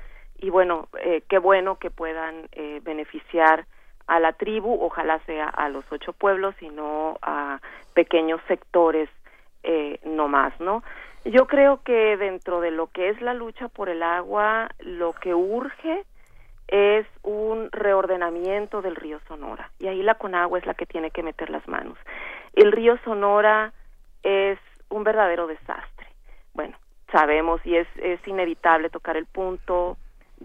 y 0.43 0.51
bueno, 0.51 0.89
eh, 1.01 1.23
qué 1.29 1.39
bueno 1.39 1.79
que 1.79 1.91
puedan 1.91 2.49
eh, 2.51 2.81
beneficiar 2.83 3.65
a 4.09 4.19
la 4.19 4.33
tribu, 4.33 4.77
ojalá 4.83 5.21
sea 5.21 5.47
a 5.47 5.69
los 5.69 5.85
ocho 5.91 6.13
pueblos 6.13 6.55
y 6.61 6.69
no 6.69 7.17
a 7.23 7.61
pequeños 7.95 8.41
sectores 8.49 9.09
eh, 9.63 10.01
no 10.05 10.27
más, 10.27 10.53
¿no? 10.61 10.83
Yo 11.25 11.47
creo 11.47 11.85
que 11.85 12.17
dentro 12.17 12.61
de 12.61 12.73
lo 12.73 12.89
que 12.89 13.11
es 13.11 13.21
la 13.23 13.33
lucha 13.33 13.69
por 13.69 13.89
el 13.89 14.03
agua, 14.03 14.69
lo 14.81 15.13
que 15.13 15.33
urge 15.33 16.05
es 16.73 17.07
un 17.23 17.69
reordenamiento 17.71 18.81
del 18.81 18.97
río 18.97 19.21
Sonora 19.29 19.71
y 19.79 19.89
ahí 19.89 20.03
la 20.03 20.15
Conagua 20.15 20.59
es 20.59 20.65
la 20.65 20.73
que 20.73 20.87
tiene 20.87 21.11
que 21.11 21.23
meter 21.23 21.51
las 21.51 21.69
manos. 21.69 21.99
El 22.55 22.73
río 22.73 22.97
Sonora 23.05 23.73
es 24.23 24.59
un 24.89 25.05
verdadero 25.05 25.47
desastre. 25.47 26.07
Bueno, 26.55 26.77
sabemos 27.13 27.61
y 27.67 27.77
es, 27.77 27.87
es 27.97 28.27
inevitable 28.27 28.89
tocar 28.89 29.19
el 29.19 29.27
punto 29.27 29.99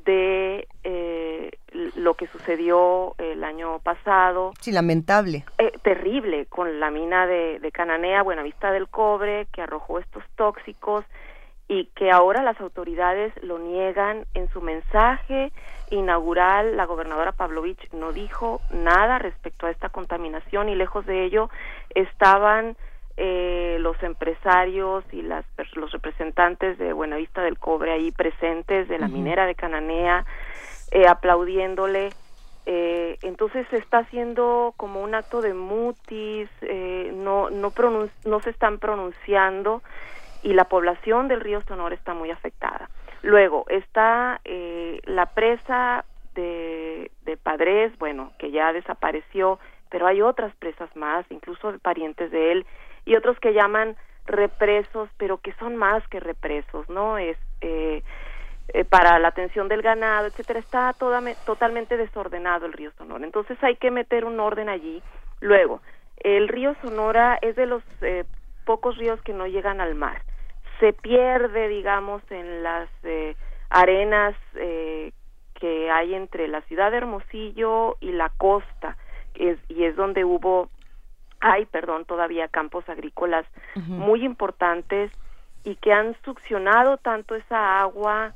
de 0.06 0.68
eh, 0.84 1.52
lo 1.96 2.16
que 2.16 2.28
sucedió 2.28 3.16
el 3.20 3.44
año 3.46 3.80
pasado 3.80 4.52
Sí, 4.60 4.74
lamentable. 4.74 5.46
eh, 5.60 5.72
terrible 5.82 6.46
con 6.48 6.82
la 6.82 6.92
mina 6.92 7.26
de, 7.26 7.60
de 7.60 7.72
Cananea, 7.72 8.22
Buenavista 8.22 8.72
del 8.72 8.90
Cobre, 8.90 9.48
que 9.54 9.62
arrojó 9.62 9.98
estos 10.00 10.24
tóxicos 10.36 11.06
y 11.70 11.86
que 11.96 12.12
ahora 12.12 12.44
las 12.44 12.60
autoridades 12.62 13.34
lo 13.44 13.60
niegan 13.60 14.26
en 14.34 14.50
su 14.50 14.62
mensaje 14.62 15.52
inaugural 15.90 16.76
la 16.76 16.86
gobernadora 16.86 17.32
Pavlovich 17.32 17.92
no 17.94 18.12
dijo 18.12 18.62
nada 18.72 19.20
respecto 19.20 19.66
a 19.66 19.72
esta 19.72 19.90
contaminación 19.90 20.70
y 20.70 20.76
lejos 20.76 21.06
de 21.06 21.24
ello 21.26 21.50
estaban 21.96 22.76
eh, 23.16 23.78
los 23.80 24.02
empresarios 24.04 25.04
y 25.12 25.22
las 25.22 25.46
los 25.74 25.92
representantes 25.92 26.78
de 26.78 26.94
Buenavista 26.94 27.42
del 27.42 27.58
Cobre 27.58 27.94
ahí 27.94 28.12
presentes 28.12 28.88
de 28.88 29.00
la 29.00 29.08
minera 29.08 29.46
de 29.46 29.56
Cananea 29.56 30.26
eh, 30.92 31.08
aplaudiéndole 31.08 32.10
eh, 32.66 33.18
entonces 33.22 33.66
se 33.70 33.78
está 33.78 34.00
haciendo 34.00 34.74
como 34.76 35.02
un 35.02 35.16
acto 35.16 35.42
de 35.42 35.54
mutis 35.54 36.50
eh, 36.62 37.12
no 37.16 37.50
no 37.50 37.72
no 38.26 38.40
se 38.42 38.50
están 38.50 38.78
pronunciando 38.78 39.82
y 40.44 40.54
la 40.54 40.66
población 40.66 41.28
del 41.28 41.42
río 41.42 41.62
Sonora 41.62 41.96
está 41.96 42.14
muy 42.14 42.32
afectada. 42.32 42.90
Luego 43.28 43.66
está 43.68 44.40
eh, 44.46 45.02
la 45.04 45.26
presa 45.26 46.06
de, 46.34 47.12
de 47.26 47.36
Padres, 47.36 47.92
bueno, 48.00 48.32
que 48.40 48.52
ya 48.52 48.72
desapareció, 48.72 49.60
pero 49.90 50.08
hay 50.08 50.22
otras 50.22 50.56
presas 50.56 50.96
más, 50.96 51.26
incluso 51.30 51.74
de 51.74 51.78
parientes 51.78 52.32
de 52.32 52.54
él, 52.54 52.66
y 53.04 53.18
otros 53.18 53.38
que 53.42 53.52
llaman 53.52 53.98
represos, 54.28 55.10
pero 55.18 55.40
que 55.40 55.52
son 55.56 55.76
más 55.76 56.08
que 56.08 56.22
represos, 56.22 56.88
¿no? 56.88 57.18
Es 57.18 57.38
eh, 57.60 58.02
eh, 58.70 58.86
para 58.86 59.20
la 59.20 59.28
atención 59.28 59.68
del 59.68 59.82
ganado, 59.82 60.28
etcétera, 60.28 60.60
está 60.60 60.94
toda, 60.94 61.22
totalmente 61.46 61.98
desordenado 61.98 62.66
el 62.66 62.72
río 62.72 62.92
Sonora. 62.98 63.26
Entonces 63.26 63.62
hay 63.62 63.76
que 63.76 63.92
meter 63.92 64.24
un 64.24 64.40
orden 64.40 64.70
allí. 64.70 65.04
Luego, 65.42 65.82
el 66.16 66.48
río 66.48 66.78
Sonora 66.82 67.38
es 67.42 67.58
de 67.58 67.66
los 67.66 67.84
eh, 68.00 68.24
pocos 68.64 68.98
ríos 68.98 69.22
que 69.24 69.34
no 69.34 69.48
llegan 69.48 69.82
al 69.82 69.96
mar. 69.96 70.22
Se 70.80 70.94
pierde, 70.94 71.68
digamos, 71.68 72.22
en 72.30 72.64
las 72.64 72.90
eh, 73.04 73.36
arenas 73.70 74.36
eh, 74.56 75.12
que 75.56 75.90
hay 75.90 76.14
entre 76.14 76.48
la 76.48 76.62
ciudad 76.62 76.92
de 76.92 76.98
Hermosillo 76.98 77.98
y 78.00 78.12
la 78.12 78.30
costa, 78.30 78.98
es, 79.36 79.58
y 79.70 79.84
es 79.84 79.96
donde 79.96 80.24
hubo, 80.24 80.70
hay, 81.40 81.66
perdón, 81.66 82.06
todavía 82.06 82.48
campos 82.48 82.88
agrícolas 82.90 83.46
muy 83.76 84.24
importantes 84.24 85.12
y 85.64 85.76
que 85.76 85.92
han 85.92 86.16
succionado 86.24 86.98
tanto 86.98 87.36
esa 87.36 87.82
agua 87.82 88.34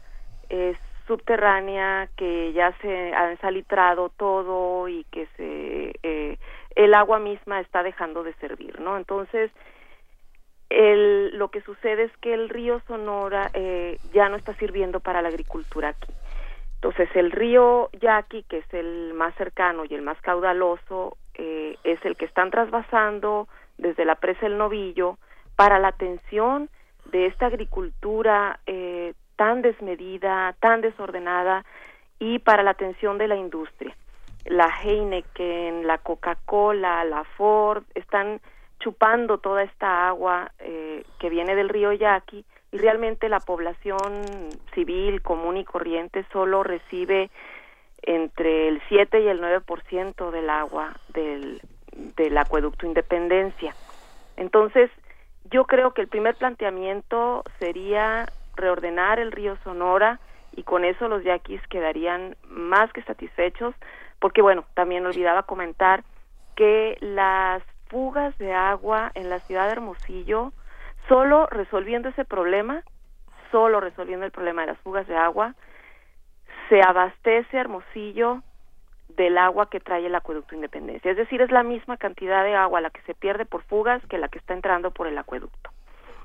eh, 0.49 0.75
subterránea 1.07 2.09
que 2.15 2.53
ya 2.53 2.73
se 2.81 3.13
han 3.13 3.37
salitrado 3.39 4.09
todo 4.09 4.87
y 4.87 5.05
que 5.05 5.27
se 5.37 5.93
eh, 6.03 6.37
el 6.75 6.93
agua 6.93 7.19
misma 7.19 7.59
está 7.59 7.83
dejando 7.83 8.23
de 8.23 8.33
servir, 8.35 8.79
¿no? 8.79 8.97
Entonces, 8.97 9.51
el, 10.71 11.37
lo 11.37 11.49
que 11.49 11.61
sucede 11.61 12.03
es 12.03 12.17
que 12.17 12.33
el 12.33 12.49
río 12.49 12.81
Sonora 12.87 13.51
eh, 13.53 13.99
ya 14.13 14.29
no 14.29 14.37
está 14.37 14.53
sirviendo 14.55 14.99
para 14.99 15.21
la 15.21 15.27
agricultura 15.29 15.89
aquí. 15.89 16.11
Entonces, 16.75 17.09
el 17.15 17.31
río 17.31 17.89
Yaqui, 17.99 18.43
que 18.43 18.59
es 18.59 18.73
el 18.73 19.13
más 19.13 19.35
cercano 19.35 19.83
y 19.87 19.93
el 19.93 20.01
más 20.01 20.19
caudaloso, 20.21 21.17
eh, 21.35 21.77
es 21.83 22.03
el 22.05 22.15
que 22.15 22.25
están 22.25 22.49
trasvasando 22.51 23.47
desde 23.77 24.05
la 24.05 24.15
presa 24.15 24.47
El 24.47 24.57
Novillo 24.57 25.17
para 25.55 25.77
la 25.77 25.89
atención 25.89 26.69
de 27.11 27.27
esta 27.27 27.47
agricultura 27.47 28.59
eh, 28.65 29.13
tan 29.35 29.61
desmedida, 29.61 30.55
tan 30.59 30.81
desordenada 30.81 31.65
y 32.17 32.39
para 32.39 32.63
la 32.63 32.71
atención 32.71 33.17
de 33.17 33.27
la 33.27 33.35
industria. 33.35 33.95
La 34.45 34.69
Heineken, 34.81 35.85
la 35.85 35.97
Coca-Cola, 35.99 37.03
la 37.03 37.23
Ford 37.23 37.83
están 37.93 38.39
chupando 38.81 39.37
toda 39.37 39.63
esta 39.63 40.07
agua 40.07 40.51
eh, 40.59 41.03
que 41.19 41.29
viene 41.29 41.55
del 41.55 41.69
río 41.69 41.93
Yaqui 41.93 42.43
y 42.71 42.77
realmente 42.77 43.29
la 43.29 43.39
población 43.39 44.25
civil 44.73 45.21
común 45.21 45.57
y 45.57 45.63
corriente 45.63 46.25
solo 46.31 46.63
recibe 46.63 47.29
entre 48.01 48.67
el 48.67 48.81
7 48.89 49.21
y 49.21 49.27
el 49.27 49.41
9% 49.41 50.31
del 50.31 50.49
agua 50.49 50.93
del, 51.09 51.61
del 52.15 52.37
acueducto 52.37 52.85
Independencia. 52.85 53.75
Entonces, 54.37 54.89
yo 55.51 55.65
creo 55.65 55.93
que 55.93 56.01
el 56.01 56.07
primer 56.07 56.35
planteamiento 56.35 57.43
sería 57.59 58.25
reordenar 58.55 59.19
el 59.19 59.31
río 59.31 59.57
Sonora 59.63 60.19
y 60.55 60.63
con 60.63 60.83
eso 60.83 61.07
los 61.07 61.23
yaquis 61.23 61.61
quedarían 61.67 62.35
más 62.47 62.91
que 62.93 63.03
satisfechos, 63.03 63.75
porque 64.19 64.41
bueno, 64.41 64.65
también 64.73 65.05
olvidaba 65.05 65.43
comentar 65.43 66.03
que 66.55 66.97
las 67.01 67.63
fugas 67.91 68.35
de 68.37 68.53
agua 68.53 69.11
en 69.15 69.29
la 69.29 69.41
ciudad 69.41 69.65
de 69.65 69.73
Hermosillo, 69.73 70.53
solo 71.09 71.45
resolviendo 71.47 72.09
ese 72.09 72.23
problema, 72.23 72.83
solo 73.51 73.81
resolviendo 73.81 74.25
el 74.25 74.31
problema 74.31 74.61
de 74.61 74.67
las 74.67 74.79
fugas 74.79 75.05
de 75.07 75.17
agua, 75.17 75.55
se 76.69 76.81
abastece 76.81 77.57
Hermosillo 77.57 78.41
del 79.09 79.37
agua 79.37 79.69
que 79.69 79.81
trae 79.81 80.05
el 80.05 80.15
acueducto 80.15 80.55
Independencia. 80.55 81.11
Es 81.11 81.17
decir, 81.17 81.41
es 81.41 81.51
la 81.51 81.63
misma 81.63 81.97
cantidad 81.97 82.45
de 82.45 82.55
agua 82.55 82.79
la 82.79 82.91
que 82.91 83.01
se 83.01 83.13
pierde 83.13 83.45
por 83.45 83.61
fugas 83.63 84.01
que 84.07 84.17
la 84.17 84.29
que 84.29 84.39
está 84.39 84.53
entrando 84.53 84.91
por 84.91 85.07
el 85.07 85.17
acueducto. 85.17 85.69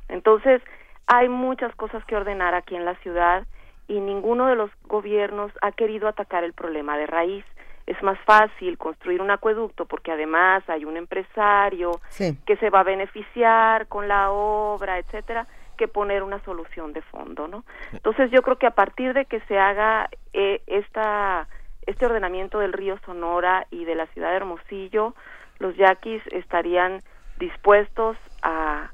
Entonces, 0.09 0.63
hay 1.09 1.29
muchas 1.29 1.75
cosas 1.75 2.05
que 2.05 2.15
ordenar 2.15 2.55
aquí 2.55 2.77
en 2.77 2.85
la 2.85 2.95
ciudad 2.97 3.45
y 3.89 3.99
ninguno 3.99 4.47
de 4.47 4.55
los 4.55 4.71
gobiernos 4.85 5.51
ha 5.63 5.73
querido 5.73 6.07
atacar 6.07 6.45
el 6.45 6.53
problema 6.53 6.97
de 6.97 7.07
raíz 7.07 7.45
es 7.87 8.03
más 8.03 8.19
fácil 8.21 8.77
construir 8.79 9.23
un 9.23 9.31
acueducto 9.31 9.87
porque 9.87 10.13
además 10.13 10.69
hay 10.69 10.85
un 10.85 10.97
empresario 10.97 12.01
que 12.19 12.57
se 12.57 12.71
va 12.71 12.81
a 12.81 12.85
beneficiar 12.85 13.87
con 13.87 14.09
la 14.09 14.31
obra, 14.31 14.99
etcétera, 14.99 15.47
que 15.77 15.87
poner 15.87 16.23
una 16.23 16.43
solución 16.45 16.93
de 16.93 17.03
fondo, 17.03 17.47
¿no? 17.47 17.65
Entonces 17.93 18.31
yo 18.31 18.43
creo 18.43 18.57
que 18.57 18.67
a 18.67 18.73
partir 18.73 19.13
de 19.13 19.27
que 19.27 19.41
se 19.41 19.59
haga 19.59 20.09
eh, 20.33 20.63
esta 20.67 21.47
este 21.87 22.05
ordenamiento 22.05 22.59
del 22.59 22.73
río 22.73 22.99
Sonora 23.07 23.67
y 23.71 23.85
de 23.85 23.95
la 23.95 24.07
ciudad 24.09 24.31
de 24.31 24.37
Hermosillo, 24.37 25.15
los 25.61 25.77
yaquis 25.77 26.21
estarían 26.33 27.01
dispuestos 27.39 28.17
a 28.43 28.91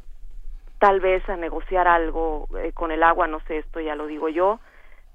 tal 0.79 1.01
vez 1.01 1.27
a 1.29 1.37
negociar 1.37 1.89
algo 1.89 2.49
eh, 2.59 2.73
con 2.75 2.91
el 2.91 3.03
agua, 3.03 3.29
no 3.29 3.41
sé, 3.47 3.59
esto 3.59 3.81
ya 3.81 3.95
lo 3.95 4.07
digo 4.07 4.29
yo, 4.29 4.61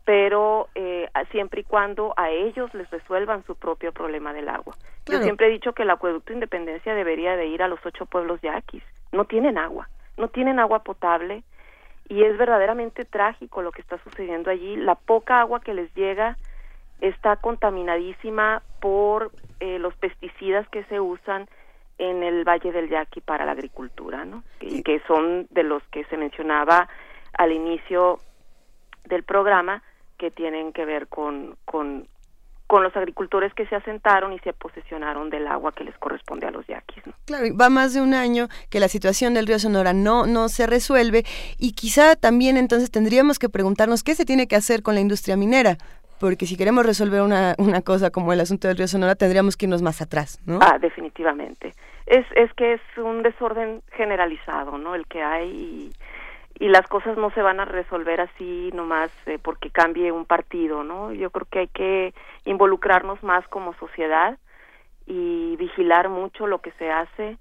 pero 0.07 0.69
eh, 0.73 1.09
siempre 1.31 1.59
y 1.59 1.63
cuando 1.65 2.13
a 2.15 2.29
ellos 2.29 2.73
les 2.73 2.89
resuelvan 2.89 3.43
su 3.43 3.55
propio 3.55 3.91
problema 3.91 4.31
del 4.31 4.47
agua. 4.47 4.73
Yo 5.05 5.21
siempre 5.21 5.47
he 5.47 5.49
dicho 5.49 5.73
que 5.73 5.83
el 5.83 5.89
acueducto 5.89 6.31
Independencia 6.31 6.95
debería 6.95 7.35
de 7.35 7.47
ir 7.47 7.61
a 7.61 7.67
los 7.67 7.85
ocho 7.85 8.05
pueblos 8.05 8.39
yaquis. 8.39 8.83
No 9.11 9.25
tienen 9.25 9.57
agua, 9.57 9.89
no 10.15 10.29
tienen 10.29 10.59
agua 10.59 10.79
potable 10.85 11.43
y 12.07 12.23
es 12.23 12.37
verdaderamente 12.37 13.03
trágico 13.03 13.61
lo 13.61 13.73
que 13.73 13.81
está 13.81 13.97
sucediendo 13.97 14.49
allí. 14.49 14.77
La 14.77 14.95
poca 14.95 15.41
agua 15.41 15.59
que 15.59 15.73
les 15.73 15.93
llega 15.93 16.37
está 17.01 17.35
contaminadísima 17.35 18.61
por 18.79 19.31
eh, 19.59 19.77
los 19.77 19.93
pesticidas 19.97 20.69
que 20.69 20.85
se 20.85 21.01
usan 21.01 21.49
en 21.97 22.23
el 22.23 22.45
Valle 22.45 22.71
del 22.71 22.87
Yaqui 22.87 23.19
para 23.19 23.45
la 23.45 23.51
agricultura, 23.51 24.23
¿no? 24.23 24.45
Y 24.61 24.83
que 24.83 25.01
son 25.05 25.47
de 25.49 25.63
los 25.63 25.83
que 25.91 26.05
se 26.05 26.15
mencionaba 26.15 26.87
al 27.33 27.51
inicio 27.51 28.19
del 29.03 29.23
programa, 29.23 29.83
que 30.17 30.31
tienen 30.31 30.73
que 30.73 30.85
ver 30.85 31.07
con, 31.07 31.55
con, 31.65 32.07
con 32.67 32.83
los 32.83 32.95
agricultores 32.95 33.53
que 33.53 33.65
se 33.67 33.75
asentaron 33.75 34.33
y 34.33 34.39
se 34.39 34.53
posesionaron 34.53 35.29
del 35.29 35.47
agua 35.47 35.71
que 35.71 35.83
les 35.83 35.97
corresponde 35.97 36.47
a 36.47 36.51
los 36.51 36.67
yaquis. 36.67 37.03
Claro, 37.25 37.45
va 37.55 37.69
más 37.69 37.93
de 37.93 38.01
un 38.01 38.13
año 38.13 38.47
que 38.69 38.79
la 38.79 38.89
situación 38.89 39.33
del 39.33 39.47
río 39.47 39.57
Sonora 39.57 39.93
no, 39.93 40.27
no 40.27 40.49
se 40.49 40.67
resuelve 40.67 41.23
y 41.57 41.71
quizá 41.71 42.15
también 42.15 42.57
entonces 42.57 42.91
tendríamos 42.91 43.39
que 43.39 43.49
preguntarnos 43.49 44.03
qué 44.03 44.15
se 44.15 44.25
tiene 44.25 44.47
que 44.47 44.57
hacer 44.57 44.83
con 44.83 44.95
la 44.95 45.01
industria 45.01 45.37
minera, 45.37 45.77
porque 46.19 46.45
si 46.45 46.57
queremos 46.57 46.85
resolver 46.85 47.21
una, 47.21 47.55
una 47.57 47.81
cosa 47.81 48.09
como 48.09 48.33
el 48.33 48.41
asunto 48.41 48.67
del 48.67 48.77
río 48.77 48.87
Sonora 48.87 49.15
tendríamos 49.15 49.55
que 49.55 49.65
irnos 49.65 49.81
más 49.81 50.01
atrás, 50.01 50.41
¿no? 50.45 50.59
Ah, 50.61 50.77
definitivamente. 50.79 51.73
Es, 52.05 52.25
es 52.35 52.51
que 52.53 52.73
es 52.73 52.81
un 52.97 53.21
desorden 53.21 53.81
generalizado, 53.91 54.77
¿no? 54.77 54.95
El 54.95 55.05
que 55.07 55.21
hay 55.21 55.49
y 55.49 55.91
y 56.59 56.69
las 56.69 56.87
cosas 56.87 57.17
no 57.17 57.29
se 57.31 57.41
van 57.41 57.59
a 57.59 57.65
resolver 57.65 58.21
así 58.21 58.71
nomás 58.73 59.11
eh, 59.25 59.37
porque 59.41 59.69
cambie 59.69 60.11
un 60.11 60.25
partido, 60.25 60.83
¿no? 60.83 61.13
Yo 61.13 61.29
creo 61.29 61.47
que 61.49 61.59
hay 61.59 61.67
que 61.67 62.13
involucrarnos 62.45 63.21
más 63.23 63.47
como 63.47 63.73
sociedad 63.75 64.37
y 65.05 65.55
vigilar 65.57 66.09
mucho 66.09 66.47
lo 66.47 66.59
que 66.59 66.71
se 66.73 66.89
hace, 66.89 67.37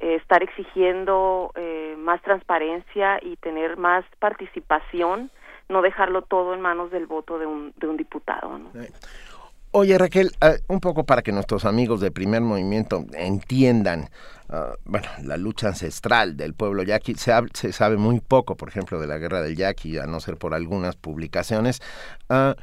eh, 0.00 0.14
estar 0.16 0.42
exigiendo 0.42 1.52
eh, 1.56 1.96
más 1.98 2.22
transparencia 2.22 3.18
y 3.22 3.36
tener 3.36 3.76
más 3.76 4.04
participación, 4.18 5.30
no 5.68 5.82
dejarlo 5.82 6.22
todo 6.22 6.54
en 6.54 6.60
manos 6.60 6.90
del 6.90 7.06
voto 7.06 7.38
de 7.38 7.46
un, 7.46 7.72
de 7.76 7.88
un 7.88 7.96
diputado, 7.96 8.58
¿no? 8.58 8.70
Oye 9.76 9.98
Raquel, 9.98 10.30
ah, 10.40 10.52
un 10.68 10.78
poco 10.78 11.02
para 11.02 11.22
que 11.22 11.32
nuestros 11.32 11.64
amigos 11.64 12.00
de 12.00 12.12
primer 12.12 12.40
movimiento 12.42 13.06
entiendan, 13.12 14.08
ah, 14.48 14.74
bueno, 14.84 15.08
la 15.24 15.36
lucha 15.36 15.66
ancestral 15.66 16.36
del 16.36 16.54
pueblo 16.54 16.84
yaqui, 16.84 17.14
se, 17.14 17.32
se, 17.54 17.72
sabe 17.72 17.96
muy 17.96 18.20
poco, 18.20 18.56
por 18.56 18.68
ejemplo, 18.68 19.00
de 19.00 19.08
la 19.08 19.18
guerra 19.18 19.42
del 19.42 19.56
yaqui, 19.56 19.98
a 19.98 20.06
no 20.06 20.20
ser 20.20 20.36
por 20.36 20.54
algunas 20.54 20.94
publicaciones. 20.94 21.82
Uh, 22.30 22.54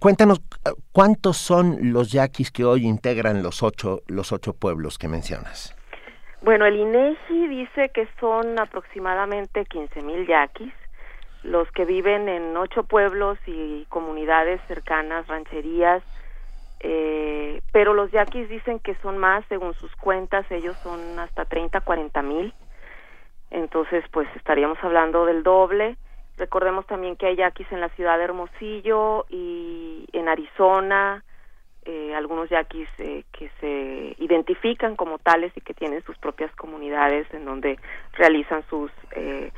cuéntanos, 0.00 0.42
¿cuántos 0.90 1.36
son 1.36 1.92
los 1.92 2.10
yaquis 2.10 2.50
que 2.50 2.64
hoy 2.64 2.86
integran 2.86 3.44
los 3.44 3.62
ocho, 3.62 4.02
los 4.08 4.32
ocho 4.32 4.52
pueblos 4.52 4.98
que 4.98 5.06
mencionas? 5.06 5.76
Bueno, 6.42 6.66
el 6.66 6.74
INEGI 6.74 7.46
dice 7.46 7.90
que 7.90 8.08
son 8.18 8.58
aproximadamente 8.58 9.64
15 9.64 10.02
mil 10.02 10.26
yaquis 10.26 10.72
los 11.46 11.70
que 11.70 11.84
viven 11.84 12.28
en 12.28 12.56
ocho 12.56 12.82
pueblos 12.82 13.38
y 13.46 13.86
comunidades 13.88 14.60
cercanas, 14.66 15.28
rancherías, 15.28 16.02
eh, 16.80 17.60
pero 17.72 17.94
los 17.94 18.10
yaquis 18.10 18.48
dicen 18.48 18.78
que 18.80 18.94
son 18.96 19.18
más, 19.18 19.44
según 19.48 19.74
sus 19.74 19.94
cuentas, 19.96 20.44
ellos 20.50 20.76
son 20.82 21.18
hasta 21.18 21.44
30, 21.44 21.80
40 21.80 22.22
mil. 22.22 22.54
Entonces, 23.50 24.04
pues 24.10 24.28
estaríamos 24.36 24.78
hablando 24.82 25.24
del 25.24 25.42
doble. 25.42 25.96
Recordemos 26.36 26.86
también 26.86 27.16
que 27.16 27.26
hay 27.26 27.36
yaquis 27.36 27.70
en 27.72 27.80
la 27.80 27.88
ciudad 27.90 28.18
de 28.18 28.24
Hermosillo 28.24 29.26
y 29.30 30.06
en 30.12 30.28
Arizona, 30.28 31.24
eh, 31.86 32.14
algunos 32.14 32.50
yaquis 32.50 32.88
eh, 32.98 33.24
que 33.32 33.48
se 33.60 34.16
identifican 34.22 34.96
como 34.96 35.18
tales 35.18 35.52
y 35.56 35.60
que 35.60 35.72
tienen 35.72 36.02
sus 36.02 36.18
propias 36.18 36.54
comunidades 36.56 37.32
en 37.32 37.44
donde 37.44 37.78
realizan 38.14 38.64
sus 38.68 38.90
eh, 39.12 39.52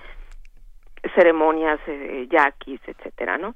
ceremonias 1.14 1.80
eh, 1.86 2.28
yaquis, 2.30 2.80
etcétera, 2.86 3.38
¿no? 3.38 3.54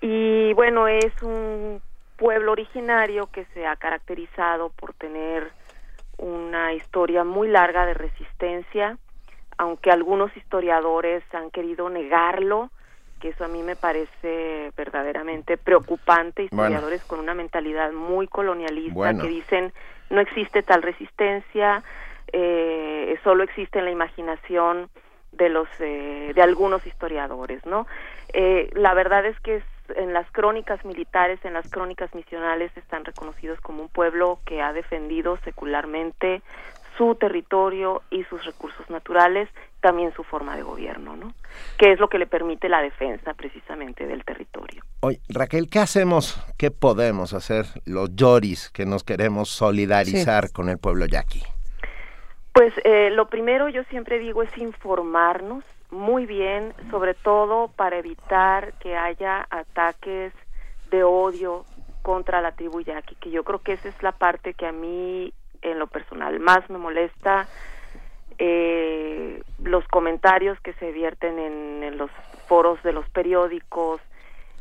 Y 0.00 0.52
bueno, 0.54 0.88
es 0.88 1.22
un 1.22 1.80
pueblo 2.22 2.52
originario 2.52 3.26
que 3.32 3.46
se 3.46 3.66
ha 3.66 3.74
caracterizado 3.74 4.68
por 4.68 4.94
tener 4.94 5.50
una 6.18 6.72
historia 6.72 7.24
muy 7.24 7.48
larga 7.48 7.84
de 7.84 7.94
resistencia, 7.94 8.96
aunque 9.58 9.90
algunos 9.90 10.34
historiadores 10.36 11.24
han 11.34 11.50
querido 11.50 11.90
negarlo, 11.90 12.70
que 13.20 13.30
eso 13.30 13.44
a 13.44 13.48
mí 13.48 13.64
me 13.64 13.74
parece 13.74 14.70
verdaderamente 14.76 15.56
preocupante, 15.56 16.44
historiadores 16.44 17.02
con 17.02 17.18
una 17.18 17.34
mentalidad 17.34 17.90
muy 17.90 18.28
colonialista 18.28 19.14
que 19.14 19.26
dicen 19.26 19.72
no 20.08 20.20
existe 20.20 20.62
tal 20.62 20.82
resistencia, 20.82 21.82
eh, 22.32 23.18
solo 23.24 23.42
existe 23.42 23.80
en 23.80 23.86
la 23.86 23.90
imaginación 23.90 24.90
de 25.32 25.48
los 25.48 25.68
eh, 25.80 26.30
de 26.36 26.42
algunos 26.42 26.86
historiadores, 26.86 27.66
¿no? 27.66 27.88
Eh, 28.32 28.70
la 28.74 28.94
verdad 28.94 29.26
es 29.26 29.38
que 29.40 29.56
en 29.96 30.12
las 30.12 30.30
crónicas 30.30 30.84
militares, 30.84 31.40
en 31.44 31.54
las 31.54 31.68
crónicas 31.70 32.14
misionales 32.14 32.70
están 32.76 33.04
reconocidos 33.04 33.60
como 33.60 33.82
un 33.82 33.88
pueblo 33.88 34.40
que 34.44 34.62
ha 34.62 34.72
defendido 34.72 35.38
secularmente 35.44 36.42
su 36.96 37.14
territorio 37.14 38.02
y 38.10 38.24
sus 38.24 38.44
recursos 38.44 38.88
naturales, 38.90 39.48
también 39.80 40.12
su 40.14 40.22
forma 40.24 40.56
de 40.56 40.62
gobierno, 40.62 41.16
¿no? 41.16 41.34
Que 41.78 41.92
es 41.92 42.00
lo 42.00 42.08
que 42.08 42.18
le 42.18 42.26
permite 42.26 42.68
la 42.68 42.82
defensa 42.82 43.34
precisamente 43.34 44.06
del 44.06 44.24
territorio. 44.24 44.82
Oye, 45.00 45.20
Raquel, 45.28 45.68
¿qué 45.68 45.78
hacemos? 45.78 46.40
¿Qué 46.58 46.70
podemos 46.70 47.32
hacer 47.32 47.66
los 47.86 48.14
yoris 48.14 48.70
que 48.70 48.86
nos 48.86 49.04
queremos 49.04 49.48
solidarizar 49.48 50.52
con 50.52 50.68
el 50.68 50.78
pueblo 50.78 51.06
yaqui? 51.06 51.42
Pues 52.52 52.74
eh, 52.84 53.10
lo 53.10 53.28
primero 53.28 53.68
yo 53.68 53.82
siempre 53.84 54.18
digo 54.18 54.42
es 54.42 54.56
informarnos 54.58 55.64
muy 55.92 56.26
bien, 56.26 56.72
sobre 56.90 57.14
todo 57.14 57.68
para 57.68 57.98
evitar 57.98 58.72
que 58.80 58.96
haya 58.96 59.46
ataques 59.50 60.32
de 60.90 61.04
odio 61.04 61.64
contra 62.02 62.40
la 62.40 62.52
tribu 62.52 62.80
yaqui, 62.80 63.14
que 63.16 63.30
yo 63.30 63.44
creo 63.44 63.60
que 63.60 63.74
esa 63.74 63.88
es 63.88 64.02
la 64.02 64.12
parte 64.12 64.54
que 64.54 64.66
a 64.66 64.72
mí 64.72 65.32
en 65.60 65.78
lo 65.78 65.86
personal 65.86 66.40
más 66.40 66.68
me 66.68 66.78
molesta. 66.78 67.46
Eh, 68.38 69.42
los 69.62 69.86
comentarios 69.88 70.58
que 70.60 70.72
se 70.74 70.90
vierten 70.90 71.38
en, 71.38 71.98
los 71.98 72.10
foros 72.48 72.82
de 72.82 72.92
los 72.92 73.08
periódicos, 73.10 74.00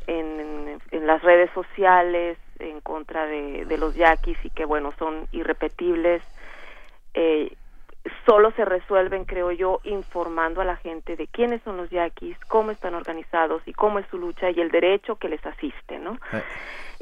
en, 0.08 0.80
las 0.92 1.24
redes 1.24 1.50
sociales 1.54 2.38
en 2.60 2.82
contra 2.82 3.26
de, 3.26 3.66
de, 3.66 3.78
los 3.78 3.96
yaquis 3.96 4.38
y 4.44 4.50
que 4.50 4.66
bueno 4.66 4.94
son 5.00 5.28
irrepetibles 5.32 6.22
eh, 7.14 7.56
solo 8.26 8.52
se 8.52 8.66
resuelven, 8.66 9.26
creo 9.26 9.52
yo, 9.52 9.80
informando 9.84 10.62
a 10.62 10.66
la 10.66 10.78
gente 10.78 11.16
de 11.16 11.28
quiénes 11.28 11.62
son 11.64 11.78
los 11.78 11.90
yaquis, 11.90 12.38
cómo 12.48 12.72
están 12.72 12.96
organizados 12.96 13.62
y 13.66 13.74
cómo 13.74 14.00
es 14.00 14.08
su 14.08 14.18
lucha 14.18 14.50
y 14.50 14.60
el 14.60 14.72
derecho 14.72 15.18
que 15.18 15.30
les 15.30 15.46
asiste, 15.46 16.00
¿no? 16.00 16.18
Eh. 16.34 16.44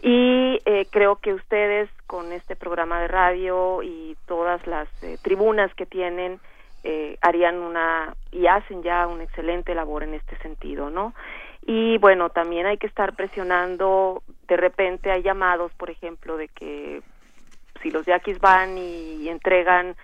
Y 0.01 0.59
eh, 0.65 0.87
creo 0.89 1.17
que 1.17 1.33
ustedes 1.33 1.89
con 2.07 2.31
este 2.31 2.55
programa 2.55 3.01
de 3.01 3.07
radio 3.07 3.83
y 3.83 4.17
todas 4.27 4.65
las 4.67 4.87
eh, 5.03 5.17
tribunas 5.21 5.73
que 5.75 5.85
tienen 5.85 6.39
harían 7.21 7.57
una 7.57 8.15
y 8.31 8.47
hacen 8.47 8.83
ya 8.83 9.05
una 9.05 9.25
excelente 9.25 9.75
labor 9.75 10.03
en 10.03 10.13
este 10.13 10.37
sentido, 10.37 10.89
¿no? 10.89 11.13
Y 11.67 11.97
bueno, 11.97 12.29
también 12.29 12.65
hay 12.67 12.77
que 12.77 12.87
estar 12.87 13.17
presionando, 13.17 14.23
de 14.47 14.55
repente 14.55 15.11
hay 15.11 15.21
llamados, 15.21 15.73
por 15.73 15.89
ejemplo, 15.89 16.37
de 16.37 16.47
que 16.47 17.01
si 17.83 17.91
los 17.91 18.05
yaquis 18.05 18.39
van 18.39 18.77
y 18.77 19.27
entregan 19.27 19.97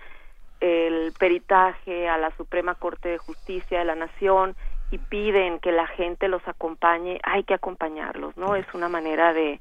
el 0.60 1.12
peritaje 1.18 2.08
a 2.08 2.18
la 2.18 2.30
Suprema 2.36 2.74
Corte 2.74 3.08
de 3.08 3.18
Justicia 3.18 3.78
de 3.78 3.84
la 3.84 3.94
Nación 3.94 4.56
y 4.90 4.98
piden 4.98 5.58
que 5.58 5.72
la 5.72 5.86
gente 5.86 6.28
los 6.28 6.46
acompañe, 6.46 7.20
hay 7.22 7.42
que 7.44 7.54
acompañarlos, 7.54 8.36
¿no? 8.36 8.54
Es 8.54 8.66
una 8.72 8.88
manera 8.88 9.32
de, 9.32 9.60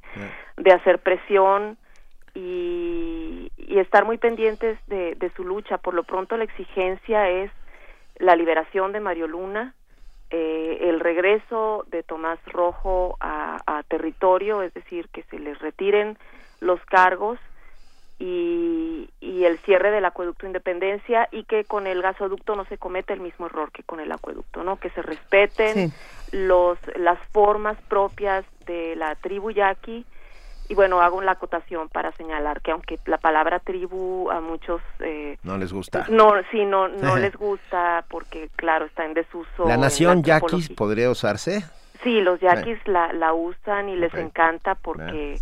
de 0.58 0.72
hacer 0.72 1.00
presión 1.00 1.78
y, 2.36 3.52
y 3.58 3.80
estar 3.80 4.06
muy 4.06 4.18
pendientes 4.18 4.78
de, 4.88 5.16
de, 5.16 5.30
su 5.32 5.44
lucha. 5.44 5.78
Por 5.78 5.94
lo 5.94 6.04
pronto 6.04 6.38
la 6.38 6.44
exigencia 6.44 7.30
es 7.30 7.52
la 8.18 8.36
liberación 8.36 8.92
de 8.92 9.00
Mario 9.00 9.28
Luna, 9.28 9.74
eh, 10.30 10.78
el 10.82 11.00
regreso 11.00 11.86
de 11.88 12.04
Tomás 12.04 12.40
Rojo 12.46 13.18
a, 13.20 13.62
a 13.66 13.84
territorio, 13.84 14.62
es 14.62 14.74
decir, 14.74 15.08
que 15.10 15.24
se 15.24 15.40
les 15.40 15.58
retiren 15.60 16.18
los 16.62 16.80
cargos 16.86 17.40
y, 18.18 19.10
y, 19.20 19.44
el 19.44 19.58
cierre 19.60 19.92
del 19.92 20.06
acueducto 20.06 20.46
Independencia 20.46 21.28
y 21.32 21.44
que 21.44 21.66
con 21.66 21.86
el 21.86 22.02
gasoducto 22.02 22.56
no 22.56 22.64
se 22.66 22.78
cometa 22.78 23.14
el 23.14 23.20
mismo 23.20 23.48
error 23.48 23.72
que 23.72 23.84
con 23.84 24.00
el 24.00 24.12
acueducto, 24.12 24.64
¿no? 24.64 24.78
Que 24.78 24.90
se 24.92 25.02
respeten 25.02 25.92
los 26.32 26.78
las 26.96 27.20
formas 27.34 27.78
propias 27.90 28.46
de 28.66 28.96
la 28.96 29.16
tribu 29.16 29.52
yaqui 29.52 30.06
y 30.68 30.74
bueno, 30.74 31.02
hago 31.02 31.18
una 31.18 31.34
acotación 31.34 31.90
para 31.90 32.12
señalar 32.14 32.62
que 32.62 32.72
aunque 32.72 32.98
la 33.06 33.18
palabra 33.18 33.60
tribu 33.60 34.32
a 34.32 34.42
muchos 34.42 34.82
eh, 35.00 35.38
no 35.44 35.58
les 35.58 35.72
gusta. 35.72 36.06
No, 36.10 36.34
sí, 36.52 36.66
no 36.66 36.88
no 36.88 37.18
les 37.18 37.36
gusta 37.36 38.06
porque 38.10 38.50
claro, 38.56 38.86
está 38.86 39.06
en 39.06 39.14
desuso. 39.14 39.68
La 39.68 39.78
nación 39.78 40.24
yaquis 40.24 40.70
podría 40.70 41.10
usarse? 41.10 41.64
Sí, 42.04 42.22
los 42.22 42.40
yaquis 42.40 42.80
la, 42.88 43.14
la 43.14 43.34
usan 43.34 43.90
y 43.90 43.96
les 43.96 44.14
encanta 44.14 44.76
porque 44.76 45.40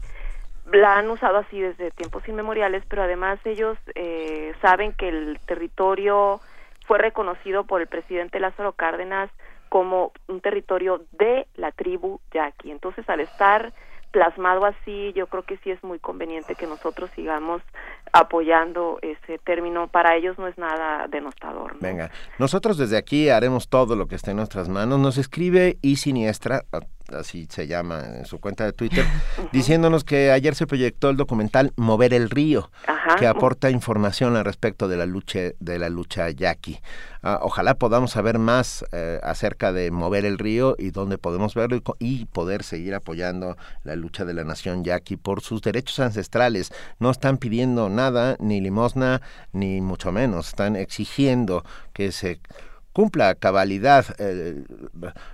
la 0.72 0.98
han 0.98 1.09
usado 1.09 1.38
así 1.38 1.59
desde 1.59 1.92
tiempos 1.92 2.27
inmemoriales, 2.27 2.83
pero 2.88 3.03
además 3.03 3.40
ellos 3.45 3.77
eh, 3.95 4.53
saben 4.61 4.93
que 4.93 5.09
el 5.09 5.40
territorio 5.45 6.40
fue 6.85 6.98
reconocido 6.98 7.66
por 7.66 7.82
el 7.82 7.88
presidente 7.88 8.40
Lázaro 8.40 8.74
Cárdenas 8.74 9.30
como 9.69 10.11
un 10.27 10.40
territorio 10.40 11.01
de 11.11 11.48
la 11.56 11.72
tribu 11.72 12.19
yaqui. 12.32 12.72
Entonces, 12.72 13.09
al 13.09 13.22
estar 13.22 13.74
plasmado 14.11 14.66
así, 14.66 15.11
yo 15.14 15.25
creo 15.25 15.42
que 15.42 15.58
sí 15.58 15.72
es 15.72 15.83
muy 15.83 15.98
conveniente 15.98 16.53
que 16.53 16.67
nosotros 16.67 17.09
sigamos 17.16 17.64
apoyando 18.14 19.00
ese 19.01 19.40
término. 19.40 19.88
Para 19.88 20.16
ellos 20.16 20.38
no 20.38 20.48
es 20.48 20.56
nada 20.59 21.08
denostador. 21.08 21.77
Venga, 21.80 22.11
nosotros 22.38 22.77
desde 22.77 22.95
aquí 22.95 23.30
haremos 23.30 23.67
todo 23.69 23.95
lo 23.95 24.08
que 24.08 24.14
esté 24.14 24.32
en 24.32 24.38
nuestras 24.38 24.69
manos. 24.69 25.00
Nos 25.00 25.17
escribe 25.17 25.77
y 25.82 25.95
siniestra 25.95 26.61
así 27.11 27.48
se 27.49 27.67
llama 27.67 28.03
en 28.17 28.25
su 28.25 28.40
cuenta 28.40 28.65
de 28.65 28.73
Twitter, 28.73 29.06
diciéndonos 29.51 30.03
que 30.03 30.32
ayer 30.32 30.56
se 30.56 30.67
proyectó 30.67 31.09
el 31.09 31.17
documental 31.17 31.73
Mover 31.75 32.14
el 32.14 32.30
Río, 32.30 32.72
que 33.19 33.27
aporta 33.27 33.69
información 33.69 34.35
al 34.35 34.45
respecto 34.45 34.88
de 34.88 34.98
la 34.98 35.06
lucha 35.06 35.40
de 35.59 35.80
la 35.80 35.90
lucha 35.90 36.30
yaqui. 36.30 36.80
Ah, 37.25 37.40
ojalá 37.41 37.75
podamos 37.75 38.11
saber 38.11 38.38
más 38.38 38.85
eh, 38.91 39.19
acerca 39.23 39.72
de 39.72 39.91
Mover 39.91 40.25
el 40.25 40.38
Río 40.38 40.75
y 40.77 40.91
dónde 40.91 41.17
podemos 41.17 41.53
verlo 41.53 41.82
y, 41.99 42.25
poder 42.25 42.64
seguir 42.64 42.95
apoyando 42.95 43.57
la 43.83 43.95
lucha 43.95 44.25
de 44.25 44.33
la 44.33 44.43
nación 44.43 44.83
yaqui 44.83 45.15
por 45.15 45.41
sus 45.41 45.61
derechos 45.61 45.99
ancestrales. 45.99 46.73
No 46.99 47.09
están 47.11 47.38
pidiendo 47.38 47.90
nada, 47.90 48.35
ni 48.40 48.59
limosna, 48.59 49.22
ni 49.53 49.80
mucho 49.80 50.11
menos. 50.11 50.49
Están 50.49 50.75
exigiendo 50.75 51.64
que 51.93 52.11
se 52.11 52.40
cumpla 52.93 53.30
a 53.30 53.35
cabalidad 53.35 54.05
eh, 54.19 54.63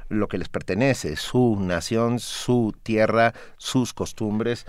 lo 0.08 0.28
que 0.28 0.38
les 0.38 0.50
pertenece, 0.50 1.16
su 1.18 1.58
nación, 1.60 2.20
su 2.20 2.74
tierra, 2.84 3.34
sus 3.58 3.94
costumbres. 3.94 4.66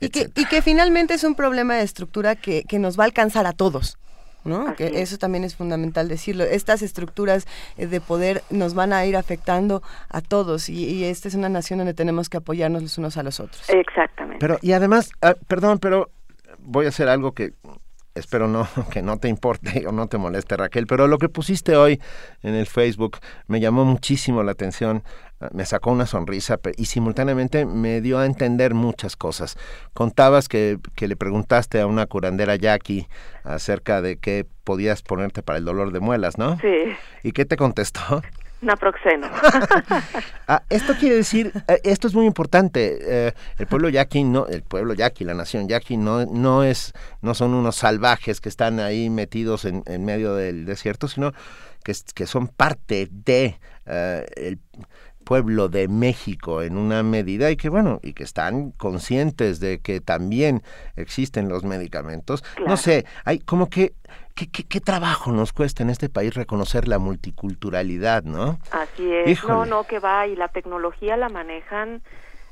Y 0.00 0.10
que, 0.10 0.28
y 0.34 0.44
que, 0.44 0.62
finalmente 0.62 1.14
es 1.14 1.24
un 1.24 1.34
problema 1.34 1.74
de 1.74 1.82
estructura 1.82 2.36
que, 2.36 2.64
que 2.64 2.78
nos 2.78 2.98
va 2.98 3.04
a 3.04 3.06
alcanzar 3.06 3.46
a 3.46 3.52
todos. 3.52 3.98
¿no? 4.44 4.74
Que 4.76 5.02
eso 5.02 5.18
también 5.18 5.44
es 5.44 5.56
fundamental 5.56 6.08
decirlo. 6.08 6.44
Estas 6.44 6.82
estructuras 6.82 7.46
eh, 7.76 7.86
de 7.86 8.00
poder 8.00 8.42
nos 8.50 8.74
van 8.74 8.92
a 8.92 9.04
ir 9.04 9.16
afectando 9.16 9.82
a 10.08 10.20
todos 10.20 10.68
y, 10.68 10.84
y, 10.84 11.04
esta 11.04 11.28
es 11.28 11.34
una 11.34 11.48
nación 11.48 11.78
donde 11.78 11.94
tenemos 11.94 12.28
que 12.28 12.38
apoyarnos 12.38 12.82
los 12.82 12.98
unos 12.98 13.16
a 13.16 13.22
los 13.22 13.40
otros. 13.40 13.68
Exactamente. 13.68 14.38
Pero 14.40 14.58
y 14.62 14.72
además, 14.72 15.10
ah, 15.22 15.34
perdón, 15.46 15.78
pero 15.78 16.10
voy 16.58 16.86
a 16.86 16.90
hacer 16.90 17.08
algo 17.08 17.32
que 17.32 17.52
espero 18.18 18.48
no 18.48 18.68
que 18.90 19.02
no 19.02 19.18
te 19.18 19.28
importe 19.28 19.86
o 19.86 19.92
no 19.92 20.06
te 20.08 20.18
moleste 20.18 20.56
Raquel, 20.56 20.86
pero 20.86 21.06
lo 21.06 21.18
que 21.18 21.28
pusiste 21.28 21.76
hoy 21.76 22.00
en 22.42 22.54
el 22.54 22.66
Facebook 22.66 23.18
me 23.46 23.60
llamó 23.60 23.84
muchísimo 23.84 24.42
la 24.42 24.52
atención, 24.52 25.02
ah, 25.40 25.48
me 25.52 25.64
sacó 25.64 25.90
una 25.90 26.06
sonrisa 26.06 26.58
y 26.76 26.86
simultáneamente 26.86 27.66
me 27.66 28.00
dio 28.00 28.18
a 28.18 28.26
entender 28.26 28.74
muchas 28.74 29.16
cosas. 29.16 29.56
Contabas 29.94 30.48
que, 30.48 30.78
que 30.94 31.08
le 31.08 31.16
preguntaste 31.16 31.80
a 31.80 31.86
una 31.86 32.06
curandera 32.06 32.56
Jackie 32.56 33.08
acerca 33.44 34.02
de 34.02 34.18
qué 34.18 34.46
podías 34.64 35.02
ponerte 35.02 35.42
para 35.42 35.58
el 35.58 35.64
dolor 35.64 35.92
de 35.92 36.00
muelas, 36.00 36.36
¿no? 36.36 36.58
Sí. 36.60 36.92
¿Y 37.22 37.32
qué 37.32 37.46
te 37.46 37.56
contestó? 37.56 38.22
Naproxeno. 38.60 39.28
Ah, 40.50 40.62
esto 40.70 40.94
quiere 40.98 41.16
decir, 41.16 41.52
eh, 41.68 41.78
esto 41.84 42.08
es 42.08 42.14
muy 42.14 42.24
importante. 42.24 42.98
eh, 43.02 43.32
el 43.58 43.66
pueblo 43.66 43.90
yaqui 43.90 44.24
no, 44.24 44.46
el 44.46 44.62
pueblo 44.62 44.94
yaqui, 44.94 45.24
la 45.24 45.34
nación 45.34 45.68
yaqui 45.68 45.98
no, 45.98 46.24
no 46.24 46.64
es, 46.64 46.94
no 47.20 47.34
son 47.34 47.52
unos 47.52 47.76
salvajes 47.76 48.40
que 48.40 48.48
están 48.48 48.80
ahí 48.80 49.10
metidos 49.10 49.66
en, 49.66 49.82
en 49.84 50.06
medio 50.06 50.34
del 50.34 50.64
desierto, 50.64 51.06
sino 51.06 51.32
que, 51.84 51.92
que 52.14 52.26
son 52.26 52.48
parte 52.48 53.08
de 53.10 53.58
eh, 53.84 54.26
el 54.36 54.58
pueblo 55.24 55.68
de 55.68 55.88
México 55.88 56.62
en 56.62 56.78
una 56.78 57.02
medida 57.02 57.50
y 57.50 57.56
que 57.56 57.68
bueno 57.68 58.00
y 58.02 58.14
que 58.14 58.24
están 58.24 58.70
conscientes 58.70 59.60
de 59.60 59.80
que 59.80 60.00
también 60.00 60.62
existen 60.96 61.50
los 61.50 61.64
medicamentos 61.64 62.42
no 62.66 62.78
sé 62.78 63.04
hay 63.26 63.38
como 63.38 63.68
que 63.68 63.92
¿qué, 64.38 64.46
qué, 64.50 64.64
qué 64.64 64.80
trabajo 64.80 65.32
nos 65.32 65.52
cuesta 65.52 65.82
en 65.82 65.90
este 65.90 66.08
país 66.08 66.34
reconocer 66.34 66.86
la 66.86 66.98
multiculturalidad 66.98 68.22
no 68.22 68.58
Así 68.70 69.12
es, 69.12 69.28
Híjole. 69.30 69.52
no, 69.54 69.66
no, 69.66 69.84
que 69.84 69.98
va, 69.98 70.26
y 70.26 70.36
la 70.36 70.48
tecnología 70.48 71.16
la 71.16 71.28
manejan, 71.28 72.02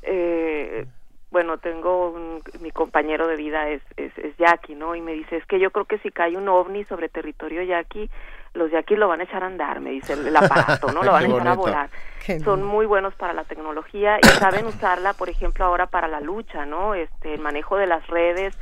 eh, 0.03 0.85
bueno, 1.31 1.57
tengo 1.57 2.09
un- 2.11 2.41
mi 2.61 2.71
compañero 2.71 3.27
de 3.27 3.35
vida 3.35 3.69
es, 3.69 3.81
es, 3.97 4.17
es 4.17 4.35
yaqui, 4.37 4.75
¿no? 4.75 4.95
Y 4.95 5.01
me 5.01 5.13
dice, 5.13 5.37
es 5.37 5.45
que 5.45 5.59
yo 5.59 5.71
creo 5.71 5.85
que 5.85 5.97
si 5.99 6.09
cae 6.11 6.35
un 6.37 6.47
ovni 6.47 6.83
sobre 6.85 7.09
territorio 7.09 7.61
yaqui, 7.63 8.09
los 8.53 8.71
yaquis 8.71 8.97
lo 8.97 9.07
van 9.07 9.19
a 9.19 9.23
echar 9.25 9.43
a 9.43 9.47
andar, 9.47 9.79
me 9.81 9.91
dice 9.91 10.13
el, 10.13 10.27
el 10.27 10.35
aparato, 10.37 10.91
¿no? 10.91 11.03
Lo 11.03 11.11
van 11.11 11.25
a 11.25 11.27
echar 11.27 11.47
a 11.47 11.53
volar. 11.55 11.89
Qué 12.25 12.39
Son 12.39 12.63
muy 12.63 12.85
buenos 12.85 13.13
para 13.15 13.33
la 13.33 13.43
tecnología 13.43 14.17
y 14.21 14.25
saben 14.39 14.65
usarla, 14.65 15.13
por 15.13 15.29
ejemplo, 15.29 15.63
ahora 15.65 15.85
para 15.87 16.07
la 16.07 16.19
lucha, 16.21 16.65
¿no? 16.65 16.95
Este, 16.95 17.33
el 17.33 17.41
manejo 17.41 17.77
de 17.77 17.87
las 17.87 18.05
redes, 18.07 18.57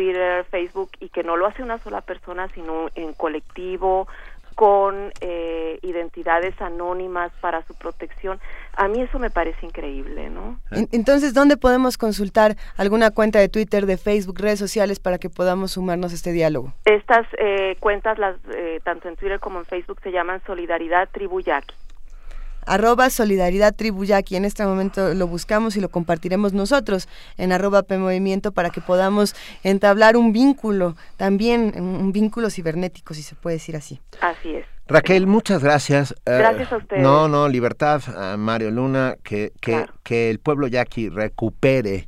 Twitter, 0.00 0.44
Facebook, 0.50 0.90
y 1.00 1.08
que 1.08 1.22
no 1.22 1.38
lo 1.38 1.46
hace 1.46 1.62
una 1.62 1.78
sola 1.78 2.02
persona, 2.02 2.48
sino 2.54 2.88
en 2.96 3.14
colectivo, 3.14 4.06
con 4.54 5.10
eh, 5.22 5.78
identidades 5.82 6.54
anónimas 6.60 7.32
para 7.40 7.62
su 7.66 7.74
protección. 7.74 8.38
A 8.74 8.88
mí 8.88 9.00
eso 9.00 9.18
me 9.18 9.30
parece 9.30 9.64
increíble, 9.64 10.28
¿no? 10.28 10.58
En- 10.70 10.88
Entonces, 10.92 11.32
¿dónde 11.32 11.56
podemos 11.56 11.96
consultar 11.96 12.56
alguna 12.76 13.10
cuenta 13.10 13.38
de 13.38 13.48
Twitter, 13.48 13.86
de 13.86 13.96
Facebook, 13.96 14.38
redes 14.38 14.58
sociales 14.58 15.00
para 15.00 15.16
que 15.18 15.30
podamos 15.30 15.72
sumarnos 15.72 16.12
a 16.12 16.14
este 16.14 16.32
diálogo? 16.32 16.72
Estas 16.84 17.26
eh, 17.38 17.76
cuentas, 17.80 18.18
las 18.18 18.36
eh, 18.54 18.80
tanto 18.84 19.08
en 19.08 19.16
Twitter 19.16 19.40
como 19.40 19.58
en 19.60 19.64
Facebook, 19.64 20.00
se 20.02 20.10
llaman 20.12 20.42
Solidaridad 20.46 21.08
Tribu 21.10 21.40
Yaqui. 21.40 21.74
Arroba 22.66 23.08
Solidaridad 23.10 23.74
Tribu 23.74 24.04
Yaqui. 24.04 24.36
En 24.36 24.44
este 24.44 24.64
momento 24.64 25.14
lo 25.14 25.26
buscamos 25.26 25.76
y 25.76 25.80
lo 25.80 25.88
compartiremos 25.88 26.52
nosotros 26.52 27.08
en 27.38 27.52
arroba 27.52 27.84
P 27.84 27.96
Movimiento 27.98 28.52
para 28.52 28.70
que 28.70 28.80
podamos 28.80 29.34
entablar 29.62 30.16
un 30.16 30.32
vínculo, 30.32 30.96
también 31.16 31.72
un 31.76 32.12
vínculo 32.12 32.50
cibernético, 32.50 33.14
si 33.14 33.22
se 33.22 33.34
puede 33.34 33.56
decir 33.56 33.76
así. 33.76 34.00
Así 34.20 34.50
es. 34.50 34.75
Raquel, 34.88 35.26
muchas 35.26 35.62
gracias. 35.62 36.12
Eh, 36.26 36.38
Gracias 36.38 36.72
a 36.72 36.76
ustedes. 36.76 37.02
No, 37.02 37.28
no, 37.28 37.48
libertad 37.48 38.02
a 38.16 38.36
Mario 38.36 38.70
Luna, 38.70 39.16
que, 39.22 39.52
que, 39.60 39.84
que 40.02 40.30
el 40.30 40.38
pueblo 40.38 40.68
yaqui 40.68 41.08
recupere 41.08 42.06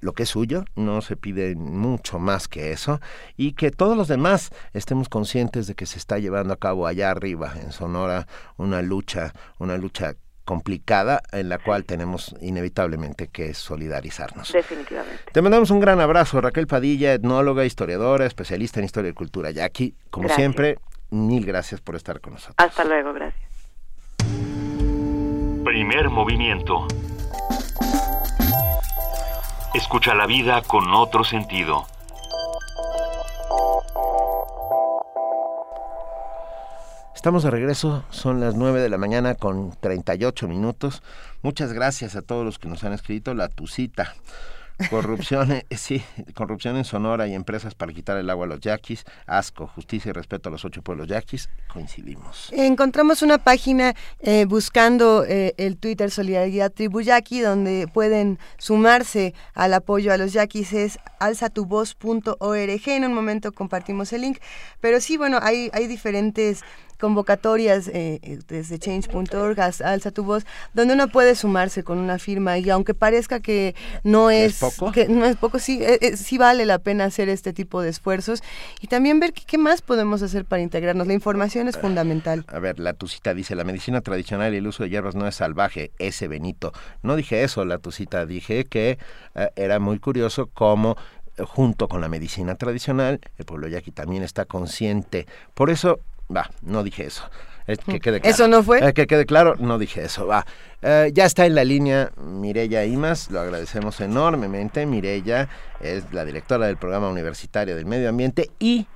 lo 0.00 0.12
que 0.12 0.24
es 0.24 0.28
suyo, 0.28 0.64
no 0.74 1.00
se 1.00 1.16
pide 1.16 1.54
mucho 1.54 2.18
más 2.18 2.48
que 2.48 2.72
eso, 2.72 3.00
y 3.36 3.52
que 3.52 3.70
todos 3.70 3.96
los 3.96 4.08
demás 4.08 4.50
estemos 4.72 5.08
conscientes 5.08 5.68
de 5.68 5.74
que 5.74 5.86
se 5.86 5.98
está 5.98 6.18
llevando 6.18 6.52
a 6.52 6.56
cabo 6.56 6.86
allá 6.86 7.10
arriba, 7.10 7.54
en 7.62 7.70
Sonora, 7.72 8.26
una 8.56 8.82
lucha, 8.82 9.32
una 9.58 9.76
lucha 9.76 10.16
complicada 10.44 11.22
en 11.32 11.48
la 11.48 11.58
cual 11.58 11.84
tenemos 11.84 12.34
inevitablemente 12.40 13.26
que 13.26 13.52
solidarizarnos. 13.52 14.52
Definitivamente. 14.52 15.24
Te 15.32 15.42
mandamos 15.42 15.70
un 15.70 15.80
gran 15.80 16.00
abrazo, 16.00 16.40
Raquel 16.40 16.68
Padilla, 16.68 17.14
etnóloga, 17.14 17.64
historiadora, 17.64 18.26
especialista 18.26 18.78
en 18.78 18.86
historia 18.86 19.10
y 19.10 19.14
cultura 19.14 19.50
yaqui. 19.50 19.96
Como 20.08 20.28
Gracias. 20.28 20.36
siempre, 20.42 20.78
mil 21.10 21.44
gracias 21.44 21.80
por 21.80 21.96
estar 21.96 22.20
con 22.20 22.34
nosotros. 22.34 22.56
Hasta 22.58 22.84
luego, 22.84 23.12
gracias. 23.12 23.50
Primer 25.64 26.10
movimiento. 26.10 26.86
Escucha 29.74 30.14
la 30.14 30.26
vida 30.26 30.62
con 30.62 30.92
otro 30.94 31.24
sentido. 31.24 31.86
Estamos 37.26 37.42
de 37.42 37.50
regreso, 37.50 38.04
son 38.10 38.38
las 38.38 38.54
9 38.54 38.80
de 38.80 38.88
la 38.88 38.98
mañana 38.98 39.34
con 39.34 39.72
38 39.80 40.46
minutos. 40.46 41.02
Muchas 41.42 41.72
gracias 41.72 42.14
a 42.14 42.22
todos 42.22 42.44
los 42.44 42.60
que 42.60 42.68
nos 42.68 42.84
han 42.84 42.92
escrito. 42.92 43.34
La 43.34 43.48
Tucita, 43.48 44.14
corrupción, 44.90 45.52
eh, 45.52 45.64
sí, 45.76 46.02
corrupción 46.34 46.76
en 46.76 46.84
Sonora 46.84 47.26
y 47.26 47.34
empresas 47.34 47.74
para 47.74 47.92
quitar 47.92 48.16
el 48.16 48.28
agua 48.30 48.46
a 48.46 48.48
los 48.48 48.60
yaquis, 48.60 49.04
asco, 49.26 49.66
justicia 49.66 50.10
y 50.10 50.12
respeto 50.12 50.48
a 50.48 50.52
los 50.52 50.64
ocho 50.64 50.82
pueblos 50.82 51.08
yaquis, 51.08 51.48
coincidimos. 51.72 52.50
Encontramos 52.52 53.22
una 53.22 53.38
página 53.38 53.94
eh, 54.20 54.44
buscando 54.46 55.24
eh, 55.24 55.54
el 55.56 55.76
Twitter 55.78 56.10
Solidaridad 56.10 56.72
Tribu 56.72 57.00
Yaqui, 57.00 57.40
donde 57.40 57.88
pueden 57.92 58.38
sumarse 58.58 59.34
al 59.54 59.74
apoyo 59.74 60.12
a 60.12 60.16
los 60.16 60.32
yaquis, 60.32 60.72
es 60.72 60.98
alzatuvoz.org. 61.18 62.88
En 62.88 63.04
un 63.04 63.14
momento 63.14 63.52
compartimos 63.52 64.12
el 64.12 64.22
link, 64.22 64.38
pero 64.80 65.00
sí, 65.00 65.16
bueno, 65.16 65.38
hay, 65.42 65.70
hay 65.72 65.86
diferentes 65.86 66.62
convocatorias 66.98 67.88
eh, 67.88 68.20
eh, 68.22 68.38
desde 68.48 68.78
change.org 68.78 69.58
alza 69.60 70.10
tu 70.10 70.24
voz 70.24 70.44
donde 70.74 70.94
uno 70.94 71.08
puede 71.08 71.34
sumarse 71.34 71.82
con 71.82 71.98
una 71.98 72.18
firma 72.18 72.58
y 72.58 72.70
aunque 72.70 72.94
parezca 72.94 73.40
que 73.40 73.74
no 74.02 74.28
¿Que 74.28 74.46
es, 74.46 74.62
es 74.62 74.74
poco? 74.74 74.92
que 74.92 75.08
no 75.08 75.24
es 75.24 75.36
poco 75.36 75.58
sí 75.58 75.82
eh, 75.82 75.98
eh, 76.00 76.16
sí 76.16 76.38
vale 76.38 76.66
la 76.66 76.78
pena 76.78 77.04
hacer 77.04 77.28
este 77.28 77.52
tipo 77.52 77.82
de 77.82 77.90
esfuerzos 77.90 78.42
y 78.80 78.86
también 78.86 79.20
ver 79.20 79.32
qué, 79.32 79.58
más 79.58 79.82
podemos 79.82 80.22
hacer 80.22 80.44
para 80.44 80.62
integrarnos 80.62 81.06
la 81.06 81.14
información 81.14 81.68
es 81.68 81.78
fundamental 81.78 82.44
A 82.48 82.58
ver, 82.58 82.78
la 82.78 82.92
Tucita 82.92 83.34
dice, 83.34 83.54
la 83.54 83.64
medicina 83.64 84.00
tradicional 84.00 84.54
y 84.54 84.58
el 84.58 84.66
uso 84.66 84.82
de 84.82 84.90
hierbas 84.90 85.14
no 85.14 85.26
es 85.26 85.36
salvaje, 85.36 85.90
ese 85.98 86.28
Benito. 86.28 86.72
No 87.02 87.16
dije 87.16 87.42
eso, 87.42 87.64
la 87.64 87.78
Tucita, 87.78 88.26
dije 88.26 88.64
que 88.64 88.98
eh, 89.34 89.50
era 89.56 89.78
muy 89.78 89.98
curioso 89.98 90.48
cómo 90.52 90.96
junto 91.38 91.88
con 91.88 92.00
la 92.00 92.08
medicina 92.08 92.54
tradicional, 92.54 93.20
el 93.36 93.44
pueblo 93.44 93.68
yaqui 93.68 93.90
también 93.90 94.22
está 94.22 94.46
consciente. 94.46 95.26
Por 95.54 95.70
eso, 95.70 96.00
va, 96.34 96.50
no 96.62 96.82
dije 96.82 97.06
eso. 97.06 97.28
Eh, 97.66 97.76
que 97.84 98.00
quede 98.00 98.20
claro. 98.20 98.34
¿Eso 98.34 98.48
no 98.48 98.62
fue? 98.62 98.78
Eh, 98.86 98.92
que 98.92 99.06
quede 99.06 99.26
claro, 99.26 99.56
no 99.58 99.78
dije 99.78 100.04
eso, 100.04 100.26
va. 100.26 100.46
Eh, 100.82 101.10
ya 101.12 101.24
está 101.24 101.46
en 101.46 101.54
la 101.54 101.64
línea 101.64 102.12
Mirella 102.16 102.84
Imas, 102.84 103.30
lo 103.30 103.40
agradecemos 103.40 104.00
enormemente. 104.00 104.86
Mirella 104.86 105.48
es 105.80 106.12
la 106.12 106.24
directora 106.24 106.66
del 106.66 106.76
programa 106.76 107.08
universitario 107.08 107.74
del 107.74 107.86
medio 107.86 108.08
ambiente 108.08 108.50
y, 108.60 108.86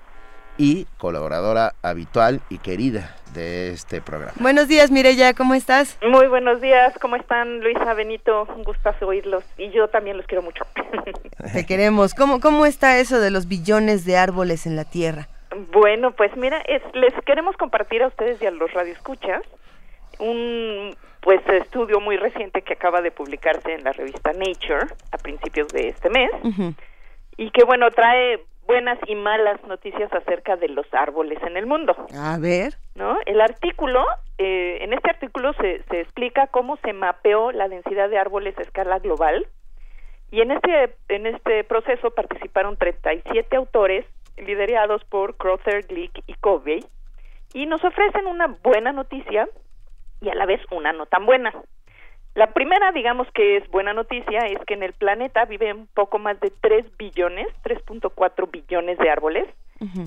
y 0.56 0.86
colaboradora 0.98 1.74
habitual 1.82 2.42
y 2.48 2.58
querida 2.58 3.16
de 3.34 3.70
este 3.70 4.00
programa. 4.00 4.34
buenos 4.40 4.66
días 4.66 4.90
Mireya 4.90 5.34
¿cómo 5.34 5.54
estás? 5.54 5.96
Muy 6.02 6.26
buenos 6.26 6.60
días, 6.60 6.92
¿cómo 7.00 7.14
están 7.14 7.60
Luisa, 7.60 7.94
Benito? 7.94 8.48
Un 8.56 8.64
gustazo 8.64 9.06
oírlos 9.06 9.44
y 9.56 9.70
yo 9.70 9.88
también 9.88 10.16
los 10.16 10.26
quiero 10.26 10.42
mucho. 10.42 10.64
te 11.52 11.64
queremos 11.64 12.12
¿Cómo, 12.14 12.40
cómo 12.40 12.66
está 12.66 12.98
eso 12.98 13.20
de 13.20 13.30
los 13.30 13.46
billones 13.46 14.04
de 14.04 14.16
árboles 14.16 14.66
en 14.66 14.74
la 14.74 14.84
tierra? 14.84 15.28
Bueno, 15.72 16.12
pues 16.12 16.36
mira, 16.36 16.60
es- 16.66 16.82
les 16.94 17.12
queremos 17.24 17.56
compartir 17.56 18.02
a 18.02 18.08
ustedes 18.08 18.40
y 18.42 18.46
a 18.46 18.50
los 18.50 18.72
radioescuchas 18.72 19.42
un 20.18 20.96
pues 21.20 21.40
estudio 21.48 22.00
muy 22.00 22.16
reciente 22.16 22.62
que 22.62 22.72
acaba 22.74 23.02
de 23.02 23.10
publicarse 23.10 23.74
en 23.74 23.84
la 23.84 23.92
revista 23.92 24.32
Nature 24.32 24.86
a 25.12 25.18
principios 25.18 25.68
de 25.68 25.88
este 25.88 26.08
mes 26.08 26.30
y 27.36 27.50
que 27.50 27.64
bueno 27.64 27.90
trae 27.90 28.40
buenas 28.66 28.98
y 29.06 29.16
malas 29.16 29.62
noticias 29.64 30.10
acerca 30.12 30.56
de 30.56 30.68
los 30.68 30.86
árboles 30.94 31.42
en 31.42 31.56
el 31.56 31.66
mundo. 31.66 31.94
a 32.16 32.38
ver 32.38 32.74
¿no? 32.94 33.18
El 33.26 33.40
artículo, 33.40 34.04
eh, 34.38 34.78
en 34.82 34.92
este 34.92 35.10
artículo 35.10 35.52
se, 35.54 35.82
se 35.84 36.00
explica 36.00 36.46
cómo 36.46 36.76
se 36.78 36.92
mapeó 36.92 37.50
la 37.52 37.68
densidad 37.68 38.08
de 38.08 38.18
árboles 38.18 38.56
a 38.58 38.62
escala 38.62 38.98
global 38.98 39.46
y 40.30 40.40
en 40.42 40.52
este, 40.52 40.94
en 41.08 41.26
este 41.26 41.64
proceso 41.64 42.12
participaron 42.12 42.76
37 42.76 43.56
autores 43.56 44.06
liderados 44.40 45.04
por 45.04 45.36
Crowther, 45.36 45.86
Glick 45.86 46.22
y 46.26 46.34
Covey 46.34 46.84
y 47.52 47.66
nos 47.66 47.84
ofrecen 47.84 48.26
una 48.26 48.46
buena 48.62 48.92
noticia 48.92 49.48
y 50.20 50.28
a 50.28 50.34
la 50.34 50.46
vez 50.46 50.60
una 50.70 50.92
no 50.92 51.06
tan 51.06 51.26
buena. 51.26 51.52
La 52.34 52.52
primera, 52.52 52.92
digamos 52.92 53.26
que 53.32 53.56
es 53.56 53.68
buena 53.70 53.92
noticia, 53.92 54.46
es 54.46 54.58
que 54.66 54.74
en 54.74 54.84
el 54.84 54.92
planeta 54.92 55.44
viven 55.46 55.88
poco 55.94 56.18
más 56.18 56.38
de 56.40 56.52
3 56.60 56.96
billones, 56.96 57.48
3.4 57.64 58.50
billones 58.50 58.98
de 58.98 59.10
árboles. 59.10 59.48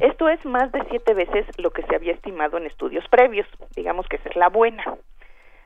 Esto 0.01 0.29
es 0.29 0.45
más 0.45 0.71
de 0.71 0.83
siete 0.91 1.15
veces 1.15 1.47
lo 1.57 1.71
que 1.71 1.81
se 1.83 1.95
había 1.95 2.13
estimado 2.13 2.57
en 2.57 2.67
estudios 2.67 3.03
previos. 3.09 3.47
Digamos 3.75 4.07
que 4.07 4.17
esa 4.17 4.29
es 4.29 4.35
la 4.35 4.49
buena. 4.49 4.83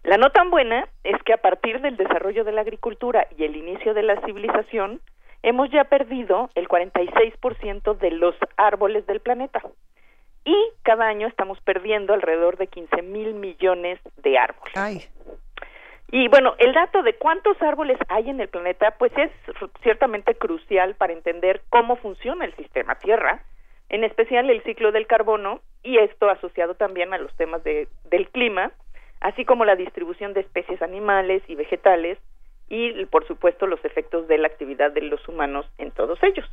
La 0.03 0.15
no 0.15 0.29
tan 0.29 0.49
buena 0.49 0.87
es 1.03 1.21
que 1.23 1.33
a 1.33 1.37
partir 1.37 1.81
del 1.81 1.97
desarrollo 1.97 2.45
de 2.45 2.53
la 2.53 2.61
agricultura 2.61 3.27
y 3.37 3.43
el 3.43 3.57
inicio 3.57 3.93
de 3.93 4.03
la 4.03 4.21
civilización, 4.21 5.01
hemos 5.43 5.69
ya 5.71 5.85
perdido 5.85 6.49
el 6.55 6.67
46% 6.67 7.97
de 7.97 8.11
los 8.11 8.35
árboles 8.57 9.05
del 9.05 9.19
planeta. 9.19 9.61
Y 10.45 10.55
cada 10.83 11.07
año 11.07 11.27
estamos 11.27 11.59
perdiendo 11.61 12.13
alrededor 12.13 12.57
de 12.57 12.67
15 12.67 13.01
mil 13.01 13.33
millones 13.33 13.99
de 14.17 14.37
árboles. 14.37 15.09
Y 16.09 16.29
bueno, 16.29 16.55
el 16.57 16.73
dato 16.73 17.03
de 17.03 17.15
cuántos 17.15 17.61
árboles 17.61 17.97
hay 18.07 18.29
en 18.29 18.39
el 18.39 18.47
planeta, 18.47 18.91
pues 18.91 19.11
es 19.17 19.29
ciertamente 19.83 20.35
crucial 20.35 20.95
para 20.95 21.11
entender 21.11 21.61
cómo 21.69 21.97
funciona 21.97 22.45
el 22.45 22.55
sistema 22.55 22.95
Tierra, 22.95 23.43
en 23.89 24.05
especial 24.05 24.49
el 24.49 24.63
ciclo 24.63 24.93
del 24.93 25.05
carbono 25.05 25.59
y 25.83 25.97
esto 25.97 26.29
asociado 26.29 26.75
también 26.75 27.13
a 27.13 27.17
los 27.17 27.35
temas 27.35 27.61
de, 27.63 27.89
del 28.05 28.29
clima, 28.29 28.71
así 29.19 29.43
como 29.43 29.65
la 29.65 29.75
distribución 29.75 30.33
de 30.33 30.41
especies 30.41 30.81
animales 30.81 31.43
y 31.47 31.55
vegetales 31.55 32.17
y, 32.69 33.05
por 33.05 33.25
supuesto, 33.27 33.67
los 33.67 33.83
efectos 33.85 34.27
de 34.27 34.37
la 34.37 34.47
actividad 34.47 34.91
de 34.91 35.01
los 35.01 35.25
humanos 35.27 35.65
en 35.77 35.91
todos 35.91 36.21
ellos. 36.23 36.45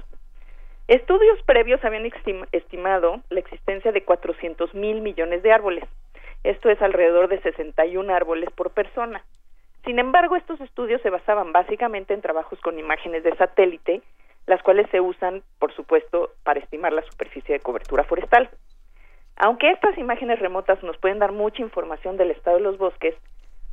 Estudios 0.87 1.43
previos 1.45 1.83
habían 1.85 2.11
estimado 2.53 3.23
la 3.31 3.41
existencia 3.41 3.91
de 3.91 4.05
400 4.05 4.75
mil 4.75 5.01
millones 5.01 5.43
de 5.43 5.53
árboles. 5.53 5.85
Esto 6.43 6.69
es 6.69 6.81
alrededor 6.83 7.29
de 7.29 7.41
61 7.41 8.15
árboles 8.15 8.51
por 8.51 8.71
persona. 8.71 9.25
Sin 9.85 9.99
embargo, 9.99 10.37
estos 10.37 10.61
estudios 10.61 11.01
se 11.03 11.11
basaban 11.11 11.53
básicamente 11.53 12.13
en 12.13 12.21
trabajos 12.21 12.61
con 12.61 12.79
imágenes 12.79 13.23
de 13.25 13.35
satélite, 13.37 14.03
las 14.47 14.63
cuales 14.63 14.87
se 14.91 15.01
usan, 15.01 15.43
por 15.59 15.73
supuesto, 15.75 16.31
para 16.43 16.61
estimar 16.61 16.93
la 16.93 17.03
superficie 17.03 17.55
de 17.55 17.61
cobertura 17.61 18.05
forestal. 18.05 18.51
Aunque 19.37 19.71
estas 19.71 19.97
imágenes 19.99 20.39
remotas 20.39 20.83
nos 20.83 20.97
pueden 20.99 21.19
dar 21.19 21.33
mucha 21.33 21.63
información 21.63 22.17
del 22.17 22.31
estado 22.31 22.59
de 22.59 22.63
los 22.63 22.79
bosques, 22.79 23.15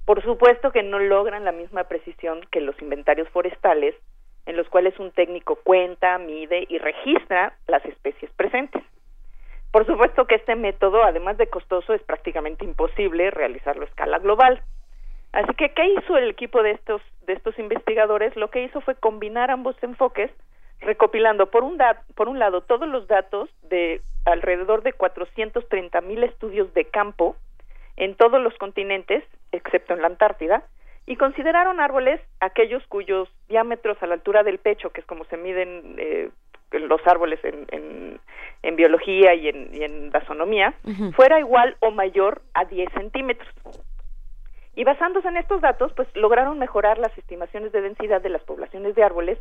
por 0.05 0.21
supuesto 0.23 0.71
que 0.71 0.83
no 0.83 0.99
logran 0.99 1.45
la 1.45 1.51
misma 1.51 1.85
precisión 1.85 2.41
que 2.51 2.61
los 2.61 2.79
inventarios 2.81 3.29
forestales 3.29 3.95
en 4.45 4.57
los 4.57 4.67
cuales 4.69 4.97
un 4.99 5.11
técnico 5.11 5.55
cuenta, 5.55 6.17
mide 6.17 6.65
y 6.67 6.77
registra 6.79 7.53
las 7.67 7.85
especies 7.85 8.31
presentes. 8.31 8.83
Por 9.71 9.85
supuesto 9.85 10.25
que 10.25 10.35
este 10.35 10.55
método, 10.55 11.03
además 11.03 11.37
de 11.37 11.47
costoso, 11.47 11.93
es 11.93 12.01
prácticamente 12.03 12.65
imposible 12.65 13.31
realizarlo 13.31 13.83
a 13.83 13.85
escala 13.85 14.19
global. 14.19 14.61
Así 15.31 15.53
que, 15.53 15.73
¿qué 15.73 15.85
hizo 15.87 16.17
el 16.17 16.29
equipo 16.29 16.61
de 16.61 16.71
estos, 16.71 17.01
de 17.25 17.33
estos 17.33 17.57
investigadores? 17.57 18.35
Lo 18.35 18.49
que 18.49 18.63
hizo 18.63 18.81
fue 18.81 18.95
combinar 18.95 19.49
ambos 19.49 19.81
enfoques, 19.81 20.29
recopilando 20.81 21.49
por 21.49 21.63
un, 21.63 21.77
por 22.15 22.27
un 22.27 22.39
lado 22.39 22.61
todos 22.61 22.87
los 22.89 23.07
datos 23.07 23.49
de 23.63 24.01
alrededor 24.25 24.83
de 24.83 24.91
430 24.91 26.01
mil 26.01 26.23
estudios 26.23 26.73
de 26.73 26.85
campo 26.85 27.37
en 27.95 28.15
todos 28.15 28.41
los 28.41 28.53
continentes, 28.57 29.23
excepto 29.51 29.93
en 29.93 30.01
la 30.01 30.07
Antártida, 30.07 30.63
y 31.05 31.15
consideraron 31.15 31.79
árboles 31.79 32.21
aquellos 32.39 32.85
cuyos 32.87 33.29
diámetros 33.49 34.01
a 34.01 34.07
la 34.07 34.13
altura 34.13 34.43
del 34.43 34.59
pecho, 34.59 34.91
que 34.91 35.01
es 35.01 35.07
como 35.07 35.25
se 35.25 35.37
miden 35.37 35.95
eh, 35.97 36.29
los 36.71 37.05
árboles 37.05 37.39
en, 37.43 38.19
en, 38.63 38.75
biología 38.75 39.33
y 39.35 39.49
en, 39.49 39.73
y 39.73 39.83
en 39.83 40.11
taxonomía, 40.11 40.73
fuera 41.15 41.39
igual 41.39 41.75
o 41.79 41.91
mayor 41.91 42.41
a 42.53 42.65
10 42.65 42.89
centímetros. 42.93 43.49
Y 44.75 44.85
basándose 44.85 45.27
en 45.27 45.37
estos 45.37 45.61
datos, 45.61 45.91
pues 45.93 46.07
lograron 46.15 46.57
mejorar 46.57 46.97
las 46.97 47.15
estimaciones 47.17 47.71
de 47.73 47.81
densidad 47.81 48.21
de 48.21 48.29
las 48.29 48.41
poblaciones 48.43 48.95
de 48.95 49.03
árboles 49.03 49.37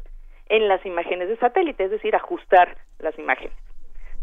en 0.48 0.66
las 0.66 0.84
imágenes 0.84 1.28
de 1.28 1.36
satélite, 1.36 1.84
es 1.84 1.90
decir, 1.92 2.16
ajustar 2.16 2.76
las 2.98 3.16
imágenes. 3.18 3.56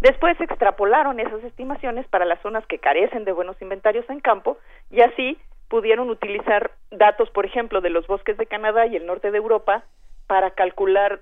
Después 0.01 0.39
extrapolaron 0.39 1.19
esas 1.19 1.43
estimaciones 1.43 2.05
para 2.07 2.25
las 2.25 2.41
zonas 2.41 2.65
que 2.67 2.77
carecen 2.77 3.23
de 3.23 3.31
buenos 3.31 3.59
inventarios 3.61 4.07
en 4.09 4.19
campo 4.19 4.57
y 4.91 5.01
así 5.01 5.39
pudieron 5.69 6.09
utilizar 6.09 6.71
datos, 6.91 7.29
por 7.31 7.45
ejemplo, 7.45 7.81
de 7.81 7.89
los 7.89 8.07
bosques 8.07 8.37
de 8.37 8.45
Canadá 8.45 8.85
y 8.85 8.95
el 8.95 9.05
norte 9.05 9.31
de 9.31 9.37
Europa 9.37 9.83
para 10.27 10.51
calcular 10.51 11.19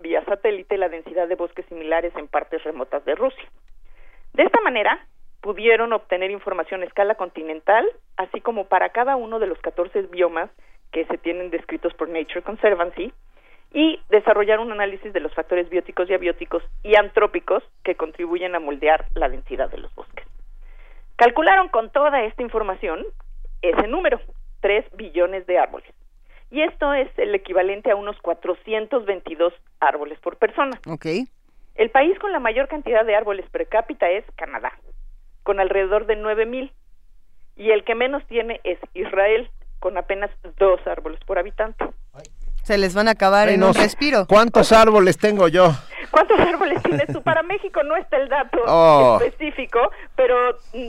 vía 0.00 0.24
satélite 0.24 0.76
la 0.76 0.88
densidad 0.88 1.28
de 1.28 1.34
bosques 1.34 1.66
similares 1.66 2.12
en 2.16 2.28
partes 2.28 2.62
remotas 2.64 3.04
de 3.04 3.14
Rusia. 3.14 3.48
De 4.34 4.42
esta 4.42 4.60
manera, 4.60 5.06
pudieron 5.40 5.92
obtener 5.92 6.30
información 6.30 6.82
a 6.82 6.86
escala 6.86 7.14
continental, 7.14 7.86
así 8.16 8.40
como 8.40 8.66
para 8.66 8.90
cada 8.90 9.16
uno 9.16 9.38
de 9.38 9.46
los 9.46 9.58
14 9.60 10.02
biomas 10.02 10.50
que 10.92 11.04
se 11.06 11.18
tienen 11.18 11.50
descritos 11.50 11.94
por 11.94 12.08
Nature 12.08 12.42
Conservancy, 12.42 13.12
y 13.72 14.00
desarrollar 14.08 14.60
un 14.60 14.72
análisis 14.72 15.12
de 15.12 15.20
los 15.20 15.34
factores 15.34 15.68
bióticos 15.68 16.08
y 16.08 16.14
abióticos 16.14 16.62
y 16.82 16.96
antrópicos 16.96 17.62
que 17.84 17.94
contribuyen 17.94 18.54
a 18.54 18.60
moldear 18.60 19.06
la 19.14 19.28
densidad 19.28 19.70
de 19.70 19.78
los 19.78 19.94
bosques. 19.94 20.26
Calcularon 21.16 21.68
con 21.68 21.90
toda 21.90 22.22
esta 22.22 22.42
información 22.42 23.04
ese 23.70 23.86
número, 23.88 24.20
3 24.60 24.84
billones 24.96 25.46
de 25.46 25.58
árboles. 25.58 25.88
Y 26.50 26.62
esto 26.62 26.92
es 26.94 27.08
el 27.18 27.34
equivalente 27.34 27.90
a 27.90 27.96
unos 27.96 28.16
422 28.22 29.52
árboles 29.80 30.18
por 30.20 30.36
persona. 30.36 30.80
Okay. 30.86 31.26
El 31.74 31.90
país 31.90 32.18
con 32.18 32.32
la 32.32 32.38
mayor 32.38 32.68
cantidad 32.68 33.04
de 33.04 33.16
árboles 33.16 33.48
per 33.50 33.68
cápita 33.68 34.08
es 34.08 34.24
Canadá, 34.36 34.72
con 35.42 35.60
alrededor 35.60 36.06
de 36.06 36.16
9000. 36.16 36.72
Y 37.56 37.70
el 37.70 37.84
que 37.84 37.94
menos 37.94 38.24
tiene 38.26 38.60
es 38.64 38.78
Israel, 38.94 39.50
con 39.80 39.98
apenas 39.98 40.30
dos 40.58 40.80
árboles 40.86 41.20
por 41.24 41.38
habitante. 41.38 41.84
Se 42.66 42.76
les 42.78 42.94
van 42.94 43.06
a 43.06 43.12
acabar 43.12 43.48
en 43.48 43.62
un 43.62 43.72
respiro. 43.74 44.26
¿Cuántos 44.26 44.72
árboles 44.72 45.18
tengo 45.18 45.46
yo? 45.46 45.70
¿Cuántos 46.10 46.40
árboles 46.40 46.82
tienes 46.82 47.06
tú? 47.12 47.22
Para 47.22 47.44
México 47.44 47.84
no 47.84 47.94
está 47.94 48.16
el 48.16 48.28
dato 48.28 48.58
Oh. 48.66 49.20
específico, 49.22 49.92
pero 50.16 50.34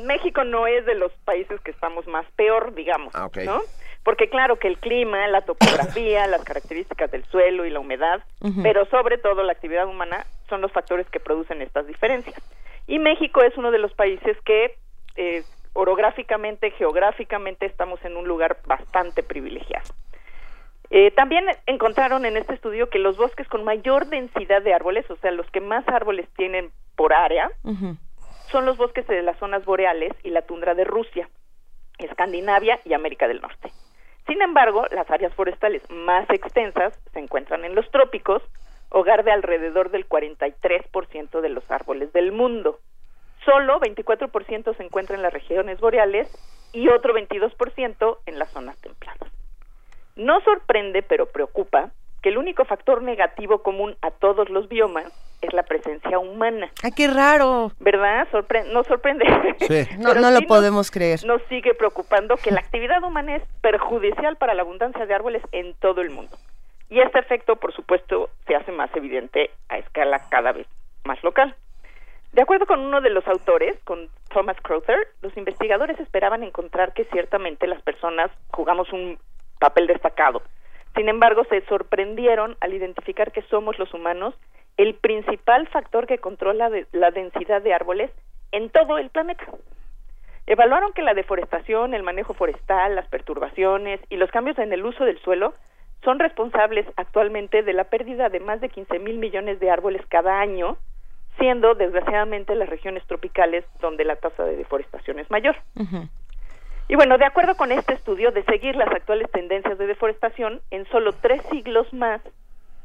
México 0.05 0.43
no 0.43 0.65
es 0.65 0.87
de 0.87 0.95
los 0.95 1.11
países 1.23 1.61
que 1.61 1.69
estamos 1.69 2.07
más 2.07 2.25
peor, 2.35 2.73
digamos, 2.73 3.13
Ah. 3.13 3.29
¿no? 3.45 3.61
Porque 4.03 4.27
claro 4.27 4.57
que 4.57 4.67
el 4.69 4.79
clima, 4.79 5.27
la 5.27 5.41
topografía, 5.41 6.25
las 6.25 6.43
características 6.43 7.11
del 7.11 7.23
suelo 7.25 7.63
y 7.63 7.69
la 7.69 7.79
humedad, 7.79 8.23
pero 8.63 8.87
sobre 8.87 9.19
todo 9.19 9.43
la 9.43 9.51
actividad 9.51 9.85
humana 9.85 10.25
son 10.49 10.61
los 10.61 10.71
factores 10.71 11.07
que 11.11 11.19
producen 11.19 11.61
estas 11.61 11.85
diferencias. 11.85 12.41
Y 12.87 12.97
México 12.97 13.43
es 13.43 13.55
uno 13.55 13.69
de 13.69 13.77
los 13.77 13.93
países 13.93 14.35
que 14.45 14.75
eh, 15.15 15.43
orográficamente, 15.73 16.71
geográficamente 16.71 17.67
estamos 17.67 18.03
en 18.03 18.17
un 18.17 18.27
lugar 18.27 18.57
bastante 18.65 19.21
privilegiado. 19.21 19.85
Eh, 20.89 21.11
también 21.11 21.45
encontraron 21.65 22.25
en 22.25 22.37
este 22.37 22.53
estudio 22.53 22.89
que 22.89 22.99
los 22.99 23.17
bosques 23.17 23.47
con 23.47 23.63
mayor 23.63 24.07
densidad 24.07 24.61
de 24.61 24.73
árboles, 24.73 25.09
o 25.09 25.17
sea, 25.17 25.31
los 25.31 25.49
que 25.51 25.59
más 25.59 25.87
árboles 25.87 26.29
tienen 26.37 26.71
por 26.95 27.13
área, 27.13 27.51
son 28.51 28.65
los 28.65 28.77
bosques 28.77 29.05
de 29.07 29.21
las 29.21 29.37
zonas 29.37 29.65
boreales 29.65 30.13
y 30.23 30.29
la 30.29 30.43
tundra 30.43 30.73
de 30.73 30.85
Rusia, 30.85 31.29
Escandinavia 31.97 32.79
y 32.85 32.93
América 32.93 33.27
del 33.27 33.41
Norte. 33.41 33.71
Sin 34.27 34.41
embargo, 34.41 34.85
las 34.91 35.09
áreas 35.09 35.33
forestales 35.33 35.81
más 35.89 36.29
extensas 36.29 36.97
se 37.13 37.19
encuentran 37.19 37.65
en 37.65 37.75
los 37.75 37.89
trópicos, 37.91 38.41
hogar 38.89 39.23
de 39.23 39.31
alrededor 39.31 39.89
del 39.89 40.07
43% 40.07 41.41
de 41.41 41.49
los 41.49 41.69
árboles 41.69 42.11
del 42.13 42.31
mundo. 42.31 42.79
Solo 43.45 43.79
24% 43.79 44.75
se 44.75 44.83
encuentra 44.83 45.15
en 45.15 45.21
las 45.21 45.33
regiones 45.33 45.79
boreales 45.79 46.29
y 46.73 46.89
otro 46.89 47.13
22% 47.13 48.17
en 48.25 48.39
las 48.39 48.51
zonas 48.51 48.79
templadas. 48.81 49.36
No 50.17 50.41
sorprende, 50.41 51.01
pero 51.03 51.27
preocupa, 51.27 51.91
que 52.21 52.29
el 52.29 52.37
único 52.37 52.65
factor 52.65 53.01
negativo 53.01 53.61
común 53.61 53.95
a 54.01 54.11
todos 54.11 54.49
los 54.49 54.67
biomas 54.67 55.05
es 55.41 55.53
la 55.53 55.63
presencia 55.63 56.17
humana. 56.17 56.69
¡Ay, 56.83 56.91
qué 56.91 57.07
raro! 57.07 57.71
¿Verdad? 57.79 58.27
Sorpre- 58.31 58.65
no 58.73 58.83
sorprende. 58.83 59.25
No, 59.99 60.09
Pero 60.09 60.21
no 60.21 60.31
lo 60.31 60.37
sí 60.37 60.43
nos- 60.43 60.45
podemos 60.45 60.91
creer. 60.91 61.23
Nos 61.25 61.41
sigue 61.43 61.73
preocupando 61.75 62.35
que 62.37 62.51
la 62.51 62.59
actividad 62.59 63.03
humana 63.03 63.35
es 63.35 63.43
perjudicial 63.61 64.35
para 64.37 64.53
la 64.55 64.63
abundancia 64.63 65.05
de 65.05 65.13
árboles 65.13 65.43
en 65.51 65.73
todo 65.75 66.01
el 66.01 66.09
mundo. 66.09 66.35
Y 66.89 66.99
este 67.01 67.19
efecto, 67.19 67.57
por 67.57 67.73
supuesto, 67.73 68.29
se 68.47 68.55
hace 68.55 68.71
más 68.71 68.89
evidente 68.95 69.51
a 69.69 69.77
escala 69.77 70.21
cada 70.29 70.53
vez 70.53 70.65
más 71.05 71.21
local. 71.23 71.53
De 72.33 72.41
acuerdo 72.41 72.65
con 72.65 72.79
uno 72.79 73.01
de 73.01 73.09
los 73.09 73.27
autores, 73.27 73.77
con 73.83 74.09
Thomas 74.33 74.57
Crowther, 74.61 74.97
los 75.21 75.35
investigadores 75.37 75.99
esperaban 75.99 76.43
encontrar 76.43 76.93
que 76.93 77.05
ciertamente 77.05 77.67
las 77.67 77.81
personas 77.83 78.31
jugamos 78.51 78.91
un 78.93 79.17
papel 79.59 79.87
destacado. 79.87 80.41
Sin 80.95 81.09
embargo, 81.09 81.43
se 81.49 81.61
sorprendieron 81.67 82.57
al 82.59 82.73
identificar 82.73 83.31
que 83.31 83.41
somos 83.43 83.77
los 83.79 83.93
humanos 83.93 84.33
el 84.77 84.95
principal 84.95 85.67
factor 85.67 86.07
que 86.07 86.17
controla 86.19 86.69
de- 86.69 86.87
la 86.91 87.11
densidad 87.11 87.61
de 87.61 87.73
árboles 87.73 88.11
en 88.51 88.69
todo 88.69 88.97
el 88.97 89.09
planeta. 89.09 89.43
Evaluaron 90.45 90.93
que 90.93 91.01
la 91.01 91.13
deforestación, 91.13 91.93
el 91.93 92.03
manejo 92.03 92.33
forestal, 92.33 92.95
las 92.95 93.07
perturbaciones 93.09 93.99
y 94.09 94.15
los 94.15 94.31
cambios 94.31 94.57
en 94.59 94.71
el 94.71 94.85
uso 94.85 95.03
del 95.03 95.19
suelo 95.19 95.53
son 96.03 96.19
responsables 96.19 96.85
actualmente 96.95 97.63
de 97.63 97.73
la 97.73 97.85
pérdida 97.85 98.29
de 98.29 98.39
más 98.39 98.61
de 98.61 98.69
15 98.69 98.99
mil 98.99 99.17
millones 99.17 99.59
de 99.59 99.69
árboles 99.69 100.01
cada 100.07 100.39
año, 100.39 100.77
siendo 101.37 101.75
desgraciadamente 101.75 102.55
las 102.55 102.69
regiones 102.69 103.05
tropicales 103.07 103.65
donde 103.81 104.05
la 104.05 104.15
tasa 104.15 104.43
de 104.45 104.55
deforestación 104.55 105.19
es 105.19 105.29
mayor. 105.29 105.55
Y 106.89 106.95
bueno, 106.95 107.17
de 107.17 107.25
acuerdo 107.25 107.55
con 107.55 107.71
este 107.71 107.93
estudio, 107.93 108.31
de 108.31 108.43
seguir 108.43 108.75
las 108.75 108.89
actuales 108.89 109.29
tendencias 109.31 109.77
de 109.77 109.87
deforestación, 109.87 110.61
en 110.71 110.85
solo 110.87 111.11
tres 111.13 111.41
siglos 111.51 111.91
más 111.93 112.21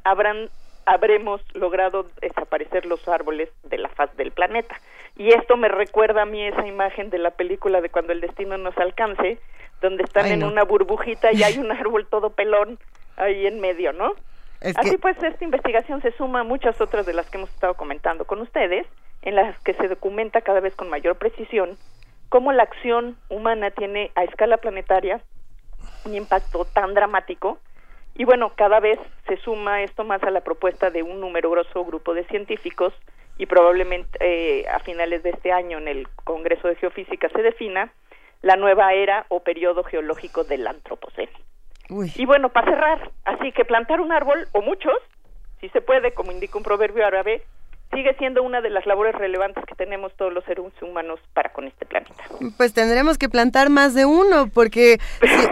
habrán 0.05 0.49
habremos 0.85 1.41
logrado 1.55 2.07
desaparecer 2.21 2.87
los 2.87 3.07
árboles 3.07 3.49
de 3.63 3.79
la 3.79 3.89
faz 3.89 4.17
del 4.17 4.33
planeta. 4.33 4.81
Y 5.17 5.29
esto 5.29 5.57
me 5.57 5.69
recuerda 5.69 6.23
a 6.23 6.27
mí 6.27 6.43
esa 6.43 6.67
imagen 6.67 7.11
de 7.11 7.19
la 7.19 7.31
película 7.31 7.81
de 7.81 7.89
cuando 7.89 8.13
el 8.13 8.21
destino 8.21 8.59
nos 8.59 8.77
alcance, 8.79 9.39
donde 9.81 10.05
están 10.05 10.27
Ay, 10.27 10.33
en 10.33 10.45
una 10.45 10.65
burbujita 10.65 11.33
y 11.33 11.43
hay 11.45 11.59
un 11.59 11.71
árbol 11.71 12.07
todo 12.07 12.31
pelón 12.31 12.79
ahí 13.17 13.47
en 13.47 13.61
medio, 13.61 13.93
¿no? 13.93 14.15
Es 14.61 14.77
Así 14.79 14.97
pues, 14.97 15.21
esta 15.23 15.45
investigación 15.45 16.01
se 16.03 16.13
suma 16.13 16.41
a 16.41 16.45
muchas 16.45 16.81
otras 16.81 17.05
de 17.05 17.15
las 17.15 17.29
que 17.29 17.37
hemos 17.37 17.51
estado 17.51 17.75
comentando 17.75 18.25
con 18.25 18.41
ustedes, 18.41 18.87
en 19.23 19.35
las 19.35 19.59
que 19.61 19.75
se 19.75 19.89
documenta 19.89 20.41
cada 20.41 20.61
vez 20.61 20.75
con 20.75 20.89
mayor 20.89 21.17
precisión 21.17 21.77
cómo 22.33 22.51
la 22.52 22.62
acción 22.62 23.19
humana 23.28 23.73
tiene 23.73 24.11
a 24.15 24.25
escala 24.25 24.57
planetaria 24.57 25.20
un 26.07 26.15
impacto 26.15 26.65
tan 26.65 26.94
dramático. 26.94 27.59
Y 28.15 28.25
bueno, 28.25 28.55
cada 28.57 28.81
vez 28.81 28.99
se 29.28 29.36
suma 29.36 29.83
esto 29.83 30.02
más 30.02 30.23
a 30.23 30.31
la 30.31 30.41
propuesta 30.41 30.89
de 30.91 31.02
un 31.02 31.20
numeroso 31.20 31.85
grupo 31.85 32.15
de 32.15 32.25
científicos 32.25 32.94
y 33.36 33.44
probablemente 33.44 34.17
eh, 34.20 34.67
a 34.67 34.78
finales 34.78 35.23
de 35.23 35.28
este 35.28 35.52
año 35.52 35.77
en 35.77 35.89
el 35.89 36.09
Congreso 36.25 36.69
de 36.69 36.77
Geofísica 36.77 37.28
se 37.28 37.43
defina 37.43 37.93
la 38.41 38.57
nueva 38.57 38.94
era 38.94 39.27
o 39.28 39.41
periodo 39.41 39.85
geológico 39.85 40.43
del 40.44 40.67
Antropoceno. 40.67 41.39
Y 42.17 42.25
bueno, 42.25 42.49
para 42.49 42.70
cerrar, 42.70 43.11
así 43.27 43.52
que 43.52 43.67
plantar 43.67 44.01
un 44.01 44.11
árbol 44.11 44.49
o 44.52 44.62
muchos, 44.62 44.97
si 45.61 45.69
se 45.69 45.83
puede, 45.83 46.15
como 46.15 46.33
indica 46.33 46.57
un 46.57 46.65
proverbio 46.65 47.07
árabe, 47.07 47.43
sigue 47.93 48.15
siendo 48.19 48.43
una 48.43 48.61
de 48.61 48.71
las 48.71 48.87
labores 48.87 49.15
relevantes 49.15 49.65
que 49.67 49.75
tenemos 49.75 50.15
todos 50.17 50.33
los 50.33 50.45
seres 50.45 50.65
humanos 50.81 51.21
para 51.35 51.53
con 51.53 51.67
este 51.67 51.85
planeta. 51.87 52.15
Pues 52.57 52.73
tendremos 52.73 53.19
que 53.19 53.29
plantar 53.29 53.71
más 53.71 53.95
de 53.95 54.07
uno, 54.07 54.49
porque 54.53 54.99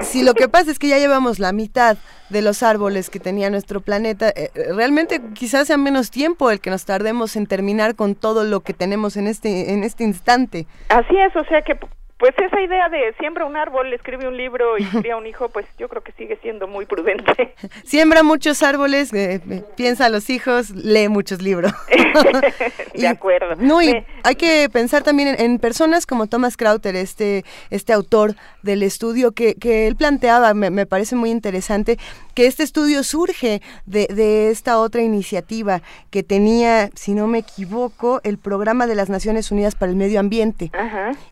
si, 0.01 0.25
lo 0.25 0.35
que 0.35 0.49
pasa 0.49 0.70
es 0.70 0.78
que 0.78 0.89
ya 0.89 0.99
llevamos 0.99 1.39
la 1.39 1.52
mitad 1.52 1.97
de 2.31 2.43
los 2.43 2.62
árboles 2.62 3.10
que 3.10 3.20
tenía 3.20 3.51
nuestro 3.51 3.81
planeta, 3.81 4.31
eh, 4.31 4.51
realmente 4.75 5.20
quizás 5.35 5.67
sea 5.67 5.77
menos 5.77 6.10
tiempo 6.10 6.51
el 6.51 6.60
que 6.60 6.70
nos 6.70 6.85
tardemos 6.85 7.36
en 7.36 7.47
terminar 7.47 7.94
con 7.97 8.15
todo 8.15 8.44
lo 8.44 8.60
que 8.60 8.73
tenemos 8.73 9.17
en 9.17 9.27
este 9.27 9.73
en 9.73 9.85
este 9.85 10.05
instante. 10.05 10.67
Así 10.89 11.17
es, 11.17 11.35
o 11.36 11.44
sea 11.44 11.62
que 11.62 11.77
pues 12.20 12.34
esa 12.36 12.60
idea 12.60 12.90
de 12.90 13.15
siembra 13.18 13.47
un 13.47 13.57
árbol, 13.57 13.92
escribe 13.94 14.28
un 14.28 14.36
libro 14.36 14.76
y 14.78 14.84
cría 15.00 15.16
un 15.16 15.26
hijo, 15.26 15.49
pues 15.49 15.66
yo 15.78 15.89
creo 15.89 16.02
que 16.02 16.12
sigue 16.12 16.39
siendo 16.42 16.68
muy 16.68 16.84
prudente. 16.84 17.55
Siembra 17.84 18.23
muchos 18.23 18.62
árboles, 18.62 19.12
eh, 19.15 19.40
eh, 19.50 19.62
piensa 19.74 20.07
a 20.07 20.08
los 20.10 20.28
hijos, 20.28 20.70
lee 20.70 21.08
muchos 21.08 21.40
libros. 21.40 21.73
de 22.94 23.08
acuerdo. 23.08 23.57
No, 23.57 23.81
y 23.81 24.05
hay 24.23 24.34
que 24.36 24.68
pensar 24.70 25.02
también 25.02 25.34
en, 25.39 25.58
personas 25.58 26.05
como 26.05 26.26
Thomas 26.26 26.58
Krauter, 26.58 26.94
este, 26.94 27.44
este 27.70 27.94
autor 27.94 28.34
del 28.62 28.82
estudio 28.82 29.32
que, 29.32 29.55
que 29.55 29.86
él 29.86 29.97
planteaba, 29.97 30.52
me, 30.52 30.68
me 30.68 30.84
parece 30.84 31.16
muy 31.16 31.31
interesante, 31.31 31.99
que 32.41 32.47
este 32.47 32.62
estudio 32.62 33.02
surge 33.02 33.60
de, 33.85 34.07
de, 34.07 34.49
esta 34.49 34.78
otra 34.78 35.02
iniciativa 35.02 35.83
que 36.10 36.23
tenía, 36.23 36.89
si 36.94 37.12
no 37.12 37.27
me 37.27 37.36
equivoco, 37.36 38.23
el 38.25 38.39
Programa 38.39 38.86
de 38.86 38.94
las 38.94 39.10
Naciones 39.10 39.51
Unidas 39.51 39.75
para 39.75 39.91
el 39.91 39.97
Medio 39.97 40.19
Ambiente 40.20 40.70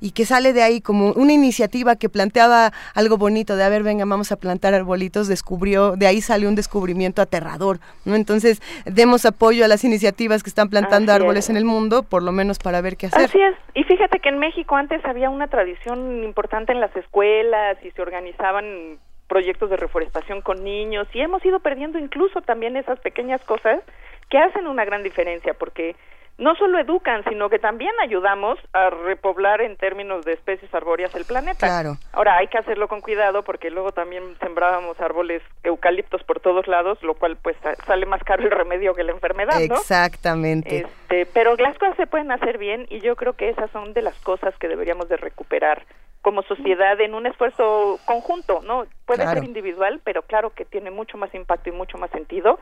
y 0.02 0.10
que 0.10 0.26
sale 0.26 0.52
de 0.52 0.62
ahí 0.62 0.82
como 0.82 1.12
una 1.12 1.32
iniciativa 1.32 1.96
que 1.96 2.10
planteaba 2.10 2.74
algo 2.94 3.16
bonito 3.16 3.56
de, 3.56 3.64
a 3.64 3.70
ver, 3.70 3.84
venga, 3.84 4.04
vamos 4.04 4.32
a 4.32 4.36
plantar 4.36 4.74
arbolitos, 4.74 5.28
descubrió, 5.28 5.96
de 5.96 6.06
ahí 6.06 6.20
salió 6.20 6.46
un 6.46 6.56
descubrimiento 6.56 7.22
aterrador, 7.22 7.78
¿no? 8.04 8.14
Entonces, 8.14 8.60
demos 8.84 9.24
apoyo 9.24 9.64
a 9.64 9.68
las 9.68 9.84
iniciativas 9.84 10.42
que 10.42 10.50
están 10.50 10.68
plantando 10.68 11.14
árboles 11.14 11.48
en 11.48 11.56
el 11.56 11.64
mundo, 11.64 12.02
por 12.02 12.22
lo 12.22 12.32
menos 12.32 12.58
para 12.58 12.82
ver 12.82 12.98
qué 12.98 13.06
hacer. 13.06 13.24
Así 13.24 13.40
es, 13.40 13.54
y 13.72 13.82
fíjate 13.84 14.20
que 14.20 14.28
en 14.28 14.40
México 14.40 14.76
antes 14.76 15.02
había 15.06 15.30
una 15.30 15.46
tradición 15.46 16.22
importante 16.22 16.72
en 16.72 16.80
las 16.80 16.94
escuelas 16.94 17.78
y 17.82 17.92
se 17.92 18.02
organizaban 18.02 18.98
proyectos 19.28 19.70
de 19.70 19.76
reforestación 19.76 20.40
con 20.40 20.64
niños 20.64 21.06
y 21.12 21.20
hemos 21.20 21.44
ido 21.44 21.60
perdiendo 21.60 21.98
incluso 21.98 22.40
también 22.42 22.76
esas 22.76 22.98
pequeñas 23.00 23.42
cosas 23.44 23.80
que 24.28 24.38
hacen 24.38 24.66
una 24.66 24.84
gran 24.84 25.02
diferencia 25.02 25.54
porque 25.54 25.94
no 26.38 26.54
solo 26.54 26.78
educan, 26.78 27.24
sino 27.28 27.50
que 27.50 27.58
también 27.58 27.90
ayudamos 28.00 28.58
a 28.72 28.90
repoblar 28.90 29.60
en 29.60 29.76
términos 29.76 30.24
de 30.24 30.34
especies 30.34 30.72
arbóreas 30.72 31.12
el 31.16 31.24
planeta. 31.24 31.66
Claro. 31.66 31.96
Ahora 32.12 32.36
hay 32.36 32.46
que 32.46 32.58
hacerlo 32.58 32.86
con 32.86 33.00
cuidado 33.00 33.42
porque 33.42 33.70
luego 33.70 33.90
también 33.90 34.22
sembrábamos 34.38 35.00
árboles 35.00 35.42
eucaliptos 35.64 36.22
por 36.22 36.38
todos 36.38 36.68
lados, 36.68 37.02
lo 37.02 37.14
cual 37.14 37.36
pues 37.42 37.56
sale 37.86 38.06
más 38.06 38.22
caro 38.22 38.44
el 38.44 38.52
remedio 38.52 38.94
que 38.94 39.02
la 39.02 39.12
enfermedad, 39.12 39.58
¿no? 39.68 39.74
Exactamente. 39.74 40.86
Este, 40.86 41.26
pero 41.26 41.56
las 41.56 41.76
cosas 41.76 41.96
se 41.96 42.06
pueden 42.06 42.30
hacer 42.30 42.56
bien 42.56 42.86
y 42.88 43.00
yo 43.00 43.16
creo 43.16 43.32
que 43.32 43.48
esas 43.48 43.68
son 43.72 43.92
de 43.92 44.02
las 44.02 44.14
cosas 44.20 44.56
que 44.58 44.68
deberíamos 44.68 45.08
de 45.08 45.16
recuperar 45.16 45.82
como 46.28 46.42
sociedad 46.42 47.00
en 47.00 47.14
un 47.14 47.24
esfuerzo 47.24 47.98
conjunto, 48.04 48.60
¿no? 48.62 48.84
Puede 49.06 49.26
ser 49.26 49.42
individual, 49.44 49.98
pero 50.04 50.20
claro 50.20 50.50
que 50.50 50.66
tiene 50.66 50.90
mucho 50.90 51.16
más 51.16 51.34
impacto 51.34 51.70
y 51.70 51.72
mucho 51.72 51.96
más 51.96 52.10
sentido 52.10 52.58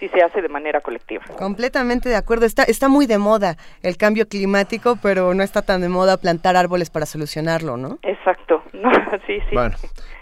si 0.00 0.08
se 0.08 0.22
hace 0.22 0.40
de 0.40 0.48
manera 0.48 0.80
colectiva. 0.80 1.22
Completamente 1.38 2.08
de 2.08 2.16
acuerdo. 2.16 2.46
Está, 2.46 2.62
está 2.62 2.88
muy 2.88 3.04
de 3.04 3.18
moda 3.18 3.58
el 3.82 3.98
cambio 3.98 4.26
climático, 4.26 4.96
pero 5.02 5.34
no 5.34 5.42
está 5.42 5.60
tan 5.60 5.82
de 5.82 5.90
moda 5.90 6.16
plantar 6.16 6.56
árboles 6.56 6.88
para 6.88 7.04
solucionarlo, 7.04 7.76
¿no? 7.76 7.98
Exacto. 8.00 8.62
sí, 9.26 9.40
sí. 9.40 9.54
Bueno, 9.54 9.76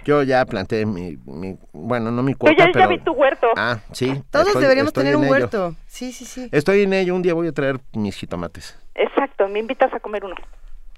yo 0.04 0.24
ya 0.24 0.44
planté 0.44 0.84
mi, 0.84 1.16
bueno, 1.72 2.10
no 2.10 2.24
mi 2.24 2.34
cuota, 2.34 2.56
yo 2.56 2.64
ya, 2.64 2.72
pero... 2.72 2.86
ya 2.86 2.88
vi 2.88 2.98
tu 2.98 3.12
huerto. 3.12 3.46
Ah, 3.56 3.78
sí. 3.92 4.20
Todos 4.32 4.58
deberíamos 4.58 4.92
tener 4.92 5.14
un 5.14 5.28
huerto. 5.28 5.76
Sí, 5.86 6.10
sí, 6.10 6.24
sí. 6.24 6.48
Estoy 6.50 6.82
en 6.82 6.92
ello. 6.92 7.14
Un 7.14 7.22
día 7.22 7.34
voy 7.34 7.46
a 7.46 7.52
traer 7.52 7.78
mis 7.92 8.16
jitomates. 8.16 8.76
Exacto. 8.96 9.46
Me 9.46 9.60
invitas 9.60 9.94
a 9.94 10.00
comer 10.00 10.24
uno. 10.24 10.34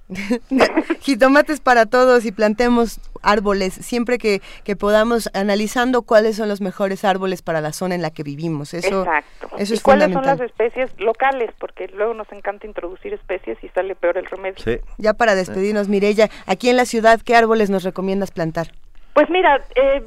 Jitomates 1.01 1.61
para 1.61 1.87
todos 1.87 2.25
y 2.25 2.33
plantemos 2.33 3.01
árboles 3.23 3.73
siempre 3.75 4.19
que, 4.19 4.41
que, 4.65 4.77
podamos, 4.77 5.31
analizando 5.35 6.03
cuáles 6.03 6.37
son 6.37 6.49
los 6.49 6.61
mejores 6.61 7.05
árboles 7.05 7.43
para 7.43 7.61
la 7.61 7.73
zona 7.73 7.95
en 7.95 8.03
la 8.03 8.11
que 8.11 8.23
vivimos. 8.23 8.75
Eso, 8.75 9.05
Exacto. 9.05 9.51
Eso 9.59 9.75
¿Y 9.75 9.77
es 9.77 9.83
cuáles 9.83 10.05
fundamental. 10.07 10.39
son 10.39 10.47
las 10.47 10.51
especies 10.51 11.01
locales? 11.01 11.51
Porque 11.59 11.89
luego 11.89 12.15
nos 12.15 12.31
encanta 12.33 12.67
introducir 12.67 13.13
especies 13.15 13.63
y 13.63 13.69
sale 13.69 13.95
peor 13.95 14.19
el 14.19 14.27
remedio. 14.27 14.81
Ya 14.99 15.15
para 15.15 15.35
despedirnos, 15.35 15.89
Mirella, 15.89 16.29
aquí 16.47 16.69
en 16.69 16.77
la 16.77 16.85
ciudad, 16.85 17.21
¿qué 17.25 17.37
árboles 17.37 17.71
nos 17.71 17.85
recomiendas 17.85 18.31
plantar? 18.31 18.69
Pues 19.15 19.29
mira, 19.31 19.63
eh, 19.75 20.03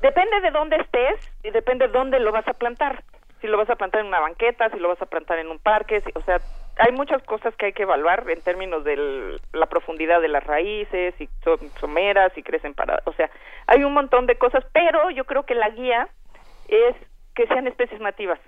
depende 0.00 0.40
de 0.42 0.50
dónde 0.50 0.76
estés 0.76 1.20
y 1.42 1.50
depende 1.50 1.86
de 1.86 1.92
dónde 1.92 2.20
lo 2.20 2.32
vas 2.32 2.46
a 2.48 2.54
plantar. 2.54 3.02
Si 3.40 3.46
lo 3.46 3.58
vas 3.58 3.68
a 3.68 3.76
plantar 3.76 4.00
en 4.00 4.06
una 4.06 4.20
banqueta, 4.20 4.70
si 4.70 4.78
lo 4.78 4.88
vas 4.88 5.02
a 5.02 5.06
plantar 5.06 5.38
en 5.38 5.48
un 5.48 5.58
parque, 5.58 6.00
si, 6.00 6.10
o 6.14 6.22
sea, 6.22 6.40
hay 6.78 6.92
muchas 6.92 7.22
cosas 7.22 7.54
que 7.56 7.66
hay 7.66 7.72
que 7.72 7.84
evaluar 7.84 8.28
en 8.28 8.40
términos 8.40 8.84
de 8.84 9.38
la 9.52 9.66
profundidad 9.66 10.20
de 10.20 10.28
las 10.28 10.44
raíces, 10.44 11.14
si 11.18 11.28
son 11.42 11.58
someras, 11.80 12.32
si 12.34 12.42
crecen 12.42 12.74
para, 12.74 13.00
o 13.04 13.12
sea, 13.12 13.30
hay 13.66 13.84
un 13.84 13.92
montón 13.92 14.26
de 14.26 14.36
cosas, 14.36 14.64
pero 14.72 15.10
yo 15.10 15.24
creo 15.24 15.44
que 15.44 15.54
la 15.54 15.70
guía 15.70 16.08
es 16.68 16.96
que 17.34 17.46
sean 17.46 17.66
especies 17.66 18.00
nativas. 18.00 18.38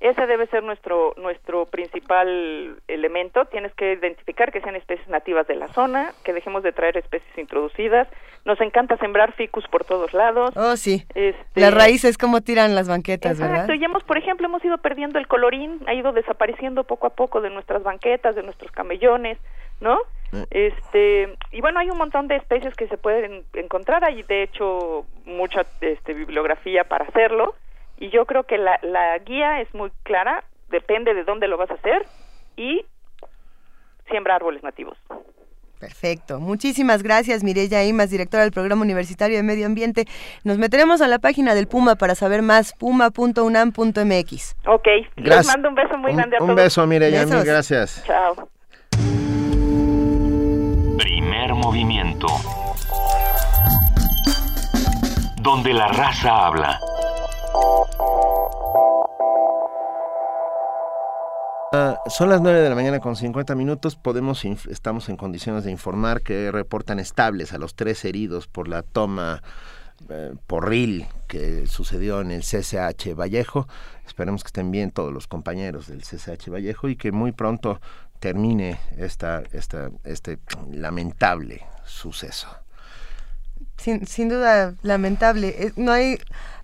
Ese 0.00 0.26
debe 0.26 0.46
ser 0.46 0.62
nuestro 0.62 1.14
nuestro 1.16 1.66
principal 1.66 2.76
elemento. 2.86 3.46
Tienes 3.46 3.74
que 3.74 3.94
identificar 3.94 4.52
que 4.52 4.60
sean 4.60 4.76
especies 4.76 5.08
nativas 5.08 5.46
de 5.48 5.56
la 5.56 5.68
zona, 5.68 6.12
que 6.24 6.32
dejemos 6.32 6.62
de 6.62 6.72
traer 6.72 6.96
especies 6.96 7.36
introducidas. 7.36 8.06
Nos 8.44 8.60
encanta 8.60 8.96
sembrar 8.98 9.32
ficus 9.32 9.66
por 9.66 9.84
todos 9.84 10.14
lados. 10.14 10.56
Oh, 10.56 10.76
sí. 10.76 11.04
Este, 11.14 11.60
Las 11.60 11.74
raíces, 11.74 12.16
cómo 12.16 12.40
tiran 12.40 12.76
las 12.76 12.88
banquetas, 12.88 13.32
Exacto, 13.32 13.66
¿verdad? 13.66 13.74
y 13.74 13.84
hemos, 13.84 14.04
por 14.04 14.16
ejemplo, 14.16 14.46
hemos 14.46 14.64
ido 14.64 14.78
perdiendo 14.78 15.18
el 15.18 15.26
colorín, 15.26 15.80
ha 15.86 15.94
ido 15.94 16.12
desapareciendo 16.12 16.84
poco 16.84 17.08
a 17.08 17.10
poco 17.10 17.40
de 17.40 17.50
nuestras 17.50 17.82
banquetas, 17.82 18.36
de 18.36 18.44
nuestros 18.44 18.70
camellones, 18.70 19.38
¿no? 19.80 19.98
Este, 20.50 21.34
y 21.52 21.60
bueno, 21.60 21.80
hay 21.80 21.90
un 21.90 21.98
montón 21.98 22.28
de 22.28 22.36
especies 22.36 22.74
que 22.74 22.86
se 22.88 22.98
pueden 22.98 23.44
encontrar, 23.54 24.04
hay 24.04 24.22
de 24.24 24.42
hecho 24.42 25.06
mucha 25.24 25.66
este, 25.80 26.12
bibliografía 26.12 26.84
para 26.84 27.06
hacerlo, 27.06 27.54
y 27.98 28.10
yo 28.10 28.24
creo 28.26 28.44
que 28.44 28.58
la, 28.58 28.78
la 28.82 29.18
guía 29.18 29.60
es 29.60 29.72
muy 29.74 29.90
clara, 30.04 30.44
depende 30.70 31.14
de 31.14 31.24
dónde 31.24 31.48
lo 31.48 31.56
vas 31.56 31.70
a 31.70 31.74
hacer, 31.74 32.06
y 32.56 32.84
siembra 34.08 34.36
árboles 34.36 34.62
nativos. 34.62 34.96
Perfecto. 35.78 36.40
Muchísimas 36.40 37.04
gracias, 37.04 37.44
Mireya 37.44 37.84
Imas, 37.84 38.10
directora 38.10 38.42
del 38.42 38.50
Programa 38.50 38.82
Universitario 38.82 39.36
de 39.36 39.44
Medio 39.44 39.64
Ambiente. 39.66 40.06
Nos 40.42 40.58
meteremos 40.58 41.00
a 41.02 41.06
la 41.06 41.20
página 41.20 41.54
del 41.54 41.68
Puma 41.68 41.94
para 41.94 42.16
saber 42.16 42.42
más, 42.42 42.72
puma.unam.mx. 42.72 44.56
Ok, 44.66 44.88
les 45.16 45.46
mando 45.46 45.68
un 45.68 45.74
beso 45.76 45.96
muy 45.96 46.10
Un- 46.10 46.16
grande 46.16 46.36
a 46.36 46.40
un 46.42 46.48
todos. 46.48 46.56
beso, 46.64 46.84
Mireya, 46.86 47.24
mil 47.26 47.44
gracias. 47.44 48.02
Chao. 48.06 48.48
Primer 50.98 51.54
movimiento. 51.54 52.26
Donde 55.40 55.72
la 55.72 55.86
raza 55.88 56.46
habla. 56.46 56.80
Ah, 61.70 62.00
son 62.06 62.30
las 62.30 62.40
9 62.40 62.60
de 62.60 62.68
la 62.70 62.74
mañana 62.74 62.98
con 62.98 63.14
50 63.14 63.54
minutos. 63.54 63.94
Podemos 63.94 64.44
estamos 64.44 65.08
en 65.10 65.18
condiciones 65.18 65.64
de 65.64 65.70
informar 65.70 66.22
que 66.22 66.50
reportan 66.50 66.98
estables 66.98 67.52
a 67.52 67.58
los 67.58 67.74
tres 67.74 68.04
heridos 68.06 68.46
por 68.46 68.68
la 68.68 68.82
toma 68.82 69.42
eh, 70.08 70.34
porril 70.46 71.06
que 71.26 71.66
sucedió 71.66 72.22
en 72.22 72.30
el 72.30 72.42
CCH 72.42 73.14
Vallejo. 73.14 73.68
Esperemos 74.06 74.44
que 74.44 74.48
estén 74.48 74.70
bien 74.70 74.90
todos 74.92 75.12
los 75.12 75.26
compañeros 75.26 75.88
del 75.88 76.02
CCH 76.02 76.48
Vallejo 76.48 76.88
y 76.88 76.96
que 76.96 77.12
muy 77.12 77.32
pronto 77.32 77.80
termine 78.18 78.78
esta, 78.96 79.42
esta, 79.52 79.90
este 80.04 80.38
lamentable 80.70 81.66
suceso. 81.84 82.48
Sin, 83.76 84.06
sin 84.06 84.28
duda, 84.28 84.74
lamentable. 84.82 85.48
Eh, 85.48 85.72
No 85.76 85.92
hay, 85.92 86.18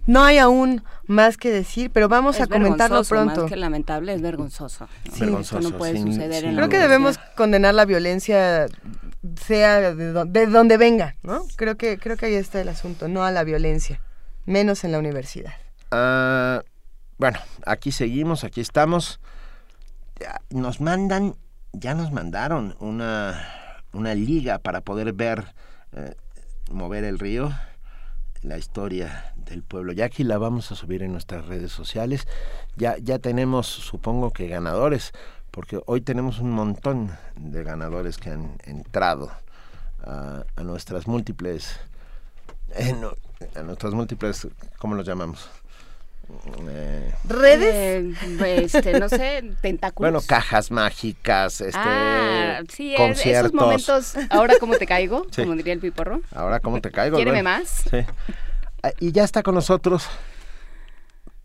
no 0.06 0.22
hay 0.24 0.38
aún 0.38 0.82
más 1.06 1.36
que 1.36 1.50
decir, 1.50 1.90
pero 1.90 2.08
vamos 2.08 2.36
Es 2.36 2.42
a 2.42 2.46
comentarlo 2.46 3.02
pronto. 3.04 3.42
Más 3.42 3.50
que 3.50 3.56
lamentable, 3.56 4.12
es 4.14 4.20
vergonzoso. 4.22 4.86
¿no? 5.06 5.12
Sí. 5.14 5.20
Vergonzoso, 5.20 5.58
Esto 5.58 5.70
no 5.70 5.78
puede 5.78 5.92
sin- 5.94 6.12
suceder 6.12 6.40
sin 6.40 6.48
en 6.50 6.56
la 6.56 6.60
Creo 6.62 6.68
que 6.70 6.78
debemos 6.78 7.18
condenar 7.36 7.74
la 7.74 7.84
violencia 7.84 8.66
sea 9.46 9.94
de, 9.94 10.12
do- 10.12 10.24
de 10.26 10.46
donde 10.46 10.76
venga, 10.76 11.16
¿no? 11.22 11.44
Creo 11.56 11.76
que 11.76 11.98
creo 11.98 12.16
que 12.16 12.26
ahí 12.26 12.34
está 12.34 12.60
el 12.60 12.68
asunto, 12.68 13.08
no 13.08 13.24
a 13.24 13.30
la 13.30 13.44
violencia, 13.44 14.00
menos 14.46 14.84
en 14.84 14.92
la 14.92 14.98
universidad. 14.98 15.54
Ah, 15.90 16.62
bueno, 17.18 17.38
aquí 17.64 17.90
seguimos, 17.92 18.44
aquí 18.44 18.60
estamos. 18.60 19.20
Nos 20.50 20.80
mandan, 20.80 21.34
ya 21.72 21.94
nos 21.94 22.12
mandaron 22.12 22.76
una, 22.80 23.42
una 23.92 24.14
liga 24.14 24.58
para 24.58 24.80
poder 24.80 25.12
ver 25.12 25.44
eh, 25.92 26.14
mover 26.70 27.04
el 27.04 27.18
río, 27.18 27.52
la 28.44 28.58
historia 28.58 29.32
del 29.36 29.62
pueblo. 29.62 29.92
Ya 29.92 30.04
aquí 30.04 30.22
la 30.22 30.38
vamos 30.38 30.70
a 30.70 30.76
subir 30.76 31.02
en 31.02 31.12
nuestras 31.12 31.46
redes 31.46 31.72
sociales. 31.72 32.28
Ya, 32.76 32.96
ya 32.98 33.18
tenemos, 33.18 33.66
supongo 33.66 34.32
que 34.32 34.46
ganadores, 34.46 35.12
porque 35.50 35.80
hoy 35.86 36.02
tenemos 36.02 36.38
un 36.38 36.50
montón 36.50 37.10
de 37.36 37.64
ganadores 37.64 38.18
que 38.18 38.30
han 38.30 38.58
entrado 38.64 39.32
a, 40.06 40.44
nuestras 40.62 41.06
múltiples, 41.06 41.80
eh, 42.74 42.94
no, 43.00 43.12
a 43.58 43.62
nuestras 43.62 43.94
múltiples, 43.94 44.46
¿cómo 44.78 44.94
los 44.94 45.06
llamamos? 45.06 45.48
Eh, 46.68 47.12
¿Redes? 47.28 47.74
Eh, 48.40 48.62
este, 48.64 48.98
no 48.98 49.08
sé, 49.08 49.44
tentáculos. 49.62 50.10
bueno, 50.12 50.26
cajas 50.26 50.70
mágicas, 50.70 51.60
este, 51.60 51.78
ah, 51.78 52.60
sí, 52.68 52.92
es- 52.94 53.00
conciertos. 53.00 53.50
esos 53.50 53.54
momentos, 53.54 54.14
ahora 54.30 54.54
cómo 54.60 54.76
te 54.76 54.86
caigo, 54.86 55.26
Sí. 55.30 55.42
como 55.42 55.54
diría 55.56 55.72
el 55.74 55.80
piporro. 55.80 56.20
Ahora, 56.34 56.60
¿cómo 56.60 56.80
te 56.80 56.90
caigo? 56.90 57.16
Quiéreme 57.16 57.42
Bueno, 57.42 57.58
más. 57.60 57.84
Sí. 57.90 57.98
Ah, 58.82 58.90
Y 59.00 59.12
ya 59.12 59.24
está 59.24 59.42
con 59.42 59.54
nosotros 59.54 60.06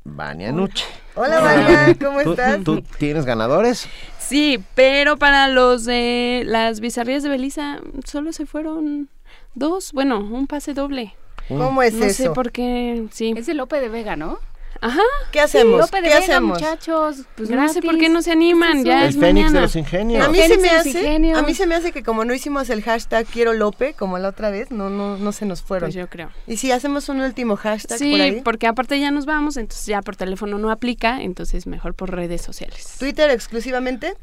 Vania 0.03 0.51
Nuche. 0.51 0.85
Hola, 1.15 1.39
Vania, 1.41 1.95
¿cómo 2.01 2.21
¿Tú- 2.23 2.31
estás? 2.31 2.63
¿Tú 2.63 2.81
tienes 2.97 3.25
ganadores? 3.25 3.87
Sí, 4.17 4.63
pero 4.75 5.17
para 5.17 5.47
los 5.47 5.85
de 5.85 6.43
las 6.45 6.79
bizarrías 6.79 7.23
de 7.23 7.29
Belisa 7.29 7.79
solo 8.05 8.31
se 8.33 8.45
fueron 8.45 9.09
dos, 9.55 9.91
bueno, 9.93 10.19
un 10.19 10.47
pase 10.47 10.73
doble. 10.73 11.15
¿Cómo 11.47 11.81
es 11.81 11.93
no 11.93 12.05
sé 12.09 12.23
eso? 12.23 12.33
por 12.33 12.51
qué, 12.51 13.07
sí. 13.11 13.33
Es 13.35 13.45
de 13.47 13.55
Lope 13.55 13.79
de 13.81 13.89
Vega, 13.89 14.15
¿no? 14.15 14.37
Ajá. 14.81 15.01
¿Qué 15.31 15.41
hacemos? 15.41 15.91
¿Qué 15.91 16.01
Vega, 16.01 16.19
hacemos? 16.19 16.59
muchachos. 16.59 17.17
Pues 17.35 17.49
no 17.49 17.67
sé 17.67 17.81
por 17.81 17.97
qué 17.97 18.07
no 18.07 18.21
se 18.21 18.31
animan, 18.31 18.85
ya 18.85 19.03
El 19.03 19.09
es 19.09 19.17
Fénix 19.17 19.51
de 19.51 19.61
los 19.61 19.75
Ingenios. 19.75 20.25
A 20.25 20.29
mí 20.29 20.37
se 20.39 20.57
me 20.57 20.69
hace, 20.69 20.89
ingenios. 20.89 21.37
a 21.37 21.41
mí 21.41 21.53
se 21.53 21.67
me 21.67 21.75
hace 21.75 21.91
que 21.91 22.01
como 22.01 22.23
no 22.23 22.33
hicimos 22.33 22.69
el 22.69 22.81
hashtag 22.83 23.25
quiero 23.25 23.51
Lope 23.53 23.93
como 23.93 24.17
la 24.19 24.29
otra 24.29 24.49
vez, 24.49 24.71
no 24.71 24.89
no 24.89 25.17
no 25.17 25.31
se 25.33 25.45
nos 25.45 25.61
fueron. 25.61 25.87
Pues 25.87 25.95
yo 25.95 26.07
creo. 26.07 26.29
Y 26.47 26.57
si 26.57 26.71
hacemos 26.71 27.09
un 27.09 27.19
último 27.19 27.57
hashtag 27.57 27.97
Sí, 27.99 28.11
por 28.11 28.21
ahí. 28.21 28.41
porque 28.41 28.67
aparte 28.67 28.97
ya 28.99 29.11
nos 29.11 29.25
vamos, 29.25 29.57
entonces 29.57 29.85
ya 29.85 30.01
por 30.01 30.15
teléfono 30.15 30.57
no 30.57 30.71
aplica, 30.71 31.21
entonces 31.21 31.67
mejor 31.67 31.93
por 31.93 32.11
redes 32.15 32.41
sociales. 32.41 32.95
Twitter 32.99 33.29
exclusivamente. 33.31 34.13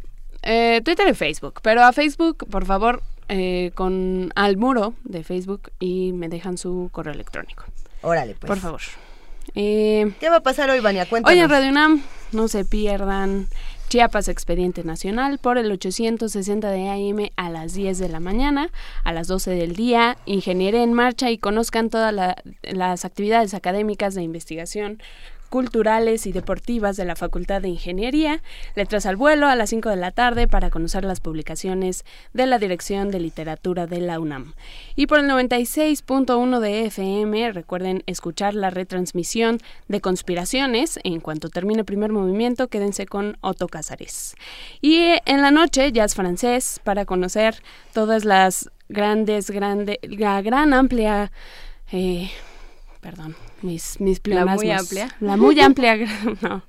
Eh, 0.43 0.81
Twitter 0.85 1.07
y 1.09 1.15
Facebook, 1.15 1.61
pero 1.63 1.83
a 1.83 1.93
Facebook, 1.93 2.47
por 2.49 2.65
favor, 2.65 3.03
eh, 3.29 3.73
con 3.75 4.33
al 4.37 4.57
muro 4.57 4.95
de 5.05 5.23
Facebook 5.25 5.71
y 5.81 6.13
me 6.13 6.29
dejan 6.29 6.57
su 6.57 6.89
correo 6.93 7.13
electrónico. 7.13 7.65
Órale, 8.03 8.37
pues. 8.39 8.49
Por 8.49 8.59
favor. 8.59 8.81
Eh, 9.57 10.13
¿Qué 10.21 10.29
va 10.29 10.37
a 10.37 10.43
pasar 10.43 10.69
hoy, 10.71 10.81
Vania? 10.81 11.07
Cuéntanos. 11.09 11.35
Hoy 11.35 11.43
en 11.43 11.49
Radio 11.51 11.71
UNAM, 11.71 12.03
no 12.33 12.47
se 12.47 12.65
pierdan 12.67 13.49
Chiapas 13.89 14.29
Expediente 14.29 14.85
Nacional 14.85 15.39
por 15.39 15.57
el 15.59 15.71
860 15.73 16.71
de 16.71 16.91
AM 16.91 17.31
a 17.37 17.49
las 17.51 17.73
10 17.73 17.99
de 17.99 18.09
la 18.11 18.21
mañana, 18.21 18.71
a 19.05 19.13
las 19.13 19.29
12 19.29 19.53
del 19.53 19.75
día, 19.75 20.19
Ingeniería 20.27 20.83
en 20.83 20.93
Marcha 20.93 21.31
y 21.31 21.39
conozcan 21.39 21.89
todas 21.89 22.13
la- 22.13 22.37
las 22.63 23.05
actividades 23.05 23.55
académicas 23.55 24.15
de 24.15 24.23
investigación 24.23 25.01
culturales 25.49 26.27
y 26.27 26.33
deportivas 26.33 26.97
de 26.97 27.05
la 27.05 27.17
Facultad 27.17 27.63
de 27.63 27.69
Ingeniería, 27.69 28.43
letras 28.75 29.07
al 29.07 29.17
vuelo 29.17 29.49
a 29.49 29.57
las 29.57 29.71
5 29.71 29.89
de 29.91 29.97
la 29.97 30.11
tarde 30.11 30.49
para 30.49 30.71
conocer 30.71 31.05
las 31.05 31.21
publicaciones 31.21 32.05
de 32.33 32.47
la 32.47 32.59
Dirección 32.59 33.11
de 33.11 33.21
Literatura 33.21 33.87
de 33.87 34.01
la 34.01 34.21
UNAM. 34.21 34.55
Y 34.95 35.07
por 35.07 35.21
el 35.21 35.27
96.1 35.27 36.61
de 36.61 36.87
FM, 36.87 37.53
recuerden 37.53 38.03
escuchar 38.07 38.55
la 38.55 38.71
retransmisión 38.71 39.59
de 39.89 40.01
Conspiraciones. 40.01 40.99
En 41.05 41.21
cuanto 41.21 41.49
termine 41.49 41.81
el 41.81 41.87
primer 41.87 42.13
movimiento, 42.13 42.69
quédense 42.69 43.07
con 43.07 43.39
Otto 43.41 43.69
Cázares. 43.69 44.35
Y 44.81 44.97
eh, 44.97 45.23
en 45.27 45.43
la 45.43 45.51
noche, 45.51 45.93
jazz 45.93 46.15
francés 46.15 46.81
para 46.85 47.05
conocer 47.05 47.63
todas 47.93 48.25
las 48.25 48.71
grandes, 48.89 49.51
grande, 49.51 49.99
la 50.03 50.43
gran 50.43 50.73
amplia... 50.73 51.33
eh, 51.93 52.31
perdón, 53.01 53.37
mis, 53.67 54.01
mis 54.01 54.21
La 54.25 54.47
muy 54.47 54.71
amplia. 54.71 55.09
La 55.21 55.37
muy 55.37 55.61
amplia, 55.61 55.97
no, 56.41 56.63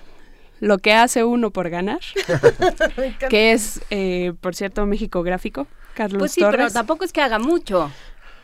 lo 0.60 0.78
que 0.80 0.94
hace 0.94 1.24
uno 1.24 1.52
por 1.52 1.70
ganar, 1.70 2.00
que 3.30 3.52
es, 3.52 3.82
eh, 3.90 4.34
por 4.42 4.56
cierto, 4.56 4.86
México 4.86 5.22
Gráfico, 5.24 5.68
Carlos 5.94 6.20
Pues 6.20 6.32
sí, 6.32 6.42
Torres. 6.42 6.58
pero 6.58 6.72
tampoco 6.72 7.06
es 7.06 7.12
que 7.14 7.22
haga 7.22 7.38
mucho. 7.40 7.92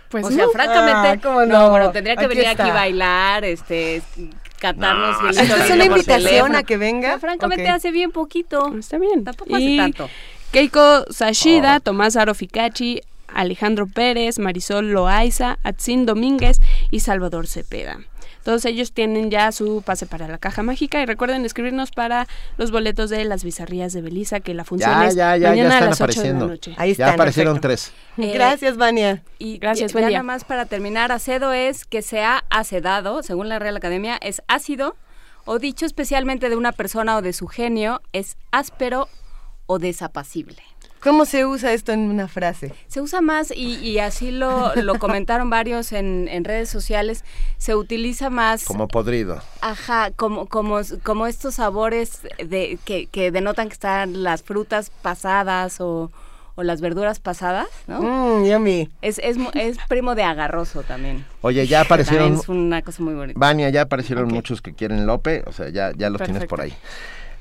Pues 0.09 0.25
o 0.25 0.29
sea, 0.29 0.45
no. 0.45 0.51
francamente, 0.51 1.07
Ah, 1.07 1.19
¿cómo 1.23 1.45
no, 1.45 1.59
no? 1.59 1.69
bueno, 1.71 1.91
tendría 1.91 2.15
que 2.15 2.25
Aquí 2.25 2.35
venir 2.35 2.47
aquí 2.47 2.69
a 2.69 2.73
bailar, 2.73 3.43
este, 3.45 4.03
cantarnos 4.59 5.21
No, 5.23 5.29
¿Es 5.31 5.69
una 5.71 5.85
invitación 5.85 6.55
a 6.55 6.61
que 6.63 6.77
venga? 6.77 7.17
Francamente 7.17 7.67
hace 7.69 7.89
bien 7.91 8.11
poquito. 8.11 8.75
Está 8.77 8.99
bien. 8.99 9.23
Tampoco 9.23 9.55
hace 9.55 9.63
Y 9.63 9.77
tanto. 9.77 10.09
Keiko 10.51 11.05
Sashida, 11.09 11.79
Tomás 11.79 12.15
Aroficachi, 12.15 13.01
Alejandro 13.27 13.87
Pérez, 13.87 14.37
Marisol 14.37 14.91
Loaiza, 14.91 15.57
Atzin 15.63 16.05
Domínguez 16.05 16.59
y 16.91 16.99
Salvador 16.99 17.47
Cepeda. 17.47 17.97
Todos 18.43 18.65
ellos 18.65 18.91
tienen 18.93 19.31
ya 19.31 19.51
su 19.51 19.81
pase 19.85 20.05
para 20.05 20.27
la 20.27 20.37
caja 20.37 20.63
mágica 20.63 21.01
y 21.01 21.05
recuerden 21.05 21.45
escribirnos 21.45 21.91
para 21.91 22.27
los 22.57 22.71
boletos 22.71 23.09
de 23.09 23.23
las 23.25 23.43
bizarrías 23.43 23.93
de 23.93 24.01
Belisa, 24.01 24.39
que 24.41 24.53
la 24.53 24.63
función 24.65 24.91
Ya, 24.91 25.07
es 25.07 25.15
ya, 25.15 25.37
ya, 25.37 25.37
ya 25.37 25.49
mañana 25.49 25.69
a 25.69 25.73
están 25.77 25.89
las 25.89 26.01
8 26.01 26.03
de 26.05 26.07
la 26.07 26.13
apareciendo. 26.33 26.47
noche. 26.47 26.73
Ahí 26.77 26.89
Ya 26.89 27.05
están, 27.05 27.13
aparecieron 27.15 27.59
perfecto. 27.59 27.91
tres. 28.17 28.27
Eh, 28.29 28.33
Gracias, 28.33 28.77
Vania. 28.77 29.23
Y 29.39 29.57
Gracias, 29.59 29.91
y- 29.95 29.99
ya 29.99 30.09
nada 30.09 30.23
más 30.23 30.43
para 30.43 30.65
terminar, 30.65 31.11
acedo 31.11 31.53
es 31.53 31.85
que 31.85 32.01
se 32.01 32.21
ha 32.21 32.43
acedado, 32.49 33.23
según 33.23 33.47
la 33.49 33.59
Real 33.59 33.77
Academia, 33.77 34.17
es 34.21 34.41
ácido 34.47 34.95
o 35.45 35.59
dicho 35.59 35.85
especialmente 35.85 36.49
de 36.49 36.55
una 36.55 36.71
persona 36.73 37.17
o 37.17 37.21
de 37.21 37.33
su 37.33 37.47
genio, 37.47 38.01
es 38.13 38.37
áspero 38.51 39.07
o 39.67 39.79
desapacible. 39.79 40.61
¿Cómo 41.03 41.25
se 41.25 41.45
usa 41.45 41.73
esto 41.73 41.91
en 41.91 41.99
una 42.09 42.27
frase? 42.27 42.73
Se 42.87 43.01
usa 43.01 43.21
más 43.21 43.51
y, 43.55 43.75
y 43.79 43.99
así 43.99 44.31
lo, 44.31 44.73
lo 44.75 44.95
comentaron 44.99 45.49
varios 45.49 45.91
en, 45.91 46.27
en 46.29 46.43
redes 46.45 46.69
sociales, 46.69 47.23
se 47.57 47.75
utiliza 47.75 48.29
más, 48.29 48.63
Como 48.63 48.87
podrido. 48.87 49.41
ajá, 49.61 50.11
como, 50.15 50.45
como, 50.47 50.79
como 51.03 51.27
estos 51.27 51.55
sabores 51.55 52.21
de, 52.37 52.77
que, 52.85 53.07
que 53.07 53.31
denotan 53.31 53.67
que 53.67 53.73
están 53.73 54.23
las 54.23 54.43
frutas 54.43 54.91
pasadas 55.01 55.81
o, 55.81 56.11
o 56.55 56.63
las 56.63 56.79
verduras 56.81 57.19
pasadas, 57.19 57.67
¿no? 57.87 58.01
Mmm, 58.01 58.45
yummy. 58.45 58.89
Es, 59.01 59.19
es, 59.23 59.37
mu- 59.37 59.49
es 59.55 59.77
primo 59.89 60.15
de 60.15 60.23
agarroso 60.23 60.83
también. 60.83 61.25
Oye, 61.41 61.67
ya 61.67 61.79
También 61.79 61.85
aparecieron, 61.85 62.33
es 62.35 62.47
una 62.47 62.81
cosa 62.81 63.03
muy 63.03 63.13
bonita. 63.15 63.37
Vania, 63.39 63.69
ya 63.71 63.81
aparecieron 63.81 64.27
muchos 64.29 64.61
que 64.61 64.73
quieren 64.73 65.05
Lope, 65.05 65.43
o 65.47 65.51
sea, 65.51 65.67
ya, 65.69 65.91
ya 65.97 66.09
los 66.09 66.21
tienes 66.21 66.45
por 66.45 66.61
ahí. 66.61 66.73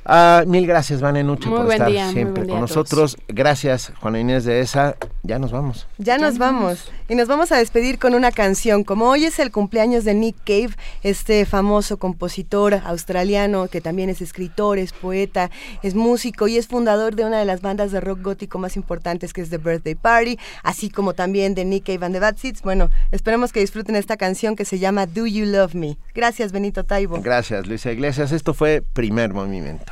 Ah, 0.05 0.43
mil 0.47 0.67
gracias, 0.67 1.01
Vania 1.01 1.23
Nuche, 1.23 1.49
Muy 1.49 1.61
por 1.61 1.73
estar 1.73 1.89
día, 1.89 2.11
siempre 2.11 2.47
con 2.47 2.61
nosotros. 2.61 3.17
Gracias, 3.29 3.93
Juana 4.01 4.19
Inés 4.19 4.45
de 4.45 4.61
esa. 4.61 4.97
Ya 5.23 5.39
nos 5.39 5.53
vamos. 5.53 5.87
Ya 5.99 6.19
nos 6.19 6.39
vamos. 6.39 6.91
Y 7.09 7.15
nos 7.15 7.29
vamos 7.29 7.53
a 7.53 7.59
despedir 7.59 7.99
con 7.99 8.15
una 8.15 8.33
canción. 8.33 8.83
Como 8.83 9.09
hoy 9.09 9.25
es 9.25 9.39
el 9.39 9.53
cumpleaños 9.53 10.05
de 10.05 10.15
Nick 10.15 10.37
Cave, 10.45 10.71
este 11.03 11.45
famoso 11.47 11.99
compositor 11.99 12.75
australiano 12.85 13.69
que 13.69 13.81
también 13.81 14.11
es 14.11 14.21
escritor, 14.21 14.79
es 14.79 14.93
poeta, 14.93 15.51
es 15.83 15.95
músico 15.95 16.49
y 16.49 16.57
es 16.57 16.67
fundador 16.67 17.15
de 17.15 17.25
una 17.25 17.39
de 17.39 17.45
las 17.45 17.61
bandas 17.61 17.93
de 17.93 18.01
rock 18.01 18.23
gótico 18.23 18.59
más 18.59 18.77
importantes 18.77 19.33
que 19.33 19.41
es 19.41 19.51
The 19.51 19.59
Birthday 19.59 19.95
Party, 19.95 20.39
así 20.65 20.91
como 20.91 21.15
también 21.15 21.55
de 21.55 21.65
Nick 21.65 21.85
Cave 21.87 22.07
and 22.07 22.15
the 22.15 22.21
Bad 22.21 22.37
Seeds. 22.39 22.63
Bueno, 22.63 22.91
esperemos 23.13 23.53
que 23.53 23.61
disfruten 23.61 23.95
esta 23.95 24.17
canción 24.17 24.57
que 24.57 24.65
se 24.65 24.79
llama 24.79 25.07
Do 25.07 25.27
You 25.27 25.47
Love 25.47 25.75
Me. 25.75 25.99
Gracias, 26.15 26.51
Benito 26.51 26.85
Taibo. 26.85 27.21
Gracias, 27.21 27.67
Luisa 27.67 27.93
Iglesias. 27.93 28.33
Esto 28.33 28.55
fue 28.55 28.83
Primer 28.93 29.33
Movimiento. 29.33 29.92